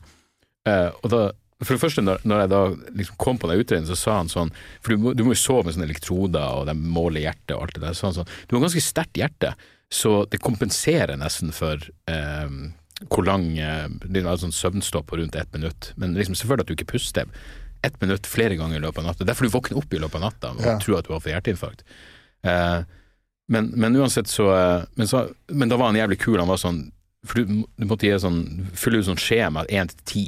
Uh, 0.66 0.90
og 1.04 1.10
da 1.12 1.20
for 1.64 1.72
det 1.72 1.80
første, 1.80 2.02
når, 2.04 2.20
når 2.28 2.42
jeg 2.42 2.50
da 2.52 2.60
liksom 3.00 3.16
kom 3.22 3.38
på 3.40 3.48
den 3.48 3.62
utredningen, 3.62 3.88
så 3.88 3.96
sa 3.96 4.16
han 4.18 4.28
sånn 4.28 4.50
For 4.84 4.92
du 4.92 5.00
må, 5.00 5.12
du 5.16 5.22
må 5.24 5.32
jo 5.32 5.40
sove 5.40 5.64
med 5.64 5.76
sånne 5.76 5.86
elektroder, 5.88 6.44
og 6.52 6.66
de 6.68 6.74
måler 6.76 7.24
hjertet 7.24 7.54
og 7.56 7.62
alt 7.64 7.78
det 7.78 7.84
der. 7.86 7.96
Så 7.96 8.10
han 8.10 8.16
sånn 8.18 8.32
Du 8.44 8.56
har 8.56 8.66
ganske 8.66 8.82
sterkt 8.84 9.16
hjerte, 9.16 9.54
så 9.88 10.18
det 10.28 10.42
kompenserer 10.44 11.16
nesten 11.16 11.54
for 11.56 11.80
eh, 12.12 12.58
hvor 13.08 13.24
lang 13.24 13.46
uh, 13.56 13.86
Det 14.04 14.20
er 14.20 14.42
sånn 14.42 14.52
søvnstopp 14.52 15.08
på 15.08 15.20
rundt 15.22 15.38
ett 15.40 15.56
minutt. 15.56 15.94
Men 15.96 16.12
liksom 16.18 16.36
selvfølgelig 16.36 16.66
at 16.66 16.72
du 16.72 16.76
ikke 16.76 16.92
puster 16.92 17.32
ett 17.86 17.96
minutt 18.02 18.28
flere 18.28 18.58
ganger 18.60 18.80
i 18.80 18.84
løpet 18.84 19.00
av 19.00 19.08
natta. 19.12 19.24
Derfor 19.28 19.48
du 19.48 19.54
våkner 19.56 19.80
opp 19.80 19.96
i 19.96 20.02
løpet 20.02 20.20
av 20.20 20.26
natta 20.28 20.52
og 20.52 20.60
Ja. 20.64 20.76
tror 20.82 20.98
at 20.98 21.08
du 21.08 21.12
har 21.14 21.24
fått 21.24 21.32
hjerteinfarkt. 21.32 21.84
Eh, 22.44 22.84
men, 23.48 23.70
men 23.78 23.96
uansett 23.96 24.28
så, 24.28 24.50
eh, 24.56 24.82
men 24.94 25.08
så 25.08 25.28
Men 25.48 25.68
da 25.68 25.76
var 25.78 25.92
han 25.92 25.96
jævlig 26.00 26.18
kul. 26.18 26.38
Han 26.40 26.50
var 26.50 26.60
sånn 26.60 26.80
For 27.26 27.42
du, 27.42 27.62
du 27.78 27.86
måtte 27.86 28.18
sånn, 28.22 28.42
fylle 28.74 29.00
ut 29.00 29.08
sånn 29.08 29.20
skjema 29.20 29.66
én 29.70 29.90
til 29.92 30.02
ti. 30.06 30.24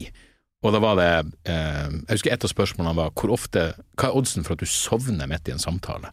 Og 0.66 0.74
da 0.74 0.80
var 0.82 0.98
det 0.98 1.10
eh, 1.50 1.88
Jeg 1.90 2.18
husker 2.18 2.34
et 2.34 2.46
av 2.46 2.52
spørsmålene 2.52 2.98
var 2.98 3.12
hvor 3.18 3.34
ofte 3.34 3.72
Hva 3.98 4.10
er 4.10 4.18
oddsen 4.18 4.46
for 4.46 4.54
at 4.54 4.62
du 4.62 4.70
sovner 4.70 5.30
midt 5.30 5.50
i 5.50 5.54
en 5.56 5.62
samtale? 5.62 6.12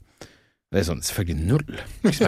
Det 0.74 0.82
er 0.82 0.88
sånn, 0.90 1.04
selvfølgelig 1.06 1.46
null. 1.48 1.78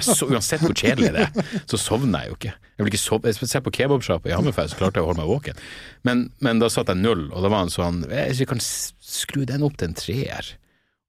Så, 0.05 0.27
uansett 0.29 0.61
hvor 0.61 0.75
kjedelig 0.77 1.09
det 1.15 1.23
er, 1.25 1.55
så 1.67 1.79
sovner 1.81 2.23
jeg 2.23 2.29
jo 2.29 2.35
ikke. 2.37 2.51
Jeg 2.77 2.85
vil 2.85 2.91
ikke 2.93 3.01
sove, 3.01 3.33
ser 3.35 3.63
på 3.65 3.73
kebabsjappa 3.75 4.29
i 4.29 4.35
Hammerfest 4.37 4.75
så 4.75 4.79
klarte 4.79 5.01
jeg 5.01 5.07
å 5.07 5.09
holde 5.09 5.23
meg 5.23 5.31
våken. 5.33 5.59
Men, 6.07 6.21
men 6.45 6.61
da 6.61 6.69
satt 6.71 6.93
jeg 6.93 7.01
null, 7.01 7.25
og 7.33 7.43
da 7.43 7.51
var 7.51 7.65
han 7.65 7.73
sånn 7.73 8.05
Jeg 8.05 8.37
vi 8.37 8.47
kan 8.47 8.61
skru 8.61 9.41
den 9.49 9.65
opp 9.67 9.75
til 9.81 9.89
en 9.89 9.97
treer. 9.99 10.53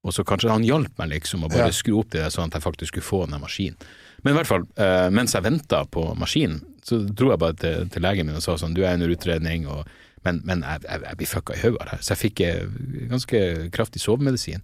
Og 0.07 0.13
så 0.15 0.23
kanskje 0.23 0.49
han 0.53 0.63
hjalp 0.63 0.93
meg 0.97 1.09
liksom 1.11 1.43
å 1.43 1.49
bare 1.51 1.67
Ja. 1.67 1.75
skru 1.75 1.97
opp 1.99 2.09
det 2.13 2.21
det, 2.23 2.31
sånn 2.31 2.47
at 2.47 2.53
jeg 2.55 2.63
faktisk 2.63 2.93
skulle 2.93 3.03
få 3.09 3.25
den 3.29 3.41
maskinen. 3.41 3.75
Men 4.23 4.33
i 4.33 4.37
hvert 4.37 4.47
fall, 4.47 4.63
eh, 4.79 5.09
mens 5.09 5.33
jeg 5.35 5.43
venta 5.43 5.85
på 5.85 6.15
maskinen, 6.15 6.61
så 6.83 7.01
dro 7.07 7.31
jeg 7.31 7.39
bare 7.39 7.53
til, 7.59 7.89
til 7.89 8.01
legen 8.01 8.25
min 8.27 8.35
og 8.39 8.41
sa 8.43 8.55
sånn 8.57 8.73
Du 8.73 8.81
er 8.83 8.93
under 8.95 9.11
utredning, 9.11 9.67
og, 9.67 9.85
men, 10.25 10.41
men 10.45 10.61
jeg, 10.63 10.81
jeg, 10.87 11.01
jeg 11.03 11.17
blir 11.19 11.27
fucka 11.27 11.53
i 11.55 11.61
hodet 11.61 11.81
av 11.81 11.85
det 11.85 11.91
her. 11.97 12.01
Så 12.07 12.15
jeg 12.15 12.21
fikk 12.23 12.41
eh, 12.47 12.65
ganske 13.11 13.41
kraftig 13.75 14.01
sovemedisin. 14.01 14.63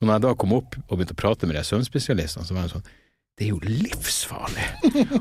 Og 0.00 0.06
når 0.08 0.14
jeg 0.18 0.22
da 0.26 0.34
kom 0.34 0.52
opp 0.52 0.74
og 0.88 0.98
begynte 0.98 1.14
å 1.16 1.22
prate 1.22 1.46
med 1.46 1.56
de 1.56 1.62
søvnspesialistene, 1.64 2.44
så 2.44 2.54
var 2.54 2.66
jeg 2.66 2.74
sånn 2.76 2.88
Det 3.36 3.44
er 3.44 3.50
jo 3.50 3.58
livsfarlig 3.68 4.64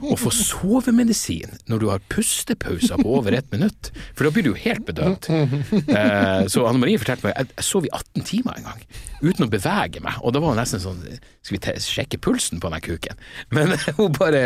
å 0.07 0.15
få 0.15 0.29
sovemedisin 0.31 1.57
når 1.67 1.81
du 1.81 1.85
har 1.89 2.03
pustepauser 2.07 3.01
på 3.01 3.15
over 3.17 3.35
ett 3.35 3.49
minutt, 3.51 3.89
for 4.15 4.23
da 4.23 4.31
blir 4.31 4.45
du 4.45 4.53
jo 4.53 4.61
helt 4.61 4.85
bedøvd. 4.87 5.27
Eh, 5.27 6.45
så 6.47 6.63
Anne 6.63 6.79
Marie 6.79 7.01
fortalte 7.01 7.27
meg 7.27 7.33
jeg, 7.35 7.49
jeg 7.57 7.65
sov 7.67 7.89
i 7.89 7.91
18 7.91 8.23
timer 8.29 8.55
en 8.61 8.69
gang, 8.69 8.85
uten 9.19 9.43
å 9.43 9.49
bevege 9.51 9.99
meg, 10.05 10.21
og 10.23 10.31
da 10.31 10.39
var 10.39 10.53
hun 10.53 10.61
nesten 10.61 10.79
sånn 10.79 11.01
Skal 11.43 11.57
vi 11.57 11.75
sjekke 11.83 12.21
pulsen 12.23 12.63
på 12.63 12.71
den 12.71 12.85
kuken? 12.85 13.19
Men 13.51 13.75
hun 13.99 14.15
bare 14.15 14.45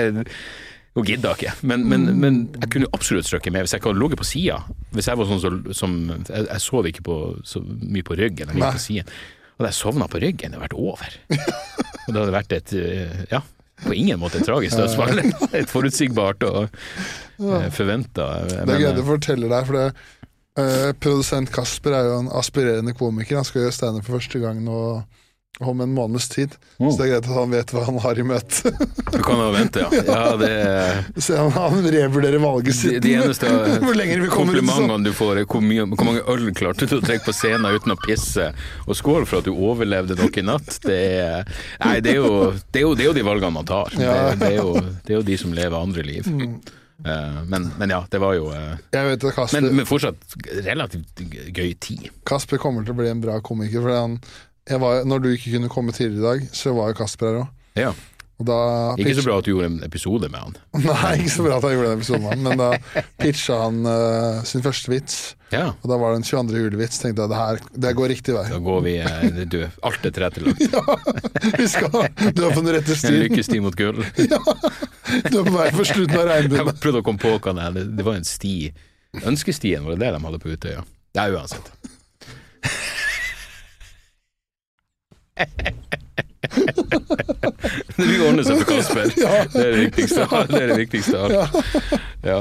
hun 0.97 1.05
gidda 1.05 1.35
ikke, 1.37 1.53
men, 1.69 1.85
men, 1.91 2.09
men 2.17 2.41
jeg 2.57 2.71
kunne 2.73 2.89
absolutt 2.97 3.29
strøkket 3.29 3.53
med 3.53 3.67
hvis 3.67 3.75
jeg 3.77 3.83
ikke 3.83 3.91
hadde 3.91 4.01
ligget 4.01 4.23
på 4.23 4.29
sida. 4.31 4.57
Hvis 4.97 5.11
jeg 5.11 5.21
var 5.21 5.29
sånn 5.29 5.43
som, 5.45 5.61
som 5.77 5.93
Jeg, 6.17 6.47
jeg 6.49 6.65
sov 6.65 6.89
ikke 6.89 7.05
på, 7.05 7.19
så 7.45 7.61
mye 7.61 8.09
på 8.09 8.17
ryggen, 8.17 8.49
jeg 8.49 8.57
lå 8.65 8.73
på 8.73 8.83
siden. 8.87 9.13
Hadde 9.59 9.69
jeg 9.69 9.77
sovna 9.83 10.09
på 10.09 10.25
ryggen, 10.25 10.49
det 10.49 10.57
hadde 10.57 10.65
vært 10.65 10.81
over. 10.81 11.21
Og 12.07 12.15
det 12.15 12.19
hadde 12.23 12.33
vært 12.33 12.57
et 12.57 12.77
eh, 12.81 13.23
ja, 13.29 13.45
på 13.85 13.95
ingen 13.95 14.19
måte 14.21 14.41
et 14.41 14.47
tragisk 14.47 14.77
dødsfall. 14.79 15.21
Et 15.59 15.69
forutsigbart 15.69 16.43
og 16.47 16.61
uh, 17.39 17.67
forventa. 17.75 18.29
Det 18.47 18.63
er 18.65 18.85
gøy 18.85 18.95
du 18.97 19.05
forteller 19.07 19.51
der, 19.51 19.67
for 19.67 19.79
det, 19.79 19.89
Eh, 20.59 20.91
produsent 20.99 21.51
Kasper 21.53 21.95
er 21.95 22.07
jo 22.07 22.19
en 22.23 22.31
aspirerende 22.39 22.95
komiker. 22.97 23.39
Han 23.39 23.47
skal 23.47 23.65
gjøre 23.65 23.75
standup 23.75 24.07
for 24.07 24.17
første 24.17 24.41
gang 24.41 24.61
nå 24.65 24.79
om 25.59 25.81
en 25.81 25.93
måneds 25.93 26.29
tid. 26.29 26.55
Mm. 26.77 26.91
Så 26.91 26.97
det 26.97 27.05
er 27.05 27.11
greit 27.13 27.25
at 27.27 27.35
han 27.35 27.51
vet 27.51 27.71
hva 27.73 27.83
han 27.83 27.97
har 27.99 28.19
i 28.19 28.23
møte. 28.23 28.71
Du 29.09 29.23
kan 29.25 29.41
jo 29.41 29.49
vente, 29.51 29.81
ja. 29.81 30.01
ja 30.07 30.35
det 30.39 30.49
er 30.53 30.99
Så 31.17 31.35
han, 31.35 31.51
han 31.51 31.83
revurderer 31.83 32.39
valget 32.39 32.77
sitt. 32.77 33.01
de 33.03 33.15
eneste 33.19 33.49
kommer 33.81 34.23
ut, 34.23 34.31
komplimentene 34.31 34.99
du 35.03 35.11
får, 35.15 35.41
er 35.41 35.49
hvor, 35.49 35.63
mye, 35.65 35.87
hvor 35.89 36.07
mange 36.07 36.23
øl 36.31 36.47
klarte 36.55 36.87
du 36.87 36.95
å 36.99 37.03
trekke 37.03 37.27
på 37.27 37.35
scenen 37.35 37.67
uten 37.75 37.95
å 37.95 37.99
pisse, 37.99 38.51
og 38.85 38.97
skål 38.97 39.27
for 39.27 39.41
at 39.41 39.49
du 39.49 39.53
overlevde 39.55 40.15
nok 40.19 40.39
i 40.39 40.45
natt. 40.45 40.79
Det 40.85 40.99
er, 41.19 41.55
nei, 41.83 41.99
det 42.05 42.15
er, 42.15 42.21
jo, 42.21 42.51
det, 42.71 42.81
er 42.81 42.85
jo, 42.85 42.95
det 42.95 43.07
er 43.07 43.09
jo 43.11 43.15
de 43.19 43.25
valgene 43.27 43.55
man 43.59 43.69
tar. 43.69 43.95
Det, 43.95 44.05
Ja. 44.09 44.35
Det, 44.39 44.53
er 44.53 44.61
jo, 44.61 44.75
det 44.79 45.11
er 45.11 45.17
jo 45.19 45.25
de 45.27 45.35
som 45.41 45.51
lever 45.55 45.75
andre 45.75 46.03
liv. 46.05 46.27
Mm. 46.29 46.59
men, 47.47 47.67
men 47.79 47.93
ja, 47.93 47.99
det 48.11 48.19
var 48.19 48.33
jo 48.35 48.49
eh, 48.51 48.73
vet 48.91 49.23
Kasper, 49.35 49.61
men, 49.61 49.75
men 49.77 49.87
fortsatt 49.87 50.35
relativt 50.65 51.21
gøy 51.55 51.73
tid. 51.79 52.09
Kasper 52.27 52.59
kommer 52.61 52.83
til 52.83 52.95
å 52.95 52.99
bli 52.99 53.11
en 53.11 53.21
bra 53.23 53.37
komiker. 53.43 53.83
For 53.85 53.95
han, 53.95 54.17
var, 54.77 55.01
når 55.09 55.23
du 55.23 55.31
ikke 55.33 55.55
kunne 55.55 55.71
komme 55.73 55.95
tidligere 55.95 56.19
i 56.19 56.27
dag, 56.27 56.47
så 56.53 56.75
var 56.77 56.91
jo 56.91 56.99
Kasper 57.01 57.31
her 57.31 57.41
òg. 57.41 57.47
Ja. 57.79 57.91
Ikke 58.39 59.17
så 59.17 59.23
bra 59.25 59.37
at 59.41 59.43
du 59.43 59.51
gjorde 59.51 59.67
en 59.67 59.81
episode 59.83 60.29
med 60.31 60.39
han. 60.39 60.53
Nei, 60.85 61.17
ikke 61.19 61.33
så 61.33 61.43
bra 61.43 61.57
at 61.57 61.65
han 61.67 61.73
gjorde 61.75 61.89
en 61.89 61.97
episode 61.99 62.19
med 62.23 62.31
han, 62.31 62.45
men 62.45 62.61
da 62.61 63.01
pitcha 63.19 63.57
han 63.65 63.81
uh, 63.83 64.39
sin 64.47 64.63
første 64.63 64.91
vits. 64.93 65.17
Ja, 65.51 65.73
Og 65.81 65.89
da 65.91 65.97
var 65.99 66.13
det 66.13 66.21
en 66.21 66.27
22. 66.27 66.61
julevits. 66.61 67.01
Tenkte 67.01 67.25
jeg 67.25 67.31
det 67.33 67.39
her 67.39 67.59
det 67.83 67.91
går 67.97 68.11
riktig 68.13 68.35
vei. 68.37 68.45
da 68.53 68.61
går 68.63 68.83
vi 68.85 68.93
uh, 69.01 69.41
Du, 69.49 69.59
alt 69.89 70.07
er 70.07 70.15
tilrettelagt. 70.15 70.61
Vi 71.59 71.67
skal, 71.71 71.91
du 72.37 72.43
er 72.45 72.53
på 72.53 72.61
den 72.61 72.71
rette 72.75 72.95
En 73.09 73.19
lykkesti 73.25 73.59
mot 73.63 73.75
gull. 73.75 74.03
Du 74.15 75.39
er 75.41 75.49
på 75.49 75.55
vei 75.55 75.67
for 75.75 75.89
slutten 75.89 76.21
av 76.21 76.31
Jeg 76.37 76.77
prøvde 76.79 77.01
å 77.01 77.07
komme 77.09 77.19
på 77.19 77.33
hva 77.35 77.55
det 77.57 77.67
er. 77.67 77.91
Det, 77.91 78.07
var 78.07 78.21
en 78.21 78.27
sti. 78.27 78.55
Ønskestien, 79.19 79.83
var 79.83 79.97
det 79.97 80.05
det 80.05 80.13
de 80.15 80.23
hadde 80.29 80.39
på 80.39 80.53
Utøya? 80.53 80.85
Er 81.17 81.35
uansett. 81.35 81.73
Det 87.99 88.05
vil 88.07 88.21
ordne 88.23 88.45
seg 88.47 88.61
for 88.61 88.69
Kasper. 88.69 89.11
Ja. 89.19 89.43
Det 89.51 89.63
er 89.65 89.71
det 89.73 89.83
viktigste. 89.89 90.25
Det 90.49 90.61
er 90.61 90.67
det 90.71 90.79
viktigste. 90.79 91.15
av 91.19 91.23
alt. 91.25 91.53
Ja. 92.23 92.39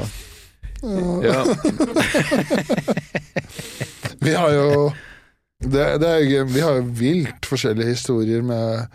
Ja. 1.27 1.43
Vi 4.23 4.35
har 4.35 4.53
jo 4.55 4.93
det, 5.65 5.85
det 5.99 6.09
er. 6.09 6.45
Vi 6.47 6.61
har 6.63 6.79
jo 6.79 6.85
vilt 7.01 7.47
forskjellige 7.51 7.97
historier 7.97 8.45
med 8.47 8.87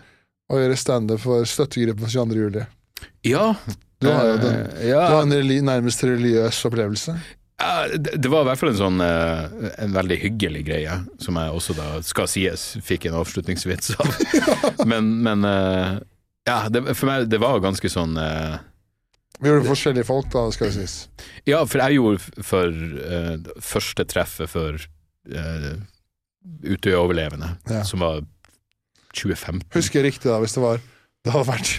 å 0.48 0.60
gjøre 0.60 0.78
standup 0.80 1.20
for 1.24 1.44
støttegruppen 1.48 2.06
for 2.06 2.12
22. 2.12 2.40
juli. 2.46 2.64
ja. 3.28 3.54
Du 4.04 4.10
har 4.10 4.26
jo 4.28 4.36
den. 4.36 4.54
Eh, 4.54 4.88
ja. 4.90 5.04
du 5.08 5.14
har 5.14 5.22
en 5.22 5.32
reli, 5.32 5.60
nærmest 5.64 6.02
religiøs 6.04 6.58
opplevelse. 6.68 7.14
Det 7.96 8.28
var 8.30 8.44
i 8.44 8.48
hvert 8.50 8.60
fall 8.60 8.70
en 8.72 8.78
sånn 8.78 9.00
eh, 9.04 9.70
En 9.84 9.94
veldig 9.94 10.16
hyggelig 10.22 10.62
greie, 10.66 10.96
som 11.22 11.38
jeg 11.40 11.54
også 11.56 11.76
da, 11.78 11.86
skal 12.06 12.28
sies, 12.30 12.64
fikk 12.84 13.06
en 13.08 13.16
avslutningsvits 13.20 13.94
av. 13.96 14.10
Men, 14.90 15.08
men 15.24 15.44
eh, 15.48 15.94
ja, 16.48 16.58
det, 16.68 16.82
for 16.92 17.08
meg 17.08 17.28
det 17.32 17.40
var 17.40 17.62
ganske 17.64 17.88
sånn 17.88 18.18
eh, 18.20 18.58
Vi 19.40 19.48
gjorde 19.48 19.68
forskjellige 19.70 20.08
folk, 20.08 20.28
da, 20.34 20.44
skal 20.52 20.68
det 20.70 20.76
sies. 20.76 20.96
Ja, 21.48 21.62
for 21.68 21.80
jeg 21.84 21.96
gjorde 21.96 22.44
for 22.44 22.68
uh, 22.68 23.34
første 23.64 24.04
treffet 24.10 24.52
for 24.52 24.76
uh, 25.32 25.72
Utøya-overlevende, 26.64 27.54
Ja. 27.72 27.80
som 27.88 28.04
var 28.04 28.20
2015. 29.16 29.64
Husker 29.74 30.02
jeg 30.02 30.12
riktig 30.12 30.28
da, 30.30 30.38
hvis 30.42 30.56
det 30.56 30.62
var 30.64 30.82
Det 31.24 31.32
hadde 31.32 31.48
vært 31.48 31.74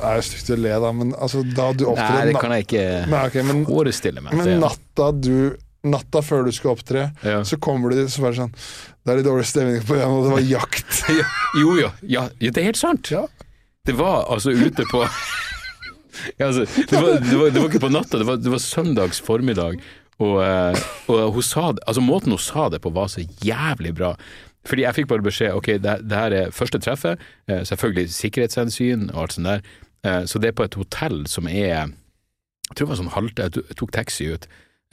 Det 0.00 0.12
er 0.12 0.22
stygt 0.24 0.52
å 0.54 0.58
le, 0.60 0.76
da, 0.84 0.92
men 0.96 1.10
altså, 1.16 1.42
da 1.44 1.70
du 1.76 1.86
Nei, 1.94 2.30
det 2.30 2.38
kan 2.40 2.54
jeg 2.56 2.66
ikke 2.66 2.84
Nei, 3.10 3.24
okay, 3.28 3.44
men, 3.46 3.64
forestille 3.68 4.22
meg. 4.24 4.38
men 4.40 4.62
natta 4.62 5.10
du 5.16 5.34
Natta 5.80 6.20
før 6.20 6.44
du 6.44 6.50
skal 6.52 6.74
opptre, 6.74 7.06
ja. 7.24 7.38
så 7.48 7.56
kommer 7.56 7.88
du 7.88 8.02
dit, 8.02 8.10
så 8.12 8.20
bare 8.20 8.36
sånn 8.36 8.50
Det 8.52 9.14
er 9.14 9.20
litt 9.20 9.28
dårlig 9.30 9.46
stemning 9.48 9.86
på 9.88 9.96
igjen, 9.96 10.12
og 10.12 10.26
det 10.26 10.34
var 10.34 10.42
jakt. 10.44 10.98
Ja, 11.20 11.28
Jo, 11.56 11.76
jo, 11.78 11.92
ja, 12.04 12.26
ja, 12.36 12.50
det 12.52 12.60
er 12.60 12.68
helt 12.68 12.80
sant. 12.80 13.08
Ja. 13.12 13.24
Det 13.88 13.94
var 13.96 14.28
altså 14.28 14.52
ute 14.52 14.84
på 14.90 15.00
altså, 16.38 16.66
det, 16.66 16.92
var, 16.92 17.16
det, 17.24 17.38
var, 17.40 17.48
det 17.48 17.62
var 17.62 17.70
ikke 17.70 17.82
på 17.86 17.92
natta, 17.94 18.20
det 18.20 18.28
var, 18.28 18.38
det 18.44 18.52
var 18.52 18.62
søndags 18.62 19.22
formiddag. 19.24 19.80
Og, 20.20 20.36
eh, 20.44 20.84
og 21.08 21.32
hun 21.38 21.44
sa 21.48 21.70
det, 21.72 21.82
altså 21.88 22.04
måten 22.04 22.36
hun 22.36 22.42
sa 22.44 22.68
det 22.72 22.82
på 22.84 22.92
var 22.92 23.08
så 23.08 23.24
jævlig 23.44 23.94
bra. 23.96 24.14
Fordi 24.68 24.84
jeg 24.84 24.98
fikk 24.98 25.08
bare 25.08 25.24
beskjed 25.24 25.56
ok, 25.56 25.72
det, 25.80 25.94
det 26.04 26.18
her 26.18 26.36
er 26.36 26.52
første 26.54 26.80
treffet, 26.82 27.22
eh, 27.48 27.62
selvfølgelig 27.64 28.12
sikkerhetshensyn 28.12 29.08
og 29.14 29.22
alt 29.24 29.36
sånt 29.38 29.48
der. 29.48 29.64
Eh, 30.06 30.22
så 30.24 30.40
det 30.40 30.48
er 30.50 30.56
på 30.56 30.64
et 30.64 30.74
hotell 30.80 31.26
som 31.28 31.48
er 31.48 31.90
Jeg 32.70 32.76
tror 32.76 32.86
det 32.86 32.90
var 32.92 32.98
sånn 33.00 33.14
halvt, 33.16 33.40
jeg 33.42 33.76
tok- 33.76 33.90
taxi 33.92 34.28
ut, 34.32 34.44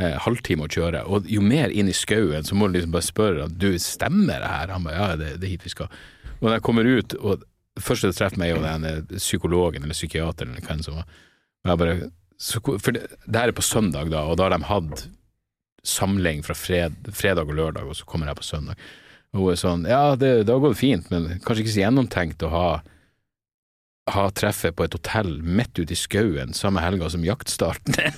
eh, 0.02 0.16
halvtime 0.24 0.66
å 0.66 0.72
kjøre. 0.72 1.04
Og 1.08 1.28
jo 1.30 1.42
mer 1.46 1.70
inn 1.70 1.88
i 1.88 1.94
skauen, 1.94 2.44
så 2.44 2.56
må 2.58 2.68
du 2.72 2.80
liksom 2.80 2.92
bare 2.96 3.06
spørre 3.06 3.48
du, 3.54 3.68
stemmer 3.78 4.42
det 4.42 4.50
her? 4.50 4.68
Han 4.74 4.84
bare 4.84 4.96
ja, 4.98 5.16
det, 5.16 5.28
det 5.40 5.46
er 5.46 5.54
hit 5.54 5.64
vi 5.68 5.70
skal. 5.76 5.88
Og 6.40 6.48
når 6.48 6.56
jeg 6.58 6.64
kommer 6.66 6.90
ut, 6.90 7.14
og 7.22 7.44
første 7.80 8.10
det 8.10 8.18
treffer 8.18 8.42
meg, 8.42 8.50
er 8.50 8.56
jo 8.58 8.64
den 8.66 8.86
eh, 8.90 9.18
psykologen 9.22 9.84
eller 9.86 9.94
psykiateren 9.94 10.56
eller 10.56 10.66
hvem 10.66 10.82
som 10.84 10.96
var, 10.98 11.06
og 11.66 11.70
jeg 11.70 11.78
bare 11.84 12.12
så, 12.38 12.60
For 12.80 12.92
det, 12.98 13.06
det 13.26 13.40
her 13.42 13.48
er 13.54 13.58
på 13.58 13.66
søndag, 13.66 14.10
da, 14.14 14.24
og 14.30 14.38
da 14.38 14.44
har 14.50 14.58
de 14.58 14.64
hatt 14.70 15.08
samling 15.88 16.42
fra 16.46 16.54
fred, 16.58 16.96
fredag 17.16 17.48
og 17.50 17.56
lørdag, 17.58 17.86
og 17.88 17.96
så 17.96 18.06
kommer 18.10 18.28
jeg 18.30 18.38
på 18.42 18.44
søndag. 18.50 18.76
Og 19.34 19.42
hun 19.46 19.52
er 19.54 19.60
sånn 19.62 19.86
Ja, 19.88 20.16
det, 20.18 20.46
det 20.48 20.54
har 20.54 20.62
gått 20.64 20.78
fint, 20.82 21.10
men 21.14 21.40
kanskje 21.46 21.64
ikke 21.66 21.74
så 21.78 21.84
gjennomtenkt 21.86 22.44
å 22.48 22.52
ha 22.54 22.68
ha 24.14 24.28
treffet 24.32 24.76
på 24.78 24.86
et 24.88 24.96
hotell 24.96 25.38
midt 25.44 25.80
ute 25.80 25.94
i 25.94 26.00
skauen 26.00 26.56
samme 26.56 26.84
helga 26.84 27.10
som 27.12 27.26
jaktstarten. 27.26 27.98
er. 28.00 28.16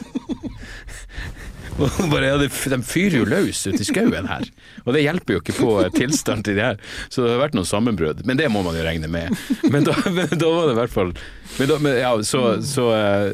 bare, 2.12 2.26
ja, 2.26 2.38
De 2.38 2.82
fyrer 2.84 3.20
jo 3.22 3.28
løs 3.30 3.62
ute 3.68 3.82
i 3.82 3.88
skauen 3.88 4.30
her, 4.30 4.48
og 4.86 4.96
det 4.96 5.04
hjelper 5.06 5.38
jo 5.38 5.44
ikke 5.44 5.58
på 5.60 5.74
tilstanden 5.96 6.46
til 6.48 6.60
de 6.60 6.66
her. 6.72 6.80
Så 7.10 7.24
det 7.24 7.36
har 7.36 7.44
vært 7.44 7.58
noen 7.58 7.70
sammenbrudd, 7.70 8.26
men 8.28 8.40
det 8.40 8.50
må 8.52 8.64
man 8.66 8.78
jo 8.78 8.86
regne 8.86 9.10
med. 9.12 9.36
Men 9.72 9.88
da, 9.88 9.96
men 10.18 10.34
da 10.34 10.56
var 10.56 10.70
det 10.70 10.76
i 10.76 10.82
hvert 10.84 10.96
fall 10.96 11.14
men 11.60 11.70
da, 11.70 11.78
men, 11.82 11.96
ja, 11.98 12.12
Så, 12.24 12.42
så 12.64 12.86
eh, 12.96 13.32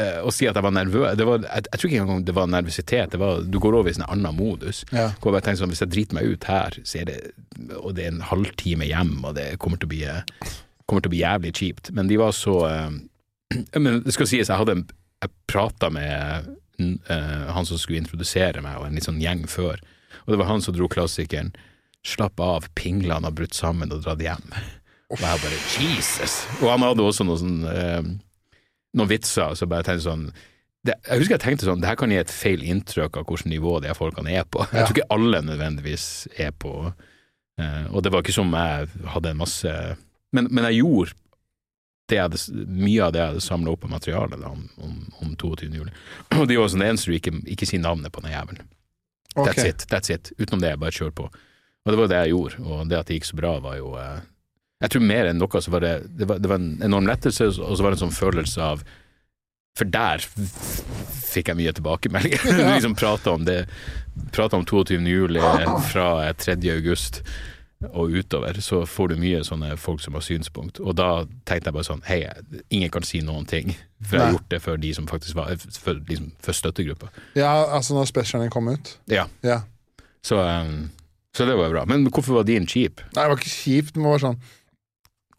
eh, 0.00 0.20
å 0.24 0.30
si 0.32 0.46
at 0.48 0.56
jeg 0.56 0.64
var 0.64 0.72
nervøs 0.72 1.16
det 1.18 1.26
var, 1.26 1.42
jeg, 1.42 1.66
jeg 1.66 1.80
tror 1.80 1.90
ikke 1.90 2.04
engang 2.04 2.22
det 2.24 2.34
var 2.36 2.48
nervøsitet. 2.52 3.12
Det 3.12 3.20
var, 3.20 3.42
du 3.44 3.58
går 3.62 3.80
over 3.80 3.92
i 3.92 3.98
en 3.98 4.06
annen 4.06 4.36
modus. 4.36 4.84
Ja. 4.94 5.10
Hvor 5.20 5.36
jeg 5.36 5.46
tenker 5.46 5.64
sånn, 5.64 5.74
Hvis 5.74 5.84
jeg 5.84 5.92
driter 5.92 6.18
meg 6.18 6.30
ut 6.30 6.48
her, 6.48 6.78
er 6.78 7.10
det, 7.10 7.18
og 7.80 7.92
det 7.98 8.06
er 8.06 8.14
en 8.14 8.24
halvtime 8.30 8.88
hjem, 8.88 9.18
og 9.24 9.36
det 9.38 9.50
kommer 9.60 9.80
til 9.80 9.90
å 9.90 9.94
bli, 9.94 10.02
eh, 10.08 10.56
kommer 10.88 11.04
til 11.04 11.10
å 11.10 11.14
bli 11.14 11.22
jævlig 11.22 11.52
kjipt. 11.58 11.92
Men 11.96 12.08
de 12.10 12.18
var 12.20 12.34
så 12.36 12.56
eh, 12.68 12.90
Men 13.82 14.02
det 14.04 14.14
skal 14.16 14.28
sies, 14.28 14.48
jeg 14.48 14.60
hadde 14.60 14.82
Jeg 15.22 15.34
prata 15.50 15.90
med 15.92 16.48
eh, 16.78 17.46
han 17.54 17.66
som 17.66 17.80
skulle 17.80 18.02
introdusere 18.02 18.62
meg, 18.64 18.78
og 18.78 18.88
en 18.88 18.98
litt 18.98 19.08
sånn 19.08 19.22
gjeng 19.22 19.46
før. 19.50 19.80
Og 20.24 20.32
det 20.32 20.38
var 20.40 20.50
han 20.52 20.62
som 20.64 20.76
dro 20.76 20.88
klassikeren 20.90 21.54
'Slapp 22.06 22.38
av, 22.40 22.68
pinglene 22.78 23.26
har 23.26 23.34
brutt 23.34 23.56
sammen 23.58 23.90
og 23.92 24.04
dratt 24.04 24.22
hjem'. 24.22 24.52
Og 25.12 25.18
jeg 25.18 25.40
bare 25.42 25.58
Jesus! 25.80 26.44
Og 26.60 26.68
han 26.70 26.84
hadde 26.84 27.02
også 27.02 27.24
noen 27.26 27.40
sånn 27.40 27.58
eh, 27.66 28.08
noen 28.96 29.10
vitser, 29.10 29.56
så 29.58 29.66
bare 29.68 29.84
tenkte 29.86 30.06
sånn 30.06 30.28
det, 30.86 30.94
Jeg 31.08 31.20
husker 31.20 31.34
jeg 31.34 31.42
tenkte 31.42 31.66
sånn, 31.66 31.80
det 31.82 31.88
her 31.90 31.98
kan 31.98 32.12
gi 32.12 32.20
et 32.20 32.32
feil 32.32 32.62
inntrykk 32.62 33.18
av 33.18 33.26
hvilket 33.26 33.50
nivå 33.50 33.78
de 33.82 33.90
her 33.90 33.98
folkene 33.98 34.30
er 34.30 34.46
på. 34.46 34.62
Jeg 34.70 34.86
tror 34.86 34.94
ikke 34.94 35.14
alle 35.16 35.40
nødvendigvis 35.42 36.04
er 36.38 36.52
på 36.54 36.92
Og 37.58 37.98
det 38.04 38.12
var 38.14 38.22
ikke 38.22 38.36
som 38.36 38.52
jeg 38.54 38.86
hadde 39.10 39.32
en 39.32 39.40
masse 39.40 39.72
Men, 40.36 40.48
men 40.50 40.64
jeg 40.68 40.82
gjorde 40.82 41.14
det 42.08 42.16
jeg 42.16 42.24
hadde, 42.24 42.38
mye 42.72 43.04
av 43.04 43.12
det 43.12 43.20
jeg 43.20 43.32
hadde 43.34 43.44
samla 43.44 43.72
opp 43.74 43.82
av 43.84 43.90
materiale 43.92 44.38
om, 44.48 44.62
om, 44.80 44.94
om 45.20 45.34
22. 45.36 45.68
juli. 45.76 45.92
Og 46.38 46.46
det 46.48 46.56
var 46.56 46.70
sånn, 46.72 46.80
det 46.84 46.88
eneste 46.94 47.10
du 47.12 47.16
ikke, 47.18 47.34
ikke 47.52 47.68
sier 47.68 47.82
navnet 47.84 48.12
på 48.14 48.22
den 48.24 48.32
jævelen. 48.32 48.68
That's 49.36 49.60
Ok. 49.60 49.68
it. 49.68 49.84
that's 49.92 50.10
it. 50.14 50.32
Utenom 50.40 50.62
det, 50.64 50.72
bare 50.80 50.94
kjør 50.94 51.12
på. 51.14 51.26
Og 51.28 51.92
det 51.92 51.98
var 52.00 52.08
det 52.10 52.22
jeg 52.24 52.32
gjorde, 52.32 52.62
og 52.64 52.88
det 52.90 52.96
at 52.98 53.08
det 53.10 53.18
gikk 53.18 53.28
så 53.28 53.36
bra, 53.38 53.52
var 53.64 53.76
jo 53.78 53.92
eh, 54.00 54.18
Jeg 54.82 54.90
tror 54.94 55.04
mer 55.08 55.28
enn 55.30 55.38
noe 55.40 55.60
så 55.62 55.70
var 55.72 55.80
det 55.84 55.92
Det 56.18 56.26
var, 56.28 56.38
det 56.42 56.48
var 56.50 56.58
en 56.60 56.82
enorm 56.84 57.06
lettelse, 57.08 57.46
og 57.60 57.76
så 57.76 57.84
var 57.84 57.92
det 57.94 57.98
en 58.00 58.02
sånn 58.06 58.16
følelse 58.18 58.64
av 58.72 58.82
For 59.78 59.88
der 59.88 60.24
fikk 60.24 61.52
jeg 61.52 61.58
mye 61.60 61.72
tilbakemeldinger. 61.76 62.44
Du 62.44 62.64
liksom 62.74 62.96
prata 62.98 63.36
om 63.36 63.44
det 63.46 63.60
Prata 64.34 64.58
om 64.58 64.64
22. 64.66 64.98
juli 65.06 65.44
fra 65.92 66.08
3. 66.34 66.56
august 66.74 67.20
og 67.86 68.10
utover, 68.10 68.58
så 68.60 68.82
får 68.86 69.12
du 69.12 69.20
mye 69.22 69.40
sånne 69.46 69.76
folk 69.78 70.02
som 70.02 70.16
har 70.18 70.24
synspunkt. 70.26 70.80
Og 70.82 70.96
da 70.98 71.22
tenkte 71.46 71.70
jeg 71.70 71.76
bare 71.76 71.86
sånn 71.86 72.02
Hei, 72.08 72.20
ingen 72.74 72.90
kan 72.90 73.06
si 73.06 73.20
noen 73.22 73.46
ting, 73.46 73.70
for 74.02 74.18
jeg 74.18 74.24
har 74.24 74.34
gjort 74.34 74.48
det 74.50 74.60
for 74.64 74.82
de 74.82 74.90
som 74.96 75.06
faktisk 75.10 75.38
var 75.38 75.54
For, 75.62 76.00
liksom, 76.08 76.32
for 76.42 76.58
støttegruppa. 76.58 77.12
Ja, 77.38 77.52
altså 77.78 77.94
når 77.94 78.10
specialen 78.10 78.50
kom 78.50 78.70
ut. 78.72 78.96
Ja. 79.10 79.28
Ja. 79.46 79.60
Så, 80.26 80.40
um, 80.42 80.88
så 81.36 81.46
det 81.46 81.54
var 81.58 81.70
bra. 81.70 81.84
Men 81.86 82.08
hvorfor 82.10 82.40
var 82.40 82.48
din 82.48 82.66
kjip? 82.66 83.04
Nei, 83.14 83.22
det 83.22 83.30
var 83.30 83.38
ikke 83.38 83.54
kjipt, 83.54 83.94
men 83.96 84.08
det 84.08 84.16
var 84.16 84.24
sånn 84.26 84.40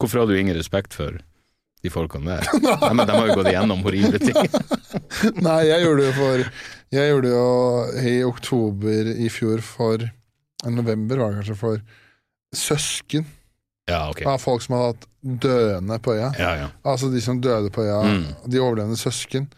Hvorfor 0.00 0.22
hadde 0.22 0.32
du 0.32 0.40
ingen 0.40 0.56
respekt 0.56 0.96
for 0.96 1.18
de 1.84 1.90
folkene 1.92 2.38
der? 2.38 2.60
Nei, 2.86 2.92
men 2.96 3.04
de 3.04 3.18
har 3.18 3.26
jo 3.28 3.36
gått 3.36 3.50
igjennom 3.52 3.82
horrible 3.84 4.20
ting. 4.22 4.38
Nei, 5.46 5.58
jeg 5.68 5.84
gjorde 5.84 6.00
det 6.00 6.08
jo 6.08 6.14
for 6.16 6.46
Jeg 6.96 7.12
gjorde 7.12 7.28
det 7.28 7.34
jo 7.34 8.14
i 8.14 8.14
oktober 8.24 9.12
i 9.12 9.28
fjor 9.28 9.60
for 9.64 10.08
November 10.72 11.20
var 11.20 11.34
det 11.34 11.42
kanskje 11.42 11.56
for 11.60 11.84
søsken 12.56 13.24
Ja, 13.90 14.08
ok. 14.10 14.22
av 14.26 14.38
folk 14.42 14.62
som 14.62 14.76
hadde 14.76 14.92
hatt 14.94 15.06
døende 15.42 15.98
på 16.02 16.14
øya. 16.16 16.30
Ja, 16.38 16.50
ja. 16.56 16.68
Altså 16.86 17.10
de 17.12 17.20
som 17.20 17.40
døde 17.40 17.70
på 17.74 17.82
øya, 17.84 18.02
Mm. 18.04 18.24
de 18.50 18.58
overlevende 18.60 18.96
søsken, 18.98 19.48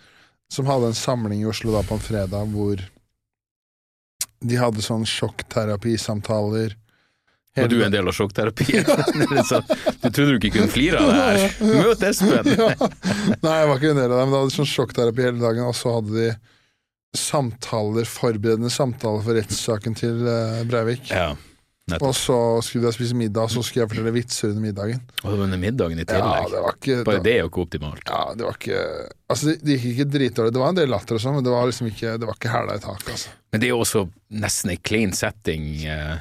som 0.51 0.67
hadde 0.67 0.87
en 0.91 0.95
samling 0.97 1.41
i 1.43 1.47
Oslo 1.49 1.73
da 1.73 1.83
på 1.83 1.95
en 1.95 2.01
fredag 2.05 2.49
hvor 2.53 2.81
De 4.43 4.57
hadde 4.59 4.83
sånn 4.83 5.05
sjokkterapisamtaler. 5.07 6.73
Var 7.55 7.69
du 7.69 7.83
en 7.85 7.93
del 7.93 8.09
av 8.09 8.13
sjokkterapien? 8.17 8.83
Du 10.03 10.11
trodde 10.11 10.33
du 10.33 10.39
ikke 10.41 10.51
kunne 10.59 10.73
flire 10.73 10.99
av 10.99 11.07
det 11.13 11.19
her? 11.21 11.53
Møt 11.85 12.03
Espen! 12.09 12.49
Nei, 12.49 13.53
jeg 13.61 13.69
var 13.69 13.77
ikke 13.79 13.93
en 13.93 14.01
del 14.01 14.11
av 14.11 14.17
det, 14.19 14.25
men 14.27 14.33
de 14.35 14.41
hadde 14.41 14.57
sånn 14.57 14.67
sjokkterapi 14.73 15.23
hele 15.29 15.39
dagen, 15.39 15.63
og 15.69 15.77
så 15.79 15.93
hadde 15.99 16.17
de 16.17 16.33
samtaler, 17.15 18.09
forberedende 18.09 18.71
samtaler 18.73 19.23
for 19.23 19.37
rettssaken 19.39 19.95
til 20.01 20.27
eh, 20.27 20.63
Breivik. 20.67 21.11
Ja, 21.13 21.35
nettopp. 21.93 22.09
Og 22.09 22.17
så 22.19 22.39
skulle 22.67 22.89
jeg 22.91 22.97
spise 22.97 23.17
middag, 23.19 23.47
og 23.47 23.53
så 23.55 23.63
skulle 23.67 23.85
jeg 23.85 23.93
fortelle 23.93 24.15
vitser 24.17 24.51
under 24.51 24.65
middagen. 24.67 25.01
Og 25.23 25.45
under 25.47 25.61
middagen 25.63 26.01
i 26.01 26.05
Ja, 26.05 26.11
tillegg. 26.15 26.51
det 26.55 26.63
var 26.67 26.79
ikke 26.81 26.99
Bare 27.09 27.23
det 27.27 27.35
er 27.37 27.41
jo 27.45 27.51
ikke 27.53 27.65
optimalt. 27.67 28.05
Ja, 28.09 28.23
det 28.37 28.47
var 28.49 28.59
ikke 28.59 28.83
Altså, 29.33 29.47
det, 29.49 29.57
det 29.65 29.79
gikk 29.79 29.93
ikke 29.95 30.09
dritdårlig. 30.17 30.53
Det 30.57 30.61
var 30.65 30.75
en 30.75 30.81
del 30.83 30.93
latter 30.93 31.17
og 31.17 31.25
sånn, 31.25 31.39
men 31.39 31.47
det 31.47 31.55
var 31.55 31.69
liksom 31.71 31.89
ikke 31.93 32.17
Det 32.21 32.29
var 32.29 32.37
ikke 32.41 32.53
hæla 32.53 32.77
i 32.77 32.85
taket, 32.85 33.11
altså. 33.17 33.35
Men 33.53 33.61
det 33.63 33.69
er 33.69 33.75
jo 33.75 33.81
også 33.85 34.07
nesten 34.43 34.73
en 34.75 34.83
clean 34.89 35.13
setting. 35.17 35.67
Uh, 35.87 36.17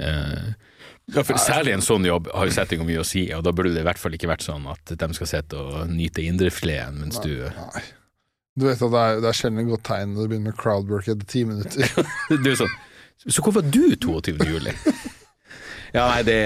uh, 0.00 0.48
ja, 1.14 1.22
for 1.22 1.38
særlig 1.38 1.76
en 1.76 1.84
sånn 1.84 2.06
jobb 2.08 2.26
har 2.34 2.48
jo 2.48 2.54
setting 2.56 2.82
mye 2.86 3.02
å 3.04 3.06
si, 3.06 3.28
og 3.36 3.44
da 3.46 3.52
burde 3.54 3.70
det 3.76 3.84
i 3.84 3.86
hvert 3.86 4.00
fall 4.00 4.16
ikke 4.16 4.30
vært 4.30 4.42
sånn 4.46 4.64
at 4.72 4.90
de 4.98 5.08
skal 5.14 5.28
sitte 5.30 5.60
og 5.60 5.86
nyte 5.92 6.24
indrefileten 6.26 6.98
mens 7.04 7.20
du 7.22 7.30
Nei. 7.46 7.84
Du 8.56 8.64
vet 8.64 8.80
at 8.80 8.90
det 8.90 9.00
er, 9.04 9.18
det 9.20 9.28
er 9.28 9.36
sjelden 9.36 9.60
et 9.60 9.68
godt 9.68 9.84
tegn 9.84 10.14
når 10.14 10.24
du 10.24 10.30
begynner 10.32 10.50
med 10.50 10.56
crowdwork 10.58 11.08
etter 11.12 11.28
ti 11.28 11.42
minutter. 11.44 11.90
Du 12.42 12.48
er 12.50 12.56
sånn 12.58 12.72
Så 13.24 13.42
hvor 13.42 13.56
var 13.56 13.64
du 13.64 13.96
22. 13.96 14.36
juli? 14.46 14.74
Ja, 15.94 16.06
nei, 16.10 16.22
det 16.26 16.36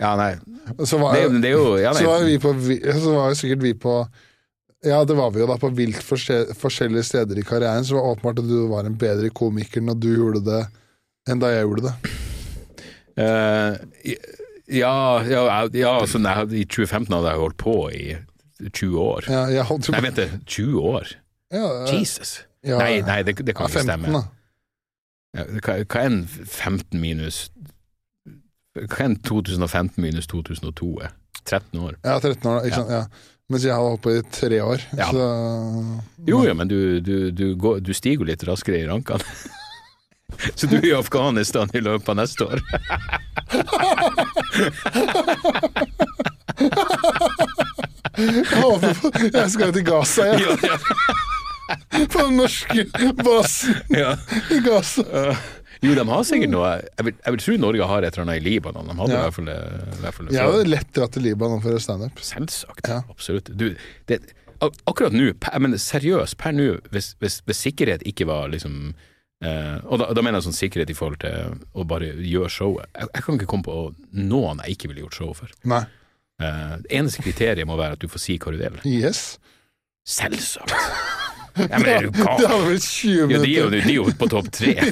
Ja, 0.00 0.14
nei. 0.18 0.34
Så 0.88 0.98
var, 0.98 1.14
Det, 1.14 1.40
det 1.44 1.52
jo 1.52 1.76
ja, 1.78 1.92
så 1.94 2.06
var 2.08 2.24
vi 2.24 2.38
på 2.40 2.54
Så 2.58 3.12
var 3.12 3.28
jo 3.30 3.36
sikkert 3.38 3.62
vi 3.62 3.74
på 3.78 3.96
Ja, 4.84 5.04
det 5.04 5.16
var 5.16 5.30
vi 5.30 5.42
jo 5.42 5.48
da 5.48 5.56
på 5.60 5.70
vilt 5.76 6.00
forskjellige 6.02 7.04
steder 7.06 7.38
i 7.40 7.44
karrieren, 7.46 7.84
så 7.84 7.94
det 7.94 8.00
var 8.00 8.14
åpenbart 8.16 8.42
at 8.42 8.48
du 8.48 8.66
var 8.68 8.88
en 8.88 8.98
bedre 9.00 9.30
komiker 9.32 9.80
når 9.84 10.00
du 10.00 10.10
gjorde 10.12 10.42
det, 10.44 10.58
enn 11.30 11.40
da 11.40 11.52
jeg 11.54 11.64
gjorde 11.64 11.86
det. 11.86 11.94
Uh, 13.16 13.78
ja, 14.68 15.22
ja, 15.24 15.44
ja 15.72 15.94
altså, 16.02 16.20
nei, 16.20 16.34
I 16.60 16.66
2015 16.68 17.14
hadde 17.14 17.32
jeg 17.32 17.42
holdt 17.46 17.56
på 17.62 17.76
i 17.96 18.04
20 18.66 19.00
år. 19.00 19.30
Ja, 19.32 19.42
jeg 19.54 19.64
holdt 19.70 19.88
Nei, 19.94 20.04
vent, 20.04 20.20
det, 20.20 20.28
20 20.44 20.84
år? 20.92 21.14
ja, 21.54 21.66
Jesus. 21.88 22.42
ja, 22.60 22.76
Nei, 22.82 23.00
nei, 23.08 23.22
det, 23.24 23.38
det 23.40 23.56
kan 23.56 23.72
ikke 23.72 23.80
15, 23.80 23.88
stemme. 23.88 24.12
da. 24.18 24.24
Ja, 25.34 25.42
hva, 25.64 25.72
hva 25.82 26.00
er 26.00 26.06
en 26.10 26.20
15 26.28 27.00
minus 27.02 27.48
Hva 28.74 29.00
er 29.00 29.04
en 29.08 29.16
2015 29.26 30.02
minus 30.02 30.26
2002 30.30 30.92
er? 31.06 31.10
13 31.44 31.80
år? 31.82 31.94
Ja, 32.04 32.18
13 32.18 32.50
år, 32.50 32.58
ikke 32.64 32.70
Ja. 32.70 32.74
sant. 32.82 32.90
Ja. 32.90 33.04
Mens 33.52 33.64
jeg 33.66 33.74
har 33.76 33.82
holdt 33.84 34.00
på 34.02 34.10
i 34.16 34.22
tre 34.32 34.62
år. 34.64 34.80
Ja. 34.96 35.10
Så, 35.12 35.24
Jo, 36.26 36.38
jo, 36.46 36.54
men 36.56 36.68
du, 36.70 36.78
du, 37.04 37.30
du, 37.30 37.50
går, 37.60 37.80
du 37.84 37.92
stiger 37.92 38.18
jo 38.24 38.28
litt 38.30 38.40
raskere 38.48 38.78
i 38.80 38.86
rankene. 38.88 39.20
Så 40.56 40.66
du 40.66 40.76
er 40.80 40.86
i 40.88 40.94
Afghanistan 40.96 41.68
i 41.76 41.80
løpet 41.84 42.08
av 42.08 42.16
neste 42.22 42.44
år. 42.48 42.58
Jeg 49.34 49.50
skal 49.50 49.72
til 49.72 49.84
Gaza, 49.86 50.22
jeg. 50.24 50.40
Ja, 50.40 50.56
På 52.12 52.24
den 52.26 52.36
norske 52.36 52.84
basen 53.22 53.74
ja. 53.94 54.16
i 54.52 54.58
Gaza. 54.64 55.04
Jo, 55.84 55.92
de 55.96 56.04
har 56.08 56.22
sikkert 56.24 56.52
noe 56.52 56.68
Jeg 56.80 57.04
vil, 57.06 57.14
jeg 57.24 57.34
vil 57.34 57.40
tro 57.42 57.54
Norge 57.60 57.86
har 57.90 58.04
et 58.06 58.14
eller 58.14 58.24
annet 58.24 58.40
i 58.40 58.44
Libanon. 58.44 58.86
De 58.88 58.94
hadde 59.00 59.14
Ja. 59.14 59.18
i 59.18 59.24
hvert 59.26 59.36
fall 59.38 59.48
det. 59.50 59.56
I 59.98 60.02
hvert 60.04 60.16
fall 60.18 60.26
det 60.28 60.34
Jeg 60.36 60.44
før. 60.46 60.52
hadde 60.58 60.70
lett 60.70 60.92
dratt 60.96 61.12
til 61.16 61.26
Libanon 61.28 61.60
for 61.64 61.76
å 61.76 61.80
standup. 61.82 62.22
Selvsagt. 62.24 62.88
Ja. 62.88 63.00
Absolutt. 63.12 63.50
Du, 63.56 63.66
det, 64.08 64.20
akkurat 64.62 65.12
nå, 65.16 65.26
jeg 65.34 65.60
mener 65.66 65.82
seriøst, 65.82 66.38
per 66.40 66.54
nå, 66.56 66.68
hvis, 66.94 67.10
hvis, 67.20 67.40
hvis 67.48 67.64
sikkerhet 67.66 68.04
ikke 68.08 68.28
var 68.30 68.48
liksom 68.54 68.94
eh, 69.44 69.76
Og 69.84 69.98
da, 70.00 70.08
da 70.16 70.22
mener 70.24 70.40
jeg 70.40 70.48
sånn 70.48 70.56
sikkerhet 70.60 70.94
i 70.94 70.96
forhold 70.96 71.20
til 71.24 71.58
å 71.74 71.84
bare 71.90 72.14
gjøre 72.16 72.52
showet. 72.52 72.88
Jeg, 72.94 73.10
jeg 73.18 73.26
kan 73.26 73.40
ikke 73.40 73.50
komme 73.50 73.68
på 73.68 73.76
noen 74.24 74.62
jeg 74.64 74.78
ikke 74.78 74.92
ville 74.92 75.04
gjort 75.04 75.20
show 75.20 75.34
for. 75.36 75.52
Nei. 75.68 75.82
Eh, 76.40 76.76
eneste 77.00 77.22
kriteriet 77.26 77.68
må 77.68 77.76
være 77.78 77.98
at 77.98 78.02
du 78.02 78.08
får 78.10 78.24
si 78.24 78.38
hva 78.40 78.54
du 78.54 78.62
vil. 78.62 78.80
Yes. 78.88 79.34
Selvsagt! 80.06 80.72
Ja, 81.54 81.78
men 81.78 81.86
er 81.86 82.02
du 82.02 82.08
gal? 82.16 82.32
Det 82.40 82.48
hadde 82.50 82.64
blitt 82.66 82.82
20 82.88 83.30
Ja, 83.30 83.38
de 83.38 83.46
er 83.54 83.60
jo, 83.60 83.68
minutter. 83.70 84.16
på 84.18 84.26
topp 84.32 84.48
tre. 84.50 84.74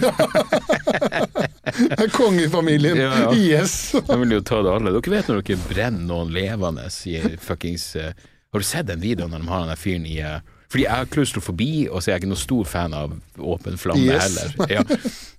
Kongefamilien. 2.12 2.96
Ja, 2.96 3.18
ja. 3.20 3.34
Yes. 3.34 3.92
De 4.06 4.18
vil 4.20 4.30
jo 4.36 4.40
ta 4.46 4.60
det 4.62 4.70
alle. 4.72 4.90
Dere 4.94 5.10
vet 5.16 5.28
når 5.30 5.40
dere 5.42 5.58
brenner 5.68 6.04
noen 6.06 6.30
levende 6.34 6.84
i 7.10 7.12
fuckings 7.42 7.88
uh, 7.98 8.10
Har 8.52 8.58
du 8.62 8.66
sett 8.66 8.86
den 8.90 9.00
videoen 9.02 9.30
når 9.34 9.40
de 9.44 9.48
har 9.52 9.66
den 9.72 9.80
fyren 9.80 10.06
i 10.08 10.18
uh, 10.22 10.38
Fordi 10.72 10.84
jeg 10.86 10.94
har 11.02 11.10
klaustrofobi, 11.12 11.70
og 11.90 11.98
så 12.02 12.06
er 12.10 12.14
jeg 12.16 12.20
ikke 12.22 12.32
noen 12.32 12.44
stor 12.44 12.64
fan 12.68 12.94
av 12.96 13.08
åpen 13.38 13.76
flamme 13.80 14.06
Yes. 14.06 14.22
heller. 14.22 14.48
Ja. 14.72 14.82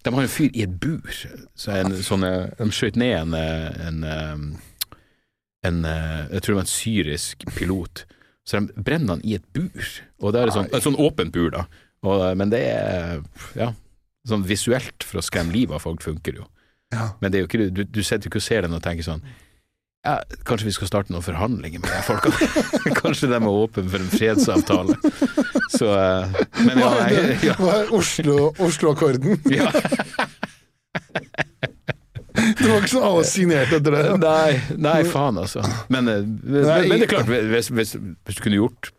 De 0.04 0.08
har 0.14 0.22
en 0.28 0.36
fyr 0.36 0.52
i 0.54 0.62
et 0.68 0.76
bur. 0.84 1.14
Så 1.58 1.68
en, 1.74 1.96
sånn, 2.06 2.24
eh, 2.28 2.44
de 2.60 2.68
skjøt 2.76 2.96
ned 3.02 3.16
en, 3.24 3.34
en, 3.88 4.00
en 5.66 5.78
Jeg 5.88 6.40
tror 6.44 6.52
det 6.54 6.60
var 6.60 6.68
en 6.68 6.76
syrisk 6.76 7.36
pilot. 7.56 7.96
Så 8.48 8.60
de 8.60 8.84
brenner 8.84 9.16
han 9.16 9.24
i 9.24 9.36
et 9.38 9.46
bur. 9.56 9.86
Og 10.24 10.34
det 10.36 10.42
er 10.44 10.52
sånn, 10.56 10.68
et 10.74 10.84
sånn 10.84 11.00
åpent 11.00 11.32
bur, 11.36 11.50
da. 11.54 11.66
Og, 12.04 12.26
eh, 12.28 12.34
men 12.40 12.52
det 12.54 12.64
er 12.74 13.22
Ja. 13.56 13.74
Sånn 14.28 14.46
visuelt 14.48 15.04
for 15.04 15.20
å 15.20 15.24
skremme 15.24 15.52
livet 15.52 15.76
av 15.76 15.82
folk 15.84 16.02
funker 16.04 16.38
jo. 16.38 16.46
Ja. 16.94 17.10
Men 17.20 17.32
det 17.32 17.40
er 17.40 17.42
jo 17.44 17.48
ikke, 17.50 17.72
du, 17.76 17.84
du 17.84 18.04
sitter 18.04 18.28
jo 18.28 18.32
ikke 18.32 18.40
og 18.40 18.46
ser 18.46 18.62
den 18.64 18.76
og 18.78 18.84
tenker 18.86 19.04
sånn 19.04 19.24
ja, 20.06 20.18
Kanskje 20.48 20.68
vi 20.68 20.74
skal 20.76 20.88
starte 20.90 21.12
noen 21.16 21.24
forhandlinger 21.26 21.82
med 21.82 21.90
de 21.90 22.02
folkene? 22.06 22.94
Kanskje 23.02 23.30
de 23.32 23.38
er 23.40 23.48
åpne 23.50 23.84
for 23.90 24.04
en 24.04 24.12
fredsavtale? 24.12 24.96
Så 25.74 25.90
eh, 25.96 26.38
Men 26.68 26.80
ja, 26.84 26.92
nei, 27.00 27.38
ja, 27.48 27.56
Hva 27.60 27.78
er 27.82 27.92
Oslo, 27.96 28.52
Oslo-akkorden? 28.64 29.40
ja. 29.52 29.72
Det 32.60 32.70
var 32.70 32.80
ikke 32.84 32.94
sånn 32.94 33.08
alle 33.08 33.26
signerte 33.28 33.80
etter 33.80 33.98
det. 33.98 34.04
Nei, 34.22 34.78
nei, 34.82 35.00
faen 35.10 35.42
altså. 35.42 35.66
Men, 35.94 36.12
eh, 36.12 36.24
men, 36.24 36.70
men 36.88 36.96
det 36.98 37.08
er 37.08 37.12
klart, 37.18 37.30
hvis, 37.30 37.72
hvis, 37.74 37.96
hvis 37.98 38.40
du 38.40 38.44
kunne 38.46 38.62
gjort 38.62 38.94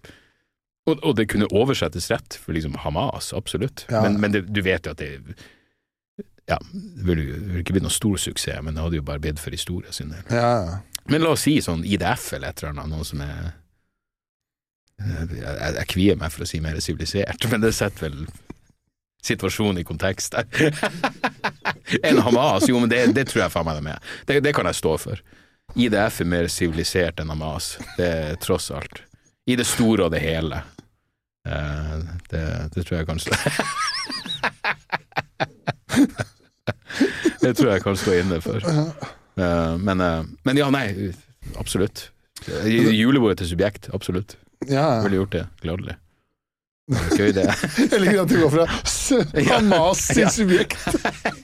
og, 0.84 1.00
og 1.00 1.16
det 1.16 1.28
kunne 1.32 1.48
oversettes 1.48 2.10
rett 2.12 2.36
for 2.40 2.52
liksom 2.56 2.76
Hamas, 2.82 3.32
absolutt. 3.36 3.86
Ja. 3.88 4.02
Men, 4.04 4.18
men 4.20 4.34
det, 4.34 4.44
du 4.52 4.60
vet 4.64 4.86
jo 4.86 4.92
at 4.92 5.00
det 5.00 5.20
Ja, 6.44 6.58
det 6.60 7.06
ville 7.08 7.22
ville 7.24 7.62
ikke 7.62 7.72
blitt 7.72 7.86
noen 7.86 7.94
stor 7.94 8.18
suksess, 8.20 8.60
men 8.60 8.76
det 8.76 8.84
hadde 8.84 8.98
jo 8.98 9.06
bare 9.06 9.22
blitt 9.24 9.40
for 9.40 9.54
historie 9.54 9.92
sin 9.96 10.12
del. 10.12 10.24
Ja, 10.28 10.50
ja. 10.66 10.80
Men 11.08 11.24
la 11.24 11.34
oss 11.36 11.44
si 11.44 11.56
sånn 11.64 11.84
IDF 11.84 12.30
eller 12.36 12.52
et 12.52 12.60
eller 12.62 12.74
annet, 12.74 12.92
noe 12.92 13.04
som 13.04 13.20
er 13.24 13.52
Jeg, 14.94 15.40
jeg, 15.40 15.70
jeg 15.74 15.88
kvier 15.90 16.18
meg 16.20 16.30
for 16.30 16.44
å 16.44 16.46
si 16.48 16.60
mer 16.62 16.76
sivilisert, 16.84 17.46
men 17.52 17.64
det 17.64 17.72
setter 17.76 18.06
vel 18.06 18.20
situasjonen 19.24 19.80
i 19.80 19.84
kontekst 19.84 20.34
en 22.02 22.18
Hamas, 22.18 22.68
jo, 22.68 22.78
men 22.80 22.88
det, 22.92 23.06
det 23.16 23.24
tror 23.30 23.44
jeg 23.44 23.54
faen 23.54 23.66
meg 23.68 23.80
det 23.80 23.86
med. 23.86 23.98
Det, 24.28 24.40
det 24.44 24.52
kan 24.56 24.68
jeg 24.68 24.80
stå 24.80 24.92
for. 25.00 25.22
IDF 25.74 26.20
er 26.20 26.28
mer 26.28 26.48
sivilisert 26.52 27.20
enn 27.20 27.32
Hamas, 27.32 27.74
det 27.98 28.08
er 28.08 28.36
tross 28.42 28.70
alt. 28.74 29.02
I 29.48 29.56
det 29.60 29.66
store 29.68 30.06
og 30.06 30.12
det 30.14 30.22
hele. 30.24 30.62
Uh, 31.44 32.00
det, 32.30 32.44
det 32.74 32.84
tror 32.86 32.96
jeg 32.98 33.06
kan 33.08 33.18
stå 33.20 33.36
Det 37.42 37.52
tror 37.52 37.68
jeg 37.74 37.82
kan 37.84 37.96
stå 38.00 38.14
inne 38.16 38.38
for. 38.40 38.64
Uh, 38.64 39.76
men, 39.76 40.00
uh, 40.00 40.24
men 40.46 40.56
ja, 40.56 40.70
nei, 40.72 41.12
absolutt. 41.60 42.08
Julebordet 42.64 43.42
til 43.42 43.52
subjekt, 43.52 43.90
absolutt. 43.92 44.36
ja. 44.68 45.02
Ville 45.04 45.20
gjort 45.20 45.36
det 45.36 45.44
gladelig. 45.60 45.98
Gøy, 47.16 47.30
det. 47.32 47.46
Jeg 47.92 48.00
liker 48.02 48.18
at 48.26 48.28
du 48.28 48.34
går 48.42 48.50
fra 48.52 48.64
Hamas 49.48 50.02
til 50.12 50.28
subjekt. 50.32 50.82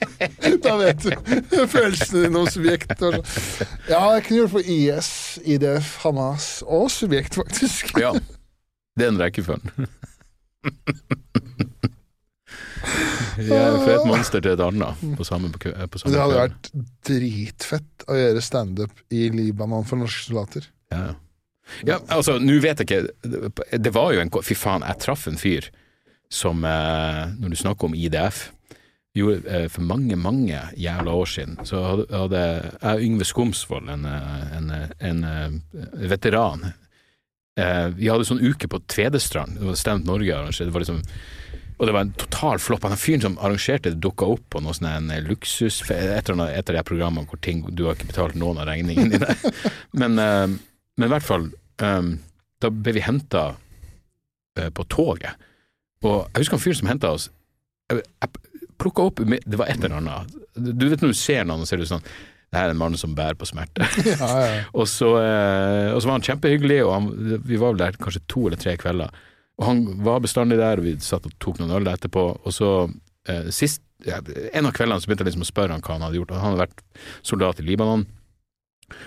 Da 0.65 0.75
vet 0.77 1.01
du 1.01 1.63
følelsene 1.71 2.27
dine 2.27 2.43
om 2.43 2.49
subjekt. 2.53 2.93
og 3.01 3.15
så. 3.25 3.65
Ja, 3.89 4.01
jeg 4.19 4.27
kunne 4.27 4.41
gjort 4.43 4.53
for 4.53 4.67
IS, 4.75 5.09
IDF, 5.49 5.95
Hamas 6.03 6.49
og 6.69 6.91
subjekt, 6.93 7.39
faktisk. 7.41 7.95
Ja. 8.03 8.11
Den 9.01 9.17
rekkefølgen. 9.21 9.89
Jeg 13.41 13.57
er 13.57 13.79
fra 13.81 13.95
et 13.97 14.05
monster 14.09 14.45
til 14.45 14.53
et 14.53 14.61
annet 14.65 15.01
på 15.17 15.25
samme, 15.25 15.49
på, 15.55 15.63
kø- 15.65 15.73
samme 15.73 16.13
Det 16.13 16.21
hadde 16.21 16.37
vært 16.43 16.71
dritfett 17.09 18.05
å 18.13 18.19
gjøre 18.21 18.45
standup 18.45 18.93
i 19.17 19.31
Libanon 19.33 19.89
for 19.89 19.97
norske 20.05 20.27
soldater. 20.29 20.69
Ja, 20.93 21.01
ja 21.11 21.17
altså, 22.09 22.39
nå 22.43 22.59
vet 22.63 22.83
jeg 22.83 22.89
ikke 22.89 23.77
Det 23.79 23.93
var 23.95 24.15
jo 24.15 24.23
en 24.23 24.33
Fy 24.45 24.57
faen, 24.59 24.87
jeg 24.87 25.03
traff 25.03 25.27
en 25.31 25.41
fyr 25.41 25.71
som, 26.31 26.65
eh, 26.65 27.27
når 27.43 27.51
du 27.51 27.57
snakker 27.59 27.89
om 27.89 27.95
IDF 27.95 28.51
gjorde, 29.15 29.43
eh, 29.51 29.69
For 29.69 29.83
mange, 29.83 30.17
mange 30.17 30.61
jævla 30.77 31.11
år 31.11 31.27
siden 31.27 31.59
så 31.67 31.83
hadde, 32.11 32.45
jeg 32.83 33.09
Yngve 33.09 33.27
Skomsvold, 33.27 33.91
en, 33.91 34.07
eh, 34.07 34.57
en, 34.57 34.71
en, 35.01 35.63
veteran 36.09 36.73
Vi 37.97 38.09
hadde 38.09 38.25
sånn 38.25 38.41
uke 38.41 38.71
på 38.71 38.79
Tvedestrand, 38.89 39.59
det 39.59 39.67
var 39.67 39.77
Stemt 39.77 40.07
Norge 40.07 40.33
arrangert. 40.33 40.65
Det 40.65 40.73
var 40.73 40.85
liksom 40.87 41.03
og 41.81 41.87
det 41.89 41.93
var 41.97 42.05
en 42.05 42.13
total 42.13 42.59
flopp. 42.61 42.83
Han 42.85 42.99
fyren 43.01 43.23
som 43.25 43.39
arrangerte 43.41 43.89
det, 43.89 44.03
dukka 44.05 44.27
opp 44.29 44.43
på 44.53 44.61
noe 44.61 44.75
sånn 44.77 44.89
en 44.91 45.07
luksus... 45.25 45.79
Et 45.89 45.97
eller 45.97 46.35
annet, 46.35 46.59
et 46.59 46.69
av 46.69 46.77
de 46.77 46.83
programmene 46.85 47.25
hvor 47.25 47.41
ting 47.41 47.63
Du 47.73 47.87
har 47.87 47.97
ikke 47.97 48.11
betalt 48.11 48.37
noen 48.37 48.61
av 48.61 48.69
regningene 48.69 49.17
dine. 49.17 49.53
Men, 50.01 50.21
men 51.01 51.09
i 51.09 51.13
hvert 51.15 51.25
fall 51.25 51.49
um, 51.81 52.11
Da 52.61 52.69
ble 52.69 52.93
vi 52.93 53.03
henta 53.05 53.55
på 54.77 54.85
toget. 54.93 55.39
Og 56.05 56.27
jeg 56.27 56.43
husker 56.43 56.59
en 56.59 56.63
fyr 56.63 56.77
som 56.77 56.91
henta 56.91 57.15
oss 57.17 57.31
jeg, 57.89 58.03
jeg, 58.05 58.61
plukka 58.81 59.07
opp 59.09 59.23
Det 59.25 59.59
var 59.59 59.71
et 59.71 59.81
eller 59.81 60.01
annet. 60.01 60.37
Du 60.55 60.85
vet 60.89 61.01
når 61.01 61.15
du 61.15 61.19
ser 61.19 61.47
noen, 61.49 61.65
og 61.65 61.71
ser 61.71 61.81
du 61.81 61.89
sånn 61.89 62.05
det 62.51 62.59
her 62.59 62.67
er 62.67 62.75
en 62.75 62.81
mann 62.81 62.97
som 62.99 63.13
bærer 63.15 63.37
på 63.39 63.47
smerte. 63.47 63.87
Ja, 64.09 64.31
ja. 64.43 64.63
og, 64.79 64.89
så, 64.91 65.13
uh, 65.23 65.95
og 65.95 66.01
så 66.03 66.09
var 66.11 66.17
han 66.17 66.25
kjempehyggelig, 66.27 66.81
og 66.83 66.95
han, 66.97 67.11
vi 67.47 67.59
var 67.61 67.77
vel 67.77 67.83
der 67.85 67.99
kanskje 68.01 68.25
to 68.27 68.49
eller 68.49 68.59
tre 68.59 68.75
kvelder. 68.81 69.21
Og 69.61 69.69
han 69.69 69.85
var 70.03 70.25
bestandig 70.25 70.59
der, 70.59 70.81
og 70.81 70.89
vi 70.89 70.97
satt 71.05 71.29
og 71.29 71.37
tok 71.43 71.61
noen 71.61 71.77
øl 71.79 71.91
etterpå. 71.93 72.25
Og 72.43 72.57
så 72.57 72.73
uh, 72.89 73.51
sist, 73.55 73.85
ja, 74.03 74.19
En 74.57 74.67
av 74.67 74.75
kveldene 74.75 74.99
så 74.99 75.07
begynte 75.07 75.27
jeg 75.27 75.31
liksom 75.31 75.45
å 75.47 75.51
spørre 75.51 75.77
han 75.77 75.85
hva 75.85 75.95
han 75.95 76.07
hadde 76.09 76.19
gjort. 76.19 76.35
Han 76.35 76.49
hadde 76.49 76.63
vært 76.65 76.83
soldat 77.31 77.63
i 77.63 77.69
Libanon. 77.69 78.07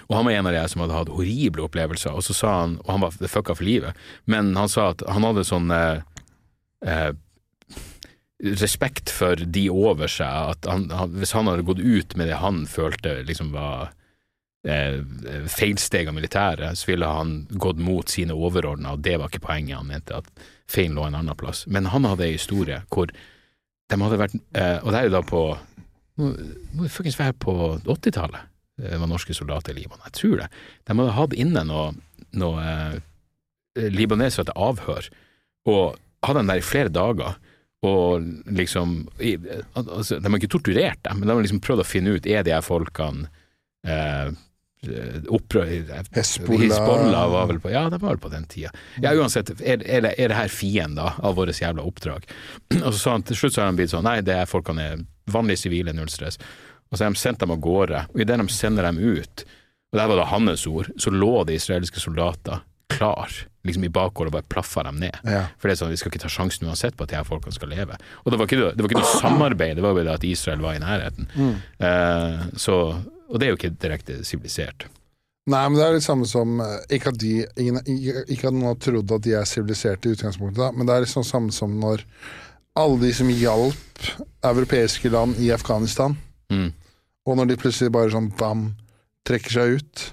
Og 0.10 0.16
han 0.18 0.28
var 0.28 0.38
en 0.38 0.50
av 0.50 0.56
de 0.56 0.64
som 0.72 0.84
hadde 0.84 0.98
hatt 0.98 1.12
horrible 1.14 1.66
opplevelser, 1.68 2.16
og 2.16 2.26
så 2.26 2.36
sa 2.38 2.56
han, 2.62 2.78
og 2.84 2.94
han 2.96 3.06
var 3.06 3.34
fucka 3.36 3.58
for 3.58 3.68
livet, 3.68 4.00
men 4.30 4.54
han 4.60 4.72
sa 4.72 4.92
at 4.94 5.04
han 5.10 5.28
hadde 5.28 5.46
sånn 5.48 5.74
eh, 5.74 6.04
eh, 6.88 7.12
respekt 8.44 9.12
for 9.14 9.40
de 9.40 9.68
over 9.72 10.12
seg, 10.12 10.56
at 10.56 10.68
han, 10.70 10.90
han, 10.92 11.14
hvis 11.20 11.36
han 11.36 11.48
hadde 11.48 11.68
gått 11.68 11.84
ut 11.84 12.16
med 12.20 12.28
det 12.28 12.42
han 12.42 12.64
følte 12.68 13.22
liksom 13.28 13.54
var 13.56 13.94
eh, 14.68 15.00
feilsteg 15.52 16.10
av 16.12 16.18
militæret, 16.18 16.80
så 16.80 16.92
ville 16.92 17.08
han 17.08 17.36
gått 17.50 17.80
mot 17.80 18.10
sine 18.10 18.36
overordna, 18.36 18.96
og 18.96 19.06
det 19.06 19.18
var 19.20 19.32
ikke 19.32 19.46
poenget. 19.48 19.80
Han 19.80 19.92
mente 19.92 20.20
at 20.20 20.28
feilen 20.70 20.98
lå 20.98 21.08
en 21.08 21.20
annen 21.20 21.40
plass. 21.40 21.66
Men 21.68 21.92
han 21.94 22.08
hadde 22.08 22.28
en 22.28 22.36
historie 22.36 22.82
hvor 22.92 23.12
de 23.12 24.00
hadde 24.00 24.18
vært 24.18 24.36
eh, 24.58 24.80
Og 24.82 24.94
det 24.94 25.00
er 25.00 25.08
jo 25.10 25.14
da 25.14 25.20
på 25.28 25.40
Nå, 26.18 26.30
må 26.74 26.86
vi 26.86 26.92
fuckings 26.94 27.18
være 27.18 27.34
på 27.42 27.54
80-tallet, 27.90 28.50
det 28.82 28.98
var 28.98 29.10
norske 29.10 29.36
soldater 29.38 29.74
i 29.74 29.84
Libanon. 29.84 30.06
Jeg 30.10 30.18
tror 30.18 30.38
det. 30.42 30.48
De 30.88 30.98
hadde 30.98 31.18
hatt 31.18 31.36
inne 31.38 31.66
noe, 31.70 31.90
noe 32.40 32.64
eh, 32.64 33.90
libanesere 33.94 34.48
til 34.50 34.58
avhør, 34.70 35.10
og 35.70 36.00
hadde 36.26 36.42
den 36.42 36.54
der 36.54 36.62
i 36.62 36.66
flere 36.66 36.94
dager. 36.94 37.38
Og 37.84 38.24
liksom 38.48 38.96
i, 39.20 39.36
altså, 39.76 40.16
De 40.16 40.30
har 40.30 40.40
ikke 40.40 40.54
torturert 40.56 41.02
dem, 41.04 41.20
men 41.20 41.28
de 41.28 41.36
har 41.36 41.44
liksom 41.44 41.62
prøvd 41.64 41.84
å 41.84 41.88
finne 41.88 42.16
ut 42.16 42.28
er 42.32 42.46
de 42.48 42.54
her 42.56 42.64
folkene 42.64 43.28
eh, 43.84 44.32
opprør 45.32 45.70
Hezbollah. 46.16 46.64
Hezbollah 46.64 47.28
var 47.32 47.48
vel 47.52 47.60
på 47.64 47.72
Ja, 47.72 47.86
de 47.92 48.00
var 48.00 48.16
vel 48.16 48.24
på 48.24 48.32
den 48.32 48.48
tida. 48.52 48.72
Ja, 49.04 49.14
uansett, 49.16 49.52
er, 49.60 49.84
er, 49.84 50.04
det, 50.08 50.14
er 50.18 50.32
det 50.32 50.40
her 50.40 50.52
fiender 50.52 51.20
av 51.24 51.38
vårt 51.38 51.60
jævla 51.60 51.86
oppdrag? 51.88 52.28
Og 52.86 52.90
så 52.92 52.98
sa 52.98 53.18
han 53.18 53.28
til 53.28 53.40
slutt 53.40 53.56
så 53.56 53.64
har 53.64 53.72
han 53.72 53.80
blitt 53.80 53.94
sånn 53.94 54.08
Nei, 54.08 54.20
det 54.26 54.36
er 54.42 54.50
folkene 54.50 54.88
er 54.94 55.04
vanlige 55.32 55.66
sivile, 55.66 55.94
null 55.96 56.12
stress. 56.12 56.40
Og 56.94 57.00
så 57.00 57.08
har 57.08 57.16
de 57.16 57.18
sendt 57.18 57.42
dem 57.42 57.50
av 57.56 57.58
gårde, 57.66 58.04
og 58.14 58.22
idet 58.22 58.38
de 58.38 58.46
sender 58.54 58.86
dem 58.86 59.00
ut, 59.02 59.44
og 59.94 59.98
det 59.98 60.06
var 60.12 60.20
da 60.22 60.28
hans 60.30 60.68
ord, 60.70 60.92
så 61.02 61.10
lå 61.10 61.32
det 61.50 61.56
israelske 61.58 62.00
soldater 62.02 62.62
klar 62.94 63.32
liksom 63.66 63.86
i 63.88 63.90
bakgården 63.90 64.30
og 64.30 64.36
bare 64.36 64.46
plaffa 64.52 64.84
dem 64.86 65.00
ned. 65.02 65.16
Ja. 65.26 65.48
For 65.58 65.66
det 65.70 65.74
er 65.74 65.80
sånn, 65.80 65.92
vi 65.94 65.98
skal 65.98 66.12
ikke 66.12 66.22
ta 66.26 66.30
sjansen 66.30 66.68
uansett 66.70 66.98
på 67.00 67.06
at 67.08 67.14
de 67.14 67.16
her 67.18 67.26
folkene 67.26 67.56
skal 67.56 67.72
leve. 67.72 67.96
Og 68.22 68.30
det 68.34 68.38
var 68.38 68.46
ikke, 68.50 68.60
noe- 68.60 68.74
det 68.76 68.84
var 68.84 68.92
ikke 68.92 69.00
noe 69.02 69.14
samarbeid, 69.22 69.78
det 69.80 69.86
var 69.86 69.96
jo 69.96 70.04
det 70.04 70.14
at 70.14 70.26
Israel 70.28 70.62
var 70.62 70.76
i 70.78 70.82
nærheten. 70.84 71.30
Eh, 71.80 72.44
så, 72.60 72.76
og 73.30 73.40
det 73.40 73.48
er 73.48 73.54
jo 73.54 73.58
ikke 73.62 73.72
direkte 73.82 74.20
sivilisert. 74.28 74.86
Nei, 75.50 75.64
men 75.70 75.80
det 75.80 75.86
er 75.88 75.96
litt 75.98 76.06
samme 76.06 76.28
som 76.30 76.60
eh, 76.64 76.76
Ikke 76.96 77.12
at, 77.12 77.18
de, 77.20 77.32
ingen, 77.60 77.82
ikke 78.32 78.48
at 78.48 78.54
noen 78.56 78.70
har 78.70 78.78
trodd 78.84 79.12
at 79.18 79.26
de 79.26 79.34
er 79.40 79.48
siviliserte 79.50 80.08
i 80.12 80.14
utgangspunktet, 80.18 80.62
da, 80.62 80.70
men 80.76 80.88
det 80.88 80.94
er 81.00 81.08
liksom 81.08 81.26
samme 81.28 81.52
som 81.56 81.74
når 81.82 82.04
alle 82.80 83.00
de 83.02 83.10
som 83.16 83.28
hjalp 83.32 84.08
europeiske 84.54 85.10
land 85.14 85.40
i 85.44 85.52
Afghanistan, 85.56 86.20
Mm. 86.52 86.68
Og 87.26 87.38
når 87.40 87.52
de 87.54 87.60
plutselig 87.62 87.94
bare 87.96 88.12
sånn 88.14 88.32
bam, 88.40 88.68
trekker 89.28 89.56
seg 89.56 89.78
ut. 89.80 90.04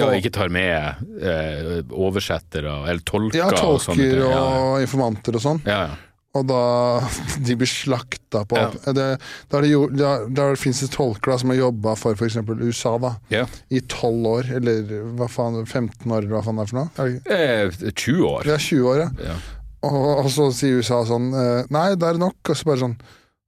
Ja, 0.00 0.08
ikke 0.16 0.32
tar 0.34 0.50
med 0.50 1.04
eh, 1.22 1.84
oversettere 1.94 2.72
eller 2.88 3.02
tolker 3.06 3.38
Ja, 3.38 3.46
og 3.62 3.78
sånne 3.84 4.08
og 4.08 4.10
tolker 4.10 4.24
Ja, 4.32 4.80
informanter 4.82 5.36
og 5.38 5.44
sånn. 5.44 5.60
ja, 5.68 5.84
ja. 5.86 6.00
Og 6.34 6.48
da 6.50 6.62
de 7.46 7.54
blir 7.60 7.70
slakta 7.70 8.40
på 8.50 8.58
Ja. 8.58 8.64
det, 8.90 9.04
Da, 9.52 9.60
er 9.60 9.68
det 9.94 10.08
da 10.34 10.48
finnes 10.58 10.80
det 10.82 10.90
tolker 10.96 11.30
da, 11.30 11.36
som 11.38 11.52
har 11.54 11.60
jobba 11.60 11.94
for 12.00 12.18
f.eks. 12.18 12.40
USA 12.58 12.96
da, 12.98 13.12
ja. 13.30 13.44
i 13.70 13.78
12 13.86 14.26
år, 14.32 14.50
eller 14.58 14.90
hva 15.14 15.28
faen, 15.30 15.60
15 15.62 16.10
år, 16.10 16.24
eller 16.24 16.34
hva 16.34 16.42
faen 16.42 16.58
det 16.58 16.64
er 16.64 16.72
for 16.72 16.80
noe. 16.80 17.12
Er? 17.30 17.70
Eh, 17.70 17.92
20 17.94 18.26
år. 18.32 18.50
Ja, 18.50 18.58
20 18.58 18.90
år, 18.90 19.04
ja. 19.04 19.28
Ja. 19.30 19.36
Og, 19.86 20.24
og 20.24 20.30
så 20.32 20.48
sier 20.56 20.80
USA 20.82 21.04
sånn 21.06 21.30
eh, 21.38 21.70
Nei, 21.70 21.90
det 21.94 22.08
er 22.08 22.18
nok. 22.18 22.40
Og 22.50 22.56
så 22.58 22.66
bare 22.66 22.82
sånn 22.82 22.98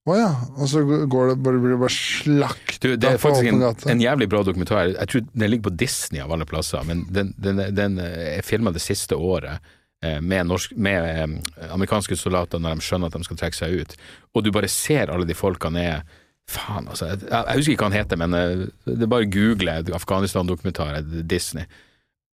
Å 0.06 0.14
ja. 0.14 0.28
Og 0.54 0.68
så 0.70 0.82
går 0.86 1.32
det 1.32 1.38
bare, 1.42 1.60
blir 1.62 1.74
det 1.74 1.80
bare 1.80 1.94
slakt 1.94 2.78
Du, 2.82 2.92
det 2.94 3.08
er 3.08 3.18
faktisk 3.18 3.48
en, 3.50 3.64
en 3.66 4.04
jævlig 4.04 4.28
bra 4.30 4.44
dokumentar. 4.46 4.92
Jeg 4.92 5.10
tror 5.10 5.24
den 5.32 5.50
ligger 5.50 5.70
på 5.70 5.76
Disney 5.82 6.22
av 6.22 6.34
alle 6.34 6.46
plasser, 6.46 6.84
men 6.86 7.02
den, 7.10 7.32
den, 7.42 7.64
den 7.74 7.98
er 8.02 8.44
filma 8.46 8.70
det 8.74 8.84
siste 8.84 9.18
året 9.18 9.58
eh, 10.04 10.20
med, 10.20 10.46
norsk, 10.46 10.76
med 10.78 11.08
eh, 11.10 11.72
amerikanske 11.74 12.18
soldater 12.20 12.62
når 12.62 12.78
de 12.78 12.86
skjønner 12.86 13.10
at 13.10 13.18
de 13.18 13.26
skal 13.26 13.40
trekke 13.42 13.58
seg 13.58 13.82
ut. 13.82 13.96
Og 14.34 14.46
du 14.46 14.52
bare 14.54 14.70
ser 14.70 15.10
alle 15.10 15.26
de 15.26 15.36
folkene 15.38 15.88
er 15.96 16.06
Faen, 16.46 16.86
altså. 16.86 17.08
Jeg, 17.10 17.24
jeg 17.26 17.58
husker 17.58 17.72
ikke 17.72 17.82
hva 17.82 17.90
han 17.90 17.98
heter, 17.98 18.18
men 18.22 18.34
eh, 18.38 18.66
det 18.86 19.02
er 19.02 19.10
bare 19.10 19.26
å 19.26 19.30
google 19.34 19.72
Afghanistan-dokumentar, 19.96 21.00
eh, 21.00 21.22
Disney. 21.26 21.66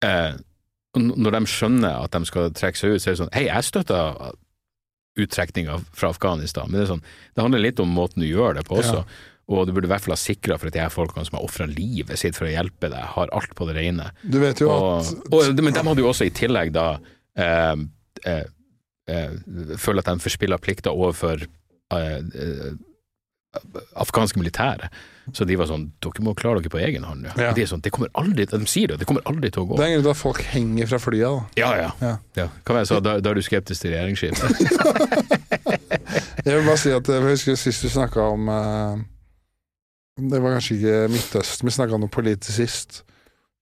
Eh, 0.06 0.36
når 0.94 1.34
de 1.34 1.42
skjønner 1.50 2.04
at 2.04 2.14
de 2.14 2.30
skal 2.30 2.52
trekke 2.54 2.78
seg 2.78 2.94
ut, 2.94 3.02
så 3.02 3.10
er 3.10 3.16
det 3.16 3.22
sånn 3.24 3.34
Hei, 3.34 3.48
jeg 3.48 3.66
støtter 3.66 4.36
uttrekninga 5.20 5.78
fra 5.94 6.10
Afghanistan, 6.10 6.70
men 6.72 6.82
det 6.82 6.88
sånn 6.90 7.04
Det 7.36 7.44
handler 7.44 7.62
litt 7.62 7.80
om 7.84 7.92
måten 7.94 8.24
du 8.24 8.28
gjør 8.28 8.58
det 8.58 8.66
på 8.66 8.80
også. 8.82 9.04
Og 9.52 9.68
du 9.68 9.74
burde 9.76 9.90
i 9.90 9.92
hvert 9.92 10.06
fall 10.06 10.16
ha 10.16 10.20
sikra 10.20 10.56
for 10.58 10.70
at 10.70 10.76
de 10.76 10.82
her 10.82 10.94
folkene 10.94 11.28
som 11.28 11.36
har 11.38 11.44
ofra 11.46 11.66
livet 11.68 12.20
sitt 12.20 12.38
for 12.38 12.48
å 12.48 12.54
hjelpe 12.54 12.88
deg, 12.90 13.04
har 13.16 13.34
alt 13.36 13.52
på 13.58 13.68
det 13.68 13.76
rene. 13.76 14.08
Du 14.24 14.40
vet 14.40 14.62
jo 14.64 14.70
Og, 14.72 15.04
at 15.04 15.34
og, 15.36 15.60
men 15.60 15.76
de 15.76 15.84
hadde 15.84 16.04
jo 16.04 16.10
også 16.10 16.30
i 16.30 16.34
tillegg 16.34 16.72
da 16.76 16.86
eh, 17.36 17.84
eh, 18.24 18.46
eh, 19.12 19.36
Føler 19.78 20.00
at 20.00 20.14
de 20.14 20.24
forspiller 20.24 20.64
plikter 20.64 20.96
overfor 20.96 21.44
eh, 21.44 22.20
eh, 22.24 22.72
afghanske 24.00 24.40
militære. 24.40 24.90
Så 25.32 25.46
de 25.48 25.56
var 25.56 25.70
sånn 25.70 25.86
Dere 26.04 26.24
må 26.26 26.34
klare 26.36 26.60
dere 26.60 26.72
på 26.74 26.82
egen 26.84 27.06
hånd. 27.08 27.24
Ja. 27.30 27.34
Ja. 27.40 27.50
Og 27.54 27.56
De 27.56 27.64
er 27.64 27.70
sånn, 27.72 27.82
det 27.86 27.94
kommer 27.96 28.10
aldri, 28.20 28.44
de 28.50 28.60
sier 28.68 28.92
det, 28.92 28.98
det 29.00 29.08
kommer 29.08 29.24
aldri 29.30 29.54
til 29.56 29.64
å 29.64 29.70
gå. 29.70 29.78
det 29.80 29.86
er 29.86 29.94
en 29.94 29.96
grunn 29.96 30.04
til 30.10 30.12
at 30.16 30.20
folk 30.20 30.42
henger 30.52 30.90
fra 30.92 31.00
flya. 31.00 31.30
da. 31.32 31.46
Ja, 31.62 31.70
ja. 31.80 31.90
Ja. 32.04 32.14
ja. 32.42 32.48
Hva 32.66 32.76
var 32.76 32.84
jeg 32.84 32.90
sa, 32.92 33.00
da, 33.00 33.16
da 33.24 33.32
er 33.32 33.40
du 33.40 33.46
skeptisk 33.46 33.86
til 33.86 33.96
regjeringsskifte? 33.96 34.46
Jeg 36.44 36.58
vil 36.58 36.66
bare 36.68 36.80
si 36.82 36.92
at 36.92 37.08
jeg 37.08 37.24
husker 37.24 37.56
sist 37.56 37.86
vi 37.86 37.90
snakka 37.94 38.24
om 38.34 38.50
eh, 38.52 38.98
Det 40.28 40.42
var 40.44 40.58
kanskje 40.58 40.76
ikke 40.76 40.96
Midtøsten, 41.14 41.70
vi 41.70 41.74
snakka 41.74 41.96
om 41.96 42.04
noe 42.04 42.12
politisk 42.12 42.58
sist. 42.58 42.98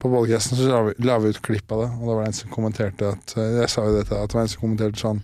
På 0.02 0.10
podcasten 0.10 0.58
så 0.58 0.66
la 0.72 0.80
vi, 0.88 0.96
la 1.06 1.20
vi 1.22 1.30
ut 1.30 1.42
klipp 1.46 1.72
av 1.76 1.84
det, 1.84 1.90
og 2.00 2.08
da 2.10 2.16
var 2.18 2.24
det 2.26 2.32
en 2.32 2.38
som 2.40 2.54
kommenterte 2.56 3.12
at 3.14 3.36
eh, 3.38 3.52
Jeg 3.62 3.70
sa 3.70 3.86
jo 3.86 3.94
dette, 4.00 4.18
at 4.18 4.34
det 4.34 4.40
var 4.40 4.48
en 4.48 4.52
som 4.56 4.64
kommenterte 4.64 5.04
sånn 5.04 5.22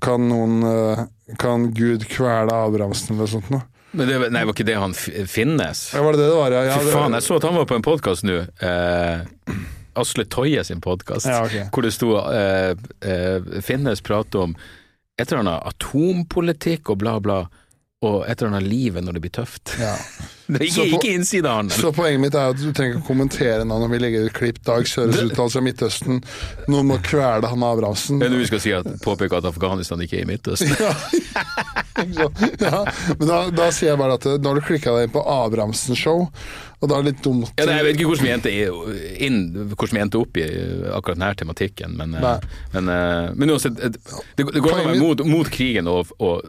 Kan 0.00 0.28
noen 0.30 0.64
eh, 0.70 1.04
Kan 1.42 1.68
Gud 1.76 2.08
kvele 2.08 2.56
Abrahamsen 2.56 3.12
eller 3.12 3.26
noe 3.26 3.34
sånt 3.36 3.52
noe? 3.52 3.66
Men 3.90 4.08
det, 4.08 4.18
nei, 4.30 4.44
var 4.46 4.54
ikke 4.54 4.66
det 4.68 4.78
han 4.78 4.94
finnes? 4.94 5.82
Ja, 5.94 6.02
var 6.04 6.14
det 6.14 6.22
det 6.22 6.28
det 6.30 6.38
var? 6.38 6.54
Ja, 6.54 6.64
ja, 6.68 6.78
Fy 6.78 6.92
faen, 6.94 7.16
jeg 7.18 7.26
så 7.26 7.38
at 7.40 7.46
han 7.48 7.56
var 7.58 7.66
på 7.70 7.78
en 7.78 7.86
podkast 7.86 8.26
nå. 8.26 8.42
Eh, 8.62 9.54
Asle 9.98 10.26
Toje 10.30 10.62
sin 10.64 10.82
podkast. 10.84 11.26
Ja, 11.26 11.42
okay. 11.46 11.66
hvor 11.74 11.86
det 11.86 11.90
sto 11.96 12.12
eh, 12.22 12.76
eh, 13.02 13.50
Finnes 13.66 14.02
prate 14.06 14.44
om 14.46 14.54
et 15.20 15.26
eller 15.26 15.42
annet 15.42 15.66
atompolitikk 15.72 16.92
og 16.94 17.00
bla, 17.02 17.16
bla, 17.20 17.40
og 18.00 18.22
et 18.24 18.40
eller 18.40 18.54
annet 18.54 18.64
livet 18.70 19.04
når 19.04 19.18
det 19.18 19.20
blir 19.26 19.32
tøft. 19.42 19.74
Ja. 19.80 19.94
Det 20.50 20.58
er 20.58 20.64
ikke, 20.66 20.84
på- 20.96 21.06
ikke 21.06 21.42
han. 21.46 21.68
Så 21.70 21.92
poenget 21.94 22.20
mitt 22.24 22.34
er 22.34 22.48
at 22.50 22.58
du 22.58 22.72
trenger 22.74 22.96
ikke 22.96 23.06
kommentere 23.06 23.62
nå 23.62 23.76
når 23.84 23.90
vi 23.92 23.98
legger 24.02 24.24
ut 24.26 24.32
klipp. 24.34 24.56
Dag 24.66 24.88
Søres 24.90 25.20
uttalelse 25.22 25.60
om 25.60 25.66
Midtøsten. 25.68 26.16
Noen 26.66 26.88
må 26.88 26.96
kvele 27.06 27.46
han 27.46 27.62
Abrahamsen. 27.68 28.18
Det 28.18 28.26
er 28.26 28.32
nå 28.34 28.40
vi 28.40 28.48
skal 28.48 28.62
si 28.64 28.72
at, 28.74 28.88
påpeke 29.04 29.38
at 29.38 29.46
Afghanistan 29.46 30.02
ikke 30.02 30.18
er 30.18 30.24
i 30.26 30.30
Midtøsten. 30.32 30.74
Ja, 32.00 32.26
ja. 32.64 32.78
Men 33.20 33.28
da, 33.28 33.38
da 33.52 33.66
sier 33.76 33.90
jeg 33.90 33.98
bare 34.00 34.14
at 34.16 34.24
eh, 34.26 34.38
nå 34.40 34.48
har 34.54 34.56
du 34.56 34.64
klikka 34.64 34.94
deg 34.96 35.04
inn 35.06 35.12
på 35.12 35.20
Abrahamsen-show, 35.20 36.22
og 36.80 36.88
da 36.88 36.96
er 36.96 37.04
det 37.04 37.10
litt 37.12 37.18
dumt 37.26 37.50
Ja, 37.60 37.66
nei, 37.68 37.74
jeg 37.76 37.84
vet 37.86 37.98
ikke 37.98 38.06
hvordan 38.08 38.24
vi 38.24 38.32
endte, 38.32 38.52
inn, 39.26 39.40
hvordan 39.74 39.98
vi 39.98 40.02
endte 40.06 40.22
opp 40.22 40.40
i 40.40 40.46
akkurat 40.96 41.18
denne 41.20 41.28
tematikken, 41.42 41.98
men, 42.00 42.16
men, 42.16 42.46
men, 42.72 42.88
eh, 42.94 43.26
men 43.36 43.52
uansett, 43.52 43.76
eh, 43.84 43.92
det, 44.40 44.46
det 44.48 44.62
går 44.64 44.78
an 44.78 44.80
å 44.80 44.88
være 44.94 45.02
mot, 45.04 45.22
mot 45.28 45.52
krigen 45.52 45.90
og, 45.92 46.08
og 46.24 46.40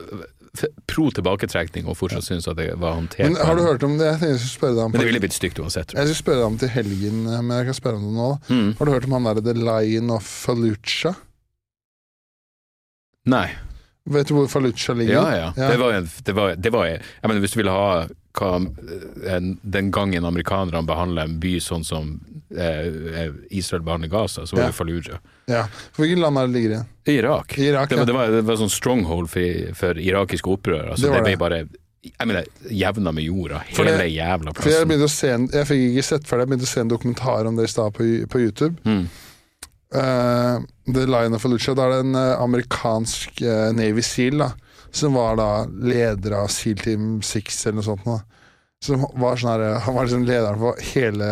pro 0.91 1.07
tilbaketrekning 1.15 1.88
og 1.88 1.95
fortsatt 1.99 2.26
synes 2.28 2.48
at 2.52 2.57
det 2.60 2.69
var 2.82 2.98
håndtert. 2.98 3.32
Men 3.32 3.40
har 3.40 3.56
du 3.56 3.64
hørt 3.64 3.84
om 3.88 3.98
det? 3.99 4.10
Jeg 4.19 4.40
skulle 4.41 4.52
spørre 4.52 4.76
deg 4.76 4.84
om 4.84 4.91
Men 4.91 4.99
det 5.03 5.07
ville 5.07 5.23
blitt 5.23 5.38
stygt 5.38 5.60
uansett. 5.64 5.94
jeg. 5.95 6.03
Skulle 6.03 6.19
spørre 6.19 6.41
deg 6.41 6.49
om 6.49 6.57
til 6.61 6.72
helgen, 6.73 7.19
eh, 7.28 7.41
men 7.41 7.57
jeg 7.61 7.69
kan 7.72 7.78
spørre 7.80 7.99
om 8.02 8.07
det 8.10 8.14
nå. 8.18 8.30
Mm. 8.49 8.69
Har 8.80 8.86
du 8.86 8.91
hørt 8.91 9.07
om 9.07 9.15
han 9.18 9.30
derre 9.30 9.45
The 9.48 9.56
Lion 9.57 10.11
of 10.11 10.28
Fallujah? 10.28 11.15
Nei. 13.32 13.48
Vet 14.10 14.28
du 14.28 14.34
hvor 14.34 14.48
Fallujah 14.49 14.95
ligger? 14.98 15.14
Ja, 15.14 15.36
ja. 15.38 15.53
Ja. 15.56 15.68
Det 15.69 15.78
var, 15.78 15.94
en, 15.94 16.07
det 16.26 16.34
var, 16.34 16.56
det 16.57 16.72
var 16.73 16.86
Jeg 16.88 17.02
mener, 17.28 17.40
hvis 17.44 17.52
du 17.53 17.60
ville 17.61 17.72
ha 17.76 18.07
hva, 18.34 18.49
en, 19.36 19.60
den 19.61 19.91
gangen 19.91 20.26
amerikanerne 20.26 20.82
behandler 20.88 21.28
en 21.28 21.36
by 21.44 21.57
sånn 21.61 21.84
som 21.86 22.15
eh, 22.56 23.28
Israel 23.52 23.84
behandler 23.86 24.10
Gaza, 24.10 24.45
så 24.48 24.56
var 24.56 24.64
Ja. 24.64 24.72
det 24.72 24.76
Fallujah. 24.80 25.19
Ja. 25.52 25.68
Hvilket 25.98 26.18
land 26.23 26.38
er 26.40 26.48
det 26.48 26.56
ligger 26.56 26.73
i? 26.80 26.82
I 27.11 27.18
Irak. 27.19 27.57
I 27.60 27.68
Irak, 27.69 27.90
det, 27.90 27.95
var, 27.99 28.06
det, 28.06 28.14
var, 28.18 28.28
det 28.40 28.41
var 28.48 28.56
sånn 28.64 28.72
stronghold 28.73 29.30
for, 29.30 29.73
for 29.78 29.99
irakiske 30.02 30.49
opprør. 30.49 30.91
Altså, 30.95 31.11
Det 31.11 31.22
ble 31.28 31.38
bare 31.38 31.61
jeg 32.02 32.26
mener, 32.26 32.48
jevna 32.73 33.11
med 33.14 33.23
jorda, 33.28 33.60
hele 33.68 33.91
det- 33.99 34.07
jævla 34.10 34.49
jeg 34.56 34.88
plassen. 34.90 35.30
en, 35.36 35.49
Jeg 35.53 35.68
fikk 35.69 35.82
ikke 35.91 36.03
sett 36.07 36.23
ferdig, 36.26 36.41
jeg 36.48 36.49
begynte 36.49 36.65
å 36.65 36.72
se 36.73 36.82
en 36.82 36.90
dokumentar 36.90 37.45
om 37.45 37.56
det 37.60 37.68
i 37.68 37.73
stad 37.76 37.94
på, 37.94 38.07
på 38.28 38.40
YouTube. 38.41 38.76
Mm. 38.86 39.03
Eh, 39.96 40.60
The 40.94 41.06
Lion 41.06 41.34
of 41.36 41.44
Fallujah. 41.44 41.76
Da 41.76 41.88
er 41.88 41.96
det 41.96 42.04
en 42.06 42.16
eh, 42.16 42.42
amerikansk 42.42 43.42
uh, 43.44 43.72
Navy 43.76 44.04
Seal 44.06 44.40
da, 44.40 44.52
som 44.92 45.18
var 45.20 45.40
da 45.40 45.50
leder 45.68 46.38
av 46.40 46.52
Seal 46.54 46.80
Team 46.80 47.18
6 47.26 47.66
eller 47.66 47.80
noe 47.80 47.88
sånt. 47.90 48.06
Da. 48.08 48.20
Som 48.82 49.06
var 49.22 49.40
sånn 49.40 49.52
her, 49.54 49.82
han 49.86 49.98
var 49.98 50.08
liksom 50.08 50.28
lederen 50.28 50.62
for 50.62 50.80
hele 50.94 51.32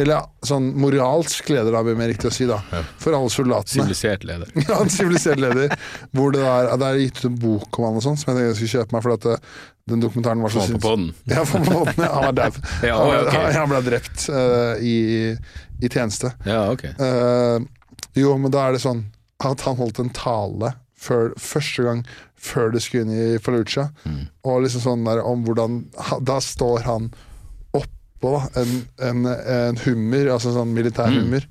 Eller 0.00 0.22
sånn 0.46 0.70
moralsk 0.80 1.50
leder, 1.52 1.72
da, 1.74 1.82
blir 1.84 1.96
mer 1.98 2.08
riktig 2.12 2.30
å 2.30 2.32
si, 2.34 2.46
da. 2.48 2.60
For 3.02 3.12
alle 3.16 3.28
soldatene. 3.32 3.74
Sivilisert 3.82 4.24
leder. 4.24 4.48
Ja, 4.68 4.78
en 4.80 4.90
sivilisert 4.92 5.40
leder. 5.42 5.74
Hvor 6.16 6.32
det 6.32 6.40
er, 6.48 6.70
det 6.80 6.88
er 6.88 7.00
gitt 7.02 7.20
ut 7.20 7.28
en 7.28 7.38
bok 7.42 7.78
om 7.78 7.88
han 7.90 7.98
og 8.00 8.04
sånn, 8.06 8.16
som 8.20 8.30
jeg 8.32 8.38
tenkte 8.38 8.48
jeg 8.48 8.58
skulle 8.60 8.74
kjøpe 8.80 8.96
meg, 8.96 9.04
for 9.04 9.16
at 9.18 9.26
eh, 9.34 9.52
den 9.92 10.04
dokumentaren 10.04 10.42
var 10.46 10.54
så 10.54 10.64
Få 10.64 10.78
på 10.86 10.94
den. 10.96 11.08
Ja, 11.28 11.44
få 11.48 11.60
på 11.66 11.82
den. 11.90 12.00
ja, 12.06 12.10
han 12.14 12.28
var 12.30 12.36
dau. 12.40 12.60
Ja, 12.88 12.98
okay. 13.04 13.40
han- 13.42 13.58
han 13.60 13.72
ble 13.74 13.82
drept 13.90 14.26
uh, 14.32 14.74
i, 14.80 14.96
i 15.82 15.90
tjeneste. 15.92 16.32
Ja, 16.48 16.62
ok. 16.72 16.86
Uh, 17.00 17.66
jo, 18.16 18.32
men 18.40 18.52
da 18.54 18.68
er 18.68 18.76
det 18.78 18.84
sånn 18.84 19.04
at 19.42 19.64
han 19.66 19.76
holdt 19.80 19.98
en 19.98 20.12
tale 20.14 20.72
før, 21.02 21.32
første 21.42 21.82
gang 21.82 22.04
før 22.42 22.70
det 22.74 22.80
skulle 22.84 23.04
inn 23.06 23.12
i 23.34 23.38
Fallujah. 23.42 23.88
Mm. 24.06 24.20
Og 24.46 24.62
liksom 24.64 24.82
sånn 24.84 25.04
der 25.06 25.20
om 25.26 25.42
hvordan 25.46 25.80
Da 26.26 26.36
står 26.42 26.84
han 26.86 27.08
oppå 28.22 28.30
da, 28.38 28.62
en, 28.62 28.76
en, 29.02 29.26
en 29.26 29.76
hummer, 29.82 30.30
altså 30.36 30.52
sånn 30.54 30.70
militær 30.76 31.10
Mm. 31.10 31.18
hummer, 31.24 31.48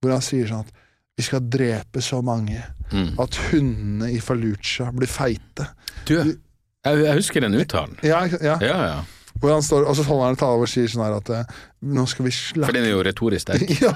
hvor 0.00 0.12
han 0.12 0.20
sier 0.24 0.46
sånn 0.52 0.60
at 0.66 0.72
vi 1.16 1.22
skal 1.24 1.40
drepe 1.48 2.00
så 2.04 2.20
mange 2.24 2.60
Mm. 2.92 3.14
at 3.22 3.36
hundene 3.52 4.08
i 4.12 4.18
Fallujah 4.20 4.90
blir 4.92 5.06
feite. 5.08 5.66
Du, 6.04 6.14
jeg, 6.18 6.34
jeg 6.84 7.14
husker 7.16 7.40
den 7.44 7.54
uttalen. 7.54 7.96
Ja, 8.02 8.24
ja. 8.42 8.56
Ja, 8.60 8.78
ja. 8.88 9.00
Hvor 9.40 9.52
han 9.54 9.62
står, 9.62 9.84
og 9.88 9.94
så 9.96 10.02
holder 10.04 10.24
han 10.26 10.34
en 10.34 10.40
tale 10.40 10.60
og 10.64 10.68
sier 10.68 10.88
sånn 10.90 11.04
her 11.06 11.14
at 11.20 11.30
eh, 11.30 11.44
nå 11.86 12.02
skal 12.10 12.26
vi 12.26 12.32
For 12.34 12.56
slakte 12.58 12.74
den 12.76 12.84
er 12.88 12.90
jo 12.96 13.04
retorisk 13.06 13.46
sterk. 13.46 13.70
ja. 13.84 13.92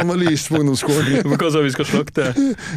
Analyse 0.00 0.48
på 0.48 0.60
ungdomsskolen. 0.60 1.28
Hva 1.40 1.50
sa 1.52 1.60
vi 1.64 1.72
skal 1.74 1.88
slakte? 1.88 2.30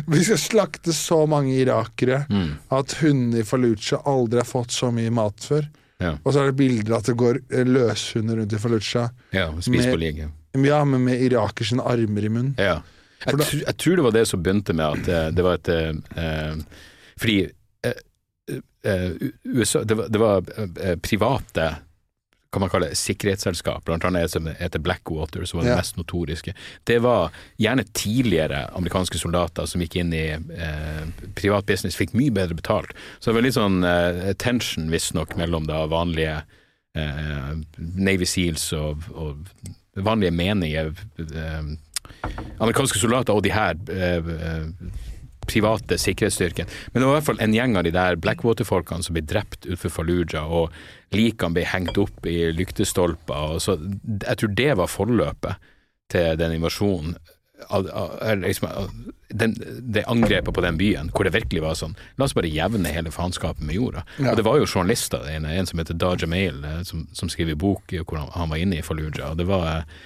Vi 0.10 0.24
skal 0.26 0.40
slakte 0.42 0.94
så 0.94 1.24
mange 1.30 1.56
irakere 1.62 2.26
Mm. 2.30 2.52
at 2.74 2.94
hundene 3.02 3.42
i 3.42 3.48
Fallujah 3.48 4.04
aldri 4.10 4.42
har 4.44 4.48
fått 4.50 4.72
så 4.76 4.92
mye 4.94 5.12
mat 5.14 5.40
før. 5.40 5.66
Ja. 6.04 6.14
Og 6.24 6.34
så 6.36 6.44
er 6.44 6.52
det 6.52 6.58
bilder 6.60 6.98
at 7.00 7.08
det 7.10 7.16
går 7.20 7.40
eh, 7.50 7.66
løshunder 7.68 8.42
rundt 8.42 8.54
i 8.54 8.60
Fallujah. 8.60 9.10
ja, 9.32 9.46
Med- 9.52 10.66
ja. 10.68 10.84
Men 10.86 11.04
med 11.08 11.22
irakers 11.30 11.72
armer 11.80 12.26
i 12.28 12.30
munnen. 12.30 12.56
Ja. 12.60 12.82
Jeg, 13.26 13.38
da- 13.40 13.46
jeg 13.66 13.78
tror 13.80 13.96
det 13.96 14.04
var 14.04 14.12
det 14.20 14.26
som 14.28 14.42
begynte 14.44 14.74
med 14.76 14.86
at 15.00 15.08
eh, 15.08 15.30
det 15.32 15.44
var 15.46 15.54
et 15.62 15.70
eh, 15.72 15.94
eh, 16.20 16.56
Fordi 17.18 17.38
eh, 17.88 19.12
USA 19.46 19.84
Det 19.84 19.96
var, 19.96 20.08
det 20.10 20.20
var 20.20 20.44
eh, 20.58 20.96
private 21.00 21.68
kan 22.54 22.62
man 22.62 22.70
kalle 22.72 22.92
det, 22.92 22.98
sikkerhetsselskap, 23.02 23.84
blant 23.88 24.06
annet 24.06 24.28
et 24.30 24.34
som 24.36 24.46
heter 24.48 24.82
Blackwater, 24.86 25.44
som 25.50 25.60
var 25.60 25.66
det 25.66 25.74
Ja. 25.74 25.78
mest 25.82 25.98
notoriske. 25.98 26.54
Det 26.86 27.00
var 27.02 27.32
gjerne 27.58 27.84
tidligere 27.98 28.68
amerikanske 28.78 29.18
soldater 29.18 29.66
som 29.70 29.82
gikk 29.82 29.96
inn 30.04 30.14
i 30.14 30.26
eh, 30.38 31.04
privat 31.36 31.66
business, 31.66 31.98
fikk 31.98 32.14
mye 32.14 32.32
bedre 32.32 32.56
betalt. 32.56 32.94
Så 33.20 33.32
det 33.32 33.36
var 33.40 33.48
litt 33.48 33.58
sånn 33.58 33.82
eh, 33.84 34.34
tension, 34.38 34.92
visstnok, 34.94 35.36
mellom 35.40 35.66
da 35.68 35.84
vanlige 35.90 36.44
eh, 36.96 37.56
Navy 37.78 38.26
Seals 38.30 38.68
og, 38.78 39.02
og 39.18 39.42
vanlige 39.98 40.32
menige 40.34 40.86
eh, 41.18 41.74
amerikanske 42.62 43.00
soldater 43.02 43.34
og 43.34 43.44
de 43.46 43.52
her 43.54 43.76
eh, 43.90 44.22
eh, 44.22 44.70
private 45.50 45.98
sikkerhetsstyrken. 46.02 46.72
Men 46.92 47.02
det 47.02 47.08
var 47.08 47.14
i 47.14 47.18
hvert 47.20 47.30
fall 47.32 47.44
en 47.44 47.56
gjeng 47.56 47.78
av 47.80 47.86
de 47.88 47.94
der 47.96 48.20
Blackwater-folkene 48.22 49.06
som 49.06 49.18
ble 49.18 49.26
drept 49.28 49.68
utenfor 49.68 49.94
Fallujah, 50.00 50.50
og 50.50 50.74
likene 51.16 51.58
ble 51.58 51.68
hengt 51.70 52.00
opp 52.02 52.26
i 52.30 52.40
lyktestolper. 52.56 53.56
Og 53.56 53.64
så, 53.64 53.78
jeg 54.28 54.40
tror 54.40 54.58
det 54.58 54.72
var 54.80 54.92
forløpet 54.92 55.70
til 56.14 56.40
den 56.40 56.58
invasjonen. 56.60 57.16
Liksom, 58.44 58.68
den, 59.32 59.54
det 59.94 60.04
angrepet 60.12 60.52
på 60.54 60.64
den 60.66 60.78
byen, 60.78 61.12
hvor 61.14 61.24
det 61.24 61.32
virkelig 61.32 61.62
var 61.64 61.78
sånn 61.80 61.94
La 62.20 62.26
oss 62.26 62.34
bare 62.36 62.50
jevne 62.52 62.92
hele 62.92 63.14
faenskapet 63.14 63.64
med 63.64 63.78
jorda. 63.78 64.04
Ja. 64.18 64.34
Og 64.34 64.40
det 64.40 64.44
var 64.44 64.58
jo 64.60 64.68
journalister, 64.68 65.24
en, 65.32 65.48
en 65.48 65.70
som 65.70 65.80
heter 65.80 65.96
Daja 65.96 66.28
Mail, 66.28 66.60
eh, 66.68 66.82
som, 66.88 67.06
som 67.16 67.32
skriver 67.32 67.56
bok 67.56 67.94
hvor 68.02 68.20
han, 68.20 68.34
han 68.36 68.52
var 68.52 68.60
inne 68.60 68.82
i 68.82 68.84
Fallujah. 68.84 69.32
Og 69.32 69.40
det 69.40 69.48
var 69.48 69.70
eh, 69.70 70.04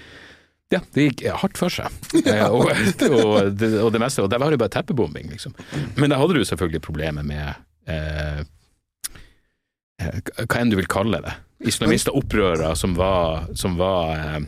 ja, 0.74 0.82
det 0.94 1.06
gikk 1.06 1.24
hardt 1.42 1.60
for 1.60 1.72
seg. 1.72 1.94
Og, 2.52 2.68
og, 2.68 3.52
det, 3.56 3.70
og 3.80 3.92
det 3.94 4.02
meste, 4.04 4.24
og 4.26 4.32
der 4.32 4.42
var 4.42 4.52
det 4.52 4.60
bare 4.60 4.74
teppebombing, 4.74 5.30
liksom. 5.32 5.56
Men 5.96 6.12
da 6.12 6.20
hadde 6.20 6.36
du 6.36 6.44
selvfølgelig 6.48 6.82
problemet 6.84 7.28
med 7.28 7.54
eh, 7.88 8.42
eh, 10.04 10.20
hva 10.44 10.60
enn 10.60 10.74
du 10.74 10.78
vil 10.80 10.90
kalle 10.92 11.22
det. 11.24 11.38
Islamister, 11.72 12.16
opprørere 12.16 12.74
som 12.78 12.98
var, 13.00 13.48
som 13.58 13.80
var 13.80 14.12
eh, 14.18 14.42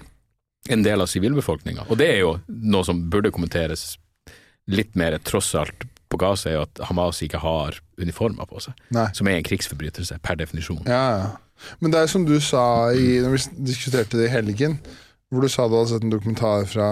en 0.75 0.83
del 0.85 1.01
av 1.01 1.09
sivilbefolkninga. 1.09 1.87
Og 1.87 1.99
det 2.01 2.11
er 2.13 2.21
jo 2.25 2.35
noe 2.47 2.85
som 2.87 3.05
burde 3.11 3.31
kommenteres 3.33 3.93
litt 4.69 4.99
mer, 4.99 5.17
tross 5.25 5.53
alt, 5.57 5.87
på 6.09 6.17
Gaza, 6.17 6.49
er 6.49 6.57
jo 6.57 6.63
at 6.65 6.79
Hamas 6.89 7.21
ikke 7.21 7.41
har 7.41 7.77
uniformer 8.01 8.47
på 8.49 8.61
seg. 8.63 8.77
Nei. 8.95 9.07
Som 9.17 9.29
er 9.29 9.37
en 9.37 9.45
krigsforbrytelse, 9.45 10.17
per 10.25 10.39
definisjon. 10.39 10.81
Ja, 10.89 11.03
ja. 11.21 11.29
Men 11.83 11.93
det 11.93 12.01
er 12.01 12.09
som 12.09 12.23
du 12.25 12.37
sa 12.41 12.89
i, 12.95 13.19
når 13.21 13.35
vi 13.35 13.65
diskuterte 13.67 14.17
det 14.17 14.29
i 14.29 14.33
helgen, 14.33 14.77
hvor 15.29 15.41
du 15.45 15.49
sa 15.51 15.67
du 15.67 15.75
hadde 15.77 15.91
sett 15.93 16.03
en 16.05 16.13
dokumentar 16.13 16.65
fra, 16.69 16.89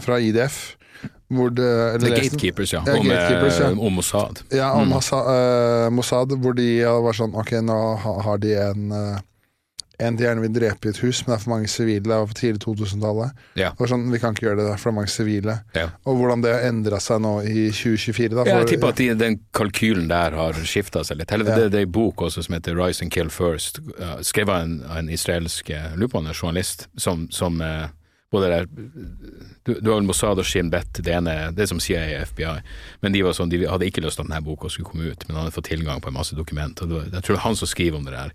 fra 0.00 0.20
IDF. 0.20 0.76
Hvor 1.30 1.48
det, 1.54 1.66
The. 2.02 2.10
Gatekeepers, 2.10 2.72
ja. 2.74 2.82
Ja, 2.86 2.96
Om, 2.98 3.06
Gatekeepers, 3.06 3.58
ja. 3.60 3.70
eh, 3.70 3.78
om 3.86 3.92
Mossad. 3.94 4.42
Ja, 4.50 4.72
om 4.74 4.88
Mm. 4.90 4.98
Eh, 5.34 5.90
Mossad, 5.90 6.32
hvor 6.42 6.52
de 6.58 6.66
var 6.84 7.12
sånn 7.16 7.34
Ok, 7.38 7.52
nå 7.62 7.76
har 7.96 8.38
de 8.42 8.54
en 8.58 8.90
uh, 8.92 9.18
En 10.00 10.16
de 10.16 10.24
gjerne 10.24 10.44
vil 10.44 10.52
drepe 10.54 10.88
i 10.88 10.92
et 10.94 11.00
hus, 11.04 11.22
men 11.26 11.34
det 11.34 11.36
er 11.36 11.42
for 11.44 11.52
mange 11.52 11.68
sivile. 11.68 12.02
Det 12.06 12.18
var 12.22 12.30
på 12.30 12.36
tidlig 12.38 12.62
2000-tallet. 12.64 13.42
Ja. 13.60 13.70
Det 13.74 13.84
var 13.84 13.92
sånn, 13.92 14.06
Vi 14.10 14.20
kan 14.22 14.36
ikke 14.36 14.46
gjøre 14.46 14.60
det, 14.60 14.66
det 14.70 14.74
er 14.74 14.82
for 14.82 14.96
mange 14.96 15.12
sivile. 15.12 15.58
Ja. 15.76 15.86
Og 16.08 16.16
hvordan 16.20 16.44
det 16.44 16.54
har 16.54 16.66
endra 16.70 17.00
seg 17.04 17.20
nå 17.24 17.34
i 17.44 17.68
2024. 17.74 18.32
Da, 18.38 18.46
Ja, 18.48 18.58
jeg 18.62 18.72
tipper 18.74 18.94
at 18.94 19.02
de, 19.02 19.10
den 19.20 19.38
kalkylen 19.56 20.08
der 20.10 20.36
har 20.38 20.58
skifta 20.64 21.04
seg 21.04 21.20
litt. 21.20 21.32
Eller 21.32 21.50
Ja. 21.52 21.60
det, 21.60 21.70
det 21.76 21.84
er 21.84 21.88
en 21.88 21.92
bok 21.92 22.22
også 22.26 22.42
som 22.46 22.54
heter 22.56 22.74
'Rise 22.74 23.02
and 23.02 23.12
Kill 23.12 23.28
First', 23.28 23.80
uh, 24.00 24.20
skrevet 24.22 24.54
av 24.54 24.62
en, 24.64 24.82
en 24.96 25.08
israelsk 25.08 25.70
uh, 25.70 25.96
lurer 25.96 26.28
er 26.28 26.34
journalist, 26.34 26.88
som, 26.98 27.28
som 27.30 27.60
eh, 27.60 27.88
både 28.30 28.48
der 28.48 28.66
du, 29.64 29.74
du 29.80 29.90
har 29.90 29.98
vel 29.98 30.06
Mossad 30.06 30.38
og 30.38 30.46
Shin 30.46 30.70
Bet, 30.70 31.02
det 31.04 31.12
ene 31.14 31.34
det 31.54 31.64
er 31.64 31.70
som 31.70 31.80
CIA 31.82 32.20
og 32.20 32.28
FBI, 32.32 32.54
men 33.02 33.14
de 33.14 33.22
var 33.26 33.36
sånn, 33.36 33.50
de 33.52 33.64
hadde 33.66 33.88
ikke 33.88 34.02
lyst 34.04 34.20
til 34.20 34.26
at 34.26 34.30
denne 34.30 34.44
boka 34.46 34.70
skulle 34.70 34.88
komme 34.88 35.10
ut, 35.10 35.26
men 35.26 35.36
han 35.36 35.44
hadde 35.44 35.56
fått 35.56 35.70
tilgang 35.70 36.02
på 36.02 36.08
en 36.12 36.18
masse 36.18 36.36
dokument, 36.38 36.82
og 36.82 36.88
det 36.88 36.96
var, 36.96 37.08
jeg 37.10 37.26
tror 37.26 37.36
det 37.36 37.40
er 37.40 37.46
han 37.48 37.58
som 37.60 37.70
skriver 37.70 38.00
om 38.00 38.08
det 38.08 38.16
der. 38.16 38.34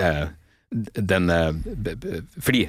Eh, 0.00 0.26
den, 0.70 1.30
eh, 1.30 2.20
fordi 2.40 2.68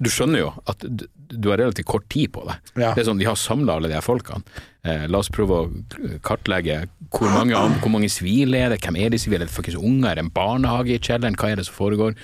du 0.00 0.08
skjønner 0.08 0.38
jo 0.40 0.50
at 0.70 0.80
du, 0.86 1.02
du 1.28 1.50
har 1.50 1.58
relativt 1.60 1.86
kort 1.90 2.06
tid 2.08 2.30
på 2.32 2.44
deg. 2.46 2.70
Ja. 2.80 2.92
Det 2.96 3.02
er 3.02 3.08
sånn, 3.10 3.18
De 3.20 3.26
har 3.28 3.36
samla 3.36 3.74
alle 3.76 3.90
de 3.90 3.96
her 3.98 4.04
folkene. 4.06 4.40
Eh, 4.82 5.04
la 5.12 5.18
oss 5.20 5.28
prøve 5.28 5.58
å 5.58 6.20
kartlegge 6.24 6.86
hvor 7.12 7.28
mange, 7.34 7.52
an- 7.58 7.76
hvor 7.82 7.92
mange 7.92 8.08
sivile 8.08 8.56
er 8.64 8.72
det, 8.72 8.80
hvem 8.80 8.96
er 8.96 9.10
de 9.12 9.18
sivile, 9.20 9.42
er 9.44 9.50
det 9.50 9.54
faktisk 9.58 9.82
unger, 9.82 10.08
er 10.12 10.14
det 10.20 10.24
en 10.24 10.32
barnehage 10.32 10.94
i 10.94 11.02
kjelleren, 11.02 11.36
hva 11.36 11.50
er 11.52 11.60
det 11.60 11.66
som 11.68 11.76
foregår? 11.76 12.14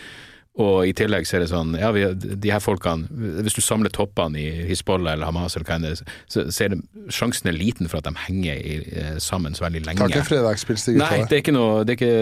Og 0.62 0.86
i 0.88 0.92
tillegg 0.96 1.26
så 1.28 1.36
er 1.36 1.42
det 1.44 1.50
sånn, 1.50 1.74
ja, 1.76 1.90
vi, 1.92 2.06
de 2.16 2.52
her 2.52 2.62
folkene, 2.64 3.10
hvis 3.44 3.58
du 3.58 3.60
samler 3.60 3.92
toppene 3.92 4.40
i 4.40 4.64
Hizbollah 4.70 5.12
eller 5.16 5.28
Hamas, 5.28 5.56
eller 5.56 5.68
hva 5.68 5.76
enn 5.76 5.84
det 5.84 5.90
er, 5.92 6.14
så, 6.32 6.46
så 6.48 6.64
er 6.64 6.72
det, 6.72 6.78
sjansen 7.12 7.50
er 7.50 7.58
liten 7.58 7.90
for 7.92 8.00
at 8.00 8.08
de 8.08 8.14
henger 8.24 8.56
i, 8.56 8.76
eh, 8.96 9.10
sammen 9.22 9.56
så 9.56 9.66
veldig 9.66 9.82
lenge. 9.84 10.00
Tar 10.00 10.14
ikke 10.14 10.30
fredagspils 10.30 10.86
Nei, 10.96 11.10
det 11.28 11.38
er 11.38 11.42
ikke 11.42 11.56
noe, 11.56 11.82
det 11.84 11.96
er 11.96 12.00
ikke, 12.00 12.14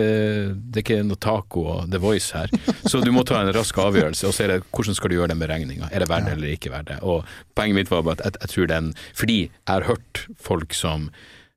det 0.59 0.82
er 0.82 0.86
ikke 0.86 0.98
noe 1.06 1.20
taco 1.23 1.66
og 1.77 1.93
The 1.94 2.02
Voice 2.02 2.35
her. 2.35 2.51
Så 2.82 3.05
du 3.05 3.12
må 3.15 3.23
ta 3.28 3.39
en 3.44 3.52
rask 3.55 3.78
avgjørelse, 3.78 4.27
og 4.27 4.35
så 4.35 4.48
er 4.48 4.56
det 4.56 4.59
hvordan 4.66 4.98
skal 4.98 5.12
du 5.12 5.19
gjøre 5.20 5.31
den 5.31 5.44
beregninga. 5.44 5.93
Er 5.94 6.02
det 6.02 6.11
verdt 6.11 6.27
det 6.27 6.35
eller 6.39 6.56
ikke 6.56 6.74
verdt 6.74 6.90
det? 6.90 6.98
Og 7.06 7.23
poenget 7.55 7.85
mitt 7.85 7.94
var 7.94 8.02
bare 8.02 8.19
at 8.19 8.27
jeg, 8.27 8.40
jeg 8.43 8.55
tror 8.55 8.70
den 8.70 8.93
Fordi 9.15 9.39
jeg 9.47 9.70
har 9.70 9.86
hørt 9.86 10.27
folk 10.43 10.74
som 10.74 11.11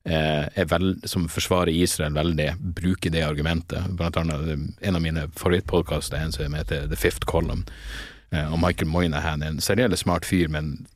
eh, 0.07 0.47
er 0.47 0.67
vel, 0.71 0.95
som 1.07 1.27
forsvarer 1.31 1.73
Israel 1.75 2.15
veldig, 2.15 2.49
bruker 2.77 3.13
det 3.13 3.25
argumentet. 3.27 3.91
Blant 3.99 4.17
annet 4.19 4.51
eh, 4.53 4.65
en 4.87 4.99
av 4.99 5.03
mine 5.03 5.27
favorittpodkaster 5.35 6.17
er 6.17 6.27
en 6.27 6.35
som 6.35 6.57
heter 6.57 6.87
The 6.87 6.99
Fifth 6.99 7.27
Column. 7.29 7.65
Eh, 8.31 8.47
og 8.47 8.59
Michael 8.63 8.91
Moynihan 8.91 9.43
er 9.43 9.53
en 9.53 9.63
særdeles 9.63 10.05
smart 10.05 10.27
fyr, 10.27 10.49
men 10.53 10.87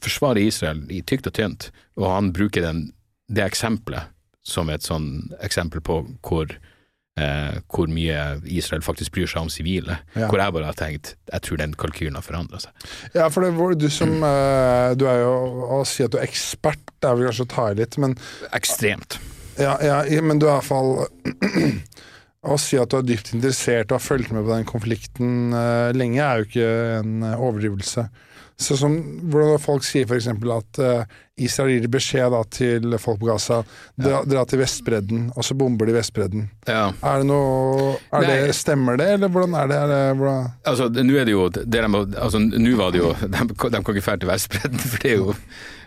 forsvarer 0.00 0.42
Israel 0.44 0.84
i 0.92 1.02
tykt 1.02 1.28
og 1.30 1.36
tynt. 1.36 1.70
Og 2.00 2.08
han 2.12 2.32
bruker 2.36 2.64
den, 2.64 2.90
det 3.28 3.44
eksempelet 3.46 4.12
som 4.46 4.70
et 4.72 4.84
sånn 4.86 5.30
eksempel 5.44 5.82
på 5.84 6.02
hvor, 6.24 6.52
eh, 7.20 7.60
hvor 7.70 7.90
mye 7.92 8.40
Israel 8.48 8.84
faktisk 8.84 9.14
bryr 9.16 9.30
seg 9.30 9.44
om 9.44 9.52
sivile. 9.52 10.00
Ja. 10.14 10.28
Hvor 10.30 10.40
jeg 10.42 10.56
bare 10.56 10.70
har 10.70 10.78
tenkt 10.78 11.14
jeg 11.30 11.44
tror 11.46 11.60
den 11.60 11.74
kalkylen 11.78 12.18
har 12.18 12.26
forandra 12.26 12.60
seg. 12.62 12.86
Ja, 13.14 13.28
for 13.30 13.46
det 13.46 13.52
var 13.58 13.76
du 13.78 13.88
som 13.92 14.16
eh, 14.26 14.92
Du 14.98 15.06
er 15.10 15.20
jo 15.22 15.34
Å 15.78 15.82
si 15.88 16.02
at 16.04 16.14
du 16.14 16.18
er 16.18 16.26
ekspert, 16.26 16.82
det 16.98 17.10
er 17.10 17.18
vel 17.18 17.30
kanskje 17.30 17.46
å 17.46 17.52
ta 17.54 17.66
i 17.70 17.76
litt, 17.78 17.98
men 18.02 18.16
Ekstremt. 18.56 19.20
Ja, 19.60 19.76
ja, 19.84 20.00
men 20.24 20.40
du 20.40 20.48
er 20.48 20.56
iallfall 20.56 21.04
Å 22.50 22.56
si 22.56 22.78
at 22.80 22.88
du 22.88 22.96
er 22.96 23.04
dypt 23.04 23.34
interessert 23.36 23.90
og 23.90 23.98
har 23.98 24.04
fulgt 24.04 24.32
med 24.32 24.46
på 24.46 24.54
den 24.54 24.66
konflikten 24.68 25.52
eh, 25.52 25.90
lenge, 25.92 26.24
er 26.24 26.40
jo 26.40 26.48
ikke 26.48 26.68
en 27.02 27.26
eh, 27.28 27.36
overdrivelse. 27.36 28.06
Så 28.60 28.76
som 28.80 28.96
hvordan 29.32 29.60
folk 29.60 29.84
sier 29.84 30.08
f.eks. 30.08 30.28
at 30.28 30.80
uh, 30.84 31.20
Israel 31.44 31.72
gir 31.74 31.90
beskjed 31.92 32.32
da, 32.34 32.42
til 32.52 32.96
folk 33.00 33.20
på 33.22 33.30
Gaza 33.30 33.60
dra, 33.96 34.22
dra 34.28 34.44
til 34.48 34.60
Vestbredden, 34.62 35.26
og 35.34 35.46
så 35.46 35.56
bomber 35.58 35.88
de 35.88 35.96
Vestbredden. 35.96 36.46
Ja. 36.68 36.90
Er 37.06 37.22
det 37.22 37.28
noe 37.30 37.96
er 38.16 38.28
det, 38.28 38.38
Stemmer 38.56 38.98
det, 39.00 39.08
eller 39.16 39.32
hvordan 39.32 39.56
er 39.58 39.70
det? 39.70 39.80
Er 39.80 39.92
det 39.92 40.00
hvordan? 40.20 40.48
Altså, 40.72 40.88
nå 40.94 41.18
er 41.20 41.28
det 41.28 41.36
jo 41.36 41.44
det 41.54 41.66
de, 41.70 41.82
altså, 41.86 42.40
Nå 42.40 42.72
var 42.78 42.94
det 42.94 43.02
jo 43.02 43.12
De, 43.34 43.44
de 43.48 43.82
kan 43.84 43.94
ikke 43.96 44.06
dra 44.06 44.16
til 44.20 44.32
Vestbredden, 44.32 44.82
for 44.90 45.04
det 45.04 45.12
er 45.12 45.20
jo 45.22 45.36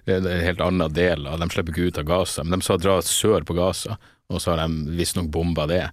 det 0.03 0.17
er 0.19 0.25
en 0.27 0.43
helt 0.43 0.61
annen 0.63 0.91
del 0.91 1.27
av 1.31 1.39
De 1.39 1.47
slipper 1.53 1.71
ikke 1.71 1.91
ut 1.91 1.99
av 2.01 2.07
Gaza, 2.09 2.43
men 2.43 2.57
de 2.57 2.65
sa 2.65 2.75
dra 2.75 2.97
sør 3.07 3.45
på 3.47 3.55
Gaza, 3.55 3.95
og 4.27 4.41
så 4.43 4.51
har 4.51 4.65
de 4.65 4.97
visstnok 4.97 5.29
bomba 5.31 5.63
det. 5.69 5.85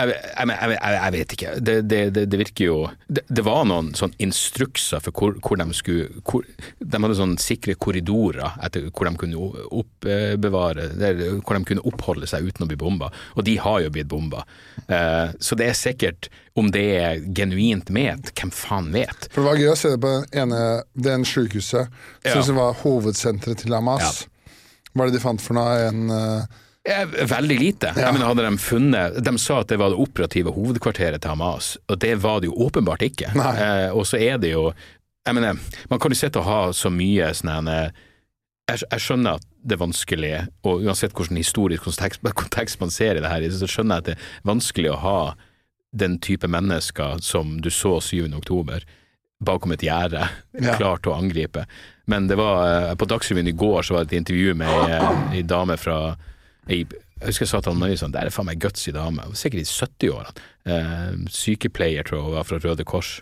Jeg, 0.00 0.14
jeg, 0.16 0.50
jeg, 0.72 0.94
jeg, 0.94 1.12
vet 1.14 1.34
ikke. 1.34 1.52
Det, 1.60 1.74
det, 1.88 1.98
det, 2.16 2.24
det 2.32 2.38
virker 2.40 2.64
jo 2.64 2.76
det, 3.06 3.24
det 3.28 3.44
var 3.44 3.66
noen 3.68 3.90
sånn 3.98 4.14
instrukser 4.22 5.02
for 5.04 5.16
hvor, 5.16 5.36
hvor 5.44 5.60
de 5.60 5.66
skulle 5.76 6.22
hvor, 6.24 6.46
De 6.78 7.00
hadde 7.04 7.18
sånn 7.18 7.36
sikre 7.42 7.76
korridorer 7.80 8.56
etter 8.64 8.88
hvor 8.88 9.10
de 9.10 9.14
kunne 9.20 9.50
oppbevare 9.80 10.88
Hvor 10.96 11.58
de 11.58 11.62
kunne 11.68 11.84
oppholde 11.90 12.30
seg 12.30 12.48
uten 12.48 12.64
å 12.64 12.70
bli 12.70 12.78
bomba, 12.80 13.10
og 13.36 13.44
de 13.46 13.56
har 13.60 13.82
jo 13.84 13.92
blitt 13.94 14.08
bomba. 14.10 14.46
Uh, 14.86 15.34
så 15.42 15.58
det 15.58 15.70
er 15.70 15.78
sikkert 15.78 16.30
Om 16.58 16.72
det 16.74 16.86
er 17.00 17.20
genuint 17.36 17.92
ment, 17.94 18.32
hvem 18.34 18.54
faen 18.54 18.90
vet? 18.94 19.28
For 19.30 19.42
det 19.42 19.48
var 19.50 19.60
gøy 19.60 19.74
å 19.74 19.78
se 19.78 19.92
det 19.94 20.00
på 20.02 20.14
den 20.16 20.42
ene 20.46 20.64
Den 20.94 21.28
sykehuset 21.28 21.92
Ja. 22.26 22.40
som 22.40 22.58
var 22.58 22.78
hovedsenteret 22.82 23.62
til 23.64 23.76
Hamas. 23.76 24.24
Hva 24.90 25.04
er 25.04 25.10
det 25.10 25.20
de 25.20 25.22
fant 25.22 25.42
for 25.42 25.56
noe? 25.56 25.78
En 25.86 26.10
uh, 26.10 26.20
Eh, 26.40 26.58
Veldig 27.30 27.58
lite. 27.60 27.92
Ja. 27.96 28.06
Jeg 28.08 28.16
mener, 28.16 28.26
hadde 28.30 28.44
De 28.48 28.58
funnet 28.58 29.18
De 29.24 29.32
sa 29.38 29.60
at 29.62 29.68
det 29.72 29.78
var 29.80 29.92
det 29.92 29.98
operative 30.02 30.52
hovedkvarteret 30.56 31.22
til 31.22 31.30
Hamas, 31.34 31.74
og 31.88 31.98
det 32.02 32.14
var 32.22 32.40
det 32.42 32.50
jo 32.50 32.56
åpenbart 32.66 33.02
ikke. 33.06 33.30
Eh, 33.36 33.90
og 33.94 34.06
så 34.08 34.18
er 34.20 34.38
det 34.42 34.52
jo 34.54 34.72
Jeg 35.26 35.34
mener, 35.36 35.58
man 35.90 36.00
kan 36.00 36.10
jo 36.10 36.16
sitte 36.18 36.40
og 36.40 36.48
ha 36.48 36.60
så 36.72 36.88
mye 36.90 37.28
sånn 37.36 37.68
her, 37.70 37.90
jeg, 38.70 38.82
jeg 38.90 39.02
skjønner 39.04 39.36
at 39.36 39.44
det 39.66 39.74
er 39.76 39.80
vanskelig, 39.82 40.30
og 40.64 40.84
uansett 40.86 41.12
hvilken 41.12 41.36
historisk 41.36 41.84
kontekst, 41.84 42.22
kontekst 42.38 42.80
man 42.80 42.90
ser 42.94 43.18
i 43.18 43.20
det 43.20 43.28
her, 43.28 43.44
så 43.52 43.68
skjønner 43.68 43.98
jeg 43.98 44.00
at 44.00 44.08
det 44.08 44.14
er 44.16 44.48
vanskelig 44.48 44.92
å 44.94 45.00
ha 45.02 45.16
den 45.92 46.16
type 46.22 46.48
mennesker 46.48 47.18
som 47.26 47.58
du 47.60 47.68
så 47.74 47.98
7. 48.00 48.30
oktober, 48.38 48.86
bakom 49.44 49.72
et 49.76 49.82
gjerde, 49.84 50.24
Ja. 50.60 50.76
klar 50.78 50.98
til 51.02 51.12
å 51.12 51.18
angripe. 51.20 51.66
Men 52.06 52.26
det 52.30 52.36
var, 52.40 52.64
eh, 52.90 52.94
på 52.94 53.06
Dagsrevyen 53.10 53.48
i 53.48 53.52
går 53.52 53.82
så 53.82 53.94
var 53.98 54.04
det 54.04 54.12
et 54.14 54.20
intervju 54.22 54.54
med 54.54 54.90
eh, 54.90 55.36
ei 55.36 55.42
dame 55.42 55.76
fra 55.76 56.16
jeg 56.68 56.86
husker 57.24 57.44
jeg 57.44 57.48
sa 57.48 57.60
til 57.60 57.72
han 57.72 57.80
Marie 57.80 57.96
sånn, 57.96 58.12
det 58.12 58.20
er 58.22 58.30
faen 58.30 58.46
meg 58.46 58.60
gutsy 58.62 58.92
dame, 58.92 59.22
sikkert 59.36 59.60
i 59.60 59.68
70-årene. 59.68 60.32
Eh, 60.66 61.12
sykepleier, 61.28 62.04
tror 62.06 62.18
jeg 62.20 62.24
hun 62.28 62.34
var, 62.38 62.44
fra 62.44 62.58
Røde 62.62 62.84
Kors. 62.84 63.20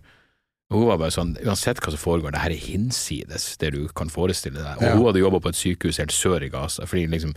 Hun 0.70 0.84
var 0.84 0.98
bare 1.00 1.10
sånn, 1.14 1.30
uansett 1.46 1.80
hva 1.80 1.90
som 1.94 1.98
foregår, 2.02 2.30
det 2.34 2.42
her 2.42 2.52
er 2.52 2.60
hinsides 2.60 3.56
det 3.62 3.70
du 3.72 3.86
kan 3.96 4.10
forestille 4.12 4.60
deg. 4.60 4.76
Og 4.76 4.82
Ja. 4.82 4.94
hun 4.96 5.06
hadde 5.06 5.22
jobba 5.22 5.40
på 5.40 5.48
et 5.48 5.56
sykehus 5.56 5.96
helt 5.96 6.12
sør 6.12 6.42
i 6.44 6.50
Gaza, 6.52 6.84
fordi 6.84 7.06
liksom 7.08 7.32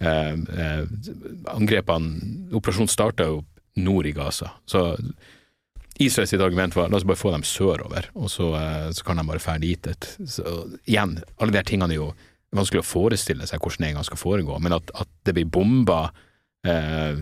eh, 0.00 0.34
eh, 0.34 0.86
angrepene 1.54 2.50
Operasjonen 2.52 2.90
starta 2.90 3.28
jo 3.28 3.44
nord 3.76 4.06
i 4.06 4.12
Gaza. 4.12 4.50
Så 4.66 4.96
Israel 6.00 6.26
sitt 6.26 6.40
argument 6.42 6.74
var 6.74 6.88
la 6.90 6.96
oss 6.98 7.04
bare 7.06 7.20
få 7.20 7.30
dem 7.30 7.44
sørover, 7.46 8.08
og 8.16 8.28
så, 8.32 8.50
eh, 8.58 8.90
så 8.90 9.04
kan 9.06 9.16
de 9.20 9.24
bare 9.28 9.38
ferdig 9.38 9.76
dit. 9.82 10.08
Så, 10.26 10.42
igjen, 10.88 11.22
alle 11.38 11.52
de 11.52 11.58
her 11.60 11.68
tingene 11.68 11.92
er 11.92 12.00
jo 12.00 12.12
vanskelig 12.56 12.82
å 12.82 12.86
forestille 12.86 13.46
seg 13.48 13.62
hvordan 13.62 13.84
det 13.84 13.90
en 13.90 13.98
gang 14.00 14.06
skal 14.08 14.20
foregå, 14.20 14.58
men 14.62 14.76
at, 14.76 14.92
at 14.98 15.10
det 15.26 15.34
blir 15.36 15.48
bomba 15.48 16.00
eh, 16.66 17.18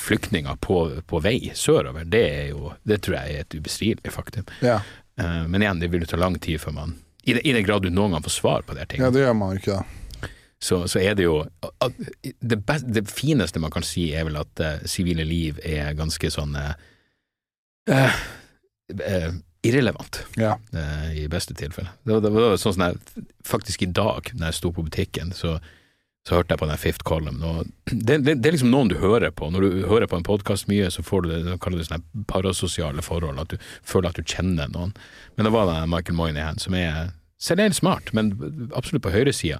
flyktninger 0.00 0.58
på, 0.60 0.80
på 1.08 1.22
vei 1.24 1.38
sørover, 1.56 2.04
det 2.04 2.24
er 2.28 2.46
jo 2.52 2.74
Det 2.82 3.00
tror 3.02 3.18
jeg 3.18 3.34
er 3.34 3.46
et 3.46 3.58
ubestridelig 3.58 4.12
faktum. 4.12 4.46
ja. 4.62 4.80
Eh, 5.16 5.42
men 5.48 5.62
igjen, 5.62 5.80
det 5.80 5.88
vil 5.92 6.02
jo 6.02 6.10
ta 6.10 6.18
lang 6.18 6.38
tid 6.42 6.60
før 6.60 6.72
man 6.74 6.96
I, 7.22 7.36
det, 7.36 7.44
I 7.46 7.52
den 7.54 7.64
grad 7.64 7.84
du 7.84 7.90
noen 7.90 8.16
gang 8.16 8.24
får 8.24 8.34
svar 8.34 8.64
på 8.66 8.74
de 8.74 8.82
tingene 8.82 9.06
ja, 9.06 9.14
det 9.14 9.20
gjør 9.22 9.36
man 9.38 9.54
jo 9.54 9.60
ikke, 9.62 9.76
da. 9.78 10.30
så, 10.58 10.80
så 10.90 10.98
er 10.98 11.14
det 11.14 11.28
jo 11.28 11.36
det, 12.40 12.58
best, 12.66 12.88
det 12.90 13.04
fineste 13.06 13.62
man 13.62 13.70
kan 13.70 13.86
si, 13.86 14.08
er 14.10 14.26
vel 14.26 14.40
at 14.42 14.58
sivile 14.58 14.90
sivile 14.90 15.28
liv 15.28 15.60
er 15.62 15.94
ganske 15.94 16.32
sånn 16.34 16.58
uh, 16.58 16.72
eh, 17.90 18.18
eh, 18.98 19.30
irrelevant, 19.64 20.22
Ja. 20.40 20.56
eh, 20.76 21.24
i 21.24 21.28
beste 21.32 21.54
tilfelle. 21.56 21.88
Det 22.04 22.12
var, 22.16 22.20
det 22.24 22.32
var 22.34 22.56
sånn 22.60 22.76
som 22.76 22.84
jeg, 22.88 23.24
faktisk 23.48 23.82
i 23.86 23.90
dag, 23.96 24.30
når 24.34 24.50
jeg 24.50 24.58
sto 24.60 24.70
på 24.76 24.84
butikken, 24.86 25.32
så, 25.36 25.56
så 26.26 26.38
hørte 26.38 26.54
jeg 26.54 26.60
på 26.62 26.68
den 26.70 26.80
Fifth 26.80 27.04
Column. 27.04 27.42
Og 27.44 27.66
det, 27.90 28.20
det, 28.24 28.36
det 28.42 28.48
er 28.50 28.56
liksom 28.56 28.70
noen 28.72 28.88
du 28.92 28.96
hører 29.00 29.30
på. 29.36 29.50
Når 29.52 29.60
du 29.66 29.84
hører 29.90 30.06
på 30.08 30.16
en 30.20 30.26
podkast 30.26 30.68
mye, 30.70 30.90
så 30.92 31.02
får 31.04 31.22
du 31.26 31.28
det 31.34 31.42
de 31.50 31.58
kaller 31.60 31.82
det 31.82 31.88
sånne 31.90 32.24
parasosiale 32.30 33.04
forhold, 33.04 33.40
at 33.42 33.52
du 33.52 33.58
føler 33.84 34.08
at 34.12 34.16
du 34.20 34.24
kjenner 34.24 34.70
noen. 34.72 34.94
Men 35.36 35.48
det 35.48 35.52
var 35.56 35.68
den 35.72 35.90
Michael 35.92 36.16
Moynihan, 36.16 36.58
som 36.62 36.76
er 36.78 37.12
særdeles 37.44 37.80
smart, 37.82 38.12
men 38.16 38.30
absolutt 38.72 39.04
på 39.04 39.12
høyresida. 39.12 39.58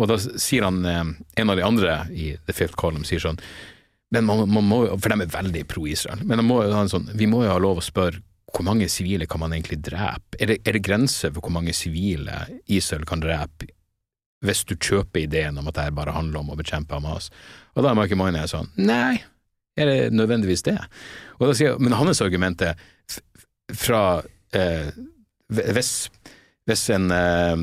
Og 0.00 0.08
da 0.08 0.16
sier 0.20 0.64
han, 0.64 0.84
eh, 0.88 1.02
en 1.42 1.50
av 1.52 1.56
de 1.58 1.64
andre 1.66 1.96
i 2.12 2.30
The 2.46 2.54
Fifth 2.56 2.76
Column, 2.80 3.04
sier 3.04 3.20
sånn 3.24 3.40
men 4.14 4.22
man, 4.22 4.44
man 4.48 4.62
må, 4.62 4.76
For 5.02 5.10
de 5.10 5.24
er 5.24 5.30
veldig 5.32 5.64
pro-Israel. 5.66 6.20
Men 6.22 6.38
de 6.38 6.44
må, 6.46 6.60
han 6.70 6.86
sånn, 6.88 7.08
vi 7.18 7.26
må 7.26 7.40
jo 7.42 7.50
ha 7.50 7.58
lov 7.58 7.80
å 7.80 7.82
spørre 7.82 8.20
hvor 8.52 8.64
mange 8.66 8.88
sivile 8.88 9.26
kan 9.26 9.42
man 9.42 9.52
egentlig 9.52 9.80
drepe? 9.84 10.38
Er 10.40 10.52
det, 10.52 10.58
er 10.64 10.76
det 10.76 10.84
grenser 10.86 11.32
for 11.34 11.46
hvor 11.46 11.56
mange 11.58 11.74
sivile 11.76 12.44
Israel 12.66 13.06
kan 13.08 13.22
drepe 13.24 13.72
hvis 14.44 14.66
du 14.68 14.76
kjøper 14.76 15.24
ideen 15.24 15.56
om 15.58 15.66
at 15.70 15.78
det 15.78 15.94
bare 15.96 16.14
handler 16.14 16.42
om 16.42 16.52
å 16.52 16.58
bekjempe 16.58 16.94
Hamas? 16.94 17.30
Og 17.74 17.82
da 17.82 17.90
er 17.90 17.98
Michael 17.98 18.20
Miney 18.20 18.50
sånn 18.50 18.70
Nei, 18.78 19.18
er 19.76 19.90
det 19.90 19.98
nødvendigvis 20.14 20.64
det? 20.68 20.78
Og 21.40 21.50
da 21.50 21.56
sier 21.58 21.80
Men 21.82 21.98
hans 21.98 22.22
argument 22.24 22.62
er 22.62 22.78
fra 23.74 24.22
eh, 24.54 24.94
hvis 25.50 26.06
hvis 26.66 26.88
en 26.90 27.12
eh, 27.14 27.60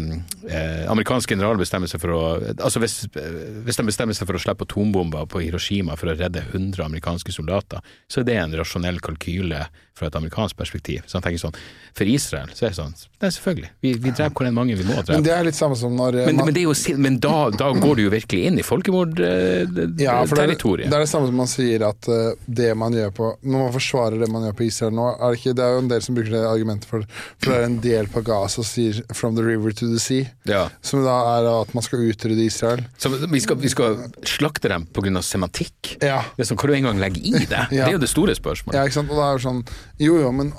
eh, 0.48 0.84
amerikansk 0.92 1.34
general 1.34 1.60
bestemmer 1.60 1.92
seg 1.92 2.00
for 2.00 2.16
å 2.16 2.22
Altså 2.54 2.80
hvis, 2.80 3.02
hvis 3.12 3.80
de 3.80 3.86
bestemmer 3.90 4.16
seg 4.16 4.30
for 4.30 4.40
å 4.40 4.42
slippe 4.42 4.64
atombomber 4.64 5.28
på 5.28 5.42
Hiroshima 5.44 5.98
for 6.00 6.12
å 6.12 6.16
redde 6.16 6.46
100 6.46 6.86
amerikanske 6.86 7.36
soldater, 7.36 7.84
så 8.08 8.22
er 8.22 8.30
det 8.30 8.38
en 8.40 8.56
rasjonell 8.56 9.02
kalkyle 9.04 9.66
fra 9.94 10.08
et 10.10 10.16
amerikansk 10.18 10.58
perspektiv. 10.58 11.04
Så 11.06 11.20
han 11.20 11.26
tenker 11.26 11.42
sånn 11.42 11.58
For 11.94 12.10
Israel 12.10 12.50
så 12.58 12.66
er 12.66 12.72
det 12.74 12.78
sånn 12.80 12.94
Nei, 13.24 13.30
selvfølgelig. 13.32 13.70
Vi, 13.86 13.92
vi 14.04 14.12
dreper 14.12 14.36
hvor 14.36 14.48
enn 14.50 14.56
mange 14.58 14.76
vi 14.76 14.84
må 14.84 14.96
drepe. 14.98 15.16
Men 15.16 15.24
det 15.24 15.32
er 15.32 15.46
litt 15.46 15.56
samme 15.56 15.78
som 15.80 15.94
når 15.96 16.18
eh, 16.18 16.26
Men, 16.28 16.40
man- 16.40 16.50
men, 16.50 16.56
det 16.58 16.64
jo, 16.66 16.74
men 17.00 17.20
da, 17.24 17.36
da 17.54 17.70
går 17.72 18.00
du 18.00 18.02
jo 18.08 18.12
virkelig 18.12 18.48
inn 18.50 18.58
i 18.58 18.64
Ja, 18.64 20.18
for 20.26 20.40
det 20.40 20.44
er, 20.44 20.56
det 20.58 20.90
er 20.90 21.06
det 21.06 21.10
samme 21.12 21.30
som 21.30 21.38
man 21.38 21.50
sier 21.52 21.86
at 21.88 22.10
uh, 22.10 22.34
det 22.46 22.72
man 22.80 22.96
gjør 22.98 23.14
på 23.16 23.30
Når 23.46 23.64
man 23.68 23.72
forsvarer 23.76 24.20
det 24.20 24.30
man 24.34 24.48
gjør 24.48 24.58
på 24.60 24.66
Israel 24.68 24.98
nå, 24.98 25.08
er 25.14 25.24
det, 25.36 25.40
ikke, 25.40 25.56
det 25.60 25.66
er 25.66 25.78
jo 25.78 25.84
en 25.84 25.92
del 25.94 26.04
som 26.06 26.18
bruker 26.18 26.36
det 26.36 26.42
argumentet 26.50 26.90
for 26.90 27.06
For 27.14 27.52
det 27.54 27.60
er 27.60 27.70
en 27.70 27.80
del 27.86 28.10
på 28.12 28.26
Gaza 28.26 28.54
som 28.54 28.68
sier 28.68 29.00
'from 29.14 29.38
the 29.38 29.44
river 29.46 29.72
to 29.72 29.88
the 29.88 30.00
sea', 30.02 30.28
ja. 30.46 30.68
som 30.82 31.04
da 31.04 31.16
er 31.38 31.48
at 31.62 31.74
man 31.74 31.84
skal 31.84 32.04
utrydde 32.06 32.44
Israel. 32.44 32.84
Så 32.98 33.10
vi 33.10 33.40
skal, 33.40 33.58
vi 33.58 33.70
skal 33.70 33.98
slakte 34.28 34.70
dem 34.70 34.86
pga. 34.86 35.22
semantikk. 35.22 35.98
Ja, 36.02 36.22
Det 36.38 36.44
er 36.44 36.50
sånn, 36.52 36.58
Hva 36.58 36.68
du 36.68 36.76
engang 36.76 37.00
legger 37.00 37.22
i 37.24 37.46
det? 37.46 37.64
Det 37.74 37.82
er 37.82 37.92
jo 37.96 38.02
det 38.04 38.10
store 38.10 38.36
spørsmålet. 38.36 38.78
ja 38.78 38.84
ikke 38.84 39.00
sant? 39.00 39.10
Og 39.10 39.18
det 39.18 39.26
er 39.26 39.32
jo 39.38 39.44
sånn 39.48 39.64
Jo 40.02 40.18
jo, 40.22 40.32
men 40.34 40.54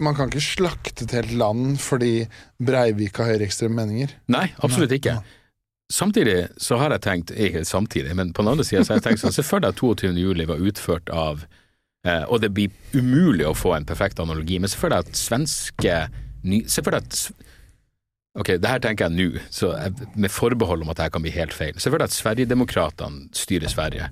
man 0.00 0.16
kan 0.16 0.30
ikke 0.30 0.42
slakte 0.42 1.04
et 1.04 1.14
helt 1.14 1.34
land 1.38 1.76
fordi 1.82 2.24
Breivik 2.62 3.20
har 3.20 3.30
høyreekstreme 3.34 3.76
meninger. 3.82 4.14
Nei, 4.32 4.48
absolutt 4.64 4.94
ikke. 4.96 5.18
Samtidig 5.90 6.36
så 6.62 6.78
har 6.80 6.94
jeg 6.94 7.02
tenkt, 7.04 7.32
ikke 7.34 7.64
samtidig, 7.66 8.14
men 8.16 8.30
på 8.32 8.44
den 8.44 8.52
andre 8.52 8.64
sida 8.66 8.84
så 8.84 8.94
har 8.94 9.00
jeg 9.00 9.08
tenkt 9.08 9.24
sånn, 9.24 9.34
se 9.34 9.44
for 9.46 9.62
deg 9.62 9.74
at 9.74 9.80
22. 9.82 10.12
juli 10.22 10.46
var 10.46 10.62
utført 10.62 11.10
av 11.10 11.42
eh, 12.06 12.22
Og 12.30 12.38
det 12.44 12.52
blir 12.54 12.70
umulig 12.94 13.48
å 13.48 13.56
få 13.58 13.74
en 13.74 13.88
perfekt 13.88 14.22
analogi, 14.22 14.60
men 14.62 14.70
se 14.70 14.78
for 14.78 14.94
deg 14.94 15.02
at 15.02 15.18
svenske 15.18 15.96
Se 16.70 16.80
for 16.80 16.94
deg 16.94 17.02
at 17.04 17.48
Ok, 18.38 18.52
det 18.62 18.70
her 18.70 18.78
tenker 18.78 19.08
jeg 19.08 19.16
nå, 19.18 19.40
så 19.50 19.72
jeg, 19.74 20.06
med 20.14 20.30
forbehold 20.30 20.84
om 20.84 20.92
at 20.92 21.00
dette 21.00 21.14
kan 21.16 21.24
bli 21.24 21.32
helt 21.34 21.54
feil. 21.54 21.74
Se 21.82 21.90
for 21.90 21.98
deg 21.98 22.06
at 22.06 22.14
Sverigedemokraterne 22.14 23.26
styrer 23.34 23.72
Sverige 23.72 24.06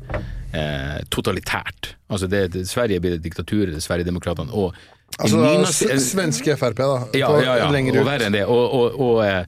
eh, 0.50 0.98
totalitært. 1.14 1.92
Altså 2.10 2.26
det, 2.30 2.48
det, 2.56 2.64
Sverige 2.66 2.98
blir 3.04 3.14
et 3.14 3.22
diktatur, 3.22 3.68
det 3.68 3.78
er 3.78 3.84
Sverigedemokratene 3.84 4.54
og 4.54 4.74
Altså 5.18 5.38
nynas, 5.40 5.78
svenske 6.04 6.52
Frp, 6.60 6.82
da. 6.82 6.98
ja, 7.16 7.30
ja, 7.40 7.54
ja. 7.62 7.68
og 7.70 8.04
verre 8.06 8.26
enn 8.28 8.34
det. 8.36 8.42
Og, 8.44 8.74
og, 8.76 8.98
og, 9.00 9.22
eh, 9.24 9.46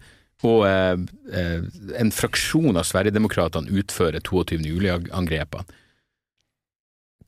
og 0.49 0.63
eh, 0.67 1.03
eh, 1.37 1.67
en 2.01 2.13
fraksjon 2.15 2.81
av 2.81 2.87
Sverigedemokraterne 2.89 3.75
utfører 3.83 4.25
22. 4.25 4.63
juli-angrepene. 4.71 5.67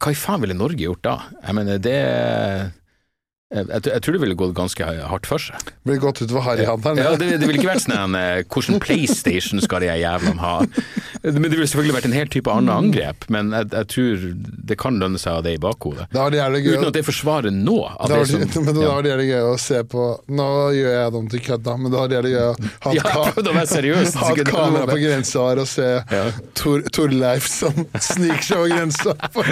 Hva 0.02 0.14
i 0.14 0.18
faen 0.18 0.42
ville 0.42 0.56
Norge 0.56 0.80
gjort 0.82 1.04
da? 1.04 1.16
Jeg 1.44 1.58
mener, 1.58 1.82
det 1.82 1.98
jeg, 3.52 3.82
jeg, 3.84 4.00
tror 4.04 4.16
det 4.16 4.20
ville 4.22 4.36
gått 4.38 4.54
ganske 4.56 4.86
hardt 5.10 5.28
for 5.28 5.42
seg. 5.42 5.72
Ville 5.84 6.00
gått 6.00 6.22
utover 6.22 6.46
harryhandelen. 6.46 7.02
Ja, 7.04 7.12
det, 7.20 7.28
det 7.42 7.48
ville 7.48 7.60
ikke 7.60 7.72
vært 7.74 7.84
sånn 7.84 8.16
en 8.16 8.46
Hvordan 8.48 8.80
PlayStation 8.80 9.60
skal 9.60 9.84
de 9.84 9.90
jævlene 9.92 10.40
ha? 10.40 10.54
Men 11.22 11.44
Det 11.44 11.52
ville 11.52 11.68
selvfølgelig 11.68 11.96
vært 11.98 12.08
en 12.08 12.16
helt 12.16 12.32
type 12.34 12.50
annet 12.52 12.74
angrep, 12.74 13.26
men 13.32 13.52
jeg, 13.54 13.68
jeg 13.74 13.88
tror 13.92 14.24
det 14.72 14.78
kan 14.80 14.96
lønne 14.98 15.20
seg 15.20 15.34
å 15.34 15.38
ha 15.38 15.44
det 15.44 15.52
i 15.58 15.60
bakhodet. 15.62 16.08
Har 16.16 16.32
det 16.32 16.40
gøy 16.64 16.78
Uten 16.78 16.88
at 16.88 16.96
det 16.96 17.04
forsvarer 17.06 17.54
nå. 17.54 17.76
det 18.08 18.16
var 18.16 18.24
det, 18.24 18.48
som 18.54 18.64
men 18.66 18.78
da 18.78 18.88
var 18.88 19.04
det 19.04 19.12
jævlig 19.12 19.28
gøy 19.28 19.46
å 19.50 19.54
se 19.60 19.82
på 19.92 20.06
Nå 20.32 20.48
gjør 20.76 20.96
jeg 20.96 21.14
dem 21.16 21.28
til 21.32 21.44
kødd, 21.46 21.64
da, 21.68 21.76
men 21.78 21.92
da 21.94 22.00
var 22.02 22.10
det 22.10 22.18
jævlig 22.18 22.32
gøy 22.32 22.42
å 22.42 22.54
ha 22.56 22.94
et, 22.94 22.98
Ja, 22.98 23.24
å 23.28 23.56
være 23.58 23.66
seriøs. 23.70 24.16
ha 24.22 24.32
et 24.32 24.50
kamera 24.50 24.88
på 24.90 24.98
grensa 25.02 25.46
her 25.50 25.62
og 25.62 25.70
se 25.70 25.90
Ja. 26.12 26.24
Tor, 26.58 26.86
Torleif 26.94 27.46
som 27.50 27.84
sniker 28.00 28.46
seg 28.48 28.58
over 28.62 28.74
grensa 28.74 29.14
på, 29.34 29.46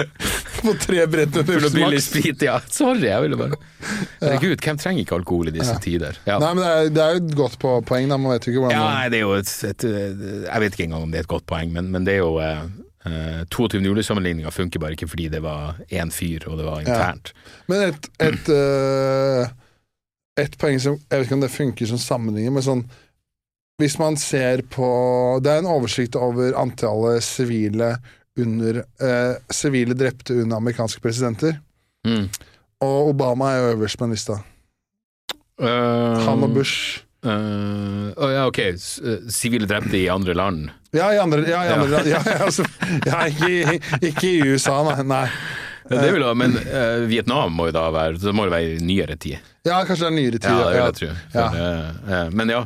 på 0.61 0.75
tre 0.81 1.05
brett 1.11 1.37
med 1.37 1.47
Pepsi 1.47 1.73
billig 1.77 2.01
Max. 2.01 2.09
sprit, 2.09 2.47
ja. 2.49 2.57
Sorry, 2.71 3.07
jeg 3.07 3.27
ville 3.27 3.39
bare 3.39 3.59
Herregud, 4.21 4.61
hvem 4.63 4.79
trenger 4.79 5.03
ikke 5.03 5.17
alkohol 5.17 5.49
i 5.51 5.55
disse 5.55 5.73
tider? 5.83 6.17
Ja. 6.27 6.37
Nei, 6.41 6.51
men 6.57 6.63
det 6.63 6.71
er, 6.71 6.91
det 6.93 7.03
er 7.03 7.15
jo 7.15 7.23
et 7.23 7.33
godt 7.37 7.57
på, 7.61 7.73
poeng, 7.87 8.07
da. 8.11 8.19
Man 8.21 8.33
vet 8.35 8.47
jo 8.47 8.53
ikke 8.53 8.63
hvordan 8.65 8.77
Ja, 8.77 9.09
det 9.11 9.19
er 9.19 9.25
jo 9.25 9.33
et, 9.37 9.51
et 9.67 9.85
Jeg 9.87 10.63
vet 10.63 10.77
ikke 10.77 10.87
engang 10.89 11.07
om 11.07 11.13
det 11.13 11.21
er 11.21 11.27
et 11.27 11.31
godt 11.31 11.47
poeng, 11.49 11.73
men, 11.75 11.91
men 11.93 12.07
det 12.07 12.17
er 12.17 12.21
jo 12.21 12.35
eh, 12.43 12.63
eh, 13.09 13.41
22. 13.53 13.81
juli-sammenligninga 13.89 14.53
funker 14.53 14.83
bare 14.83 14.97
ikke 14.97 15.09
fordi 15.11 15.29
det 15.33 15.43
var 15.45 15.81
én 15.89 16.13
fyr, 16.13 16.47
og 16.49 16.59
det 16.59 16.67
var 16.67 16.83
internt. 16.85 17.33
Men 17.71 17.87
et, 17.89 18.09
et, 18.23 18.51
øh, 18.55 19.45
et 20.45 20.57
poeng 20.61 20.81
som 20.81 20.99
Jeg 20.99 21.17
vet 21.17 21.29
ikke 21.29 21.39
om 21.39 21.45
det 21.45 21.53
funker 21.55 21.91
som 21.91 22.01
sammenligning, 22.01 22.55
men 22.57 22.67
sånn 22.67 22.85
Hvis 23.81 23.97
man 23.97 24.17
ser 24.19 24.61
på 24.69 24.87
Det 25.41 25.51
er 25.51 25.63
en 25.63 25.73
oversikt 25.73 26.15
over 26.19 26.53
antallet 26.59 27.23
sivile 27.25 27.95
under 28.39 28.85
Sivile 29.51 29.93
drepte 29.99 30.37
under 30.39 30.61
amerikanske 30.61 31.01
presidenter. 31.03 31.57
Mm. 32.07 32.29
Og 32.81 33.11
Obama 33.13 33.53
er 33.53 33.61
jo 33.61 33.71
øverst 33.75 33.99
på 33.99 34.07
den 34.07 34.15
lista. 34.15 34.41
Eh, 35.61 36.25
Han 36.25 36.43
og 36.43 36.53
Bush. 36.55 37.01
Uh, 37.21 38.09
å, 38.17 38.27
ja, 38.33 38.45
ok. 38.49 38.59
Eh, 38.65 39.25
Sivile 39.29 39.67
drepte 39.69 39.93
i 39.99 40.07
andre 40.09 40.33
land. 40.33 40.71
Ja, 40.91 41.11
i 41.13 41.19
andre, 41.21 41.43
ja, 41.45 41.59
i 41.67 41.73
andre 41.75 42.01
ja, 42.09 42.17
ja, 42.25 42.39
altså, 42.47 42.65
ja, 43.05 43.19
ikke, 43.29 43.77
ikke 44.09 44.25
i 44.25 44.39
USA, 44.49 44.79
nei. 44.89 45.03
nei. 45.05 45.25
Det 45.91 46.07
vil 46.15 46.23
da, 46.23 46.31
men 46.37 46.55
uh, 46.57 47.03
Vietnam 47.09 47.53
må 47.57 47.67
jo 47.67 47.73
da 47.75 47.83
være 47.91 48.19
Så 48.21 48.31
må 48.35 48.45
det 48.47 48.53
være 48.53 48.75
i 48.77 48.83
nyere 48.85 49.17
tid. 49.19 49.41
Ja, 49.67 49.81
kanskje 49.85 50.07
det 50.07 50.09
er 50.09 50.15
nyere 50.17 50.39
tid. 50.39 50.49
Ja, 50.49 50.65
det 50.65 50.73
vil 50.73 50.81
jeg 50.81 50.97
tro. 51.01 52.29
Men 52.39 52.53
ja. 52.55 52.63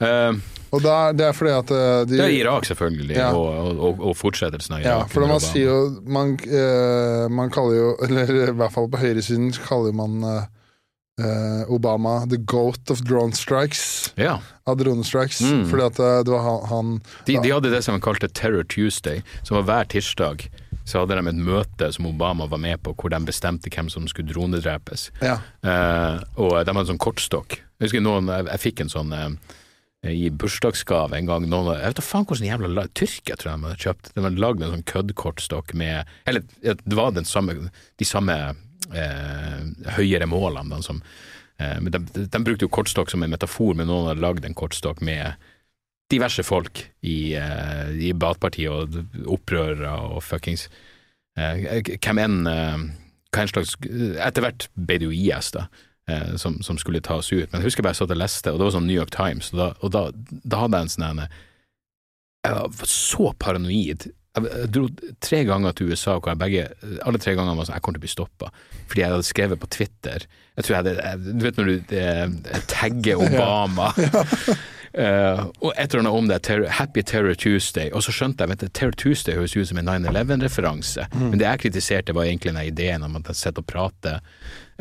Eh, 0.00 0.32
Og 0.70 0.82
da, 0.84 0.96
det 1.12 1.24
er 1.26 1.32
fordi 1.34 1.50
at 1.50 1.70
øh, 1.74 2.06
de 2.06 2.14
det 2.16 2.24
er 2.28 2.36
Irak, 2.36 2.64
selvfølgelig, 2.68 3.16
Ja. 3.16 3.32
og, 3.34 3.78
og, 3.88 4.00
og 4.10 4.16
fortsettelsen 4.16 4.76
av 4.78 4.84
Ja, 4.84 4.98
for 5.10 5.26
man 5.26 5.40
sier 5.42 5.66
jo 5.66 5.80
man, 6.06 6.36
uh, 6.46 7.26
man 7.30 7.50
kaller 7.50 7.74
jo, 7.80 7.88
eller 8.06 8.30
i 8.48 8.54
hvert 8.54 8.72
fall 8.76 8.86
på 8.92 9.00
høyresiden, 9.02 9.50
kaller 9.66 9.92
man 9.92 10.22
eh, 10.22 10.44
eh, 11.20 11.64
Obama 11.74 12.24
the 12.30 12.38
goat 12.38 12.90
of 12.90 13.02
drone 13.02 13.32
strikes. 13.34 14.12
Ja. 14.16 14.38
Av 14.66 14.76
dronestrikes. 14.78 15.40
Mm. 15.42 15.64
Fordi 15.70 15.82
at 15.90 15.98
eh, 15.98 16.22
det 16.24 16.32
var 16.32 16.42
han, 16.46 16.62
han 16.70 16.92
De, 17.26 17.36
de 17.42 17.50
hadde 17.52 17.70
det 17.74 17.82
som 17.84 17.94
de 17.98 18.00
kalte 18.04 18.28
Terror 18.28 18.62
Tuesday, 18.64 19.22
som 19.42 19.58
var 19.58 19.66
hver 19.68 19.90
tirsdag. 19.96 20.46
Så 20.86 21.02
hadde 21.02 21.18
de 21.18 21.28
et 21.30 21.36
møte 21.50 21.90
som 21.92 22.06
Obama 22.08 22.46
var 22.50 22.58
med 22.62 22.80
på, 22.82 22.94
hvor 22.98 23.10
de 23.12 23.18
bestemte 23.26 23.70
hvem 23.70 23.90
som 23.92 24.06
skulle 24.10 24.32
dronedrepes. 24.32 25.10
Ja. 25.22 25.36
Eh, 25.62 26.22
og 26.40 26.54
de 26.56 26.62
hadde 26.70 26.78
en 26.86 26.92
sånn 26.94 27.02
kortstokk. 27.02 27.58
Jeg 27.80 27.88
husker 27.90 28.02
noen, 28.06 28.30
jeg, 28.30 28.46
jeg 28.54 28.62
fikk 28.68 28.80
en 28.86 28.92
sånn 28.92 29.12
eh, 29.16 29.28
i 30.06 30.30
bursdagsgave 30.32 31.16
en 31.18 31.28
gang. 31.28 31.44
Noen, 31.50 31.74
jeg 31.76 31.92
vet 31.92 31.98
da 31.98 32.04
faen 32.04 32.24
hvordan 32.28 32.48
jævla 32.48 32.70
lag, 32.72 32.92
Tyrkia 32.96 33.36
tror 33.36 33.50
jeg 33.50 33.60
de 33.60 33.68
hadde 33.68 33.84
kjøpt. 33.84 34.12
De 34.14 34.24
hadde 34.24 34.42
lagd 34.44 34.64
en 34.64 34.74
sånn 34.74 34.86
køddkortstokk 34.88 35.74
med 35.76 36.08
Eller 36.30 36.46
det 36.64 36.96
var 36.96 37.12
samme, 37.28 37.56
de 38.00 38.08
samme 38.08 38.36
eh, 38.94 39.58
høyere 39.98 40.28
målene. 40.30 40.70
den 40.72 40.86
som, 40.86 41.02
eh, 41.58 41.76
men 41.80 41.92
de, 41.92 42.24
de 42.24 42.44
brukte 42.44 42.64
jo 42.64 42.72
kortstokk 42.72 43.12
som 43.12 43.22
en 43.22 43.30
metafor, 43.30 43.74
men 43.74 43.90
noen 43.90 44.08
hadde 44.08 44.24
lagd 44.24 44.48
en 44.48 44.56
kortstokk 44.56 45.02
med 45.04 45.36
diverse 46.10 46.42
folk 46.42 46.82
i, 47.06 47.34
eh, 47.38 47.90
i 48.08 48.12
Batpartiet 48.12 48.70
og 48.70 49.28
opprørere 49.30 49.92
og 50.10 50.24
fuckings 50.26 50.68
eh, 51.38 51.84
Hvem 52.02 52.18
enn 52.18 52.40
eh, 52.50 52.88
hva 53.30 53.44
en 53.44 53.52
slags 53.52 53.76
Etter 53.78 54.42
hvert 54.42 54.66
ble 54.74 54.98
det 54.98 55.06
jo 55.06 55.14
IS, 55.14 55.52
da. 55.54 55.68
Eh, 56.10 56.36
Som, 56.40 56.60
som 56.66 56.78
skulle 56.78 57.00
tas 57.00 57.32
ut. 57.32 57.48
Men 57.50 57.60
jeg 57.60 57.70
husker 57.70 57.86
bare 57.86 57.94
jeg 57.94 58.02
satt 58.02 58.14
og 58.14 58.20
leste, 58.20 58.52
og 58.52 58.60
det 58.60 58.66
var 58.68 58.76
sånn 58.76 58.88
New 58.88 58.96
York 58.98 59.12
Times, 59.14 59.52
og 59.54 59.60
da, 59.60 59.68
og 59.80 59.92
da, 59.94 60.02
da 60.44 60.64
hadde 60.64 60.80
jeg 60.80 60.88
en 60.88 60.94
sånn 60.96 61.22
Jeg 61.26 62.56
var 62.56 62.88
så 62.88 63.32
paranoid. 63.38 64.10
Jeg 64.38 64.68
dro 64.70 64.84
tre 65.18 65.40
ganger 65.44 65.74
til 65.74 65.90
USA, 65.90 66.18
jeg 66.22 66.38
begge, 66.38 66.66
alle 67.02 67.18
tre 67.18 67.34
gangene 67.34 67.58
var 67.58 67.66
sånn 67.66 67.74
Jeg 67.74 67.82
kommer 67.82 67.98
til 67.98 68.04
å 68.04 68.06
bli 68.06 68.12
stoppa. 68.12 68.50
Fordi 68.86 69.02
jeg 69.02 69.10
hadde 69.14 69.26
skrevet 69.26 69.62
på 69.62 69.70
Twitter 69.74 70.26
Jeg 70.56 70.66
tror 70.66 70.76
jeg 70.76 70.82
hadde 70.84 71.34
Du 71.38 71.46
vet 71.46 71.58
når 71.58 71.70
du 71.70 71.94
eh, 71.98 72.60
tagger 72.70 73.20
Obama 73.26 73.90
Eh, 74.92 75.40
og 75.62 75.70
et 75.78 75.92
eller 75.92 76.02
annet 76.02 76.18
om 76.18 76.28
det, 76.30 76.40
ter 76.42 76.64
Happy 76.74 77.02
Terror 77.06 77.36
Tuesday, 77.38 77.92
og 77.94 78.02
så 78.02 78.14
skjønte 78.14 78.42
jeg 78.42 78.50
vet 78.50 78.64
Terror 78.74 78.96
Tuesday 78.98 79.36
høres 79.38 79.54
ut 79.54 79.68
som 79.70 79.78
en 79.78 79.90
9-11-referanse, 79.90 81.06
men 81.14 81.38
det 81.38 81.46
jeg 81.46 81.62
kritiserte 81.64 82.14
var 82.16 82.26
egentlig 82.26 82.54
den 82.56 82.62
ideen 82.64 83.06
om 83.06 83.14
at 83.20 83.30
jeg 83.30 83.38
sitter 83.38 83.62
og 83.62 83.68
prater 83.70 84.18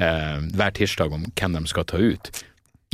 uh, 0.02 0.40
hver 0.58 0.74
tirsdag 0.74 1.14
om 1.14 1.28
hvem 1.30 1.60
de 1.60 1.64
skal 1.70 1.86
ta 1.90 2.02
ut. 2.02 2.32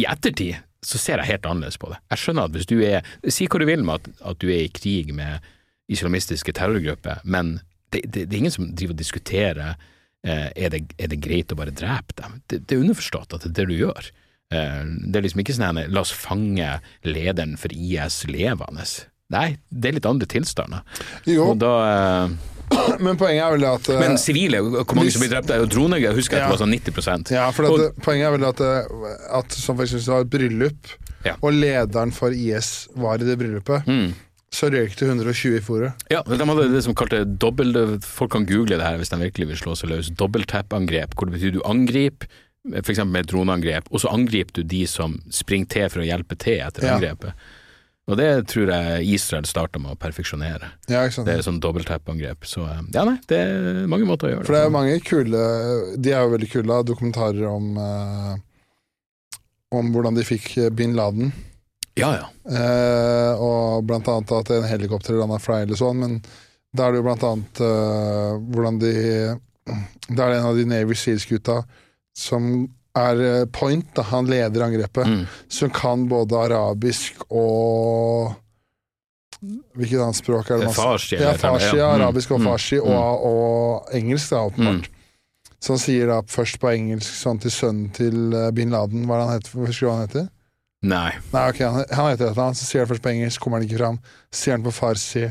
I 0.02 0.08
ettertid 0.12 0.60
så 0.86 1.00
ser 1.02 1.22
jeg 1.22 1.32
helt 1.32 1.48
annerledes 1.48 1.80
på 1.82 1.94
det. 1.94 2.02
Jeg 2.12 2.22
skjønner 2.22 2.50
at 2.50 2.58
hvis 2.58 2.68
du 2.70 2.76
er 2.86 3.08
Si 3.32 3.48
hva 3.50 3.62
du 3.62 3.66
vil 3.66 3.86
med 3.88 4.04
at, 4.04 4.12
at 4.34 4.42
du 4.44 4.50
er 4.52 4.66
i 4.66 4.74
krig 4.76 5.16
med 5.16 5.48
islamistiske 5.90 6.52
terrorgrupper, 6.58 7.24
men 7.24 7.60
det, 7.94 8.04
det, 8.04 8.28
det 8.28 8.36
er 8.36 8.44
ingen 8.44 8.54
som 8.54 8.68
driver 8.76 8.98
og 8.98 9.00
diskuterer 9.00 9.80
uh, 9.80 10.50
er, 10.52 10.68
det, 10.76 10.84
er 11.00 11.16
det 11.16 11.24
greit 11.24 11.56
å 11.56 11.62
bare 11.64 11.74
drepe 11.74 12.20
dem. 12.20 12.42
Det, 12.52 12.66
det 12.68 12.76
er 12.76 12.84
underforstått 12.84 13.40
at 13.40 13.48
det 13.48 13.54
er 13.54 13.58
det 13.62 13.70
du 13.72 13.78
gjør. 13.86 14.12
Eh, 14.54 14.82
det 15.10 15.20
er 15.20 15.26
liksom 15.26 15.42
ikke 15.42 15.56
sånn 15.58 15.80
at 15.82 15.90
la 15.94 16.02
oss 16.06 16.12
fange 16.14 16.68
lederen 17.08 17.56
for 17.58 17.74
IS 17.74 18.24
levende. 18.30 18.86
Nei, 19.34 19.56
det 19.74 19.90
er 19.90 19.96
litt 19.98 20.06
andre 20.06 20.28
tilstander. 20.30 20.84
Jo, 21.26 21.48
Og 21.54 21.58
da 21.64 21.72
eh, 21.90 22.36
men 23.06 23.18
poenget 23.18 23.42
er 23.46 23.56
vel 23.56 23.66
at 23.70 23.90
eh, 23.94 24.00
Men 24.02 24.20
sivile, 24.22 24.60
hvor 24.62 24.96
mange 24.98 25.12
som 25.14 25.22
blir 25.24 25.32
drept? 25.34 25.50
Og 25.54 25.68
Droner 25.74 26.02
jeg 26.02 26.18
husker 26.18 26.38
ja, 26.38 26.46
at 26.46 26.54
det 26.54 26.58
var 26.58 26.62
sånn 26.64 26.74
90% 26.78 27.34
Ja, 27.34 27.48
for 27.54 27.68
at, 27.68 27.74
Og- 27.74 28.00
poenget 28.06 28.30
er 28.30 28.36
vel 28.38 28.46
at, 28.50 28.62
at 29.42 29.58
som 29.58 29.78
for 29.78 29.86
eksempel 29.86 30.14
var 30.14 30.26
et 30.28 30.32
bryllup, 30.38 30.94
Ja. 31.26 31.34
og 31.42 31.54
lederen 31.58 32.14
for 32.14 32.30
IS 32.38 32.88
var 32.96 33.18
i 33.22 33.26
det 33.26 33.38
bryllupet, 33.42 33.86
Mm. 33.90 34.14
så 34.54 34.70
røyk 34.70 34.94
det 34.96 35.08
120 35.10 35.58
i 35.58 35.62
fòret. 35.66 35.94
Ja, 36.14 36.22
de 36.22 36.38
hadde 36.46 36.68
det 36.72 36.84
som 36.86 36.94
kalte 36.94 37.24
dobbel 37.26 37.74
Folk 38.06 38.32
kan 38.32 38.46
google 38.46 38.78
det 38.78 38.86
her 38.86 38.98
hvis 39.02 39.10
de 39.10 39.18
virkelig 39.18 39.48
vil 39.50 39.58
slå 39.58 39.74
seg 39.76 39.90
løs. 39.90 40.12
Dobbelttap-angrep, 40.14 41.16
hvor 41.18 41.26
det 41.30 41.40
betyr 41.40 41.58
du 41.58 41.62
angriper, 41.66 42.30
f.eks. 42.82 43.04
med 43.06 43.28
droneangrep, 43.30 43.92
og 43.92 44.02
så 44.02 44.10
angriper 44.16 44.62
du 44.62 44.64
de 44.64 44.86
som 44.90 45.20
springer 45.30 45.68
til 45.70 45.90
for 45.94 46.02
å 46.02 46.08
hjelpe 46.08 46.38
til 46.42 46.60
etter 46.66 46.88
Ja. 46.88 46.96
angrepet. 46.96 47.34
Og 48.06 48.18
det 48.20 48.48
tror 48.52 48.70
jeg 48.70 49.08
Israel 49.16 49.46
starta 49.50 49.80
med 49.82 49.96
å 49.96 49.98
perfeksjonere. 49.98 50.68
Ja? 50.88 51.08
Det 51.10 51.26
er 51.34 51.42
sånn 51.42 51.58
dobbeltap-angrep. 51.60 52.46
Så 52.46 52.62
eh, 52.70 52.82
ja, 52.94 53.04
nei, 53.08 53.16
det 53.28 53.40
er 53.42 53.88
mange 53.90 54.06
måter 54.06 54.28
å 54.28 54.30
gjøre 54.30 54.44
det 54.44 54.46
For 54.46 54.54
det 54.58 54.62
er 54.62 54.74
mange 54.76 55.00
kule 55.02 55.40
De 55.98 56.12
er 56.14 56.22
jo 56.22 56.34
veldig 56.36 56.50
kule, 56.52 56.78
dokumentarer 56.86 57.48
om 57.50 57.72
eh, 57.82 58.36
Om 59.74 59.90
hvordan 59.96 60.20
de 60.20 60.24
fikk 60.28 60.52
bin 60.78 60.94
Laden. 60.96 61.34
Ja, 61.98 62.12
ja. 62.14 62.28
Eh, 62.46 63.42
og 63.42 63.86
blant 63.90 64.08
annet 64.12 64.32
at 64.38 64.52
en 64.54 64.68
helikopter 64.70 65.18
landa 65.18 65.40
fra 65.42 65.62
eller 65.64 65.80
sånn, 65.80 65.98
men 66.04 66.20
da 66.76 66.86
er 66.86 66.92
det 66.94 67.00
jo 67.02 67.06
blant 67.08 67.24
annet 67.26 67.62
eh, 67.64 68.36
hvordan 68.52 68.80
de 68.84 68.94
Da 70.14 70.28
er 70.28 70.36
det 70.36 70.40
en 70.44 70.50
av 70.52 70.60
de 70.60 70.66
Navy 70.70 70.94
Seals-gutta 71.00 71.64
som 72.16 72.48
er 72.96 73.22
eh, 73.22 73.46
Point, 73.52 73.90
da, 73.98 74.06
han 74.12 74.26
leder 74.32 74.64
angrepet, 74.70 75.06
Mm. 75.08 75.26
som 75.52 75.70
kan 75.76 76.08
både 76.10 76.38
arabisk 76.48 77.26
og 77.30 78.34
Hvilket 79.76 80.00
annet 80.02 80.16
språk 80.18 80.48
er 80.50 80.58
det? 80.62 80.66
man- 80.72 80.74
Farsi. 80.74 81.16
Ja, 81.20 81.34
farsi, 81.38 81.76
ja. 81.78 81.90
Mm, 81.92 82.02
arabisk 82.02 82.32
og 82.32 82.40
mm, 82.40 82.46
farsi, 82.48 82.78
mm. 82.80 82.88
og, 82.88 83.26
og 83.30 83.90
engelsk, 83.94 84.30
da, 84.32 84.40
åpenbart. 84.48 84.88
Så 85.60 85.74
han 85.76 85.82
sier 85.84 86.08
da 86.10 86.22
først 86.30 86.58
på 86.62 86.72
engelsk 86.72 87.12
sånn 87.20 87.42
til 87.44 87.52
sønnen 87.54 87.92
til 87.94 88.34
eh, 88.34 88.48
bin 88.56 88.72
Laden, 88.74 89.04
hva 89.06 89.18
er 89.18 89.20
det 89.22 89.28
han 89.28 89.36
heter? 89.40 89.68
Husker 89.68 89.86
du 89.86 89.90
hva 89.92 89.98
han 90.00 90.08
heter? 90.08 90.26
Nei. 90.86 91.12
Nei, 91.34 91.44
ok, 91.52 91.60
han, 91.66 91.86
han 91.92 92.10
heter 92.14 92.26
et 92.26 92.32
eller 92.32 92.44
annet, 92.48 92.58
så 92.62 92.66
sier 92.70 92.86
han 92.86 92.90
først 92.94 93.04
på 93.06 93.12
engelsk, 93.12 93.42
kommer 93.44 93.60
han 93.60 93.68
ikke 93.68 93.80
fram. 93.84 94.00
Så 94.32 94.40
sier 94.46 94.56
han 94.58 94.66
på 94.66 94.74
farsi, 94.80 95.26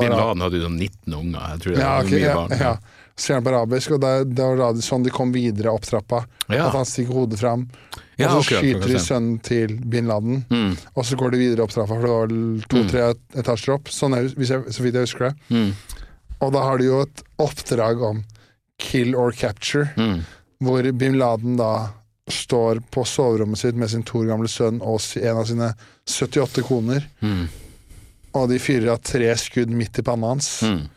Bin. 0.00 0.10
Laden 0.16 0.40
hadde 0.46 0.56
jo 0.60 0.64
sånn 0.68 0.78
19 0.80 1.14
unger. 1.20 1.46
Jeg 1.52 1.60
tror 1.64 1.74
det 1.76 1.80
Ja, 1.82 1.90
var 1.90 2.04
ok, 2.04 2.10
mye 2.14 2.20
ja, 2.24 2.34
barn. 2.34 2.54
ja. 2.60 2.74
Så 3.20 3.26
ser 3.26 3.34
han 3.36 3.44
på 3.44 3.50
arabisk, 3.52 3.90
og 3.92 4.00
det, 4.00 4.44
var 4.48 4.78
sånn 4.80 5.02
de 5.04 5.10
kom 5.12 5.32
videre 5.34 5.72
opp 5.76 5.84
trappa. 5.84 6.22
Ja. 6.48 6.68
At 6.70 6.78
han 6.78 6.86
stikker 6.88 7.12
hodet 7.18 7.38
fram, 7.42 7.66
og 7.68 8.24
så 8.24 8.38
okay, 8.40 8.60
skyter 8.62 8.88
de 8.94 8.98
sønnen 9.04 9.38
til 9.44 9.74
bin 9.92 10.08
Laden. 10.08 10.42
Mm, 10.48 10.72
Og 10.96 11.04
så 11.04 11.16
går 11.20 11.30
de 11.34 11.38
videre 11.42 11.64
opp 11.66 11.74
trappa, 11.74 11.98
for 12.00 12.08
det 12.08 12.16
var 12.16 12.64
to-tre 12.72 13.04
etasjer 13.42 13.74
opp. 13.76 13.88
Sånn 13.92 14.16
er, 14.16 14.30
jeg, 14.32 14.64
så 14.72 14.82
vidt 14.84 14.96
jeg 14.96 15.04
husker 15.08 15.28
det. 15.28 15.34
mm, 15.52 15.70
Og 16.40 16.52
da 16.56 16.64
har 16.64 16.78
de 16.80 16.88
jo 16.88 17.02
et 17.04 17.22
oppdrag 17.44 18.00
om 18.08 18.24
kill 18.80 19.12
or 19.14 19.32
capture, 19.36 19.90
mm. 20.00 20.20
hvor 20.64 20.88
bin 20.96 21.18
Laden 21.20 21.56
da 21.60 21.90
står 22.30 22.80
på 22.94 23.02
soverommet 23.04 23.58
sitt 23.58 23.74
med 23.76 23.90
sin 23.90 24.04
to 24.06 24.20
år 24.22 24.28
gamle 24.32 24.48
sønn 24.48 24.80
og 24.80 25.00
en 25.20 25.36
av 25.40 25.44
sine 25.48 25.74
78 26.08 26.62
koner, 26.64 27.04
Mm. 27.20 27.48
Og 28.36 28.48
de 28.50 28.58
fyrer 28.62 28.92
av 28.94 29.02
tre 29.04 29.28
skudd 29.38 29.70
midt 29.74 30.00
i 30.00 30.06
panna 30.06 30.34
hans. 30.34 30.60
Mm. 30.66 30.88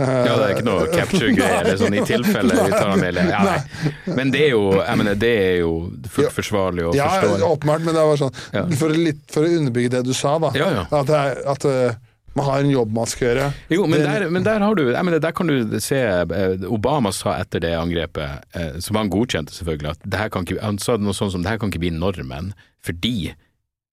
Ja, 0.00 0.34
det 0.38 0.44
er 0.44 0.52
ikke 0.54 0.64
noe 0.64 0.84
capture-greier, 0.88 1.66
er 1.68 1.80
sånn 1.80 1.96
i 1.98 2.04
tilfelle 2.08 2.56
vi 2.56 2.72
tar 2.72 2.92
ham 2.94 3.02
ja, 3.04 3.40
nei. 3.44 3.90
Men 4.16 4.30
det 4.32 4.46
er 4.46 4.54
jo, 4.54 4.62
jeg 4.78 5.00
mener, 5.00 5.18
det 5.20 5.32
er 5.36 5.56
jo 5.60 5.72
fullt 6.08 6.32
forsvarlig 6.32 6.86
å 6.88 6.92
Ja, 6.96 7.08
forståelig. 7.18 7.48
åpenbart, 7.50 7.84
men 7.84 7.98
det 7.98 8.04
var 8.08 8.20
sånn 8.22 8.38
for, 8.80 8.94
litt, 8.96 9.26
for 9.32 9.44
å 9.44 9.58
underbygge 9.60 9.92
det 9.98 10.06
du 10.08 10.14
sa, 10.16 10.38
da. 10.40 10.52
Ja, 10.56 10.70
ja. 10.78 10.86
At, 11.02 11.12
er, 11.12 11.42
at 11.52 11.66
eh, 11.68 11.98
man 12.38 12.46
har 12.46 12.64
en 12.64 12.72
jobb 12.72 12.96
man 12.96 13.10
skal 13.10 13.28
gjøre. 13.28 13.50
Jo, 13.74 13.84
men 13.90 14.04
der, 14.06 14.26
men 14.32 14.46
der 14.46 14.64
har 14.64 14.78
du 14.78 14.84
jeg 14.86 15.04
mener, 15.04 15.22
Der 15.22 15.36
kan 15.36 15.50
du 15.50 15.76
se 15.82 16.00
eh, 16.00 16.66
Obama 16.70 17.12
sa 17.12 17.36
etter 17.42 17.62
det 17.66 17.74
angrepet, 17.76 18.48
eh, 18.56 18.80
som 18.80 18.96
han 19.00 19.12
godkjente 19.12 19.52
selvfølgelig, 19.56 19.96
at 19.98 20.08
det 20.08 20.22
her 20.22 20.32
kan 20.32 20.48
ikke, 20.48 20.62
han 20.64 20.80
sa 20.80 20.96
noe 20.96 21.16
sånt 21.16 21.36
som 21.36 21.44
det 21.44 21.52
her 21.52 21.60
kan 21.60 21.72
ikke 21.72 21.84
bli 21.84 21.92
normen, 21.96 22.54
fordi 22.86 23.34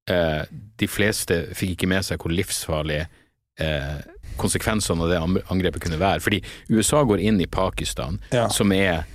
eh, 0.08 0.44
de 0.78 0.88
fleste 0.88 1.48
fikk 1.58 1.76
ikke 1.78 1.88
med 1.92 2.06
seg 2.08 2.18
hvor 2.22 2.32
livsfarlig 2.34 3.06
eh, 3.60 3.98
konsekvensene 4.38 5.02
av 5.04 5.10
det 5.10 5.44
angrepet 5.50 5.82
kunne 5.82 5.98
være. 6.00 6.22
Fordi 6.22 6.42
USA 6.70 7.04
går 7.04 7.20
inn 7.26 7.40
i 7.42 7.48
Pakistan, 7.50 8.20
Ja. 8.32 8.48
som 8.50 8.72
er 8.72 9.06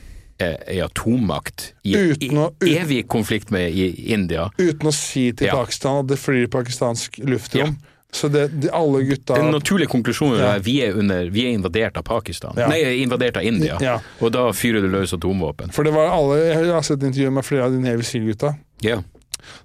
eh, 0.41 0.57
ei 0.67 0.81
atommakt 0.83 1.73
i, 1.85 1.93
Uten 1.95 2.39
å- 2.41 2.51
uten- 2.59 2.81
evig 2.83 3.07
konflikt 3.07 3.51
med 3.55 3.71
i 3.73 4.13
India. 4.13 4.49
Uten 4.59 4.89
å 4.89 4.93
si 4.93 5.31
til 5.33 5.47
Ja. 5.47 5.55
Pakistan 5.55 6.01
at 6.01 6.07
det 6.09 6.19
flyr 6.19 6.49
pakistansk 6.49 7.19
luftrom. 7.23 7.77
Så 8.13 8.29
det, 8.29 8.49
de, 8.61 8.69
alle 8.75 9.05
gutta 9.09 9.35
Den 9.39 9.53
naturlige 9.53 9.89
konklusjonen 9.89 10.39
Ja. 10.41 10.55
er 10.57 10.59
vi 10.61 10.81
er, 10.83 10.93
under, 10.99 11.31
vi 11.31 11.47
er 11.47 11.55
invadert 11.57 11.97
av 11.97 12.03
Pakistan. 12.05 12.53
Ja. 12.57 12.67
Nei, 12.69 12.83
invadert 13.03 13.37
av 13.39 13.43
India. 13.45 13.79
Ja. 13.81 14.01
Og 14.21 14.33
da 14.33 14.51
fyrer 14.53 14.83
du 14.83 14.89
løs 14.89 15.13
atomvåpen. 15.15 15.73
For 15.73 15.83
det 15.85 15.93
var 15.95 16.11
alle 16.11 16.37
Jeg 16.53 16.67
har 16.73 16.83
sett 16.83 16.99
intervjuer 17.01 17.33
med 17.33 17.45
flere 17.45 17.65
av 17.65 17.71
de 17.73 17.79
Navy 17.79 18.03
Seal-gutta. 18.03 18.57
Ja. 18.83 18.99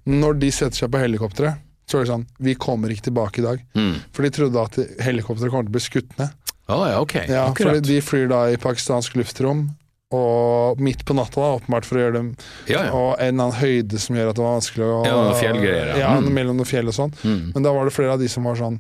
Når 0.06 0.40
de 0.42 0.52
setter 0.52 0.84
seg 0.84 0.92
på 0.94 1.02
helikopteret, 1.02 1.64
så 1.88 1.98
er 2.00 2.04
det 2.04 2.12
sånn 2.12 2.26
Vi 2.44 2.54
kommer 2.60 2.92
ikke 2.92 3.08
tilbake 3.10 3.40
i 3.40 3.46
dag. 3.46 3.62
Mm. 3.78 3.94
For 4.12 4.24
de 4.28 4.32
trodde 4.36 4.64
at 4.64 4.76
helikopteret 5.06 5.52
kommer 5.54 5.68
til 5.70 5.74
å 5.74 5.78
bli 5.80 5.86
skutt 5.86 6.18
ned. 6.20 6.34
Oh, 6.68 6.84
ja, 6.84 6.98
ok. 7.00 7.14
Ja, 7.32 7.46
for 7.56 7.80
de 7.80 8.00
flyr 8.04 8.28
da 8.28 8.42
i 8.52 8.58
pakistansk 8.60 9.16
luftrom, 9.16 9.70
og 10.12 10.80
midt 10.80 11.02
på 11.08 11.16
natta, 11.16 11.40
da, 11.40 11.56
åpenbart 11.60 11.84
for 11.88 12.00
å 12.00 12.04
gjøre 12.06 12.16
dem 12.16 12.28
Ja, 12.72 12.86
ja. 12.88 12.92
Og 12.96 13.18
en 13.20 13.34
eller 13.34 13.50
annen 13.50 13.58
høyde 13.60 14.00
som 14.00 14.16
gjør 14.16 14.30
at 14.32 14.38
det 14.38 14.44
var 14.46 14.54
vanskelig 14.56 14.86
å 14.88 15.00
Ja, 15.04 15.16
noen 15.18 15.40
fjellgreier, 15.42 15.90
ja. 16.00 16.12
Mm. 16.22 16.30
mellom 16.38 16.60
noen 16.62 16.70
fjell 16.70 16.88
og 16.88 16.96
sånn. 16.96 17.12
Mm. 17.28 17.42
Men 17.56 17.66
da 17.68 17.74
var 17.76 17.90
det 17.90 17.96
flere 17.96 18.14
av 18.16 18.22
de 18.24 18.30
som 18.32 18.48
var 18.48 18.56
sånn 18.56 18.78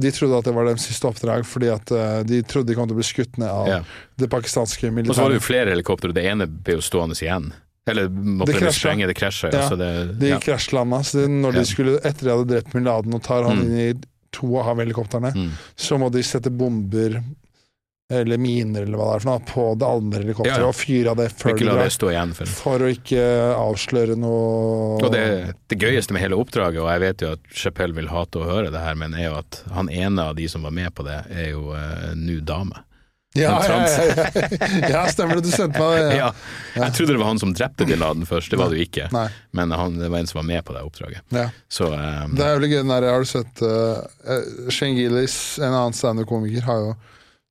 De 0.00 0.12
trodde 0.14 0.38
at 0.38 0.46
det 0.48 0.54
var 0.56 0.68
deres 0.70 0.86
siste 0.88 1.08
oppdrag, 1.10 1.44
fordi 1.44 1.68
at 1.74 1.90
eh, 1.92 2.20
de 2.24 2.40
trodde 2.48 2.70
de 2.70 2.76
kom 2.78 2.86
til 2.88 2.94
å 2.96 3.00
bli 3.00 3.08
skutt 3.08 3.36
ned 3.42 3.48
av 3.50 3.68
Ja. 3.68 3.78
det 4.16 4.28
pakistanske 4.30 4.88
militæret. 4.92 5.10
Og 5.10 5.16
så 5.18 5.24
var 5.26 5.34
det 5.34 5.40
jo 5.40 5.46
flere 5.48 5.72
helikoptre, 5.74 6.12
og 6.12 6.14
det 6.14 6.24
ene 6.30 6.46
ble 6.46 6.76
jo 6.78 6.84
stående 6.86 7.18
igjen. 7.18 7.50
Eller 7.90 8.08
Det 8.12 8.58
det 8.60 8.74
sprenge, 8.76 9.06
det 9.10 9.16
krasjer. 9.18 9.52
Ja. 9.52 9.64
altså 9.64 9.74
Så 9.74 9.80
det, 9.80 10.18
De 10.20 10.28
ja. 10.34 10.38
krasjlanda, 10.44 11.02
så 11.04 11.22
det, 11.22 11.28
når 11.30 11.52
de 11.58 11.64
skulle, 11.68 11.98
etter 12.04 12.24
de 12.28 12.30
hadde 12.36 12.48
drept 12.54 12.72
bin 12.72 12.84
Laden 12.88 13.14
og 13.14 13.22
tar 13.26 13.42
han 13.48 13.58
Mm. 13.58 13.64
inn 13.66 13.78
i 13.78 13.92
to 14.30 14.56
av 14.60 14.76
helikoptrene, 14.78 15.32
Mm. 15.34 15.50
så 15.76 15.98
må 15.98 16.10
de 16.12 16.22
sette 16.22 16.50
bomber 16.50 17.22
eller 18.10 18.38
miner 18.40 18.82
eller 18.86 18.96
hva 18.96 19.06
det 19.10 19.16
er 19.18 19.20
for 19.20 19.28
noe, 19.28 19.40
på 19.44 19.64
det 19.78 19.84
andre 19.88 20.20
helikopteret 20.22 20.56
Ja, 20.56 20.62
ja. 20.64 20.68
og 20.70 20.74
fyre 20.78 21.10
av 21.12 21.16
det 21.20 21.26
før 21.36 21.52
det 21.58 21.66
drar. 21.68 22.32
For. 22.38 22.46
For 22.46 22.78
å 22.86 22.88
ikke 22.88 23.24
avsløre 23.60 24.16
noe 24.16 25.02
Og 25.04 25.12
det, 25.12 25.54
det 25.68 25.78
gøyeste 25.78 26.12
med 26.16 26.22
hele 26.22 26.38
oppdraget, 26.40 26.80
og 26.80 26.88
jeg 26.88 27.00
vet 27.04 27.20
jo 27.20 27.32
at 27.36 27.40
Chappelle 27.52 27.92
vil 27.94 28.08
hate 28.08 28.40
å 28.40 28.46
høre 28.48 28.70
det 28.72 28.80
her, 28.80 28.94
men 28.96 29.12
er 29.12 29.28
jo 29.28 29.34
at 29.42 29.62
han 29.74 29.90
ene 29.92 30.24
av 30.30 30.36
de 30.36 30.48
som 30.48 30.62
var 30.64 30.72
med 30.72 30.94
på 30.96 31.04
det, 31.04 31.18
er 31.28 31.50
jo 31.52 31.68
uh, 31.76 32.14
nå 32.16 32.40
dame. 32.48 32.80
Ja, 33.36 33.64
ja, 33.68 33.86
ja, 34.88 35.02
stemmer 35.12 35.36
det. 35.36 35.42
Du 35.44 35.50
sendte 35.52 35.78
meg 35.82 35.98
det. 36.00 36.16
Ja. 36.16 36.30
Jeg 36.74 36.94
trodde 36.96 37.12
det 37.12 37.20
var 37.20 37.28
han 37.28 37.40
som 37.42 37.52
drepte 37.54 37.84
bin 37.86 38.00
Laden 38.00 38.24
først, 38.26 38.50
det 38.50 38.58
var 38.60 38.72
det 38.72 38.80
jo 38.80 38.86
ikke. 38.88 39.08
Nei. 39.12 39.26
Men 39.56 39.74
han, 39.76 39.98
det 40.00 40.08
var 40.08 40.22
en 40.22 40.30
som 40.30 40.40
var 40.40 40.48
med 40.48 40.64
på 40.64 40.74
det 40.76 40.84
oppdraget. 40.86 41.20
Ja. 41.36 41.48
Så 41.68 41.90
um, 41.92 42.34
Det 42.38 42.46
er 42.46 42.56
jævlig 42.56 42.72
gøy 42.72 42.82
der, 42.88 43.08
har 43.12 43.26
du 43.26 43.28
sett 43.28 43.62
uh, 43.62 44.70
Shane 44.72 44.96
Gillis, 44.96 45.36
en 45.60 45.74
annen 45.74 45.96
standup-komiker, 45.96 46.64
har 46.68 46.82
jo 46.86 46.96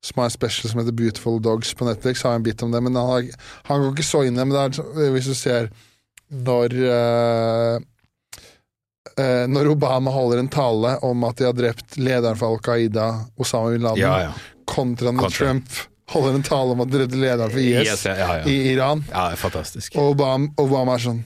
som 0.07 0.21
har 0.21 0.29
en 0.29 0.33
special 0.33 0.71
som 0.71 0.79
heter 0.79 0.95
Beautiful 0.95 1.39
Dogs 1.41 1.73
på 1.73 1.85
Netflix, 1.85 2.21
har 2.23 2.37
en 2.37 2.45
bit 2.45 2.61
om 2.63 2.71
det, 2.71 2.81
men 2.81 2.95
han, 2.95 3.09
har, 3.09 3.29
han 3.67 3.81
går 3.83 3.95
ikke 3.95 4.05
så 4.07 4.23
inn 4.25 4.37
i 4.37 4.39
det. 4.39 4.45
Men 4.49 4.57
det 4.57 4.81
er, 4.81 5.13
hvis 5.13 5.29
du 5.29 5.37
ser 5.37 5.71
når 6.27 6.73
uh, 6.75 7.77
eh, 9.15 9.45
Når 9.47 9.69
Obama 9.71 10.11
holder 10.11 10.41
en 10.41 10.49
tale 10.51 10.97
om 11.07 11.23
at 11.23 11.39
de 11.39 11.47
har 11.47 11.55
drept 11.55 11.95
lederen 11.97 12.37
for 12.39 12.51
Al 12.51 12.63
Qaida, 12.63 13.07
Osama 13.39 13.71
bin 13.71 13.85
Laden, 13.85 14.03
ja, 14.03 14.27
ja. 14.27 14.33
Kontra 14.67 15.11
når 15.13 15.27
Kontra. 15.27 15.45
Trump 15.45 15.79
holder 16.13 16.35
en 16.37 16.43
tale 16.47 16.75
om 16.75 16.81
at 16.85 16.91
de 16.91 16.99
redder 17.01 17.19
lederen 17.23 17.51
for 17.51 17.59
IS 17.59 17.87
Yes, 17.87 18.05
ja, 18.07 18.13
ja, 18.19 18.35
i 18.47 18.57
Iran. 18.73 19.01
ja, 19.11 19.25
fantastisk. 19.35 19.95
Og 19.99 20.13
Obama, 20.15 20.47
Obama 20.61 20.95
er 20.95 21.03
sånn 21.03 21.23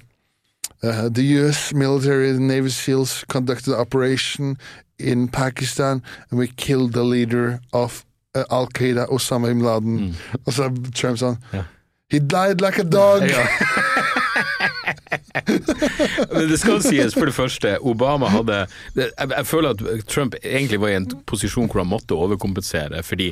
uh, 0.83 1.09
The 1.13 1.25
US 1.41 1.67
military 1.73 2.31
and 2.33 2.47
Navy 2.49 2.69
SEALs 2.73 3.19
conducted 3.29 3.73
an 3.73 3.79
operation 3.83 4.55
in 4.99 5.27
Pakistan 5.27 6.01
and 6.29 6.39
we 6.39 6.47
killed 6.47 6.93
the 6.93 7.03
leader 7.03 7.59
of 7.73 8.03
uh, 8.35 8.43
Al 8.49 8.67
Qaida, 8.67 9.05
Osama 9.09 9.47
bin 9.53 9.61
Laden. 9.65 10.15
Og 10.45 10.53
så 10.53 10.69
er 10.69 10.91
Trump 10.93 11.17
sånn 11.21 11.37
Mm. 11.51 11.59
Ja. 11.61 11.63
He 12.11 12.19
died 12.19 12.59
like 12.61 12.77
a 12.77 12.83
dog! 12.83 13.23
Ja. 13.29 13.45
Men 16.31 16.49
det 16.49 16.59
skal 16.59 16.81
sies, 16.83 17.15
for 17.15 17.29
det 17.29 17.35
første, 17.35 17.77
Obama 17.87 18.29
hadde 18.31 18.65
Jeg, 18.97 19.45
føler 19.47 19.75
at 19.75 20.05
Trump 20.11 20.35
egentlig 20.41 20.81
var 20.81 20.93
i 20.93 20.99
en 20.99 21.09
posisjon 21.29 21.69
hvor 21.71 21.83
han 21.83 21.91
måtte 21.91 22.17
overkompensere, 22.17 23.03
fordi 23.07 23.31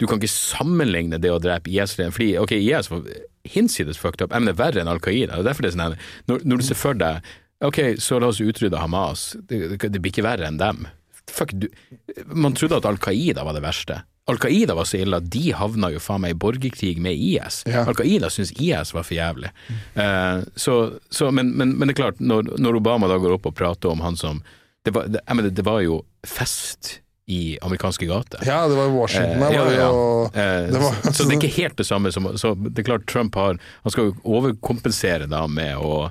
du 0.00 0.06
kan 0.08 0.16
ikke 0.16 0.32
sammenligne 0.32 1.18
det 1.20 1.28
å 1.32 1.40
drepe 1.42 1.68
IS 1.68 1.98
Fordi 1.98 2.32
ok, 2.40 2.54
IS 2.56 2.88
var 2.90 3.04
hinsides 3.44 4.00
fucked 4.00 4.24
up, 4.24 4.32
det 4.32 4.54
er 4.54 4.58
verre 4.58 4.80
enn 4.80 4.88
Al 4.88 5.02
Qaida. 5.02 5.38
og 5.38 5.44
Derfor 5.48 5.66
er 5.66 5.74
sånn 5.74 5.98
når, 6.30 6.44
når 6.44 6.60
du 6.60 6.66
ser 6.70 6.78
for 6.80 6.96
deg 6.96 7.20
Ok, 7.60 8.00
så 8.00 8.16
la 8.16 8.30
oss 8.32 8.40
utrydde 8.40 8.80
Hamas. 8.80 9.34
Det, 9.44 9.74
det, 9.74 9.90
det 9.92 10.00
blir 10.00 10.14
ikke 10.14 10.24
verre 10.24 10.46
enn 10.48 10.56
dem. 10.56 10.86
Fuck, 11.28 11.52
du, 11.60 11.66
man 12.32 12.54
trodde 12.56 12.78
at 12.80 12.88
Al 12.88 12.96
Qaida 12.96 13.44
var 13.44 13.52
det 13.52 13.60
verste. 13.60 13.98
Al 14.28 14.38
Qaida 14.38 14.74
var 14.76 14.84
så 14.86 14.98
ille 15.00 15.16
at 15.16 15.26
de 15.32 15.50
havna 15.56 15.88
jo 15.90 15.98
faen 16.02 16.20
meg 16.22 16.34
i 16.36 16.38
borgerkrig 16.38 16.98
med 17.02 17.16
IS. 17.18 17.62
Ja. 17.66 17.86
Al 17.88 17.96
Qaida 17.98 18.28
syntes 18.30 18.52
IS 18.60 18.92
var 18.94 19.02
for 19.02 19.16
jævlig. 19.16 19.50
Eh, 19.94 20.42
så, 20.54 20.76
så, 21.10 21.30
men, 21.34 21.50
men, 21.56 21.72
men 21.78 21.88
det 21.88 21.96
er 21.96 22.02
klart, 22.04 22.20
når, 22.20 22.52
når 22.60 22.78
Obama 22.78 23.08
da 23.10 23.16
går 23.18 23.38
opp 23.38 23.48
og 23.50 23.56
prater 23.58 23.90
om 23.90 24.00
han 24.04 24.16
som 24.20 24.42
Det 24.84 24.94
var, 24.94 25.08
det, 25.12 25.20
mener, 25.34 25.50
det 25.50 25.64
var 25.66 25.80
jo 25.84 26.02
fest 26.24 27.00
i 27.30 27.58
amerikanske 27.62 28.06
gater. 28.10 28.40
Ja, 28.46 28.62
det 28.68 28.74
var 28.78 28.88
i 28.88 28.94
Washington. 28.94 29.42
Eh, 29.42 29.52
ja, 29.54 29.66
ja, 29.76 29.88
Og, 29.90 30.36
Eh, 30.36 30.70
det 30.70 30.78
var- 30.82 30.94
så, 31.02 31.12
så 31.12 31.24
det 31.28 31.34
er 31.34 31.38
ikke 31.40 31.56
helt 31.62 31.76
det 31.76 31.86
samme 31.86 32.12
som 32.12 32.26
Så 32.38 32.54
det 32.54 32.78
er 32.78 32.86
klart 32.86 33.06
Trump 33.10 33.34
har 33.34 33.58
Han 33.82 33.90
skal 33.92 34.10
jo 34.10 34.16
overkompensere 34.24 35.26
da 35.30 35.46
med 35.46 35.76
å 35.76 36.10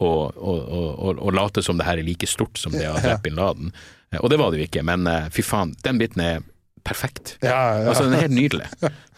og, 0.00 0.32
og, 0.40 1.18
og 1.20 1.34
late 1.36 1.60
som 1.62 1.76
det 1.76 1.84
her 1.84 1.98
er 2.00 2.06
like 2.06 2.24
stort 2.26 2.56
som 2.56 2.72
det 2.72 2.86
av 2.88 3.02
ja. 3.04 3.18
bin 3.20 3.34
Laden. 3.36 3.68
Eh, 4.12 4.18
Og 4.24 4.30
det 4.32 4.38
var 4.40 4.50
det 4.50 4.62
jo 4.62 4.64
ikke, 4.70 4.82
men 4.82 5.04
fy 5.30 5.42
faen, 5.44 5.74
den 5.84 5.98
biten 6.00 6.22
er 6.24 6.38
perfekt. 6.86 7.36
Ja, 7.42 7.56
ja. 7.80 7.88
Altså, 7.90 8.06
den 8.08 8.16
er 8.18 8.26
helt 8.26 8.36
nydelig. 8.36 8.68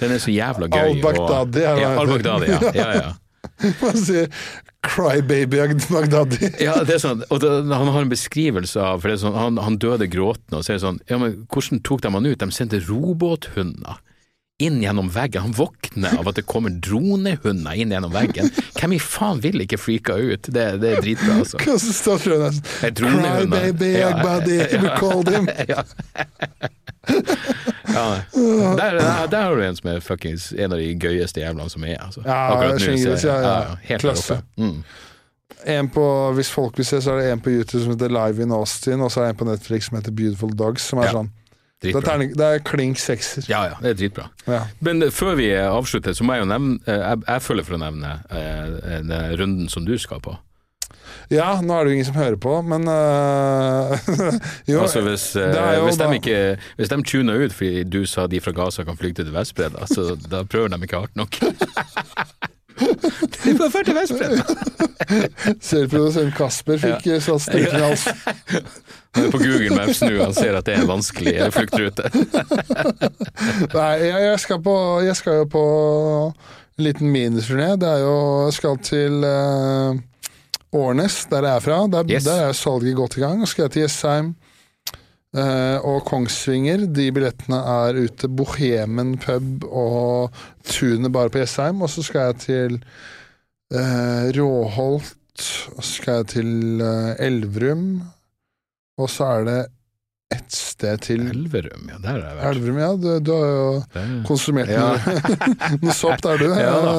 Den 0.02 0.14
er 0.16 0.22
så 0.22 0.34
jævla 0.34 0.68
gøy. 0.72 0.80
Al-Baghdadi, 0.96 1.64
Ja. 1.64 1.94
Al-Baghdadi, 2.00 2.52
ja. 2.52 2.60
ja, 2.74 2.92
ja. 3.00 3.12
Man 3.82 3.98
sier 3.98 4.28
Crybaby 4.86 5.46
Baghdadi. 5.90 6.52
Ja, 6.66 6.76
det 6.86 6.96
er 6.96 7.02
sånn, 7.02 7.24
og 7.30 7.42
det, 7.42 7.50
han 7.70 7.90
har 7.94 8.00
en 8.02 8.10
beskrivelse 8.12 8.82
av 8.82 9.02
for 9.02 9.10
det 9.10 9.18
er 9.18 9.22
sånn, 9.24 9.36
han, 9.38 9.60
han 9.62 9.78
døde 9.82 10.08
gråtende, 10.10 10.58
og 10.58 10.64
så 10.66 10.74
er 10.74 10.80
det 10.80 10.84
sånn 10.86 11.02
Ja, 11.10 11.18
men 11.22 11.44
hvordan 11.52 11.82
tok 11.86 12.02
de 12.02 12.10
han 12.14 12.26
ut? 12.26 12.40
De 12.42 12.48
sendte 12.54 12.82
robåthunder 12.88 14.00
inn 14.62 14.78
gjennom 14.82 15.08
veggen. 15.10 15.42
Han 15.42 15.54
våkner 15.58 16.12
av 16.20 16.28
at 16.30 16.36
det 16.38 16.44
kommer 16.46 16.70
dronehunder 16.70 17.74
inn 17.82 17.90
gjennom 17.94 18.12
veggen. 18.14 18.50
Hvem 18.76 18.94
i 18.94 19.00
faen 19.02 19.40
vil 19.42 19.64
ikke 19.64 19.78
freaka 19.80 20.14
ut? 20.20 20.46
Det, 20.54 20.66
det 20.82 20.92
er 20.92 21.02
dritbra, 21.02 21.40
altså. 21.42 21.58
Hva 21.62 21.74
står 21.82 22.22
det? 22.22 22.30
jeg 22.30 22.42
nesten? 22.44 22.68
Et 22.86 23.02
ja, 23.02 23.10
Crybaby 23.40 23.90
Ja. 23.96 24.12
Baghdadi, 24.20 24.60
we 24.84 24.94
called 25.00 25.32
him. 25.34 25.50
Ja. 27.92 28.22
Der, 28.32 28.94
der, 28.98 29.26
der 29.30 29.42
har 29.42 29.54
du 29.54 29.62
en 29.62 29.76
som 29.76 29.90
er 29.90 30.00
fuckings 30.00 30.52
en 30.56 30.72
av 30.72 30.78
de 30.80 30.92
gøyeste 30.96 31.42
jævlene 31.42 31.70
som 31.70 31.84
er. 31.84 31.98
Altså. 32.00 32.22
Ja, 32.24 32.38
Akkurat 32.54 32.80
nå, 32.80 33.16
ja, 33.20 33.38
ja. 33.42 33.74
Helt 33.88 34.00
Klasse. 34.00 34.38
Mm. 34.56 34.78
En 35.66 35.88
på, 35.94 36.06
hvis 36.34 36.50
folk 36.50 36.78
vil 36.78 36.86
se, 36.86 37.02
så 37.02 37.12
er 37.14 37.20
det 37.20 37.32
en 37.32 37.42
på 37.42 37.52
YouTube 37.52 37.82
som 37.84 37.92
heter 37.92 38.10
Live 38.10 38.42
in 38.42 38.54
Austin, 38.54 39.00
og 39.00 39.12
så 39.12 39.20
er 39.20 39.30
det 39.30 39.34
en 39.36 39.40
på 39.42 39.50
Netflix 39.50 39.90
som 39.90 39.98
heter 39.98 40.14
Beautiful 40.14 40.54
Dogs, 40.58 40.88
som 40.90 41.02
er 41.02 41.12
sånn 41.14 41.30
Det 41.82 41.92
Dritbra. 41.92 42.16
det 42.38 42.46
er 42.46 42.62
klink 42.62 42.98
sekser. 43.02 43.44
Ja, 43.50 43.64
ja, 43.66 43.76
det 43.82 43.90
er 43.90 43.98
dritbra. 43.98 44.28
Ja. 44.46 44.60
Men 44.80 45.02
eh, 45.02 45.10
før 45.10 45.34
vi 45.38 45.48
avslutter, 45.58 46.14
så 46.14 46.24
må 46.24 46.36
jeg 46.36 46.44
jo 46.44 46.50
nevne 46.50 46.78
eh, 46.86 47.00
Jeg, 47.00 47.22
jeg 47.26 47.42
føler 47.42 47.66
for 47.66 47.74
å 47.74 47.82
nevne 47.82 48.12
eh, 48.30 49.00
den 49.02 49.12
runden 49.40 49.68
som 49.70 49.86
du 49.86 49.96
skal 49.98 50.22
på. 50.22 50.36
Ja, 51.32 51.48
nå 51.62 51.74
er 51.74 51.84
det 51.84 51.92
jo 51.92 51.98
ingen 51.98 52.08
som 52.08 52.18
hører 52.18 52.38
på, 52.40 52.54
men 52.66 52.88
uh, 52.88 53.92
Jo, 54.70 54.82
Altså 54.84 55.02
hvis, 55.06 55.36
eh, 55.36 55.56
jo 55.76 55.86
hvis, 55.86 56.00
de 56.00 56.08
ikke, 56.18 56.40
hvis 56.76 56.92
de 56.92 57.02
tuner 57.08 57.44
ut 57.46 57.54
fordi 57.56 57.84
du 57.88 58.02
sa 58.08 58.26
de 58.30 58.40
fra 58.42 58.54
Gaza 58.56 58.84
kan 58.88 58.98
flykte 59.00 59.24
til 59.24 59.34
Vestbredda, 59.34 59.86
så 59.90 60.16
da 60.28 60.44
prøver 60.44 60.74
de 60.74 60.82
ikke 60.82 61.04
hardt 61.04 61.16
nok. 61.16 61.38
de 63.44 63.56
får 63.58 63.68
dra 63.68 63.84
til 63.86 63.98
Vestbredda! 64.00 64.44
Selvprodusent 65.68 66.34
Kasper 66.36 66.80
fikk 66.80 67.06
ja. 67.08 67.20
satt 67.22 67.44
strikken 67.46 67.78
i 67.78 67.84
halsen. 67.86 68.14
Han 69.12 69.26
er 69.26 69.32
på 69.34 69.40
Google 69.42 69.76
Maps 69.76 70.00
nå 70.04 70.12
og 70.24 70.34
ser 70.36 70.56
at 70.56 70.68
det 70.68 70.76
er 70.76 70.84
en 70.86 70.88
vanskelig 70.88 71.34
eh, 71.36 71.50
fluktrute. 71.52 72.08
Nei, 73.74 73.90
jeg, 74.00 74.22
jeg, 74.24 74.38
skal 74.40 74.62
på, 74.64 74.76
jeg 75.04 75.16
skal 75.18 75.42
jo 75.42 75.48
på 75.52 75.64
en 76.78 76.86
liten 76.86 77.12
miniturné. 77.12 77.74
Det 77.80 77.90
er 77.90 78.06
jo 78.06 78.16
Jeg 78.46 78.56
skal 78.56 78.80
til 78.86 79.26
uh, 79.26 80.00
Årnes, 80.72 81.26
der 81.30 81.44
jeg 81.48 81.56
er 81.56 81.60
fra. 81.64 81.80
Der, 81.92 82.04
Yes. 82.08 82.24
der 82.24 82.46
er 82.48 82.52
salget 82.56 82.96
godt 82.96 83.16
i 83.16 83.20
gang. 83.20 83.42
Og 83.42 83.48
så 83.48 83.52
skal 83.52 83.62
jeg 83.68 83.72
til 83.76 83.82
Jessheim 83.82 84.30
eh, 85.36 85.78
og 85.84 86.04
Kongsvinger. 86.08 86.86
De 86.88 87.10
billettene 87.12 87.58
er 87.74 87.98
ute. 88.06 88.28
Bohemen 88.28 89.18
pub 89.20 89.64
og 89.68 90.32
Tunet 90.64 91.12
bare 91.12 91.30
på 91.32 91.42
Jessheim. 91.42 91.82
Og 91.84 91.90
så 91.92 92.02
skal 92.06 92.30
jeg 92.32 92.38
til 92.46 92.78
eh, 93.74 94.32
Råholt. 94.38 95.12
Og 95.76 95.82
så 95.84 95.92
skal 95.98 96.22
jeg 96.22 96.26
til 96.38 96.80
eh, 96.84 97.14
Elverum. 97.28 97.86
Og 99.00 99.08
så 99.10 99.28
er 99.38 99.46
det 99.48 99.60
ett 100.32 100.52
sted 100.56 101.00
til 101.04 101.26
Elverum, 101.28 101.90
ja, 101.92 101.96
der 102.00 102.14
har 102.14 102.22
jeg 102.22 102.36
vært. 102.38 102.56
Elverum, 102.56 102.78
ja. 102.80 102.90
Du, 102.96 103.08
du 103.20 103.32
har 103.36 103.50
jo 103.52 103.82
Der. 103.92 104.12
konsumert 104.24 104.70
Ja. 104.72 104.86
noe, 104.96 105.78
noe 105.82 105.92
sopp 105.96 106.22
der, 106.24 106.40
du. 106.40 106.46
Ja 106.56 106.70
da. 106.86 106.94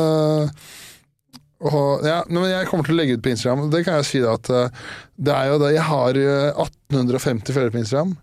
Eh, 1.64 1.76
og, 1.76 2.04
ja, 2.08 2.20
men 2.30 2.46
jeg 2.50 2.68
kommer 2.70 2.88
til 2.88 2.96
å 2.96 3.00
legge 3.00 3.18
ut 3.18 3.24
på 3.26 3.32
Instagram. 3.34 3.70
Det 3.74 3.84
kan 3.88 4.00
jeg 4.02 4.10
si 4.10 4.22
da 4.24 4.36
at 4.38 4.52
eh, 4.52 4.84
det 5.24 5.34
er 5.36 5.52
jo 5.52 5.60
det 5.62 5.74
Jeg 5.76 5.88
har 5.88 6.20
eh, 6.20 6.64
1850 6.66 7.56
følgere 7.56 7.76
på 7.76 7.82
Instagram. 7.84 8.16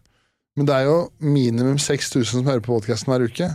Men 0.58 0.68
det 0.68 0.76
er 0.76 0.88
jo 0.90 0.98
minimum 1.22 1.78
6000 1.80 2.26
som 2.32 2.48
hører 2.48 2.62
på 2.64 2.74
podkasten 2.74 3.12
hver 3.12 3.24
uke. 3.24 3.48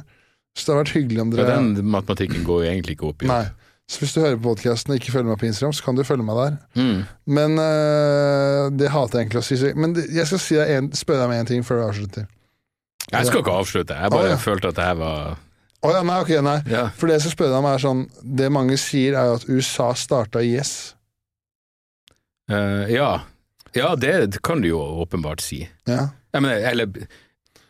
Så 0.55 0.65
det 0.65 0.73
har 0.73 0.83
vært 0.85 0.95
hyggelig 0.95 1.21
om 1.21 1.33
Ja, 1.35 1.43
dere 1.43 1.59
den 1.59 1.91
matematikken 1.91 2.45
går 2.47 2.63
jo 2.63 2.71
egentlig 2.71 2.95
ikke 2.97 3.09
opp 3.11 3.25
i. 3.25 3.29
Nei. 3.29 3.43
Så 3.91 4.01
hvis 4.01 4.15
du 4.15 4.21
hører 4.23 4.39
på 4.39 4.47
podkasten 4.49 4.95
og 4.95 4.97
ikke 4.97 5.11
følger 5.13 5.29
meg 5.29 5.41
på 5.43 5.45
Instagram, 5.45 5.73
så 5.77 5.85
kan 5.85 5.97
du 5.97 6.01
følge 6.07 6.25
meg 6.25 6.39
der. 6.39 6.55
Mm. 6.79 7.01
Men 7.37 7.59
øh, 7.61 8.71
det 8.73 8.89
hater 8.89 9.19
jeg 9.19 9.27
egentlig 9.27 9.43
å 9.43 9.45
si. 9.45 9.73
Men 9.77 9.93
jeg 10.01 10.25
skal 10.31 10.41
si 10.41 10.57
deg 10.57 10.71
en, 10.79 10.87
spørre 10.97 11.21
deg 11.21 11.29
om 11.29 11.35
én 11.35 11.49
ting 11.51 11.67
før 11.67 11.83
vi 11.83 11.85
avslutter. 11.91 12.25
Jeg 13.11 13.27
skal 13.29 13.43
ikke 13.43 13.53
avslutte, 13.53 13.97
jeg 14.01 14.13
bare 14.15 14.31
Å, 14.31 14.33
ja. 14.33 14.39
følte 14.41 14.71
at 14.71 14.79
det 14.79 14.87
her 14.87 14.97
var 14.97 15.35
Å 15.85 15.91
ja, 15.93 16.01
nei, 16.07 16.17
ok, 16.23 16.31
nei. 16.45 16.57
Ja. 16.71 16.87
For 16.97 17.07
det 17.09 17.19
jeg 17.19 17.25
skal 17.27 17.35
spørre 17.35 17.53
deg 17.53 17.61
om, 17.61 17.67
er 17.69 17.83
sånn 17.83 18.03
Det 18.41 18.49
mange 18.53 18.77
sier, 18.81 19.15
er 19.19 19.29
jo 19.29 19.37
at 19.39 19.45
USA 19.51 19.91
starta 19.97 20.41
IS. 20.45 20.73
Uh, 22.51 22.85
ja. 22.91 23.11
ja, 23.73 23.95
det 23.97 24.41
kan 24.45 24.61
du 24.61 24.69
jo 24.69 24.81
åpenbart 25.05 25.41
si. 25.41 25.63
Ja. 25.89 26.09
Jeg 26.35 26.43
mener, 26.45 26.65
eller 26.71 27.07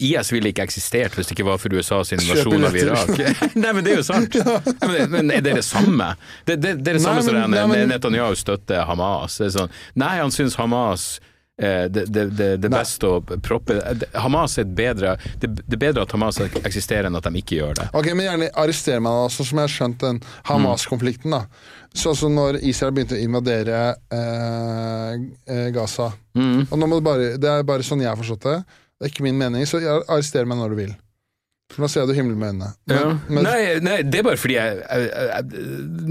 IS 0.03 0.31
ville 0.33 0.49
ikke 0.51 0.65
eksistert 0.67 1.13
hvis 1.15 1.29
det 1.29 1.37
ikke 1.37 1.45
var 1.47 1.59
for 1.61 1.71
USAs 1.71 2.11
invasjon 2.17 2.65
av 2.67 2.75
Irak. 2.75 3.13
Nei, 3.61 3.71
men 3.77 3.85
det 3.85 3.93
er 3.93 4.01
jo 4.01 4.07
sant! 4.07 4.35
ja. 4.35 4.57
men, 4.83 5.13
men 5.13 5.31
er 5.31 5.45
det 5.45 5.53
det 5.61 5.63
samme? 5.67 6.09
Det, 6.43 6.57
det, 6.59 6.73
det 6.81 6.95
er 6.95 6.97
det 6.97 6.99
Nei, 6.99 7.05
samme 7.05 7.23
som 7.23 7.37
men- 7.37 7.53
det 7.55 7.61
nei, 7.61 7.67
men- 7.71 7.93
Netanyahu 7.93 8.35
støtter 8.39 8.83
Hamas. 8.89 9.37
Det 9.39 9.47
er 9.47 9.55
sånn, 9.59 9.79
nei, 10.03 10.17
han 10.19 10.35
syns 10.35 10.57
Hamas 10.59 11.07
eh, 11.21 11.31
det, 11.55 12.05
det, 12.11 12.23
det, 12.35 12.47
det 12.59 12.67
er 12.67 13.05
å 13.07 13.13
proppe 13.39 13.77
Hamas 14.19 14.57
er 14.59 14.65
bedre 14.67 15.13
det, 15.39 15.47
er 15.71 15.79
bedre 15.79 16.03
at 16.03 16.11
Hamas 16.11 16.41
eksisterer 16.43 17.07
enn 17.07 17.15
at 17.15 17.29
de 17.29 17.39
ikke 17.39 17.61
gjør 17.61 17.77
det. 17.79 17.85
Ok, 17.95 18.09
men 18.11 18.27
gjerne 18.27 18.49
arrester 18.59 18.99
meg, 19.03 19.29
sånn 19.31 19.47
som 19.47 19.61
jeg 19.61 19.69
har 19.69 19.75
skjønt 19.77 20.03
den 20.03 20.19
Hamas-konflikten. 20.49 21.37
da 21.37 21.45
Sånn 21.95 22.17
som 22.19 22.35
når 22.35 22.59
Israel 22.67 22.91
begynte 22.95 23.15
å 23.15 23.23
invadere 23.23 23.77
eh, 24.11 25.13
eh, 25.47 25.67
Gaza. 25.75 26.09
Mm. 26.35 26.65
Og 26.67 26.75
nå 26.81 26.89
må 26.91 26.99
du 26.99 27.05
bare, 27.07 27.29
Det 27.39 27.51
er 27.51 27.63
bare 27.67 27.87
sånn 27.87 28.03
jeg 28.03 28.11
har 28.11 28.19
forstått 28.19 28.49
det. 28.49 28.57
Det 28.95 29.07
er 29.07 29.13
ikke 29.13 29.23
min 29.23 29.39
mening, 29.39 29.63
så 29.67 29.79
arrester 29.79 30.47
meg 30.47 30.59
når 30.59 30.75
du 30.75 30.79
vil. 30.81 30.93
For 31.73 31.81
Nå 31.81 31.87
ser 31.89 32.05
du 32.05 32.13
himmelen 32.13 32.37
med 32.37 32.51
øynene. 32.53 32.67
Men, 32.85 32.97
Ja. 32.97 33.05
men, 33.27 33.43
nei, 33.43 33.79
nei, 33.81 33.95
det 34.05 34.19
er 34.19 34.25
bare 34.27 34.37
fordi 34.37 34.53
jeg, 34.53 34.75
jeg, 34.85 35.07
jeg, 35.09 35.63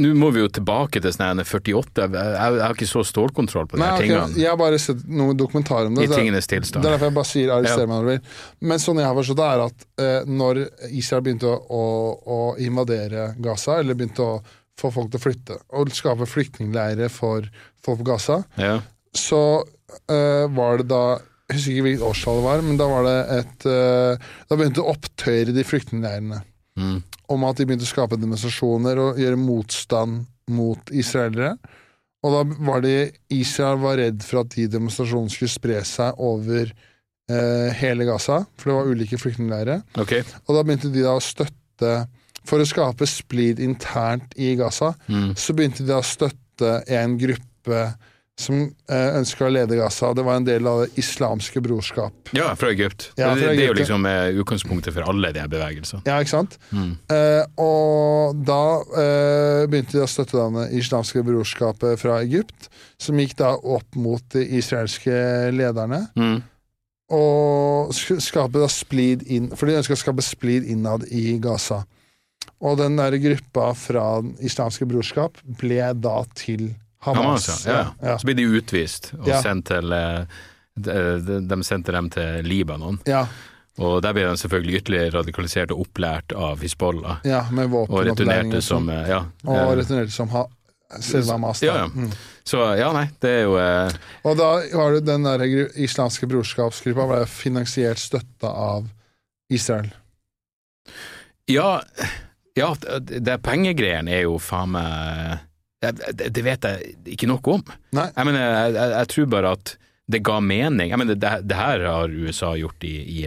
Nå 0.02 0.08
må 0.18 0.30
vi 0.34 0.40
jo 0.42 0.48
tilbake 0.50 0.98
til 1.00 1.12
sånn 1.14 1.38
48. 1.44 2.08
Jeg, 2.08 2.10
jeg, 2.34 2.62
har 2.64 2.74
ikke 2.74 2.88
så 2.90 3.04
stålkontroll 3.06 3.68
på 3.70 3.78
de 3.78 3.84
okay, 3.86 4.08
tingene. 4.08 4.34
Jeg 4.40 4.50
har 4.50 4.58
bare 4.58 4.80
sett 4.82 5.04
noen 5.06 5.38
dokumentarer 5.38 5.86
om 5.92 5.94
det. 6.00 6.08
I 6.08 6.14
tingenes 6.14 6.50
tilstand. 6.50 6.82
Det 6.82 6.90
er 6.90 6.96
derfor 6.96 7.12
jeg 7.12 7.16
bare 7.20 7.30
sier 7.30 7.52
arrester 7.54 7.84
Ja. 7.84 7.86
meg 7.86 7.94
når 7.94 8.08
du 8.08 8.10
vil. 8.16 8.34
Men 8.72 8.82
sånn 8.82 8.98
jeg 8.98 9.06
har 9.06 9.14
forstått 9.20 9.40
det, 9.40 9.50
er 9.52 9.62
at 9.68 9.86
eh, 10.08 10.32
når 10.42 10.60
Israel 10.90 11.22
begynte 11.28 11.52
å, 11.54 11.60
å, 11.62 11.88
å 12.26 12.40
invadere 12.58 13.28
Gaza, 13.38 13.78
eller 13.78 13.94
begynte 13.94 14.26
å 14.26 14.40
få 14.80 14.90
folk 14.90 15.12
til 15.12 15.20
å 15.20 15.22
flytte, 15.22 15.60
og 15.78 15.94
skape 15.94 16.26
flyktningleirer 16.26 17.12
for 17.14 17.46
folk 17.86 18.02
på 18.02 18.08
Gaza, 18.10 18.40
Ja. 18.58 18.80
så 19.14 19.62
eh, 20.10 20.48
var 20.50 20.82
det 20.82 20.88
da 20.90 21.04
Jeg 21.50 21.58
husker 21.58 21.74
ikke 21.74 21.84
hvilket 21.88 22.06
årstall 22.08 22.38
det 22.40 22.44
var, 22.46 22.62
men 22.64 22.78
da 22.80 22.86
var 22.88 23.04
det 23.04 23.16
et 23.38 23.66
eh, 23.68 24.28
Da 24.48 24.56
begynte 24.56 24.84
opptøyer 24.88 25.50
i 25.52 25.56
de 25.56 25.64
flyktningleirene. 25.68 26.38
Mm. 26.80 27.02
Om 27.34 27.44
at 27.48 27.58
de 27.60 27.66
begynte 27.68 27.84
å 27.86 27.90
skape 27.92 28.16
demonstrasjoner 28.20 29.00
og 29.02 29.20
gjøre 29.20 29.38
motstand 29.40 30.24
mot 30.52 30.90
israelere. 30.92 31.54
Og 32.24 32.32
da 32.32 32.40
var 32.64 32.80
det 32.84 32.96
Israel 33.32 33.76
var 33.82 33.98
redd 34.00 34.24
for 34.24 34.40
at 34.42 34.54
de 34.56 34.64
demonstrasjonene 34.72 35.32
skulle 35.32 35.52
spre 35.52 35.82
seg 35.84 36.16
over 36.24 36.72
eh, 36.72 37.68
hele 37.76 38.06
Gaza, 38.08 38.40
for 38.56 38.70
det 38.70 38.76
var 38.78 38.90
ulike 38.94 39.20
flyktningleirer. 39.20 39.84
Okay. 40.00 40.24
Og 40.48 40.56
da 40.56 40.64
begynte 40.64 40.92
de 40.92 41.04
da 41.04 41.14
å 41.18 41.22
støtte 41.24 41.94
For 42.44 42.60
å 42.60 42.66
skape 42.68 43.06
splid 43.08 43.56
internt 43.64 44.34
i 44.36 44.50
Gaza, 44.60 44.90
Mm. 45.08 45.30
så 45.36 45.54
begynte 45.56 45.80
de 45.80 45.88
da 45.88 46.00
å 46.02 46.04
støtte 46.04 46.74
en 46.92 47.14
gruppe 47.20 47.78
som 48.40 48.56
eh, 48.90 49.10
ønska 49.20 49.46
å 49.46 49.50
lede 49.54 49.76
Gaza, 49.78 50.08
det 50.18 50.24
var 50.26 50.40
en 50.40 50.46
del 50.46 50.66
av 50.66 50.80
det 50.82 50.98
islamske 50.98 51.60
brorskap. 51.62 52.32
Ja, 52.34 52.48
fra 52.58 52.72
Egypt. 52.74 53.12
Ja, 53.14 53.28
fra 53.30 53.36
det, 53.38 53.52
det 53.54 53.62
er 53.62 53.70
jo 53.70 53.76
liksom 53.78 54.06
eh, 54.10 54.32
utgangspunktet 54.42 54.94
for 54.96 55.06
alle 55.12 55.30
de 55.36 55.44
bevegelsene. 55.52 56.02
Ja, 56.08 56.16
ikke 56.18 56.32
sant? 56.34 56.56
Mm. 56.74 56.96
Eh, 57.14 57.44
og 57.62 58.40
da 58.48 58.58
eh, 59.04 59.60
begynte 59.70 59.94
de 60.00 60.02
å 60.02 60.10
støtte 60.10 60.48
det 60.56 60.66
islamske 60.80 61.22
brorskapet 61.26 62.00
fra 62.02 62.18
Egypt, 62.24 62.66
som 62.98 63.22
gikk 63.22 63.36
da 63.38 63.54
opp 63.54 63.94
mot 63.94 64.26
de 64.34 64.42
israelske 64.58 65.14
lederne, 65.54 66.02
Mm. 66.18 66.40
og 67.14 67.90
sk- 67.94 68.18
skape 68.24 68.58
da 68.58 68.66
splid 68.72 69.22
inn 69.30 69.50
For 69.54 69.68
de 69.68 69.76
ønska 69.78 69.94
å 69.94 70.00
skape 70.00 70.24
splid 70.24 70.64
innad 70.72 71.04
i 71.12 71.36
Gaza. 71.38 71.84
Og 72.64 72.78
den 72.80 72.96
der 72.96 73.14
gruppa 73.20 73.70
fra 73.76 74.20
den 74.24 74.34
islamske 74.42 74.86
brorskap 74.88 75.38
ble 75.60 75.92
da 76.00 76.22
til 76.34 76.72
Hamas. 77.04 77.46
Hamas, 77.48 77.66
ja. 77.66 77.80
ja. 78.02 78.16
Så 78.18 78.26
blir 78.28 78.38
de 78.40 78.46
utvist 78.58 79.12
og 79.18 79.28
sendt 79.44 79.68
til 79.70 79.92
eh, 79.92 80.24
de, 80.74 81.40
de 81.46 81.58
sendte 81.64 81.92
dem 81.94 82.08
til 82.10 82.42
Libanon. 82.48 82.98
ja, 83.06 83.26
Og 83.78 84.00
der 84.02 84.12
ble 84.14 84.24
de 84.28 84.36
selvfølgelig 84.38 84.80
ytterligere 84.80 85.14
radikalisert 85.20 85.72
og 85.74 85.80
opplært 85.86 86.32
av 86.34 86.60
Hizbollah. 86.62 87.20
ja, 87.26 87.44
med 87.50 87.66
Og 87.66 87.88
våpenopplæring 87.90 88.10
returnerte 88.10 88.56
og 88.60 88.62
som 88.62 88.86
sånn. 88.86 88.94
eh, 89.02 89.08
Ja. 89.08 89.24
Og 89.46 89.56
eh, 89.56 89.76
returnerte 89.82 90.14
som 90.14 90.28
ha 90.34 90.44
selve 91.00 91.32
Hamas. 91.32 91.62
Ja, 91.62 91.76
ja. 91.76 91.86
Mm. 91.90 92.10
Så 92.44 92.58
ja, 92.78 92.92
nei, 92.94 93.08
det 93.20 93.30
er 93.30 93.42
jo 93.48 93.56
eh, 93.58 93.94
Og 94.24 94.36
da 94.38 94.50
var 94.76 94.92
det 94.94 95.04
den 95.08 95.24
der 95.26 95.42
islamske 95.80 96.26
brorskapsgruppa 96.30 97.06
ble 97.10 97.22
finansiert 97.26 97.98
støtta 97.98 98.50
av 98.50 98.86
Israel. 99.50 99.90
Ja, 101.50 101.82
ja 102.56 102.70
det 103.00 103.38
pengegreiene 103.44 104.12
er 104.14 104.22
jo 104.28 104.38
faen 104.42 104.72
meg 104.76 105.42
det, 105.92 106.30
det 106.34 106.44
vet 106.44 106.64
jeg 106.64 106.94
ikke 107.16 107.28
noe 107.30 107.56
om. 107.58 107.64
Nei. 107.96 108.08
Jeg 108.16 108.28
mener, 108.30 108.44
jeg, 108.44 108.74
jeg, 108.76 108.92
jeg 108.94 109.10
tror 109.14 109.26
bare 109.36 109.54
at 109.58 109.76
det 110.06 110.20
ga 110.24 110.40
mening. 110.40 110.90
Jeg 110.90 111.00
mener, 111.00 111.16
det, 111.18 111.32
det 111.48 111.58
her 111.58 111.84
har 111.88 112.12
USA 112.12 112.54
gjort 112.60 112.84
i, 112.84 112.94
i, 113.20 113.24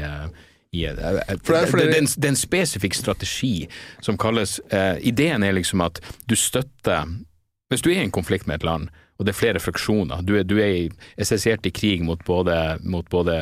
det 0.72 1.00
er 1.00 2.28
en, 2.28 2.38
spesifikk 2.38 2.94
strategi 2.94 3.68
som 4.04 4.18
kalles 4.20 4.60
eh, 4.70 5.00
Ideen 5.10 5.44
er 5.44 5.56
liksom 5.56 5.82
at 5.82 6.02
du 6.28 6.36
støtter 6.36 7.08
Hvis 7.72 7.82
du 7.82 7.90
er 7.90 8.02
i 8.02 8.04
en 8.04 8.14
konflikt 8.14 8.48
med 8.48 8.60
et 8.60 8.68
land, 8.68 8.90
og 9.18 9.26
det 9.26 9.34
er 9.34 9.40
flere 9.40 9.60
fraksjoner, 9.60 10.22
du 10.22 10.36
er, 10.38 10.44
du 10.48 10.60
er 10.62 10.86
i, 10.86 10.92
i 11.18 11.72
krig 11.72 12.04
mot 12.06 12.22
både, 12.24 12.78
mot 12.84 13.10
både 13.10 13.42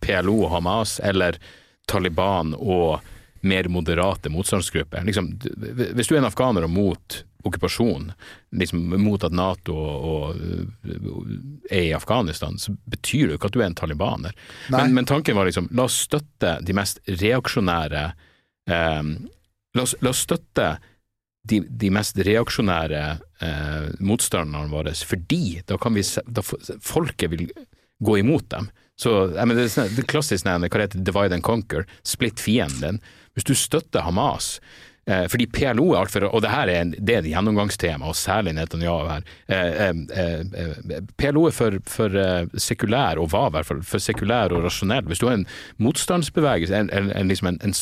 PLO 0.00 0.38
og 0.46 0.50
Hamas, 0.54 0.96
eller 1.04 1.38
Taliban 1.86 2.54
og 2.54 3.00
mer 3.44 3.68
moderate 3.68 4.32
motstandsgrupper. 4.32 5.04
Liksom, 5.04 5.28
hvis 5.94 6.08
du 6.08 6.14
er 6.16 6.22
en 6.22 6.30
afghaner 6.30 6.64
og 6.64 6.72
mot 6.72 7.20
okkupasjon, 7.44 8.08
liksom 8.56 8.82
mot 9.02 9.24
at 9.26 9.34
Nato 9.36 9.74
og, 9.76 10.38
og, 10.88 11.28
er 11.70 11.90
i 11.90 11.94
Afghanistan, 11.96 12.58
så 12.58 12.74
betyr 12.90 13.26
det 13.26 13.34
jo 13.34 13.40
ikke 13.40 13.50
at 13.52 13.56
du 13.56 13.60
er 13.62 13.68
en 13.68 13.78
talibaner. 13.78 14.36
Men, 14.72 14.94
men 14.96 15.08
tanken 15.08 15.36
var 15.36 15.48
liksom, 15.48 15.68
la 15.76 15.86
oss 15.88 16.00
støtte 16.06 16.56
de 16.64 16.76
mest 16.76 17.02
reaksjonære 17.08 18.04
eh, 18.70 19.02
la, 19.74 19.82
oss, 19.82 19.96
la 20.00 20.14
oss 20.14 20.24
støtte 20.26 20.70
de, 21.44 21.60
de 21.68 21.90
mest 21.92 22.18
reaksjonære 22.24 23.02
eh, 23.44 23.90
motstanderne 24.00 24.72
våre, 24.72 24.94
fordi 24.96 25.60
da 25.68 25.78
kan 25.80 25.96
vi 25.96 26.04
da, 26.24 26.44
folket 26.80 27.34
vil 27.34 27.50
gå 28.04 28.18
imot 28.22 28.48
dem. 28.54 28.70
Så 28.96 29.12
mener, 29.34 29.58
det, 29.58 29.66
er 29.68 29.74
sånn- 29.74 29.92
det 29.96 30.06
klassisk 30.10 30.46
hva 30.46 30.58
det 30.62 30.70
heter 30.72 31.04
divide 31.04 31.36
and 31.36 31.44
conquer, 31.44 31.86
splitt 32.06 32.40
fienden. 32.40 33.00
Hvis 33.34 33.48
du 33.48 33.54
støtter 33.58 34.06
Hamas, 34.06 34.60
fordi 35.04 35.44
PLO 35.52 35.90
er 35.92 35.98
altfor 36.00 36.24
Og 36.30 36.40
det 36.40 36.48
her 36.48 36.70
er, 36.72 36.92
det 36.96 37.14
er 37.14 37.18
et 37.20 37.28
gjennomgangstema, 37.28 38.08
og 38.08 38.16
særlig 38.16 38.54
Netanyahu 38.56 39.08
her. 39.10 39.26
Eh, 39.52 39.82
eh, 39.84 40.40
eh, 40.56 41.02
PLO 41.20 41.46
er 41.48 41.56
for, 41.56 41.76
for 41.88 42.16
eh, 42.16 42.46
sekulær, 42.56 43.20
og 43.20 43.30
var 43.34 43.50
i 43.50 43.56
hvert 43.58 43.68
fall 43.68 43.82
for 43.84 44.02
sekulær 44.02 44.54
og 44.56 44.64
rasjonell. 44.64 45.04
Hvis 45.10 45.20
du 45.20 45.28
har 45.28 45.38
en 45.38 45.46
motstandsbevegelse, 45.84 46.76
en, 46.76 46.92
en, 47.12 47.28
liksom 47.28 47.52
en, 47.52 47.74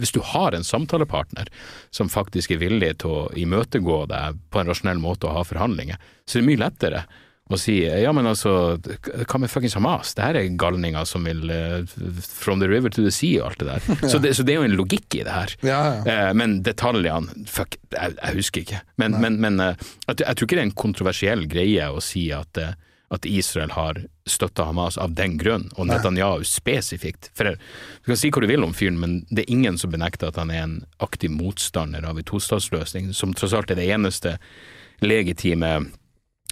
hvis 0.00 0.14
du 0.16 0.20
har 0.32 0.56
en 0.56 0.66
samtalepartner 0.66 1.50
som 1.94 2.12
faktisk 2.12 2.54
er 2.54 2.62
villig 2.64 2.94
til 3.02 3.16
å 3.16 3.24
imøtegå 3.36 4.04
deg 4.10 4.40
på 4.50 4.62
en 4.62 4.72
rasjonell 4.72 5.02
måte 5.02 5.28
og 5.28 5.36
ha 5.36 5.44
forhandlinger, 5.46 6.00
så 6.24 6.38
er 6.38 6.44
det 6.44 6.50
mye 6.50 6.64
lettere 6.64 7.04
og 7.50 7.58
sier 7.58 7.98
ja, 7.98 8.12
men 8.14 8.28
altså, 8.30 8.78
hva 8.78 9.40
med 9.42 9.50
fuckings 9.50 9.74
Hamas? 9.74 10.14
Det 10.14 10.22
her 10.22 10.38
er 10.38 10.52
galninger 10.60 11.06
som 11.08 11.26
vil 11.26 11.50
uh, 11.50 11.82
From 12.22 12.62
the 12.62 12.68
river 12.70 12.92
to 12.94 13.02
the 13.02 13.12
sea 13.14 13.42
og 13.42 13.50
alt 13.50 13.64
det 13.64 13.68
der. 13.70 14.08
Så 14.12 14.20
det, 14.22 14.34
så 14.38 14.46
det 14.46 14.54
er 14.54 14.60
jo 14.60 14.68
en 14.68 14.76
logikk 14.78 15.18
i 15.18 15.24
det 15.26 15.34
her. 15.34 15.56
Ja, 15.66 15.80
ja. 15.98 16.18
Uh, 16.30 16.30
men 16.38 16.60
detaljene, 16.66 17.46
fuck, 17.50 17.74
jeg, 17.90 18.14
jeg 18.20 18.38
husker 18.38 18.64
ikke. 18.64 18.82
Men, 19.02 19.18
men, 19.22 19.40
men 19.42 19.58
uh, 19.62 19.72
jeg, 20.06 20.22
jeg 20.22 20.38
tror 20.38 20.46
ikke 20.46 20.60
det 20.60 20.62
er 20.62 20.70
en 20.70 20.78
kontroversiell 20.84 21.44
greie 21.50 21.90
å 21.90 22.02
si 22.04 22.28
at, 22.34 22.60
eh, 22.60 22.74
at 23.10 23.26
Israel 23.26 23.74
har 23.74 23.98
støtta 24.30 24.68
Hamas 24.68 24.98
av 25.00 25.14
den 25.18 25.36
grunn, 25.40 25.68
og 25.74 25.88
Netanyahu 25.90 26.44
spesifikt. 26.46 27.32
For 27.34 27.50
Du 27.56 28.12
kan 28.12 28.20
si 28.20 28.30
hva 28.30 28.42
du 28.44 28.50
vil 28.50 28.66
om 28.66 28.74
fyren, 28.76 29.00
men 29.02 29.20
det 29.30 29.44
er 29.44 29.54
ingen 29.54 29.78
som 29.80 29.90
benekter 29.90 30.30
at 30.30 30.38
han 30.38 30.52
er 30.54 30.62
en 30.66 30.76
aktiv 31.02 31.32
motstander 31.34 32.06
av 32.06 32.20
en 32.20 32.28
tostatsløsning, 32.30 33.10
som 33.16 33.34
tross 33.34 33.56
alt 33.56 33.72
er 33.74 33.80
det 33.80 33.90
eneste 33.90 34.36
legitime 35.02 35.90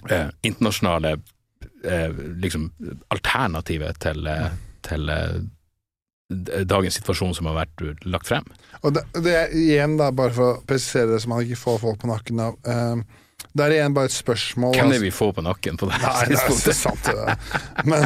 eh, 0.09 0.29
internasjonale 0.47 1.15
eh, 1.83 2.09
liksom, 2.43 2.69
alternativet 3.13 3.99
til, 4.03 4.27
eh, 4.27 4.51
til 4.87 5.09
eh, 5.13 5.39
dagens 6.69 6.99
situasjon 6.99 7.33
som 7.37 7.49
har 7.49 7.57
vært 7.63 8.05
lagt 8.05 8.29
frem. 8.29 8.45
Og 8.83 8.93
det, 8.95 9.05
det 9.25 9.33
er 9.35 9.55
igjen, 9.57 9.97
da, 9.99 10.11
bare 10.15 10.35
for 10.35 10.51
å 10.53 10.61
presisere 10.69 11.15
det 11.15 11.23
så 11.23 11.31
man 11.31 11.41
ikke 11.43 11.59
får 11.59 11.81
folk 11.83 12.03
på 12.03 12.11
nakken 12.11 12.43
av 12.43 12.59
ehm, 12.69 13.01
Det 13.49 13.65
er 13.65 13.73
igjen 13.79 13.95
bare 13.95 14.11
et 14.11 14.13
spørsmål 14.15 14.75
Hvem 14.75 14.85
er 14.85 14.93
altså- 14.93 15.07
vi 15.07 15.11
får 15.15 15.33
på 15.39 15.43
nakken 15.47 15.79
på 15.79 15.89
det 15.89 15.97
Nei, 16.03 16.11
her 16.19 16.29
det 16.29 16.73
er 16.73 16.77
sant 16.77 17.09
det. 17.09 17.37
Men 17.89 18.05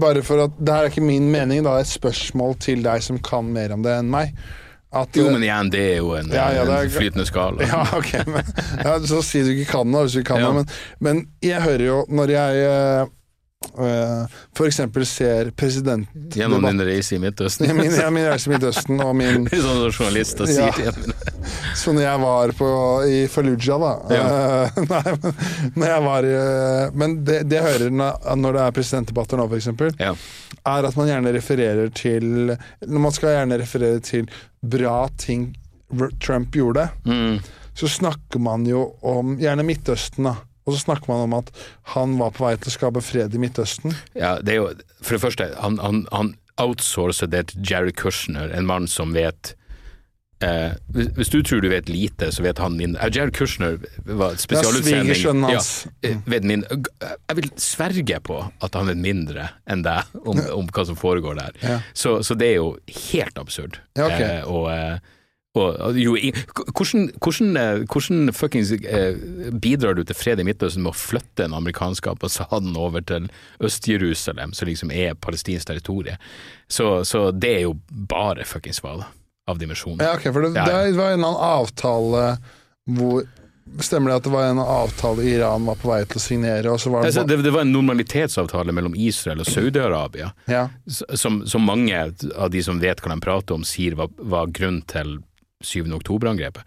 bare 0.00 0.22
for 0.26 0.46
at 0.46 0.54
Det 0.58 0.72
her 0.72 0.86
er 0.86 0.92
ikke 0.94 1.04
min 1.04 1.28
mening, 1.32 1.64
da. 1.66 1.76
Det 1.76 1.86
et 1.86 1.92
spørsmål 1.96 2.56
til 2.62 2.86
deg 2.86 3.02
som 3.02 3.18
kan 3.18 3.50
mer 3.52 3.74
om 3.74 3.82
det 3.84 3.92
enn 3.98 4.10
meg. 4.10 4.32
At, 4.92 5.16
Jo, 5.18 5.24
men 5.34 5.42
igjen, 5.42 5.70
det 5.72 5.80
er 5.92 5.96
jo 5.98 6.12
en, 6.14 6.28
Ja, 6.32 6.46
ja, 6.54 6.62
er- 6.64 6.84
en 6.86 6.90
flytende 6.94 7.26
skala. 7.26 7.62
Ja, 7.72 7.82
ok, 7.98 8.12
men, 8.30 8.44
ja, 8.84 8.98
Så 9.06 9.22
si 9.26 9.42
du 9.42 9.50
ikke 9.56 9.70
kan 9.72 9.90
noe, 9.90 10.06
hvis 10.06 10.12
du 10.14 10.20
ikke 10.22 10.34
kan 10.36 10.40
Ja. 10.44 10.52
Men, 10.52 10.68
men 11.00 11.24
jeg 11.42 11.62
hører 11.62 11.84
jo, 11.84 11.98
når 12.08 12.30
jeg 12.36 13.08
eh, 13.78 14.36
eksempel 14.66 15.06
ser 15.06 15.50
president... 15.56 16.08
Gjennom 16.34 16.62
din 16.66 16.80
reise 16.86 17.16
i 17.16 17.18
Midtøsten. 17.22 17.66
Ja, 17.68 17.74
min, 17.76 17.92
ja, 17.92 18.10
min 18.10 18.26
reise 18.28 18.50
i 18.50 18.52
Midtøsten 18.54 19.00
og 19.04 19.12
min 19.18 19.48
som 19.64 19.82
journalister 19.90 20.46
Ja. 20.50 20.70
sier 20.72 20.80
igjen. 20.86 21.12
Så 21.76 21.92
når 21.94 22.02
jeg 22.06 22.20
var 22.22 22.52
på, 22.58 22.70
i 23.10 23.18
Fallujah, 23.30 23.78
da 23.82 23.92
eh, 24.16 24.80
Nei, 24.90 25.02
men 25.22 25.36
når 25.76 25.86
jeg 25.92 26.04
var 26.06 26.26
i 26.26 26.32
eh, 26.38 26.96
Men 26.98 27.18
det, 27.26 27.36
det 27.50 27.60
jeg 27.60 27.66
hører 27.68 27.94
når 27.94 28.32
når 28.42 28.56
det 28.58 28.64
er 28.64 28.74
presidentdebatter 28.80 29.40
nå, 29.40 29.46
f.eks., 29.50 29.68
Ja. 30.00 30.14
er 30.66 30.88
at 30.90 30.96
man 30.98 31.08
gjerne 31.10 31.32
refererer 31.36 31.92
til 31.94 32.26
Når 32.56 33.04
man 33.08 33.14
skal 33.14 33.34
gjerne 33.36 33.60
referere 33.62 34.00
til 34.04 34.26
bra 34.62 35.06
ting 35.20 35.50
Trump 36.20 36.50
gjorde, 36.56 36.88
Mm. 37.06 37.38
så 37.78 37.86
snakker 37.88 38.40
man 38.42 38.64
jo 38.66 38.80
om 39.06 39.36
gjerne 39.38 39.62
Midtøsten, 39.62 40.26
da. 40.26 40.32
Og 40.66 40.74
så 40.74 40.82
snakker 40.82 41.12
man 41.12 41.28
om 41.28 41.36
at 41.38 41.52
han 41.94 42.16
var 42.18 42.34
på 42.34 42.46
vei 42.46 42.56
til 42.58 42.72
å 42.72 42.74
skape 42.74 43.02
fred 43.04 43.34
i 43.34 43.42
Midtøsten. 43.42 43.94
ja, 44.18 44.36
det 44.42 44.56
er 44.56 44.62
jo 44.62 44.72
For 45.00 45.16
det 45.16 45.22
første, 45.22 45.52
han, 45.62 45.78
han, 45.78 46.02
han 46.12 46.34
outsourcer 46.58 47.30
det 47.30 47.46
til 47.52 47.70
Jerry 47.70 47.94
Kushner, 47.94 48.50
en 48.50 48.66
mann 48.66 48.88
som 48.90 49.12
vet 49.14 49.54
eh, 50.44 50.72
hvis, 50.92 51.10
hvis 51.16 51.30
du 51.32 51.38
tror 51.46 51.62
du 51.62 51.68
vet 51.70 51.88
lite, 51.88 52.30
så 52.32 52.44
vet 52.44 52.58
han 52.58 52.76
mindre. 52.80 53.04
Eh, 53.04 53.12
Jerry 53.14 53.32
Kushner 53.36 53.78
var 54.04 54.36
spesialutsending. 54.40 55.50
Ja, 55.52 55.60
eh, 56.02 56.18
vet 56.26 56.48
min, 56.48 56.64
jeg 56.66 57.38
vil 57.40 57.50
sverge 57.60 58.20
på 58.24 58.40
at 58.42 58.78
han 58.78 58.90
vet 58.90 59.00
mindre 59.00 59.50
enn 59.70 59.84
deg 59.86 60.16
om, 60.24 60.40
om 60.60 60.70
hva 60.72 60.86
som 60.88 60.98
foregår 60.98 61.38
der. 61.40 61.60
Ja. 61.62 61.80
Så, 61.94 62.18
så 62.26 62.36
det 62.38 62.54
er 62.54 62.58
jo 62.60 62.72
helt 63.12 63.38
absurd. 63.38 63.80
Ja, 63.98 64.08
okay. 64.08 64.40
Eh, 64.40 64.48
og, 64.50 64.70
eh, 64.72 65.14
og, 65.56 65.76
og 65.80 65.98
jo, 66.00 66.14
hvordan, 66.76 67.08
hvordan, 67.22 67.56
eh, 67.60 67.84
hvordan 67.92 68.32
fuckings 68.36 68.72
eh, 68.76 69.18
bidrar 69.52 69.96
du 69.96 70.04
til 70.04 70.18
fred 70.18 70.42
i 70.42 70.46
Midtøsten 70.46 70.84
med 70.84 70.92
å 70.92 70.98
flytte 70.98 71.44
den 71.44 71.56
amerikanske 71.56 72.12
ambassaden 72.12 72.76
over 72.80 73.04
til 73.06 73.30
Øst-Jerusalem, 73.64 74.54
som 74.56 74.68
liksom 74.70 74.92
er 74.92 75.16
palestinsk 75.18 75.70
territorium? 75.70 76.20
Så, 76.68 77.04
så 77.08 77.30
det 77.30 77.54
er 77.54 77.64
jo 77.66 77.76
bare 77.88 78.44
fuckings 78.48 78.82
svada 78.82 79.08
av 79.46 79.58
dimensjoner. 79.58 80.04
Ja, 80.04 80.14
okay, 80.18 80.32
for 80.32 80.42
det, 80.42 80.54
Ja, 80.58 80.68
ja. 80.68 80.84
det 80.90 80.98
var 80.98 81.14
en 81.14 81.24
annen 81.24 81.42
avtale 81.42 82.36
hvor 82.86 83.26
Stemmer 83.82 84.12
det 84.12 84.16
at 84.20 84.24
det 84.24 84.30
var 84.30 84.44
en 84.46 84.60
avtale 84.62 85.24
Iran 85.26 85.64
var 85.66 85.78
på 85.80 85.88
vei 85.90 85.98
til 86.06 86.20
å 86.20 86.22
signere, 86.22 86.70
var 86.70 87.02
det, 87.02 87.08
Altså, 87.08 87.24
det, 87.26 87.40
det 87.42 87.50
var 87.50 87.64
en 87.66 87.72
normalitetsavtale 87.74 88.72
mellom 88.72 88.94
Israel 88.94 89.42
og 89.42 89.48
Saudi-Arabia, 89.50 90.28
ja. 90.46 90.68
som, 90.86 91.40
som 91.50 91.66
mange 91.66 91.98
av 91.98 92.52
de 92.54 92.62
som 92.62 92.78
vet 92.78 93.02
hva 93.02 93.10
de 93.10 93.24
prater 93.24 93.58
om, 93.58 93.66
sier 93.66 93.98
var, 93.98 94.12
var 94.22 94.52
grunn 94.54 94.78
til 94.86 95.16
7. 95.64 95.86
oktober-angrepet. 95.96 96.62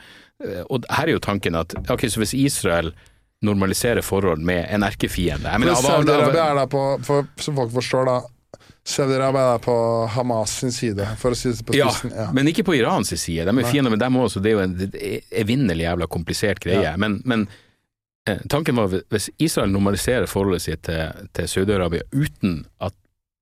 Eh, 0.46 0.64
Og 0.70 0.84
her 0.90 1.08
er 1.08 1.12
jo 1.18 1.20
tanken 1.20 1.56
at 1.56 1.74
ok, 1.90 2.08
så 2.10 2.20
hvis 2.24 2.34
Israel 2.34 2.94
normaliserer 3.42 4.02
forhold 4.04 4.42
med 4.44 4.66
en 4.70 4.84
erkefiende 4.84 5.48
Saudi-Arabia 5.80 6.50
er 6.52 6.56
da 6.60 6.66
på 6.68 6.82
for, 7.08 7.28
Som 7.40 7.56
folk 7.56 7.72
forstår, 7.72 8.06
da 8.10 8.18
Saudi-Arabia 8.90 9.54
er 9.56 9.62
på 9.64 9.76
Hamas 10.16 10.58
sin 10.60 10.72
side, 10.72 11.06
for 11.20 11.32
å 11.32 11.38
si 11.38 11.52
det 11.54 11.66
på 11.68 11.76
Ja, 11.78 11.90
spissen. 11.92 12.12
Ja. 12.16 12.32
men 12.34 12.48
ikke 12.48 12.64
på 12.66 12.74
Irans 12.76 13.12
side. 13.14 13.46
De 13.46 13.54
er 13.60 13.68
fiender 13.70 13.92
med 13.94 14.00
dem 14.02 14.16
også, 14.18 14.42
det 14.42 14.52
er 14.52 14.58
jo 14.58 14.64
en 14.66 15.26
evinnelig 15.32 15.86
jævla 15.86 16.08
komplisert 16.08 16.60
greie. 16.64 16.82
Ja. 16.84 16.96
Men, 16.98 17.22
men 17.26 17.48
eh, 18.28 18.40
tanken 18.50 18.76
var 18.80 18.90
hvis 18.90 19.30
Israel 19.38 19.70
normaliserer 19.72 20.26
forholdet 20.28 20.62
sitt 20.66 20.82
til, 20.88 21.28
til 21.34 21.46
Saudi-Arabia 21.52 22.02
uten 22.12 22.66
at 22.82 22.96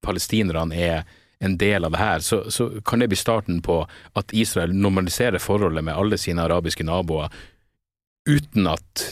palestinerne 0.03 0.75
er 0.75 1.07
en 1.39 1.57
del 1.61 1.85
av 1.85 1.93
det 1.93 2.01
her, 2.01 2.23
så, 2.25 2.41
så 2.51 2.69
kan 2.85 2.99
det 2.99 3.11
bli 3.11 3.19
starten 3.19 3.61
på 3.61 3.83
at 4.17 4.33
Israel 4.33 4.73
normaliserer 4.73 5.41
forholdet 5.41 5.85
med 5.85 5.97
alle 5.97 6.17
sine 6.17 6.41
arabiske 6.41 6.85
naboer 6.87 7.33
uten 8.27 8.67
at 8.67 9.03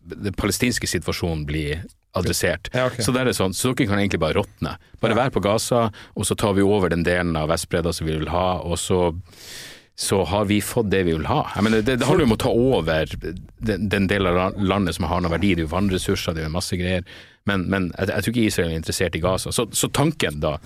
den 0.00 0.34
palestinske 0.38 0.86
situasjonen 0.88 1.42
blir 1.48 1.82
adressert. 2.16 2.70
Ja, 2.74 2.86
okay. 2.86 3.04
Så 3.04 3.12
det 3.14 3.22
er 3.22 3.34
sånn, 3.36 3.54
så 3.54 3.72
dere 3.74 3.90
kan 3.90 4.00
egentlig 4.00 4.22
bare 4.22 4.38
råtne. 4.40 4.76
Bare 5.02 5.18
vær 5.18 5.34
på 5.34 5.42
Gaza, 5.44 5.88
og 6.14 6.26
så 6.26 6.36
tar 6.38 6.56
vi 6.56 6.64
over 6.66 6.90
den 6.90 7.04
delen 7.06 7.36
av 7.38 7.50
Vestbredda 7.52 7.92
som 7.94 8.08
vi 8.08 8.16
vil 8.18 8.30
ha, 8.32 8.60
og 8.66 8.78
så, 8.80 9.12
så 9.94 10.22
har 10.26 10.48
vi 10.50 10.58
fått 10.64 10.90
det 10.90 11.04
vi 11.06 11.14
vil 11.14 11.28
ha. 11.30 11.44
Jeg 11.54 11.66
mener, 11.66 11.84
det, 11.86 12.00
det 12.00 12.08
handler 12.08 12.30
om 12.30 12.34
å 12.34 12.40
ta 12.42 12.54
over 12.54 13.12
den, 13.20 13.90
den 13.92 14.08
delen 14.10 14.30
av 14.32 14.58
landet 14.58 14.98
som 14.98 15.06
har 15.10 15.22
noen 15.22 15.36
verdi. 15.36 15.52
Det 15.54 15.64
er 15.64 15.68
jo 15.68 15.74
vannressurser, 15.74 16.34
det 16.34 16.44
er 16.44 16.50
jo 16.50 16.56
masse 16.56 16.78
greier. 16.80 17.06
Men, 17.48 17.68
men 17.70 17.92
jeg, 17.92 18.10
jeg 18.10 18.24
tror 18.24 18.34
ikke 18.34 18.48
Israel 18.48 18.72
er 18.72 18.80
interessert 18.80 19.18
i 19.18 19.22
Gaza. 19.22 19.54
Så, 19.54 19.68
så 19.76 19.92
tanken 19.94 20.42
da, 20.42 20.56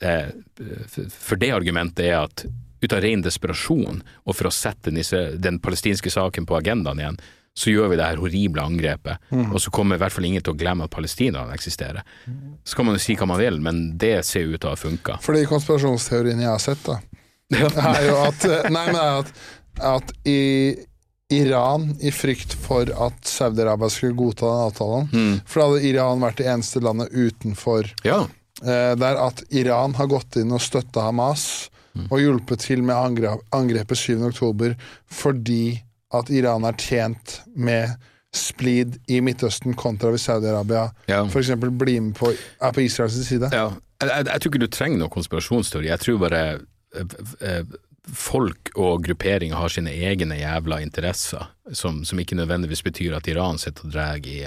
for- 0.00 1.10
for 1.10 1.36
det 1.36 1.50
argumentet 1.52 2.04
er 2.06 2.22
at 2.24 2.44
ut 2.82 2.92
av 2.92 3.00
ren 3.04 3.22
desperasjon, 3.22 4.02
og 4.26 4.34
for 4.34 4.48
å 4.48 4.52
sette 4.52 4.90
den, 5.40 5.58
palestinske 5.62 6.10
saken 6.10 6.46
på 6.46 6.56
agendaen 6.58 6.98
igjen, 6.98 7.18
så 7.54 7.70
gjør 7.70 7.90
vi 7.92 7.96
det 7.96 8.04
her 8.08 8.16
horrible 8.16 8.62
angrepet, 8.64 9.18
og 9.52 9.58
så 9.60 9.70
kommer 9.70 9.94
i 9.96 9.98
hvert 10.00 10.12
fall 10.12 10.24
ingen 10.24 10.42
til 10.42 10.54
å 10.54 10.58
glemme 10.58 10.84
at 10.84 10.90
Palestina 10.90 11.44
eksisterer. 11.52 12.02
Så 12.64 12.74
kan 12.74 12.86
man 12.86 12.94
jo 12.96 12.98
si 13.04 13.14
hva 13.14 13.26
man 13.28 13.38
vil, 13.38 13.60
men 13.60 13.98
det 13.98 14.24
ser 14.24 14.48
ut 14.48 14.58
til 14.60 14.70
å 14.70 14.72
ha 14.72 14.76
funka. 14.80 15.18
For 15.22 15.34
konspirasjonsteorien 15.46 16.40
jeg 16.40 16.48
har 16.48 16.58
sett, 16.58 16.82
da, 16.82 16.96
er 17.52 18.06
jo 18.08 18.16
at 18.24 18.70
Nei, 18.72 18.86
men 18.86 18.96
er 18.96 19.18
at, 19.20 19.32
at 19.78 20.12
i 20.26 20.74
Iran, 21.32 21.96
i 22.02 22.10
frykt 22.12 22.52
for 22.60 22.88
at 22.90 23.22
Saudi-Arabia 23.24 23.88
skulle 23.92 24.16
godta 24.16 24.48
den 24.48 24.64
avtalen 24.66 25.40
For 25.48 25.60
da 25.62 25.66
hadde 25.70 25.86
Iran 25.88 26.20
vært 26.20 26.36
det 26.42 26.46
eneste 26.46 26.80
landet 26.84 27.12
utenfor 27.12 27.88
Ja. 28.04 28.26
Eh, 28.60 28.92
der 29.00 29.18
at 29.26 29.42
Iran 29.50 29.94
har 29.98 30.06
gått 30.12 30.36
inn 30.36 30.52
og 30.52 30.60
støtta 30.64 31.08
Hamas 31.08 31.70
og 32.08 32.20
hjulpet 32.22 32.62
til 32.64 32.80
med 32.82 32.96
angrep, 32.96 33.42
angrepet 33.52 33.98
7. 34.00 34.14
oktober 34.30 34.72
fordi 35.12 35.82
at 36.16 36.30
Iran 36.32 36.64
er 36.64 36.76
tjent 36.80 37.40
med 37.52 37.92
splid 38.32 38.94
i 39.12 39.18
Midtøsten 39.20 39.74
kontra 39.76 40.08
hvis 40.14 40.24
Saudi-Arabia 40.28 40.86
Ja. 41.08 41.18
f.eks. 41.28 41.50
blir 41.60 42.00
med 42.00 42.14
på, 42.16 42.30
er 42.32 42.72
på 42.72 42.80
Israels 42.80 43.18
side. 43.28 43.50
Ja, 43.52 43.66
jeg, 44.00 44.08
jeg, 44.08 44.26
jeg 44.26 44.40
tror 44.40 44.50
ikke 44.54 44.62
du 44.64 44.72
trenger 44.72 45.02
noen 45.02 45.12
konspirasjonsteori. 45.12 45.90
Jeg 45.90 46.00
tror 46.00 46.18
bare 46.24 46.42
eh, 46.96 47.16
eh, 47.44 47.76
folk 48.08 48.72
og 48.74 49.04
grupperinger 49.04 49.60
har 49.60 49.68
sine 49.72 49.92
egne 49.92 50.40
jævla 50.40 50.80
interesser, 50.82 51.44
som, 51.76 52.00
som 52.08 52.18
ikke 52.24 52.40
nødvendigvis 52.40 52.82
betyr 52.88 53.18
at 53.20 53.28
Iran 53.28 53.60
sitter 53.60 53.84
og 53.84 53.92
drar 53.92 54.16
i 54.24 54.40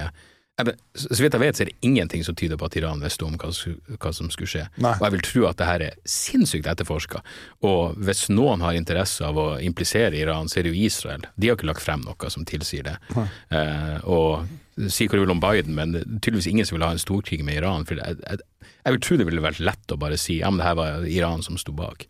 Så 0.96 1.18
vidt 1.20 1.34
jeg 1.36 1.42
vet, 1.42 1.58
så 1.58 1.64
er 1.66 1.70
det 1.72 1.76
ingenting 1.84 2.22
som 2.24 2.36
tyder 2.40 2.56
på 2.56 2.66
at 2.70 2.76
Iran 2.80 3.02
visste 3.04 3.26
om 3.28 3.34
hva, 3.38 3.50
som- 3.54 3.76
hva 4.00 4.14
som 4.16 4.30
skulle 4.32 4.48
skje. 4.48 4.68
Nei. 4.80 4.94
Og 4.94 5.02
jeg 5.04 5.12
vil 5.12 5.22
tro 5.28 5.46
at 5.50 5.58
det 5.60 5.66
her 5.68 5.82
er 5.84 5.96
sinnssykt 6.08 6.66
etterforska. 6.72 7.20
Og 7.68 7.96
hvis 8.00 8.30
noen 8.32 8.62
har 8.64 8.72
interesse 8.74 9.20
av 9.28 9.36
å 9.36 9.60
implisere 9.62 10.16
Iran, 10.16 10.48
så 10.48 10.60
er 10.60 10.64
det 10.64 10.72
jo 10.74 10.86
Israel. 10.86 11.26
De 11.38 11.50
har 11.50 11.58
ikke 11.58 11.68
lagt 11.68 11.82
frem 11.84 12.02
noe 12.08 12.30
som 12.32 12.46
tilsier 12.46 12.84
det. 12.88 12.98
Eh, 13.52 14.00
og 14.08 14.48
si 14.88 15.08
hva 15.08 15.12
du 15.20 15.26
vil 15.26 15.32
om 15.36 15.40
Biden, 15.44 15.76
men 15.76 15.92
det 15.92 16.06
tydeligvis 16.22 16.48
ingen 16.48 16.66
som 16.66 16.78
vil 16.78 16.86
ha 16.88 16.92
en 16.96 17.04
storkrig 17.04 17.44
med 17.44 17.56
Iran. 17.60 17.84
For 17.86 17.96
jeg, 18.00 18.16
jeg, 18.24 18.40
jeg 18.86 18.94
vil 18.96 19.00
tro 19.02 19.18
det 19.18 19.26
ville 19.28 19.42
vært 19.44 19.60
lett 19.60 19.92
å 19.92 20.00
bare 20.00 20.18
si 20.18 20.40
ja, 20.40 20.50
men 20.50 20.60
det 20.64 20.68
her 20.68 20.76
var 20.80 21.04
Iran 21.06 21.44
som 21.44 21.58
sto 21.58 21.72
bak. 21.76 22.08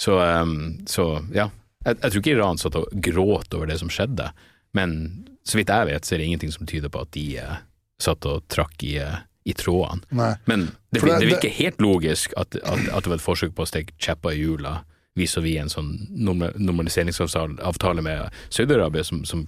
Så, 0.00 0.16
um, 0.20 0.78
så 0.88 1.20
ja. 1.34 1.50
Jeg, 1.84 2.00
jeg 2.00 2.10
tror 2.12 2.20
ikke 2.22 2.36
Iran 2.38 2.56
satt 2.56 2.76
og 2.80 2.88
gråt 3.04 3.52
over 3.54 3.66
det 3.68 3.78
som 3.78 3.88
skjedde, 3.92 4.30
men 4.72 5.26
så 5.44 5.58
vidt 5.60 5.68
jeg 5.68 5.86
vet, 5.86 6.02
så 6.08 6.14
er 6.14 6.18
det 6.18 6.26
ingenting 6.30 6.52
som 6.54 6.64
tyder 6.66 6.88
på 6.88 7.02
at 7.04 7.10
de 7.12 7.36
eh, 7.36 7.56
satt 8.04 8.26
og 8.30 8.44
trakk 8.52 8.84
i, 8.86 8.96
eh, 9.02 9.18
i 9.48 9.52
trådene. 9.56 10.04
Nei. 10.16 10.32
Men 10.50 10.66
det, 10.92 11.02
det- 11.02 11.18
det 11.20 11.28
virker 11.34 11.52
helt 11.58 11.80
logisk 11.84 12.32
at, 12.40 12.56
at, 12.60 12.84
at 12.88 13.04
det 13.04 13.10
var 13.12 13.18
et 13.20 13.24
forsøk 13.26 13.54
på 13.56 13.64
å 13.66 13.70
stikke 13.70 13.96
kjepper 14.00 14.36
i 14.36 14.42
hjula 14.44 14.78
vis-à-vis 15.18 15.60
en 15.62 15.68
sånn 15.70 15.90
normaliseringsavtale 16.18 18.02
med 18.02 18.30
Saudi-Arabia 18.50 19.04
som, 19.06 19.20
som 19.24 19.44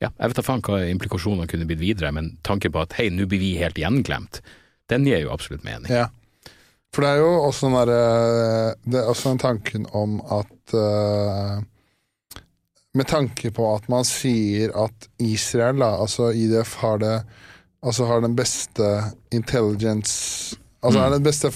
ja, 0.00 0.08
Jeg 0.14 0.30
vet 0.30 0.38
da 0.38 0.44
faen 0.46 0.62
hva 0.62 0.78
implikasjonene 0.88 1.48
kunne 1.50 1.66
blitt 1.68 1.80
videre, 1.82 2.12
men 2.14 2.36
tanken 2.46 2.72
på 2.72 2.80
at 2.84 2.94
hei, 3.00 3.08
nå 3.10 3.26
blir 3.28 3.40
vi 3.42 3.50
helt 3.58 3.76
gjenglemt, 3.80 4.40
den 4.88 5.04
gir 5.08 5.24
jo 5.24 5.32
absolutt 5.34 5.64
mening. 5.66 5.90
Ja. 5.92 6.06
For 6.94 7.04
det 7.04 7.10
er 7.10 7.18
jo 7.20 7.32
også 7.44 7.66
den 7.68 7.74
derre 7.76 8.76
Det 8.88 8.96
er 9.02 9.08
også 9.10 9.28
den 9.34 9.40
tanken 9.42 9.82
om 9.92 10.14
at 10.32 10.72
uh, 10.72 11.58
Med 12.96 13.06
tanke 13.10 13.50
på 13.52 13.66
at 13.74 13.90
man 13.92 14.06
sier 14.08 14.72
at 14.86 15.08
Israel, 15.20 15.76
da, 15.82 15.90
altså 16.00 16.30
IDF, 16.32 16.78
har 16.80 17.02
det 17.02 17.12
Altså 17.86 18.04
har 18.08 18.20
den 18.24 18.34
beste 18.36 18.88
intelligence 19.30 20.56
Altså 20.82 20.98
er 21.02 21.10
den 21.16 21.22
beste 21.26 21.50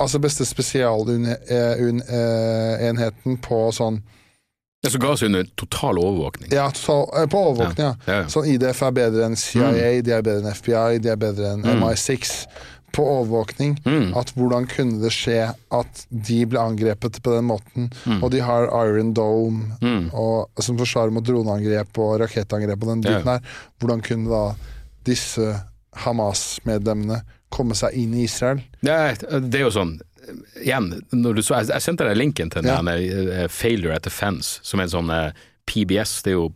Altså 0.00 0.18
beste 0.20 0.44
spesialenheten 0.48 3.36
på 3.44 3.58
sånn 3.74 4.00
Ja, 4.84 4.90
Som 4.92 5.00
ga 5.02 5.08
oss 5.16 5.22
under 5.26 5.42
total 5.58 5.98
overvåkning. 5.98 6.50
Ja, 6.52 6.66
total, 6.70 7.08
eh, 7.22 7.26
på 7.32 7.38
overvåkning, 7.48 7.86
ja. 7.86 7.94
Ja, 8.06 8.12
ja. 8.20 8.26
Sånn 8.30 8.46
IDF 8.52 8.82
er 8.86 8.92
bedre 8.94 9.24
enn 9.26 9.36
CIA, 9.40 10.02
de 10.04 10.10
er 10.14 10.22
bedre 10.22 10.40
enn 10.44 10.52
FBI, 10.54 10.98
de 11.02 11.08
er 11.10 11.16
bedre 11.18 11.44
enn 11.56 11.64
MI6 11.80 12.34
på 12.94 13.02
overvåkning. 13.16 13.72
Mm. 13.88 14.12
At 14.20 14.30
hvordan 14.36 14.68
kunne 14.70 15.00
det 15.02 15.10
skje 15.16 15.40
at 15.74 16.04
de 16.10 16.38
ble 16.46 16.60
angrepet 16.62 17.18
på 17.24 17.30
den 17.34 17.46
måten? 17.48 17.88
Og 18.20 18.30
de 18.36 18.40
har 18.46 18.68
Iron 18.86 19.10
Dome, 19.16 19.60
Mm. 19.82 20.06
og, 20.14 20.48
som 20.62 20.78
forsvarer 20.78 21.10
mot 21.12 21.24
droneangrep 21.26 21.98
og 21.98 22.20
rakettangrep 22.22 22.82
og 22.82 22.88
den 22.92 23.00
biten 23.08 23.26
her. 23.32 23.40
Hvordan 23.80 24.00
kunne 24.06 24.28
da 24.30 24.44
disse 25.06 25.54
Hamas-medlemmene 26.04 27.22
komme 27.52 27.76
seg 27.78 27.96
inn 27.96 28.14
i 28.16 28.26
Israel. 28.26 28.60
Er, 28.82 29.16
det 29.16 29.60
er 29.60 29.66
jo 29.68 29.74
sånn 29.78 29.96
Igjen, 30.58 30.88
så, 31.38 31.60
jeg, 31.60 31.68
jeg 31.70 31.82
sendte 31.84 32.06
deg 32.08 32.16
linken 32.18 32.48
til 32.50 32.64
den 32.66 32.88
eh, 32.90 33.44
Failure 33.46 33.94
at 33.94 34.08
Defense, 34.08 34.58
som 34.66 34.80
er 34.80 34.88
en 34.88 34.94
sånn 34.96 35.12
eh, 35.14 35.44
PBS. 35.70 36.16
Det 36.26 36.32
er 36.32 36.34
jo, 36.34 36.48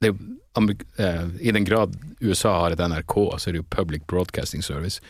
det 0.00 0.08
er 0.08 0.14
jo 0.14 0.64
eh, 1.04 1.26
I 1.44 1.52
den 1.52 1.66
grad 1.68 1.98
USA 2.24 2.54
har 2.62 2.72
et 2.72 2.80
NRK, 2.80 3.16
så 3.36 3.50
er 3.50 3.58
det 3.58 3.60
jo 3.60 3.68
Public 3.76 4.06
Broadcasting 4.08 4.64
Service. 4.64 5.04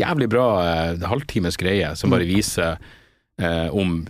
Jævlig 0.00 0.30
bra 0.32 0.46
eh, 0.64 1.04
halvtimes 1.04 1.60
greie 1.60 1.92
som 2.00 2.14
bare 2.14 2.24
viser 2.24 2.80
eh, 3.36 3.68
om 3.68 4.00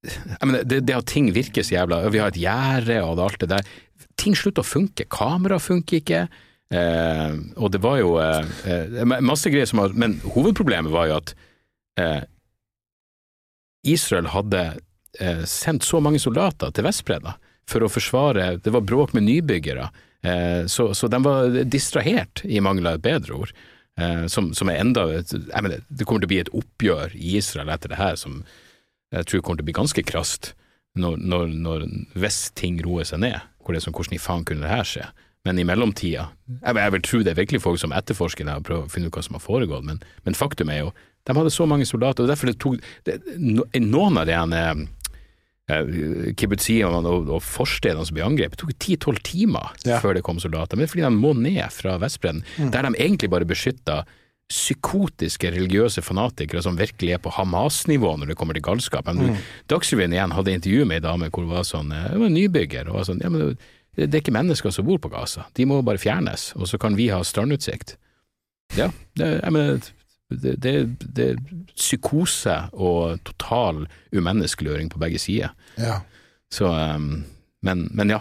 jeg 0.00 0.46
mener, 0.48 0.64
det, 0.64 0.80
det 0.88 0.96
at 0.96 1.10
ting 1.12 1.26
virker 1.36 1.60
så 1.60 1.74
jævla 1.74 2.06
Vi 2.08 2.20
har 2.22 2.32
et 2.32 2.40
gjerde 2.40 3.02
og 3.04 3.20
alt 3.20 3.42
det 3.42 3.50
der. 3.52 3.72
Ting 4.16 4.32
slutter 4.32 4.64
å 4.64 4.70
funke. 4.70 5.04
Kamera 5.12 5.58
funker 5.60 6.00
ikke. 6.00 6.22
Eh, 6.70 7.32
og 7.58 7.72
det 7.74 7.80
var 7.82 7.96
jo 7.98 8.12
eh, 8.22 8.50
eh, 8.70 9.00
masse 9.26 9.50
greier 9.50 9.66
som 9.66 9.80
var 9.82 9.94
Men 9.98 10.20
hovedproblemet 10.22 10.92
var 10.94 11.08
jo 11.08 11.16
at 11.16 11.32
eh, 11.98 12.20
Israel 13.90 14.28
hadde 14.30 14.60
eh, 15.18 15.42
sendt 15.50 15.82
så 15.82 15.98
mange 15.98 16.20
soldater 16.22 16.70
til 16.70 16.86
Vestbredda 16.86 17.34
for 17.70 17.82
å 17.82 17.90
forsvare 17.90 18.52
Det 18.62 18.70
var 18.74 18.86
bråk 18.86 19.16
med 19.18 19.26
nybyggere, 19.26 19.88
eh, 20.22 20.62
så, 20.70 20.92
så 20.94 21.10
de 21.10 21.20
var 21.24 21.58
distrahert, 21.66 22.44
i 22.44 22.62
mangel 22.62 22.86
av 22.86 22.98
et 22.98 23.06
bedre 23.08 23.42
ord. 23.42 23.52
Som, 24.32 24.54
som 24.56 24.70
er 24.70 24.78
enda 24.80 25.02
mener, 25.60 25.82
Det 25.90 26.06
kommer 26.08 26.22
til 26.22 26.28
å 26.28 26.30
bli 26.30 26.38
et 26.40 26.52
oppgjør 26.56 27.12
i 27.18 27.34
Israel 27.36 27.68
etter 27.74 27.90
det 27.92 27.98
her 27.98 28.14
som 28.16 28.38
jeg 29.12 29.26
tror 29.28 29.42
kommer 29.42 29.60
til 29.60 29.66
å 29.66 29.68
bli 29.68 29.74
ganske 29.76 30.04
krast 30.08 30.52
når, 30.96 31.18
når, 31.18 31.50
når 31.66 31.84
hvis 32.16 32.38
ting 32.56 32.78
roer 32.80 33.04
seg 33.04 33.20
ned. 33.26 33.42
Hvor 33.60 33.74
det 33.74 33.82
er 33.82 33.84
sånn, 33.84 33.96
Hvordan 33.98 34.16
i 34.16 34.22
faen 34.22 34.46
kunne 34.48 34.64
det 34.64 34.72
her 34.72 34.88
skje? 34.88 35.08
Men 35.48 35.58
i 35.58 35.64
mellomtida 35.64 36.26
Jeg, 36.60 36.74
jeg 36.76 36.92
vil 36.92 37.02
tro 37.06 37.18
det 37.24 37.30
er 37.32 37.38
virkelig 37.38 37.62
folk 37.64 37.78
som 37.80 37.92
etterforsker 37.96 38.44
det 38.44 38.56
og 38.60 38.64
prøver 38.66 38.84
å 38.84 38.92
finne 38.92 39.08
ut 39.08 39.14
hva 39.16 39.22
som 39.24 39.38
har 39.38 39.44
foregått, 39.44 39.84
men, 39.86 40.02
men 40.26 40.34
faktum 40.36 40.68
er 40.72 40.82
jo 40.84 40.90
de 41.28 41.34
hadde 41.36 41.50
så 41.52 41.66
mange 41.68 41.84
soldater, 41.84 42.24
og 42.24 42.30
derfor 42.32 42.48
det 42.48 42.58
tok 42.60 42.78
det, 43.04 43.18
no, 43.36 43.64
Noen 43.76 44.16
av 44.20 44.24
de 44.28 44.32
ene 44.32 44.60
eh, 45.68 46.32
kibbutzene 46.40 47.00
og, 47.04 47.28
og 47.36 47.42
forstedene 47.44 48.06
som 48.08 48.16
ble 48.16 48.24
angrepet, 48.26 48.56
det 48.56 48.64
tok 48.64 49.12
10-12 49.12 49.20
timer 49.28 49.68
Ja. 49.86 49.98
før 50.00 50.16
det 50.16 50.22
kom 50.26 50.40
soldater. 50.40 50.76
Men 50.76 50.84
det 50.84 50.88
er 50.88 50.94
fordi 50.94 51.04
de 51.04 51.12
må 51.20 51.34
ned 51.36 51.68
fra 51.76 51.98
Vestbredden, 52.00 52.40
der 52.72 52.88
de 52.88 52.94
egentlig 52.96 53.30
bare 53.32 53.48
beskytta 53.48 54.02
psykotiske 54.50 55.50
religiøse 55.54 56.02
fanatikere 56.02 56.62
som 56.64 56.78
virkelig 56.78 57.12
er 57.14 57.20
på 57.22 57.30
Hamas-nivå 57.36 58.16
når 58.18 58.32
det 58.32 58.36
kommer 58.40 58.56
til 58.58 58.64
galskap. 58.66 59.06
Men 59.06 59.36
Dagsrevyen 59.70 60.16
igjen 60.16 60.34
hadde 60.34 60.56
intervju 60.56 60.88
med 60.90 60.98
ei 60.98 61.04
dame 61.04 61.28
hvor 61.30 61.44
det 61.46 61.52
var 61.52 61.68
sånn 61.68 61.92
Hun 61.94 62.24
var 62.24 62.32
nybygger, 62.34 62.88
og 62.90 62.98
var 62.98 63.06
sånn 63.12 63.22
Ja, 63.22 63.30
men 63.30 63.54
det, 63.96 64.14
er 64.14 64.22
ikke 64.22 64.34
mennesker 64.34 64.72
som 64.74 64.86
bor 64.86 65.00
på 65.02 65.10
Gaza, 65.12 65.46
de 65.56 65.66
må 65.68 65.80
bare 65.86 66.00
fjernes, 66.00 66.52
og 66.56 66.68
så 66.70 66.78
kan 66.80 66.96
vi 66.98 67.10
ha 67.12 67.22
strandutsikt. 67.26 67.96
Ja, 68.78 68.90
det, 69.18 69.32
jeg 69.42 69.52
mener 69.52 69.80
det, 70.30 70.54
det, 70.62 70.74
det 71.02 71.24
er 71.32 71.38
psykose 71.74 72.56
og 72.72 73.18
total 73.26 73.86
umenneskeliggjøring 74.14 74.92
på 74.92 75.00
begge 75.02 75.18
sider. 75.18 75.54
Ja. 75.78 76.00
Så, 76.54 76.70
um, 76.70 77.24
men, 77.66 77.88
men 77.94 78.14
ja. 78.14 78.20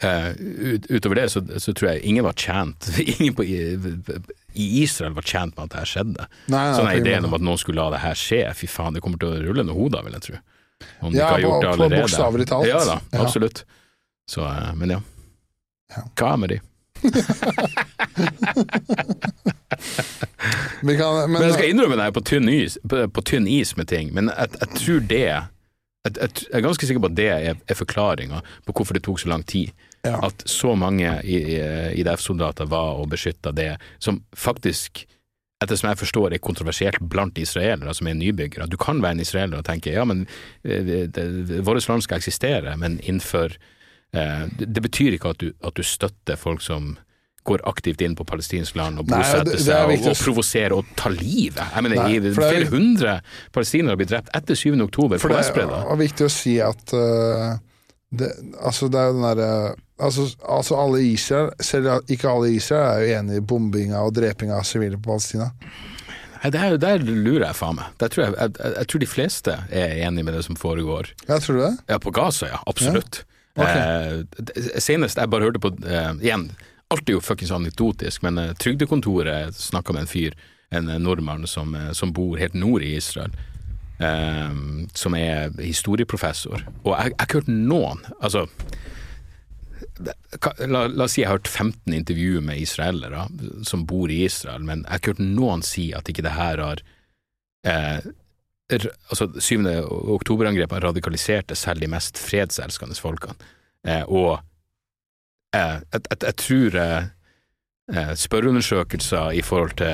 Eh, 0.00 0.30
ut, 0.40 0.86
utover 0.88 1.18
det 1.20 1.26
så, 1.28 1.42
så 1.60 1.74
tror 1.76 1.90
jeg 1.90 2.06
ingen 2.08 2.24
var 2.24 2.32
tjent 2.32 2.86
Ingen 3.20 3.34
på, 3.36 3.44
i, 3.44 3.58
Israel 4.80 5.12
var 5.12 5.26
tjent 5.28 5.52
med 5.58 5.66
at 5.66 5.74
det 5.74 5.82
her 5.82 5.90
skjedde. 5.90 6.28
Nei, 6.48 6.54
nei, 6.56 6.70
sånn 6.78 6.88
er 6.88 7.00
ideen 7.02 7.28
om 7.28 7.36
at 7.36 7.44
noen 7.44 7.60
skulle 7.60 7.82
la 7.82 7.92
det 7.92 8.00
her 8.02 8.16
skje, 8.18 8.40
fy 8.56 8.70
faen, 8.70 8.96
det 8.96 9.02
kommer 9.04 9.20
til 9.20 9.34
å 9.34 9.42
rulle 9.44 9.66
noen 9.66 9.76
hoder, 9.76 10.06
vil 10.06 10.16
jeg 10.16 10.26
tro. 10.26 10.40
Om 11.04 11.12
de 11.12 11.20
Ja, 11.20 11.26
ikke 11.26 11.34
har 11.34 11.44
gjort 11.44 11.60
det 11.60 11.68
allerede. 11.74 11.98
Ja, 12.00 12.06
bokstavelig 12.06 12.48
talt. 12.48 12.70
Ja 12.70 12.80
da, 12.88 12.96
Ja. 13.12 13.50
Så, 14.30 14.44
eh, 14.46 14.74
men 14.78 14.96
ja. 14.96 15.00
Hva 15.90 16.02
Hva 16.14 16.36
med 16.38 16.54
de? 16.54 16.60
Kan, 20.80 21.30
men, 21.30 21.32
Men 21.32 21.42
jeg 21.44 21.54
skal 21.54 21.70
innrømme 21.70 21.96
det, 21.96 22.04
jeg 22.04 22.12
er 22.12 22.16
på 22.16 22.26
tynn 22.26 22.48
is, 22.52 22.76
på, 22.88 23.02
på 23.12 23.24
tynn 23.26 23.46
is 23.50 23.72
med 23.76 23.88
ting, 23.90 24.10
men 24.16 24.30
jeg, 24.32 24.52
jeg 24.60 24.68
tror 24.80 25.00
det 25.10 25.20
jeg, 25.20 25.44
jeg, 26.16 26.30
er 26.56 26.64
ganske 26.64 26.88
sikker 26.88 27.02
på 27.04 27.10
at 27.10 27.16
det 27.18 27.28
er, 27.28 27.58
er 27.60 27.78
forklaringa 27.78 28.40
på 28.66 28.74
hvorfor 28.76 28.96
det 28.96 29.02
tok 29.04 29.20
så 29.20 29.28
lang 29.32 29.44
tid. 29.44 29.72
Ja. 30.06 30.16
At 30.24 30.42
så 30.48 30.72
mange 30.78 31.10
IDF-soldater 31.28 32.70
var 32.72 33.02
og 33.02 33.10
beskytta 33.12 33.52
det 33.52 33.74
som 34.00 34.22
faktisk, 34.32 35.04
etter 35.60 35.76
som 35.76 35.90
jeg 35.90 36.00
forstår, 36.00 36.32
er 36.32 36.40
kontroversielt 36.40 37.02
blant 37.12 37.36
israelere 37.38 37.92
som 37.96 38.08
er 38.08 38.16
nybyggere. 38.16 38.70
Du 38.72 38.78
kan 38.80 39.02
være 39.04 39.18
en 39.18 39.26
israeler 39.26 39.60
og 39.60 39.68
tenke 39.68 39.92
ja, 39.92 40.06
men 40.08 40.24
eh, 40.64 41.04
vårt 41.60 41.88
land 41.90 42.06
skal 42.06 42.22
eksistere, 42.22 42.78
men 42.80 42.96
innenfor 43.04 43.58
det, 44.12 44.66
det 44.74 44.82
betyr 44.82 45.14
ikke 45.18 45.30
at 45.34 45.38
du, 45.38 45.52
at 45.62 45.74
du 45.78 45.82
støtter 45.86 46.36
folk 46.40 46.62
som 46.64 46.96
går 47.48 47.62
aktivt 47.64 48.02
inn 48.04 48.12
på 48.18 48.24
palestinsk 48.28 48.74
land 48.76 48.98
og 49.00 49.06
bosetter 49.08 49.54
er 49.56 49.62
seg 49.64 49.92
og, 49.94 50.08
og 50.10 50.16
provoserer 50.20 50.74
og 50.76 50.84
tar 50.98 51.14
livet. 51.16 51.62
Jeg 51.72 51.82
mener, 51.86 51.96
Nei, 52.02 52.10
i- 52.16 52.18
det 52.20 52.32
er- 52.32 52.36
flere 52.36 52.66
hundre 52.68 53.14
palestinere 53.54 53.94
har 53.94 53.96
blitt 54.02 54.10
drept 54.12 54.28
etter 54.36 54.54
7. 54.60 54.74
oktober 54.84 55.18
For 55.22 55.32
på 55.32 55.38
det 55.38 55.46
er 55.80 55.96
viktig 56.02 56.26
å 56.26 56.30
si 56.34 56.58
at 56.60 56.92
uh, 56.92 57.54
det, 58.12 58.28
altså 58.60 58.90
det 58.92 59.00
er 59.00 59.06
jo 59.08 59.14
den 59.16 59.22
derre 59.24 59.48
altså, 60.00 60.26
altså 60.44 60.76
alle 60.82 61.00
Israel, 61.06 61.50
selv 61.64 62.10
ikke 62.10 62.28
alle 62.28 62.50
i 62.50 62.56
Israel, 62.60 62.90
er 62.90 63.06
jo 63.06 63.16
enig 63.22 63.36
i 63.40 63.46
bombinga 63.54 64.02
og 64.04 64.12
drepinga 64.18 64.58
av 64.60 64.66
sivile 64.68 64.98
på 65.00 65.08
Palestina. 65.14 65.48
Nei, 66.42 66.50
Der, 66.50 66.76
der 66.80 66.98
lurer 67.04 67.46
jeg 67.50 67.56
faen 67.56 67.76
meg. 67.76 67.88
Der 68.00 68.08
tror 68.12 68.24
jeg, 68.26 68.34
jeg, 68.36 68.52
jeg, 68.58 68.74
jeg 68.80 68.86
tror 68.92 69.00
de 69.00 69.06
fleste 69.06 69.56
er 69.70 69.96
enig 70.08 70.24
med 70.24 70.34
det 70.34 70.44
som 70.44 70.56
foregår. 70.56 71.12
Jeg 71.28 71.40
tror 71.44 71.56
du 71.56 71.62
det? 71.66 71.74
Ja, 71.88 71.98
på 71.98 72.12
Gaza, 72.16 72.48
ja. 72.52 72.60
Absolutt. 72.66 73.22
Ja? 73.24 73.26
Ok. 73.56 73.66
Eh, 73.66 74.78
senest 74.78 75.18
jeg 75.18 75.30
bare 75.30 75.48
hørte 75.48 75.62
på 75.62 75.72
eh, 75.86 76.12
Igjen, 76.22 76.50
alt 76.90 77.08
er 77.08 77.16
jo 77.16 77.22
fuckings 77.24 77.50
anekdotisk, 77.54 78.22
men 78.26 78.38
eh, 78.38 78.52
Trygdekontoret 78.58 79.54
snakka 79.58 79.94
med 79.96 80.06
en 80.06 80.10
fyr, 80.10 80.36
en 80.70 80.88
eh, 80.88 81.00
nordmann 81.02 81.46
som, 81.50 81.74
eh, 81.74 81.90
som 81.98 82.12
bor 82.14 82.38
helt 82.38 82.54
nord 82.54 82.82
i 82.86 82.94
Israel. 82.96 83.34
eh, 84.00 84.54
som 84.94 85.14
er 85.14 85.50
historieprofessor. 85.60 86.62
Og 86.84 86.94
jeg, 86.94 87.12
har 87.18 87.26
ikke 87.26 87.42
hørt 87.42 87.50
noen 87.52 87.98
Altså 88.20 88.46
La, 90.00 90.86
la 90.88 91.04
oss 91.04 91.12
si 91.16 91.20
jeg 91.20 91.28
har 91.28 91.36
hørt 91.38 91.48
15 91.50 91.92
intervjuer 91.92 92.40
med 92.44 92.60
israelere 92.62 93.26
som 93.66 93.82
bor 93.88 94.08
i 94.12 94.22
Israel, 94.24 94.62
men 94.64 94.84
jeg 94.86 94.90
har 94.92 95.00
ikke 95.02 95.12
hørt 95.14 95.22
noen 95.36 95.64
si 95.66 95.90
at 95.96 96.08
ikke 96.08 96.24
det 96.24 96.32
her 96.36 96.62
har 96.62 96.80
eh, 97.68 97.98
altså 98.72 99.28
7. 99.40 99.64
oktoberangrepet 100.16 100.76
har 100.78 100.86
radikaliserte 100.90 101.56
selv 101.58 101.82
de 101.82 101.88
mest 101.90 102.18
fredselskende 102.20 102.96
folkene. 103.00 103.34
Eh, 103.86 104.04
og 104.06 104.38
eh, 105.56 105.80
jeg, 105.92 106.02
jeg, 106.10 106.20
jeg 106.26 106.36
tror 106.44 106.78
eh, 106.84 107.10
eh, 107.94 108.12
spørreundersøkelser 108.24 109.36
i 109.38 109.42
forhold 109.46 109.76
til 109.80 109.88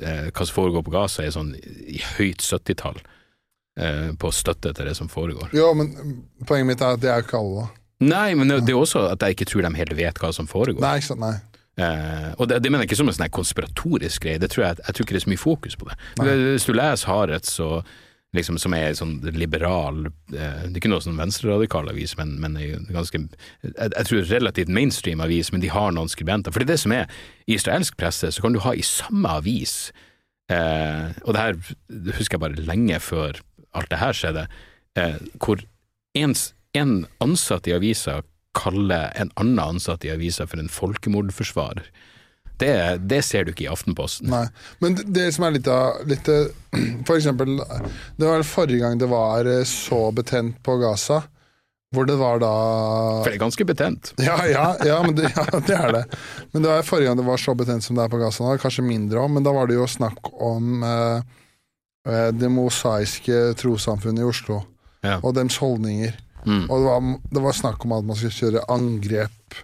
eh, 0.00 0.28
hva 0.30 0.46
som 0.46 0.54
foregår 0.56 0.86
på 0.86 0.94
Gaza, 0.94 1.24
er 1.26 1.34
sånn 1.34 1.54
i 1.58 2.00
høyt 2.16 2.44
70-tall 2.44 3.00
eh, 3.80 4.14
på 4.18 4.32
støtte 4.34 4.72
til 4.76 4.88
det 4.88 4.96
som 4.98 5.10
foregår. 5.12 5.50
Jo, 5.56 5.72
men 5.76 5.92
poenget 6.46 6.72
mitt 6.72 6.84
er 6.84 6.96
at 6.96 7.04
det 7.04 7.12
er 7.12 7.20
jo 7.22 7.28
ikke 7.28 7.42
alle, 7.42 7.66
da. 7.66 7.74
Nei, 7.98 8.28
men 8.38 8.46
det, 8.46 8.60
det 8.68 8.76
er 8.76 8.78
også 8.78 9.08
at 9.10 9.24
jeg 9.26 9.34
ikke 9.34 9.48
tror 9.50 9.64
de 9.66 9.74
helt 9.74 9.96
vet 9.98 10.20
hva 10.22 10.28
som 10.34 10.46
foregår. 10.46 10.78
Nei, 10.84 11.00
ikke 11.00 11.10
sant. 11.10 11.24
Nei. 11.24 11.34
Eh, 11.78 12.34
og 12.36 12.48
det, 12.50 12.58
det 12.64 12.72
mener 12.72 12.82
jeg 12.82 12.90
ikke 12.90 13.00
som 13.02 13.10
en 13.10 13.14
sånn 13.14 13.30
konspiratorisk 13.34 14.26
greie, 14.26 14.40
det 14.42 14.50
tror 14.50 14.66
jeg, 14.66 14.82
jeg 14.82 14.96
tror 14.96 15.06
ikke 15.06 15.14
det 15.14 15.22
er 15.22 15.26
så 15.26 15.32
mye 15.32 15.46
fokus 15.46 15.78
på 15.78 15.88
det. 15.88 15.96
Nei. 16.18 16.36
Hvis 16.56 16.66
du 16.66 16.74
leser 16.74 17.10
Haaretz, 17.10 17.52
og 17.62 17.90
liksom, 18.36 18.58
som 18.60 18.74
er 18.76 18.96
sånn 18.98 19.14
liberal 19.36 20.08
eh, 20.08 20.64
Det 20.66 20.72
er 20.74 20.80
ikke 20.82 20.90
noe 20.92 21.04
sånn 21.04 21.20
venstreradikal 21.20 21.88
avis, 21.92 22.16
men, 22.18 22.34
men 22.42 22.58
ganske 22.90 23.20
jeg, 23.22 23.70
jeg 23.86 24.08
tror 24.10 24.28
relativt 24.32 24.74
mainstream 24.74 25.22
avis, 25.24 25.52
men 25.54 25.62
de 25.64 25.70
har 25.72 25.94
noen 25.94 26.10
skribenter. 26.12 26.54
For 26.54 26.62
det 26.62 26.68
er 26.68 26.74
det 26.74 26.82
som 26.84 26.96
er 26.96 27.20
i 27.46 27.56
israelsk 27.56 27.98
presse, 28.00 28.32
så 28.34 28.44
kan 28.44 28.56
du 28.56 28.62
ha 28.66 28.74
i 28.74 28.84
samme 28.86 29.38
avis 29.38 29.92
eh, 30.52 31.14
Og 31.24 31.34
det 31.36 31.44
her 31.44 31.60
det 31.88 32.18
husker 32.18 32.36
jeg 32.36 32.46
bare 32.48 32.68
lenge 32.68 32.98
før 33.04 33.38
alt 33.76 33.90
det 33.92 34.00
her 34.00 34.16
skjedde, 34.16 34.48
eh, 34.98 35.20
hvor 35.38 35.62
ens, 36.18 36.50
en 36.76 37.04
ansatt 37.22 37.68
i 37.68 37.76
avisa 37.76 38.20
kaller 38.56 39.12
en 39.16 39.30
annen 39.36 39.58
ansatt 39.60 40.04
i 40.04 40.10
avisa 40.14 40.46
for 40.46 40.58
en 40.62 40.68
folkemordforsvarer. 40.72 41.88
Det, 42.58 42.72
det 43.06 43.20
ser 43.22 43.44
du 43.46 43.52
ikke 43.52 43.68
i 43.68 43.70
Aftenposten. 43.70 44.32
Nei. 44.32 44.48
Men 44.82 44.96
det, 44.98 45.04
det 45.14 45.26
som 45.36 45.44
er 45.46 45.52
litt 45.54 45.68
av 45.70 46.00
litt, 46.10 46.26
eh, 46.26 46.48
For 47.06 47.14
eksempel, 47.14 47.60
det 48.18 48.26
var 48.26 48.42
forrige 48.42 48.80
gang 48.82 48.98
det 48.98 49.06
var 49.12 49.46
eh, 49.46 49.62
så 49.68 50.08
betent 50.16 50.56
på 50.66 50.74
Gaza, 50.82 51.20
hvor 51.94 52.04
det 52.08 52.16
var 52.20 52.40
da 52.42 52.50
For 53.22 53.30
det 53.30 53.36
er 53.38 53.44
ganske 53.44 53.64
betent. 53.68 54.10
Ja, 54.26 54.34
ja, 54.50 54.64
ja, 54.84 54.98
men 55.06 55.14
det, 55.16 55.30
ja, 55.36 55.44
det 55.54 55.76
er 55.78 55.92
det. 56.00 56.02
Men 56.52 56.64
det 56.66 56.72
var 56.72 56.82
forrige 56.88 57.12
gang 57.12 57.20
det 57.22 57.28
var 57.30 57.38
så 57.44 57.54
betent 57.56 57.86
som 57.86 57.94
det 57.96 58.08
er 58.08 58.10
på 58.16 58.18
Gaza 58.24 58.42
nå, 58.44 58.56
kanskje 58.64 58.84
mindre 58.90 59.22
òg, 59.22 59.30
men 59.36 59.46
da 59.46 59.54
var 59.54 59.70
det 59.70 59.78
jo 59.78 59.86
snakk 59.88 60.32
om 60.34 60.82
eh, 60.82 61.22
eh, 62.10 62.28
det 62.34 62.50
mosaiske 62.52 63.38
trossamfunnet 63.62 64.24
i 64.24 64.28
Oslo, 64.32 64.64
Ja. 65.06 65.20
og 65.22 65.36
dems 65.38 65.60
holdninger. 65.62 66.18
Mm. 66.48 66.64
Og 66.70 66.80
det 66.80 66.88
var, 66.88 67.08
det 67.36 67.42
var 67.44 67.56
snakk 67.60 67.84
om 67.84 67.92
at 67.98 68.04
man 68.08 68.16
skulle 68.16 68.38
kjøre 68.40 68.64
angrep 68.72 69.58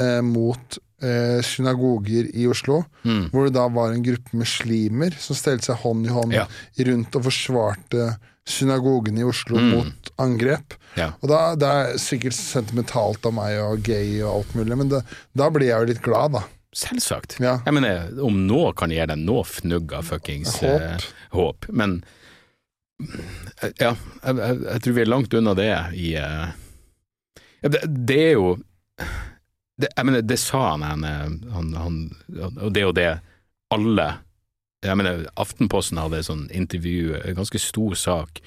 eh, 0.00 0.20
mot 0.24 0.78
eh, 1.04 1.42
synagoger 1.44 2.30
i 2.34 2.46
Oslo, 2.48 2.82
Mm. 3.04 3.26
hvor 3.30 3.44
det 3.46 3.54
da 3.54 3.66
var 3.68 3.92
en 3.92 4.02
gruppe 4.04 4.32
muslimer 4.40 5.12
som 5.20 5.36
stelte 5.36 5.68
seg 5.70 5.76
hånd 5.84 6.06
i 6.08 6.14
hånd 6.14 6.32
Ja. 6.32 6.46
rundt 6.88 7.14
og 7.16 7.26
forsvarte 7.28 8.16
synagogene 8.48 9.20
i 9.20 9.26
Oslo 9.28 9.58
Mm. 9.58 9.70
mot 9.74 10.10
angrep. 10.22 10.74
Ja. 10.96 11.10
Og 11.22 11.28
da, 11.28 11.54
Det 11.56 11.68
er 11.68 11.98
sikkert 11.98 12.32
sentimentalt 12.34 13.26
av 13.26 13.32
meg 13.34 13.58
og 13.60 13.82
gay 13.82 14.22
og 14.22 14.34
alt 14.40 14.54
mulig, 14.56 14.76
men 14.78 14.88
det, 14.88 15.02
da 15.36 15.50
blir 15.50 15.68
jeg 15.68 15.80
jo 15.80 15.92
litt 15.92 16.02
glad, 16.02 16.32
da. 16.32 16.42
Selvsagt. 16.76 17.38
Ja. 17.40 17.58
Jeg 17.64 17.74
mener, 17.74 18.10
om 18.22 18.46
nå 18.46 18.74
kan 18.76 18.90
gi 18.90 19.04
deg 19.06 19.18
noe 19.18 19.44
fnugg 19.44 19.92
av 19.92 20.04
fuckings 20.04 20.58
Håp. 20.60 20.80
eh, 20.80 20.98
håp, 21.32 21.68
men 21.72 22.02
ja, 23.80 23.92
jeg, 23.92 24.36
jeg, 24.36 24.60
jeg 24.64 24.82
tror 24.82 24.94
vi 24.96 25.02
er 25.02 25.10
langt 25.10 25.34
unna 25.36 25.52
det 25.56 25.72
i 26.00 26.14
uh, 26.16 26.48
det, 27.60 27.82
det 27.86 28.20
er 28.30 28.32
jo 28.36 28.56
det, 29.76 29.90
Jeg 29.96 30.06
mener, 30.06 30.22
det 30.22 30.38
sa 30.40 30.62
han, 30.70 30.84
han, 30.86 31.04
eh, 31.04 31.52
han, 31.52 31.74
han 31.76 31.96
Og 32.62 32.70
det 32.72 32.80
er 32.80 32.86
jo 32.86 32.94
det 32.96 33.08
alle 33.74 34.06
Jeg 34.84 34.96
mener, 34.96 35.26
Aftenposten 35.36 36.00
hadde 36.00 36.20
et 36.20 36.28
sånn 36.28 36.46
intervju, 36.54 37.16
en 37.18 37.38
ganske 37.40 37.58
stor 37.60 37.96
sak, 37.98 38.40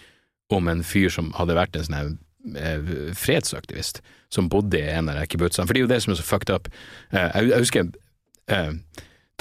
om 0.53 0.69
en 0.71 0.83
fyr 0.87 1.09
som 1.11 1.33
hadde 1.35 1.57
vært 1.57 1.75
en 1.75 1.85
sånn 1.85 2.13
eh, 2.55 2.91
fredsaktivist, 3.17 3.99
som 4.31 4.47
bodde 4.49 4.79
i 4.79 4.93
en 4.93 5.09
av 5.11 5.19
kibbutzene. 5.27 5.67
For 5.67 5.75
det 5.75 5.81
er 5.81 5.83
jo 5.83 5.91
det 5.91 5.97
som 6.05 6.13
er 6.13 6.19
så 6.21 6.25
fucked 6.25 6.53
up. 6.53 6.69
Jeg, 7.11 7.49
husker 7.57 7.89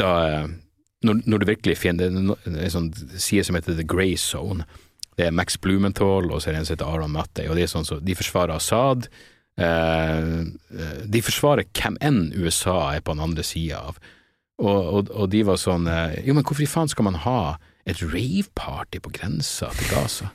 da 0.00 0.10
når, 1.06 1.22
når 1.22 1.38
du 1.38 1.46
virkelig 1.52 1.78
finner 1.78 2.10
det 2.10 2.50
er 2.50 2.66
en 2.66 2.74
sånn 2.74 2.90
side 3.14 3.46
som 3.46 3.60
heter 3.60 3.78
The 3.78 3.86
Grey 3.86 4.16
Zone. 4.18 4.66
Det 5.18 5.26
er 5.26 5.34
Max 5.34 5.58
Blumenthal 5.58 6.30
og 6.30 6.38
så 6.40 6.50
er 6.50 6.55
det 6.55 6.60
en 6.62 6.68
som 6.68 6.76
heter 6.76 6.92
Aron 6.92 7.14
Mattei, 7.14 7.48
og 7.50 7.58
det 7.58 7.66
er 7.66 7.72
sånn 7.72 7.86
så 7.88 7.98
de 7.98 8.14
forsvarer 8.14 8.55
Assad. 8.55 9.08
Eh, 9.58 10.28
eh, 10.78 11.00
de 11.10 11.22
forsvarer 11.26 11.66
hvem 11.74 11.98
enn 12.05 12.28
USA 12.38 12.78
er 12.94 13.02
på 13.02 13.16
den 13.16 13.24
andre 13.26 13.42
sida 13.47 13.82
av. 13.90 13.98
Og, 14.58 14.78
og, 14.78 15.10
og 15.14 15.30
de 15.30 15.44
var 15.47 15.58
sånn 15.58 15.86
eh, 15.90 16.18
Jo, 16.26 16.34
men 16.34 16.47
hvorfor 16.47 16.64
i 16.64 16.70
faen 16.70 16.90
skal 16.90 17.06
man 17.06 17.18
ha 17.22 17.40
et 17.88 18.00
rave-party 18.02 19.02
på 19.02 19.12
grensa 19.14 19.70
til 19.74 19.90
Gaza? 19.92 20.32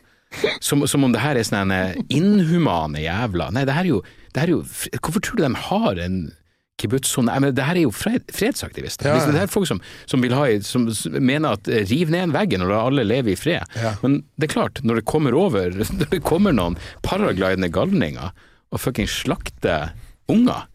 Som, 0.64 0.86
som 0.90 1.04
om 1.06 1.12
det 1.14 1.22
her 1.22 1.38
er 1.38 1.46
sånne 1.46 1.80
inhumane 2.10 3.04
jævla 3.04 3.52
Nei, 3.54 3.68
det 3.70 3.76
her 3.76 3.86
er 3.86 3.92
jo, 3.92 4.00
det 4.34 4.42
her 4.42 4.50
er 4.50 4.56
jo 4.56 4.64
Hvorfor 4.98 5.22
tror 5.22 5.38
du 5.38 5.44
de 5.44 5.52
har 5.68 6.00
en 6.02 6.16
kibbutz 6.82 7.12
sånn 7.14 7.30
det 7.54 7.64
her 7.64 7.78
er 7.78 7.86
jo 7.86 7.92
fred, 7.94 8.26
fredsaktivister. 8.34 9.08
Ja, 9.08 9.20
ja. 9.22 9.32
Det 9.32 9.42
er 9.46 9.52
folk 9.52 9.68
som, 9.70 9.80
som, 10.10 10.24
ha, 10.34 10.48
som 10.66 10.88
mener 11.22 11.54
at 11.60 11.68
eh, 11.70 11.86
riv 11.90 12.10
ned 12.12 12.24
en 12.30 12.34
veggen 12.36 12.66
og 12.66 12.72
la 12.74 12.82
alle 12.88 13.06
leve 13.08 13.34
i 13.34 13.38
fred. 13.40 13.64
Ja. 13.78 13.94
Men 14.02 14.24
det 14.36 14.50
er 14.50 14.54
klart, 14.56 14.82
når 14.84 15.00
det 15.02 15.06
kommer 15.10 15.38
over 15.38 15.70
Når 16.00 16.10
det 16.12 16.22
kommer 16.26 16.56
noen 16.56 16.78
paraglidende 17.06 17.70
galninger 17.74 18.32
og 18.74 18.82
fuckings 18.82 19.14
slakter 19.22 19.92
unger, 20.32 20.66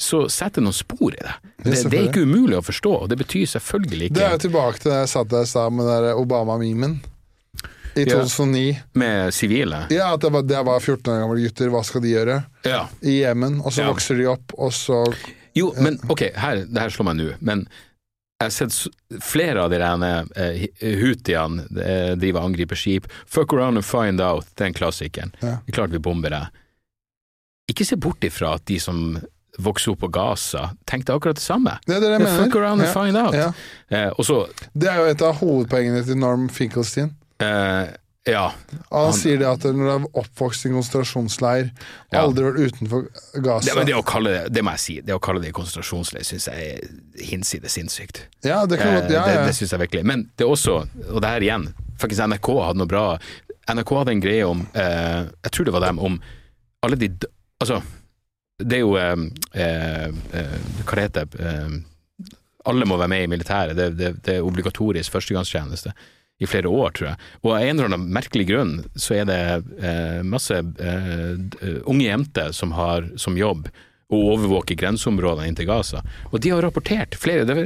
så 0.00 0.22
setter 0.32 0.62
noen 0.64 0.76
spor 0.76 1.12
i 1.12 1.18
det. 1.18 1.32
Det, 1.64 1.74
det 1.90 1.98
er 1.98 2.06
ikke 2.08 2.22
umulig 2.24 2.56
å 2.56 2.64
forstå, 2.64 2.92
og 3.02 3.08
det 3.10 3.18
betyr 3.20 3.48
selvfølgelig 3.50 4.06
ikke 4.08 4.16
Det 4.20 4.26
er 4.28 4.36
jo 4.36 4.42
tilbake 4.46 4.80
til 4.80 4.92
det 4.94 5.00
jeg 5.02 5.10
satt 5.12 5.32
der 5.34 5.44
i 5.44 5.50
stad 5.50 5.74
med 5.76 6.12
Obama-memen. 6.14 7.00
I 7.98 8.04
Ja. 8.06 8.20
2009. 8.22 8.78
med 8.94 9.34
sivile. 9.34 9.82
Ja, 9.90 10.12
at 10.14 10.22
det 10.22 10.30
var, 10.32 10.42
det 10.46 10.62
var 10.64 10.78
14 10.78 11.10
år 11.10 11.20
gamle 11.24 11.42
gutter, 11.42 11.72
hva 11.74 11.82
skal 11.84 12.04
de 12.06 12.12
gjøre? 12.14 12.36
Ja. 12.64 12.84
I 13.02 13.18
Jemen, 13.24 13.58
og 13.64 13.74
så 13.74 13.82
Ja. 13.82 13.90
vokser 13.90 14.16
de 14.16 14.28
opp, 14.30 14.54
og 14.56 14.70
så 14.72 15.02
Jo, 15.54 15.72
men 15.82 15.98
ok, 16.08 16.22
her, 16.36 16.64
det 16.66 16.80
her 16.84 16.92
slår 16.94 17.08
meg 17.10 17.16
nå, 17.18 17.30
men 17.40 17.64
jeg 18.40 18.46
har 18.46 18.52
sett 18.54 19.20
flere 19.26 19.64
av 19.66 19.70
de 19.72 19.78
rene 19.82 20.10
eh, 20.36 20.62
hutiene 21.02 21.66
eh, 21.82 22.12
drive 22.16 22.38
og 22.40 22.46
angriper 22.48 22.78
skip. 22.78 23.08
Fuck 23.28 23.52
around 23.52 23.76
and 23.76 23.84
find 23.84 24.20
out, 24.24 24.46
den 24.56 24.72
klassikeren. 24.72 25.34
Ja. 25.42 25.58
Det 25.66 25.74
er 25.74 25.76
klart 25.82 25.92
vi 25.92 25.98
bomber 26.00 26.30
det. 26.32 26.44
Ikke 27.70 27.84
se 27.86 27.98
bort 28.00 28.24
ifra 28.24 28.54
at 28.56 28.64
de 28.70 28.78
som 28.80 29.18
vokste 29.60 29.92
opp 29.92 30.00
på 30.06 30.08
Gaza, 30.14 30.70
tenkte 30.88 31.12
akkurat 31.12 31.36
det 31.36 31.44
samme. 31.44 31.74
Det 31.84 31.98
er 31.98 32.00
det 32.00 32.10
jeg 32.14 32.22
mener. 32.22 32.44
Fuck 32.46 32.56
around 32.56 32.80
and 32.80 32.88
Ja. 32.88 32.94
find 32.96 33.16
out. 33.20 33.34
Ja. 33.36 33.50
Eh, 33.90 34.08
og 34.16 34.24
så, 34.24 34.38
Det 34.72 34.88
er 34.88 34.96
jo 35.02 35.10
et 35.12 35.22
av 35.22 35.34
hovedpoengene 35.42 36.04
til 36.06 36.16
Norm 36.16 36.48
Finkelstein. 36.48 37.12
eh, 37.40 37.90
ja, 38.28 38.50
Han, 38.92 39.12
sier 39.16 39.38
det 39.40 39.46
at 39.48 39.62
når 39.64 39.80
du 39.80 39.90
er 39.94 40.06
oppvokst 40.20 40.66
i 40.66 40.68
en 40.68 40.74
konsentrasjonsleir, 40.76 41.70
Ja. 42.12 42.20
aldri 42.20 42.44
vært 42.44 42.74
utenfor 42.74 43.06
Gaza 43.40 43.70
det, 43.70 43.76
men 43.78 43.86
det 43.88 43.94
å 43.96 44.02
kalle 44.04 44.30
det, 44.34 44.42
det 44.52 44.64
må 44.66 44.74
jeg 44.76 44.82
si, 44.84 44.96
det 45.00 45.14
å 45.16 45.20
kalle 45.22 45.40
det 45.40 45.52
konsentrasjonsleir 45.56 46.26
syns 46.28 46.48
jeg 46.50 46.74
er 46.74 47.24
hinsides 47.30 47.72
sinnssykt. 47.78 48.24
Ja, 48.44 48.66
det 48.66 48.78
kan 48.78 48.92
godt 48.98 49.10
Ja, 49.10 49.22
Eh, 49.24 49.32
ja. 49.32 49.38
Det, 49.40 49.46
det 49.48 49.54
syns 49.56 49.72
jeg 49.72 49.80
virkelig. 49.80 50.04
Men 50.04 50.26
det 50.36 50.44
er 50.44 50.52
også, 50.52 50.76
og 51.08 51.20
det 51.24 51.30
her 51.32 51.40
igjen, 51.46 51.70
faktisk 51.98 52.26
NRK 52.28 52.50
hadde 52.66 52.78
noe 52.82 52.90
bra 52.90 53.06
NRK 53.70 53.90
hadde 54.00 54.12
en 54.12 54.20
greie 54.20 54.44
om, 54.46 54.66
eh, 54.74 55.24
jeg 55.46 55.52
tror 55.52 55.64
det 55.64 55.72
var 55.72 55.86
dem, 55.88 55.98
om 55.98 56.20
alle 56.82 56.96
de 56.96 57.10
Altså, 57.60 57.82
det 58.58 58.78
er 58.78 58.80
jo 58.80 58.94
eh, 58.96 59.16
eh, 59.52 60.08
eh, 60.32 60.54
Hva 60.84 60.94
det 60.96 61.02
heter 61.08 61.26
det? 61.26 61.84
Alle 62.68 62.84
må 62.84 62.96
være 63.00 63.08
med 63.08 63.22
i 63.24 63.26
militæret. 63.32 63.76
Det, 63.76 63.96
det, 63.96 64.10
det 64.24 64.34
er 64.36 64.44
obligatorisk 64.44 65.12
førstegangstjeneste 65.12 65.92
i 66.40 66.48
flere 66.48 66.72
år, 66.72 66.94
tror 66.96 67.08
jeg. 67.10 67.20
Og 67.44 67.52
av 67.52 67.60
en 67.60 67.74
eller 67.76 67.90
annen 67.90 68.10
merkelig 68.16 68.46
grunn 68.48 68.74
så 68.96 69.20
er 69.20 69.28
det 69.28 69.40
eh, 69.84 70.20
masse 70.24 70.56
eh, 70.56 71.36
unge 71.84 72.06
jenter 72.06 72.54
som 72.56 72.72
har 72.78 73.10
som 73.20 73.36
jobb 73.38 73.68
å 74.10 74.20
overvåke 74.32 74.74
grenseområdene 74.78 75.50
inn 75.50 75.58
til 75.58 75.68
Gaza. 75.68 76.02
Og 76.32 76.40
de 76.42 76.52
har 76.54 76.64
rapportert, 76.64 77.14
flere, 77.20 77.46
det 77.46 77.56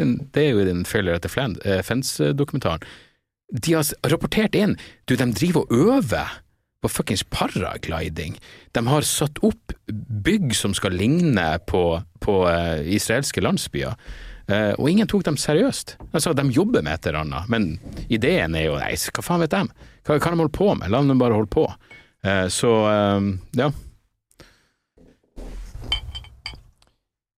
er, 0.42 0.50
jo 0.50 0.60
i 0.60 0.68
den 0.68 0.84
Failure 0.88 1.16
etter 1.16 1.32
Flen- 1.32 1.56
eh, 1.64 1.80
Fence-dokumentaren, 1.86 2.84
de 3.54 3.74
har 3.76 3.86
rapportert 4.10 4.56
inn 4.56 4.72
Du, 5.06 5.14
de 5.14 5.26
driver 5.36 5.66
og 5.68 5.72
øver 5.94 6.40
på 6.82 6.90
fuckings 6.90 7.22
paragliding. 7.32 8.36
De 8.76 8.82
har 8.86 9.06
satt 9.08 9.38
opp 9.46 9.72
bygg 9.88 10.52
som 10.56 10.74
skal 10.76 10.96
ligne 10.98 11.46
på, 11.68 11.84
på 12.20 12.34
eh, 12.50 12.82
israelske 12.96 13.40
landsbyer. 13.44 13.94
Eh, 14.48 14.72
og 14.76 14.90
ingen 14.90 15.08
tok 15.08 15.24
dem 15.24 15.38
seriøst. 15.40 15.96
Altså, 16.12 16.34
De 16.36 16.44
jobber 16.52 16.82
med 16.84 16.98
et 16.98 17.06
eller 17.08 17.22
annet, 17.24 17.48
men 17.48 17.68
ideen 18.12 18.54
er 18.58 18.66
jo 18.68 18.76
nei, 18.80 18.92
hva 18.96 19.24
faen 19.24 19.40
vet 19.44 19.54
de? 19.54 19.62
Hva 20.04 20.18
kan 20.20 20.34
de 20.36 20.42
holde 20.44 20.52
på 20.52 20.68
med? 20.76 20.90
La 20.92 21.00
dem 21.00 21.20
bare 21.20 21.36
holde 21.38 21.52
på. 21.52 21.64
Eh, 22.24 22.46
så 22.52 22.72
eh, 22.90 23.30
ja. 23.60 23.70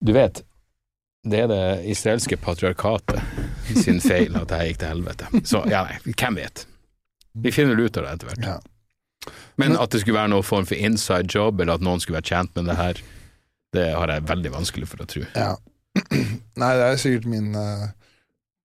Du 0.04 0.12
vet, 0.12 0.42
det 1.24 1.44
er 1.44 1.48
det 1.48 1.64
israelske 1.88 2.36
patriarkatet 2.36 3.20
sin 3.80 4.00
feil 4.04 4.34
at 4.36 4.50
det 4.52 4.62
gikk 4.68 4.80
til 4.82 4.92
helvete. 4.92 5.28
Så 5.48 5.62
ja, 5.70 5.84
nei, 5.88 5.96
hvem 6.12 6.40
vet? 6.40 6.66
Vi 7.40 7.52
finner 7.52 7.80
ut 7.80 7.96
av 7.96 8.04
det 8.04 8.16
etter 8.16 8.30
hvert. 8.30 8.48
Ja. 8.48 9.32
Men 9.56 9.76
at 9.80 9.92
det 9.94 10.02
skulle 10.02 10.18
være 10.18 10.32
noen 10.34 10.44
form 10.44 10.66
for 10.68 10.76
inside 10.76 11.32
job, 11.32 11.60
eller 11.60 11.78
at 11.78 11.84
noen 11.84 12.02
skulle 12.02 12.18
være 12.20 12.28
tjent 12.28 12.52
med 12.58 12.68
det 12.68 12.76
her, 12.76 13.00
det 13.74 13.86
har 13.96 14.12
jeg 14.12 14.26
veldig 14.28 14.52
vanskelig 14.54 14.88
for 14.90 15.02
å 15.02 15.08
tro. 15.08 15.24
Ja. 15.32 15.54
Nei, 16.60 16.70
det 16.78 16.84
er 16.86 17.00
sikkert 17.00 17.26
min 17.30 17.54
uh, 17.58 17.88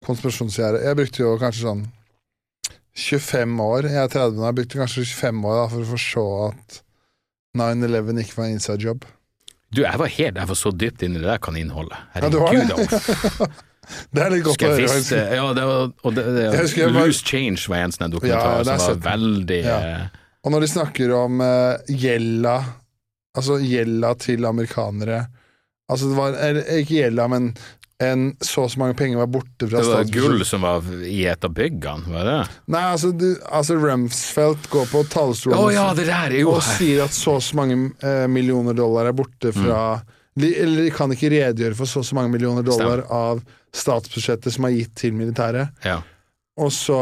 konspirasjonsgjerde. 0.06 0.84
Jeg 0.86 1.00
brukte 1.00 1.24
jo 1.24 1.36
kanskje 1.42 1.68
sånn 1.68 1.86
25 2.96 3.60
år, 3.60 3.90
jeg 3.92 4.02
er 4.06 4.12
30 4.14 4.38
nå, 4.40 4.46
jeg 4.48 4.58
brukte 4.62 4.80
kanskje 4.80 5.04
25 5.10 5.46
år 5.52 5.58
da, 5.60 5.68
for 5.74 5.84
å 5.84 5.90
forstå 5.92 6.26
at 6.48 6.82
9-11 7.60 8.22
ikke 8.24 8.38
var 8.40 8.48
en 8.48 8.58
inside 8.58 8.88
job. 8.88 9.08
Du, 9.76 9.82
jeg 9.84 10.00
var 10.00 10.12
helt, 10.12 10.38
jeg 10.40 10.52
var 10.52 10.60
så 10.60 10.72
dypt 10.72 11.04
inni 11.04 11.20
i 11.20 11.24
det 11.24 11.28
der 11.28 11.42
kaninholdet. 11.44 12.06
Ja, 12.16 12.30
du 12.32 12.40
har 12.44 12.56
det. 12.56 13.50
Det 13.86 14.22
er 14.24 14.32
litt 14.34 14.46
godt 14.48 14.64
å 14.66 14.70
høre. 14.72 15.18
ja, 15.38 15.44
det 15.54 15.66
var, 15.70 15.92
og 16.02 16.14
det, 16.16 16.24
det, 16.34 16.46
Jeg 16.50 16.88
bare... 16.90 17.06
Loose 17.06 17.22
Change 17.22 17.70
var 17.70 17.84
en 17.86 17.94
sånn 17.94 18.14
dokumentar 18.16 18.64
ja, 18.64 18.78
som 18.82 18.96
var 18.96 19.02
veldig 19.12 19.60
Ja. 19.62 19.76
eh, 19.78 20.24
Og 20.42 20.54
når 20.56 20.66
de 20.66 20.70
snakker 20.72 21.14
om 21.14 21.44
uh, 21.44 21.78
gjelda 21.86 22.56
Altså 23.38 23.60
gjelda 23.62 24.16
til 24.26 24.48
amerikanere 24.50 25.20
Altså 25.92 26.10
det 26.10 26.18
var 26.18 26.38
eller, 26.48 26.70
Ikke 26.82 27.02
gjelda, 27.02 27.28
men 27.32 27.52
en, 28.04 28.24
så 28.44 28.66
og 28.66 28.72
så 28.74 28.80
mange 28.82 28.98
penger 29.00 29.22
var 29.22 29.30
borte 29.32 29.70
fra 29.70 29.80
statsbudsjettet. 29.80 30.12
Det 30.12 30.22
var 30.22 30.34
gull 30.34 30.46
som 30.46 30.66
var 30.66 30.88
i 31.08 31.22
et 31.32 31.46
av 31.48 31.54
byggene, 31.56 32.12
var 32.12 32.28
det? 32.28 32.40
Nei, 32.76 32.82
altså, 32.92 33.12
du, 33.16 33.30
altså 33.48 33.78
Rumsfeldt 33.80 34.68
går 34.74 34.90
på 34.92 35.04
talerstolen 35.14 35.62
oh, 35.62 35.70
ja, 35.72 35.86
og 36.44 36.60
sier 36.66 37.06
at 37.06 37.16
så 37.16 37.38
og 37.38 37.46
så 37.46 37.60
mange 37.62 37.78
eh, 38.04 38.26
millioner 38.32 38.76
dollar 38.76 39.08
er 39.08 39.16
borte 39.16 39.54
fra 39.56 40.02
de, 40.36 40.50
Eller 40.52 40.84
de 40.84 40.92
kan 40.92 41.14
ikke 41.16 41.32
redegjøre 41.32 41.78
for 41.80 41.88
så 41.88 42.04
og 42.04 42.10
så 42.10 42.18
mange 42.18 42.34
millioner 42.34 42.66
dollar 42.68 43.06
av 43.08 43.40
statsbudsjettet 43.76 44.52
som 44.52 44.68
er 44.68 44.76
gitt 44.76 44.92
til 45.00 45.16
militæret. 45.16 45.72
Ja. 45.88 46.02
Og 46.60 46.72
så 46.76 47.00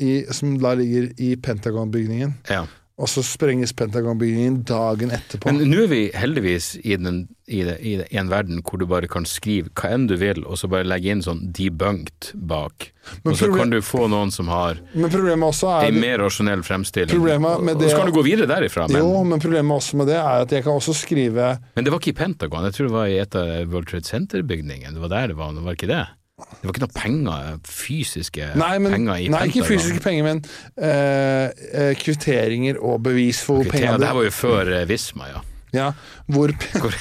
i, 0.00 0.22
Som 0.32 0.56
da 0.60 0.72
ligger 0.80 1.10
i 1.20 1.34
Pentagon-bygningen. 1.36 2.38
ja. 2.48 2.64
Og 3.02 3.10
så 3.10 3.22
sprenges 3.26 3.72
Pentagon-bygningen 3.74 4.60
dagen 4.68 5.10
etterpå. 5.10 5.50
Men 5.50 5.72
nå 5.72 5.80
er 5.84 5.88
vi 5.90 6.02
heldigvis 6.14 6.76
i, 6.84 6.94
den, 6.94 7.24
i, 7.50 7.64
det, 7.66 7.74
i, 7.82 7.96
det, 7.98 8.06
i 8.14 8.18
en 8.20 8.30
verden 8.30 8.60
hvor 8.62 8.78
du 8.78 8.86
bare 8.86 9.10
kan 9.10 9.26
skrive 9.26 9.72
hva 9.74 9.90
enn 9.96 10.04
du 10.06 10.14
vil, 10.20 10.44
og 10.46 10.60
så 10.60 10.70
bare 10.70 10.86
legge 10.86 11.10
inn 11.10 11.24
sånn 11.24 11.40
debunked 11.56 12.30
bak. 12.38 12.92
Men 13.24 13.34
og 13.34 13.40
så 13.40 13.48
kan 13.50 13.74
du 13.74 13.80
få 13.82 14.06
noen 14.12 14.30
som 14.30 14.46
har 14.52 14.78
Men 14.94 15.10
problemet 15.10 15.48
også 15.48 15.72
er 15.80 15.88
en 15.90 15.98
mer 16.04 16.22
rasjonell 16.22 16.62
fremstilling. 16.62 17.26
Med 17.42 17.74
og 17.74 17.88
så 17.90 17.98
kan 17.98 18.12
du 18.12 18.14
gå 18.14 18.22
videre 18.28 18.46
derifra. 18.46 18.86
Men, 18.86 19.02
Jo, 19.02 19.24
men 19.26 19.42
problemet 19.42 19.82
også 19.82 19.98
med 19.98 20.12
det 20.12 20.20
er 20.22 20.46
at 20.46 20.54
jeg 20.54 20.62
kan 20.62 20.78
også 20.78 20.94
skrive 20.94 21.52
men 21.74 21.84
det 21.84 21.90
var 21.90 21.98
ikke 21.98 22.14
i 22.14 22.20
Pentagon, 22.22 22.64
jeg 22.68 22.76
tror 22.76 22.86
det 22.86 22.94
var 22.94 23.10
i 23.10 23.18
et 23.18 23.34
av 23.38 23.72
World 23.72 23.90
Trade 23.90 24.06
Center-bygningen. 24.06 24.94
Det 24.94 25.02
var 25.02 25.10
der 25.10 25.32
det 25.32 25.40
var, 25.40 25.50
det 25.56 25.66
var 25.66 25.74
ikke 25.78 25.90
det? 25.90 26.04
Det 26.50 26.68
var 26.68 26.74
ikke 26.74 26.84
noe 26.84 26.94
penger, 26.96 27.60
fysiske 27.66 28.48
Nei, 28.58 28.72
men, 28.82 28.92
penger 28.96 29.20
i 29.24 29.28
nei 29.32 29.42
ikke 29.50 29.66
fysiske 29.66 30.02
penger, 30.04 30.26
men 30.28 30.42
eh, 30.78 31.92
kvitteringer 32.00 32.80
og 32.82 33.00
bevis 33.06 33.42
for 33.46 33.62
hvor 33.62 33.72
pengene 33.72 34.00
det 34.02 34.10
var 34.14 34.26
jo 34.28 34.34
før 34.34 34.72
eh, 34.80 34.84
Visma, 34.90 35.30
ja. 35.32 35.42
Ja, 35.72 35.92
hvor 36.28 36.52
Hvor- 36.82 36.98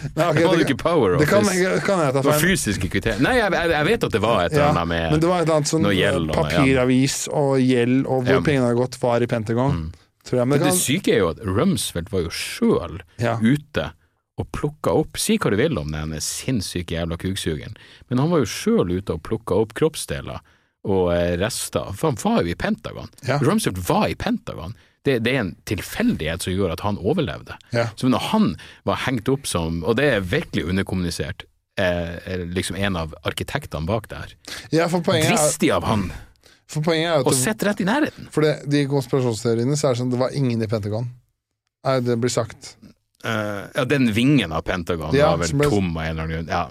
Nei, 0.00 0.24
okay, 0.30 0.40
Det 0.40 0.46
var 0.48 0.54
jo 0.56 0.64
ikke 0.64 0.78
Power 0.80 1.16
det 1.20 1.26
kan, 1.28 1.44
Office. 1.44 1.60
jeg- 1.60 1.82
kan 1.84 1.98
jeg 2.00 2.12
ta 2.16 2.22
feil. 2.24 2.40
fysiske 2.40 2.88
kriterier. 2.88 3.20
Nei, 3.20 3.34
jeg, 3.36 3.52
jeg, 3.52 3.84
vet 3.84 4.04
at 4.08 4.12
det 4.16 4.20
var 4.24 4.44
et 4.46 4.52
eller 4.54 4.70
annet 4.70 4.88
med 4.88 5.10
men 5.12 5.20
det 5.20 5.28
var 5.28 5.42
et 5.42 5.44
eller 5.44 5.58
annet 5.60 5.72
sånn 5.74 5.88
gjeld 5.92 6.30
ja. 6.32 6.36
papiravis 6.40 7.16
og 7.28 7.50
gjeld 7.60 8.06
og 8.06 8.24
hvor 8.24 8.38
Ja. 8.38 8.44
pengene 8.46 8.70
har 8.70 8.78
gått, 8.78 8.96
var 9.02 9.20
i 9.20 9.28
Pentagon. 9.28 9.76
Mm. 9.76 9.90
Tror 10.24 10.40
jeg, 10.40 10.48
det 10.48 10.60
det 10.64 10.74
syke 10.76 11.12
er 11.14 11.18
jo 11.18 11.28
at 11.34 11.38
Rumsfeldt 11.44 12.12
var 12.12 12.24
jo 12.24 12.30
sjøl 12.32 13.00
ja. 13.20 13.36
ute 13.40 13.90
og 14.40 14.48
plukka 14.56 14.94
opp 15.02 15.18
Si 15.20 15.36
hva 15.40 15.52
du 15.52 15.58
vil 15.60 15.78
om 15.80 15.90
den 15.92 16.14
sinnssyke 16.24 16.96
jævla 16.96 17.18
kuksugeren, 17.20 17.76
men 18.08 18.22
han 18.22 18.30
var 18.32 18.42
jo 18.42 18.50
sjøl 18.50 18.94
ute 18.96 19.16
og 19.16 19.24
plukka 19.26 19.58
opp 19.62 19.74
kroppsdeler 19.78 20.40
og 20.88 21.10
eh, 21.12 21.34
rester. 21.40 21.92
For 21.96 22.10
han 22.10 22.20
var 22.22 22.40
jo 22.44 22.54
i 22.54 22.58
Pentagon. 22.58 23.10
Ja. 23.28 23.36
Rumsfeld 23.44 23.82
var 23.88 24.08
i 24.08 24.16
Pentagon. 24.16 24.72
Det, 25.04 25.18
det 25.24 25.34
er 25.34 25.42
en 25.42 25.54
tilfeldighet 25.68 26.44
som 26.44 26.54
gjorde 26.54 26.76
at 26.76 26.84
han 26.84 26.98
overlevde. 27.00 27.56
Ja. 27.76 27.86
Så 27.96 28.08
når 28.12 28.26
han 28.32 28.50
var 28.88 29.00
hengt 29.06 29.28
opp 29.32 29.48
som, 29.48 29.82
og 29.84 29.96
det 30.00 30.08
er 30.14 30.24
virkelig 30.24 30.66
underkommunisert, 30.72 31.44
eh, 31.80 32.16
er 32.24 32.48
liksom 32.52 32.80
en 32.80 32.98
av 33.00 33.14
arkitektene 33.28 33.88
bak 33.88 34.08
det 34.12 34.24
her. 34.24 34.34
Ja, 34.72 34.88
Dristig 34.88 35.72
av 35.76 35.88
han 35.88 36.10
for 36.70 36.86
poenget 36.86 37.10
er 37.10 37.18
at 37.18 37.26
og 37.26 37.34
sitte 37.34 37.66
rett 37.66 37.80
i 37.82 37.86
nærheten. 37.88 38.28
for 38.30 38.46
det, 38.46 38.52
de 38.70 38.84
konspirasjonsteoriene 38.90 39.74
så 39.78 39.88
er 39.88 39.96
det 39.96 40.02
sånn 40.04 40.12
det 40.12 40.20
var 40.20 40.36
ingen 40.38 40.62
i 40.62 40.68
Pentagon. 40.70 41.08
Nei, 41.86 41.96
det 42.04 42.16
blir 42.20 42.32
sagt. 42.32 42.76
Eh, 43.24 43.64
ja, 43.74 43.84
den 43.84 44.06
vingen 44.16 44.52
av 44.52 44.62
Pentagon 44.64 45.14
Ja, 45.14 45.30
var 45.34 45.42
vel 45.44 45.52
ble- 45.60 45.68
tom 45.70 45.90
av 45.96 46.04
en 46.04 46.10
eller 46.10 46.22
annen 46.22 46.36
grunn. 46.36 46.48
Ja. 46.48 46.70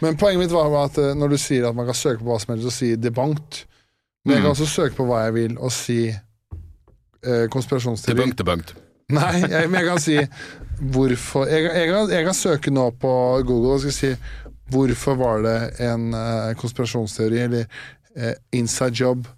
Men 0.00 0.16
poenget 0.20 0.38
mitt 0.46 0.52
var 0.52 0.72
at 0.84 0.98
eh, 1.00 1.14
når 1.16 1.28
du 1.34 1.36
sier 1.40 1.66
at 1.68 1.74
man 1.76 1.86
kan 1.88 1.96
søke 1.96 2.20
på 2.22 2.28
hva 2.30 2.38
som 2.40 2.54
helst 2.54 2.66
og 2.68 2.72
si 2.76 2.94
debunked 2.96 3.62
Men 4.26 4.34
jeg 4.36 4.42
kan 4.42 4.50
Mm. 4.50 4.54
også 4.56 4.66
søke 4.66 4.96
på 4.96 5.04
hva 5.06 5.24
jeg 5.26 5.34
vil 5.36 5.58
og 5.58 5.70
si 5.72 5.98
uh, 6.10 7.46
konspirasjonsteori. 7.52 8.16
Debunked, 8.16 8.38
debunked. 8.40 8.72
Nei, 9.16 9.34
jeg, 9.46 9.68
men 9.70 9.80
jeg 9.80 9.86
kan 9.86 10.00
si 10.02 10.16
hvorfor 10.92 11.46
jeg, 11.46 11.62
jeg, 11.70 11.88
kan, 11.92 12.10
jeg 12.10 12.24
kan 12.26 12.34
søke 12.34 12.72
nå 12.74 12.88
på 13.00 13.12
Google 13.46 13.76
og 13.76 13.84
skal 13.84 13.94
si 13.94 14.10
hvorfor 14.74 15.14
var 15.20 15.44
det 15.46 15.56
en 15.86 16.08
konspirasjonsteori 16.58 17.38
eller 17.44 17.68
uh, 18.18 18.32
inside 18.52 18.98
job 18.98 19.28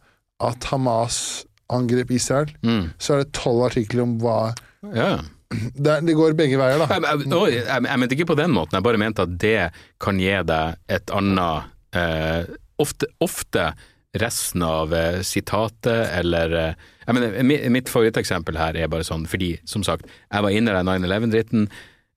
at 0.40 0.64
Hamas 0.70 1.44
angrep 1.68 2.10
Israel. 2.16 2.48
Mm. 2.64 2.86
Så 2.98 3.12
er 3.18 3.24
det 3.26 3.32
tolv 3.36 3.66
artikler 3.68 4.02
om 4.06 4.16
hva 4.22 4.54
Ja. 4.94 5.18
det, 5.84 5.98
det 6.06 6.14
går 6.18 6.34
begge 6.38 6.58
veier, 6.60 6.78
da. 6.82 6.88
Jeg, 6.92 7.24
jeg, 7.28 7.66
jeg, 7.66 7.98
mente 8.02 8.16
ikke 8.18 8.26
på 8.32 8.38
den 8.38 8.52
måten, 8.54 8.76
jeg 8.78 8.84
bare 8.84 9.00
mente 9.00 9.24
at 9.24 9.36
det 9.40 9.70
kan 10.02 10.18
gi 10.20 10.34
deg 10.48 10.76
et 10.98 11.10
annet 11.14 11.70
eh, 11.96 12.42
ofte, 12.78 13.08
ofte 13.24 13.70
resten 14.18 14.62
av 14.64 14.92
eh, 14.96 15.20
sitatet, 15.26 16.08
eller 16.20 16.52
eh, 16.56 16.86
jeg 17.08 17.16
mener, 17.16 17.38
mi- 17.48 17.62
Mitt 17.72 17.88
favoritteksempel 17.92 18.56
her 18.60 18.76
er 18.76 18.90
bare 18.92 19.06
sånn, 19.06 19.24
fordi 19.28 19.54
som 19.68 19.84
sagt, 19.86 20.04
jeg 20.32 20.44
var 20.44 20.52
inne 20.52 20.72
i 20.74 20.76
den 20.82 20.90
9-11-dritten. 21.06 21.68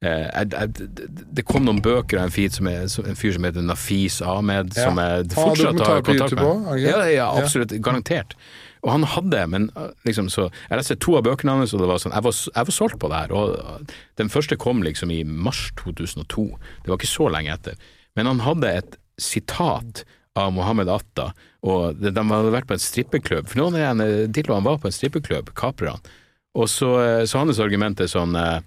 Eh, 0.02 0.26
jeg- 0.28 0.52
jeg- 0.52 1.06
det- 1.38 1.46
kom 1.46 1.64
noen 1.68 1.80
bøker 1.86 2.18
av 2.24 2.32
en, 2.36 2.50
som 2.52 2.68
er, 2.68 2.82
en 3.06 3.16
fyr 3.20 3.36
som 3.36 3.44
heter 3.48 3.62
Nafis 3.64 4.20
Ahmed, 4.26 4.74
Ja. 4.76 4.88
som 4.90 4.98
jeg 4.98 5.28
fortsatt 5.36 5.80
har 5.80 6.02
kontakt 6.02 6.32
YouTube 6.34 6.42
med. 6.42 6.50
også, 6.50 6.68
okay. 6.74 6.90
Ja, 6.90 7.04
ja, 7.06 7.28
absolutt. 7.38 7.76
Garantert. 7.86 8.36
Og 8.82 8.90
han 8.90 9.06
hadde, 9.06 9.42
men 9.52 9.68
uh, 9.76 9.92
liksom 10.08 10.30
så 10.34 10.48
Jeg 10.50 10.80
leste 10.80 10.98
to 11.02 11.14
av 11.20 11.26
bøkene 11.28 11.60
hans, 11.60 11.74
og 11.76 11.84
det 11.84 11.90
var 11.92 12.02
sånn 12.02 12.16
Jeg 12.16 12.26
var, 12.26 12.38
jeg 12.50 12.70
var 12.70 12.76
solgt 12.76 12.98
på 13.02 13.12
det 13.12 13.20
her. 13.24 13.36
Og 13.38 13.54
uh, 13.58 14.00
den 14.22 14.32
første 14.34 14.58
kom 14.62 14.82
liksom 14.86 15.14
i 15.14 15.22
mars 15.26 15.68
2002. 15.82 16.48
Det 16.84 16.92
var 16.92 16.98
ikke 16.98 17.12
så 17.12 17.30
lenge 17.34 17.54
etter. 17.54 17.78
Men 18.18 18.32
han 18.32 18.44
hadde 18.46 18.74
et 18.82 18.98
sitat 19.22 20.04
av 20.40 20.54
Mohammed 20.56 20.90
Atta, 20.90 21.32
og 21.68 22.00
de, 22.00 22.10
de 22.16 22.24
hadde 22.24 22.54
vært 22.56 22.70
på 22.70 22.78
en 22.78 22.82
strippeklubb. 22.82 23.50
For 23.52 23.60
noen 23.60 23.76
av 23.78 24.00
de 24.00 24.30
titlene 24.34 24.66
var 24.66 24.80
på 24.82 24.88
en 24.90 24.96
strippeklubb, 24.96 25.52
kaprerne. 25.60 26.18
Og 26.58 26.68
så, 26.72 26.96
uh, 27.00 27.24
så 27.28 27.44
hans 27.44 27.62
argument 27.64 28.02
er 28.02 28.10
sånn 28.12 28.34
uh, 28.36 28.60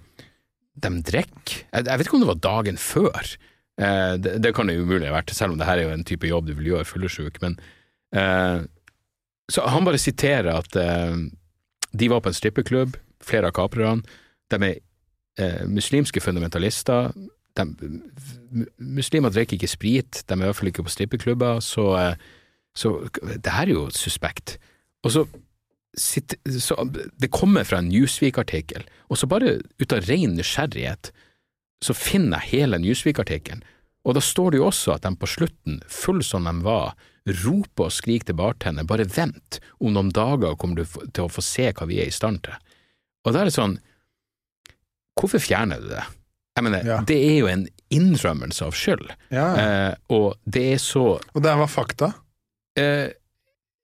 De 0.79 0.89
drikker. 1.09 1.65
Jeg, 1.65 1.85
jeg 1.89 1.99
vet 1.99 2.07
ikke 2.07 2.17
om 2.17 2.23
det 2.23 2.31
var 2.31 2.45
dagen 2.45 2.79
før. 2.79 3.35
Eh, 3.81 4.13
det, 4.13 4.37
det 4.39 4.53
kan 4.55 4.69
det 4.69 4.77
umulig 4.79 5.09
ha 5.09 5.17
vært, 5.17 5.33
selv 5.35 5.55
om 5.55 5.59
det 5.59 5.67
her 5.67 5.81
er 5.81 5.89
jo 5.89 5.95
en 5.97 6.07
type 6.07 6.27
jobb 6.29 6.47
du 6.47 6.53
vil 6.55 6.71
gjøre 6.73 6.87
fyllesyk. 6.87 7.41
Men 7.43 7.57
eh, 8.15 8.63
så 9.51 9.65
han 9.69 9.85
bare 9.85 10.01
siterer 10.01 10.51
at 10.55 10.75
eh, 10.79 11.17
de 11.93 12.09
var 12.11 12.23
på 12.23 12.31
en 12.31 12.37
strippeklubb, 12.37 12.97
flere 13.23 13.49
av 13.49 13.55
kaprerne. 13.57 14.05
De 14.51 14.59
er 14.59 14.79
eh, 15.41 15.63
muslimske 15.69 16.21
fundamentalister. 16.23 17.13
De, 17.55 17.65
muslimer 18.77 19.33
drikker 19.33 19.59
ikke 19.59 19.71
sprit, 19.71 20.23
de 20.25 20.35
er 20.35 20.43
i 20.43 20.49
hvert 20.49 20.59
fall 20.59 20.71
ikke 20.71 20.85
på 20.85 20.95
strippeklubber, 20.95 21.61
så, 21.63 21.87
eh, 21.99 22.15
så 22.75 22.97
det 23.23 23.53
her 23.53 23.69
er 23.69 23.75
jo 23.75 23.85
suspekt. 23.95 24.57
Og 25.05 25.13
så, 25.13 25.25
sitt, 25.95 26.35
så 26.49 26.75
Det 27.15 27.31
kommer 27.31 27.63
fra 27.63 27.79
en 27.79 27.89
Newsweek-artikkel, 27.89 28.83
og 29.09 29.17
så 29.17 29.29
bare 29.29 29.59
ut 29.79 29.93
av 29.93 30.03
ren 30.09 30.35
nysgjerrighet 30.35 31.13
så 31.83 31.93
finner 31.93 32.41
jeg 32.41 32.61
hele 32.61 32.79
Newsweek-artikkelen. 32.81 33.63
Og 34.05 34.15
da 34.15 34.21
står 34.21 34.53
det 34.53 34.61
jo 34.61 34.69
også 34.69 34.95
at 34.95 35.05
de 35.05 35.11
på 35.17 35.29
slutten, 35.29 35.81
full 35.89 36.21
som 36.23 36.47
de 36.47 36.53
var, 36.65 36.95
roper 37.25 37.87
og 37.87 37.93
skriker 37.95 38.29
til 38.29 38.37
bartenderen, 38.37 38.87
bare 38.89 39.07
vent, 39.09 39.59
om 39.81 39.93
noen 39.95 40.11
dager 40.13 40.55
kommer 40.61 40.75
du 40.83 40.85
til 41.09 41.25
å 41.25 41.31
få 41.31 41.41
se 41.41 41.71
hva 41.73 41.87
vi 41.89 41.97
er 42.03 42.11
i 42.11 42.13
stand 42.13 42.43
til. 42.45 42.53
Og 43.25 43.33
da 43.33 43.41
er 43.41 43.49
det 43.49 43.55
sånn, 43.55 43.79
hvorfor 45.17 45.41
fjerner 45.41 45.81
du 45.81 45.89
det? 45.95 46.03
Jeg 46.55 46.63
mener, 46.63 46.85
Ja. 46.85 47.01
det 47.01 47.17
er 47.17 47.37
jo 47.39 47.47
en 47.51 47.67
innrømmelse 47.91 48.65
av 48.65 48.71
skyld, 48.73 49.09
Ja, 49.31 49.47
eh, 49.59 49.95
og 50.09 50.35
det 50.45 50.73
er 50.73 50.77
så 50.79 51.19
Og 51.33 51.41
det 51.43 51.55
var 51.57 51.67
fakta. 51.67 52.13
Eh, 52.77 53.09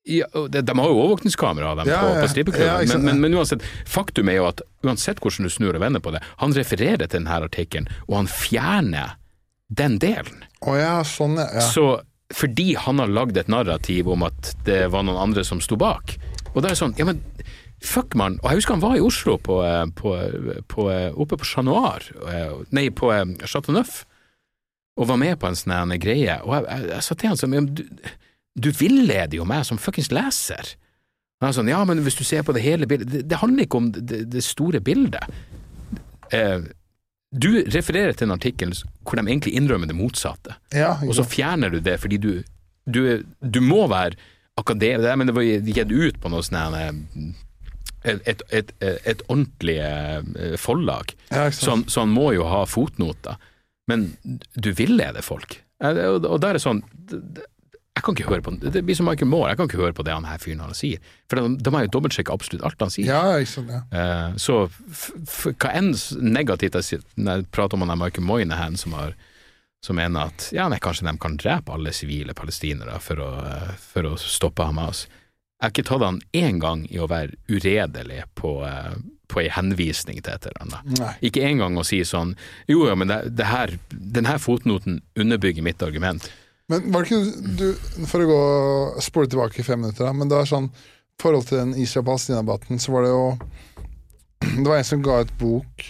ja, 0.06 0.26
de, 0.34 0.62
de 0.62 0.74
har 0.78 0.88
jo 0.90 0.98
overvåkningskamera 0.98 1.76
dem 1.78 1.88
Ja, 1.92 2.00
på, 2.02 2.16
ja. 2.16 2.22
på 2.22 2.30
strippeklubben, 2.32 2.88
men, 2.90 3.04
men, 3.06 3.22
men 3.22 3.34
uansett, 3.38 3.62
faktum 3.86 4.30
er 4.30 4.40
jo 4.40 4.48
at 4.48 4.62
uansett 4.84 5.20
hvordan 5.22 5.44
du 5.46 5.50
snur 5.54 5.76
og 5.76 5.82
vender 5.84 6.00
på 6.02 6.12
det, 6.16 6.22
han 6.38 6.54
refererer 6.54 7.06
til 7.08 7.20
denne 7.20 7.42
artikkelen, 7.44 7.88
og 8.08 8.16
han 8.22 8.28
fjerner 8.32 9.18
den 9.70 10.00
delen. 10.00 10.44
Ja, 10.66 11.02
sånn, 11.04 11.38
ja. 11.38 11.62
Så 11.62 12.02
fordi 12.36 12.74
han 12.80 13.02
har 13.02 13.12
lagd 13.12 13.40
et 13.40 13.52
narrativ 13.52 14.10
om 14.12 14.26
at 14.28 14.54
det 14.68 14.84
var 14.94 15.06
noen 15.08 15.20
andre 15.22 15.46
som 15.48 15.62
sto 15.64 15.78
bak, 15.80 16.16
og 16.54 16.62
da 16.62 16.70
er 16.70 16.76
det 16.76 16.82
sånn, 16.82 16.96
ja 17.00 17.08
men 17.08 17.22
fuck 17.82 18.14
man, 18.18 18.38
og 18.44 18.52
jeg 18.52 18.62
husker 18.62 18.78
han 18.78 18.84
var 18.84 18.98
i 18.98 19.04
Oslo 19.04 19.38
på, 19.42 19.62
eh, 19.66 19.86
på, 19.98 20.14
på, 20.70 20.88
oppe 21.18 21.40
på 21.42 21.48
Chat 21.48 21.66
Noir, 21.66 22.06
eh, 22.30 22.52
nei, 22.76 22.90
på 22.94 23.10
eh, 23.14 23.26
Chateau 23.50 23.74
Neuf, 23.74 24.04
og 25.00 25.08
var 25.10 25.18
med 25.22 25.40
på 25.42 25.50
en 25.50 25.58
sånn 25.58 25.96
greie, 26.02 26.38
og 26.46 26.60
jeg, 26.60 26.68
jeg, 26.68 26.90
jeg 26.92 27.08
sa 27.08 27.18
til 27.18 27.32
han 27.32 27.40
sånn, 27.40 27.72
du, 27.74 27.86
du 28.54 28.70
villeder 28.76 29.40
jo 29.40 29.48
meg 29.48 29.66
som 29.68 29.80
fuckings 29.82 30.12
leser. 30.14 30.76
Og 31.42 31.48
han 31.48 31.56
sånn, 31.58 31.72
ja, 31.72 31.80
men 31.88 32.04
hvis 32.06 32.20
du 32.20 32.26
ser 32.28 32.44
på 32.46 32.54
det 32.54 32.64
hele 32.66 32.88
bildet, 32.90 33.10
det, 33.10 33.24
det 33.32 33.40
handler 33.42 33.66
ikke 33.66 33.80
om 33.80 33.90
det, 33.96 34.26
det 34.30 34.44
store 34.46 34.82
bildet. 34.84 35.26
Eh, 36.36 36.68
du 37.32 37.64
refererer 37.72 38.14
til 38.14 38.28
en 38.28 38.36
artikkel 38.36 38.74
hvor 38.76 39.16
de 39.16 39.24
egentlig 39.32 39.54
innrømmer 39.56 39.88
det 39.88 39.96
motsatte, 39.96 40.58
ja 40.76 40.98
og 41.08 41.14
så 41.16 41.24
fjerner 41.24 41.72
du 41.72 41.80
det 41.80 41.98
fordi 42.04 42.18
du, 42.20 42.32
du, 42.86 43.24
du 43.40 43.62
må 43.64 43.86
være 43.92 44.18
akademiker, 44.60 45.16
men 45.16 45.28
det 45.32 45.36
var 45.38 45.46
gitt 45.48 45.92
ut 45.96 46.20
på 46.22 46.30
noe 46.34 46.44
sånn 46.44 46.76
eh, 46.76 46.92
et, 48.04 48.22
et, 48.28 48.42
et, 48.52 48.74
et 49.08 49.24
ordentlig 49.30 49.78
eh, 49.80 50.56
forlag, 50.60 51.14
Ja, 51.32 51.48
så, 51.54 51.76
han, 51.78 51.86
så 51.88 52.04
han 52.04 52.12
må 52.12 52.32
jo 52.36 52.44
ha 52.50 52.64
fotnoter. 52.66 53.38
Men 53.90 54.08
du 54.56 54.72
villeder 54.78 55.22
folk. 55.26 55.60
Eh, 55.84 55.98
Og, 56.10 56.26
og 56.26 56.40
da 56.42 56.50
er 56.52 56.58
det 56.60 56.64
sånn 56.66 56.82
Jeg 57.92 58.06
kan 58.06 58.16
ikke 58.16 58.30
høre 58.32 58.44
på 58.46 58.54
Det 58.64 58.82
blir 58.88 58.96
som 58.96 59.06
Michael 59.10 59.28
Moore, 59.28 59.50
jeg 59.52 59.60
kan 59.60 59.68
ikke 59.68 59.82
høre 59.82 59.96
på 59.96 60.06
det 60.08 60.14
han 60.16 60.24
her 60.26 60.40
fyren 60.40 60.62
han 60.64 60.76
sier. 60.78 61.02
For 61.30 61.42
da, 61.42 61.72
må 61.74 61.82
jeg 61.82 61.90
jo 61.90 61.96
dobbeltsjekke 61.98 62.34
absolutt 62.34 62.64
alt 62.66 62.86
han 62.86 62.94
sier. 62.94 63.10
Ja, 63.10 63.36
ikke 63.36 63.52
sant. 63.52 63.74
Ja. 63.74 63.82
Uh, 63.92 64.38
så 64.40 64.62
hva 65.60 65.74
enn 65.76 65.92
negativt 66.24 66.80
jeg 66.80 66.88
sier 66.88 67.04
når 67.20 67.42
jeg 67.42 67.52
prater 67.52 67.76
om 67.76 67.84
han 67.86 68.00
Michael 68.00 68.26
Moynihan 68.28 68.80
som 68.80 68.96
har 68.98 69.18
som 69.82 69.98
mener 69.98 70.30
at 70.30 70.52
ja, 70.54 70.68
nei, 70.70 70.78
kanskje 70.82 71.08
de 71.08 71.16
kan 71.22 71.40
drepe 71.42 71.74
alle 71.74 71.94
sivile 71.96 72.36
palestinere 72.38 73.00
for 73.02 73.22
å, 73.24 73.32
eh, 73.50 73.72
for 73.82 74.12
å 74.12 74.18
stoppe 74.20 74.68
Hamas. 74.68 75.08
Jeg 75.58 75.66
har 75.66 75.74
ikke 75.74 75.88
tatt 75.90 76.06
han 76.06 76.20
én 76.38 76.60
gang 76.62 76.84
i 76.90 77.00
å 77.02 77.08
være 77.10 77.34
uredelig 77.50 78.24
på, 78.38 78.60
uh, 78.62 78.94
på 79.30 79.42
ei 79.42 79.50
henvisning 79.54 80.22
til 80.22 80.36
et 80.36 80.46
eller 80.50 80.62
annet. 80.66 80.94
Nei. 81.00 81.12
Ikke 81.30 81.44
engang 81.46 81.78
å 81.78 81.86
si 81.86 82.02
sånn 82.06 82.36
jo, 82.70 82.86
ja, 82.90 82.96
men 82.98 83.10
det, 83.10 83.20
det 83.38 83.50
her, 83.50 83.74
denne 83.90 84.38
fotnoten 84.42 85.02
underbygger 85.18 85.66
mitt 85.66 85.82
argument. 85.86 86.30
Men 86.72 86.92
var 86.94 87.04
det 87.04 87.12
ikke 87.12 87.56
du, 87.60 87.66
For 88.08 88.24
å 88.24 88.30
gå 88.30 88.42
spole 89.04 89.30
tilbake 89.32 89.60
i 89.62 89.66
fem 89.68 89.82
minutter, 89.84 90.08
da, 90.08 90.14
men 90.16 90.32
det 90.32 90.38
var 90.40 90.50
sånn 90.50 90.70
I 90.72 91.22
forhold 91.22 91.50
til 91.50 91.60
den 91.62 91.74
Israel-Palestina-debatten, 91.78 92.80
så 92.82 92.96
var 92.96 93.06
det 93.06 93.12
jo 93.12 93.26
Det 94.62 94.70
var 94.70 94.80
en 94.80 94.88
som 94.88 95.04
ga 95.06 95.20
ut 95.26 95.34
bok 95.42 95.90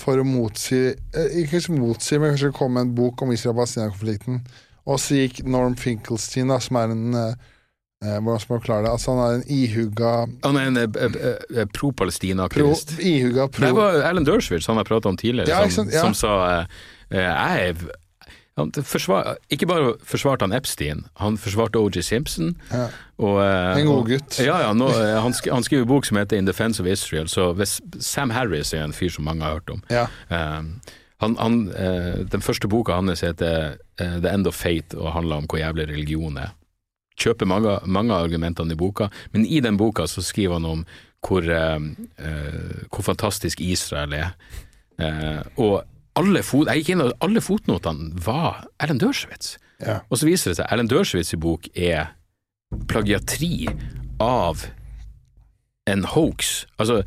for 0.00 0.20
å 0.20 0.24
motsi 0.26 0.82
eh, 0.90 1.38
Ikke 1.42 1.62
motsi, 1.76 2.18
men 2.18 2.34
kanskje 2.34 2.52
komme 2.56 2.78
med 2.78 2.88
en 2.90 2.98
bok 2.98 3.22
om 3.24 3.32
Israel-Palestina-konflikten. 3.34 4.42
Og 4.88 5.00
så 5.02 5.22
gikk 5.22 5.42
Norm 5.48 5.74
Finkelstein, 5.78 6.50
da, 6.52 6.60
som 6.62 6.78
er 6.80 6.92
en 6.94 7.16
eh, 7.18 7.32
eh, 8.04 8.18
Hvordan 8.18 8.42
skal 8.42 8.54
man 8.54 8.62
forklare 8.62 8.86
det? 8.86 8.92
Altså 8.94 9.14
Han 9.14 9.22
er 9.24 9.38
en 9.38 9.48
ihugga 9.56 10.12
Han 10.46 10.60
er 10.60 10.70
en 10.70 10.80
eh, 10.80 10.86
eh, 10.86 11.66
pro, 11.66 11.66
pro-Palestina-aktivist. 11.90 12.96
ihugga 12.98 13.48
Det 13.50 13.58
pro 13.58 13.72
var 13.76 14.00
Alan 14.08 14.28
Dershowitz 14.28 14.70
han 14.70 14.80
har 14.80 14.88
pratet 14.88 15.10
om 15.10 15.18
tidligere, 15.20 15.50
Ja, 15.52 15.68
som. 15.70 15.90
Ja. 15.92 16.06
som 16.06 16.16
sa 16.16 16.36
eh, 16.60 16.64
jeg 17.10 17.70
er 17.70 17.84
han 18.58 18.72
forsvar, 18.72 19.36
Ikke 19.50 19.66
bare 19.66 19.94
forsvarte 20.04 20.42
han 20.42 20.52
Epstein, 20.52 21.04
han 21.16 21.38
forsvarte 21.38 21.78
OJ 21.78 22.02
Simpson. 22.02 22.56
Ja. 22.70 22.88
Og, 23.18 23.40
eh, 23.42 23.80
En 23.80 23.86
god 23.86 23.96
og- 23.98 24.08
gutt. 24.08 24.38
Ja, 24.38 24.58
ja, 24.66 24.72
nå, 24.72 24.88
eh, 24.88 25.20
han, 25.22 25.32
sk 25.32 25.48
han 25.52 25.62
skriver 25.62 25.86
bok 25.86 26.04
som 26.04 26.16
heter 26.16 26.36
In 26.36 26.46
Defense 26.46 26.80
of 26.80 26.86
Israel, 26.86 27.28
så 27.28 27.54
hvis 27.54 27.80
Sam 28.00 28.30
Harris 28.30 28.72
er 28.74 28.84
en 28.84 28.92
fyr 28.92 29.10
som 29.10 29.24
mange 29.24 29.42
har 29.42 29.52
hørt 29.52 29.70
om. 29.70 29.82
Ja. 29.90 30.06
Eh, 30.30 30.62
han, 31.20 31.36
han, 31.36 31.68
uh, 31.68 32.24
den 32.24 32.40
første 32.40 32.68
boka 32.68 32.92
hans 32.96 33.20
heter 33.20 33.76
uh, 34.00 34.20
The 34.22 34.30
End 34.32 34.46
of 34.46 34.54
Fate 34.54 34.96
og 34.96 35.12
handler 35.12 35.36
om 35.36 35.46
hvor 35.46 35.58
jævlig 35.60 35.88
religion 35.88 36.38
er. 36.40 36.54
Kjøper 37.20 37.44
mange, 37.46 37.78
mange 37.84 38.14
av 38.14 38.24
argumentene 38.24 38.72
i 38.72 38.78
boka, 38.80 39.10
men 39.32 39.44
i 39.44 39.60
den 39.60 39.76
boka 39.76 40.06
så 40.08 40.22
skriver 40.24 40.56
han 40.56 40.64
om 40.64 40.86
hvor, 41.20 41.44
uh, 41.44 41.80
hvor 42.88 43.02
fantastisk 43.02 43.60
Israel 43.60 44.12
er. 44.16 44.30
Og 45.56 45.84
alle, 46.20 46.42
fot, 46.46 46.68
jeg 46.68 46.82
gikk 46.82 46.94
inn, 46.94 47.04
og 47.04 47.14
alle 47.24 47.42
fotnotene 47.44 48.12
var 48.24 48.64
Erlend 48.82 49.02
Dershowitz. 49.02 49.56
Ja. 49.80 50.00
Og 50.12 50.20
så 50.20 50.28
viser 50.28 50.52
det 50.52 50.60
seg 50.60 50.68
Erlend 50.68 50.92
Dershowitz' 50.92 51.38
bok 51.40 51.70
er 51.74 52.12
plagiatri 52.90 53.68
av 54.22 54.66
en 55.90 56.04
hoax. 56.12 56.66
Altså, 56.78 57.00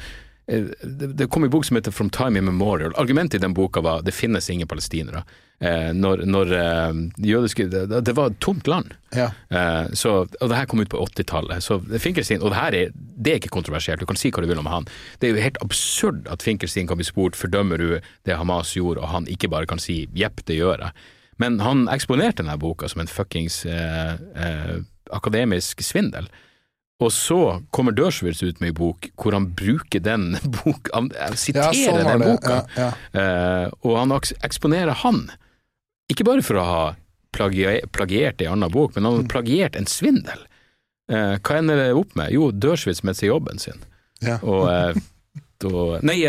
det, 0.82 1.08
det 1.18 1.28
kom 1.32 1.44
en 1.44 1.50
bok 1.50 1.66
som 1.66 1.78
heter 1.78 1.92
From 1.92 2.10
Time 2.14 2.40
Immemorial. 2.40 2.94
Argumentet 2.96 3.40
i 3.40 3.44
den 3.44 3.54
boka 3.54 3.82
var 3.82 4.02
det 4.02 4.12
finnes 4.12 4.50
ingen 4.50 4.68
palestinere. 4.68 5.24
Eh, 5.60 5.94
når 5.96 6.26
når 6.28 6.54
eh, 6.58 7.00
jødiske 7.24 7.68
det, 7.72 7.86
det 8.06 8.16
var 8.18 8.32
et 8.32 8.40
tomt 8.44 8.68
land. 8.68 8.94
Ja. 9.16 9.30
Eh, 9.50 9.94
så, 9.94 10.16
og 10.28 10.50
det 10.50 10.58
her 10.58 10.68
kom 10.68 10.84
ut 10.84 10.92
på 10.92 11.00
80-tallet. 11.06 11.64
Så 11.64 11.80
Finkelstein, 12.00 12.42
og 12.42 12.52
det 12.52 12.60
her 12.60 12.78
er, 12.80 12.94
det 12.94 13.32
er 13.32 13.42
ikke 13.42 13.54
kontroversielt, 13.56 14.02
du 14.02 14.10
kan 14.10 14.20
si 14.20 14.32
hva 14.34 14.44
du 14.44 14.50
vil 14.50 14.62
om 14.64 14.72
han. 14.72 14.88
Det 15.20 15.30
er 15.30 15.36
jo 15.36 15.46
helt 15.46 15.62
absurd 15.64 16.28
at 16.32 16.44
Finkelstein 16.44 16.90
kan 16.90 17.00
bli 17.00 17.08
spurt 17.08 17.40
fordømmer 17.40 17.80
du 17.80 18.00
det 18.28 18.40
Hamas 18.40 18.76
gjorde, 18.76 19.02
og 19.02 19.14
han 19.14 19.30
ikke 19.32 19.52
bare 19.54 19.70
kan 19.70 19.82
si 19.82 20.04
jepp, 20.18 20.44
det 20.48 20.60
gjør 20.60 20.88
jeg. 20.88 21.06
Men 21.42 21.60
han 21.64 21.88
eksponerte 21.92 22.44
denne 22.44 22.60
boka 22.62 22.90
som 22.92 23.02
en 23.04 23.10
fuckings 23.10 23.64
eh, 23.66 24.14
eh, 24.36 24.76
akademisk 25.16 25.82
svindel. 25.86 26.28
Og 27.02 27.10
så 27.12 27.38
kommer 27.74 27.92
Dørsvils 27.92 28.44
ut 28.46 28.60
med 28.62 28.70
en 28.70 28.78
bok 28.78 29.10
hvor 29.20 29.34
han 29.36 29.48
bruker 29.58 30.00
den 30.04 30.36
boka, 30.60 30.92
han 30.94 31.10
Ja, 31.16 31.32
siterer 31.36 31.74
sånn 31.74 32.04
den 32.06 32.26
boka. 32.28 32.60
Ja, 32.78 32.90
ja. 33.14 33.22
Eh, 33.22 33.72
og 33.82 33.98
han 33.98 34.14
eksponerer 34.46 34.94
han, 35.04 35.26
ikke 36.12 36.24
bare 36.28 36.44
for 36.46 36.62
å 36.62 36.68
ha 36.68 36.84
plagiert 37.34 38.42
en 38.46 38.52
annen 38.54 38.72
bok, 38.72 38.94
men 38.96 39.06
han 39.08 39.14
Mm. 39.14 39.22
har 39.24 39.32
plagiert 39.42 39.76
en 39.76 39.86
svindel. 39.90 40.44
Eh, 41.10 41.38
hva 41.42 41.58
ender 41.58 41.76
det 41.82 41.94
opp 41.98 42.14
med? 42.16 42.32
Jo, 42.32 42.52
Dørsvils 42.52 43.02
mister 43.04 43.28
jobben 43.28 43.60
sin. 43.60 43.82
Ja. 44.22 44.38
Og 44.46 44.70
eh, 44.70 44.94
da 45.60 46.00
Nei, 46.06 46.20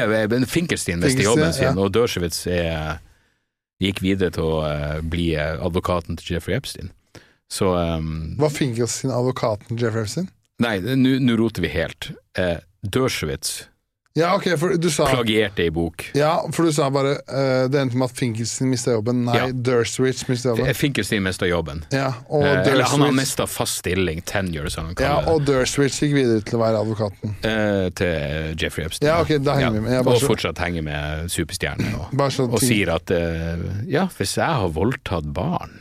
Finkelstein 0.49 1.01
mister 1.05 1.23
jobben 1.29 1.53
sin, 1.53 1.69
ja. 1.69 1.75
og 1.77 1.93
er, 2.49 2.99
gikk 3.83 4.01
videre 4.03 4.31
til 4.35 4.43
å 4.49 5.01
bli 5.03 5.35
advokaten 5.37 6.17
til 6.17 6.35
Jeffrey 6.37 6.57
Epstein. 6.57 6.91
Så 7.53 7.69
um, 7.77 8.35
Var 8.41 8.51
Finkelstein 8.51 9.13
advokaten 9.13 9.77
Jeffrey 9.79 10.03
Epstein? 10.07 10.31
Nei, 10.63 10.79
nå 10.81 11.37
roter 11.41 11.63
vi 11.65 11.69
helt. 11.75 12.13
Eh, 12.39 12.59
Dershowitz 12.85 13.65
Ja, 14.15 14.29
ok, 14.37 14.45
for 14.61 14.77
du 14.79 14.87
sa 14.95 15.09
plagierte 15.11 15.65
ei 15.65 15.71
bok. 15.75 16.05
Ja, 16.15 16.37
for 16.55 16.69
du 16.69 16.71
sa 16.73 16.87
bare 16.95 17.17
uh, 17.27 17.65
det 17.67 17.81
endte 17.81 17.99
med 17.99 18.07
at 18.13 18.15
Finkelstein 18.21 18.69
mista 18.71 18.93
jobben. 18.95 19.25
Nei, 19.27 19.35
Ja. 19.41 19.49
Dershowitz 19.51 20.29
mista 20.29 20.53
jobben. 20.53 20.71
Finkelstein 20.79 21.25
mista 21.27 21.49
jobben. 21.51 21.81
Ja, 21.91 22.13
og 22.31 22.45
Eh, 22.47 22.61
eller 22.71 22.87
han 22.93 23.03
har 23.03 23.11
mista 23.17 23.49
fast 23.51 23.81
stilling, 23.83 24.23
tenure, 24.23 24.71
som 24.71 24.87
han 24.87 24.95
ja, 24.95 25.01
kaller 25.17 25.27
det. 25.27 25.33
og 25.35 25.49
Dershowitz 25.49 25.99
gikk 26.05 26.15
videre 26.15 26.45
til 26.47 26.61
å 26.61 26.63
være 26.63 26.85
advokaten. 26.85 27.35
Eh, 27.43 27.89
til 27.99 28.55
Jeffrey 28.63 28.87
Epstein. 28.87 29.09
Ja, 29.11 29.19
ok, 29.25 29.35
da 29.43 29.59
henger 29.59 29.81
vi 29.81 29.85
med. 29.89 30.07
Og 30.07 30.21
så- 30.23 30.31
fortsatt 30.31 30.63
henger 30.63 30.87
med 30.87 31.35
superstjerner. 31.35 31.99
Og, 31.99 32.41
og 32.55 32.61
sier 32.63 32.95
at 32.95 33.11
uh, 33.11 33.67
ja, 33.91 34.07
hvis 34.15 34.37
jeg 34.39 34.47
har 34.63 34.71
voldtatt 34.79 35.27
barn 35.35 35.75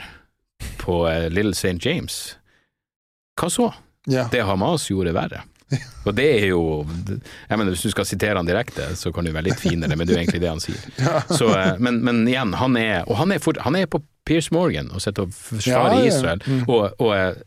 på 0.82 1.04
uh, 1.06 1.30
Little 1.30 1.54
St. 1.54 1.78
James, 1.86 2.34
hva 3.38 3.54
så? 3.54 3.70
Ja. 4.10 4.28
Det 4.32 4.44
Hamas 4.44 4.90
gjorde, 4.90 5.14
er 5.14 5.18
verre. 5.18 5.44
Og 6.06 6.16
det 6.16 6.26
er 6.38 6.48
jo 6.52 6.62
jeg 6.84 7.58
mener, 7.58 7.72
Hvis 7.72 7.86
du 7.88 7.94
skal 7.94 8.06
sitere 8.06 8.38
han 8.38 8.50
direkte, 8.50 8.92
så 9.00 9.14
kan 9.16 9.26
du 9.26 9.32
være 9.34 9.50
litt 9.50 9.62
finere, 9.62 9.96
men 9.96 10.08
det 10.08 10.14
er 10.14 10.20
jo 10.20 10.24
egentlig 10.26 10.44
det 10.44 10.52
han 10.52 10.64
sier. 10.64 10.84
Så, 11.40 11.50
eh, 11.58 11.76
men, 11.80 12.02
men 12.06 12.24
igjen, 12.28 12.54
han 12.60 12.78
er, 12.80 13.04
og 13.08 13.18
han 13.22 13.34
er, 13.34 13.42
for, 13.44 13.58
han 13.64 13.78
er 13.80 13.90
på 13.90 14.04
Piers 14.28 14.52
Morgan 14.56 14.92
og 14.94 15.04
sitter 15.04 15.28
og 15.28 15.36
forsvarer 15.36 16.00
Ja, 16.00 16.04
ja. 16.04 16.12
Israel. 16.12 16.44
Mm. 16.46 16.64
Og, 16.68 16.86
og 17.00 17.16
eh, 17.18 17.42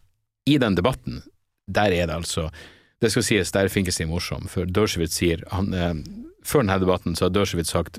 i 0.47 0.59
den 0.63 0.79
debatten, 0.79 1.23
der 1.67 1.93
er 1.93 2.07
det 2.07 2.15
altså 2.15 2.51
Det 3.03 3.11
skal 3.13 3.25
sies, 3.27 3.51
der 3.53 3.67
er 3.67 3.69
det 3.69 4.07
morsom, 4.09 4.47
for 4.49 4.65
Dershowitz 4.65 5.19
sier 5.19 5.43
han, 5.51 5.75
eh, 5.75 5.95
Før 6.45 6.63
denne 6.63 6.79
debatten 6.81 7.17
så 7.17 7.27
har 7.27 7.31
Dershowitz 7.35 7.71
sagt 7.71 7.99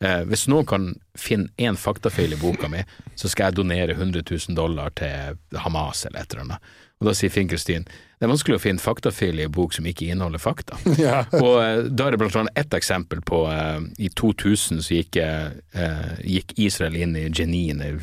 eh, 0.00 0.22
hvis 0.24 0.46
noen 0.48 0.66
kan 0.66 0.94
finne 1.18 1.50
én 1.58 1.76
faktafeil 1.76 2.32
i 2.32 2.36
boka 2.40 2.68
mi, 2.68 2.84
så 3.16 3.28
skal 3.28 3.50
jeg 3.50 3.58
donere 3.58 3.96
100 3.98 4.22
000 4.30 4.56
dollar 4.56 4.94
til 4.94 5.36
Hamas 5.58 6.06
eller 6.06 6.22
et 6.22 6.32
eller 6.32 6.44
annet. 6.44 6.70
Og 6.98 7.08
da 7.08 7.14
sier 7.14 7.30
Finkelstein 7.32 7.86
det 8.18 8.26
er 8.26 8.32
vanskelig 8.32 8.56
å 8.58 8.62
finne 8.62 8.82
faktafeil 8.82 9.38
i 9.38 9.44
en 9.46 9.52
bok 9.54 9.76
som 9.76 9.86
ikke 9.86 10.08
inneholder 10.10 10.42
fakta. 10.42 10.78
Ja. 10.98 11.20
Og 11.38 11.60
eh, 11.62 11.84
da 11.86 12.08
er 12.08 12.14
det 12.14 12.18
blant 12.18 12.34
annet 12.40 12.58
ett 12.58 12.74
eksempel 12.74 13.20
på 13.22 13.44
uh, 13.46 13.78
I 14.02 14.10
2000 14.18 14.82
så 14.82 14.96
gikk, 14.96 15.20
uh, 15.22 16.16
gikk 16.26 16.56
Israel 16.58 16.98
inn 16.98 17.14
i 17.14 17.28
Jenin, 17.28 17.84
en 17.84 18.00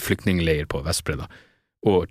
flyktningleir 0.00 0.68
på 0.68 0.82
Vestbredda. 0.84 1.30
Og 1.88 2.04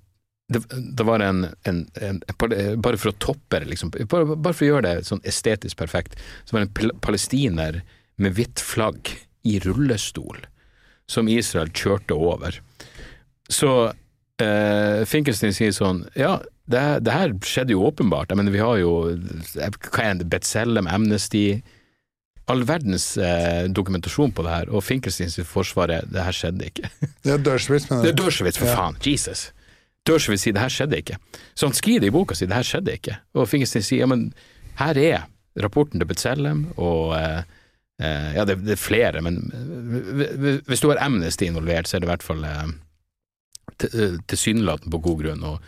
det, 0.49 0.63
det 0.97 1.05
var 1.05 1.21
en, 1.21 1.45
en, 1.69 1.83
en 2.01 2.21
bare, 2.41 2.73
bare 2.81 2.97
for 2.97 3.13
å 3.13 3.19
toppe 3.21 3.61
det, 3.61 3.69
liksom, 3.75 3.93
bare, 3.93 4.33
bare 4.33 4.55
for 4.55 4.65
å 4.65 4.71
gjøre 4.71 4.87
det 4.87 5.05
sånn 5.05 5.21
estetisk 5.29 5.77
perfekt, 5.77 6.17
så 6.49 6.55
var 6.55 6.65
det 6.65 6.71
en 6.89 6.97
palestiner 7.05 7.83
med 8.17 8.33
hvitt 8.39 8.63
flagg 8.65 9.13
i 9.45 9.59
rullestol 9.61 10.41
som 11.09 11.29
Israel 11.29 11.69
kjørte 11.73 12.17
over. 12.17 12.57
Så 13.49 13.91
eh, 14.43 15.03
Finkelstein 15.09 15.53
sier 15.55 15.71
sånn 15.75 16.03
Ja, 16.17 16.37
det, 16.69 16.83
det 17.05 17.13
her 17.15 17.33
skjedde 17.45 17.73
jo 17.75 17.83
åpenbart. 17.87 18.29
Jeg 18.31 18.37
mener, 18.39 18.53
vi 18.53 18.61
har 18.63 18.77
jo 18.81 18.91
hva 19.57 20.03
er 20.05 20.19
det, 20.21 20.27
Betzelem, 20.31 20.87
Amnesty 20.91 21.61
All 22.49 22.63
verdens 22.65 23.11
eh, 23.21 23.67
dokumentasjon 23.69 24.31
på 24.33 24.41
det 24.41 24.49
her, 24.55 24.69
og 24.73 24.81
Finkelstein 24.81 25.29
sitt 25.29 25.45
forsvar 25.45 25.91
er 25.93 26.07
det 26.09 26.23
her 26.25 26.33
skjedde 26.33 26.65
ikke. 26.71 26.89
Det 27.25 27.35
er 27.35 27.43
Dershowitz, 27.45 27.85
Det 27.91 28.09
er? 28.09 28.15
Dershowitz, 28.17 28.57
for 28.57 28.65
Ja. 28.71 28.75
faen! 28.79 28.97
Jesus! 29.05 29.51
Dershowitz 30.09 30.47
sier 30.47 30.55
det 30.57 30.63
her 30.63 30.73
skjedde 30.73 30.97
ikke. 31.03 31.19
Så 31.53 31.67
han 31.69 31.77
skriver 31.77 32.01
det 32.01 32.09
i 32.09 32.15
boka 32.15 32.33
si, 32.33 32.47
det 32.49 32.57
her 32.57 32.65
skjedde 32.65 32.95
ikke. 32.97 33.19
Og 33.37 33.45
Finkelstein 33.51 33.85
sier 33.85 34.01
ja, 34.01 34.09
men 34.09 34.31
her 34.81 34.97
er 34.97 35.27
rapporten 35.61 36.01
til 36.01 36.09
Betzelem, 36.09 36.63
og 36.81 37.13
eh, 37.19 37.43
eh, 38.01 38.29
ja, 38.39 38.45
det, 38.49 38.55
det 38.65 38.73
er 38.79 38.81
flere, 38.81 39.21
men 39.21 39.37
eh, 39.53 40.59
hvis 40.65 40.81
du 40.81 40.89
har 40.89 41.03
Amnesty 41.05 41.45
involvert, 41.51 41.85
så 41.91 41.97
er 41.99 42.01
det 42.01 42.09
i 42.09 42.13
hvert 42.15 42.25
fall 42.25 42.41
eh, 42.49 42.63
eh, 42.63 42.73
tilsynelatende 43.77 44.91
på 44.91 45.01
god 45.03 45.19
grunn, 45.23 45.43
og, 45.43 45.59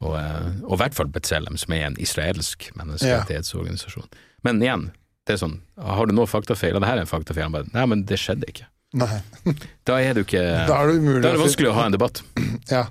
og, 0.00 0.14
eh, 0.18 0.48
og 0.64 0.74
i 0.76 0.80
hvert 0.82 0.94
fall 0.94 1.10
Betzelem, 1.14 1.56
som 1.60 1.72
er 1.76 1.86
en 1.86 1.98
israelsk 2.00 2.70
menneskerettighetsorganisasjon. 2.78 4.08
Men 4.46 4.62
igjen, 4.62 4.90
det 5.26 5.36
er 5.36 5.42
sånn, 5.42 5.58
har 5.76 6.06
du 6.08 6.14
noe 6.16 6.26
faktafeil? 6.30 6.74
og 6.76 6.82
det 6.82 6.88
her 6.88 6.96
er 7.00 7.06
en 7.06 7.10
faktafeil. 7.10 7.50
Bare, 7.52 7.68
nei, 7.74 7.86
men 7.86 8.04
det 8.08 8.18
skjedde 8.20 8.48
ikke. 8.48 8.68
Da 9.88 9.98
er 10.00 10.14
du 10.16 10.22
ikke 10.22 10.40
Da 10.40 10.78
er 10.80 10.88
det 10.88 10.94
Da 11.04 11.12
er 11.12 11.20
det 11.20 11.28
å 11.28 11.34
finne... 11.34 11.42
vanskelig 11.42 11.68
å 11.68 11.76
ha 11.76 11.86
en 11.86 11.92
debatt. 11.92 12.22
ja. 12.76 12.86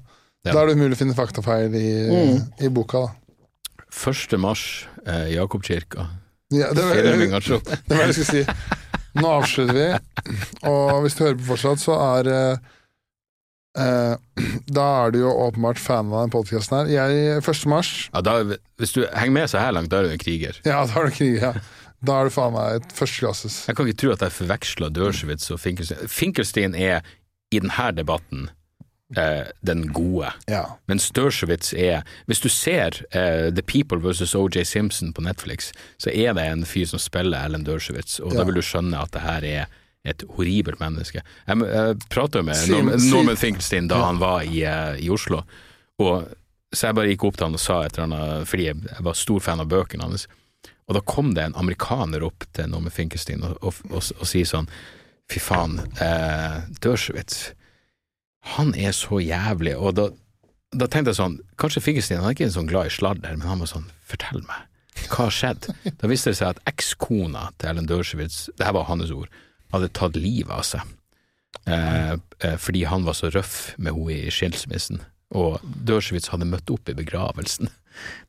Ja. 0.45 0.53
Da 0.53 0.61
er 0.61 0.69
det 0.69 0.75
umulig 0.77 0.95
å 0.95 0.99
finne 0.99 1.15
faktafeil 1.17 1.73
i, 1.75 1.87
Mm. 2.07 2.43
i 2.61 2.69
boka, 2.71 3.07
da. 3.07 3.09
1. 3.89 4.37
mars, 4.39 4.87
eh, 5.05 5.33
Jakobkirka. 5.33 6.05
Ja, 6.53 6.69
det, 6.71 6.83
var, 6.83 6.95
det, 6.95 7.15
det 7.87 7.97
var 7.97 8.05
det 8.05 8.13
jeg 8.13 8.15
skulle 8.15 8.45
si. 8.45 8.75
Nå 9.17 9.29
avslutter 9.39 9.73
vi, 9.73 9.87
og 10.69 11.01
hvis 11.03 11.15
du 11.17 11.23
hører 11.25 11.39
på 11.39 11.47
fortsatt, 11.49 11.81
så 11.81 11.95
er 11.97 12.29
eh, 12.29 12.51
eh, 12.51 12.75
Da 14.77 14.85
er 15.05 15.11
du 15.13 15.19
jo 15.21 15.31
åpenbart 15.47 15.79
fan 15.81 16.11
av 16.13 16.25
den 16.25 16.33
podkasten 16.33 16.77
her. 16.79 16.91
Jeg, 17.09 17.37
1. 17.41 17.65
mars 17.71 17.91
Ja, 18.13 18.21
da, 18.25 18.37
hvis 18.81 18.93
du 18.95 19.03
henger 19.13 19.35
med 19.39 19.49
så 19.51 19.61
her 19.61 19.71
langt, 19.77 19.91
da 19.91 20.01
er 20.01 20.09
du 20.09 20.15
en 20.15 20.21
kriger. 20.21 20.57
Ja, 20.65 20.83
da 20.89 21.01
er 21.03 21.09
du 21.11 21.15
kriger, 21.17 21.41
ja. 21.51 21.53
Da 22.07 22.19
er 22.21 22.27
du 22.29 22.33
faen 22.35 22.53
meg 22.53 22.75
et 22.81 22.91
førsteklasses. 22.93 23.63
Jeg 23.69 23.75
kan 23.77 23.87
ikke 23.89 24.01
tro 24.03 24.11
at 24.13 24.21
jeg 24.27 24.35
forveksla 24.35 24.89
Dershowitz 24.93 25.47
og 25.55 25.59
Finkelstein. 25.63 26.07
Finkelstein 26.13 26.75
er 26.77 27.01
i 27.51 27.57
denne 27.63 27.87
debatten 27.97 28.49
eh, 29.17 29.47
den 29.65 29.87
gode, 29.95 30.29
Ja. 30.51 30.63
mens 30.91 31.07
Dershowitz 31.15 31.71
er 31.73 32.03
Hvis 32.27 32.41
du 32.43 32.49
ser 32.53 33.01
eh, 33.15 33.49
The 33.55 33.63
People 33.65 33.97
versus 34.03 34.35
OJ 34.35 34.63
Simpson 34.65 35.13
på 35.13 35.21
Netflix, 35.25 35.71
så 35.97 36.11
er 36.13 36.33
det 36.37 36.43
en 36.51 36.65
fyr 36.65 36.85
som 36.85 36.99
spiller 36.99 37.45
Ellen 37.45 37.63
Dershowitz, 37.65 38.19
og 38.19 38.33
Ja. 38.33 38.39
da 38.39 38.43
vil 38.45 38.55
du 38.59 38.61
skjønne 38.61 39.01
at 39.01 39.11
det 39.15 39.21
her 39.21 39.43
er 39.43 39.65
et 40.09 40.23
horribelt 40.37 40.79
menneske. 40.81 41.21
Jeg, 41.47 41.61
jeg 41.67 41.97
prata 42.13 42.41
med 42.45 42.55
Sim- 42.59 42.89
Norman, 43.11 43.37
Finkelstein 43.39 43.87
da 43.91 44.01
han 44.05 44.19
var 44.21 44.43
i, 44.47 44.63
eh, 44.63 44.97
i 45.03 45.09
Oslo, 45.13 45.43
og 45.99 46.27
så 46.75 46.89
jeg 46.89 46.97
bare 46.97 47.11
gikk 47.13 47.23
opp 47.29 47.37
til 47.39 47.47
han 47.47 47.55
og 47.55 47.63
sa 47.63 47.77
et 47.85 47.95
eller 47.97 48.09
annet, 48.09 48.47
fordi 48.49 48.65
jeg 48.67 48.75
jeg 48.89 49.03
var 49.07 49.15
stor 49.15 49.39
fan 49.39 49.61
av 49.63 49.69
bøkene 49.71 50.03
hans. 50.03 50.27
Og 50.87 50.95
da 50.95 51.01
kom 51.03 51.33
det 51.35 51.43
en 51.47 51.55
amerikaner 51.59 52.23
opp 52.27 52.43
til 52.55 52.69
Norman 52.71 52.91
Finkelstein 52.91 53.43
og, 53.43 53.57
og, 53.61 53.73
og, 53.91 54.01
og 54.19 54.27
sier 54.27 54.47
sånn 54.47 54.67
Fy 55.27 55.39
faen, 55.43 55.73
eh, 55.99 56.61
Dershowitz, 56.83 57.49
han 58.55 58.69
er 58.79 58.93
så 58.95 59.19
jævlig. 59.19 59.73
Og 59.75 59.95
da, 59.97 60.05
da 60.71 60.87
tenkte 60.87 61.11
jeg 61.11 61.19
sånn 61.19 61.39
Kanskje 61.59 61.83
Finkelstein 61.83 62.21
han 62.23 62.29
er 62.31 62.37
ikke 62.37 62.47
sånn 62.55 62.69
glad 62.69 62.87
i 62.87 62.93
sladder, 62.95 63.35
men 63.35 63.47
han 63.47 63.59
var 63.63 63.67
sånn 63.71 63.89
Fortell 64.07 64.39
meg, 64.47 64.63
hva 65.11 65.25
har 65.27 65.35
skjedd? 65.35 65.67
Da 65.99 66.07
viste 66.07 66.31
det 66.31 66.39
seg 66.39 66.53
at 66.55 66.61
ekskona 66.71 67.49
til 67.59 67.73
Ellen 67.73 67.89
Dershowitz, 67.89 68.45
det 68.55 68.65
her 68.69 68.75
var 68.77 68.87
hans 68.87 69.11
ord, 69.11 69.27
hadde 69.73 69.91
tatt 69.95 70.17
livet 70.19 70.53
av 70.53 70.65
seg. 70.67 70.81
Eh, 71.67 72.13
eh, 72.13 72.57
fordi 72.61 72.85
han 72.87 73.05
var 73.07 73.17
så 73.17 73.31
røff 73.33 73.73
med 73.77 73.95
henne 73.95 74.27
i 74.27 74.33
skilsmissen. 74.33 75.01
Og 75.35 75.59
Dershowitz 75.63 76.29
hadde 76.31 76.47
møtt 76.47 76.69
opp 76.71 76.87
i 76.87 76.95
begravelsen, 76.95 77.67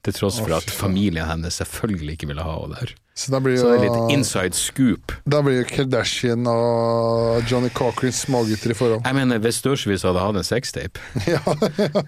til 0.03 0.17
tross 0.17 0.41
for 0.41 0.57
at 0.57 0.71
familien 0.73 1.29
hennes 1.29 1.61
selvfølgelig 1.61 2.17
ikke 2.17 2.31
ville 2.33 2.43
ha 2.47 2.57
henne 2.59 2.81
der. 2.81 2.95
Så 3.19 3.33
da 3.35 3.41
blir 3.43 3.59
Så 3.59 3.71
det 3.73 3.79
er 3.79 3.85
litt 3.87 4.13
inside 4.15 4.55
scoop. 4.55 5.13
Da 5.27 5.41
blir 5.43 5.61
jo 5.61 5.67
Kardashian 5.71 6.47
og 6.51 7.43
Johnny 7.51 7.71
Cochran 7.75 8.15
smågutter 8.15 8.75
i 8.75 8.79
forhold. 8.79 9.03
Jeg 9.07 9.19
mener, 9.19 9.43
hvis 9.43 9.61
Dershowitz 9.63 10.07
hadde 10.07 10.23
hatt 10.23 10.39
en 10.39 10.47
sextape 10.47 11.03
Ja, 11.35 11.43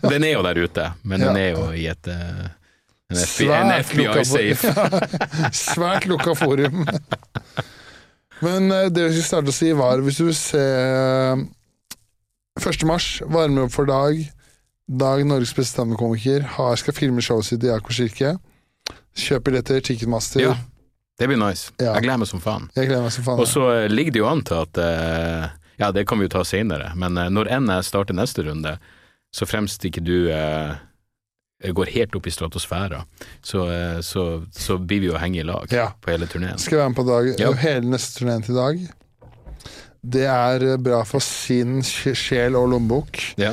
Den 0.07 0.25
er 0.27 0.37
jo 0.37 0.45
der 0.47 0.63
ute, 0.63 0.87
men 1.03 1.23
den 1.23 1.39
er 1.39 1.53
jo 1.55 1.69
i 1.75 1.87
et 1.91 2.11
eh, 2.11 2.49
en 3.11 3.73
FBI-safe. 3.83 4.71
Svært 5.51 6.07
lukka 6.07 6.35
forum. 6.43 6.87
Men 8.45 8.71
eh, 8.73 8.89
det 8.93 9.07
vi 9.07 9.15
skulle 9.15 9.29
starte 9.29 9.53
å 9.53 9.57
si, 9.57 9.71
var 9.77 10.03
hvis 10.05 10.21
du 10.21 10.27
vil 10.29 10.37
se 10.37 10.61
eh, 10.61 11.47
1. 12.61 12.87
mars, 12.89 13.09
varmer 13.29 13.67
opp 13.67 13.75
for 13.75 13.89
Dag. 13.89 14.21
Dag, 14.91 15.23
Norges 15.27 15.53
beste 15.55 15.77
standup-komiker, 15.77 16.49
skal 16.77 16.97
filme 16.97 17.23
showet 17.23 17.47
sitt 17.47 17.63
i 17.63 17.71
Aker 17.71 17.95
kirke. 17.95 18.35
Kjøp 19.15 19.47
billetter, 19.47 19.79
Ticketmaster. 19.85 20.43
Ja. 20.43 20.57
Det 21.21 21.29
blir 21.29 21.39
nice. 21.39 21.69
Ja. 21.77 21.93
Jeg 21.99 22.07
gleder 22.07 22.23
meg 22.23 22.31
som 22.31 22.41
faen. 22.41 22.71
Jeg 22.75 22.89
gleder 22.89 23.05
meg 23.05 23.13
som 23.13 23.27
faen. 23.27 23.43
Og 23.43 23.49
så 23.49 23.67
eh, 23.75 23.91
ligger 23.93 24.17
det 24.17 24.23
jo 24.23 24.29
an 24.31 24.41
til 24.47 24.63
at 24.63 24.81
uh, 24.81 25.51
Ja, 25.81 25.91
det 25.93 26.07
kan 26.09 26.21
vi 26.21 26.27
jo 26.27 26.33
ta 26.33 26.45
senere, 26.49 26.95
men 26.97 27.19
uh, 27.21 27.29
når 27.29 27.51
enn 27.59 27.69
jeg 27.69 27.87
starter 27.87 28.17
neste 28.17 28.45
runde, 28.47 28.79
så 29.31 29.47
fremst 29.47 29.85
ikke 29.87 30.03
du 30.03 30.31
eh, 30.33 30.73
går 31.77 31.91
helt 31.93 32.15
opp 32.17 32.27
i 32.27 32.33
stratosfæra, 32.33 33.03
så, 33.45 33.67
eh, 33.69 33.99
så, 34.01 34.23
så 34.57 34.79
blir 34.81 35.01
vi 35.05 35.11
jo 35.11 35.19
henge 35.21 35.43
i 35.43 35.45
lag 35.45 35.69
Ja. 35.75 35.91
på 36.01 36.11
hele 36.15 36.27
turneen. 36.27 36.57
Skal 36.59 36.79
være 36.81 36.89
med 36.95 36.97
på 36.97 37.05
Dag. 37.11 37.29
Ja. 37.43 37.51
Hele 37.61 37.91
neste 37.93 38.19
turneen 38.23 38.43
til 38.47 38.57
Dag. 38.57 38.81
Det 40.01 40.25
er 40.25 40.65
eh, 40.73 40.79
bra 40.81 41.03
for 41.05 41.21
sin 41.21 41.83
sj- 41.85 42.15
sjel 42.17 42.57
og 42.57 42.71
lommebok. 42.73 43.21
Ja. 43.41 43.53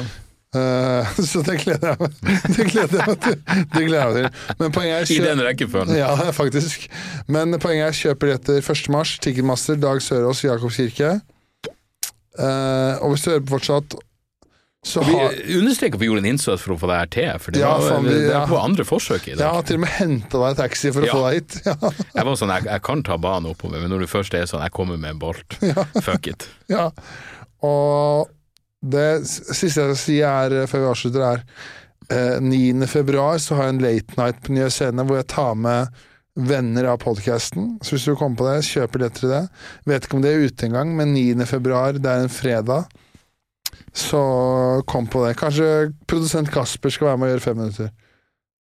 Uh, 0.56 1.03
så 1.30 1.42
det 1.44 1.58
gleder 1.66 1.90
jeg 1.92 1.98
meg 2.00 2.53
Det 2.56 2.66
gleder 2.72 3.02
jeg 3.02 3.08
meg 3.11 3.18
til. 3.26 3.36
Det 3.76 3.82
gleder 3.84 4.16
jeg 4.16 4.24
meg 4.24 4.38
til. 4.40 4.56
Men 4.61 4.72
poenget 4.77 4.95
er 4.95 5.03
I 5.11 5.18
kjø- 5.19 5.26
den 5.27 5.42
rekkefølgen. 5.44 5.98
Ja, 6.00 6.14
faktisk. 6.32 6.88
Men 7.27 7.58
poenget 7.60 7.90
er 7.92 7.98
kjøp 8.00 8.22
billetter 8.24 8.64
1. 8.64 8.88
mars. 8.95 9.18
Ticketmaster, 9.22 9.76
Dag 9.84 10.00
Sørås, 10.02 10.45
Jakobs 10.48 10.80
kirke. 10.80 11.18
Uh, 12.40 12.95
og 13.03 13.11
hvis 13.11 13.24
du 13.26 13.32
hører 13.34 13.44
på 13.44 13.56
fortsatt, 13.58 13.95
så 14.88 15.03
har 15.03 15.33
Vi 15.35 15.57
understreker 15.59 15.98
at 15.99 16.01
vi 16.01 16.07
gjorde 16.09 16.24
en 16.24 16.30
innsats 16.32 16.64
for 16.64 16.74
å 16.74 16.80
få 16.80 16.88
deg 16.91 17.01
her 17.03 17.09
til, 17.17 17.40
for 17.43 17.51
det, 17.56 17.61
Ja, 17.61 17.74
var, 17.83 18.01
vi- 18.06 18.14
det 18.16 18.32
ja. 18.32 18.45
var 18.49 18.64
andre 18.66 18.85
forsøk 18.88 19.27
i 19.27 19.35
dag. 19.35 19.53
har 19.57 19.67
til 19.67 19.77
og 19.80 19.83
med 19.83 19.93
henta 19.98 20.41
deg 20.45 20.57
taxi 20.61 20.91
for 20.95 21.01
å 21.03 21.09
Ja. 21.09 21.14
få 21.14 21.24
deg 21.27 21.41
hit. 21.41 21.61
Ja, 21.67 21.75
Jeg 22.16 22.25
var 22.30 22.40
sånn, 22.40 22.53
jeg, 22.56 22.66
jeg 22.72 22.82
kan 22.88 23.03
ta 23.03 23.17
banen 23.17 23.51
oppover, 23.51 23.82
men 23.83 23.91
når 23.91 24.06
du 24.06 24.07
først 24.07 24.33
er 24.40 24.45
sånn, 24.49 24.64
jeg 24.64 24.72
kommer 24.72 24.98
med 24.98 25.11
en 25.16 25.19
bolt. 25.19 25.57
Fuck 26.01 26.27
it. 26.33 26.48
ja. 26.74 26.90
Og 27.66 28.30
det 28.82 29.07
siste 29.27 29.67
jeg 29.67 29.74
skal 29.75 29.95
si 29.99 30.19
er, 30.22 30.53
eh, 30.64 30.67
før 30.69 30.83
vi 30.85 30.91
avslutter, 30.91 31.24
er 31.25 31.43
eh, 32.09 32.40
9. 32.43 32.85
februar 32.88 33.40
så 33.41 33.56
har 33.57 33.67
jeg 33.67 33.75
en 33.77 33.82
late 33.83 34.17
night 34.19 34.43
på 34.45 34.53
Nye 34.56 34.69
Scene 34.72 35.03
hvor 35.07 35.17
jeg 35.19 35.27
tar 35.33 35.56
med 35.59 35.90
venner 36.38 36.85
av 36.91 36.99
podkasten. 37.01 37.80
Så 37.82 37.95
hvis 37.95 38.06
du 38.06 38.11
vil 38.11 38.19
komme 38.19 38.38
på 38.38 38.45
det, 38.45 38.59
kjøp 38.67 38.91
billetter 38.93 39.24
til 39.24 39.32
det. 39.33 39.41
Vet 39.90 40.06
ikke 40.06 40.19
om 40.19 40.22
det 40.22 40.35
er 40.35 40.45
ute 40.45 40.67
engang, 40.69 40.91
men 40.95 41.16
9. 41.16 41.48
februar, 41.49 41.98
det 41.98 42.06
er 42.14 42.27
en 42.27 42.30
fredag. 42.30 42.85
Så 43.98 44.20
kom 44.88 45.08
på 45.10 45.24
det. 45.26 45.36
Kanskje 45.40 45.70
produsent 46.08 46.52
Kasper 46.54 46.90
skal 46.94 47.08
være 47.12 47.18
med 47.22 47.28
og 47.30 47.34
gjøre 47.36 47.46
fem 47.48 47.58
minutter. 47.62 47.90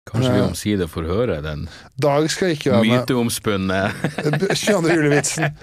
Kanskje 0.05 0.34
vi 0.34 0.41
omsider 0.44 0.89
får 0.92 1.07
høre 1.08 1.39
den 1.41 1.62
Dag 1.97 2.26
skal 2.28 2.50
ikke 2.52 2.74
være 2.74 2.84
med. 2.84 2.99
myteomspunne 3.00 3.78
22. 4.52 4.91
julevitsen. 4.92 5.55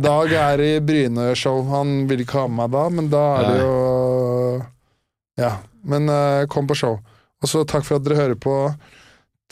Dag 0.00 0.32
er 0.32 0.62
i 0.64 0.70
Bryne 0.80 1.26
show. 1.36 1.60
Han 1.68 2.06
vil 2.08 2.24
ikke 2.24 2.38
ha 2.40 2.46
med 2.48 2.56
meg 2.62 2.72
da, 2.72 2.84
men 2.88 3.10
da 3.12 3.24
er 3.36 3.50
det 3.50 3.58
jo 3.60 4.64
Ja. 5.42 5.52
Men 5.84 6.08
eh, 6.08 6.46
kom 6.48 6.66
på 6.70 6.76
show. 6.78 6.98
Og 7.42 7.50
så 7.50 7.64
takk 7.68 7.84
for 7.84 7.98
at 7.98 8.04
dere 8.06 8.16
hører 8.20 8.38
på. 8.40 8.56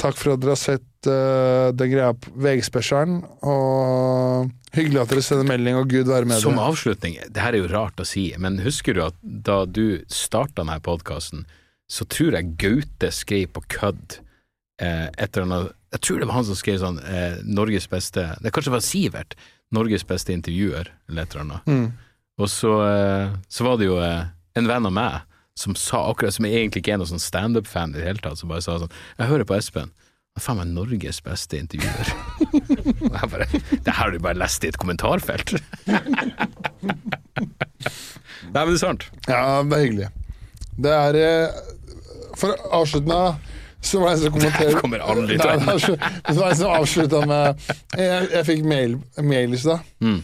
Takk 0.00 0.16
for 0.16 0.32
at 0.32 0.40
dere 0.40 0.54
har 0.54 0.60
sett 0.60 1.08
uh, 1.10 1.70
den 1.76 1.92
greia 1.92 2.14
på 2.16 2.32
VG-spesialen. 2.40 3.20
Og 3.44 4.48
hyggelig 4.76 5.02
at 5.02 5.12
dere 5.12 5.24
sender 5.24 5.48
melding, 5.48 5.76
og 5.76 5.90
Gud 5.92 6.08
være 6.08 6.28
med 6.28 6.40
Som 6.40 6.56
dere. 6.56 6.70
avslutning, 6.72 7.18
det 7.28 7.44
her 7.44 7.56
er 7.56 7.64
jo 7.64 7.70
rart 7.72 8.00
å 8.00 8.06
si, 8.08 8.30
men 8.40 8.60
husker 8.64 8.96
du 8.96 9.04
at 9.10 9.18
da 9.20 9.62
du 9.68 10.00
starta 10.08 10.62
denne 10.62 10.78
podkasten, 10.84 11.44
så 11.90 12.06
tror 12.08 12.38
jeg 12.38 12.54
Gaute 12.62 13.10
skrev 13.12 13.50
på 13.56 13.64
kødd 13.76 14.20
eh, 14.80 15.08
et 15.10 15.34
eller 15.34 15.48
annet 15.48 15.72
Jeg 15.90 16.02
tror 16.06 16.20
det 16.20 16.28
var 16.30 16.36
han 16.38 16.46
som 16.46 16.58
skrev 16.58 16.76
sånn 16.78 17.00
eh, 17.02 17.40
Norges 17.42 17.88
beste 17.90 18.28
Det 18.38 18.52
kanskje 18.54 18.76
var 18.76 18.84
Sivert. 18.86 19.34
Norges 19.74 20.04
beste 20.06 20.32
intervjuer, 20.32 20.92
eller 21.10 21.26
et 21.26 21.34
eller 21.34 21.44
annet. 21.48 21.66
Mm. 21.66 21.88
Og 22.40 22.48
så, 22.50 22.76
eh, 22.86 23.34
så 23.50 23.66
var 23.66 23.80
det 23.80 23.90
jo 23.90 23.98
eh, 24.02 24.30
en 24.58 24.70
venn 24.70 24.86
av 24.86 24.94
meg 24.94 25.26
som 25.60 25.74
sa 25.76 26.00
akkurat 26.10 26.32
Som 26.36 26.46
egentlig 26.48 26.80
ikke 26.82 26.94
er 26.94 27.00
noen 27.02 27.10
sånn 27.12 27.20
standup-fan 27.22 27.92
i 27.92 28.00
det 28.00 28.06
hele 28.08 28.22
tatt, 28.24 28.38
som 28.40 28.48
bare 28.52 28.64
sa 28.64 28.78
sånn 28.80 28.92
Jeg 29.18 29.28
hører 29.30 29.44
på 29.48 29.56
Espen. 29.58 29.90
Han 30.30 30.38
er 30.40 30.44
faen 30.46 30.58
meg 30.60 30.68
Norges 30.72 31.18
beste 31.26 31.58
intervjuer. 31.58 32.10
Og 33.02 33.16
jeg 33.18 33.30
bare 33.34 33.46
Det 33.50 33.90
her 33.90 33.98
har 33.98 34.10
du 34.14 34.20
bare 34.22 34.38
lest 34.40 34.64
i 34.64 34.70
et 34.70 34.78
kommentarfelt. 34.80 35.56
Nei, 38.50 38.62
men 38.64 38.70
det 38.72 38.76
er 38.76 38.80
sant. 38.82 39.06
Ja, 39.28 39.60
det 39.66 39.76
er 39.76 39.84
hyggelig. 39.84 40.08
Det 40.80 40.92
er 40.96 41.18
For 42.40 42.54
å 42.54 42.70
avslutte 42.80 43.10
med 43.10 43.48
så 43.80 43.96
var 44.02 44.10
det 44.12 44.18
en 44.18 44.22
som 44.26 44.34
kommenterte 44.34 44.70
Det 44.74 44.80
kommer 44.82 45.00
aldri 45.08 45.36
til 45.40 45.62
var 45.64 45.78
så- 45.80 45.96
det 45.96 46.42
en 46.50 46.56
som 46.58 46.72
avslutta 46.76 47.20
med 47.26 47.62
Jeg, 47.96 48.26
jeg 48.34 48.44
fikk 48.50 48.64
mail, 48.68 48.98
mail 49.24 49.54
i 49.56 49.60
stad, 49.62 49.80
Mm. 50.04 50.18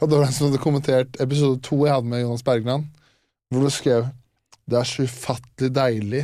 og 0.00 0.08
da 0.08 0.16
var 0.16 0.24
det 0.24 0.28
en 0.30 0.32
som 0.38 0.46
hadde 0.50 0.62
kommentert 0.62 1.20
episode 1.20 1.60
to 1.62 1.76
jeg 1.84 1.92
hadde 1.94 2.08
med 2.08 2.22
Jonas 2.24 2.42
Bergland, 2.42 2.86
hvor 3.52 3.60
du 3.62 3.70
skrev 3.70 4.08
Det 4.70 4.78
er 4.78 4.88
så 4.88 5.06
ufattelig 5.08 5.72
deilig 5.74 6.22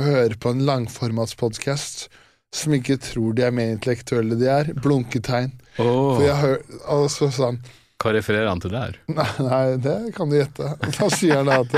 å 0.00 0.06
høre 0.06 0.38
på 0.40 0.52
en 0.52 0.64
langformatspodkast 0.68 2.06
som 2.56 2.74
ikke 2.76 2.98
tror 3.02 3.34
de 3.36 3.46
er 3.46 3.54
mer 3.54 3.72
intellektuelle 3.74 4.36
de 4.38 4.48
er. 4.52 4.70
Blunketegn. 4.84 5.52
Åh, 5.80 5.88
For 5.88 6.24
jeg 6.24 6.38
hør, 6.42 6.62
altså 6.98 7.30
sånn 7.34 7.60
hva 7.96 8.12
refererer 8.12 8.50
han 8.50 8.60
til 8.60 8.74
der? 8.74 8.98
Nei, 9.08 9.28
nei, 9.40 9.62
det 9.80 9.94
kan 10.16 10.28
du 10.28 10.36
gjette. 10.36 10.74
Da 10.98 11.06
sier 11.10 11.40
han 11.40 11.48
at, 11.48 11.72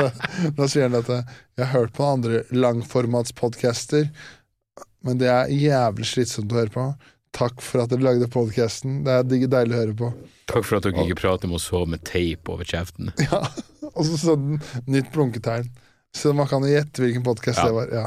da 0.58 0.66
sier 0.66 0.88
han 0.88 0.98
at 0.98 1.12
jeg 1.14 1.62
har 1.62 1.70
hørt 1.70 1.94
på 1.94 2.08
andre 2.08 2.40
langformatspodcaster, 2.50 4.08
men 5.06 5.20
det 5.20 5.30
er 5.30 5.52
jævlig 5.54 6.08
slitsomt 6.10 6.52
å 6.52 6.58
høre 6.58 6.74
på. 6.74 6.86
Takk 7.36 7.60
for 7.62 7.82
at 7.84 7.90
dere 7.92 8.02
lagde 8.06 8.28
podcasten. 8.32 9.02
Det 9.06 9.12
er 9.18 9.48
deilig 9.50 9.74
å 9.76 9.80
høre 9.82 9.96
på. 9.98 10.12
Takk 10.48 10.64
for 10.64 10.78
at 10.78 10.86
dere 10.88 11.04
ikke 11.04 11.18
prater 11.20 11.50
om 11.50 11.58
å 11.58 11.60
sove 11.62 11.90
med 11.92 12.04
teip 12.08 12.48
over 12.52 12.64
kjeften. 12.68 13.12
Ja, 13.28 13.42
Og 13.94 14.04
så 14.06 14.16
sånn 14.20 14.56
nytt 14.88 15.10
blunketegn. 15.14 15.68
Så 16.16 16.32
man 16.36 16.48
kan 16.48 16.64
jo 16.64 16.70
gjette 16.72 17.02
hvilken 17.04 17.24
podkast 17.26 17.60
Ja. 17.60 17.66
det 17.68 17.76
var. 17.76 17.92
Ja. 17.92 18.06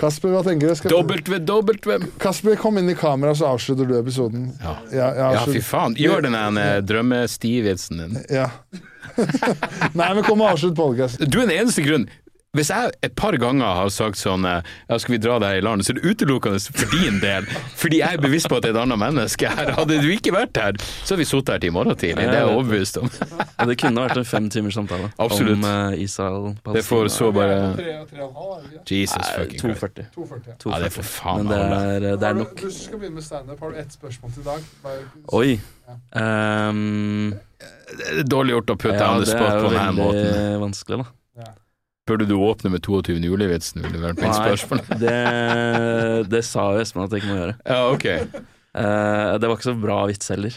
Kasper, 0.00 0.30
hva 0.32 0.40
tenker 0.46 0.70
du? 0.70 0.74
Skal, 0.78 0.94
W-W! 1.04 2.06
Kasper, 2.22 2.54
kom 2.56 2.78
inn 2.80 2.88
i 2.88 2.94
kamera, 2.96 3.34
så 3.36 3.50
avslutter 3.52 3.84
du 3.84 3.98
episoden. 3.98 4.46
Ja. 4.62 4.72
Ja, 4.96 5.08
ja, 5.18 5.26
ja, 5.36 5.42
fy 5.44 5.60
faen. 5.60 5.92
Gjør 6.00 6.24
den 6.24 6.32
der 6.38 6.56
eh, 6.62 6.78
drømmestivitsen 6.88 8.00
din. 8.00 8.16
ja. 8.32 8.46
Nei, 9.98 10.06
men 10.16 10.22
kom 10.24 10.40
og 10.40 10.54
avslutt 10.54 10.76
podkasten. 10.78 11.28
Du 11.28 11.40
er 11.42 11.48
den 11.50 11.58
eneste 11.58 11.84
grunnen 11.84 12.08
Hvis 12.58 12.66
jeg 12.72 12.90
et 13.06 13.12
par 13.14 13.36
ganger 13.38 13.76
har 13.78 13.90
sagt 13.94 14.18
sånn 14.18 14.42
eh, 14.48 14.64
Ja, 14.90 14.96
skal 14.98 15.12
vi 15.14 15.18
dra 15.22 15.36
det 15.38 15.46
her 15.52 15.58
i 15.60 15.62
landet, 15.62 15.86
så 15.86 15.92
er 15.94 16.00
det 16.00 16.10
utelukkende 16.10 16.58
for 16.74 16.90
din 16.96 17.20
del. 17.22 17.44
Fordi 17.78 18.00
jeg 18.00 18.16
er 18.18 18.22
bevisst 18.24 18.48
på 18.50 18.56
at 18.58 18.64
det 18.64 18.72
er 18.72 18.74
et 18.74 18.80
annet 18.82 18.98
menneske 18.98 19.46
her. 19.54 19.70
Hadde 19.76 20.00
du 20.02 20.08
ikke 20.10 20.32
vært 20.34 20.58
her, 20.58 20.74
så 20.82 21.12
hadde 21.14 21.20
vi 21.22 21.28
sittet 21.30 21.52
her 21.54 21.60
til 21.62 21.70
i 21.70 21.74
morgen 21.76 21.94
tidlig. 22.00 22.24
Det 22.26 22.34
er 22.34 22.40
jeg 22.42 22.56
overbevist 22.56 22.98
om. 22.98 23.06
Ja, 23.60 23.68
det 23.70 23.76
kunne 23.78 24.02
vært 24.02 24.18
en 24.18 24.26
fem 24.26 24.48
timers 24.50 24.74
samtale 24.80 25.12
Absolutt. 25.22 25.60
om 25.60 25.68
eh, 25.70 26.02
Israel 26.02 26.48
Det 26.74 26.82
får 26.88 27.12
så 27.14 27.30
bare 27.38 27.60
Jesus 28.90 29.30
fucking 29.36 29.62
Christ. 29.62 29.78
240. 29.78 30.10
240. 30.16 30.72
Ja, 30.74 30.82
det 30.82 30.90
er 30.90 30.96
for 30.98 31.06
faen 31.06 31.46
Men 31.46 31.54
det 31.54 31.60
er, 31.60 32.00
det 32.18 32.28
er 32.32 32.34
du- 32.34 32.42
nok. 32.42 32.56
Du 32.66 32.70
skal 32.80 32.98
begynne 32.98 33.14
med 33.20 33.28
standup. 33.28 33.60
Har 33.62 33.70
du 33.70 33.78
ett 33.84 33.94
spørsmål 33.94 34.34
til 34.34 34.42
Dag? 34.50 34.66
Bare- 34.82 35.06
Oi. 35.38 35.60
Um, 36.18 37.30
Det 37.90 38.18
er 38.18 38.26
dårlig 38.26 38.54
gjort 38.58 38.74
å 38.74 38.78
putte 38.78 38.98
ja, 38.98 39.14
on 39.14 39.22
the 39.22 39.30
det 39.30 39.38
spot 39.38 39.50
er 39.54 39.62
på 39.62 39.70
denne 39.78 39.94
måten. 39.94 40.22
veldig 40.34 40.60
vanskelig, 40.66 40.98
da. 41.04 41.08
Burde 42.10 42.26
du 42.26 42.34
åpne 42.42 42.72
med 42.74 42.82
22. 42.82 43.18
juli-vitsen, 43.22 43.84
ville 43.86 44.00
vært 44.02 44.18
mitt 44.24 44.34
spørsmål. 44.34 44.80
det, 45.04 45.18
det 46.32 46.40
sa 46.48 46.64
jo 46.74 46.80
Espen 46.82 47.04
at 47.06 47.14
jeg 47.14 47.22
ikke 47.22 47.30
må 47.32 47.38
gjøre. 47.38 47.54
Ja, 47.70 47.80
ok. 47.94 48.06
Eh, 48.10 49.30
det 49.38 49.46
var 49.50 49.56
ikke 49.56 49.68
så 49.70 49.76
bra 49.78 50.00
vits 50.10 50.30
heller. 50.34 50.56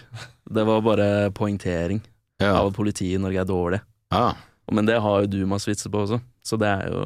Det 0.53 0.65
var 0.67 0.81
bare 0.85 1.07
poengtering 1.37 2.01
Ja. 2.41 2.55
av 2.59 2.71
at 2.71 2.75
politiet 2.75 3.15
i 3.19 3.21
Norge 3.21 3.39
er 3.43 3.47
dårlig. 3.49 3.79
Ah. 4.13 4.33
Men 4.73 4.87
det 4.89 4.97
har 5.03 5.23
jo 5.23 5.29
du 5.29 5.39
masse 5.49 5.69
vitser 5.69 5.91
på 5.93 6.01
også, 6.05 6.17
så 6.45 6.57
det 6.59 6.69
er 6.69 6.89
jo 6.91 7.01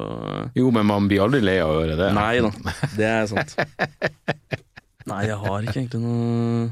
Jo, 0.56 0.68
men 0.74 0.86
man 0.88 1.08
blir 1.10 1.24
aldri 1.24 1.40
lei 1.44 1.56
av 1.62 1.72
å 1.74 1.78
høre 1.82 1.96
det. 1.98 2.08
Nei 2.16 2.40
da, 2.44 2.50
det 2.96 3.08
er 3.08 3.26
sant. 3.30 3.54
Nei, 5.08 5.22
jeg 5.28 5.38
har 5.40 5.64
ikke 5.64 5.80
egentlig 5.82 6.02
noe 6.04 6.68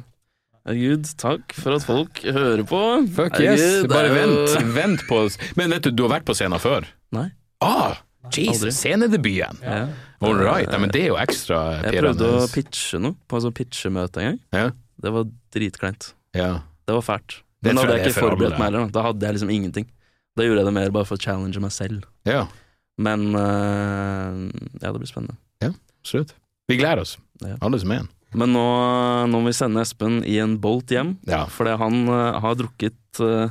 Herregud, 0.66 1.06
takk 1.22 1.52
for 1.54 1.76
at 1.76 1.84
folk 1.86 2.20
hører 2.26 2.64
på. 2.66 2.78
Fuck 3.14 3.36
yes, 3.38 3.60
Herregud, 3.60 3.90
bare 3.92 4.08
jo- 4.10 4.16
vent. 4.18 4.72
Vent 4.74 5.04
på 5.06 5.20
oss. 5.28 5.36
Men 5.54 5.70
vet 5.70 5.84
du, 5.86 5.92
du 5.94 6.02
har 6.08 6.16
vært 6.16 6.26
på 6.26 6.34
scenen 6.34 6.58
før? 6.58 6.88
Nei. 7.14 7.28
Ah. 7.60 7.96
Jesus, 8.34 8.74
scenedebuten. 8.80 9.58
Ja. 9.62 9.86
All 10.20 10.34
right, 10.40 10.66
ja, 10.72 10.78
men 10.82 10.90
det 10.90 11.02
er 11.04 11.10
jo 11.12 11.16
ekstra 11.20 11.58
Jeg 11.84 12.00
prøvde 12.02 12.26
å 12.40 12.46
pitche 12.50 12.98
noe 12.98 13.14
på 13.28 13.36
en 13.38 13.42
sånn 13.44 13.54
pitchemøte 13.54 14.22
en 14.22 14.26
gang. 14.30 14.38
Ja, 14.56 14.70
Det 15.02 15.12
var 15.12 15.26
dritkleint. 15.54 16.12
ja. 16.34 16.62
Det 16.86 16.94
var 16.94 17.02
fælt. 17.02 17.40
Det 17.62 17.72
Men 17.72 17.76
da 17.76 17.82
hadde 17.82 17.94
jeg 17.98 18.12
ikke 18.12 18.22
forberedt 18.22 18.58
meg 18.58 18.66
heller. 18.70 18.88
da. 18.94 19.02
Hadde 19.02 19.26
jeg 19.26 19.34
liksom 19.34 19.50
ingenting. 19.50 19.86
Da 20.36 20.44
gjorde 20.44 20.60
jeg 20.62 20.66
det 20.68 20.74
mer 20.74 20.90
bare 20.94 21.04
for 21.08 21.16
å 21.16 21.20
challenge 21.20 21.58
meg 21.60 21.72
selv. 21.74 22.04
ja, 22.24 22.46
Men 22.98 23.34
uh, 23.34 24.50
ja, 24.80 24.92
det 24.92 24.98
blir 25.00 25.10
spennende. 25.10 25.36
Ja, 25.62 25.70
absolutt. 26.00 26.34
Vi 26.68 26.76
gleder 26.78 27.00
oss, 27.02 27.16
Ja. 27.42 27.56
alle 27.60 27.78
som 27.80 27.90
er 27.92 27.98
en. 28.04 28.08
Men 28.34 28.52
nå, 28.52 28.62
nå 29.30 29.40
må 29.40 29.46
vi 29.46 29.52
sende 29.52 29.80
Espen 29.82 30.22
i 30.26 30.38
en 30.38 30.56
bolt 30.58 30.86
hjem, 30.90 31.16
Ja. 31.26 31.46
fordi 31.46 31.76
han 31.78 32.08
uh, 32.08 32.40
har 32.40 32.54
drukket 32.54 33.20
uh, 33.20 33.48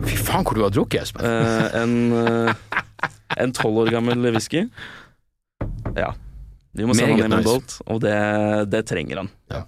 Fy 0.00 0.16
faen 0.16 0.44
hvor 0.44 0.54
du 0.54 0.62
har 0.62 0.70
drukket, 0.70 1.02
Espen. 1.02 1.24
en 1.24 2.54
En 3.38 3.52
tolv 3.52 3.76
år 3.84 3.90
gammel 3.94 4.18
whisky. 4.34 4.64
Ja. 5.96 6.12
Vi 6.74 6.84
må 6.86 6.94
sende 6.94 7.14
Meget 7.16 7.22
han 7.22 7.30
hjem 7.30 7.32
en 7.32 7.38
nice. 7.38 7.50
bolt, 7.50 7.76
og 7.90 8.00
det, 8.00 8.70
det 8.70 8.84
trenger 8.86 9.16
han. 9.24 9.30
Ja. 9.50 9.64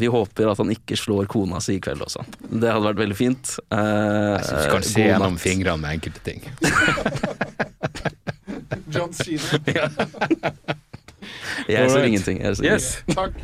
vi 0.00 0.06
håper 0.08 0.48
at 0.50 0.56
han 0.62 0.70
ikke 0.72 0.96
slår 0.96 1.26
kona 1.28 1.58
si 1.60 1.74
i 1.76 1.80
kveld 1.84 2.00
også. 2.00 2.22
Det 2.48 2.70
hadde 2.72 2.86
vært 2.86 3.00
veldig 3.02 3.16
fint. 3.18 3.50
Eh, 3.68 3.78
Jeg 3.78 4.44
synes 4.46 4.64
du 4.64 4.70
kan 4.72 4.82
se 4.82 4.94
god 4.94 5.08
gjennom 5.10 5.32
natt. 5.34 5.42
fingrene 5.42 5.80
med 5.82 5.90
enkelte 5.98 6.20
ting. 6.24 6.40
John 8.94 9.12
Cena. 9.12 9.90
Jeg 11.68 11.90
ser 11.90 11.98
Alright. 12.00 12.06
ingenting. 12.08 12.40
Jeg 12.42 12.56
ser 12.56 12.64
Yes. 12.64 12.86
Takk. 13.12 13.36